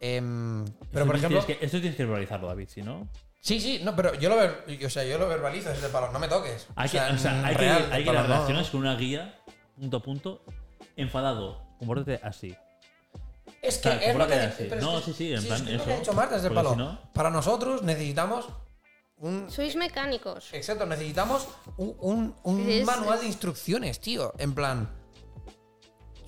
Em, 0.00 0.64
Esto 0.64 0.76
pero 0.92 1.06
por 1.06 1.18
tienes 1.18 1.32
ejemplo. 1.44 1.46
que- 1.46 1.64
esto 1.64 1.78
tienes 1.80 1.96
que 1.96 2.04
verbalizarlo, 2.04 2.46
David, 2.46 2.68
si 2.68 2.82
no. 2.82 3.08
Sí, 3.40 3.60
sí, 3.60 3.80
no, 3.84 3.94
pero 3.94 4.14
yo 4.14 4.28
lo, 4.28 4.36
ver- 4.36 4.64
o 4.84 4.90
sea, 4.90 5.04
yo 5.04 5.16
lo 5.18 5.28
verbalizo 5.28 5.68
desde 5.70 5.86
el 5.86 5.92
palo, 5.92 6.10
no 6.12 6.18
me 6.18 6.28
toques. 6.28 6.66
Hay 6.74 6.88
que, 6.88 6.98
o 7.00 7.18
sea, 7.18 7.44
hay 7.46 7.56
que, 7.56 7.68
hay 7.68 8.04
que 8.04 8.12
las 8.12 8.28
no, 8.28 8.34
relaciones 8.34 8.68
con 8.70 8.80
una 8.80 8.96
guía, 8.96 9.38
punto 9.76 9.96
a 9.96 10.00
punto. 10.02 10.44
Enfadado, 10.96 11.62
compórtate 11.78 12.20
así. 12.24 12.56
Es 13.62 13.78
que 13.78 13.88
es 13.88 13.94
lo 13.94 14.00
que. 14.00 14.06
compórtate 14.12 14.40
así. 14.46 14.66
pero 14.68 14.76
es 14.76 14.82
No, 14.82 14.96
que- 14.98 15.04
sí, 15.04 15.12
sí, 15.12 15.32
en 15.34 15.44
plan, 15.44 15.64
que 15.64 15.70
es 15.70 15.76
lo 15.76 15.82
eso. 15.82 15.84
que 15.86 15.92
ha 15.94 15.98
dicho 16.00 16.12
Marta 16.12 16.34
desde 16.34 16.48
el 16.48 16.54
palo. 16.54 16.70
si 16.72 16.76
no- 16.76 17.12
Para 17.14 17.30
nosotros 17.30 17.82
necesitamos 17.82 18.48
un. 19.18 19.50
Sois 19.50 19.76
mecánicos. 19.76 20.52
Exacto, 20.52 20.84
necesitamos 20.86 21.46
un, 21.76 21.96
un- 22.00 22.34
un 22.42 22.84
manual 22.84 23.20
de 23.20 23.26
instrucciones, 23.26 24.00
tío. 24.00 24.32
En 24.38 24.54
plan. 24.54 24.90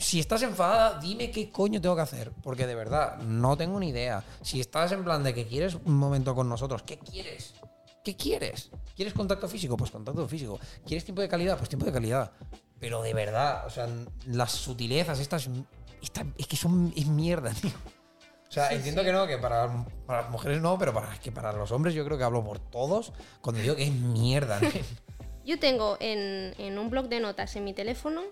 Si 0.01 0.19
estás 0.19 0.43
enfadada, 0.43 0.99
dime 0.99 1.31
qué 1.31 1.51
coño 1.51 1.81
tengo 1.81 1.95
que 1.95 2.03
hacer. 2.03 2.33
Porque 2.43 2.67
de 2.67 2.75
verdad, 2.75 3.19
no 3.19 3.57
tengo 3.57 3.79
ni 3.79 3.91
idea. 3.91 4.25
Si 4.43 4.59
estás 4.61 4.93
en 4.93 5.05
plan 5.05 5.23
de 5.23 5.35
que 5.35 5.47
quieres 5.47 5.75
un 5.75 5.97
momento 5.99 6.35
con 6.35 6.49
nosotros, 6.49 6.83
¿qué 6.83 6.99
quieres? 6.99 7.55
¿Qué 8.03 8.17
quieres? 8.17 8.71
¿Quieres 8.97 9.13
contacto 9.13 9.47
físico? 9.47 9.77
Pues 9.77 9.91
contacto 9.91 10.27
físico. 10.27 10.59
¿Quieres 10.87 11.05
tiempo 11.05 11.21
de 11.21 11.29
calidad? 11.29 11.59
Pues 11.59 11.69
tiempo 11.69 11.85
de 11.85 11.93
calidad. 11.93 12.33
Pero 12.79 13.03
de 13.03 13.13
verdad, 13.13 13.67
o 13.67 13.71
sea, 13.71 13.87
las 14.27 14.53
sutilezas 14.53 15.21
estas, 15.21 15.51
esta- 16.03 16.25
es 16.39 16.47
que 16.47 16.57
son 16.57 16.93
es 16.97 17.07
mierda, 17.07 17.51
tío. 17.61 17.71
O 18.49 18.53
sea, 18.53 18.73
entiendo 18.73 19.05
que 19.05 19.13
no, 19.13 19.27
que 19.27 19.37
para, 19.39 19.85
para 20.07 20.23
las 20.23 20.31
mujeres 20.31 20.61
no, 20.63 20.77
pero 20.79 20.93
para, 20.95 21.17
que 21.21 21.31
para 21.31 21.53
los 21.53 21.71
hombres 21.73 21.95
yo 21.95 22.05
creo 22.07 22.17
que 22.19 22.25
hablo 22.25 22.43
por 22.43 22.59
todos 22.59 23.13
cuando 23.43 23.61
digo 23.63 23.77
que 23.77 23.85
es 23.85 23.93
mierda. 23.93 24.59
¿no? 24.61 24.69
Yo 25.45 25.59
tengo 25.61 25.97
en, 26.01 26.55
en 26.59 26.79
un 26.79 26.91
blog 26.91 27.09
de 27.09 27.21
notas 27.21 27.55
en 27.57 27.65
mi 27.65 27.75
teléfono 27.75 28.23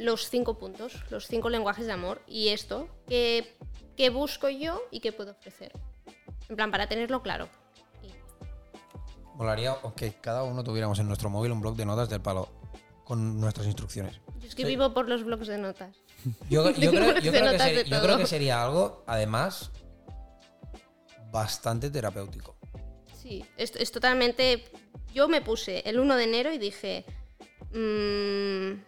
los 0.00 0.28
cinco 0.30 0.58
puntos, 0.58 0.94
los 1.10 1.26
cinco 1.26 1.48
lenguajes 1.50 1.86
de 1.86 1.92
amor 1.92 2.22
y 2.26 2.48
esto, 2.48 2.88
que, 3.06 3.56
que 3.96 4.10
busco 4.10 4.48
yo 4.48 4.82
y 4.90 5.00
que 5.00 5.12
puedo 5.12 5.32
ofrecer. 5.32 5.72
En 6.48 6.56
plan, 6.56 6.70
para 6.70 6.88
tenerlo 6.88 7.22
claro. 7.22 7.48
Y- 8.02 8.12
Molaría 9.36 9.76
que 9.96 10.12
cada 10.14 10.42
uno 10.44 10.64
tuviéramos 10.64 10.98
en 10.98 11.06
nuestro 11.06 11.30
móvil 11.30 11.52
un 11.52 11.60
blog 11.60 11.76
de 11.76 11.84
notas 11.84 12.08
del 12.08 12.20
palo 12.20 12.48
con 13.04 13.40
nuestras 13.40 13.66
instrucciones. 13.66 14.20
Yo 14.40 14.48
es 14.48 14.54
que 14.54 14.62
Sí. 14.62 14.68
vivo 14.68 14.92
por 14.94 15.08
los 15.08 15.24
blogs 15.24 15.46
de 15.48 15.58
notas. 15.58 15.96
Yo, 16.50 16.70
yo 16.70 16.74
Tengo 16.80 16.92
creo, 16.92 17.04
blogs 17.12 17.22
yo 17.24 17.32
de 17.32 17.38
creo 17.38 17.50
que 17.50 17.52
notas 17.52 17.68
seri- 17.68 17.74
de 17.76 17.84
yo 17.84 17.96
todo. 17.96 18.02
creo 18.02 18.18
que 18.18 18.26
sería 18.26 18.62
algo, 18.62 19.04
además, 19.06 19.70
bastante 21.30 21.90
terapéutico. 21.90 22.56
Sí, 23.20 23.44
es, 23.56 23.74
es 23.76 23.92
totalmente... 23.92 24.64
Yo 25.14 25.26
me 25.28 25.40
puse 25.40 25.82
el 25.88 25.98
1 26.00 26.16
de 26.16 26.24
enero 26.24 26.52
y 26.52 26.58
dije... 26.58 27.04
mm, 27.72 28.87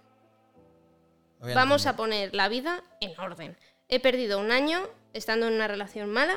Vamos 1.41 1.87
a 1.87 1.97
poner 1.97 2.35
la 2.35 2.49
vida 2.49 2.85
en 3.01 3.19
orden. 3.19 3.57
He 3.89 4.01
perdido 4.01 4.39
un 4.39 4.53
año 4.53 4.89
estando 5.13 5.49
en 5.49 5.55
una 5.55 5.69
relación 5.69 6.11
mala 6.11 6.37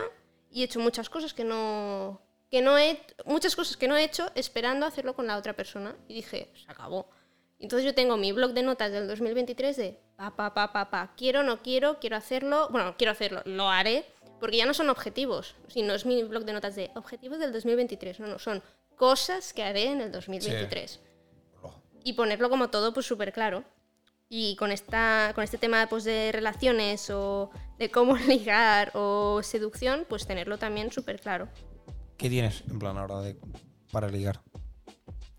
y 0.49 0.61
he 0.61 0.65
hecho 0.65 0.79
muchas 0.79 1.09
cosas 1.09 1.33
que 1.33 1.43
no 1.43 2.21
que 2.49 2.61
no 2.61 2.77
he 2.77 2.99
muchas 3.25 3.55
cosas 3.55 3.77
que 3.77 3.87
no 3.87 3.97
he 3.97 4.03
hecho 4.03 4.31
esperando 4.35 4.85
hacerlo 4.85 5.15
con 5.15 5.27
la 5.27 5.37
otra 5.37 5.53
persona 5.53 5.95
y 6.07 6.15
dije, 6.15 6.51
se 6.53 6.71
acabó. 6.71 7.09
Entonces 7.59 7.85
yo 7.85 7.95
tengo 7.95 8.17
mi 8.17 8.31
blog 8.31 8.53
de 8.53 8.63
notas 8.63 8.91
del 8.91 9.07
2023 9.07 9.77
de 9.77 9.99
pa 10.15 10.35
pa 10.35 10.53
pa 10.53 10.71
pa 10.71 10.89
pa, 10.89 11.13
quiero 11.15 11.43
no 11.43 11.61
quiero, 11.61 11.99
quiero 11.99 12.15
hacerlo, 12.15 12.67
bueno, 12.69 12.95
quiero 12.97 13.11
hacerlo, 13.11 13.41
lo 13.45 13.69
haré, 13.69 14.05
porque 14.39 14.57
ya 14.57 14.65
no 14.65 14.73
son 14.73 14.89
objetivos, 14.89 15.55
si 15.67 15.81
no 15.81 15.93
es 15.93 16.05
mi 16.05 16.23
blog 16.23 16.43
de 16.43 16.53
notas 16.53 16.75
de 16.75 16.91
objetivos 16.95 17.39
del 17.39 17.53
2023, 17.53 18.19
no, 18.19 18.27
no, 18.27 18.39
son 18.39 18.61
cosas 18.95 19.53
que 19.53 19.63
haré 19.63 19.85
en 19.85 20.01
el 20.01 20.11
2023 20.11 20.99
y 22.03 22.13
ponerlo 22.13 22.49
como 22.49 22.69
todo 22.69 22.93
pues 22.93 23.05
súper 23.05 23.31
claro. 23.31 23.63
Y 24.35 24.55
con, 24.55 24.71
esta, 24.71 25.31
con 25.35 25.43
este 25.43 25.59
tema 25.59 25.85
pues, 25.87 26.05
de 26.05 26.31
relaciones 26.31 27.11
o 27.11 27.51
de 27.77 27.91
cómo 27.91 28.15
ligar 28.27 28.89
o 28.95 29.41
seducción, 29.43 30.07
pues 30.09 30.25
tenerlo 30.25 30.57
también 30.57 30.91
súper 30.91 31.21
claro. 31.21 31.49
¿Qué 32.17 32.29
tienes 32.31 32.63
en 32.67 32.79
plan 32.79 32.97
ahora 32.97 33.21
de, 33.21 33.37
para 33.91 34.07
ligar? 34.07 34.41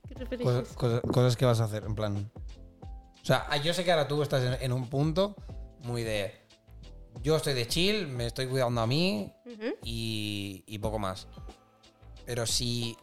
¿Qué 0.06 0.14
te 0.14 0.38
Cosas, 0.38 0.68
cosas- 0.74 1.00
cosas 1.00 1.36
que 1.36 1.44
vas 1.44 1.58
a 1.60 1.64
hacer, 1.64 1.82
en 1.82 1.96
plan. 1.96 2.30
O 2.84 3.24
sea, 3.26 3.56
yo 3.56 3.74
sé 3.74 3.82
que 3.82 3.90
ahora 3.90 4.06
tú 4.06 4.22
estás 4.22 4.44
en, 4.44 4.62
en 4.62 4.72
un 4.72 4.88
punto 4.88 5.34
muy 5.80 6.04
de. 6.04 6.46
Yo 7.20 7.34
estoy 7.34 7.54
de 7.54 7.66
chill, 7.66 8.06
me 8.06 8.26
estoy 8.26 8.46
cuidando 8.46 8.80
a 8.80 8.86
mí 8.86 9.32
y 9.82 10.78
poco 10.78 11.00
más. 11.00 11.26
Pero 12.26 12.46
si 12.46 12.96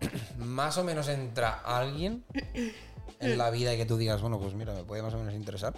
más 0.38 0.78
o 0.78 0.84
menos 0.84 1.08
entra 1.08 1.60
alguien 1.62 2.24
en 3.20 3.38
la 3.38 3.50
vida 3.50 3.74
y 3.74 3.76
que 3.76 3.86
tú 3.86 3.96
digas, 3.96 4.20
bueno, 4.20 4.38
pues 4.40 4.54
mira, 4.54 4.72
me 4.74 4.84
puede 4.84 5.02
más 5.02 5.14
o 5.14 5.18
menos 5.18 5.34
interesar. 5.34 5.74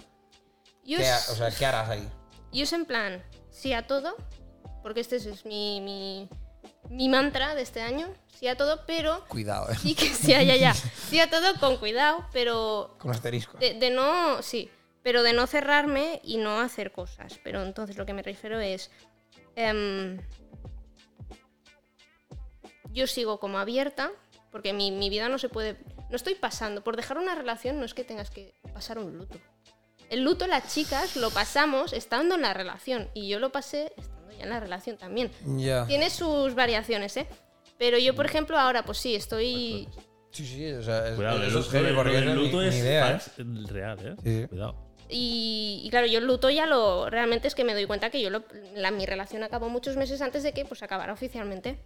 Yo, 0.83 0.97
¿Qué, 0.97 1.09
es, 1.09 1.29
o 1.29 1.35
sea, 1.35 1.51
¿qué 1.51 1.65
harás 1.65 1.89
ahí? 1.89 2.09
yo 2.51 2.63
es 2.63 2.73
en 2.73 2.85
plan, 2.85 3.23
sí 3.49 3.73
a 3.73 3.87
todo, 3.87 4.15
porque 4.81 4.99
este 4.99 5.15
es, 5.15 5.45
mi, 5.45 5.81
mi, 5.81 6.29
mi 6.89 7.09
mantra 7.09 7.55
de 7.55 7.61
este 7.61 7.81
año, 7.81 8.07
sí 8.37 8.47
a 8.47 8.57
todo, 8.57 8.81
pero 8.85 9.25
Cuidado, 9.27 9.71
eh. 9.71 9.75
sí 9.75 9.95
que 9.95 10.07
sí, 10.07 10.31
ya, 10.31 10.41
ya, 10.43 10.55
ya. 10.55 10.73
Sí 11.09 11.19
a 11.19 11.29
todo 11.29 11.59
con 11.59 11.77
cuidado, 11.77 12.25
pero 12.33 12.95
Con 12.99 13.11
asterisco. 13.11 13.57
De, 13.57 13.73
de 13.75 13.89
no, 13.91 14.41
sí, 14.41 14.69
pero 15.03 15.21
de 15.23 15.33
no 15.33 15.47
cerrarme 15.47 16.21
y 16.23 16.37
no 16.37 16.59
hacer 16.59 16.91
cosas. 16.91 17.39
Pero 17.43 17.63
entonces 17.63 17.97
lo 17.97 18.05
que 18.05 18.13
me 18.13 18.23
refiero 18.23 18.59
es, 18.59 18.89
em, 19.55 20.17
yo 22.91 23.07
sigo 23.07 23.39
como 23.39 23.57
abierta, 23.59 24.11
porque 24.51 24.73
mi, 24.73 24.91
mi 24.91 25.09
vida 25.09 25.29
no 25.29 25.37
se 25.37 25.49
puede, 25.49 25.77
no 26.13 26.17
estoy 26.17 26.35
pasando, 26.35 26.83
por 26.83 26.95
dejar 26.95 27.17
una 27.17 27.33
relación 27.33 27.79
no 27.79 27.85
es 27.85 27.95
que 27.95 28.03
tengas 28.03 28.29
que 28.29 28.53
pasar 28.71 28.99
un 28.99 29.17
luto. 29.17 29.39
El 30.11 30.23
luto 30.23 30.45
las 30.45 30.71
chicas 30.71 31.15
lo 31.15 31.31
pasamos 31.31 31.91
estando 31.91 32.35
en 32.35 32.43
la 32.43 32.53
relación 32.53 33.09
y 33.15 33.27
yo 33.27 33.39
lo 33.39 33.51
pasé 33.51 33.91
estando 33.97 34.31
ya 34.31 34.43
en 34.43 34.49
la 34.51 34.59
relación 34.59 34.95
también. 34.95 35.31
Ya. 35.57 35.87
Tiene 35.87 36.11
sus 36.11 36.53
variaciones, 36.53 37.17
¿eh? 37.17 37.25
Pero 37.79 37.97
yo, 37.97 38.13
por 38.13 38.27
ejemplo, 38.27 38.59
ahora 38.59 38.85
pues 38.85 38.99
sí, 38.99 39.15
estoy... 39.15 39.89
Sí, 40.29 40.45
sí, 40.45 40.71
o 40.71 40.83
sea, 40.83 41.07
es, 41.07 41.15
Cuidado, 41.15 41.37
el 41.37 41.47
eso 41.49 41.59
es 41.59 41.65
luto, 41.65 41.77
heavy 41.79 41.95
porque 41.95 42.17
el 42.19 42.29
es 42.29 42.35
luto 42.35 42.61
ni, 42.61 42.67
es 42.67 42.73
ni 42.75 42.79
idea, 42.81 43.11
¿eh? 43.17 43.21
real, 43.65 43.99
¿eh? 43.99 44.15
Sí. 44.23 44.47
Cuidado. 44.49 44.75
Y, 45.09 45.81
y 45.83 45.89
claro, 45.89 46.05
yo 46.05 46.19
el 46.19 46.25
luto 46.27 46.49
ya 46.51 46.67
lo. 46.67 47.09
Realmente 47.09 47.47
es 47.47 47.55
que 47.55 47.63
me 47.63 47.73
doy 47.73 47.85
cuenta 47.87 48.09
que 48.11 48.21
yo 48.21 48.29
lo- 48.29 48.43
la, 48.75 48.89
mi 48.91 49.05
relación 49.07 49.43
acabó 49.43 49.67
muchos 49.69 49.95
meses 49.97 50.21
antes 50.21 50.43
de 50.43 50.53
que 50.53 50.63
pues 50.65 50.81
acabara 50.83 51.11
oficialmente. 51.13 51.77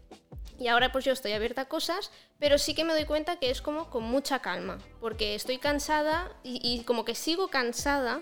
Y 0.59 0.67
ahora 0.67 0.91
pues 0.91 1.05
yo 1.05 1.13
estoy 1.13 1.34
abierta 1.34 1.61
a 1.61 1.65
cosas, 1.69 2.11
pero 2.39 2.57
sí 2.57 2.73
que 2.73 2.84
me 2.84 2.93
doy 2.93 3.05
cuenta 3.05 3.38
que 3.38 3.49
es 3.51 3.61
como 3.61 3.89
con 3.89 4.03
mucha 4.03 4.39
calma. 4.39 4.79
Porque 4.99 5.35
estoy 5.35 5.57
cansada 5.59 6.31
y, 6.43 6.59
y 6.63 6.84
como 6.84 7.05
que 7.05 7.13
sigo 7.15 7.49
cansada 7.49 8.21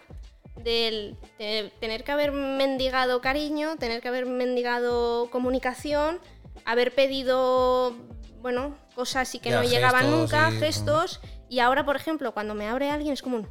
del 0.58 1.18
de 1.38 1.72
tener 1.80 2.04
que 2.04 2.12
haber 2.12 2.32
mendigado 2.32 3.22
cariño, 3.22 3.78
tener 3.78 4.02
que 4.02 4.08
haber 4.10 4.26
mendigado 4.26 5.30
comunicación, 5.32 6.20
haber 6.66 6.94
pedido, 6.94 7.94
bueno, 8.42 8.78
cosas 8.96 9.34
y 9.36 9.40
que 9.40 9.50
Ya, 9.50 9.58
no 9.62 9.64
llegaban 9.68 10.10
nunca, 10.12 10.50
y- 10.52 10.60
gestos. 10.60 11.22
Y 11.50 11.60
ahora, 11.60 11.86
por 11.86 11.96
ejemplo, 11.96 12.34
cuando 12.34 12.54
me 12.56 12.68
abre 12.68 12.90
alguien 12.90 13.14
es 13.14 13.22
como 13.22 13.38
un... 13.38 13.50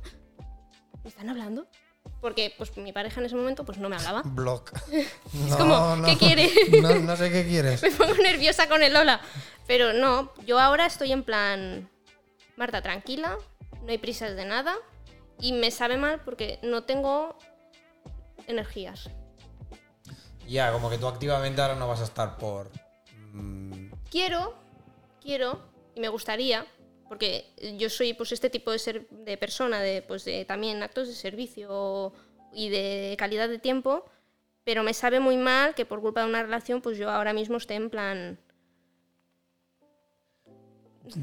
¿Me 1.03 1.09
están 1.09 1.29
hablando? 1.31 1.67
Porque 2.25 2.55
pues 2.57 2.75
mi 2.79 2.91
pareja 2.91 3.21
en 3.21 3.27
ese 3.27 3.37
momento 3.37 3.67
pues 3.67 3.77
no 3.77 3.91
me 3.91 3.97
hablaba. 3.97 4.23
Block. 4.25 4.73
Es 5.47 5.57
como, 5.57 6.03
¿qué 6.07 6.17
quiere? 6.17 6.51
No, 6.81 6.95
no 6.95 7.17
sé 7.19 7.31
qué 7.31 7.47
quieres. 7.47 7.83
Me 7.83 7.91
pongo 7.91 8.15
nerviosa 8.15 8.67
con 8.67 8.83
el 8.83 8.97
hola. 8.97 9.21
Pero 9.67 9.93
no, 9.93 10.33
yo 10.47 10.59
ahora 10.59 10.87
estoy 10.87 11.13
en 11.13 11.23
plan... 11.23 11.91
Marta, 12.57 12.81
tranquila, 12.81 13.37
no 13.83 13.91
hay 13.91 13.99
prisas 13.99 14.37
de 14.37 14.47
nada. 14.47 14.75
Y 15.39 15.53
me 15.53 15.71
sabe 15.71 15.99
mal 15.99 16.23
porque 16.25 16.59
no 16.63 16.85
tengo 16.85 17.37
energías. 18.47 19.11
Ya, 20.49 20.73
como 20.73 20.89
que 20.89 20.97
tú 20.97 21.07
activamente 21.07 21.61
ahora 21.61 21.75
no 21.75 21.89
vas 21.89 22.01
a 22.01 22.05
estar 22.05 22.39
por. 22.39 22.71
mm, 23.35 23.91
Quiero, 24.11 24.55
quiero, 25.21 25.61
y 25.95 26.01
me 26.01 26.09
gustaría, 26.09 26.65
porque 27.15 27.53
yo 27.79 27.89
soy 27.91 28.13
pues 28.13 28.33
este 28.33 28.51
tipo 28.51 28.73
de, 28.73 28.79
ser, 28.81 29.09
de 29.09 29.37
persona, 29.39 29.79
de, 29.81 30.03
pues, 30.03 30.25
de 30.25 30.45
también 30.45 30.83
actos 30.83 31.07
de 31.07 31.15
servicio 31.15 32.13
y 32.53 32.71
de 32.71 33.15
calidad 33.17 33.49
de 33.49 33.61
tiempo, 33.61 34.05
pero 34.65 34.83
me 34.83 34.93
sabe 34.95 35.21
muy 35.21 35.37
mal 35.37 35.77
que 35.77 35.87
por 35.87 36.01
culpa 36.01 36.23
de 36.23 36.29
una 36.29 36.43
relación 36.43 36.83
pues 36.83 36.99
yo 36.99 37.09
ahora 37.09 37.33
mismo 37.33 37.57
esté 37.59 37.75
en 37.75 37.89
plan... 37.89 38.41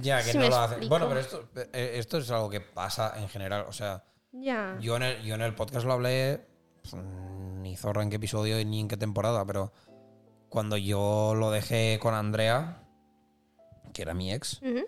ya, 0.02 0.24
que 0.24 0.34
no 0.34 0.48
lo 0.48 0.56
hacen. 0.56 0.88
Bueno, 0.88 1.10
pero 1.10 1.20
esto, 1.20 1.50
eh, 1.74 1.96
esto 1.96 2.20
es 2.20 2.32
algo 2.32 2.50
que 2.50 2.62
pasa 2.62 3.14
en 3.18 3.28
general. 3.28 3.66
O 3.68 3.74
sea, 3.74 4.06
Ya. 4.32 4.78
yo 4.80 4.96
en 4.96 5.04
el, 5.04 5.22
yo 5.24 5.36
en 5.36 5.42
el 5.42 5.54
podcast 5.56 5.86
lo 5.86 5.92
hablé. 5.92 6.40
pues, 6.84 6.94
ni 7.04 7.76
zorra 7.76 8.02
en 8.02 8.10
qué 8.10 8.16
episodio 8.16 8.64
ni 8.64 8.80
en 8.80 8.88
qué 8.88 8.96
temporada, 8.96 9.44
pero 9.46 9.74
cuando 10.48 10.78
yo 10.78 11.34
lo 11.36 11.52
dejé 11.52 12.00
con 12.02 12.14
Andrea, 12.14 12.82
que 13.94 14.04
era 14.04 14.14
mi 14.14 14.32
ex, 14.32 14.62
Ujú. 14.62 14.86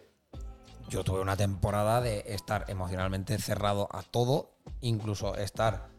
Yo 0.89 1.03
tuve 1.03 1.21
una 1.21 1.37
temporada 1.37 2.01
de 2.01 2.23
estar 2.27 2.65
emocionalmente 2.67 3.37
cerrado 3.37 3.87
a 3.91 4.03
todo, 4.03 4.51
incluso 4.81 5.35
estar 5.35 5.89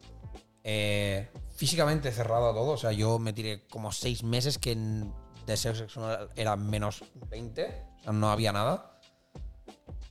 eh, 0.63 1.29
físicamente 1.55 2.11
cerrado 2.11 2.49
a 2.49 2.53
todo. 2.53 2.71
O 2.71 2.77
sea, 2.77 2.91
yo 2.91 3.19
me 3.19 3.33
tiré 3.33 3.67
como 3.67 3.91
seis 3.91 4.23
meses 4.23 4.57
que 4.57 4.71
en 4.71 5.13
deseo 5.45 5.75
sexual 5.75 6.29
era 6.35 6.55
menos 6.55 7.03
20, 7.29 7.65
o 7.99 8.03
sea, 8.03 8.13
no 8.13 8.31
había 8.31 8.51
nada. 8.51 8.99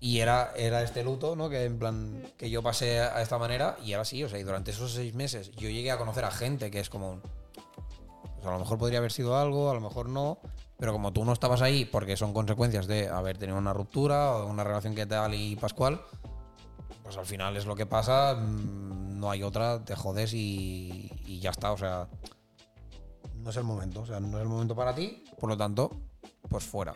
Y 0.00 0.20
era, 0.20 0.52
era 0.54 0.82
este 0.82 1.02
luto, 1.02 1.34
¿no? 1.34 1.48
Que 1.48 1.64
en 1.64 1.78
plan, 1.78 2.22
que 2.36 2.50
yo 2.50 2.62
pasé 2.62 3.00
a 3.00 3.22
esta 3.22 3.38
manera 3.38 3.78
y 3.82 3.94
ahora 3.94 4.04
sí, 4.04 4.22
o 4.22 4.28
sea, 4.28 4.38
y 4.38 4.42
durante 4.42 4.70
esos 4.70 4.92
seis 4.92 5.14
meses 5.14 5.50
yo 5.52 5.70
llegué 5.70 5.90
a 5.90 5.96
conocer 5.96 6.24
a 6.24 6.30
gente 6.30 6.70
que 6.70 6.78
es 6.78 6.90
como, 6.90 7.22
pues 8.34 8.46
a 8.46 8.50
lo 8.50 8.58
mejor 8.58 8.76
podría 8.76 8.98
haber 8.98 9.12
sido 9.12 9.38
algo, 9.38 9.70
a 9.70 9.74
lo 9.74 9.80
mejor 9.80 10.10
no, 10.10 10.40
pero 10.78 10.92
como 10.92 11.12
tú 11.12 11.24
no 11.24 11.32
estabas 11.32 11.62
ahí 11.62 11.84
porque 11.84 12.16
son 12.16 12.32
consecuencias 12.32 12.86
de 12.86 13.08
haber 13.08 13.38
tenido 13.38 13.58
una 13.58 13.72
ruptura 13.72 14.36
o 14.36 14.46
una 14.46 14.64
relación 14.64 14.94
que 14.94 15.06
tal 15.06 15.34
y 15.34 15.56
pascual, 15.56 16.00
pues 17.02 17.16
al 17.16 17.26
final 17.26 17.56
es 17.56 17.66
lo 17.66 17.76
que 17.76 17.86
pasa, 17.86 18.34
mm, 18.34 19.18
no 19.18 19.30
hay 19.30 19.42
otra, 19.42 19.84
te 19.84 19.94
jodes 19.94 20.34
y, 20.34 21.10
y 21.26 21.40
ya 21.40 21.50
está, 21.50 21.72
o 21.72 21.76
sea, 21.76 22.08
no 23.36 23.50
es 23.50 23.56
el 23.56 23.64
momento, 23.64 24.00
o 24.00 24.06
sea, 24.06 24.20
no 24.20 24.38
es 24.38 24.42
el 24.42 24.48
momento 24.48 24.74
para 24.74 24.94
ti, 24.94 25.24
por 25.38 25.50
lo 25.50 25.56
tanto, 25.56 25.90
pues 26.48 26.64
fuera. 26.64 26.94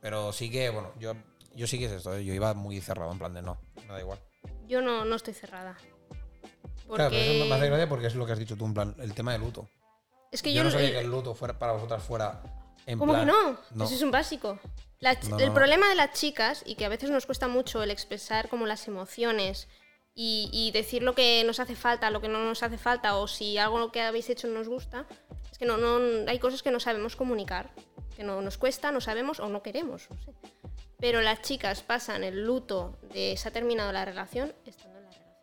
Pero 0.00 0.32
sí 0.32 0.50
que, 0.50 0.68
bueno, 0.68 0.92
yo, 0.98 1.14
yo 1.56 1.66
sí 1.66 1.78
que 1.78 1.86
es 1.86 1.92
esto, 1.92 2.14
¿eh? 2.14 2.24
yo 2.24 2.34
iba 2.34 2.52
muy 2.52 2.80
cerrado, 2.80 3.10
en 3.10 3.18
plan 3.18 3.32
de 3.32 3.42
no, 3.42 3.58
me 3.86 3.94
da 3.94 4.00
igual. 4.00 4.18
Yo 4.68 4.82
no, 4.82 5.04
no 5.04 5.16
estoy 5.16 5.32
cerrada. 5.34 5.76
Porque... 6.86 6.96
Claro, 6.96 7.10
pero 7.10 7.22
eso 7.22 7.44
me 7.46 7.54
hace 7.54 7.66
gracia 7.66 7.88
porque 7.88 8.06
es 8.06 8.14
lo 8.14 8.26
que 8.26 8.32
has 8.32 8.38
dicho 8.38 8.56
tú, 8.56 8.66
en 8.66 8.74
plan, 8.74 8.94
el 8.98 9.14
tema 9.14 9.32
del 9.32 9.40
luto. 9.40 9.66
Es 10.30 10.42
que 10.42 10.52
yo, 10.52 10.58
yo, 10.58 10.64
no 10.64 10.70
sabía 10.70 10.90
que 10.90 11.00
el 11.00 11.10
luto 11.10 11.34
fuera 11.34 11.58
para 11.58 11.72
vosotras 11.72 12.02
fuera 12.02 12.42
en 12.86 12.98
¿Cómo 12.98 13.12
plan... 13.12 13.26
que 13.26 13.32
no? 13.32 13.58
No. 13.70 13.84
Eso 13.84 13.94
es 13.94 14.02
un 14.02 14.10
básico. 14.10 14.58
La 15.00 15.14
No, 15.28 15.38
el 15.38 15.48
no. 15.48 15.54
problema 15.54 15.88
de 15.88 15.94
las 15.94 16.12
chicas, 16.12 16.62
y 16.66 16.76
que 16.76 16.84
a 16.84 16.88
veces 16.88 17.10
nos 17.10 17.26
cuesta 17.26 17.48
mucho 17.48 17.82
el 17.82 17.90
expresar 17.90 18.48
como 18.48 18.66
las 18.66 18.86
emociones 18.88 19.68
y, 20.14 20.48
y 20.52 20.70
decir 20.70 21.02
lo 21.02 21.14
que 21.14 21.42
nos 21.44 21.60
hace 21.60 21.74
falta, 21.76 22.10
lo 22.10 22.20
que 22.20 22.28
no 22.28 22.38
nos 22.38 22.62
hace 22.62 22.78
falta, 22.78 23.16
o 23.16 23.26
si 23.28 23.58
algo 23.58 23.90
que 23.92 24.00
habéis 24.00 24.30
hecho 24.30 24.46
no 24.46 24.54
nos 24.54 24.68
gusta, 24.68 25.06
es 25.50 25.58
que 25.58 25.66
no, 25.66 25.76
no, 25.76 26.28
hay 26.30 26.38
cosas 26.38 26.62
que 26.62 26.70
no 26.70 26.80
sabemos 26.80 27.16
comunicar, 27.16 27.70
que 28.16 28.22
no 28.24 28.40
nos 28.40 28.56
cuesta, 28.56 28.92
no 28.92 29.00
sabemos 29.00 29.40
o 29.40 29.48
no 29.48 29.62
queremos. 29.62 30.02
sé. 30.02 30.32
Pero 31.00 31.20
las 31.20 31.42
chicas 31.42 31.82
pasan 31.82 32.24
el 32.24 32.44
luto 32.44 32.96
de 33.12 33.36
se 33.36 33.48
ha 33.48 33.50
terminado 33.50 33.92
la 33.92 34.04
relación 34.04 34.54
estando 34.64 34.98
en 35.00 35.04
la 35.04 35.10
relación. 35.10 35.42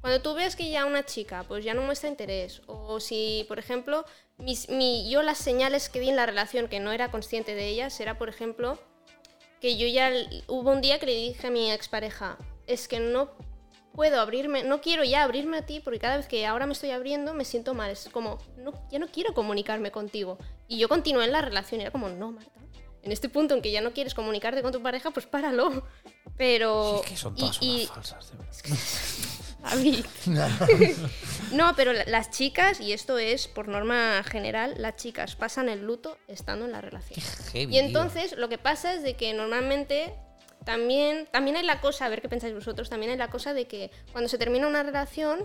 Cuando 0.00 0.22
tú 0.22 0.34
ves 0.34 0.56
que 0.56 0.70
ya 0.70 0.86
una 0.86 1.04
chica 1.04 1.44
pues 1.46 1.64
ya 1.64 1.74
no 1.74 1.82
muestra 1.82 2.08
interés, 2.08 2.62
o 2.66 2.98
si, 2.98 3.44
por 3.46 3.58
ejemplo, 3.58 4.04
mis- 4.38 4.68
mi- 4.68 5.08
yo 5.10 5.22
las 5.22 5.38
señales 5.38 5.88
que 5.88 6.00
vi 6.00 6.08
en 6.10 6.16
la 6.16 6.26
relación 6.26 6.68
que 6.68 6.80
no 6.80 6.92
era 6.92 7.10
consciente 7.10 7.54
de 7.54 7.68
ellas, 7.68 7.98
era, 8.00 8.18
por 8.18 8.28
ejemplo, 8.28 8.78
que 9.60 9.76
yo 9.76 9.86
ya 9.86 10.10
hubo 10.48 10.70
un 10.70 10.80
día 10.80 10.98
que 10.98 11.06
le 11.06 11.14
dije 11.14 11.46
a 11.46 11.50
mi 11.50 11.70
expareja, 11.70 12.38
es 12.66 12.88
que 12.88 13.00
no 13.00 13.30
puedo 13.94 14.20
abrirme, 14.20 14.62
no 14.62 14.82
quiero 14.82 15.04
ya 15.04 15.22
abrirme 15.22 15.56
a 15.58 15.64
ti 15.66 15.80
porque 15.80 15.98
cada 15.98 16.18
vez 16.18 16.26
que 16.28 16.44
ahora 16.46 16.66
me 16.66 16.74
estoy 16.74 16.90
abriendo 16.90 17.32
me 17.32 17.46
siento 17.46 17.72
mal, 17.72 17.90
es 17.90 18.08
como, 18.12 18.38
no, 18.58 18.72
ya 18.90 18.98
no 18.98 19.06
quiero 19.08 19.32
comunicarme 19.32 19.90
contigo. 19.90 20.36
Y 20.68 20.78
yo 20.78 20.88
continué 20.88 21.24
en 21.24 21.32
la 21.32 21.40
relación 21.40 21.80
y 21.80 21.84
era 21.84 21.90
como, 21.90 22.08
no, 22.10 22.32
Marta, 22.32 22.50
en 23.02 23.12
este 23.12 23.28
punto 23.30 23.54
en 23.54 23.62
que 23.62 23.70
ya 23.72 23.80
no 23.80 23.92
quieres 23.92 24.12
comunicarte 24.14 24.60
con 24.62 24.72
tu 24.72 24.82
pareja, 24.82 25.10
pues 25.12 25.24
páralo. 25.26 25.86
Pero... 26.36 27.00
Es 27.02 27.08
que 27.10 27.16
son 27.16 27.34
y- 27.36 27.40
todas 27.40 27.58
y- 27.62 27.76
unas 27.76 27.88
falsas, 27.88 28.32
verdad. 29.74 30.50
David. 30.58 30.96
No, 31.52 31.74
pero 31.76 31.92
la- 31.92 32.04
las 32.06 32.30
chicas, 32.30 32.80
y 32.80 32.92
esto 32.92 33.18
es 33.18 33.46
por 33.46 33.68
norma 33.68 34.22
general, 34.24 34.74
las 34.78 34.96
chicas 34.96 35.36
pasan 35.36 35.68
el 35.68 35.82
luto 35.84 36.18
estando 36.28 36.64
en 36.64 36.72
la 36.72 36.80
relación. 36.80 37.20
Heavy, 37.52 37.64
Y 37.76 37.78
tío. 37.78 37.86
entonces 37.86 38.36
lo 38.36 38.48
que 38.48 38.58
pasa 38.58 38.94
es 38.94 39.02
de 39.02 39.14
que 39.14 39.32
normalmente 39.32 40.12
también, 40.64 41.28
también 41.30 41.56
hay 41.56 41.62
la 41.64 41.80
cosa, 41.80 42.06
a 42.06 42.08
ver 42.08 42.20
qué 42.20 42.28
pensáis 42.28 42.52
vosotros, 42.54 42.90
también 42.90 43.12
hay 43.12 43.18
la 43.18 43.30
cosa 43.30 43.54
de 43.54 43.66
que 43.68 43.90
cuando 44.12 44.28
se 44.28 44.38
termina 44.38 44.66
una 44.66 44.82
relación, 44.82 45.44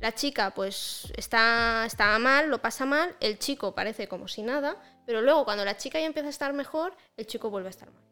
la 0.00 0.14
chica 0.14 0.52
pues 0.54 1.12
está, 1.16 1.84
está 1.86 2.18
mal, 2.18 2.48
lo 2.48 2.62
pasa 2.62 2.86
mal, 2.86 3.14
el 3.20 3.38
chico 3.38 3.74
parece 3.74 4.08
como 4.08 4.26
si 4.28 4.42
nada, 4.42 4.76
pero 5.06 5.20
luego 5.20 5.44
cuando 5.44 5.64
la 5.66 5.76
chica 5.76 6.00
ya 6.00 6.06
empieza 6.06 6.28
a 6.28 6.30
estar 6.30 6.52
mejor, 6.54 6.96
el 7.18 7.26
chico 7.26 7.50
vuelve 7.50 7.68
a 7.68 7.70
estar 7.70 7.90
mal. 7.90 8.02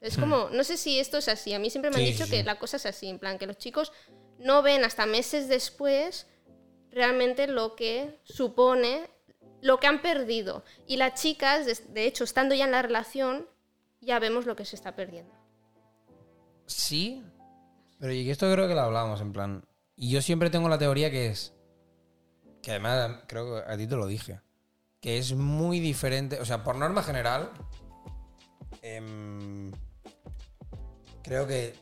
Es 0.00 0.18
como, 0.18 0.50
no 0.50 0.64
sé 0.64 0.76
si 0.76 0.98
esto 0.98 1.16
es 1.16 1.28
así, 1.28 1.54
a 1.54 1.58
mí 1.58 1.70
siempre 1.70 1.90
me 1.90 1.96
han 1.96 2.02
Hmm. 2.02 2.06
Sí, 2.06 2.12
dicho 2.12 2.24
sí, 2.26 2.30
que 2.32 2.42
la 2.42 2.58
cosa 2.58 2.76
es 2.76 2.84
así, 2.84 3.08
en 3.08 3.18
plan 3.18 3.38
que 3.38 3.46
los 3.46 3.56
chicos 3.56 3.90
no 4.38 4.62
ven 4.62 4.84
hasta 4.84 5.06
meses 5.06 5.48
después 5.48 6.26
realmente 6.90 7.46
lo 7.46 7.74
que 7.74 8.20
supone 8.24 9.10
lo 9.64 9.80
que 9.80 9.86
han 9.86 10.02
perdido. 10.02 10.62
Y 10.86 10.98
las 10.98 11.20
chicas, 11.20 11.66
de, 11.94 12.06
hecho, 12.06 12.24
estando 12.24 12.54
ya 12.54 12.66
en 12.66 12.70
la 12.70 12.82
relación, 12.82 13.46
ya 14.02 14.18
vemos 14.18 14.44
lo 14.44 14.56
que 14.56 14.66
se 14.66 14.76
está 14.76 14.94
perdiendo. 14.94 15.34
Sí, 16.66 17.24
pero 17.98 18.12
y 18.12 18.30
esto 18.30 18.52
creo 18.52 18.68
que 18.68 18.74
lo 18.74 18.82
hablamos, 18.82 19.22
en 19.22 19.32
plan. 19.32 19.64
Y 19.96 20.10
yo 20.10 20.20
siempre 20.20 20.50
tengo 20.50 20.68
la 20.68 20.76
teoría 20.76 21.10
que 21.10 21.28
es. 21.28 21.54
Que 22.62 22.72
además, 22.72 23.22
creo 23.26 23.54
que 23.54 23.72
a 23.72 23.76
ti 23.78 23.86
te 23.86 23.96
lo 23.96 24.06
dije. 24.06 24.42
Que 25.00 25.16
es 25.16 25.32
muy 25.32 25.80
diferente. 25.80 26.40
O 26.40 26.44
sea, 26.44 26.62
por 26.62 26.76
norma 26.76 27.02
general. 27.02 27.50
em, 28.82 29.72
creo 31.22 31.46
que 31.46 31.74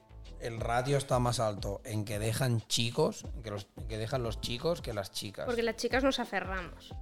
el 0.42 0.60
ratio 0.60 0.96
está 0.98 1.18
más 1.18 1.40
alto 1.40 1.80
en 1.84 2.04
que 2.04 2.18
dejan 2.18 2.60
chicos, 2.66 3.24
que, 3.42 3.50
los, 3.50 3.66
que 3.88 3.96
dejan 3.98 4.22
los 4.22 4.40
chicos 4.40 4.80
que 4.82 4.92
las 4.92 5.10
chicas. 5.12 5.46
Porque 5.46 5.62
las 5.62 5.76
chicas 5.76 6.02
nos 6.04 6.18
aferramos. 6.18 6.94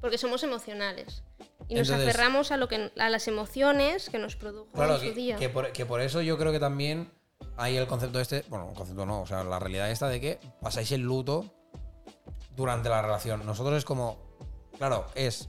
Porque 0.00 0.18
somos 0.18 0.42
emocionales. 0.42 1.22
Y 1.68 1.74
nos 1.74 1.88
Entonces- 1.88 2.08
aferramos 2.08 2.50
a, 2.52 2.56
lo 2.56 2.68
que, 2.68 2.90
a 2.98 3.08
las 3.08 3.28
emociones 3.28 4.10
que 4.10 4.18
nos 4.18 4.36
produjo 4.36 4.70
Claro, 4.72 4.94
en 4.94 5.00
su 5.00 5.06
que, 5.06 5.12
día. 5.12 5.36
que 5.36 5.48
por, 5.48 5.72
que 5.72 5.86
por 5.86 6.00
eso 6.00 6.20
yo 6.22 6.36
creo 6.38 6.52
que 6.52 6.60
también 6.60 7.10
hay 7.56 7.76
el 7.76 7.86
concepto 7.86 8.20
este, 8.20 8.44
bueno, 8.48 8.68
el 8.70 8.74
concepto 8.74 9.06
no, 9.06 9.22
o 9.22 9.26
sea, 9.26 9.42
la 9.44 9.58
realidad 9.58 9.90
esta 9.90 10.08
de 10.08 10.20
que 10.20 10.40
pasáis 10.60 10.90
el 10.92 11.00
luto 11.02 11.44
durante 12.56 12.88
la 12.88 13.00
relación. 13.00 13.46
Nosotros 13.46 13.78
es 13.78 13.84
como, 13.84 14.18
claro, 14.76 15.06
es 15.14 15.48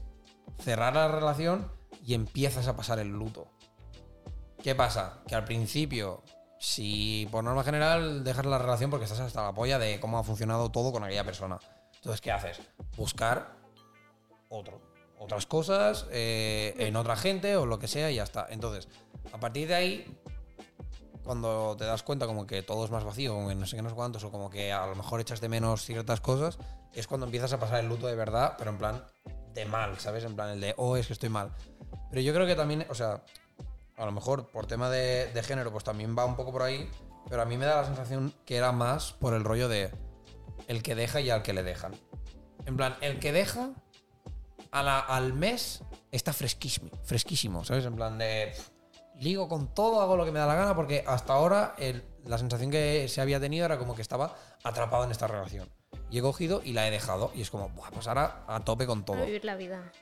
cerrar 0.62 0.94
la 0.94 1.08
relación 1.08 1.70
y 2.04 2.14
empiezas 2.14 2.68
a 2.68 2.76
pasar 2.76 2.98
el 2.98 3.08
luto. 3.08 3.48
¿Qué 4.62 4.74
pasa? 4.74 5.22
Que 5.26 5.34
al 5.34 5.44
principio, 5.44 6.22
si 6.64 7.28
por 7.30 7.44
norma 7.44 7.62
general 7.62 8.24
dejas 8.24 8.46
la 8.46 8.56
relación 8.56 8.90
porque 8.90 9.04
estás 9.04 9.20
hasta 9.20 9.42
la 9.42 9.52
polla 9.52 9.78
de 9.78 10.00
cómo 10.00 10.18
ha 10.18 10.24
funcionado 10.24 10.70
todo 10.70 10.92
con 10.92 11.04
aquella 11.04 11.22
persona. 11.22 11.58
Entonces, 11.96 12.22
¿qué 12.22 12.32
haces? 12.32 12.60
Buscar 12.96 13.52
otro. 14.48 14.80
Otras 15.18 15.44
cosas 15.44 16.06
eh, 16.10 16.74
en 16.78 16.96
otra 16.96 17.16
gente 17.16 17.56
o 17.56 17.66
lo 17.66 17.78
que 17.78 17.86
sea 17.86 18.10
y 18.10 18.14
ya 18.14 18.22
está. 18.22 18.46
Entonces, 18.48 18.88
a 19.30 19.38
partir 19.38 19.68
de 19.68 19.74
ahí, 19.74 20.18
cuando 21.22 21.76
te 21.76 21.84
das 21.84 22.02
cuenta 22.02 22.26
como 22.26 22.46
que 22.46 22.62
todo 22.62 22.86
es 22.86 22.90
más 22.90 23.04
vacío, 23.04 23.34
como 23.34 23.48
que 23.48 23.54
no 23.54 23.66
sé 23.66 23.76
qué, 23.76 23.82
no 23.82 23.90
sé 23.90 23.94
cuántos, 23.94 24.24
o 24.24 24.30
como 24.30 24.48
que 24.48 24.72
a 24.72 24.86
lo 24.86 24.94
mejor 24.94 25.20
echas 25.20 25.42
de 25.42 25.50
menos 25.50 25.84
ciertas 25.84 26.22
cosas, 26.22 26.58
es 26.94 27.06
cuando 27.06 27.26
empiezas 27.26 27.52
a 27.52 27.60
pasar 27.60 27.80
el 27.80 27.90
luto 27.90 28.06
de 28.06 28.14
verdad, 28.14 28.54
pero 28.56 28.70
en 28.70 28.78
plan 28.78 29.04
de 29.52 29.66
mal, 29.66 29.98
¿sabes? 29.98 30.24
En 30.24 30.34
plan 30.34 30.48
el 30.48 30.60
de, 30.62 30.74
oh, 30.78 30.96
es 30.96 31.08
que 31.08 31.12
estoy 31.12 31.28
mal. 31.28 31.52
Pero 32.08 32.22
yo 32.22 32.32
creo 32.32 32.46
que 32.46 32.54
también, 32.54 32.86
o 32.88 32.94
sea, 32.94 33.22
a 33.96 34.04
lo 34.06 34.12
mejor 34.12 34.48
por 34.50 34.66
tema 34.66 34.90
de, 34.90 35.30
género, 35.44 35.70
pues 35.72 35.84
también 35.84 36.16
va 36.18 36.24
un 36.24 36.36
poco 36.36 36.52
por 36.52 36.62
ahí, 36.62 36.88
pero 37.28 37.42
a 37.42 37.44
mí 37.44 37.56
me 37.56 37.66
da 37.66 37.76
la 37.76 37.84
sensación 37.86 38.34
que 38.44 38.56
era 38.56 38.72
más 38.72 39.12
por 39.12 39.34
el 39.34 39.44
rollo 39.44 39.68
de 39.68 39.90
el 40.68 40.82
que 40.82 40.94
deja 40.94 41.20
y 41.20 41.30
al 41.30 41.42
que 41.42 41.52
le 41.52 41.62
dejan. 41.62 41.94
En 42.66 42.76
plan, 42.76 42.96
el 43.00 43.18
que 43.18 43.32
deja 43.32 43.70
a 44.70 44.82
la- 44.82 45.00
al 45.00 45.32
mes 45.32 45.82
está 46.10 46.32
fresquísimo, 46.32 46.90
fresquísimo, 47.04 47.64
¿sabes? 47.64 47.84
En 47.84 47.94
plan 47.96 48.18
de 48.18 48.52
ligo 49.20 49.48
con 49.48 49.72
todo, 49.74 50.00
hago 50.00 50.16
lo 50.16 50.24
que 50.24 50.32
me 50.32 50.38
da 50.38 50.46
la 50.46 50.54
gana, 50.54 50.74
porque 50.74 51.04
hasta 51.06 51.34
ahora 51.34 51.74
la 52.24 52.38
sensación 52.38 52.70
que 52.70 53.06
se 53.08 53.20
había 53.20 53.38
tenido 53.38 53.64
era 53.66 53.78
como 53.78 53.94
que 53.94 54.02
estaba 54.02 54.34
atrapado 54.64 55.04
en 55.04 55.10
esta 55.10 55.26
relación. 55.26 55.68
Y 56.10 56.18
he 56.18 56.22
cogido 56.22 56.60
y 56.64 56.72
la 56.72 56.86
he 56.86 56.90
dejado. 56.90 57.30
Y 57.34 57.42
es 57.42 57.50
como, 57.50 57.68
pues 57.74 58.06
ahora 58.08 58.44
a 58.46 58.60
tope 58.64 58.86
con 58.86 59.04
todo. 59.04 59.24
vivir 59.24 59.44
la 59.44 59.56
vida. 59.56 59.92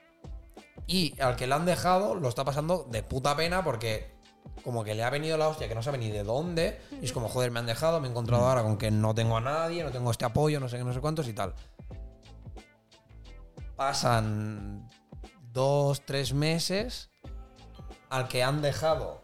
Y 0.87 1.21
al 1.21 1.37
que 1.37 1.47
le 1.47 1.55
han 1.55 1.65
dejado 1.65 2.15
lo 2.15 2.29
está 2.29 2.45
pasando 2.45 2.87
de 2.91 3.03
puta 3.03 3.37
pena 3.37 3.63
porque 3.65 4.13
como 4.65 4.85
que 4.85 4.95
le 4.95 5.03
ha 5.05 5.11
venido 5.11 5.37
la 5.39 5.49
hostia 5.49 5.69
que 5.69 5.75
no 5.75 5.83
sabe 5.83 5.99
ni 5.99 6.11
de 6.11 6.25
dónde. 6.25 6.81
Y 7.01 7.05
es 7.05 7.13
como, 7.13 7.29
joder, 7.29 7.51
me 7.51 7.61
han 7.61 7.67
dejado, 7.67 8.01
me 8.01 8.09
he 8.09 8.11
encontrado 8.11 8.45
ahora 8.47 8.63
con 8.63 8.77
que 8.77 8.91
no 8.91 9.15
tengo 9.15 9.37
a 9.37 9.41
nadie, 9.41 9.83
no 9.85 9.91
tengo 9.91 10.11
este 10.11 10.25
apoyo, 10.25 10.61
no 10.61 10.69
sé 10.69 10.79
qué, 10.79 10.85
no 10.85 10.93
sé 10.93 11.01
cuántos 11.01 11.29
y 11.29 11.33
tal. 11.33 11.55
Pasan 13.77 14.89
dos, 15.53 16.03
tres 16.05 16.35
meses 16.35 17.11
al 18.11 18.29
que 18.29 18.43
han 18.43 18.61
dejado, 18.61 19.21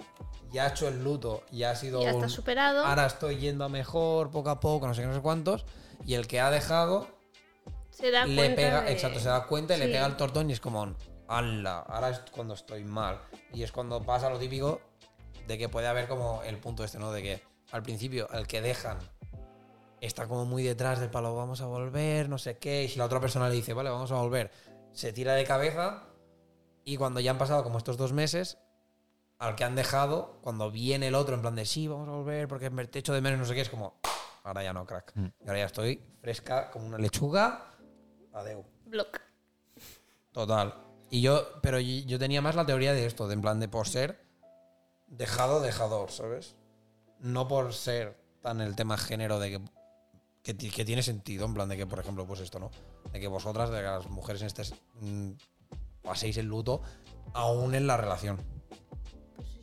ya 0.51 0.64
ha 0.64 0.68
hecho 0.68 0.89
el 0.89 1.05
luto, 1.05 1.44
ya 1.52 1.70
ha 1.72 1.76
sido 1.76 2.01
Ya 2.02 2.10
está 2.10 2.24
un- 2.24 2.30
superado. 2.30 2.85
ahora 2.85 3.06
estoy 3.06 3.36
yendo 3.36 3.64
a 3.64 3.68
mejor 3.68 4.30
poco 4.30 4.48
a 4.51 4.60
poco, 4.60 4.86
no 4.86 4.94
sé 4.94 5.02
qué, 5.02 5.06
no 5.09 5.14
sé 5.14 5.20
cuántos. 5.20 5.66
Y 6.06 6.14
el 6.14 6.26
que 6.26 6.40
ha 6.40 6.51
dejado 6.51 7.06
Se 7.90 8.10
da 8.10 8.24
le 8.24 8.35
cuenta 8.36 8.56
pega, 8.56 8.80
de- 8.82 8.93
exacto, 8.93 9.20
se 9.20 9.28
da 9.28 9.47
cuenta 9.47 9.76
y 9.76 9.80
le 9.80 9.86
pega 9.89 10.06
el 10.06 10.16
tortón 10.16 10.48
y 10.48 10.55
es 10.55 10.60
como, 10.60 10.94
Ahora 11.29 12.11
es 12.11 12.21
cuando 12.33 12.55
estoy 12.55 12.85
mal. 12.85 13.21
Y 13.53 13.63
es 13.63 13.73
cuando 13.73 14.03
pasa 14.03 14.31
lo 14.31 14.39
típico 14.39 14.81
de 15.47 15.59
que 15.59 15.69
puede 15.69 15.87
haber 15.87 16.09
como 16.09 16.43
el 16.43 16.59
punto 16.59 16.85
este, 16.85 16.99
¿no? 16.99 17.13
De 17.13 17.23
que 17.23 17.43
al 17.71 17.83
principio 17.83 18.29
el 18.33 18.47
que 18.47 18.61
dejan 18.61 18.99
está 20.01 20.27
como 20.27 20.45
muy 20.45 20.63
detrás 20.63 21.01
del 21.01 21.11
palo, 21.11 21.35
vamos 21.35 21.61
a 21.61 21.67
volver, 21.67 22.29
no 22.29 22.39
sé 22.39 22.59
qué. 22.59 22.85
Y 22.85 22.89
si 22.89 22.99
la 22.99 23.05
otra 23.05 23.21
persona 23.21 23.49
le 23.49 23.55
dice, 23.55 23.75
vale, 23.75 23.91
vamos 23.91 24.11
a 24.13 24.17
volver, 24.17 24.51
se 24.93 25.13
tira 25.13 25.35
de 25.35 25.45
cabeza 25.45 26.05
y 26.85 26.97
cuando 26.97 27.21
ya 27.21 27.31
han 27.31 27.39
pasado 27.39 27.63
como 27.63 27.79
estos 27.79 27.97
dos 27.97 28.13
meses, 28.13 28.59
al 29.39 29.55
que 29.55 29.65
han 29.65 29.75
dejado, 29.75 30.39
cuando 30.43 30.71
viene 30.71 31.09
el 31.09 31.15
otro 31.15 31.35
en 31.35 31.43
plan 31.43 31.55
de, 31.55 31.67
sí, 31.67 31.87
vamos 31.89 32.09
a 32.09 32.13
volver 32.13 32.49
porque 32.49 32.71
me 32.71 32.87
te 32.87 33.01
echo 33.01 33.13
de 33.13 33.21
menos, 33.21 33.39
no 33.39 33.45
sé 33.45 33.55
qué, 33.55 33.61
es 33.61 33.69
como, 33.71 34.01
ahora 34.45 34.63
ya 34.63 34.73
no, 34.73 34.87
crack. 34.87 35.13
Mm. 35.15 35.27
Y 35.41 35.49
ahora 35.49 35.59
ya 35.59 35.67
estoy 35.67 36.03
fresca 36.21 36.71
como 36.71 36.87
una 36.87 36.99
lechuga. 36.99 37.75
Adeu. 38.33 38.65
Block. 38.87 39.21
Total. 40.33 40.88
Y 41.10 41.20
yo, 41.22 41.47
pero 41.62 41.78
yo 41.80 42.18
tenía 42.18 42.43
más 42.43 42.55
la 42.55 42.66
teoría 42.66 42.93
de 42.93 43.06
esto, 43.06 43.28
de 43.28 43.35
en 43.35 43.40
plan 43.40 43.60
de 43.60 43.68
por 43.68 43.89
ser 43.89 44.20
dejado, 45.06 45.60
dejador, 45.60 46.10
¿sabes? 46.10 46.55
No 47.18 47.48
por 47.48 47.72
ser 47.72 48.18
tan 48.43 48.60
el 48.60 48.76
tema 48.76 48.98
género 48.98 49.39
de 49.40 49.51
que, 49.52 49.60
que, 50.43 50.55
ti- 50.55 50.70
que 50.70 50.85
tiene 50.85 51.02
sentido, 51.02 51.47
en 51.47 51.55
plan 51.55 51.68
de 51.68 51.76
que, 51.76 51.86
por 51.86 51.98
ejemplo, 51.98 52.26
pues 52.26 52.40
esto, 52.40 52.59
¿no? 52.59 52.70
De 53.12 53.20
que 53.20 53.26
vosotras, 53.26 53.70
de 53.70 53.78
que 53.78 53.82
las 53.85 54.06
mujeres 54.10 54.43
en 54.43 54.47
este 54.48 54.62
mm, 55.01 55.30
paséis 56.02 56.36
el 56.36 56.47
luto 56.47 56.82
aún 57.32 57.74
en 57.74 57.86
la 57.86 57.97
relación. 57.97 58.36
Pues 59.36 59.48
sí, 59.48 59.62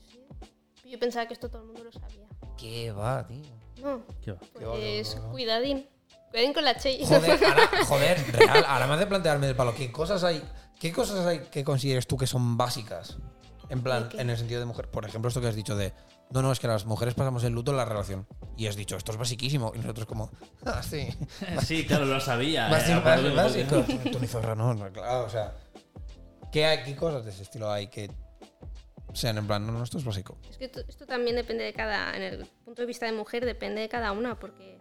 sí. 0.81 0.89
Yo 0.89 0.99
pensaba 0.99 1.27
que 1.27 1.33
esto 1.35 1.49
todo 1.49 1.61
el 1.61 1.67
mundo 1.67 1.83
lo 1.83 1.91
sabía. 1.91 2.27
¿Qué 2.57 2.91
va, 2.91 3.25
tío? 3.27 3.41
No, 3.83 4.01
¿Qué 4.21 4.31
va? 4.31 4.39
Qué 4.57 4.65
va, 4.65 4.75
qué 4.75 5.03
pues 5.03 5.09
va, 5.09 5.13
qué 5.13 5.19
va. 5.19 5.31
cuidadín. 5.31 5.89
Cuidadín 6.31 6.53
con 6.53 6.63
la 6.65 6.75
Chey. 6.75 7.05
Joder, 7.05 7.43
ahora, 7.45 7.69
joder, 7.85 8.31
real, 8.35 8.65
ahora 8.67 8.87
me 8.87 8.93
hace 8.95 9.05
plantearme 9.07 9.47
el 9.49 9.55
palo. 9.55 9.73
¿Qué 9.75 9.91
cosas 9.91 10.23
hay, 10.23 10.41
qué 10.79 10.91
cosas 10.91 11.25
hay 11.25 11.39
que 11.39 11.63
consideres 11.63 12.07
tú 12.07 12.17
que 12.17 12.27
son 12.27 12.57
básicas? 12.57 13.17
En 13.69 13.81
plan, 13.81 14.09
en 14.13 14.29
el 14.29 14.37
sentido 14.37 14.59
de 14.59 14.65
mujer. 14.67 14.89
Por 14.91 15.05
ejemplo, 15.05 15.27
esto 15.29 15.41
que 15.41 15.47
has 15.47 15.55
dicho 15.55 15.75
de. 15.75 15.93
No, 16.29 16.41
no, 16.41 16.51
es 16.51 16.59
que 16.59 16.67
las 16.67 16.85
mujeres 16.85 17.13
pasamos 17.15 17.43
el 17.43 17.53
luto 17.53 17.71
en 17.71 17.77
la 17.77 17.85
relación. 17.85 18.27
Y 18.57 18.67
has 18.67 18.75
dicho, 18.75 18.95
esto 18.95 19.11
es 19.11 19.17
basiquísimo. 19.17 19.71
Y 19.75 19.79
nosotros, 19.79 20.05
como. 20.05 20.29
Ah, 20.65 20.83
sí. 20.83 21.07
Sí, 21.65 21.85
claro, 21.85 22.05
lo 22.05 22.19
sabía. 22.19 22.69
Básico, 22.69 22.99
eh, 23.09 23.33
básico. 23.35 23.83
Tú 24.11 24.19
ni 24.19 24.27
zorra, 24.27 24.53
no, 24.55 24.75
claro, 24.93 25.25
o 25.25 25.29
sea. 25.29 25.55
¿qué, 26.51 26.65
hay- 26.65 26.83
¿Qué 26.83 26.95
cosas 26.95 27.25
de 27.25 27.31
ese 27.31 27.43
estilo 27.43 27.71
hay 27.71 27.87
que 27.87 28.09
sean 29.13 29.37
en 29.37 29.47
plan, 29.47 29.65
no, 29.65 29.71
no, 29.73 29.83
esto 29.83 29.97
es 29.97 30.03
básico? 30.05 30.37
Es 30.49 30.57
que 30.57 30.65
esto, 30.65 30.81
esto 30.87 31.05
también 31.05 31.35
depende 31.37 31.63
de 31.63 31.73
cada, 31.73 32.15
en 32.15 32.21
el 32.21 32.45
punto 32.65 32.81
de 32.81 32.85
vista 32.85 33.05
de 33.05 33.13
mujer, 33.13 33.45
depende 33.45 33.81
de 33.81 33.89
cada 33.89 34.11
una, 34.11 34.37
porque 34.39 34.77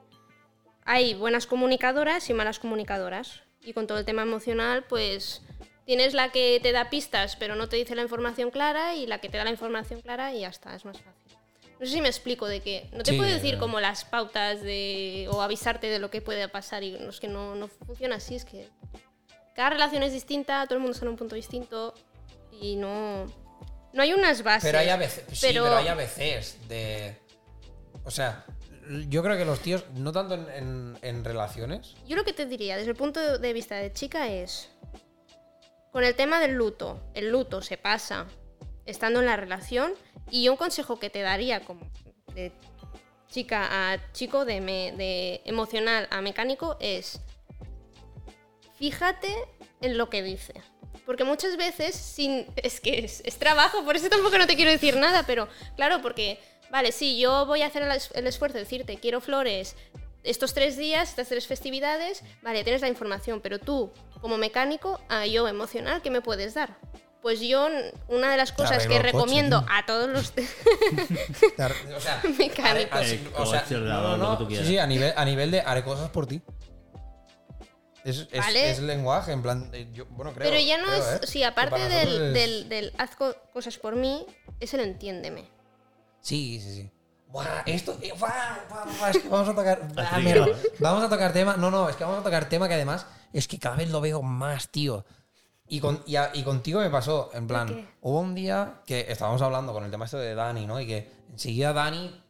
hay 0.84 1.14
buenas 1.14 1.46
comunicadoras 1.46 2.28
y 2.30 2.34
malas 2.34 2.58
comunicadoras. 2.58 3.42
Y 3.62 3.72
con 3.72 3.86
todo 3.86 3.96
el 3.98 4.04
tema 4.04 4.22
emocional, 4.22 4.84
pues 4.88 5.40
tienes 5.86 6.15
la 6.15 6.31
que 6.31 6.59
te 6.62 6.73
da 6.73 6.90
pistas, 6.90 7.36
pero 7.36 7.56
no 7.56 7.69
te 7.69 7.77
dice 7.77 7.94
la 7.94 8.02
información 8.02 8.51
clara, 8.51 8.94
y 8.94 9.06
la 9.06 9.19
que 9.20 9.28
te 9.28 9.36
da 9.39 9.44
la 9.44 9.51
información 9.51 10.01
clara 10.01 10.32
y 10.35 10.40
ya 10.40 10.48
está, 10.48 10.74
es 10.74 10.85
más 10.85 10.98
fácil. 10.98 11.36
No 11.81 11.86
sé 11.86 11.93
si 11.93 12.01
me 12.01 12.09
explico 12.09 12.47
de 12.47 12.61
que 12.61 12.89
no 12.93 13.02
te 13.02 13.11
Sí, 13.12 13.16
puedo 13.16 13.31
decir 13.31 13.59
como 13.59 13.81
las 13.81 14.05
pautas 14.05 14.62
de 14.62 15.27
o 15.31 15.43
avisarte 15.43 15.89
de 15.89 15.98
lo 15.98 16.11
que 16.11 16.20
puede 16.23 16.48
pasar 16.48 16.82
y 16.85 16.93
no, 16.93 17.11
es 17.11 17.20
que 17.20 17.28
no, 17.28 17.55
no 17.56 17.69
funciona 17.69 18.16
así, 18.16 18.36
es 18.36 18.44
que 18.44 18.69
cada 19.55 19.70
relación 19.70 20.02
es 20.02 20.12
distinta, 20.12 20.65
todo 20.66 20.74
el 20.77 20.81
mundo 20.81 20.93
está 20.94 21.05
en 21.05 21.11
un 21.11 21.16
punto 21.16 21.35
distinto 21.35 21.93
y 22.61 22.77
no 22.77 23.27
no 23.93 24.02
hay 24.02 24.12
unas 24.12 24.43
bases. 24.43 24.65
Pero 24.69 24.78
hay 24.78 24.89
a 24.89 24.97
veces, 24.97 25.24
sí, 25.32 25.47
pero- 25.48 25.65
pero 25.65 25.77
hay 25.77 25.89
a 25.89 25.94
veces 25.94 26.59
de. 26.69 27.16
O 28.05 28.11
sea, 28.11 28.44
yo 29.09 29.23
creo 29.23 29.36
que 29.36 29.44
los 29.44 29.61
tíos, 29.61 29.85
no 29.94 30.11
tanto 30.12 30.35
en, 30.35 30.48
en- 30.51 30.98
en 31.02 31.24
relaciones. 31.24 31.94
Yo 32.06 32.16
lo 32.16 32.24
que 32.24 32.32
te 32.32 32.44
diría 32.47 32.77
desde 32.77 32.90
el 32.90 32.97
punto 32.97 33.39
de 33.39 33.52
vista 33.52 33.77
de 33.77 33.93
chica 33.93 34.28
es, 34.28 34.70
con 35.94 36.02
el 36.02 36.16
tema 36.16 36.40
del 36.40 36.54
luto, 36.54 37.00
el 37.14 37.30
luto 37.30 37.62
se 37.62 37.76
pasa 37.76 38.26
estando 38.84 39.20
en 39.20 39.26
la 39.26 39.36
relación 39.36 39.94
y 40.28 40.48
un 40.48 40.56
consejo 40.56 40.98
que 40.98 41.08
te 41.08 41.20
daría 41.20 41.60
como 41.60 41.88
de 42.34 42.50
chica 43.28 43.92
a 43.92 44.12
chico, 44.12 44.44
de, 44.44 44.60
de 44.60 45.40
emocional 45.44 46.08
a 46.10 46.20
mecánico 46.20 46.76
es, 46.80 47.20
fíjate 48.76 49.32
en 49.82 49.96
lo 49.96 50.10
que 50.10 50.24
dice. 50.24 50.54
Porque 51.06 51.22
muchas 51.22 51.56
veces, 51.56 51.94
sin, 51.94 52.48
es 52.56 52.80
que 52.80 53.04
es, 53.04 53.22
es 53.24 53.38
trabajo, 53.38 53.84
por 53.84 53.94
eso 53.94 54.08
tampoco 54.08 54.36
no 54.36 54.48
te 54.48 54.56
quiero 54.56 54.72
decir 54.72 54.96
nada, 54.96 55.24
pero 55.28 55.46
claro, 55.76 56.02
porque, 56.02 56.40
vale, 56.72 56.90
sí, 56.90 57.20
yo 57.20 57.46
voy 57.46 57.62
a 57.62 57.66
hacer 57.66 57.84
el 58.14 58.26
esfuerzo 58.26 58.54
de 58.54 58.64
decirte, 58.64 58.98
quiero 58.98 59.20
flores 59.20 59.76
estos 60.24 60.55
tres 60.55 60.76
días, 60.76 61.10
estas 61.10 61.28
tres 61.28 61.46
festividades, 61.46 62.22
vale, 62.42 62.64
tienes 62.64 62.82
la 62.82 62.88
información, 62.88 63.40
pero 63.40 63.59
tú, 63.59 63.92
como 64.20 64.36
mecánico, 64.38 65.01
a 65.09 65.26
yo 65.26 65.46
emocional, 65.46 66.02
¿qué 66.02 66.10
me 66.10 66.20
puedes 66.22 66.55
dar? 66.55 66.76
Pues 67.22 67.40
yo, 67.40 67.68
una 68.09 68.30
de 68.30 68.36
las 68.36 68.52
cosas 68.52 68.72
arreglo 68.72 68.90
que 68.90 68.96
coche, 68.98 69.12
recomiendo 69.12 69.64
a 69.70 69.86
todos 69.86 70.09
los... 70.10 70.32
O 71.96 72.01
sea, 72.01 72.20
Mecánico. 72.38 72.62
haré- 72.62 72.88
así- 72.90 73.14
El 73.14 73.30
o 73.34 73.46
sea, 73.46 73.64
no, 73.70 74.16
no, 74.16 74.16
lo 74.16 74.30
que 74.32 74.36
tú 74.36 74.44
sí, 74.44 74.48
quieras. 74.48 74.66
sí, 74.68 74.78
a 74.78 74.86
nivel, 74.86 75.12
a 75.16 75.24
nivel 75.24 75.51
de 75.51 75.60
haré 75.60 75.82
cosas 75.84 76.10
por 76.10 76.26
ti. 76.26 76.42
Es, 78.05 78.28
es, 78.30 78.38
Vale. 78.38 78.70
es 78.70 78.80
lenguaje, 78.80 79.32
en 79.32 79.40
plan. 79.42 79.70
eh, 79.72 79.88
yo- 79.94 80.05
bueno, 80.10 80.34
creo. 80.34 80.51
pero 80.51 80.60
ya 80.62 80.76
no 80.76 80.86
creo, 80.88 80.98
es... 80.98 81.22
¿eh? 81.22 81.26
Sí, 81.26 81.42
aparte 81.42 81.80
del, 81.88 82.09
es- 82.22 82.34
del, 82.34 82.68
del 82.68 82.92
haz 82.98 83.16
co- 83.16 83.34
cosas 83.55 83.78
por 83.78 83.96
mí, 83.96 84.26
es 84.60 84.74
el 84.74 84.80
entiéndeme. 84.80 85.48
Sí, 86.20 86.60
sí, 86.60 86.74
sí. 86.74 86.90
Buah, 87.35 87.62
esto. 87.66 87.98
eh, 88.01 88.12
buah, 88.16 88.31
buah, 88.70 88.85
buah, 88.97 89.11
es 89.11 89.19
que 89.19 89.28
vamos 89.28 89.48
a 89.48 89.55
tocar. 89.56 89.89
ah. 89.97 90.20
¿no? 90.20 90.47
Vamos 90.78 91.02
a 91.02 91.09
tocar 91.09 91.32
tema. 91.32 91.56
No, 91.56 91.69
no, 91.69 91.89
es 91.89 91.97
que 91.97 92.05
vamos 92.05 92.20
a 92.20 92.23
tocar 92.23 92.48
tema 92.48 92.69
que 92.69 92.74
además 92.74 93.06
es 93.32 93.48
que 93.48 93.59
cada 93.59 93.74
vez 93.74 93.90
lo 93.90 94.01
veo 94.01 94.23
más, 94.23 94.69
tío. 94.69 95.05
Y, 95.66 95.81
con, 95.81 96.01
y, 96.06 96.15
a- 96.15 96.31
y 96.32 96.44
contigo 96.44 96.78
me 96.78 96.90
pasó, 96.90 97.31
en 97.35 97.48
plan, 97.48 97.89
hubo 98.02 98.20
un 98.20 98.36
día 98.36 98.82
que 98.86 99.06
estábamos 99.09 99.43
hablando 99.43 99.73
con 99.73 99.82
el 99.82 99.90
tema 99.90 100.05
este 100.05 100.19
de 100.19 100.36
Dani, 100.36 100.65
¿no? 100.65 100.78
Y 100.78 100.86
que 100.86 101.11
enseguida 101.32 101.73
Dani 101.73 102.23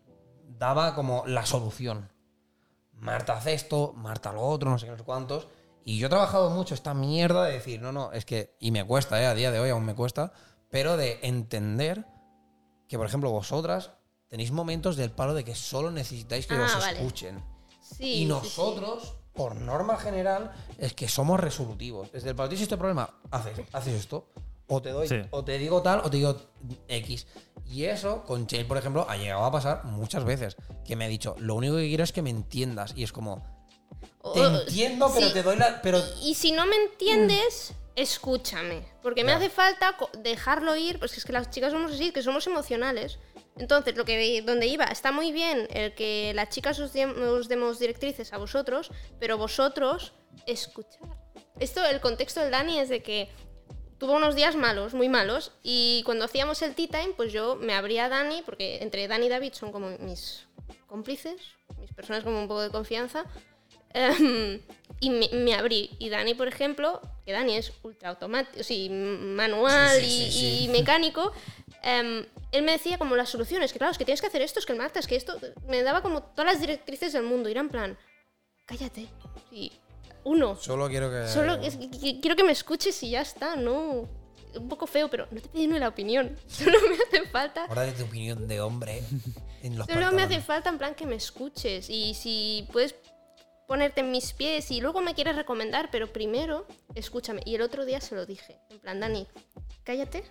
daba 0.59 0.95
como 0.95 1.25
la 1.27 1.45
solución. 1.45 2.11
Marta 2.95 3.35
hace 3.35 3.53
esto, 3.53 3.93
Marta 3.95 4.33
lo 4.33 4.41
otro, 4.41 4.71
no 4.71 4.79
sé 4.79 4.87
qué, 4.87 4.93
no 4.93 4.97
sé 4.97 5.05
cuántos. 5.05 5.49
Y 5.85 5.99
yo 5.99 6.07
he 6.07 6.11
trabajado 6.11 6.49
mucho 6.49 6.73
esta 6.73 6.95
mierda 6.95 7.45
de 7.45 7.53
decir, 7.53 7.83
no, 7.83 7.93
no, 7.93 8.11
es 8.13 8.25
que, 8.25 8.57
y 8.59 8.71
me 8.71 8.85
cuesta, 8.87 9.21
¿eh? 9.21 9.27
a 9.27 9.35
día 9.35 9.51
de 9.51 9.61
hoy 9.61 9.69
aún 9.69 9.85
me 9.85 9.95
cuesta, 9.95 10.33
pero 10.71 10.97
de 10.97 11.19
entender 11.23 12.07
que, 12.89 12.97
por 12.97 13.07
ejemplo, 13.07 13.31
vosotras 13.31 13.91
tenéis 14.29 14.51
momentos 14.51 14.97
del 14.97 15.11
palo 15.11 15.35
de 15.35 15.45
que 15.45 15.55
solo 15.55 15.91
necesitáis 15.91 16.47
que 16.47 16.55
Ah, 16.55 16.65
os 16.65 16.79
vale. 16.79 16.99
escuchen. 16.99 17.43
Sí, 17.81 17.95
sí, 17.97 18.05
y 18.05 18.19
sí. 18.21 18.25
nosotros, 18.27 19.15
por 19.35 19.57
norma 19.57 19.97
general, 19.99 20.53
es 20.79 20.95
que 20.95 21.09
somos 21.09 21.39
resolutivos. 21.41 22.11
Desde 22.13 22.31
el 22.31 22.37
palo, 22.37 22.49
tienes 22.49 22.63
este 22.63 22.77
problema, 22.77 23.11
haces, 23.31 23.61
haces 23.73 23.95
esto. 23.95 24.29
O 24.67 24.81
te 24.81 24.91
doy, 24.91 25.07
Sí. 25.09 25.17
o 25.31 25.45
te 25.45 25.59
digo 25.59 25.83
tal, 25.83 26.01
o 26.01 26.11
te 26.11 26.17
digo 26.17 26.37
X. 26.89 27.27
Y 27.67 27.85
eso, 27.85 28.25
con 28.25 28.47
Chale, 28.47 28.65
por 28.65 28.79
ejemplo, 28.79 29.07
ha 29.09 29.17
llegado 29.17 29.45
a 29.45 29.53
pasar 29.53 29.85
muchas 29.85 30.25
veces. 30.25 30.57
Que 30.87 30.97
me 30.97 31.05
ha 31.05 31.09
dicho, 31.09 31.37
lo 31.39 31.55
único 31.55 31.77
que 31.77 31.87
quiero 31.89 32.03
es 32.03 32.13
que 32.13 32.23
me 32.23 32.31
entiendas. 32.31 32.95
Y 32.97 33.03
es 33.05 33.13
como, 33.13 33.45
te 34.33 34.41
O- 34.41 34.61
entiendo, 34.63 35.11
pero 35.15 35.27
sí. 35.29 35.33
te 35.35 35.43
doy 35.43 35.57
la. 35.57 35.83
Pero 35.83 36.01
Y 36.23 36.35
si 36.35 36.53
no 36.53 36.65
me 36.65 36.77
entiendes, 36.77 37.75
escúchame. 37.95 38.87
Porque 39.03 39.23
me 39.23 39.33
Ya. 39.33 39.37
hace 39.37 39.51
falta 39.51 39.97
dejarlo 40.23 40.75
ir, 40.77 40.99
pues 40.99 41.17
es 41.19 41.25
que 41.27 41.33
las 41.33 41.51
chicas 41.51 41.71
somos 41.73 41.93
así, 41.93 42.11
que 42.13 42.23
somos 42.23 42.47
emocionales. 42.47 43.19
Entonces, 43.57 43.97
lo 43.97 44.05
que 44.05 44.43
donde 44.43 44.67
iba, 44.67 44.85
está 44.85 45.13
muy 45.13 45.31
bien 45.33 45.69
el 45.71 45.95
que 45.95 46.33
las 46.35 46.49
chicas 46.49 46.79
os, 46.81 46.93
os 46.95 47.49
demos 47.49 47.79
directrices 47.79 48.33
a 48.33 48.39
vosotros, 48.39 48.91
pero 49.21 49.39
vosotros 49.39 50.13
escuchar. 50.47 51.09
Esto, 51.61 51.85
el 51.85 52.01
contexto 52.01 52.41
del 52.41 52.51
Dani 52.51 52.81
es 52.81 52.89
de 52.89 53.03
que 53.03 53.31
tuvo 53.99 54.15
unos 54.15 54.35
días 54.35 54.57
malos, 54.57 54.93
muy 54.93 55.09
malos, 55.09 55.53
y 55.63 56.03
cuando 56.05 56.25
hacíamos 56.25 56.63
el 56.63 56.75
tea 56.75 56.89
time, 56.89 57.15
pues 57.17 57.33
yo 57.33 57.55
me 57.55 57.75
abría 57.75 58.07
a 58.07 58.09
Dani, 58.09 58.43
porque 58.43 58.79
entre 58.83 59.07
Dani 59.07 59.27
y 59.27 59.29
David 59.29 59.53
son 59.53 59.71
como 59.71 59.91
mis 59.99 60.47
cómplices, 60.87 61.41
mis 61.79 61.93
personas 61.93 62.25
como 62.25 62.41
un 62.41 62.49
poco 62.49 62.61
de 62.61 62.71
confianza, 62.71 63.25
Em, 63.95 64.61
y 65.01 65.11
me, 65.11 65.29
me 65.33 65.55
abrí. 65.55 65.91
Y 65.99 66.09
Dani, 66.09 66.35
por 66.35 66.49
ejemplo, 66.49 67.01
que 67.25 67.33
Dani 67.33 67.57
es 67.57 67.73
ultra 67.83 68.11
automático, 68.11 68.63
sí, 68.63 68.91
manual 68.91 70.01
Sí, 70.01 70.05
sí, 70.05 70.07
y, 70.07 70.31
sí, 70.31 70.33
sí. 70.33 70.65
y 70.65 70.69
mecánico, 70.69 71.33
em, 71.85 72.27
él 72.53 72.63
me 72.65 72.73
decía 72.73 72.99
como 72.99 73.15
las 73.17 73.29
soluciones, 73.29 73.73
que 73.73 73.79
claro, 73.79 73.93
es 73.93 73.99
que 73.99 74.05
tienes 74.05 74.21
que 74.21 74.27
hacer 74.27 74.43
esto, 74.43 74.59
es 74.59 74.67
que 74.67 74.73
el 74.73 74.79
Marta, 74.79 74.99
es 74.99 75.07
que 75.07 75.17
esto, 75.17 75.39
me 75.67 75.83
daba 75.83 76.03
como 76.03 76.23
todas 76.23 76.53
las 76.53 76.61
directrices 76.61 77.13
del 77.13 77.23
mundo. 77.25 77.49
Y 77.49 77.53
era 77.53 77.61
en 77.61 77.69
plan, 77.69 77.99
cállate. 78.67 79.07
Sí, 79.51 79.71
uno. 80.25 80.57
solo 80.57 80.89
quiero 80.89 81.11
que. 81.11 81.29
Solo 81.29 81.55
es 81.55 81.77
que- 81.77 81.91
que- 81.91 82.21
quiero 82.21 82.37
que 82.37 82.45
me 82.45 82.53
escuches 82.53 83.03
y 83.03 83.11
ya 83.11 83.21
está, 83.21 83.57
¿no? 83.57 84.09
Un 84.57 84.69
poco 84.69 84.87
feo, 84.87 85.11
pero 85.11 85.27
no 85.33 85.41
te 85.41 85.49
pedí 85.49 85.67
ni 85.67 85.79
la 85.81 85.89
opinión. 85.89 86.37
Solo 86.47 86.79
me 86.89 86.95
hace 86.95 87.29
falta 87.29 87.65
Ahora 87.65 87.83
de 87.83 87.93
tu 87.93 88.05
opinión 88.05 88.47
de 88.47 88.61
hombre 88.61 89.03
en 89.63 89.77
los 89.77 89.87
Solo 89.89 90.13
me 90.13 90.23
hace 90.23 90.41
falta 90.41 90.69
en 90.71 90.79
plan 90.79 90.95
que 90.95 91.07
me 91.07 91.17
escuches 91.17 91.91
y 91.91 92.15
si 92.15 92.69
puedes 92.73 92.95
ponerte 93.67 94.01
en 94.03 94.13
mis 94.13 94.33
pies 94.33 94.71
y 94.71 94.81
luego 94.81 95.01
me 95.01 95.15
quieres 95.15 95.35
recomendar, 95.35 95.89
pero 95.91 96.13
primero 96.13 96.67
escúchame. 96.95 97.43
Y 97.45 97.57
el 97.57 97.63
otro 97.63 97.85
día 97.85 98.01
se 98.01 98.15
lo 98.15 98.27
dije, 98.27 98.61
en 98.71 98.79
plan, 98.79 99.01
Dani, 99.01 99.27
cállate 99.83 100.23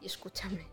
y 0.00 0.06
escúchame. 0.06 0.64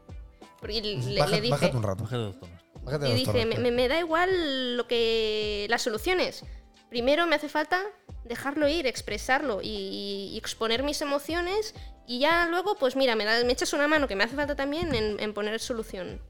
Porque 0.64 0.81
le, 0.81 0.95
le 0.95 1.19
Baja- 1.19 1.35
dije, 1.35 1.49
Bájate 1.52 1.76
un 1.77 1.84
rato. 1.84 2.03
Bájate 2.03 2.22
dos 2.23 2.40
tonos. 2.40 2.61
Bájate 2.84 3.06
y 3.06 3.10
dos 3.10 3.19
dije, 3.19 3.45
tonos, 3.45 3.72
me, 3.73 3.88
da 3.90 3.99
igual 3.99 4.77
lo 4.77 4.88
que 4.88 5.68
las 5.69 5.81
soluciones. 5.81 6.44
Primero 6.90 7.26
me 7.27 7.35
hace 7.35 7.49
falta 7.49 7.81
dejarlo 8.23 8.68
ir, 8.69 8.88
expresarlo 8.88 9.61
y, 9.61 10.30
y 10.34 10.38
exponer 10.38 10.84
mis 10.84 11.02
emociones 11.02 11.76
y 12.07 12.19
ya 12.19 12.48
luego, 12.48 12.76
pues 12.76 12.95
mira, 12.95 13.15
me, 13.15 13.26
da- 13.26 13.44
me 13.44 13.52
echas 13.52 13.73
una 13.73 13.88
mano 13.88 14.07
que 14.07 14.15
me 14.15 14.23
hace 14.23 14.35
falta 14.35 14.56
también 14.56 14.95
en, 14.95 15.19
en 15.19 15.34
poner 15.34 15.60
solución. 15.60 16.22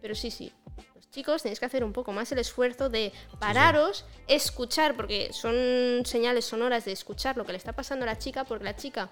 Pero 0.00 0.14
sí, 0.14 0.30
sí. 0.30 0.52
Los 0.94 1.10
chicos 1.10 1.42
tenéis 1.42 1.58
que 1.58 1.66
hacer 1.66 1.82
un 1.82 1.92
poco 1.92 2.12
más 2.12 2.30
el 2.30 2.38
esfuerzo 2.38 2.88
de 2.88 3.12
pararos, 3.40 4.04
escuchar, 4.28 4.94
porque 4.94 5.32
son 5.32 6.02
señales 6.04 6.44
sonoras 6.44 6.84
de 6.84 6.92
escuchar 6.92 7.36
lo 7.36 7.44
que 7.44 7.52
le 7.52 7.58
está 7.58 7.72
pasando 7.72 8.04
a 8.04 8.06
la 8.06 8.18
chica, 8.18 8.44
porque 8.44 8.64
la 8.64 8.76
chica 8.76 9.08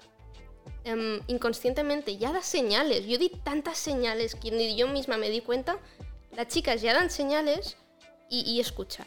em, 0.84 1.20
inconscientemente 1.26 2.16
ya 2.16 2.32
da 2.32 2.42
señales. 2.42 3.06
Yo 3.06 3.18
di 3.18 3.30
tantas 3.30 3.78
señales 3.78 4.34
que 4.34 4.50
ni 4.50 4.76
yo 4.76 4.88
misma 4.88 5.16
me 5.16 5.30
di 5.30 5.40
cuenta. 5.40 5.78
Las 6.36 6.48
chicas 6.48 6.82
ya 6.82 6.94
dan 6.94 7.10
señales 7.10 7.76
y, 8.28 8.40
y 8.40 8.60
escuchar. 8.60 9.06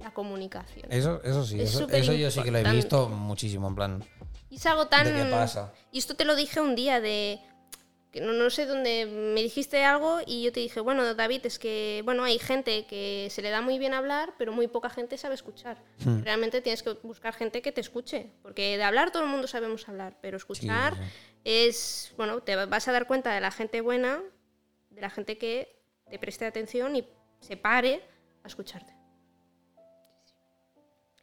La 0.00 0.12
comunicación. 0.12 0.90
Eso, 0.90 1.22
eso 1.22 1.44
sí, 1.44 1.60
Es 1.60 1.74
eso, 1.74 2.12
yo 2.12 2.30
sí 2.30 2.42
que 2.42 2.50
lo 2.50 2.58
he 2.58 2.72
visto 2.72 3.08
muchísimo, 3.08 3.68
en 3.68 3.74
plan. 3.74 4.04
Y 4.50 4.56
es 4.56 4.66
algo 4.66 4.88
tan... 4.88 5.04
¿De 5.04 5.12
qué 5.12 5.30
pasa? 5.30 5.72
Y 5.92 5.98
esto 5.98 6.14
te 6.14 6.24
lo 6.24 6.34
dije 6.36 6.60
un 6.60 6.74
día 6.74 7.00
de... 7.00 7.40
no, 8.20 8.32
no 8.32 8.50
sé 8.50 8.66
dónde 8.66 9.06
me 9.06 9.42
dijiste 9.42 9.84
algo 9.84 10.20
y 10.26 10.42
yo 10.42 10.52
te 10.52 10.60
dije, 10.60 10.80
bueno, 10.80 11.14
David, 11.14 11.46
es 11.46 11.58
que, 11.58 12.02
bueno, 12.04 12.24
hay 12.24 12.38
gente 12.38 12.84
que 12.86 13.28
se 13.30 13.42
le 13.42 13.50
da 13.50 13.62
muy 13.62 13.78
bien 13.78 13.94
hablar, 13.94 14.34
pero 14.38 14.52
muy 14.52 14.66
poca 14.68 14.90
gente 14.90 15.16
sabe 15.16 15.34
escuchar. 15.34 15.78
Hmm. 16.04 16.22
Realmente 16.22 16.60
tienes 16.60 16.82
que 16.82 16.92
buscar 17.02 17.34
gente 17.34 17.62
que 17.62 17.72
te 17.72 17.80
escuche, 17.80 18.30
porque 18.42 18.76
de 18.76 18.82
hablar 18.82 19.12
todo 19.12 19.22
el 19.22 19.28
mundo 19.30 19.46
sabemos 19.46 19.88
hablar, 19.88 20.18
pero 20.20 20.36
escuchar 20.36 20.94
sí. 20.94 21.00
es, 21.44 22.12
bueno, 22.16 22.40
te 22.42 22.56
vas 22.56 22.88
a 22.88 22.92
dar 22.92 23.06
cuenta 23.06 23.32
de 23.32 23.40
la 23.40 23.50
gente 23.50 23.80
buena, 23.80 24.20
de 24.90 25.00
la 25.00 25.10
gente 25.10 25.38
que 25.38 25.80
te 26.10 26.18
preste 26.18 26.44
atención 26.44 26.94
y 26.96 27.06
se 27.40 27.56
pare 27.56 28.02
a 28.44 28.48
escucharte. 28.48 28.92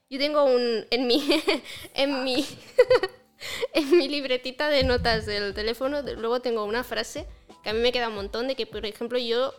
Yo 0.09 0.17
tengo 0.17 0.43
un 0.43 0.87
en 0.89 1.05
mi 1.05 1.21
en 1.93 2.23
mi 2.23 2.43
en 3.73 3.97
mi 3.97 4.07
libretita 4.07 4.69
de 4.69 4.83
notas 4.83 5.25
del 5.25 5.53
teléfono, 5.53 6.01
luego 6.01 6.41
tengo 6.41 6.65
una 6.65 6.83
frase 6.83 7.25
que 7.63 7.69
a 7.69 7.73
mí 7.73 7.79
me 7.79 7.91
queda 7.91 8.09
un 8.09 8.15
montón 8.15 8.47
de 8.47 8.55
que, 8.55 8.65
por 8.65 8.85
ejemplo, 8.85 9.17
yo, 9.17 9.53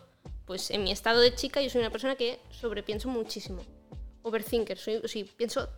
pues 0.45 0.71
en 0.71 0.83
mi 0.83 0.91
estado 0.91 1.19
de 1.21 1.35
chica, 1.35 1.61
yo 1.61 1.69
soy 1.69 1.81
una 1.81 1.91
persona 1.91 2.15
que 2.15 2.39
sobrepienso 2.49 3.09
muchísimo. 3.09 3.63
Overthinker, 4.23 4.77
soy, 4.77 5.01
sí, 5.05 5.23
pienso, 5.23 5.69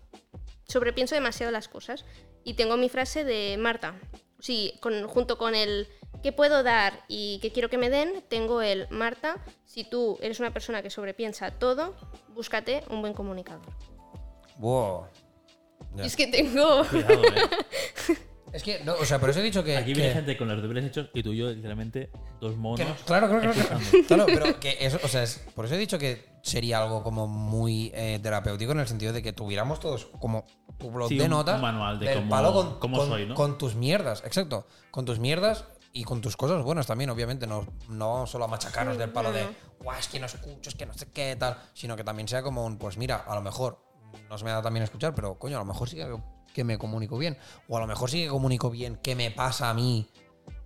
sobrepienso 0.67 1.15
demasiado 1.15 1.51
las 1.51 1.67
cosas. 1.67 2.05
Y 2.43 2.55
tengo 2.55 2.77
mi 2.77 2.89
frase 2.89 3.23
de 3.23 3.57
Marta. 3.57 3.99
Sí, 4.39 4.73
con, 4.81 5.07
junto 5.07 5.37
con 5.37 5.55
el 5.55 5.87
qué 6.21 6.33
puedo 6.33 6.63
dar 6.63 7.03
y 7.07 7.39
qué 7.41 7.51
quiero 7.51 7.69
que 7.69 7.77
me 7.77 7.89
den, 7.89 8.23
tengo 8.27 8.61
el 8.61 8.87
Marta, 8.89 9.43
si 9.65 9.83
tú 9.83 10.17
eres 10.21 10.39
una 10.39 10.51
persona 10.51 10.81
que 10.81 10.89
sobrepiensa 10.89 11.51
todo, 11.51 11.95
búscate 12.29 12.83
un 12.89 13.01
buen 13.01 13.13
comunicador. 13.13 13.73
Wow. 14.57 15.05
Y 15.97 16.01
es 16.01 16.15
que 16.15 16.27
tengo... 16.27 16.83
Cuidado, 16.85 17.21
eh. 17.23 18.17
Es 18.53 18.61
que, 18.61 18.83
no, 18.83 18.93
o 18.93 19.03
sea, 19.05 19.19
por 19.19 19.31
eso 19.31 19.39
he 19.39 19.43
dicho 19.43 19.63
que. 19.63 19.75
Aquí 19.75 19.93
que- 19.93 19.99
viene 19.99 20.13
gente 20.13 20.37
con 20.37 20.47
los 20.47 20.61
deberes 20.61 20.85
hechos 20.85 21.09
y 21.15 21.23
tú 21.23 21.33
y 21.33 21.37
yo, 21.37 21.49
literalmente, 21.49 22.11
dos 22.39 22.55
monos. 22.55 22.87
no- 22.87 22.95
claro, 23.03 23.27
claro, 23.27 23.51
claro, 23.51 23.79
claro. 24.07 24.25
pero 24.27 24.59
que 24.59 24.77
eso, 24.79 24.99
o 25.03 25.07
sea, 25.07 25.23
es- 25.23 25.43
por 25.55 25.65
eso 25.65 25.73
he 25.73 25.77
dicho 25.79 25.97
que 25.97 26.23
sería 26.43 26.83
algo 26.83 27.01
como 27.01 27.25
muy 27.25 27.91
eh, 27.95 28.19
terapéutico 28.21 28.73
en 28.73 28.81
el 28.81 28.87
sentido 28.87 29.11
de 29.11 29.23
que 29.23 29.33
tuviéramos 29.33 29.79
todos 29.79 30.05
como 30.19 30.45
tu 30.77 30.91
blog 30.91 31.09
Sí, 31.09 31.17
de 31.17 31.23
un- 31.23 31.31
notas 31.31 31.55
un 31.55 31.61
manual 31.63 31.99
de 31.99 32.13
cómo- 32.13 32.29
palo 32.29 32.53
con, 32.53 32.77
cómo 32.79 32.97
con- 32.99 33.07
soy, 33.07 33.25
¿no? 33.25 33.33
con 33.33 33.57
tus 33.57 33.73
mierdas, 33.73 34.21
exacto, 34.23 34.67
con 34.91 35.03
tus 35.05 35.17
mierdas 35.17 35.65
y 35.91 36.03
con 36.03 36.21
tus 36.21 36.37
cosas 36.37 36.61
buenas 36.63 36.85
también, 36.85 37.09
obviamente, 37.09 37.47
no, 37.47 37.65
no 37.89 38.13
vamos 38.13 38.29
solo 38.29 38.45
a 38.45 38.47
machacarnos 38.49 38.93
Sí, 38.97 38.99
del 38.99 39.09
palo 39.09 39.31
de, 39.31 39.45
no. 39.45 39.49
guau, 39.81 39.97
es 39.97 40.07
que 40.07 40.19
no 40.19 40.27
escucho, 40.27 40.69
es 40.69 40.75
que 40.75 40.85
no 40.85 40.93
sé 40.93 41.07
qué, 41.11 41.35
tal, 41.39 41.57
sino 41.73 41.95
que 41.95 42.03
también 42.03 42.27
sea 42.27 42.43
como 42.43 42.63
un, 42.63 42.77
pues 42.77 42.97
mira, 42.97 43.15
a 43.15 43.33
lo 43.33 43.41
mejor 43.41 43.83
no 44.29 44.37
se 44.37 44.45
me 44.45 44.51
da 44.51 44.61
también 44.61 44.83
escuchar, 44.83 45.13
pero 45.15 45.37
coño, 45.37 45.57
a 45.57 45.59
lo 45.59 45.65
mejor 45.65 45.89
sí 45.89 45.95
que, 45.97 46.17
que 46.53 46.63
me 46.63 46.77
comunico 46.77 47.17
bien, 47.17 47.37
o 47.67 47.77
a 47.77 47.79
lo 47.79 47.87
mejor 47.87 48.09
sí 48.09 48.23
que 48.23 48.29
comunico 48.29 48.69
bien 48.69 48.99
qué 49.01 49.15
me 49.15 49.31
pasa 49.31 49.69
a 49.69 49.73
mí 49.73 50.07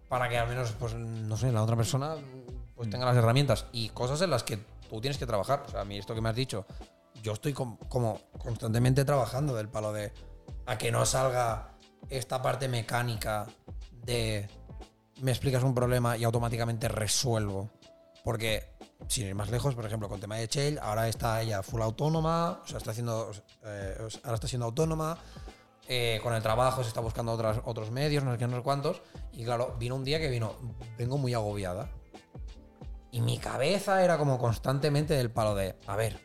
para 0.09 0.29
que 0.29 0.37
al 0.37 0.47
menos, 0.47 0.71
pues, 0.79 0.93
no 0.93 1.35
sé, 1.37 1.51
la 1.51 1.63
otra 1.63 1.75
persona 1.75 2.15
pues 2.75 2.89
tenga 2.89 3.05
las 3.05 3.17
herramientas 3.17 3.65
y 3.71 3.89
cosas 3.89 4.21
en 4.21 4.29
las 4.29 4.43
que 4.43 4.57
tú 4.89 5.01
tienes 5.01 5.17
que 5.17 5.25
trabajar. 5.25 5.63
O 5.67 5.69
sea, 5.69 5.81
a 5.81 5.85
mí 5.85 5.97
esto 5.97 6.13
que 6.15 6.21
me 6.21 6.29
has 6.29 6.35
dicho, 6.35 6.65
yo 7.23 7.33
estoy 7.33 7.51
com- 7.53 7.77
como 7.89 8.21
constantemente 8.37 9.03
trabajando 9.03 9.55
del 9.55 9.67
palo 9.67 9.91
de 9.91 10.13
a 10.65 10.77
que 10.77 10.91
no 10.91 11.05
salga 11.05 11.71
esta 12.09 12.41
parte 12.41 12.67
mecánica 12.69 13.47
de 13.91 14.47
me 15.21 15.31
explicas 15.31 15.63
un 15.63 15.73
problema 15.73 16.15
y 16.15 16.23
automáticamente 16.23 16.87
resuelvo. 16.87 17.71
Porque, 18.23 18.76
sin 19.07 19.27
ir 19.27 19.35
más 19.35 19.49
lejos, 19.49 19.75
por 19.75 19.85
ejemplo, 19.85 20.07
con 20.07 20.15
el 20.15 20.21
tema 20.21 20.35
de 20.35 20.47
Shell, 20.47 20.79
ahora 20.79 21.07
está 21.07 21.41
ella 21.41 21.63
full 21.63 21.81
autónoma, 21.81 22.61
o 22.63 22.67
sea, 22.67 22.77
está 22.77 22.91
haciendo, 22.91 23.31
eh, 23.63 23.95
ahora 24.23 24.35
está 24.35 24.47
siendo 24.47 24.65
autónoma, 24.65 25.17
eh, 25.89 26.19
con 26.21 26.33
el 26.33 26.41
trabajo 26.41 26.83
se 26.83 26.89
está 26.89 26.99
buscando 26.99 27.31
otras, 27.31 27.61
otros 27.63 27.91
medios, 27.91 28.23
no 28.23 28.33
sé 28.33 28.37
qué, 28.37 28.47
no 28.47 28.57
sé 28.57 28.63
cuántos. 28.63 29.01
Y 29.31 29.45
claro, 29.45 29.75
vino 29.79 29.95
un 29.95 30.03
día 30.03 30.19
que 30.19 30.29
vino, 30.29 30.55
vengo 30.97 31.17
muy 31.17 31.33
agobiada. 31.33 31.89
Y 33.11 33.21
mi 33.21 33.37
cabeza 33.37 34.03
era 34.03 34.17
como 34.17 34.37
constantemente 34.37 35.13
del 35.13 35.31
palo 35.31 35.55
de, 35.55 35.75
a 35.87 35.95
ver, 35.95 36.19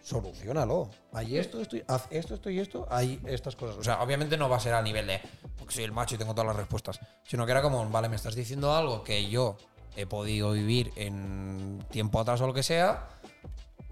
solucionalo. 0.00 0.90
Hay 1.12 1.38
esto, 1.38 1.60
esto, 1.60 1.76
haz 1.88 2.06
esto, 2.10 2.34
esto 2.34 2.50
y 2.50 2.60
esto, 2.60 2.86
hay 2.88 3.20
estas 3.26 3.56
cosas. 3.56 3.76
O 3.76 3.82
sea, 3.82 4.00
obviamente 4.00 4.36
no 4.36 4.48
va 4.48 4.56
a 4.56 4.60
ser 4.60 4.74
a 4.74 4.82
nivel 4.82 5.08
de, 5.08 5.20
porque 5.58 5.74
soy 5.74 5.84
el 5.84 5.92
macho 5.92 6.14
y 6.14 6.18
tengo 6.18 6.32
todas 6.32 6.46
las 6.46 6.56
respuestas. 6.56 7.00
Sino 7.24 7.44
que 7.44 7.52
era 7.52 7.62
como, 7.62 7.88
vale, 7.90 8.08
me 8.08 8.16
estás 8.16 8.36
diciendo 8.36 8.72
algo 8.74 9.02
que 9.02 9.28
yo 9.28 9.56
he 9.96 10.06
podido 10.06 10.52
vivir 10.52 10.92
en 10.96 11.84
tiempo 11.90 12.20
atrás 12.20 12.40
o 12.40 12.46
lo 12.46 12.54
que 12.54 12.62
sea. 12.62 13.08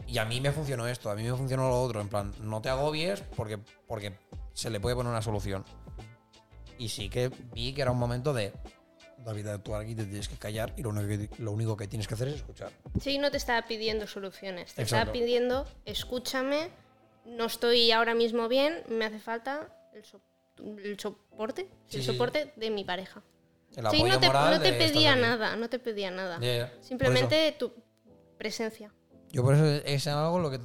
Y 0.06 0.18
a 0.18 0.24
mí 0.24 0.40
me 0.40 0.52
funcionó 0.52 0.86
esto, 0.86 1.10
a 1.10 1.14
mí 1.14 1.22
me 1.22 1.34
funcionó 1.34 1.68
lo 1.68 1.82
otro. 1.82 2.00
En 2.00 2.08
plan, 2.08 2.32
no 2.40 2.62
te 2.62 2.68
agobies 2.70 3.20
porque, 3.36 3.58
porque 3.86 4.14
se 4.54 4.70
le 4.70 4.80
puede 4.80 4.96
poner 4.96 5.10
una 5.10 5.22
solución. 5.22 5.64
Y 6.78 6.88
sí 6.88 7.08
que 7.10 7.28
vi 7.52 7.72
que 7.74 7.82
era 7.82 7.90
un 7.90 7.98
momento 7.98 8.32
de, 8.32 8.52
David, 9.24 9.46
tú 9.64 9.74
aquí 9.74 9.94
te 9.94 10.04
tienes 10.04 10.28
que 10.28 10.36
callar 10.36 10.72
y 10.76 10.82
lo 10.82 10.90
único 10.90 11.08
que, 11.08 11.42
lo 11.42 11.52
único 11.52 11.76
que 11.76 11.88
tienes 11.88 12.06
que 12.06 12.14
hacer 12.14 12.28
es 12.28 12.36
escuchar. 12.36 12.70
Sí, 13.00 13.18
no 13.18 13.30
te 13.30 13.36
estaba 13.36 13.66
pidiendo 13.66 14.06
soluciones, 14.06 14.72
te 14.74 14.82
Exacto. 14.82 15.10
estaba 15.10 15.12
pidiendo, 15.12 15.66
escúchame, 15.84 16.70
no 17.26 17.46
estoy 17.46 17.90
ahora 17.90 18.14
mismo 18.14 18.48
bien, 18.48 18.84
me 18.88 19.04
hace 19.04 19.18
falta 19.18 19.68
el, 19.92 20.04
so- 20.04 20.22
el 20.58 20.98
soporte, 20.98 21.68
Sí, 21.88 21.96
el 21.98 22.02
sí, 22.04 22.12
soporte 22.12 22.52
de 22.56 22.70
mi 22.70 22.84
pareja. 22.84 23.22
El 23.76 23.88
Sí, 23.90 23.96
apoyo 23.98 24.12
no 24.14 24.20
te, 24.20 24.26
moral 24.26 24.50
no 24.54 24.58
te 24.60 24.64
de, 24.64 24.70
"Estás 24.78 24.90
pedía 24.92 25.12
aquí". 25.12 25.20
nada, 25.20 25.56
no 25.56 25.68
te 25.70 25.78
pedía 25.78 26.10
nada. 26.10 26.38
Ya. 26.40 26.70
Por 26.74 26.84
Simplemente 26.84 27.56
tu 27.58 27.72
presencia. 28.36 28.92
yo 29.30 29.42
por 29.42 29.54
eso 29.54 29.64
es 29.84 30.06
algo 30.06 30.38
lo 30.38 30.50
que... 30.50 30.60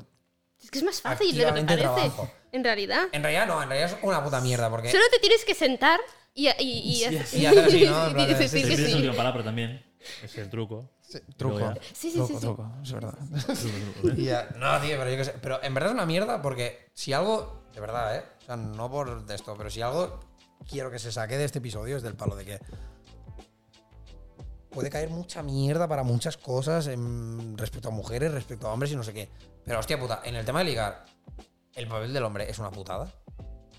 Es 0.61 0.71
que 0.71 0.77
es 0.79 0.83
más 0.83 1.01
fácil 1.01 1.35
de 1.37 1.45
lo 1.45 1.53
que 1.53 1.61
parece. 1.63 1.81
trabajo. 1.81 2.31
En 2.51 2.63
realidad. 2.63 3.07
En 3.11 3.21
realidad 3.21 3.47
no, 3.47 3.61
en 3.61 3.69
realidad 3.69 3.91
es 3.91 3.97
una 4.03 4.23
puta 4.23 4.39
mierda 4.41 4.69
porque... 4.69 4.89
Solo 4.91 5.03
te 5.11 5.19
tienes 5.19 5.43
que 5.45 5.53
sentar 5.53 5.99
y, 6.33 6.47
y, 6.47 6.51
y 6.59 6.95
Sí, 6.95 7.19
sí. 7.25 7.39
Y 7.41 7.45
así, 7.45 7.85
¿no? 7.85 8.13
Plan 8.13 8.27
de- 8.27 8.35
Sí, 8.37 8.47
sí, 8.47 8.47
sí, 8.47 8.59
sí, 8.59 8.63
pides 8.65 8.79
sí. 8.85 8.91
la 8.91 8.95
última 8.97 9.15
palabra 9.15 9.43
también. 9.43 9.85
Es 10.23 10.37
el 10.37 10.49
truco. 10.49 10.89
Truco. 11.37 11.59
Luego 11.59 11.73
Sí, 11.93 12.09
sí, 12.09 12.13
truco, 12.13 12.27
sí, 12.27 12.33
sí. 12.33 12.39
truco, 12.39 12.71
es 12.81 12.91
verdad. 12.91 13.13
Truco, 13.13 13.91
truco. 14.01 14.15
Y 14.21 14.25
ya- 14.25 14.49
no, 14.57 14.79
tío, 14.81 14.97
pero 14.97 15.09
yo 15.11 15.17
qué 15.17 15.25
sé. 15.25 15.33
Pero 15.41 15.61
en 15.63 15.73
verdad 15.73 15.89
es 15.91 15.93
una 15.95 16.05
mierda 16.05 16.41
porque 16.41 16.89
si 16.93 17.13
algo, 17.13 17.65
de 17.73 17.79
verdad, 17.79 18.15
¿eh? 18.17 18.23
O 18.41 18.45
sea, 18.45 18.55
no 18.57 18.89
por 18.89 19.23
esto, 19.29 19.55
pero 19.57 19.69
si 19.69 19.81
algo 19.81 20.19
quiero 20.69 20.89
que 20.91 20.99
se 20.99 21.11
saque 21.11 21.37
de 21.37 21.45
este 21.45 21.59
episodio 21.59 21.97
es 21.97 22.03
del 22.03 22.15
palo 22.15 22.35
de 22.35 22.45
que 22.45 22.59
puede 24.73 24.89
caer 24.89 25.09
mucha 25.09 25.41
mierda 25.43 25.87
para 25.87 26.03
muchas 26.03 26.37
cosas 26.37 26.87
en- 26.87 27.57
respecto 27.57 27.89
a 27.89 27.91
mujeres, 27.91 28.31
respecto 28.31 28.67
a 28.67 28.73
hombres 28.73 28.91
y 28.91 28.95
no 28.95 29.03
sé 29.03 29.13
qué. 29.13 29.29
Pero 29.65 29.79
hostia 29.79 29.99
puta, 29.99 30.21
en 30.25 30.35
el 30.35 30.45
tema 30.45 30.59
de 30.59 30.65
ligar, 30.65 31.05
el 31.75 31.87
papel 31.87 32.13
del 32.13 32.23
hombre 32.23 32.49
es 32.49 32.59
una 32.59 32.71
putada. 32.71 33.11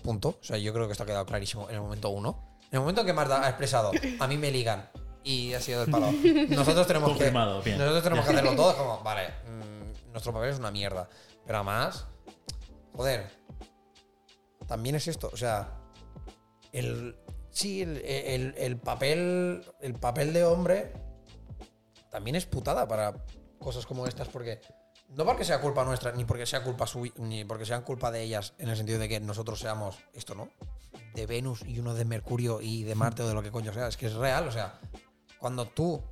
Punto. 0.03 0.29
O 0.29 0.43
sea, 0.43 0.57
yo 0.57 0.73
creo 0.73 0.85
que 0.87 0.91
esto 0.93 1.03
ha 1.03 1.07
quedado 1.07 1.25
clarísimo 1.25 1.67
en 1.69 1.75
el 1.75 1.81
momento 1.81 2.09
uno. 2.09 2.57
En 2.63 2.73
el 2.73 2.79
momento 2.79 3.01
en 3.01 3.07
que 3.07 3.13
Marta 3.13 3.43
ha 3.45 3.49
expresado, 3.49 3.91
a 4.19 4.27
mí 4.27 4.37
me 4.37 4.51
ligan 4.51 4.89
y 5.23 5.53
ha 5.53 5.61
sido 5.61 5.81
del 5.81 5.91
palo. 5.91 6.11
Nosotros 6.49 6.85
tenemos 6.87 7.17
que. 7.17 7.31
Bien. 7.63 7.77
Nosotros 7.77 8.03
tenemos 8.03 8.25
que 8.25 8.31
hacerlo 8.31 8.55
todo. 8.55 8.71
Es 8.71 8.75
como, 8.77 9.01
vale, 9.01 9.29
mm, 9.29 10.11
nuestro 10.11 10.31
papel 10.33 10.49
es 10.49 10.59
una 10.59 10.71
mierda. 10.71 11.07
Pero 11.45 11.57
además, 11.59 12.05
joder, 12.93 13.29
también 14.67 14.95
es 14.95 15.07
esto. 15.07 15.29
O 15.33 15.37
sea, 15.37 15.71
el. 16.71 17.15
Sí, 17.55 17.81
el, 17.81 17.97
el- 18.05 18.53
el 18.57 18.77
papel. 18.77 19.63
El 19.81 19.93
papel 19.95 20.33
de 20.33 20.43
hombre 20.43 20.91
también 22.11 22.35
es 22.35 22.45
putada 22.45 22.85
para 22.87 23.25
cosas 23.59 23.85
como 23.85 24.05
estas, 24.07 24.27
porque. 24.27 24.59
No 25.09 25.23
porque 25.23 25.45
sea 25.45 25.61
culpa 25.61 25.85
nuestra, 25.85 26.11
ni 26.11 26.25
porque 26.25 26.45
sea 26.45 26.63
culpa 26.63 26.85
ni 27.17 27.45
porque 27.45 27.65
sean 27.65 27.83
culpa 27.83 28.11
de 28.11 28.23
ellas, 28.23 28.53
en 28.57 28.69
el 28.69 28.75
sentido 28.75 28.99
de 28.99 29.07
que 29.07 29.19
nosotros 29.19 29.59
seamos 29.59 29.97
esto, 30.13 30.33
¿no? 30.35 30.49
De 31.13 31.25
Venus 31.27 31.61
y 31.65 31.79
uno 31.79 31.93
de 31.93 32.03
Mercurio 32.05 32.59
y 32.59 32.83
de 32.83 32.95
Marte 32.95 33.21
o 33.23 33.27
de 33.27 33.35
lo 33.35 33.43
que 33.43 33.51
coño 33.51 33.71
sea. 33.71 33.87
Es 33.87 33.95
que 33.97 34.07
es 34.07 34.13
real, 34.15 34.47
o 34.47 34.51
sea, 34.51 34.79
cuando 35.39 35.65
tú 35.67 36.03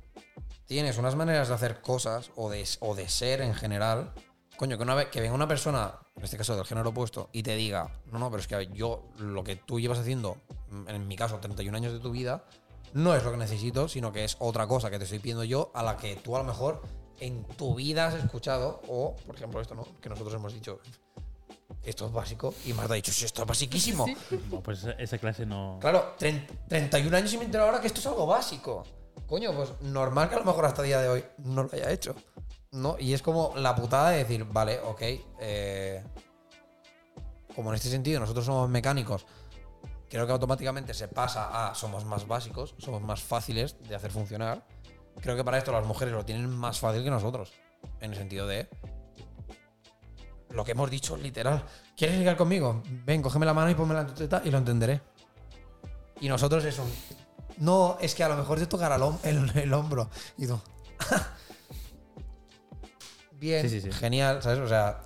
tienes 0.66 0.96
unas 0.96 1.16
maneras 1.16 1.48
de 1.48 1.54
hacer 1.54 1.80
cosas 1.82 2.30
o 2.36 2.48
de, 2.48 2.64
o 2.80 2.94
de 2.94 3.08
ser 3.08 3.40
en 3.42 3.52
general, 3.54 4.12
coño, 4.56 4.76
que, 4.76 4.82
una 4.82 4.94
vez, 4.94 5.08
que 5.08 5.20
venga 5.20 5.34
una 5.34 5.48
persona, 5.48 5.94
en 6.16 6.24
este 6.24 6.36
caso 6.36 6.54
del 6.56 6.64
género 6.64 6.90
opuesto, 6.90 7.28
y 7.32 7.42
te 7.42 7.56
diga, 7.56 7.90
no, 8.12 8.18
no, 8.18 8.30
pero 8.30 8.40
es 8.40 8.46
que 8.46 8.68
yo 8.72 9.02
lo 9.18 9.42
que 9.44 9.56
tú 9.56 9.80
llevas 9.80 9.98
haciendo, 9.98 10.36
mm, 10.70 10.88
en 10.88 11.08
mi 11.08 11.16
caso, 11.16 11.38
31 11.38 11.76
años 11.76 11.92
de 11.92 11.98
tu 12.00 12.10
vida, 12.10 12.44
no 12.92 13.14
es 13.14 13.24
lo 13.24 13.30
que 13.32 13.36
necesito, 13.36 13.88
sino 13.88 14.12
que 14.12 14.24
es 14.24 14.36
otra 14.38 14.66
cosa 14.66 14.90
que 14.90 14.98
te 14.98 15.04
estoy 15.04 15.18
pidiendo 15.18 15.44
yo, 15.44 15.70
a 15.74 15.82
la 15.82 15.96
que 15.96 16.16
tú 16.16 16.36
a 16.36 16.38
lo 16.38 16.44
mejor 16.44 16.82
en 17.20 17.44
tu 17.44 17.74
vida 17.74 18.06
has 18.06 18.14
escuchado, 18.14 18.80
o, 18.88 19.16
por 19.26 19.34
ejemplo, 19.36 19.60
esto, 19.60 19.74
¿no? 19.74 19.86
Que 20.00 20.08
nosotros 20.08 20.34
hemos 20.34 20.52
dicho, 20.54 20.78
esto 21.82 22.06
es 22.06 22.12
básico, 22.12 22.54
y 22.64 22.72
Marta 22.72 22.94
ha 22.94 22.96
dicho, 22.96 23.12
sí, 23.12 23.24
esto 23.24 23.42
es 23.42 23.48
basiquísimo. 23.48 24.06
Pues 24.62 24.84
esa, 24.98 25.18
clase 25.18 25.44
no. 25.44 25.78
Claro, 25.80 26.14
trein- 26.18 26.46
31 26.68 27.16
años 27.16 27.32
y 27.34 27.38
me 27.38 27.44
entero 27.44 27.64
ahora 27.64 27.80
que 27.80 27.88
esto 27.88 28.00
es 28.00 28.06
algo 28.06 28.26
básico. 28.26 28.84
Coño, 29.26 29.52
pues 29.54 29.70
normal 29.82 30.28
que 30.28 30.34
a 30.36 30.38
lo 30.38 30.44
mejor 30.44 30.64
hasta 30.64 30.82
el 30.82 30.88
día 30.88 31.00
de 31.00 31.08
hoy 31.08 31.24
no 31.38 31.62
lo 31.64 31.70
haya 31.72 31.90
hecho. 31.90 32.14
¿No? 32.74 32.96
Y 32.98 33.14
es 33.14 33.22
como 33.22 33.52
la 33.56 33.74
putada 33.76 34.10
de 34.10 34.18
decir, 34.18 34.44
vale, 34.44 34.80
ok. 34.80 35.00
eh, 35.40 36.02
como 37.54 37.70
en 37.70 37.76
este 37.76 37.88
sentido 37.88 38.18
nosotros 38.18 38.44
somos 38.44 38.68
mecánicos, 38.68 39.26
creo 40.10 40.26
que 40.26 40.32
automáticamente 40.32 40.92
se 40.92 41.06
pasa 41.06 41.70
a 41.70 41.74
somos 41.76 42.04
más 42.04 42.26
básicos, 42.26 42.74
somos 42.78 43.00
más 43.00 43.22
fáciles 43.22 43.76
de 43.88 43.94
hacer 43.94 44.10
funcionar. 44.10 44.66
Creo 45.20 45.36
que 45.36 45.44
para 45.44 45.58
esto 45.58 45.70
las 45.70 45.86
mujeres 45.86 46.12
lo 46.12 46.24
tienen 46.24 46.48
más 46.50 46.80
fácil 46.80 47.04
que 47.04 47.10
nosotros. 47.10 47.52
En 48.00 48.10
el 48.10 48.16
sentido 48.18 48.46
de. 48.48 48.68
Lo 50.50 50.64
que 50.64 50.72
hemos 50.72 50.90
dicho, 50.90 51.16
literal. 51.16 51.64
¿Quieres 51.96 52.18
ligar 52.18 52.36
conmigo? 52.36 52.82
Ven, 53.04 53.22
cógeme 53.22 53.46
la 53.46 53.54
mano 53.54 53.70
y 53.70 53.74
ponme 53.76 53.94
la 53.94 54.04
teta 54.06 54.42
y 54.44 54.50
lo 54.50 54.58
entenderé. 54.58 55.00
Y 56.20 56.28
nosotros 56.28 56.64
es 56.64 56.76
un. 56.80 56.90
No, 57.58 57.96
es 58.00 58.16
que 58.16 58.24
a 58.24 58.28
lo 58.28 58.36
mejor 58.36 58.58
te 58.58 58.66
tocará 58.66 58.96
el, 59.22 59.52
el- 59.54 59.72
hombro. 59.74 60.10
Y 60.36 60.48
tú. 60.48 60.60
Bien, 63.44 63.68
Sí, 63.68 63.68
sí, 63.68 63.80
sí. 63.82 63.92
genial, 63.92 64.42
¿sabes? 64.42 64.58
O 64.60 64.68
sea, 64.68 65.00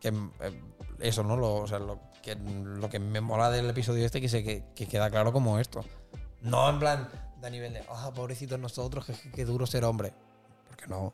que 0.00 0.08
eh, 0.08 0.62
eso, 1.00 1.24
¿no? 1.24 1.36
Lo, 1.36 1.56
o 1.56 1.66
sea, 1.66 1.80
lo 1.80 1.98
que, 2.22 2.36
lo 2.36 2.88
que 2.88 3.00
me 3.00 3.20
mola 3.20 3.50
del 3.50 3.68
episodio 3.68 4.06
este 4.06 4.20
que, 4.20 4.28
se, 4.28 4.44
que, 4.44 4.62
que 4.76 4.86
queda 4.86 5.10
claro 5.10 5.32
como 5.32 5.58
esto. 5.58 5.84
No 6.40 6.70
en 6.70 6.78
plan 6.78 7.08
de 7.40 7.46
a 7.46 7.50
nivel 7.50 7.72
de, 7.72 7.82
ah, 7.88 8.12
pobrecitos 8.14 8.60
nosotros, 8.60 9.04
que, 9.06 9.30
que 9.32 9.44
duro 9.44 9.66
ser 9.66 9.84
hombre. 9.84 10.14
Porque 10.68 10.86
no. 10.86 11.12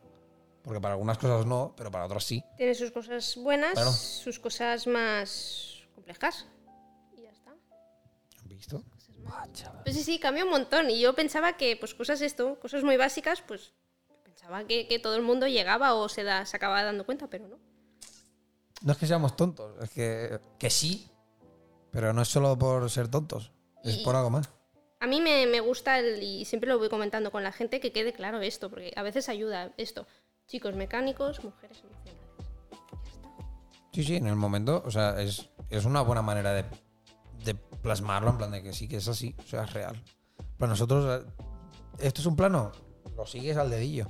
Porque 0.61 0.79
para 0.79 0.93
algunas 0.93 1.17
cosas 1.17 1.47
no, 1.47 1.73
pero 1.75 1.89
para 1.89 2.05
otras 2.05 2.23
sí. 2.25 2.43
Tiene 2.57 2.75
sus 2.75 2.91
cosas 2.91 3.35
buenas, 3.37 3.73
Claro. 3.73 3.91
sus 3.91 4.37
cosas 4.39 4.85
más 4.85 5.79
complejas. 5.95 6.45
Y 7.17 7.23
ya 7.23 7.31
está. 7.31 7.49
¿Han 8.39 8.47
visto? 8.47 8.83
Pues 9.83 9.95
sí, 9.95 10.03
sí, 10.03 10.19
cambia 10.19 10.43
un 10.43 10.51
montón. 10.51 10.91
Y 10.91 10.99
yo 10.99 11.15
pensaba 11.15 11.57
que, 11.57 11.75
pues 11.77 11.95
cosas 11.95 12.21
esto, 12.21 12.59
cosas 12.59 12.83
muy 12.83 12.97
básicas, 12.97 13.41
pues 13.41 13.73
pensaba 14.31 14.63
que, 14.65 14.87
que 14.87 14.99
todo 14.99 15.15
el 15.15 15.21
mundo 15.21 15.47
llegaba 15.47 15.93
o 15.93 16.07
se, 16.09 16.23
da, 16.23 16.45
se 16.45 16.55
acababa 16.57 16.83
dando 16.83 17.05
cuenta, 17.05 17.27
pero 17.27 17.47
no. 17.47 17.57
No 18.81 18.91
es 18.93 18.97
que 18.97 19.05
seamos 19.07 19.35
tontos, 19.35 19.75
es 19.83 19.89
que, 19.91 20.39
que 20.57 20.69
sí, 20.69 21.09
pero 21.91 22.13
no 22.13 22.21
es 22.21 22.27
solo 22.29 22.57
por 22.57 22.89
ser 22.89 23.09
tontos, 23.09 23.51
es 23.83 23.97
Y- 23.97 24.03
por 24.03 24.15
algo 24.15 24.29
más. 24.29 24.49
A 25.01 25.07
mí 25.07 25.19
me, 25.19 25.47
me 25.47 25.59
gusta, 25.59 25.99
el- 25.99 26.21
y 26.23 26.45
siempre 26.45 26.69
lo 26.69 26.77
voy 26.77 26.87
comentando 26.89 27.31
con 27.31 27.43
la 27.43 27.51
gente, 27.51 27.79
que 27.79 27.91
quede 27.91 28.13
claro 28.13 28.39
esto, 28.41 28.69
porque 28.69 28.93
a 28.95 29.01
veces 29.03 29.29
ayuda 29.29 29.73
esto. 29.77 30.07
Chicos 30.47 30.75
mecánicos, 30.75 31.43
mujeres 31.43 31.79
emocionales. 31.83 32.27
Ya 32.71 32.77
está. 32.77 33.35
Sí, 33.93 34.03
sí, 34.03 34.15
en 34.15 34.27
el 34.27 34.35
momento, 34.35 34.81
o 34.85 34.91
sea, 34.91 35.19
es, 35.21 35.49
es 35.69 35.85
una 35.85 36.01
buena 36.01 36.21
manera 36.21 36.53
de, 36.53 36.65
de 37.43 37.55
plasmarlo 37.55 38.29
en 38.29 38.37
plan 38.37 38.51
de 38.51 38.61
que 38.63 38.73
sí, 38.73 38.87
que 38.87 38.97
es 38.97 39.07
así, 39.07 39.35
o 39.39 39.43
sea, 39.47 39.63
es 39.63 39.73
real. 39.73 40.01
Para 40.57 40.69
nosotros, 40.71 41.23
eh, 41.23 41.31
esto 41.99 42.21
es 42.21 42.27
un 42.27 42.35
plano, 42.35 42.71
lo 43.15 43.25
sigues 43.25 43.57
al 43.57 43.69
dedillo 43.69 44.09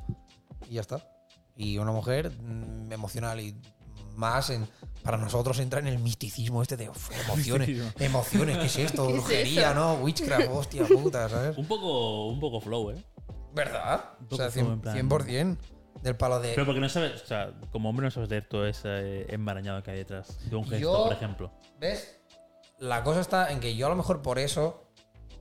y 0.70 0.76
ya 0.76 0.82
está. 0.82 1.08
Y 1.56 1.78
una 1.78 1.92
mujer 1.92 2.32
mm, 2.32 2.92
emocional 2.92 3.40
y 3.40 3.60
más 4.16 4.50
en, 4.50 4.68
para 5.04 5.18
nosotros 5.18 5.60
entra 5.60 5.80
en 5.80 5.88
el 5.88 6.00
misticismo 6.00 6.62
este 6.62 6.78
de 6.78 6.90
"Uf, 6.90 7.10
emociones, 7.26 7.68
Misticismo. 7.70 8.06
emociones, 8.06 8.58
¿qué 8.58 8.66
es 8.66 8.78
esto? 8.92 9.08
¿Qué 9.08 9.14
Brujería? 9.14 9.74
¿no? 9.74 9.96
Witchcraft, 9.96 10.48
hostia 10.52 10.86
puta, 10.86 11.30
¿sabes? 11.30 11.58
Un 11.58 11.68
poco, 11.68 12.28
un 12.28 12.40
poco 12.40 12.60
flow, 12.62 12.92
¿eh? 12.92 13.04
¿Verdad? 13.54 14.12
Un 14.22 14.28
O 14.32 14.36
sea, 14.38 14.50
como 14.50 14.74
en 14.74 14.82
100%, 14.82 14.82
plan- 14.82 15.10
100% 15.10 15.58
del 16.04 16.16
palo 16.16 16.40
de... 16.40 16.54
Pero 16.54 16.66
porque 16.66 16.80
no 16.82 16.90
sabes, 16.90 17.22
o 17.22 17.26
sea, 17.26 17.54
como 17.72 17.90
hombre 17.90 18.06
no 18.06 18.12
sabes 18.12 18.30
leer 18.30 18.48
todo 18.48 18.66
ese 18.66 19.32
enmarañado 19.34 19.84
que 19.84 19.92
hay 19.92 19.98
detrás 19.98 20.50
de 20.50 20.56
un 20.56 20.64
gesto, 20.64 20.80
Yo- 20.80 21.04
por 21.04 21.14
ejemplo. 21.14 21.52
¿Ves? 21.80 22.18
La 22.80 23.04
cosa 23.04 23.20
está 23.20 23.52
en 23.52 23.60
que 23.60 23.76
yo 23.76 23.86
a 23.86 23.90
lo 23.90 23.96
mejor 23.96 24.22
por 24.22 24.40
eso 24.40 24.90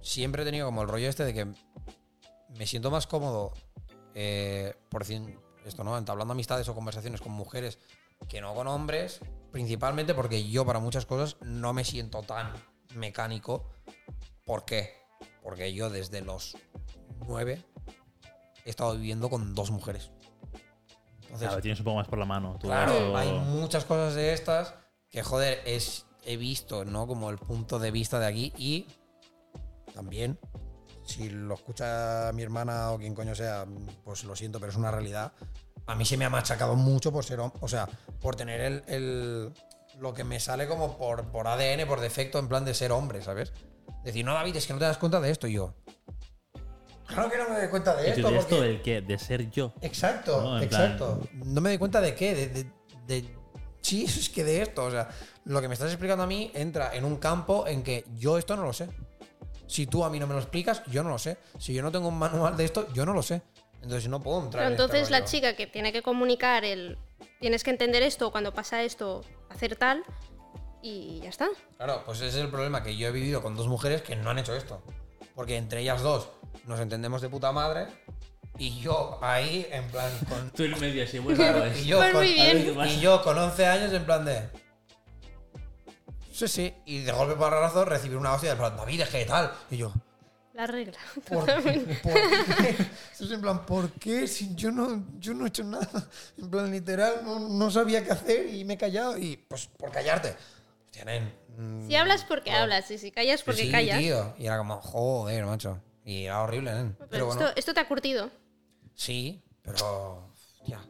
siempre 0.02 0.42
he 0.42 0.44
tenido 0.44 0.66
como 0.66 0.82
el 0.82 0.88
rollo 0.88 1.08
este 1.08 1.24
de 1.24 1.32
que 1.34 1.46
me 2.60 2.66
siento 2.66 2.90
más 2.90 3.06
cómodo, 3.06 3.54
eh, 4.14 4.74
por 4.90 5.00
decir 5.06 5.38
esto, 5.64 5.82
¿no? 5.82 5.96
Entablando 5.96 6.32
amistades 6.32 6.68
o 6.68 6.74
conversaciones 6.74 7.22
con 7.22 7.32
mujeres 7.32 7.78
que 8.28 8.42
no 8.42 8.54
con 8.54 8.66
hombres, 8.68 9.20
principalmente 9.50 10.12
porque 10.12 10.46
yo 10.46 10.66
para 10.66 10.78
muchas 10.78 11.06
cosas 11.06 11.38
no 11.40 11.72
me 11.72 11.84
siento 11.84 12.20
tan 12.20 12.52
mecánico. 12.94 13.70
¿Por 14.44 14.66
qué? 14.66 14.92
Porque 15.42 15.72
yo 15.72 15.88
desde 15.88 16.20
los 16.20 16.54
nueve 17.26 17.64
he 18.66 18.68
estado 18.68 18.92
viviendo 18.92 19.30
con 19.30 19.54
dos 19.54 19.70
mujeres. 19.70 20.10
Entonces, 21.22 21.48
Claro, 21.48 21.62
tienes 21.62 21.78
un 21.78 21.84
poco 21.86 21.96
más 21.96 22.08
por 22.08 22.18
la 22.18 22.26
mano. 22.26 22.58
tú 22.60 22.66
Claro, 22.66 22.92
eso- 22.92 23.16
hay 23.16 23.30
muchas 23.38 23.86
cosas 23.86 24.14
de 24.14 24.34
estas 24.34 24.74
que, 25.08 25.22
joder, 25.22 25.62
es, 25.64 26.04
he 26.26 26.36
visto, 26.36 26.84
¿no? 26.84 27.06
Como 27.06 27.30
el 27.30 27.38
punto 27.38 27.78
de 27.78 27.90
vista 27.90 28.18
de 28.18 28.26
aquí 28.26 28.52
y 28.58 28.86
también, 29.94 30.38
si 31.10 31.28
lo 31.28 31.54
escucha 31.54 32.30
mi 32.34 32.42
hermana 32.42 32.92
o 32.92 32.98
quien 32.98 33.14
coño 33.14 33.34
sea, 33.34 33.66
pues 34.04 34.24
lo 34.24 34.34
siento, 34.36 34.58
pero 34.60 34.70
es 34.72 34.76
una 34.78 34.90
realidad. 34.90 35.32
A 35.86 35.94
mí 35.94 36.04
se 36.04 36.16
me 36.16 36.24
ha 36.24 36.30
machacado 36.30 36.74
mucho 36.76 37.12
por 37.12 37.24
ser, 37.24 37.40
o 37.40 37.68
sea, 37.68 37.88
por 38.20 38.36
tener 38.36 38.60
el, 38.60 38.82
el- 38.86 39.52
lo 39.98 40.14
que 40.14 40.24
me 40.24 40.38
sale 40.40 40.66
como 40.68 40.96
por, 40.96 41.26
por 41.30 41.46
ADN, 41.48 41.86
por 41.86 42.00
defecto, 42.00 42.38
en 42.38 42.48
plan 42.48 42.64
de 42.64 42.74
ser 42.74 42.92
hombre, 42.92 43.22
¿sabes? 43.22 43.52
Decir, 44.04 44.24
no, 44.24 44.32
David, 44.34 44.56
es 44.56 44.66
que 44.66 44.72
no 44.72 44.78
te 44.78 44.84
das 44.86 44.98
cuenta 44.98 45.20
de 45.20 45.30
esto 45.30 45.46
y 45.46 45.54
yo. 45.54 45.74
Claro 47.06 47.28
que 47.28 47.38
no 47.38 47.48
me 47.48 47.58
doy 47.58 47.68
cuenta 47.68 47.96
de 47.96 48.06
¿Y 48.06 48.10
esto. 48.12 48.30
de 48.30 48.38
esto 48.38 48.48
porque- 48.56 48.64
del 48.68 48.82
qué? 48.82 49.00
De 49.02 49.18
ser 49.18 49.50
yo. 49.50 49.74
Exacto, 49.80 50.40
¿no? 50.42 50.60
Exacto. 50.62 51.20
No 51.34 51.60
me 51.60 51.70
doy 51.70 51.78
cuenta 51.78 52.00
de 52.00 52.14
qué, 52.14 52.34
de, 52.34 52.46
de- 52.48 52.70
de- 53.06 53.40
Sí, 53.82 54.04
es 54.04 54.28
que 54.28 54.44
de 54.44 54.62
esto, 54.62 54.84
o 54.84 54.90
sea, 54.90 55.08
lo 55.46 55.60
que 55.60 55.66
me 55.66 55.74
estás 55.74 55.88
explicando 55.90 56.22
a 56.22 56.26
mí 56.26 56.50
entra 56.54 56.94
en 56.94 57.04
un 57.04 57.16
campo 57.16 57.66
en 57.66 57.82
que 57.82 58.04
yo 58.16 58.36
esto 58.38 58.54
no 58.54 58.62
lo 58.62 58.72
sé. 58.74 58.88
Si 59.70 59.86
tú 59.86 60.04
a 60.04 60.10
mí 60.10 60.18
no 60.18 60.26
me 60.26 60.34
lo 60.34 60.40
explicas, 60.40 60.82
yo 60.86 61.04
no 61.04 61.10
lo 61.10 61.18
sé. 61.18 61.38
Si 61.56 61.72
yo 61.72 61.80
no 61.80 61.92
tengo 61.92 62.08
un 62.08 62.18
manual 62.18 62.56
de 62.56 62.64
esto, 62.64 62.92
yo 62.92 63.06
no 63.06 63.12
lo 63.12 63.22
sé. 63.22 63.40
Entonces 63.82 64.08
no 64.08 64.20
puedo 64.20 64.42
entrar 64.42 64.64
Pero 64.64 64.66
en 64.66 64.72
este 64.72 64.82
entonces 64.82 65.10
la 65.10 65.24
chica 65.24 65.54
que 65.54 65.68
tiene 65.68 65.92
que 65.92 66.02
comunicar 66.02 66.64
el 66.64 66.98
tienes 67.38 67.62
que 67.62 67.70
entender 67.70 68.02
esto 68.02 68.32
cuando 68.32 68.52
pasa 68.52 68.82
esto, 68.82 69.24
hacer 69.48 69.76
tal 69.76 70.02
y 70.82 71.20
ya 71.22 71.28
está. 71.28 71.48
Claro, 71.76 72.02
pues 72.04 72.18
ese 72.18 72.28
es 72.38 72.44
el 72.44 72.50
problema 72.50 72.82
que 72.82 72.96
yo 72.96 73.06
he 73.06 73.12
vivido 73.12 73.42
con 73.42 73.56
dos 73.56 73.68
mujeres 73.68 74.02
que 74.02 74.16
no 74.16 74.30
han 74.30 74.40
hecho 74.40 74.56
esto. 74.56 74.82
Porque 75.36 75.56
entre 75.56 75.82
ellas 75.82 76.02
dos 76.02 76.28
nos 76.66 76.80
entendemos 76.80 77.22
de 77.22 77.28
puta 77.28 77.52
madre 77.52 77.86
y 78.58 78.80
yo 78.80 79.20
ahí 79.22 79.68
en 79.70 79.88
plan 79.88 80.10
con 80.28 80.50
Tú 80.54 80.64
en 80.64 80.80
medio 80.80 81.04
así, 81.04 81.20
bueno, 81.20 81.38
Claro, 81.38 81.60
pues, 81.60 81.82
y 81.82 81.86
yo 81.86 81.98
Pues 81.98 82.12
con, 82.12 82.20
muy 82.24 82.32
bien. 82.34 82.76
Y 82.88 83.00
yo 83.00 83.22
con 83.22 83.38
11 83.38 83.66
años 83.66 83.92
en 83.92 84.04
plan 84.04 84.24
de... 84.24 84.48
Sí, 86.46 86.48
sí. 86.48 86.74
Y 86.86 87.00
de 87.02 87.12
golpe 87.12 87.34
para 87.34 87.60
razo 87.60 87.84
recibir 87.84 88.16
una 88.16 88.32
hostia 88.34 88.50
de 88.50 88.56
plan, 88.56 88.76
David, 88.76 89.00
es 89.02 89.08
que 89.08 89.24
tal. 89.24 89.52
Y 89.70 89.76
yo... 89.78 89.92
La 90.54 90.66
regla. 90.66 90.98
¿Por, 91.28 91.46
por 91.46 92.12
qué? 92.12 92.76
Eso 93.12 93.24
es 93.24 93.30
en 93.30 93.40
plan, 93.40 93.64
¿por 93.64 93.90
qué? 93.92 94.26
Si 94.26 94.54
yo 94.54 94.70
no, 94.70 95.04
yo 95.18 95.32
no 95.32 95.44
he 95.44 95.48
hecho 95.48 95.64
nada. 95.64 95.88
En 96.36 96.50
plan, 96.50 96.70
literal, 96.70 97.20
no, 97.24 97.38
no 97.38 97.70
sabía 97.70 98.04
qué 98.04 98.10
hacer 98.12 98.46
y 98.52 98.64
me 98.64 98.74
he 98.74 98.76
callado. 98.78 99.16
Y 99.16 99.36
pues 99.36 99.66
por 99.68 99.90
callarte. 99.90 100.36
Hostia, 100.86 101.04
nen, 101.04 101.32
mm, 101.56 101.86
Si 101.88 101.94
hablas 101.96 102.24
porque 102.24 102.50
hablas 102.50 102.90
y 102.90 102.98
si 102.98 103.10
callas 103.10 103.42
porque 103.42 103.62
sí, 103.62 103.70
callas. 103.70 103.98
tío. 103.98 104.34
Y 104.38 104.46
era 104.46 104.58
como, 104.58 104.80
joder, 104.82 105.46
macho. 105.46 105.80
Y 106.04 106.24
era 106.24 106.42
horrible, 106.42 106.72
nen. 106.74 106.96
Pero 106.98 107.08
Pero 107.10 107.26
bueno, 107.26 107.40
esto, 107.46 107.56
esto 107.58 107.74
te 107.74 107.80
ha 107.80 107.88
curtido. 107.88 108.30
sí, 108.94 109.42
pero... 109.62 110.32
Hostia. 110.58 110.80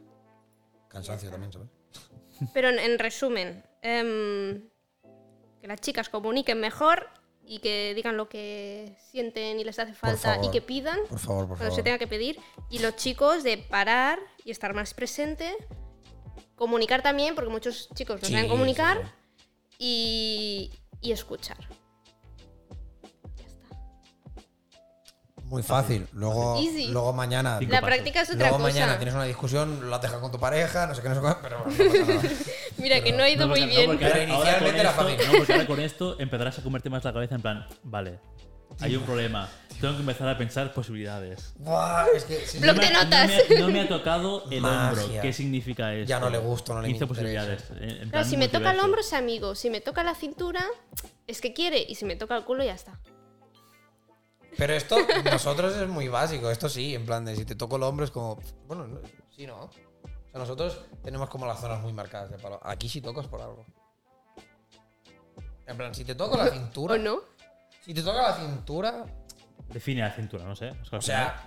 Cansancio 0.89 1.29
también, 1.29 1.53
¿sabes? 1.53 1.67
Pero 2.53 2.69
en, 2.69 2.79
en 2.79 2.97
resumen, 2.99 3.63
em, 3.83 4.63
que 5.61 5.67
las 5.67 5.79
chicas 5.79 6.09
comuniquen 6.09 6.59
mejor 6.59 7.07
y 7.45 7.59
que 7.59 7.93
digan 7.95 8.17
lo 8.17 8.27
que 8.29 8.95
sienten 9.11 9.59
y 9.59 9.63
les 9.63 9.77
hace 9.79 9.93
falta 9.93 10.39
y 10.43 10.49
que 10.51 10.61
pidan 10.61 10.99
Por 11.09 11.19
favor, 11.19 11.47
por 11.47 11.57
cuando 11.57 11.65
favor. 11.65 11.75
se 11.75 11.83
tenga 11.83 11.97
que 11.99 12.07
pedir. 12.07 12.39
Y 12.69 12.79
los 12.79 12.95
chicos 12.95 13.43
de 13.43 13.57
parar 13.57 14.19
y 14.43 14.51
estar 14.51 14.73
más 14.73 14.93
presente. 14.93 15.55
Comunicar 16.55 17.01
también, 17.01 17.33
porque 17.35 17.49
muchos 17.49 17.89
chicos 17.95 18.21
no 18.21 18.27
Sí, 18.27 18.33
saben 18.33 18.49
comunicar. 18.49 19.01
sí. 19.01 19.07
Y, 19.79 20.71
y 21.01 21.11
escuchar. 21.11 21.57
Ya 23.35 23.45
está. 23.47 23.67
Muy 25.43 25.63
fácil. 25.63 26.07
Luego, 26.13 26.57
Easy. 26.61 26.87
luego 26.87 27.11
mañana. 27.13 27.59
La 27.67 27.81
práctica 27.81 28.21
es 28.21 28.29
otra 28.29 28.49
Luego 28.49 28.57
cosa. 28.63 28.69
mañana 28.73 28.97
tienes 28.97 29.15
una 29.15 29.23
discusión, 29.25 29.89
la 29.89 29.97
dejas 29.99 30.19
con 30.19 30.31
tu 30.31 30.39
pareja, 30.39 30.85
no 30.87 30.93
sé 30.95 31.01
qué, 31.01 31.09
no 31.09 31.15
sé 31.15 31.21
qué, 31.21 31.35
pero 31.41 31.57
no 31.59 31.63
pasa 31.65 31.83
nada. 32.13 32.21
Mira, 32.81 33.01
que 33.03 33.11
no 33.13 33.23
ha 33.23 33.29
ido 33.29 33.45
No, 33.45 33.49
muy 33.55 33.65
bien. 33.65 33.85
no, 33.89 33.91
porque 33.97 34.05
ahora- 34.05 34.33
ahora 34.35 34.59
con 34.59 35.07
esto-. 35.07 35.25
No, 35.31 35.37
porque 35.37 35.53
ahora 35.53 35.67
con 35.67 35.79
esto 35.79 36.19
empezarás 36.19 36.59
a 36.59 36.63
convertir 36.63 36.91
más 36.91 37.03
la 37.03 37.13
cabeza 37.13 37.35
en 37.35 37.41
plan, 37.41 37.67
vale, 37.83 38.19
hay 38.79 38.95
un 38.95 39.03
problema. 39.03 39.49
Tengo 39.79 39.95
que 39.95 40.01
empezar 40.01 40.29
a 40.29 40.37
pensar 40.37 40.71
posibilidades. 40.73 41.53
Buah, 41.57 42.05
es 42.15 42.23
que 42.25 42.37
Bloc 42.59 42.75
No 42.75 42.81
me 42.81 42.87
de 42.87 42.93
notas. 42.93 43.29
No 43.29 43.35
me, 43.49 43.55
ha- 43.55 43.59
no 43.59 43.67
me 43.69 43.81
ha 43.81 43.87
tocado 43.87 44.43
el 44.51 44.61
Magia. 44.61 45.03
hombro. 45.03 45.21
¿Qué 45.23 45.33
significa 45.33 45.93
eso? 45.95 46.07
Ya 46.07 46.19
no 46.19 46.29
le 46.29 46.37
gusto, 46.37 46.75
no 46.75 46.81
le 46.81 46.87
15 46.89 47.03
interesa. 47.05 47.07
posibilidades. 47.47 47.71
en- 47.71 47.89
en 47.89 47.95
Claro, 47.97 48.09
plan 48.11 48.25
si 48.25 48.37
me 48.37 48.47
toca 48.47 48.71
el 48.71 48.79
hombro 48.79 49.01
es 49.01 49.11
amigo. 49.13 49.55
Si 49.55 49.69
me 49.71 49.81
toca 49.81 50.03
la 50.03 50.13
cintura, 50.13 50.63
es 51.25 51.41
que 51.41 51.53
quiere. 51.53 51.83
Y 51.87 51.95
si 51.95 52.05
me 52.05 52.15
toca 52.15 52.37
el 52.37 52.43
culo, 52.43 52.63
ya 52.63 52.73
está. 52.75 52.99
Pero 54.57 54.73
esto, 54.73 54.97
nosotros 55.25 55.75
es 55.75 55.87
muy 55.87 56.07
básico. 56.09 56.51
Esto 56.51 56.69
sí, 56.69 56.93
en 56.93 57.05
plan 57.05 57.25
de 57.25 57.35
si 57.35 57.43
te 57.45 57.55
toco 57.55 57.77
el 57.77 57.83
hombro 57.83 58.05
es 58.05 58.11
como. 58.11 58.39
Bueno, 58.67 58.87
no- 58.87 58.99
sí, 59.35 59.47
¿no? 59.47 59.69
O 60.31 60.33
sea, 60.33 60.39
nosotros 60.39 60.79
tenemos 61.03 61.29
como 61.29 61.45
las 61.45 61.59
zonas 61.59 61.81
muy 61.81 61.91
marcadas 61.93 62.31
de 62.31 62.37
palo. 62.37 62.59
Aquí 62.63 62.87
si 62.87 63.01
tocas 63.01 63.27
por 63.27 63.41
algo. 63.41 63.65
En 65.67 65.77
plan, 65.77 65.93
si 65.93 66.05
te 66.05 66.15
toco 66.15 66.37
la 66.37 66.47
cintura. 66.51 66.95
¿O 66.95 66.97
no? 66.97 67.19
Si 67.83 67.93
te 67.93 68.01
toca 68.01 68.21
la 68.21 68.33
cintura. 68.35 69.05
Define 69.69 70.01
la 70.01 70.11
cintura, 70.11 70.43
no 70.45 70.55
sé. 70.55 70.69
Es 70.69 70.89
que 70.89 70.95
al 70.95 70.99
O 70.99 71.01
sea. 71.01 71.45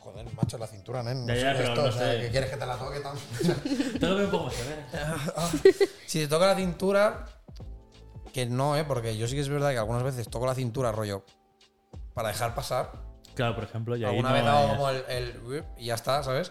Joder, 0.00 0.26
macho, 0.34 0.58
la 0.58 0.66
cintura, 0.66 1.02
nen. 1.02 1.26
No 1.26 1.34
Ya, 1.34 1.40
ya, 1.40 1.60
esto, 1.60 1.74
no 1.82 1.88
o 1.88 1.92
sea, 1.92 2.12
sé. 2.12 2.20
que 2.20 2.30
quieres 2.30 2.50
que 2.50 2.56
te 2.56 2.66
la 2.66 2.76
toque 2.76 3.00
tan. 3.00 3.16
Te 4.00 4.06
lo 4.06 4.16
veo 4.16 4.24
un 4.26 4.30
poco 4.30 4.44
más. 4.46 4.54
si 6.06 6.20
te 6.20 6.26
toca 6.28 6.46
la 6.46 6.54
cintura, 6.56 7.26
que 8.32 8.46
no, 8.46 8.76
¿eh? 8.76 8.84
Porque 8.84 9.16
yo 9.18 9.26
sí 9.28 9.34
que 9.34 9.42
es 9.42 9.48
verdad 9.50 9.70
que 9.70 9.78
algunas 9.78 10.02
veces 10.02 10.28
toco 10.30 10.46
la 10.46 10.54
cintura, 10.54 10.90
rollo, 10.90 11.24
para 12.14 12.28
dejar 12.28 12.54
pasar. 12.54 12.92
Claro, 13.34 13.54
por 13.54 13.64
ejemplo, 13.64 13.94
y 13.96 14.04
ahí 14.04 14.10
Alguna 14.10 14.30
no 14.30 14.34
vez 14.34 14.44
hago 14.44 14.68
como 14.68 14.88
el, 14.90 15.04
el 15.08 15.64
y 15.76 15.86
ya 15.86 15.94
está, 15.94 16.22
¿sabes? 16.22 16.50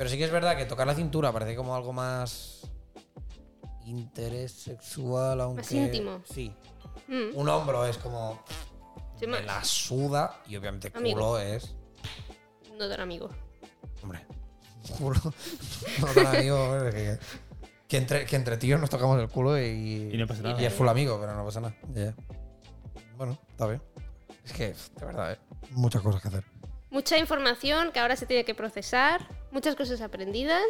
Pero 0.00 0.08
sí 0.08 0.16
que 0.16 0.24
es 0.24 0.30
verdad 0.30 0.56
que 0.56 0.64
tocar 0.64 0.86
la 0.86 0.94
cintura 0.94 1.30
parece 1.30 1.54
como 1.54 1.76
algo 1.76 1.92
más 1.92 2.62
interés 3.84 4.50
sexual, 4.50 5.42
aunque... 5.42 5.76
íntimo. 5.76 6.22
Sí. 6.24 6.54
Mm. 7.06 7.36
Un 7.36 7.48
hombro 7.50 7.84
es 7.84 7.98
como... 7.98 8.42
Sí, 9.18 9.26
Me 9.26 9.42
la 9.42 9.62
suda 9.62 10.40
y 10.46 10.56
obviamente 10.56 10.90
Amigo. 10.94 11.18
culo 11.18 11.38
es... 11.38 11.74
No 12.78 12.88
tan 12.88 13.02
amigo. 13.02 13.28
Hombre, 14.02 14.24
culo... 14.96 15.20
no 16.00 16.06
tan 16.14 16.26
amigo, 16.28 16.78
que, 16.90 17.18
que 17.86 17.96
entre, 17.98 18.24
que 18.24 18.36
entre 18.36 18.56
tíos 18.56 18.80
nos 18.80 18.88
tocamos 18.88 19.20
el 19.20 19.28
culo 19.28 19.58
y... 19.58 20.12
Y 20.14 20.16
no 20.16 20.26
pasa 20.26 20.40
nada. 20.40 20.62
Y 20.62 20.64
es 20.64 20.72
full 20.72 20.88
amigo, 20.88 21.18
pero 21.20 21.36
no 21.36 21.44
pasa 21.44 21.60
nada. 21.60 21.76
Ya. 21.92 22.14
Bueno, 23.18 23.38
está 23.50 23.66
bien. 23.66 23.82
Es 24.46 24.52
que, 24.54 24.68
de 24.68 25.04
verdad, 25.04 25.32
¿eh? 25.32 25.38
muchas 25.72 26.00
cosas 26.00 26.22
que 26.22 26.28
hacer. 26.28 26.59
Mucha 26.90 27.18
información 27.18 27.92
que 27.92 28.00
ahora 28.00 28.16
se 28.16 28.26
tiene 28.26 28.44
que 28.44 28.54
procesar. 28.54 29.26
Muchas 29.52 29.76
cosas 29.76 30.00
aprendidas. 30.00 30.62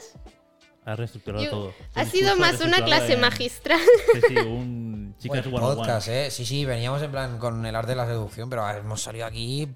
Has 0.84 0.98
reestructurado 0.98 1.44
Yo- 1.44 1.50
todo. 1.50 1.74
ha 1.94 2.04
sido 2.06 2.36
más 2.36 2.60
una 2.60 2.84
clase 2.84 3.14
en- 3.14 3.20
magistral. 3.20 3.80
Sí, 4.14 4.20
sí, 4.28 4.36
un 4.36 5.14
chicas 5.18 5.44
Buen 5.50 5.62
one 5.64 5.76
podcast, 5.76 6.08
¿eh? 6.08 6.30
Sí, 6.30 6.44
sí, 6.46 6.64
veníamos 6.64 7.02
en 7.02 7.10
plan 7.10 7.38
con 7.38 7.64
el 7.66 7.74
arte 7.76 7.90
de 7.92 7.96
la 7.96 8.06
seducción, 8.06 8.48
pero 8.48 8.68
hemos 8.70 9.02
salido 9.02 9.26
aquí 9.26 9.68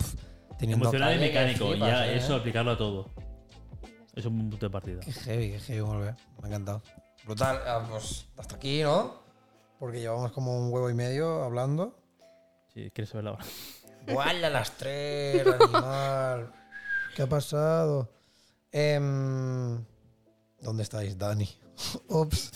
teniendo. 0.59 0.85
Emocional 0.87 1.17
y 1.17 1.21
mecánico. 1.21 1.69
flipas, 1.71 1.89
ya 1.89 2.07
¿eh? 2.07 2.17
eso 2.17 2.35
aplicarlo 2.37 2.73
a 2.73 2.79
todo. 2.79 3.11
Es 4.15 4.25
un 4.27 4.49
punto 4.51 4.67
de 4.67 4.71
partida. 4.71 5.01
Qué 5.01 5.13
heavy, 5.13 5.51
qué 5.53 5.61
heavy 5.61 5.81
volver. 5.81 6.15
Me 6.41 6.45
ha 6.45 6.49
encantado. 6.49 6.83
Brutal. 7.25 7.61
Ah, 7.67 7.87
pues 7.91 8.27
hasta 8.37 8.57
aquí, 8.57 8.83
¿no? 8.83 9.23
Porque 9.79 10.01
llevamos 10.01 10.31
como 10.33 10.57
un 10.59 10.73
huevo 10.73 10.89
y 10.89 10.95
medio 10.95 11.43
hablando. 11.43 11.99
Si 12.73 12.91
quieres 12.91 13.11
saber 13.11 13.25
la 13.25 13.33
hora. 13.33 13.45
¡Guala, 14.07 14.51
las 14.51 14.73
tres, 14.73 15.47
animal! 15.47 16.53
¿Qué 17.15 17.23
ha 17.23 17.27
pasado? 17.29 18.11
Em, 18.73 19.85
¿Dónde 20.61 20.83
estáis, 20.83 21.17
Dani? 21.17 21.49
Ups. 22.09 22.51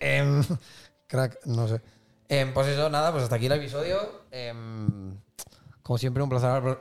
Em, 0.00 0.42
crack, 1.06 1.44
no 1.46 1.68
sé. 1.68 1.80
Em, 2.28 2.52
pues 2.54 2.68
eso, 2.68 2.88
nada, 2.90 3.10
pues 3.12 3.24
hasta 3.24 3.36
aquí 3.36 3.46
el 3.46 3.52
episodio. 3.52 3.98
Como 5.82 5.98
siempre, 5.98 6.22
un 6.22 6.28
placer 6.28 6.50
hablar- 6.50 6.80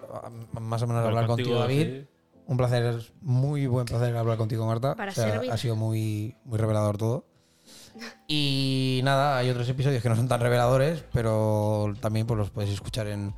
más 0.60 0.82
o 0.82 0.88
menos 0.88 1.06
hablar 1.06 1.28
contigo, 1.28 1.60
David. 1.60 1.88
sí. 2.02 2.08
Un 2.46 2.58
placer, 2.58 3.00
muy 3.22 3.68
buen 3.68 3.86
placer 3.86 4.16
hablar 4.18 4.38
contigo, 4.38 4.66
Marta. 4.66 4.96
Para 4.96 5.12
O 5.12 5.16
sea, 5.16 5.42
ha 5.52 5.58
sido 5.58 5.76
muy, 5.76 6.36
muy 6.46 6.58
revelador 6.58 6.98
todo. 6.98 7.26
Y 8.28 9.02
nada, 9.04 9.38
hay 9.38 9.50
otros 9.50 9.68
episodios 9.68 10.02
que 10.02 10.10
no 10.10 10.16
son 10.16 10.28
tan 10.28 10.40
reveladores, 10.40 11.04
pero 11.12 11.94
también 12.00 12.26
pues, 12.28 12.38
los 12.38 12.50
podéis 12.50 12.74
escuchar 12.74 13.08
en 13.08 13.34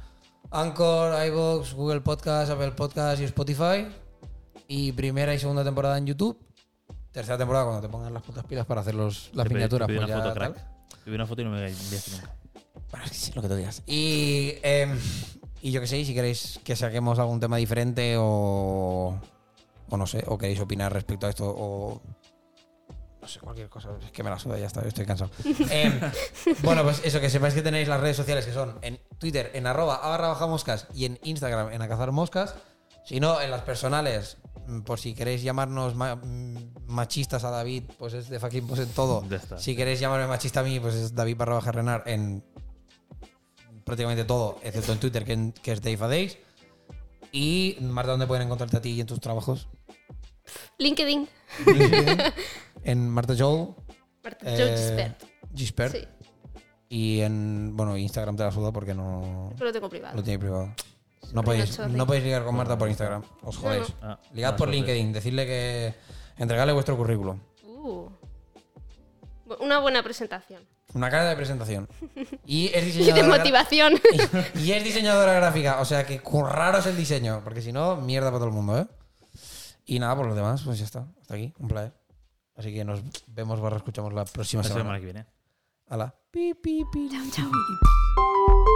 Anchor, 0.52 1.26
iVoox, 1.28 1.74
Google 1.74 2.02
Podcast, 2.02 2.52
Apple 2.52 2.72
Podcast 2.72 3.22
y 3.22 3.26
Spotify. 3.26 3.88
Y 4.68 4.92
primera 4.92 5.34
y 5.34 5.40
segunda 5.40 5.64
temporada 5.64 5.98
en 5.98 6.06
YouTube. 6.08 6.38
Tercera 7.12 7.38
temporada 7.38 7.66
cuando 7.66 7.82
te 7.82 7.90
pongan 7.90 8.14
las 8.14 8.24
putas 8.24 8.46
pilas 8.46 8.66
para 8.66 8.82
hacer 8.82 8.96
los, 8.96 9.32
las 9.34 9.48
Te 9.48 9.54
miniaturas. 9.54 9.88
te 9.88 9.94
pedí 9.94 10.06
pues 10.06 10.10
una 10.14 10.24
foto, 10.24 10.34
crack. 10.34 10.56
Te 10.90 11.06
pedí 11.06 11.16
una 11.16 11.26
foto 11.26 11.42
y 11.42 11.46
no 11.46 11.52
me 11.52 11.58
enviaste 11.68 12.12
nunca. 12.12 12.36
Bueno, 12.90 13.06
es 13.06 13.12
que 13.12 13.18
sí, 13.18 13.32
lo 13.34 13.42
que 13.42 13.48
tú 13.48 13.56
digas. 13.56 13.84
Y, 13.88 14.54
em, 14.64 14.98
y 15.62 15.72
yo 15.72 15.82
que 15.82 15.88
sé, 15.88 16.04
si 16.04 16.14
queréis 16.14 16.60
que 16.64 16.76
saquemos 16.76 17.20
algún 17.20 17.40
tema 17.40 17.58
diferente 17.58 18.16
o, 18.18 19.20
o 19.90 19.98
no 19.98 20.08
sé, 20.08 20.24
o 20.28 20.38
queréis 20.38 20.60
opinar 20.60 20.92
respecto 20.92 21.28
a 21.28 21.30
esto 21.30 21.46
o 21.48 22.02
no 23.22 23.28
sé, 23.28 23.40
cualquier 23.40 23.70
cosa, 23.70 23.90
es 24.04 24.12
que 24.12 24.24
me 24.24 24.30
la 24.30 24.40
suda, 24.40 24.58
ya 24.58 24.66
está, 24.68 24.82
yo 24.82 24.88
estoy 24.88 25.06
cansado. 25.06 25.30
Em, 25.70 26.00
bueno, 26.64 26.84
pues 26.84 27.02
eso, 27.04 27.20
que 27.22 27.30
sepáis 27.30 27.54
que 27.54 27.62
tenéis 27.62 27.88
las 27.88 28.02
redes 28.02 28.18
sociales 28.18 28.46
que 28.46 28.54
son 28.54 28.80
en 28.82 29.00
Twitter, 29.20 29.52
en 29.54 29.68
arroba 29.68 29.96
a 29.96 30.10
barra 30.10 30.30
baja 30.30 30.48
moscas 30.48 30.88
y 30.94 31.06
en 31.06 31.20
Instagram, 31.24 31.72
en 31.72 31.82
a 31.82 31.88
cazar 31.88 32.12
moscas. 32.12 32.56
Si 33.06 33.20
no, 33.20 33.40
en 33.42 33.50
las 33.52 33.62
personales, 33.62 34.38
mm, 34.68 34.82
por 34.82 35.00
si 35.00 35.14
queréis 35.14 35.42
llamarnos 35.44 35.96
ma- 35.96 36.16
mm, 36.16 36.74
machistas 36.88 37.44
a 37.44 37.50
David, 37.52 37.84
pues 37.98 38.14
es 38.14 38.30
de 38.30 38.40
fucking 38.40 38.68
pues 38.68 38.80
en 38.80 38.90
todo. 38.90 39.24
Si 39.58 39.76
queréis 39.76 40.00
llamarme 40.00 40.28
machista 40.28 40.60
a 40.60 40.64
mí, 40.64 40.80
pues 40.80 40.96
es 40.96 41.16
David 41.16 41.38
barra 41.38 41.56
baja 41.56 41.72
Renar 41.72 42.04
en 42.06 42.44
prácticamente 43.86 44.24
todo, 44.26 44.60
excepto 44.64 44.94
en 44.94 45.00
Twitter, 45.00 45.26
que, 45.26 45.34
en- 45.34 45.52
que 45.52 45.72
es 45.74 45.82
Dave 45.82 45.98
a 46.02 46.08
Days. 46.08 46.38
Y 47.32 47.78
Marta, 47.82 48.12
¿dónde 48.12 48.28
pueden 48.28 48.46
encontrarte 48.46 48.78
a 48.78 48.82
ti 48.82 48.90
y 48.92 49.02
en 49.02 49.08
tus 49.08 49.20
trabajos? 49.20 49.68
LinkedIn. 50.78 51.28
en 52.84 53.10
Marta 53.10 53.34
Joel, 53.38 53.70
Marta 54.24 54.46
Eh, 54.50 54.56
Joe 54.58 54.78
Gispert. 54.78 55.24
Gispert. 55.56 55.96
Sí, 55.96 56.08
Y 56.90 57.22
en 57.22 57.76
bueno, 57.76 57.98
Instagram 57.98 58.36
te 58.36 58.44
la 58.44 58.52
suda 58.52 58.72
porque 58.72 58.94
no 58.94 59.52
pero 59.56 59.66
lo 59.68 59.72
tengo 59.74 59.90
privado. 59.90 60.16
lo 60.16 60.24
tiene 60.24 60.40
privado. 60.40 60.74
No 61.34 61.44
podéis, 61.44 61.80
no 61.80 62.06
podéis 62.08 62.26
ligar 62.26 62.44
con 62.44 62.56
Marta 62.56 62.78
por 62.78 62.90
Instagram. 62.90 63.24
Os 63.44 63.56
No, 63.56 63.62
jodéis. 63.62 63.88
Ah, 64.02 64.20
Ligad 64.34 64.58
por. 64.58 64.70
LinkedIn, 64.70 65.14
decirle 65.14 65.46
que 65.46 65.94
entregarle 66.38 66.74
vuestro 66.74 66.98
currículum. 66.98 67.40
Uh. 67.64 68.10
Una 69.60 69.80
buena 69.80 70.02
presentación. 70.04 70.64
Una 70.94 71.10
carta 71.10 71.30
de 71.30 71.36
presentación. 71.38 71.88
Y 72.46 72.68
es 72.74 72.96
Y 72.98 73.12
de 73.12 73.24
motivación. 73.24 73.94
y 74.56 74.72
es 74.72 74.84
diseñadora 74.84 75.34
gráfica, 75.34 75.80
o 75.80 75.86
sea 75.86 76.06
que 76.06 76.20
curraros 76.20 76.86
el 76.88 76.98
diseño, 76.98 77.42
porque 77.44 77.62
si 77.62 77.72
no, 77.72 77.96
mierda 77.98 78.28
para 78.30 78.40
todo 78.40 78.48
el 78.48 78.54
mundo, 78.54 78.80
¿eh? 78.80 78.88
Y 79.86 80.00
nada, 80.00 80.16
por 80.16 80.26
los 80.26 80.36
demás, 80.36 80.62
pues 80.66 80.80
ya 80.80 80.86
está. 80.86 81.08
Hasta 81.22 81.36
aquí, 81.36 81.54
un 81.60 81.68
placer. 81.68 81.94
Así 82.62 82.72
que 82.72 82.86
nos 82.86 83.02
vemos, 83.26 83.60
barra 83.60 83.78
escuchamos 83.78 84.14
la 84.14 84.24
próxima 84.24 84.62
la 84.62 84.68
semana. 84.70 84.84
semana 84.84 85.00
que 85.00 85.06
viene. 85.06 85.26
Hala. 85.88 86.14
Pi, 86.30 86.54
pi, 86.54 86.86
pi. 86.94 87.10
Chao, 87.10 87.26
chao. 87.32 88.71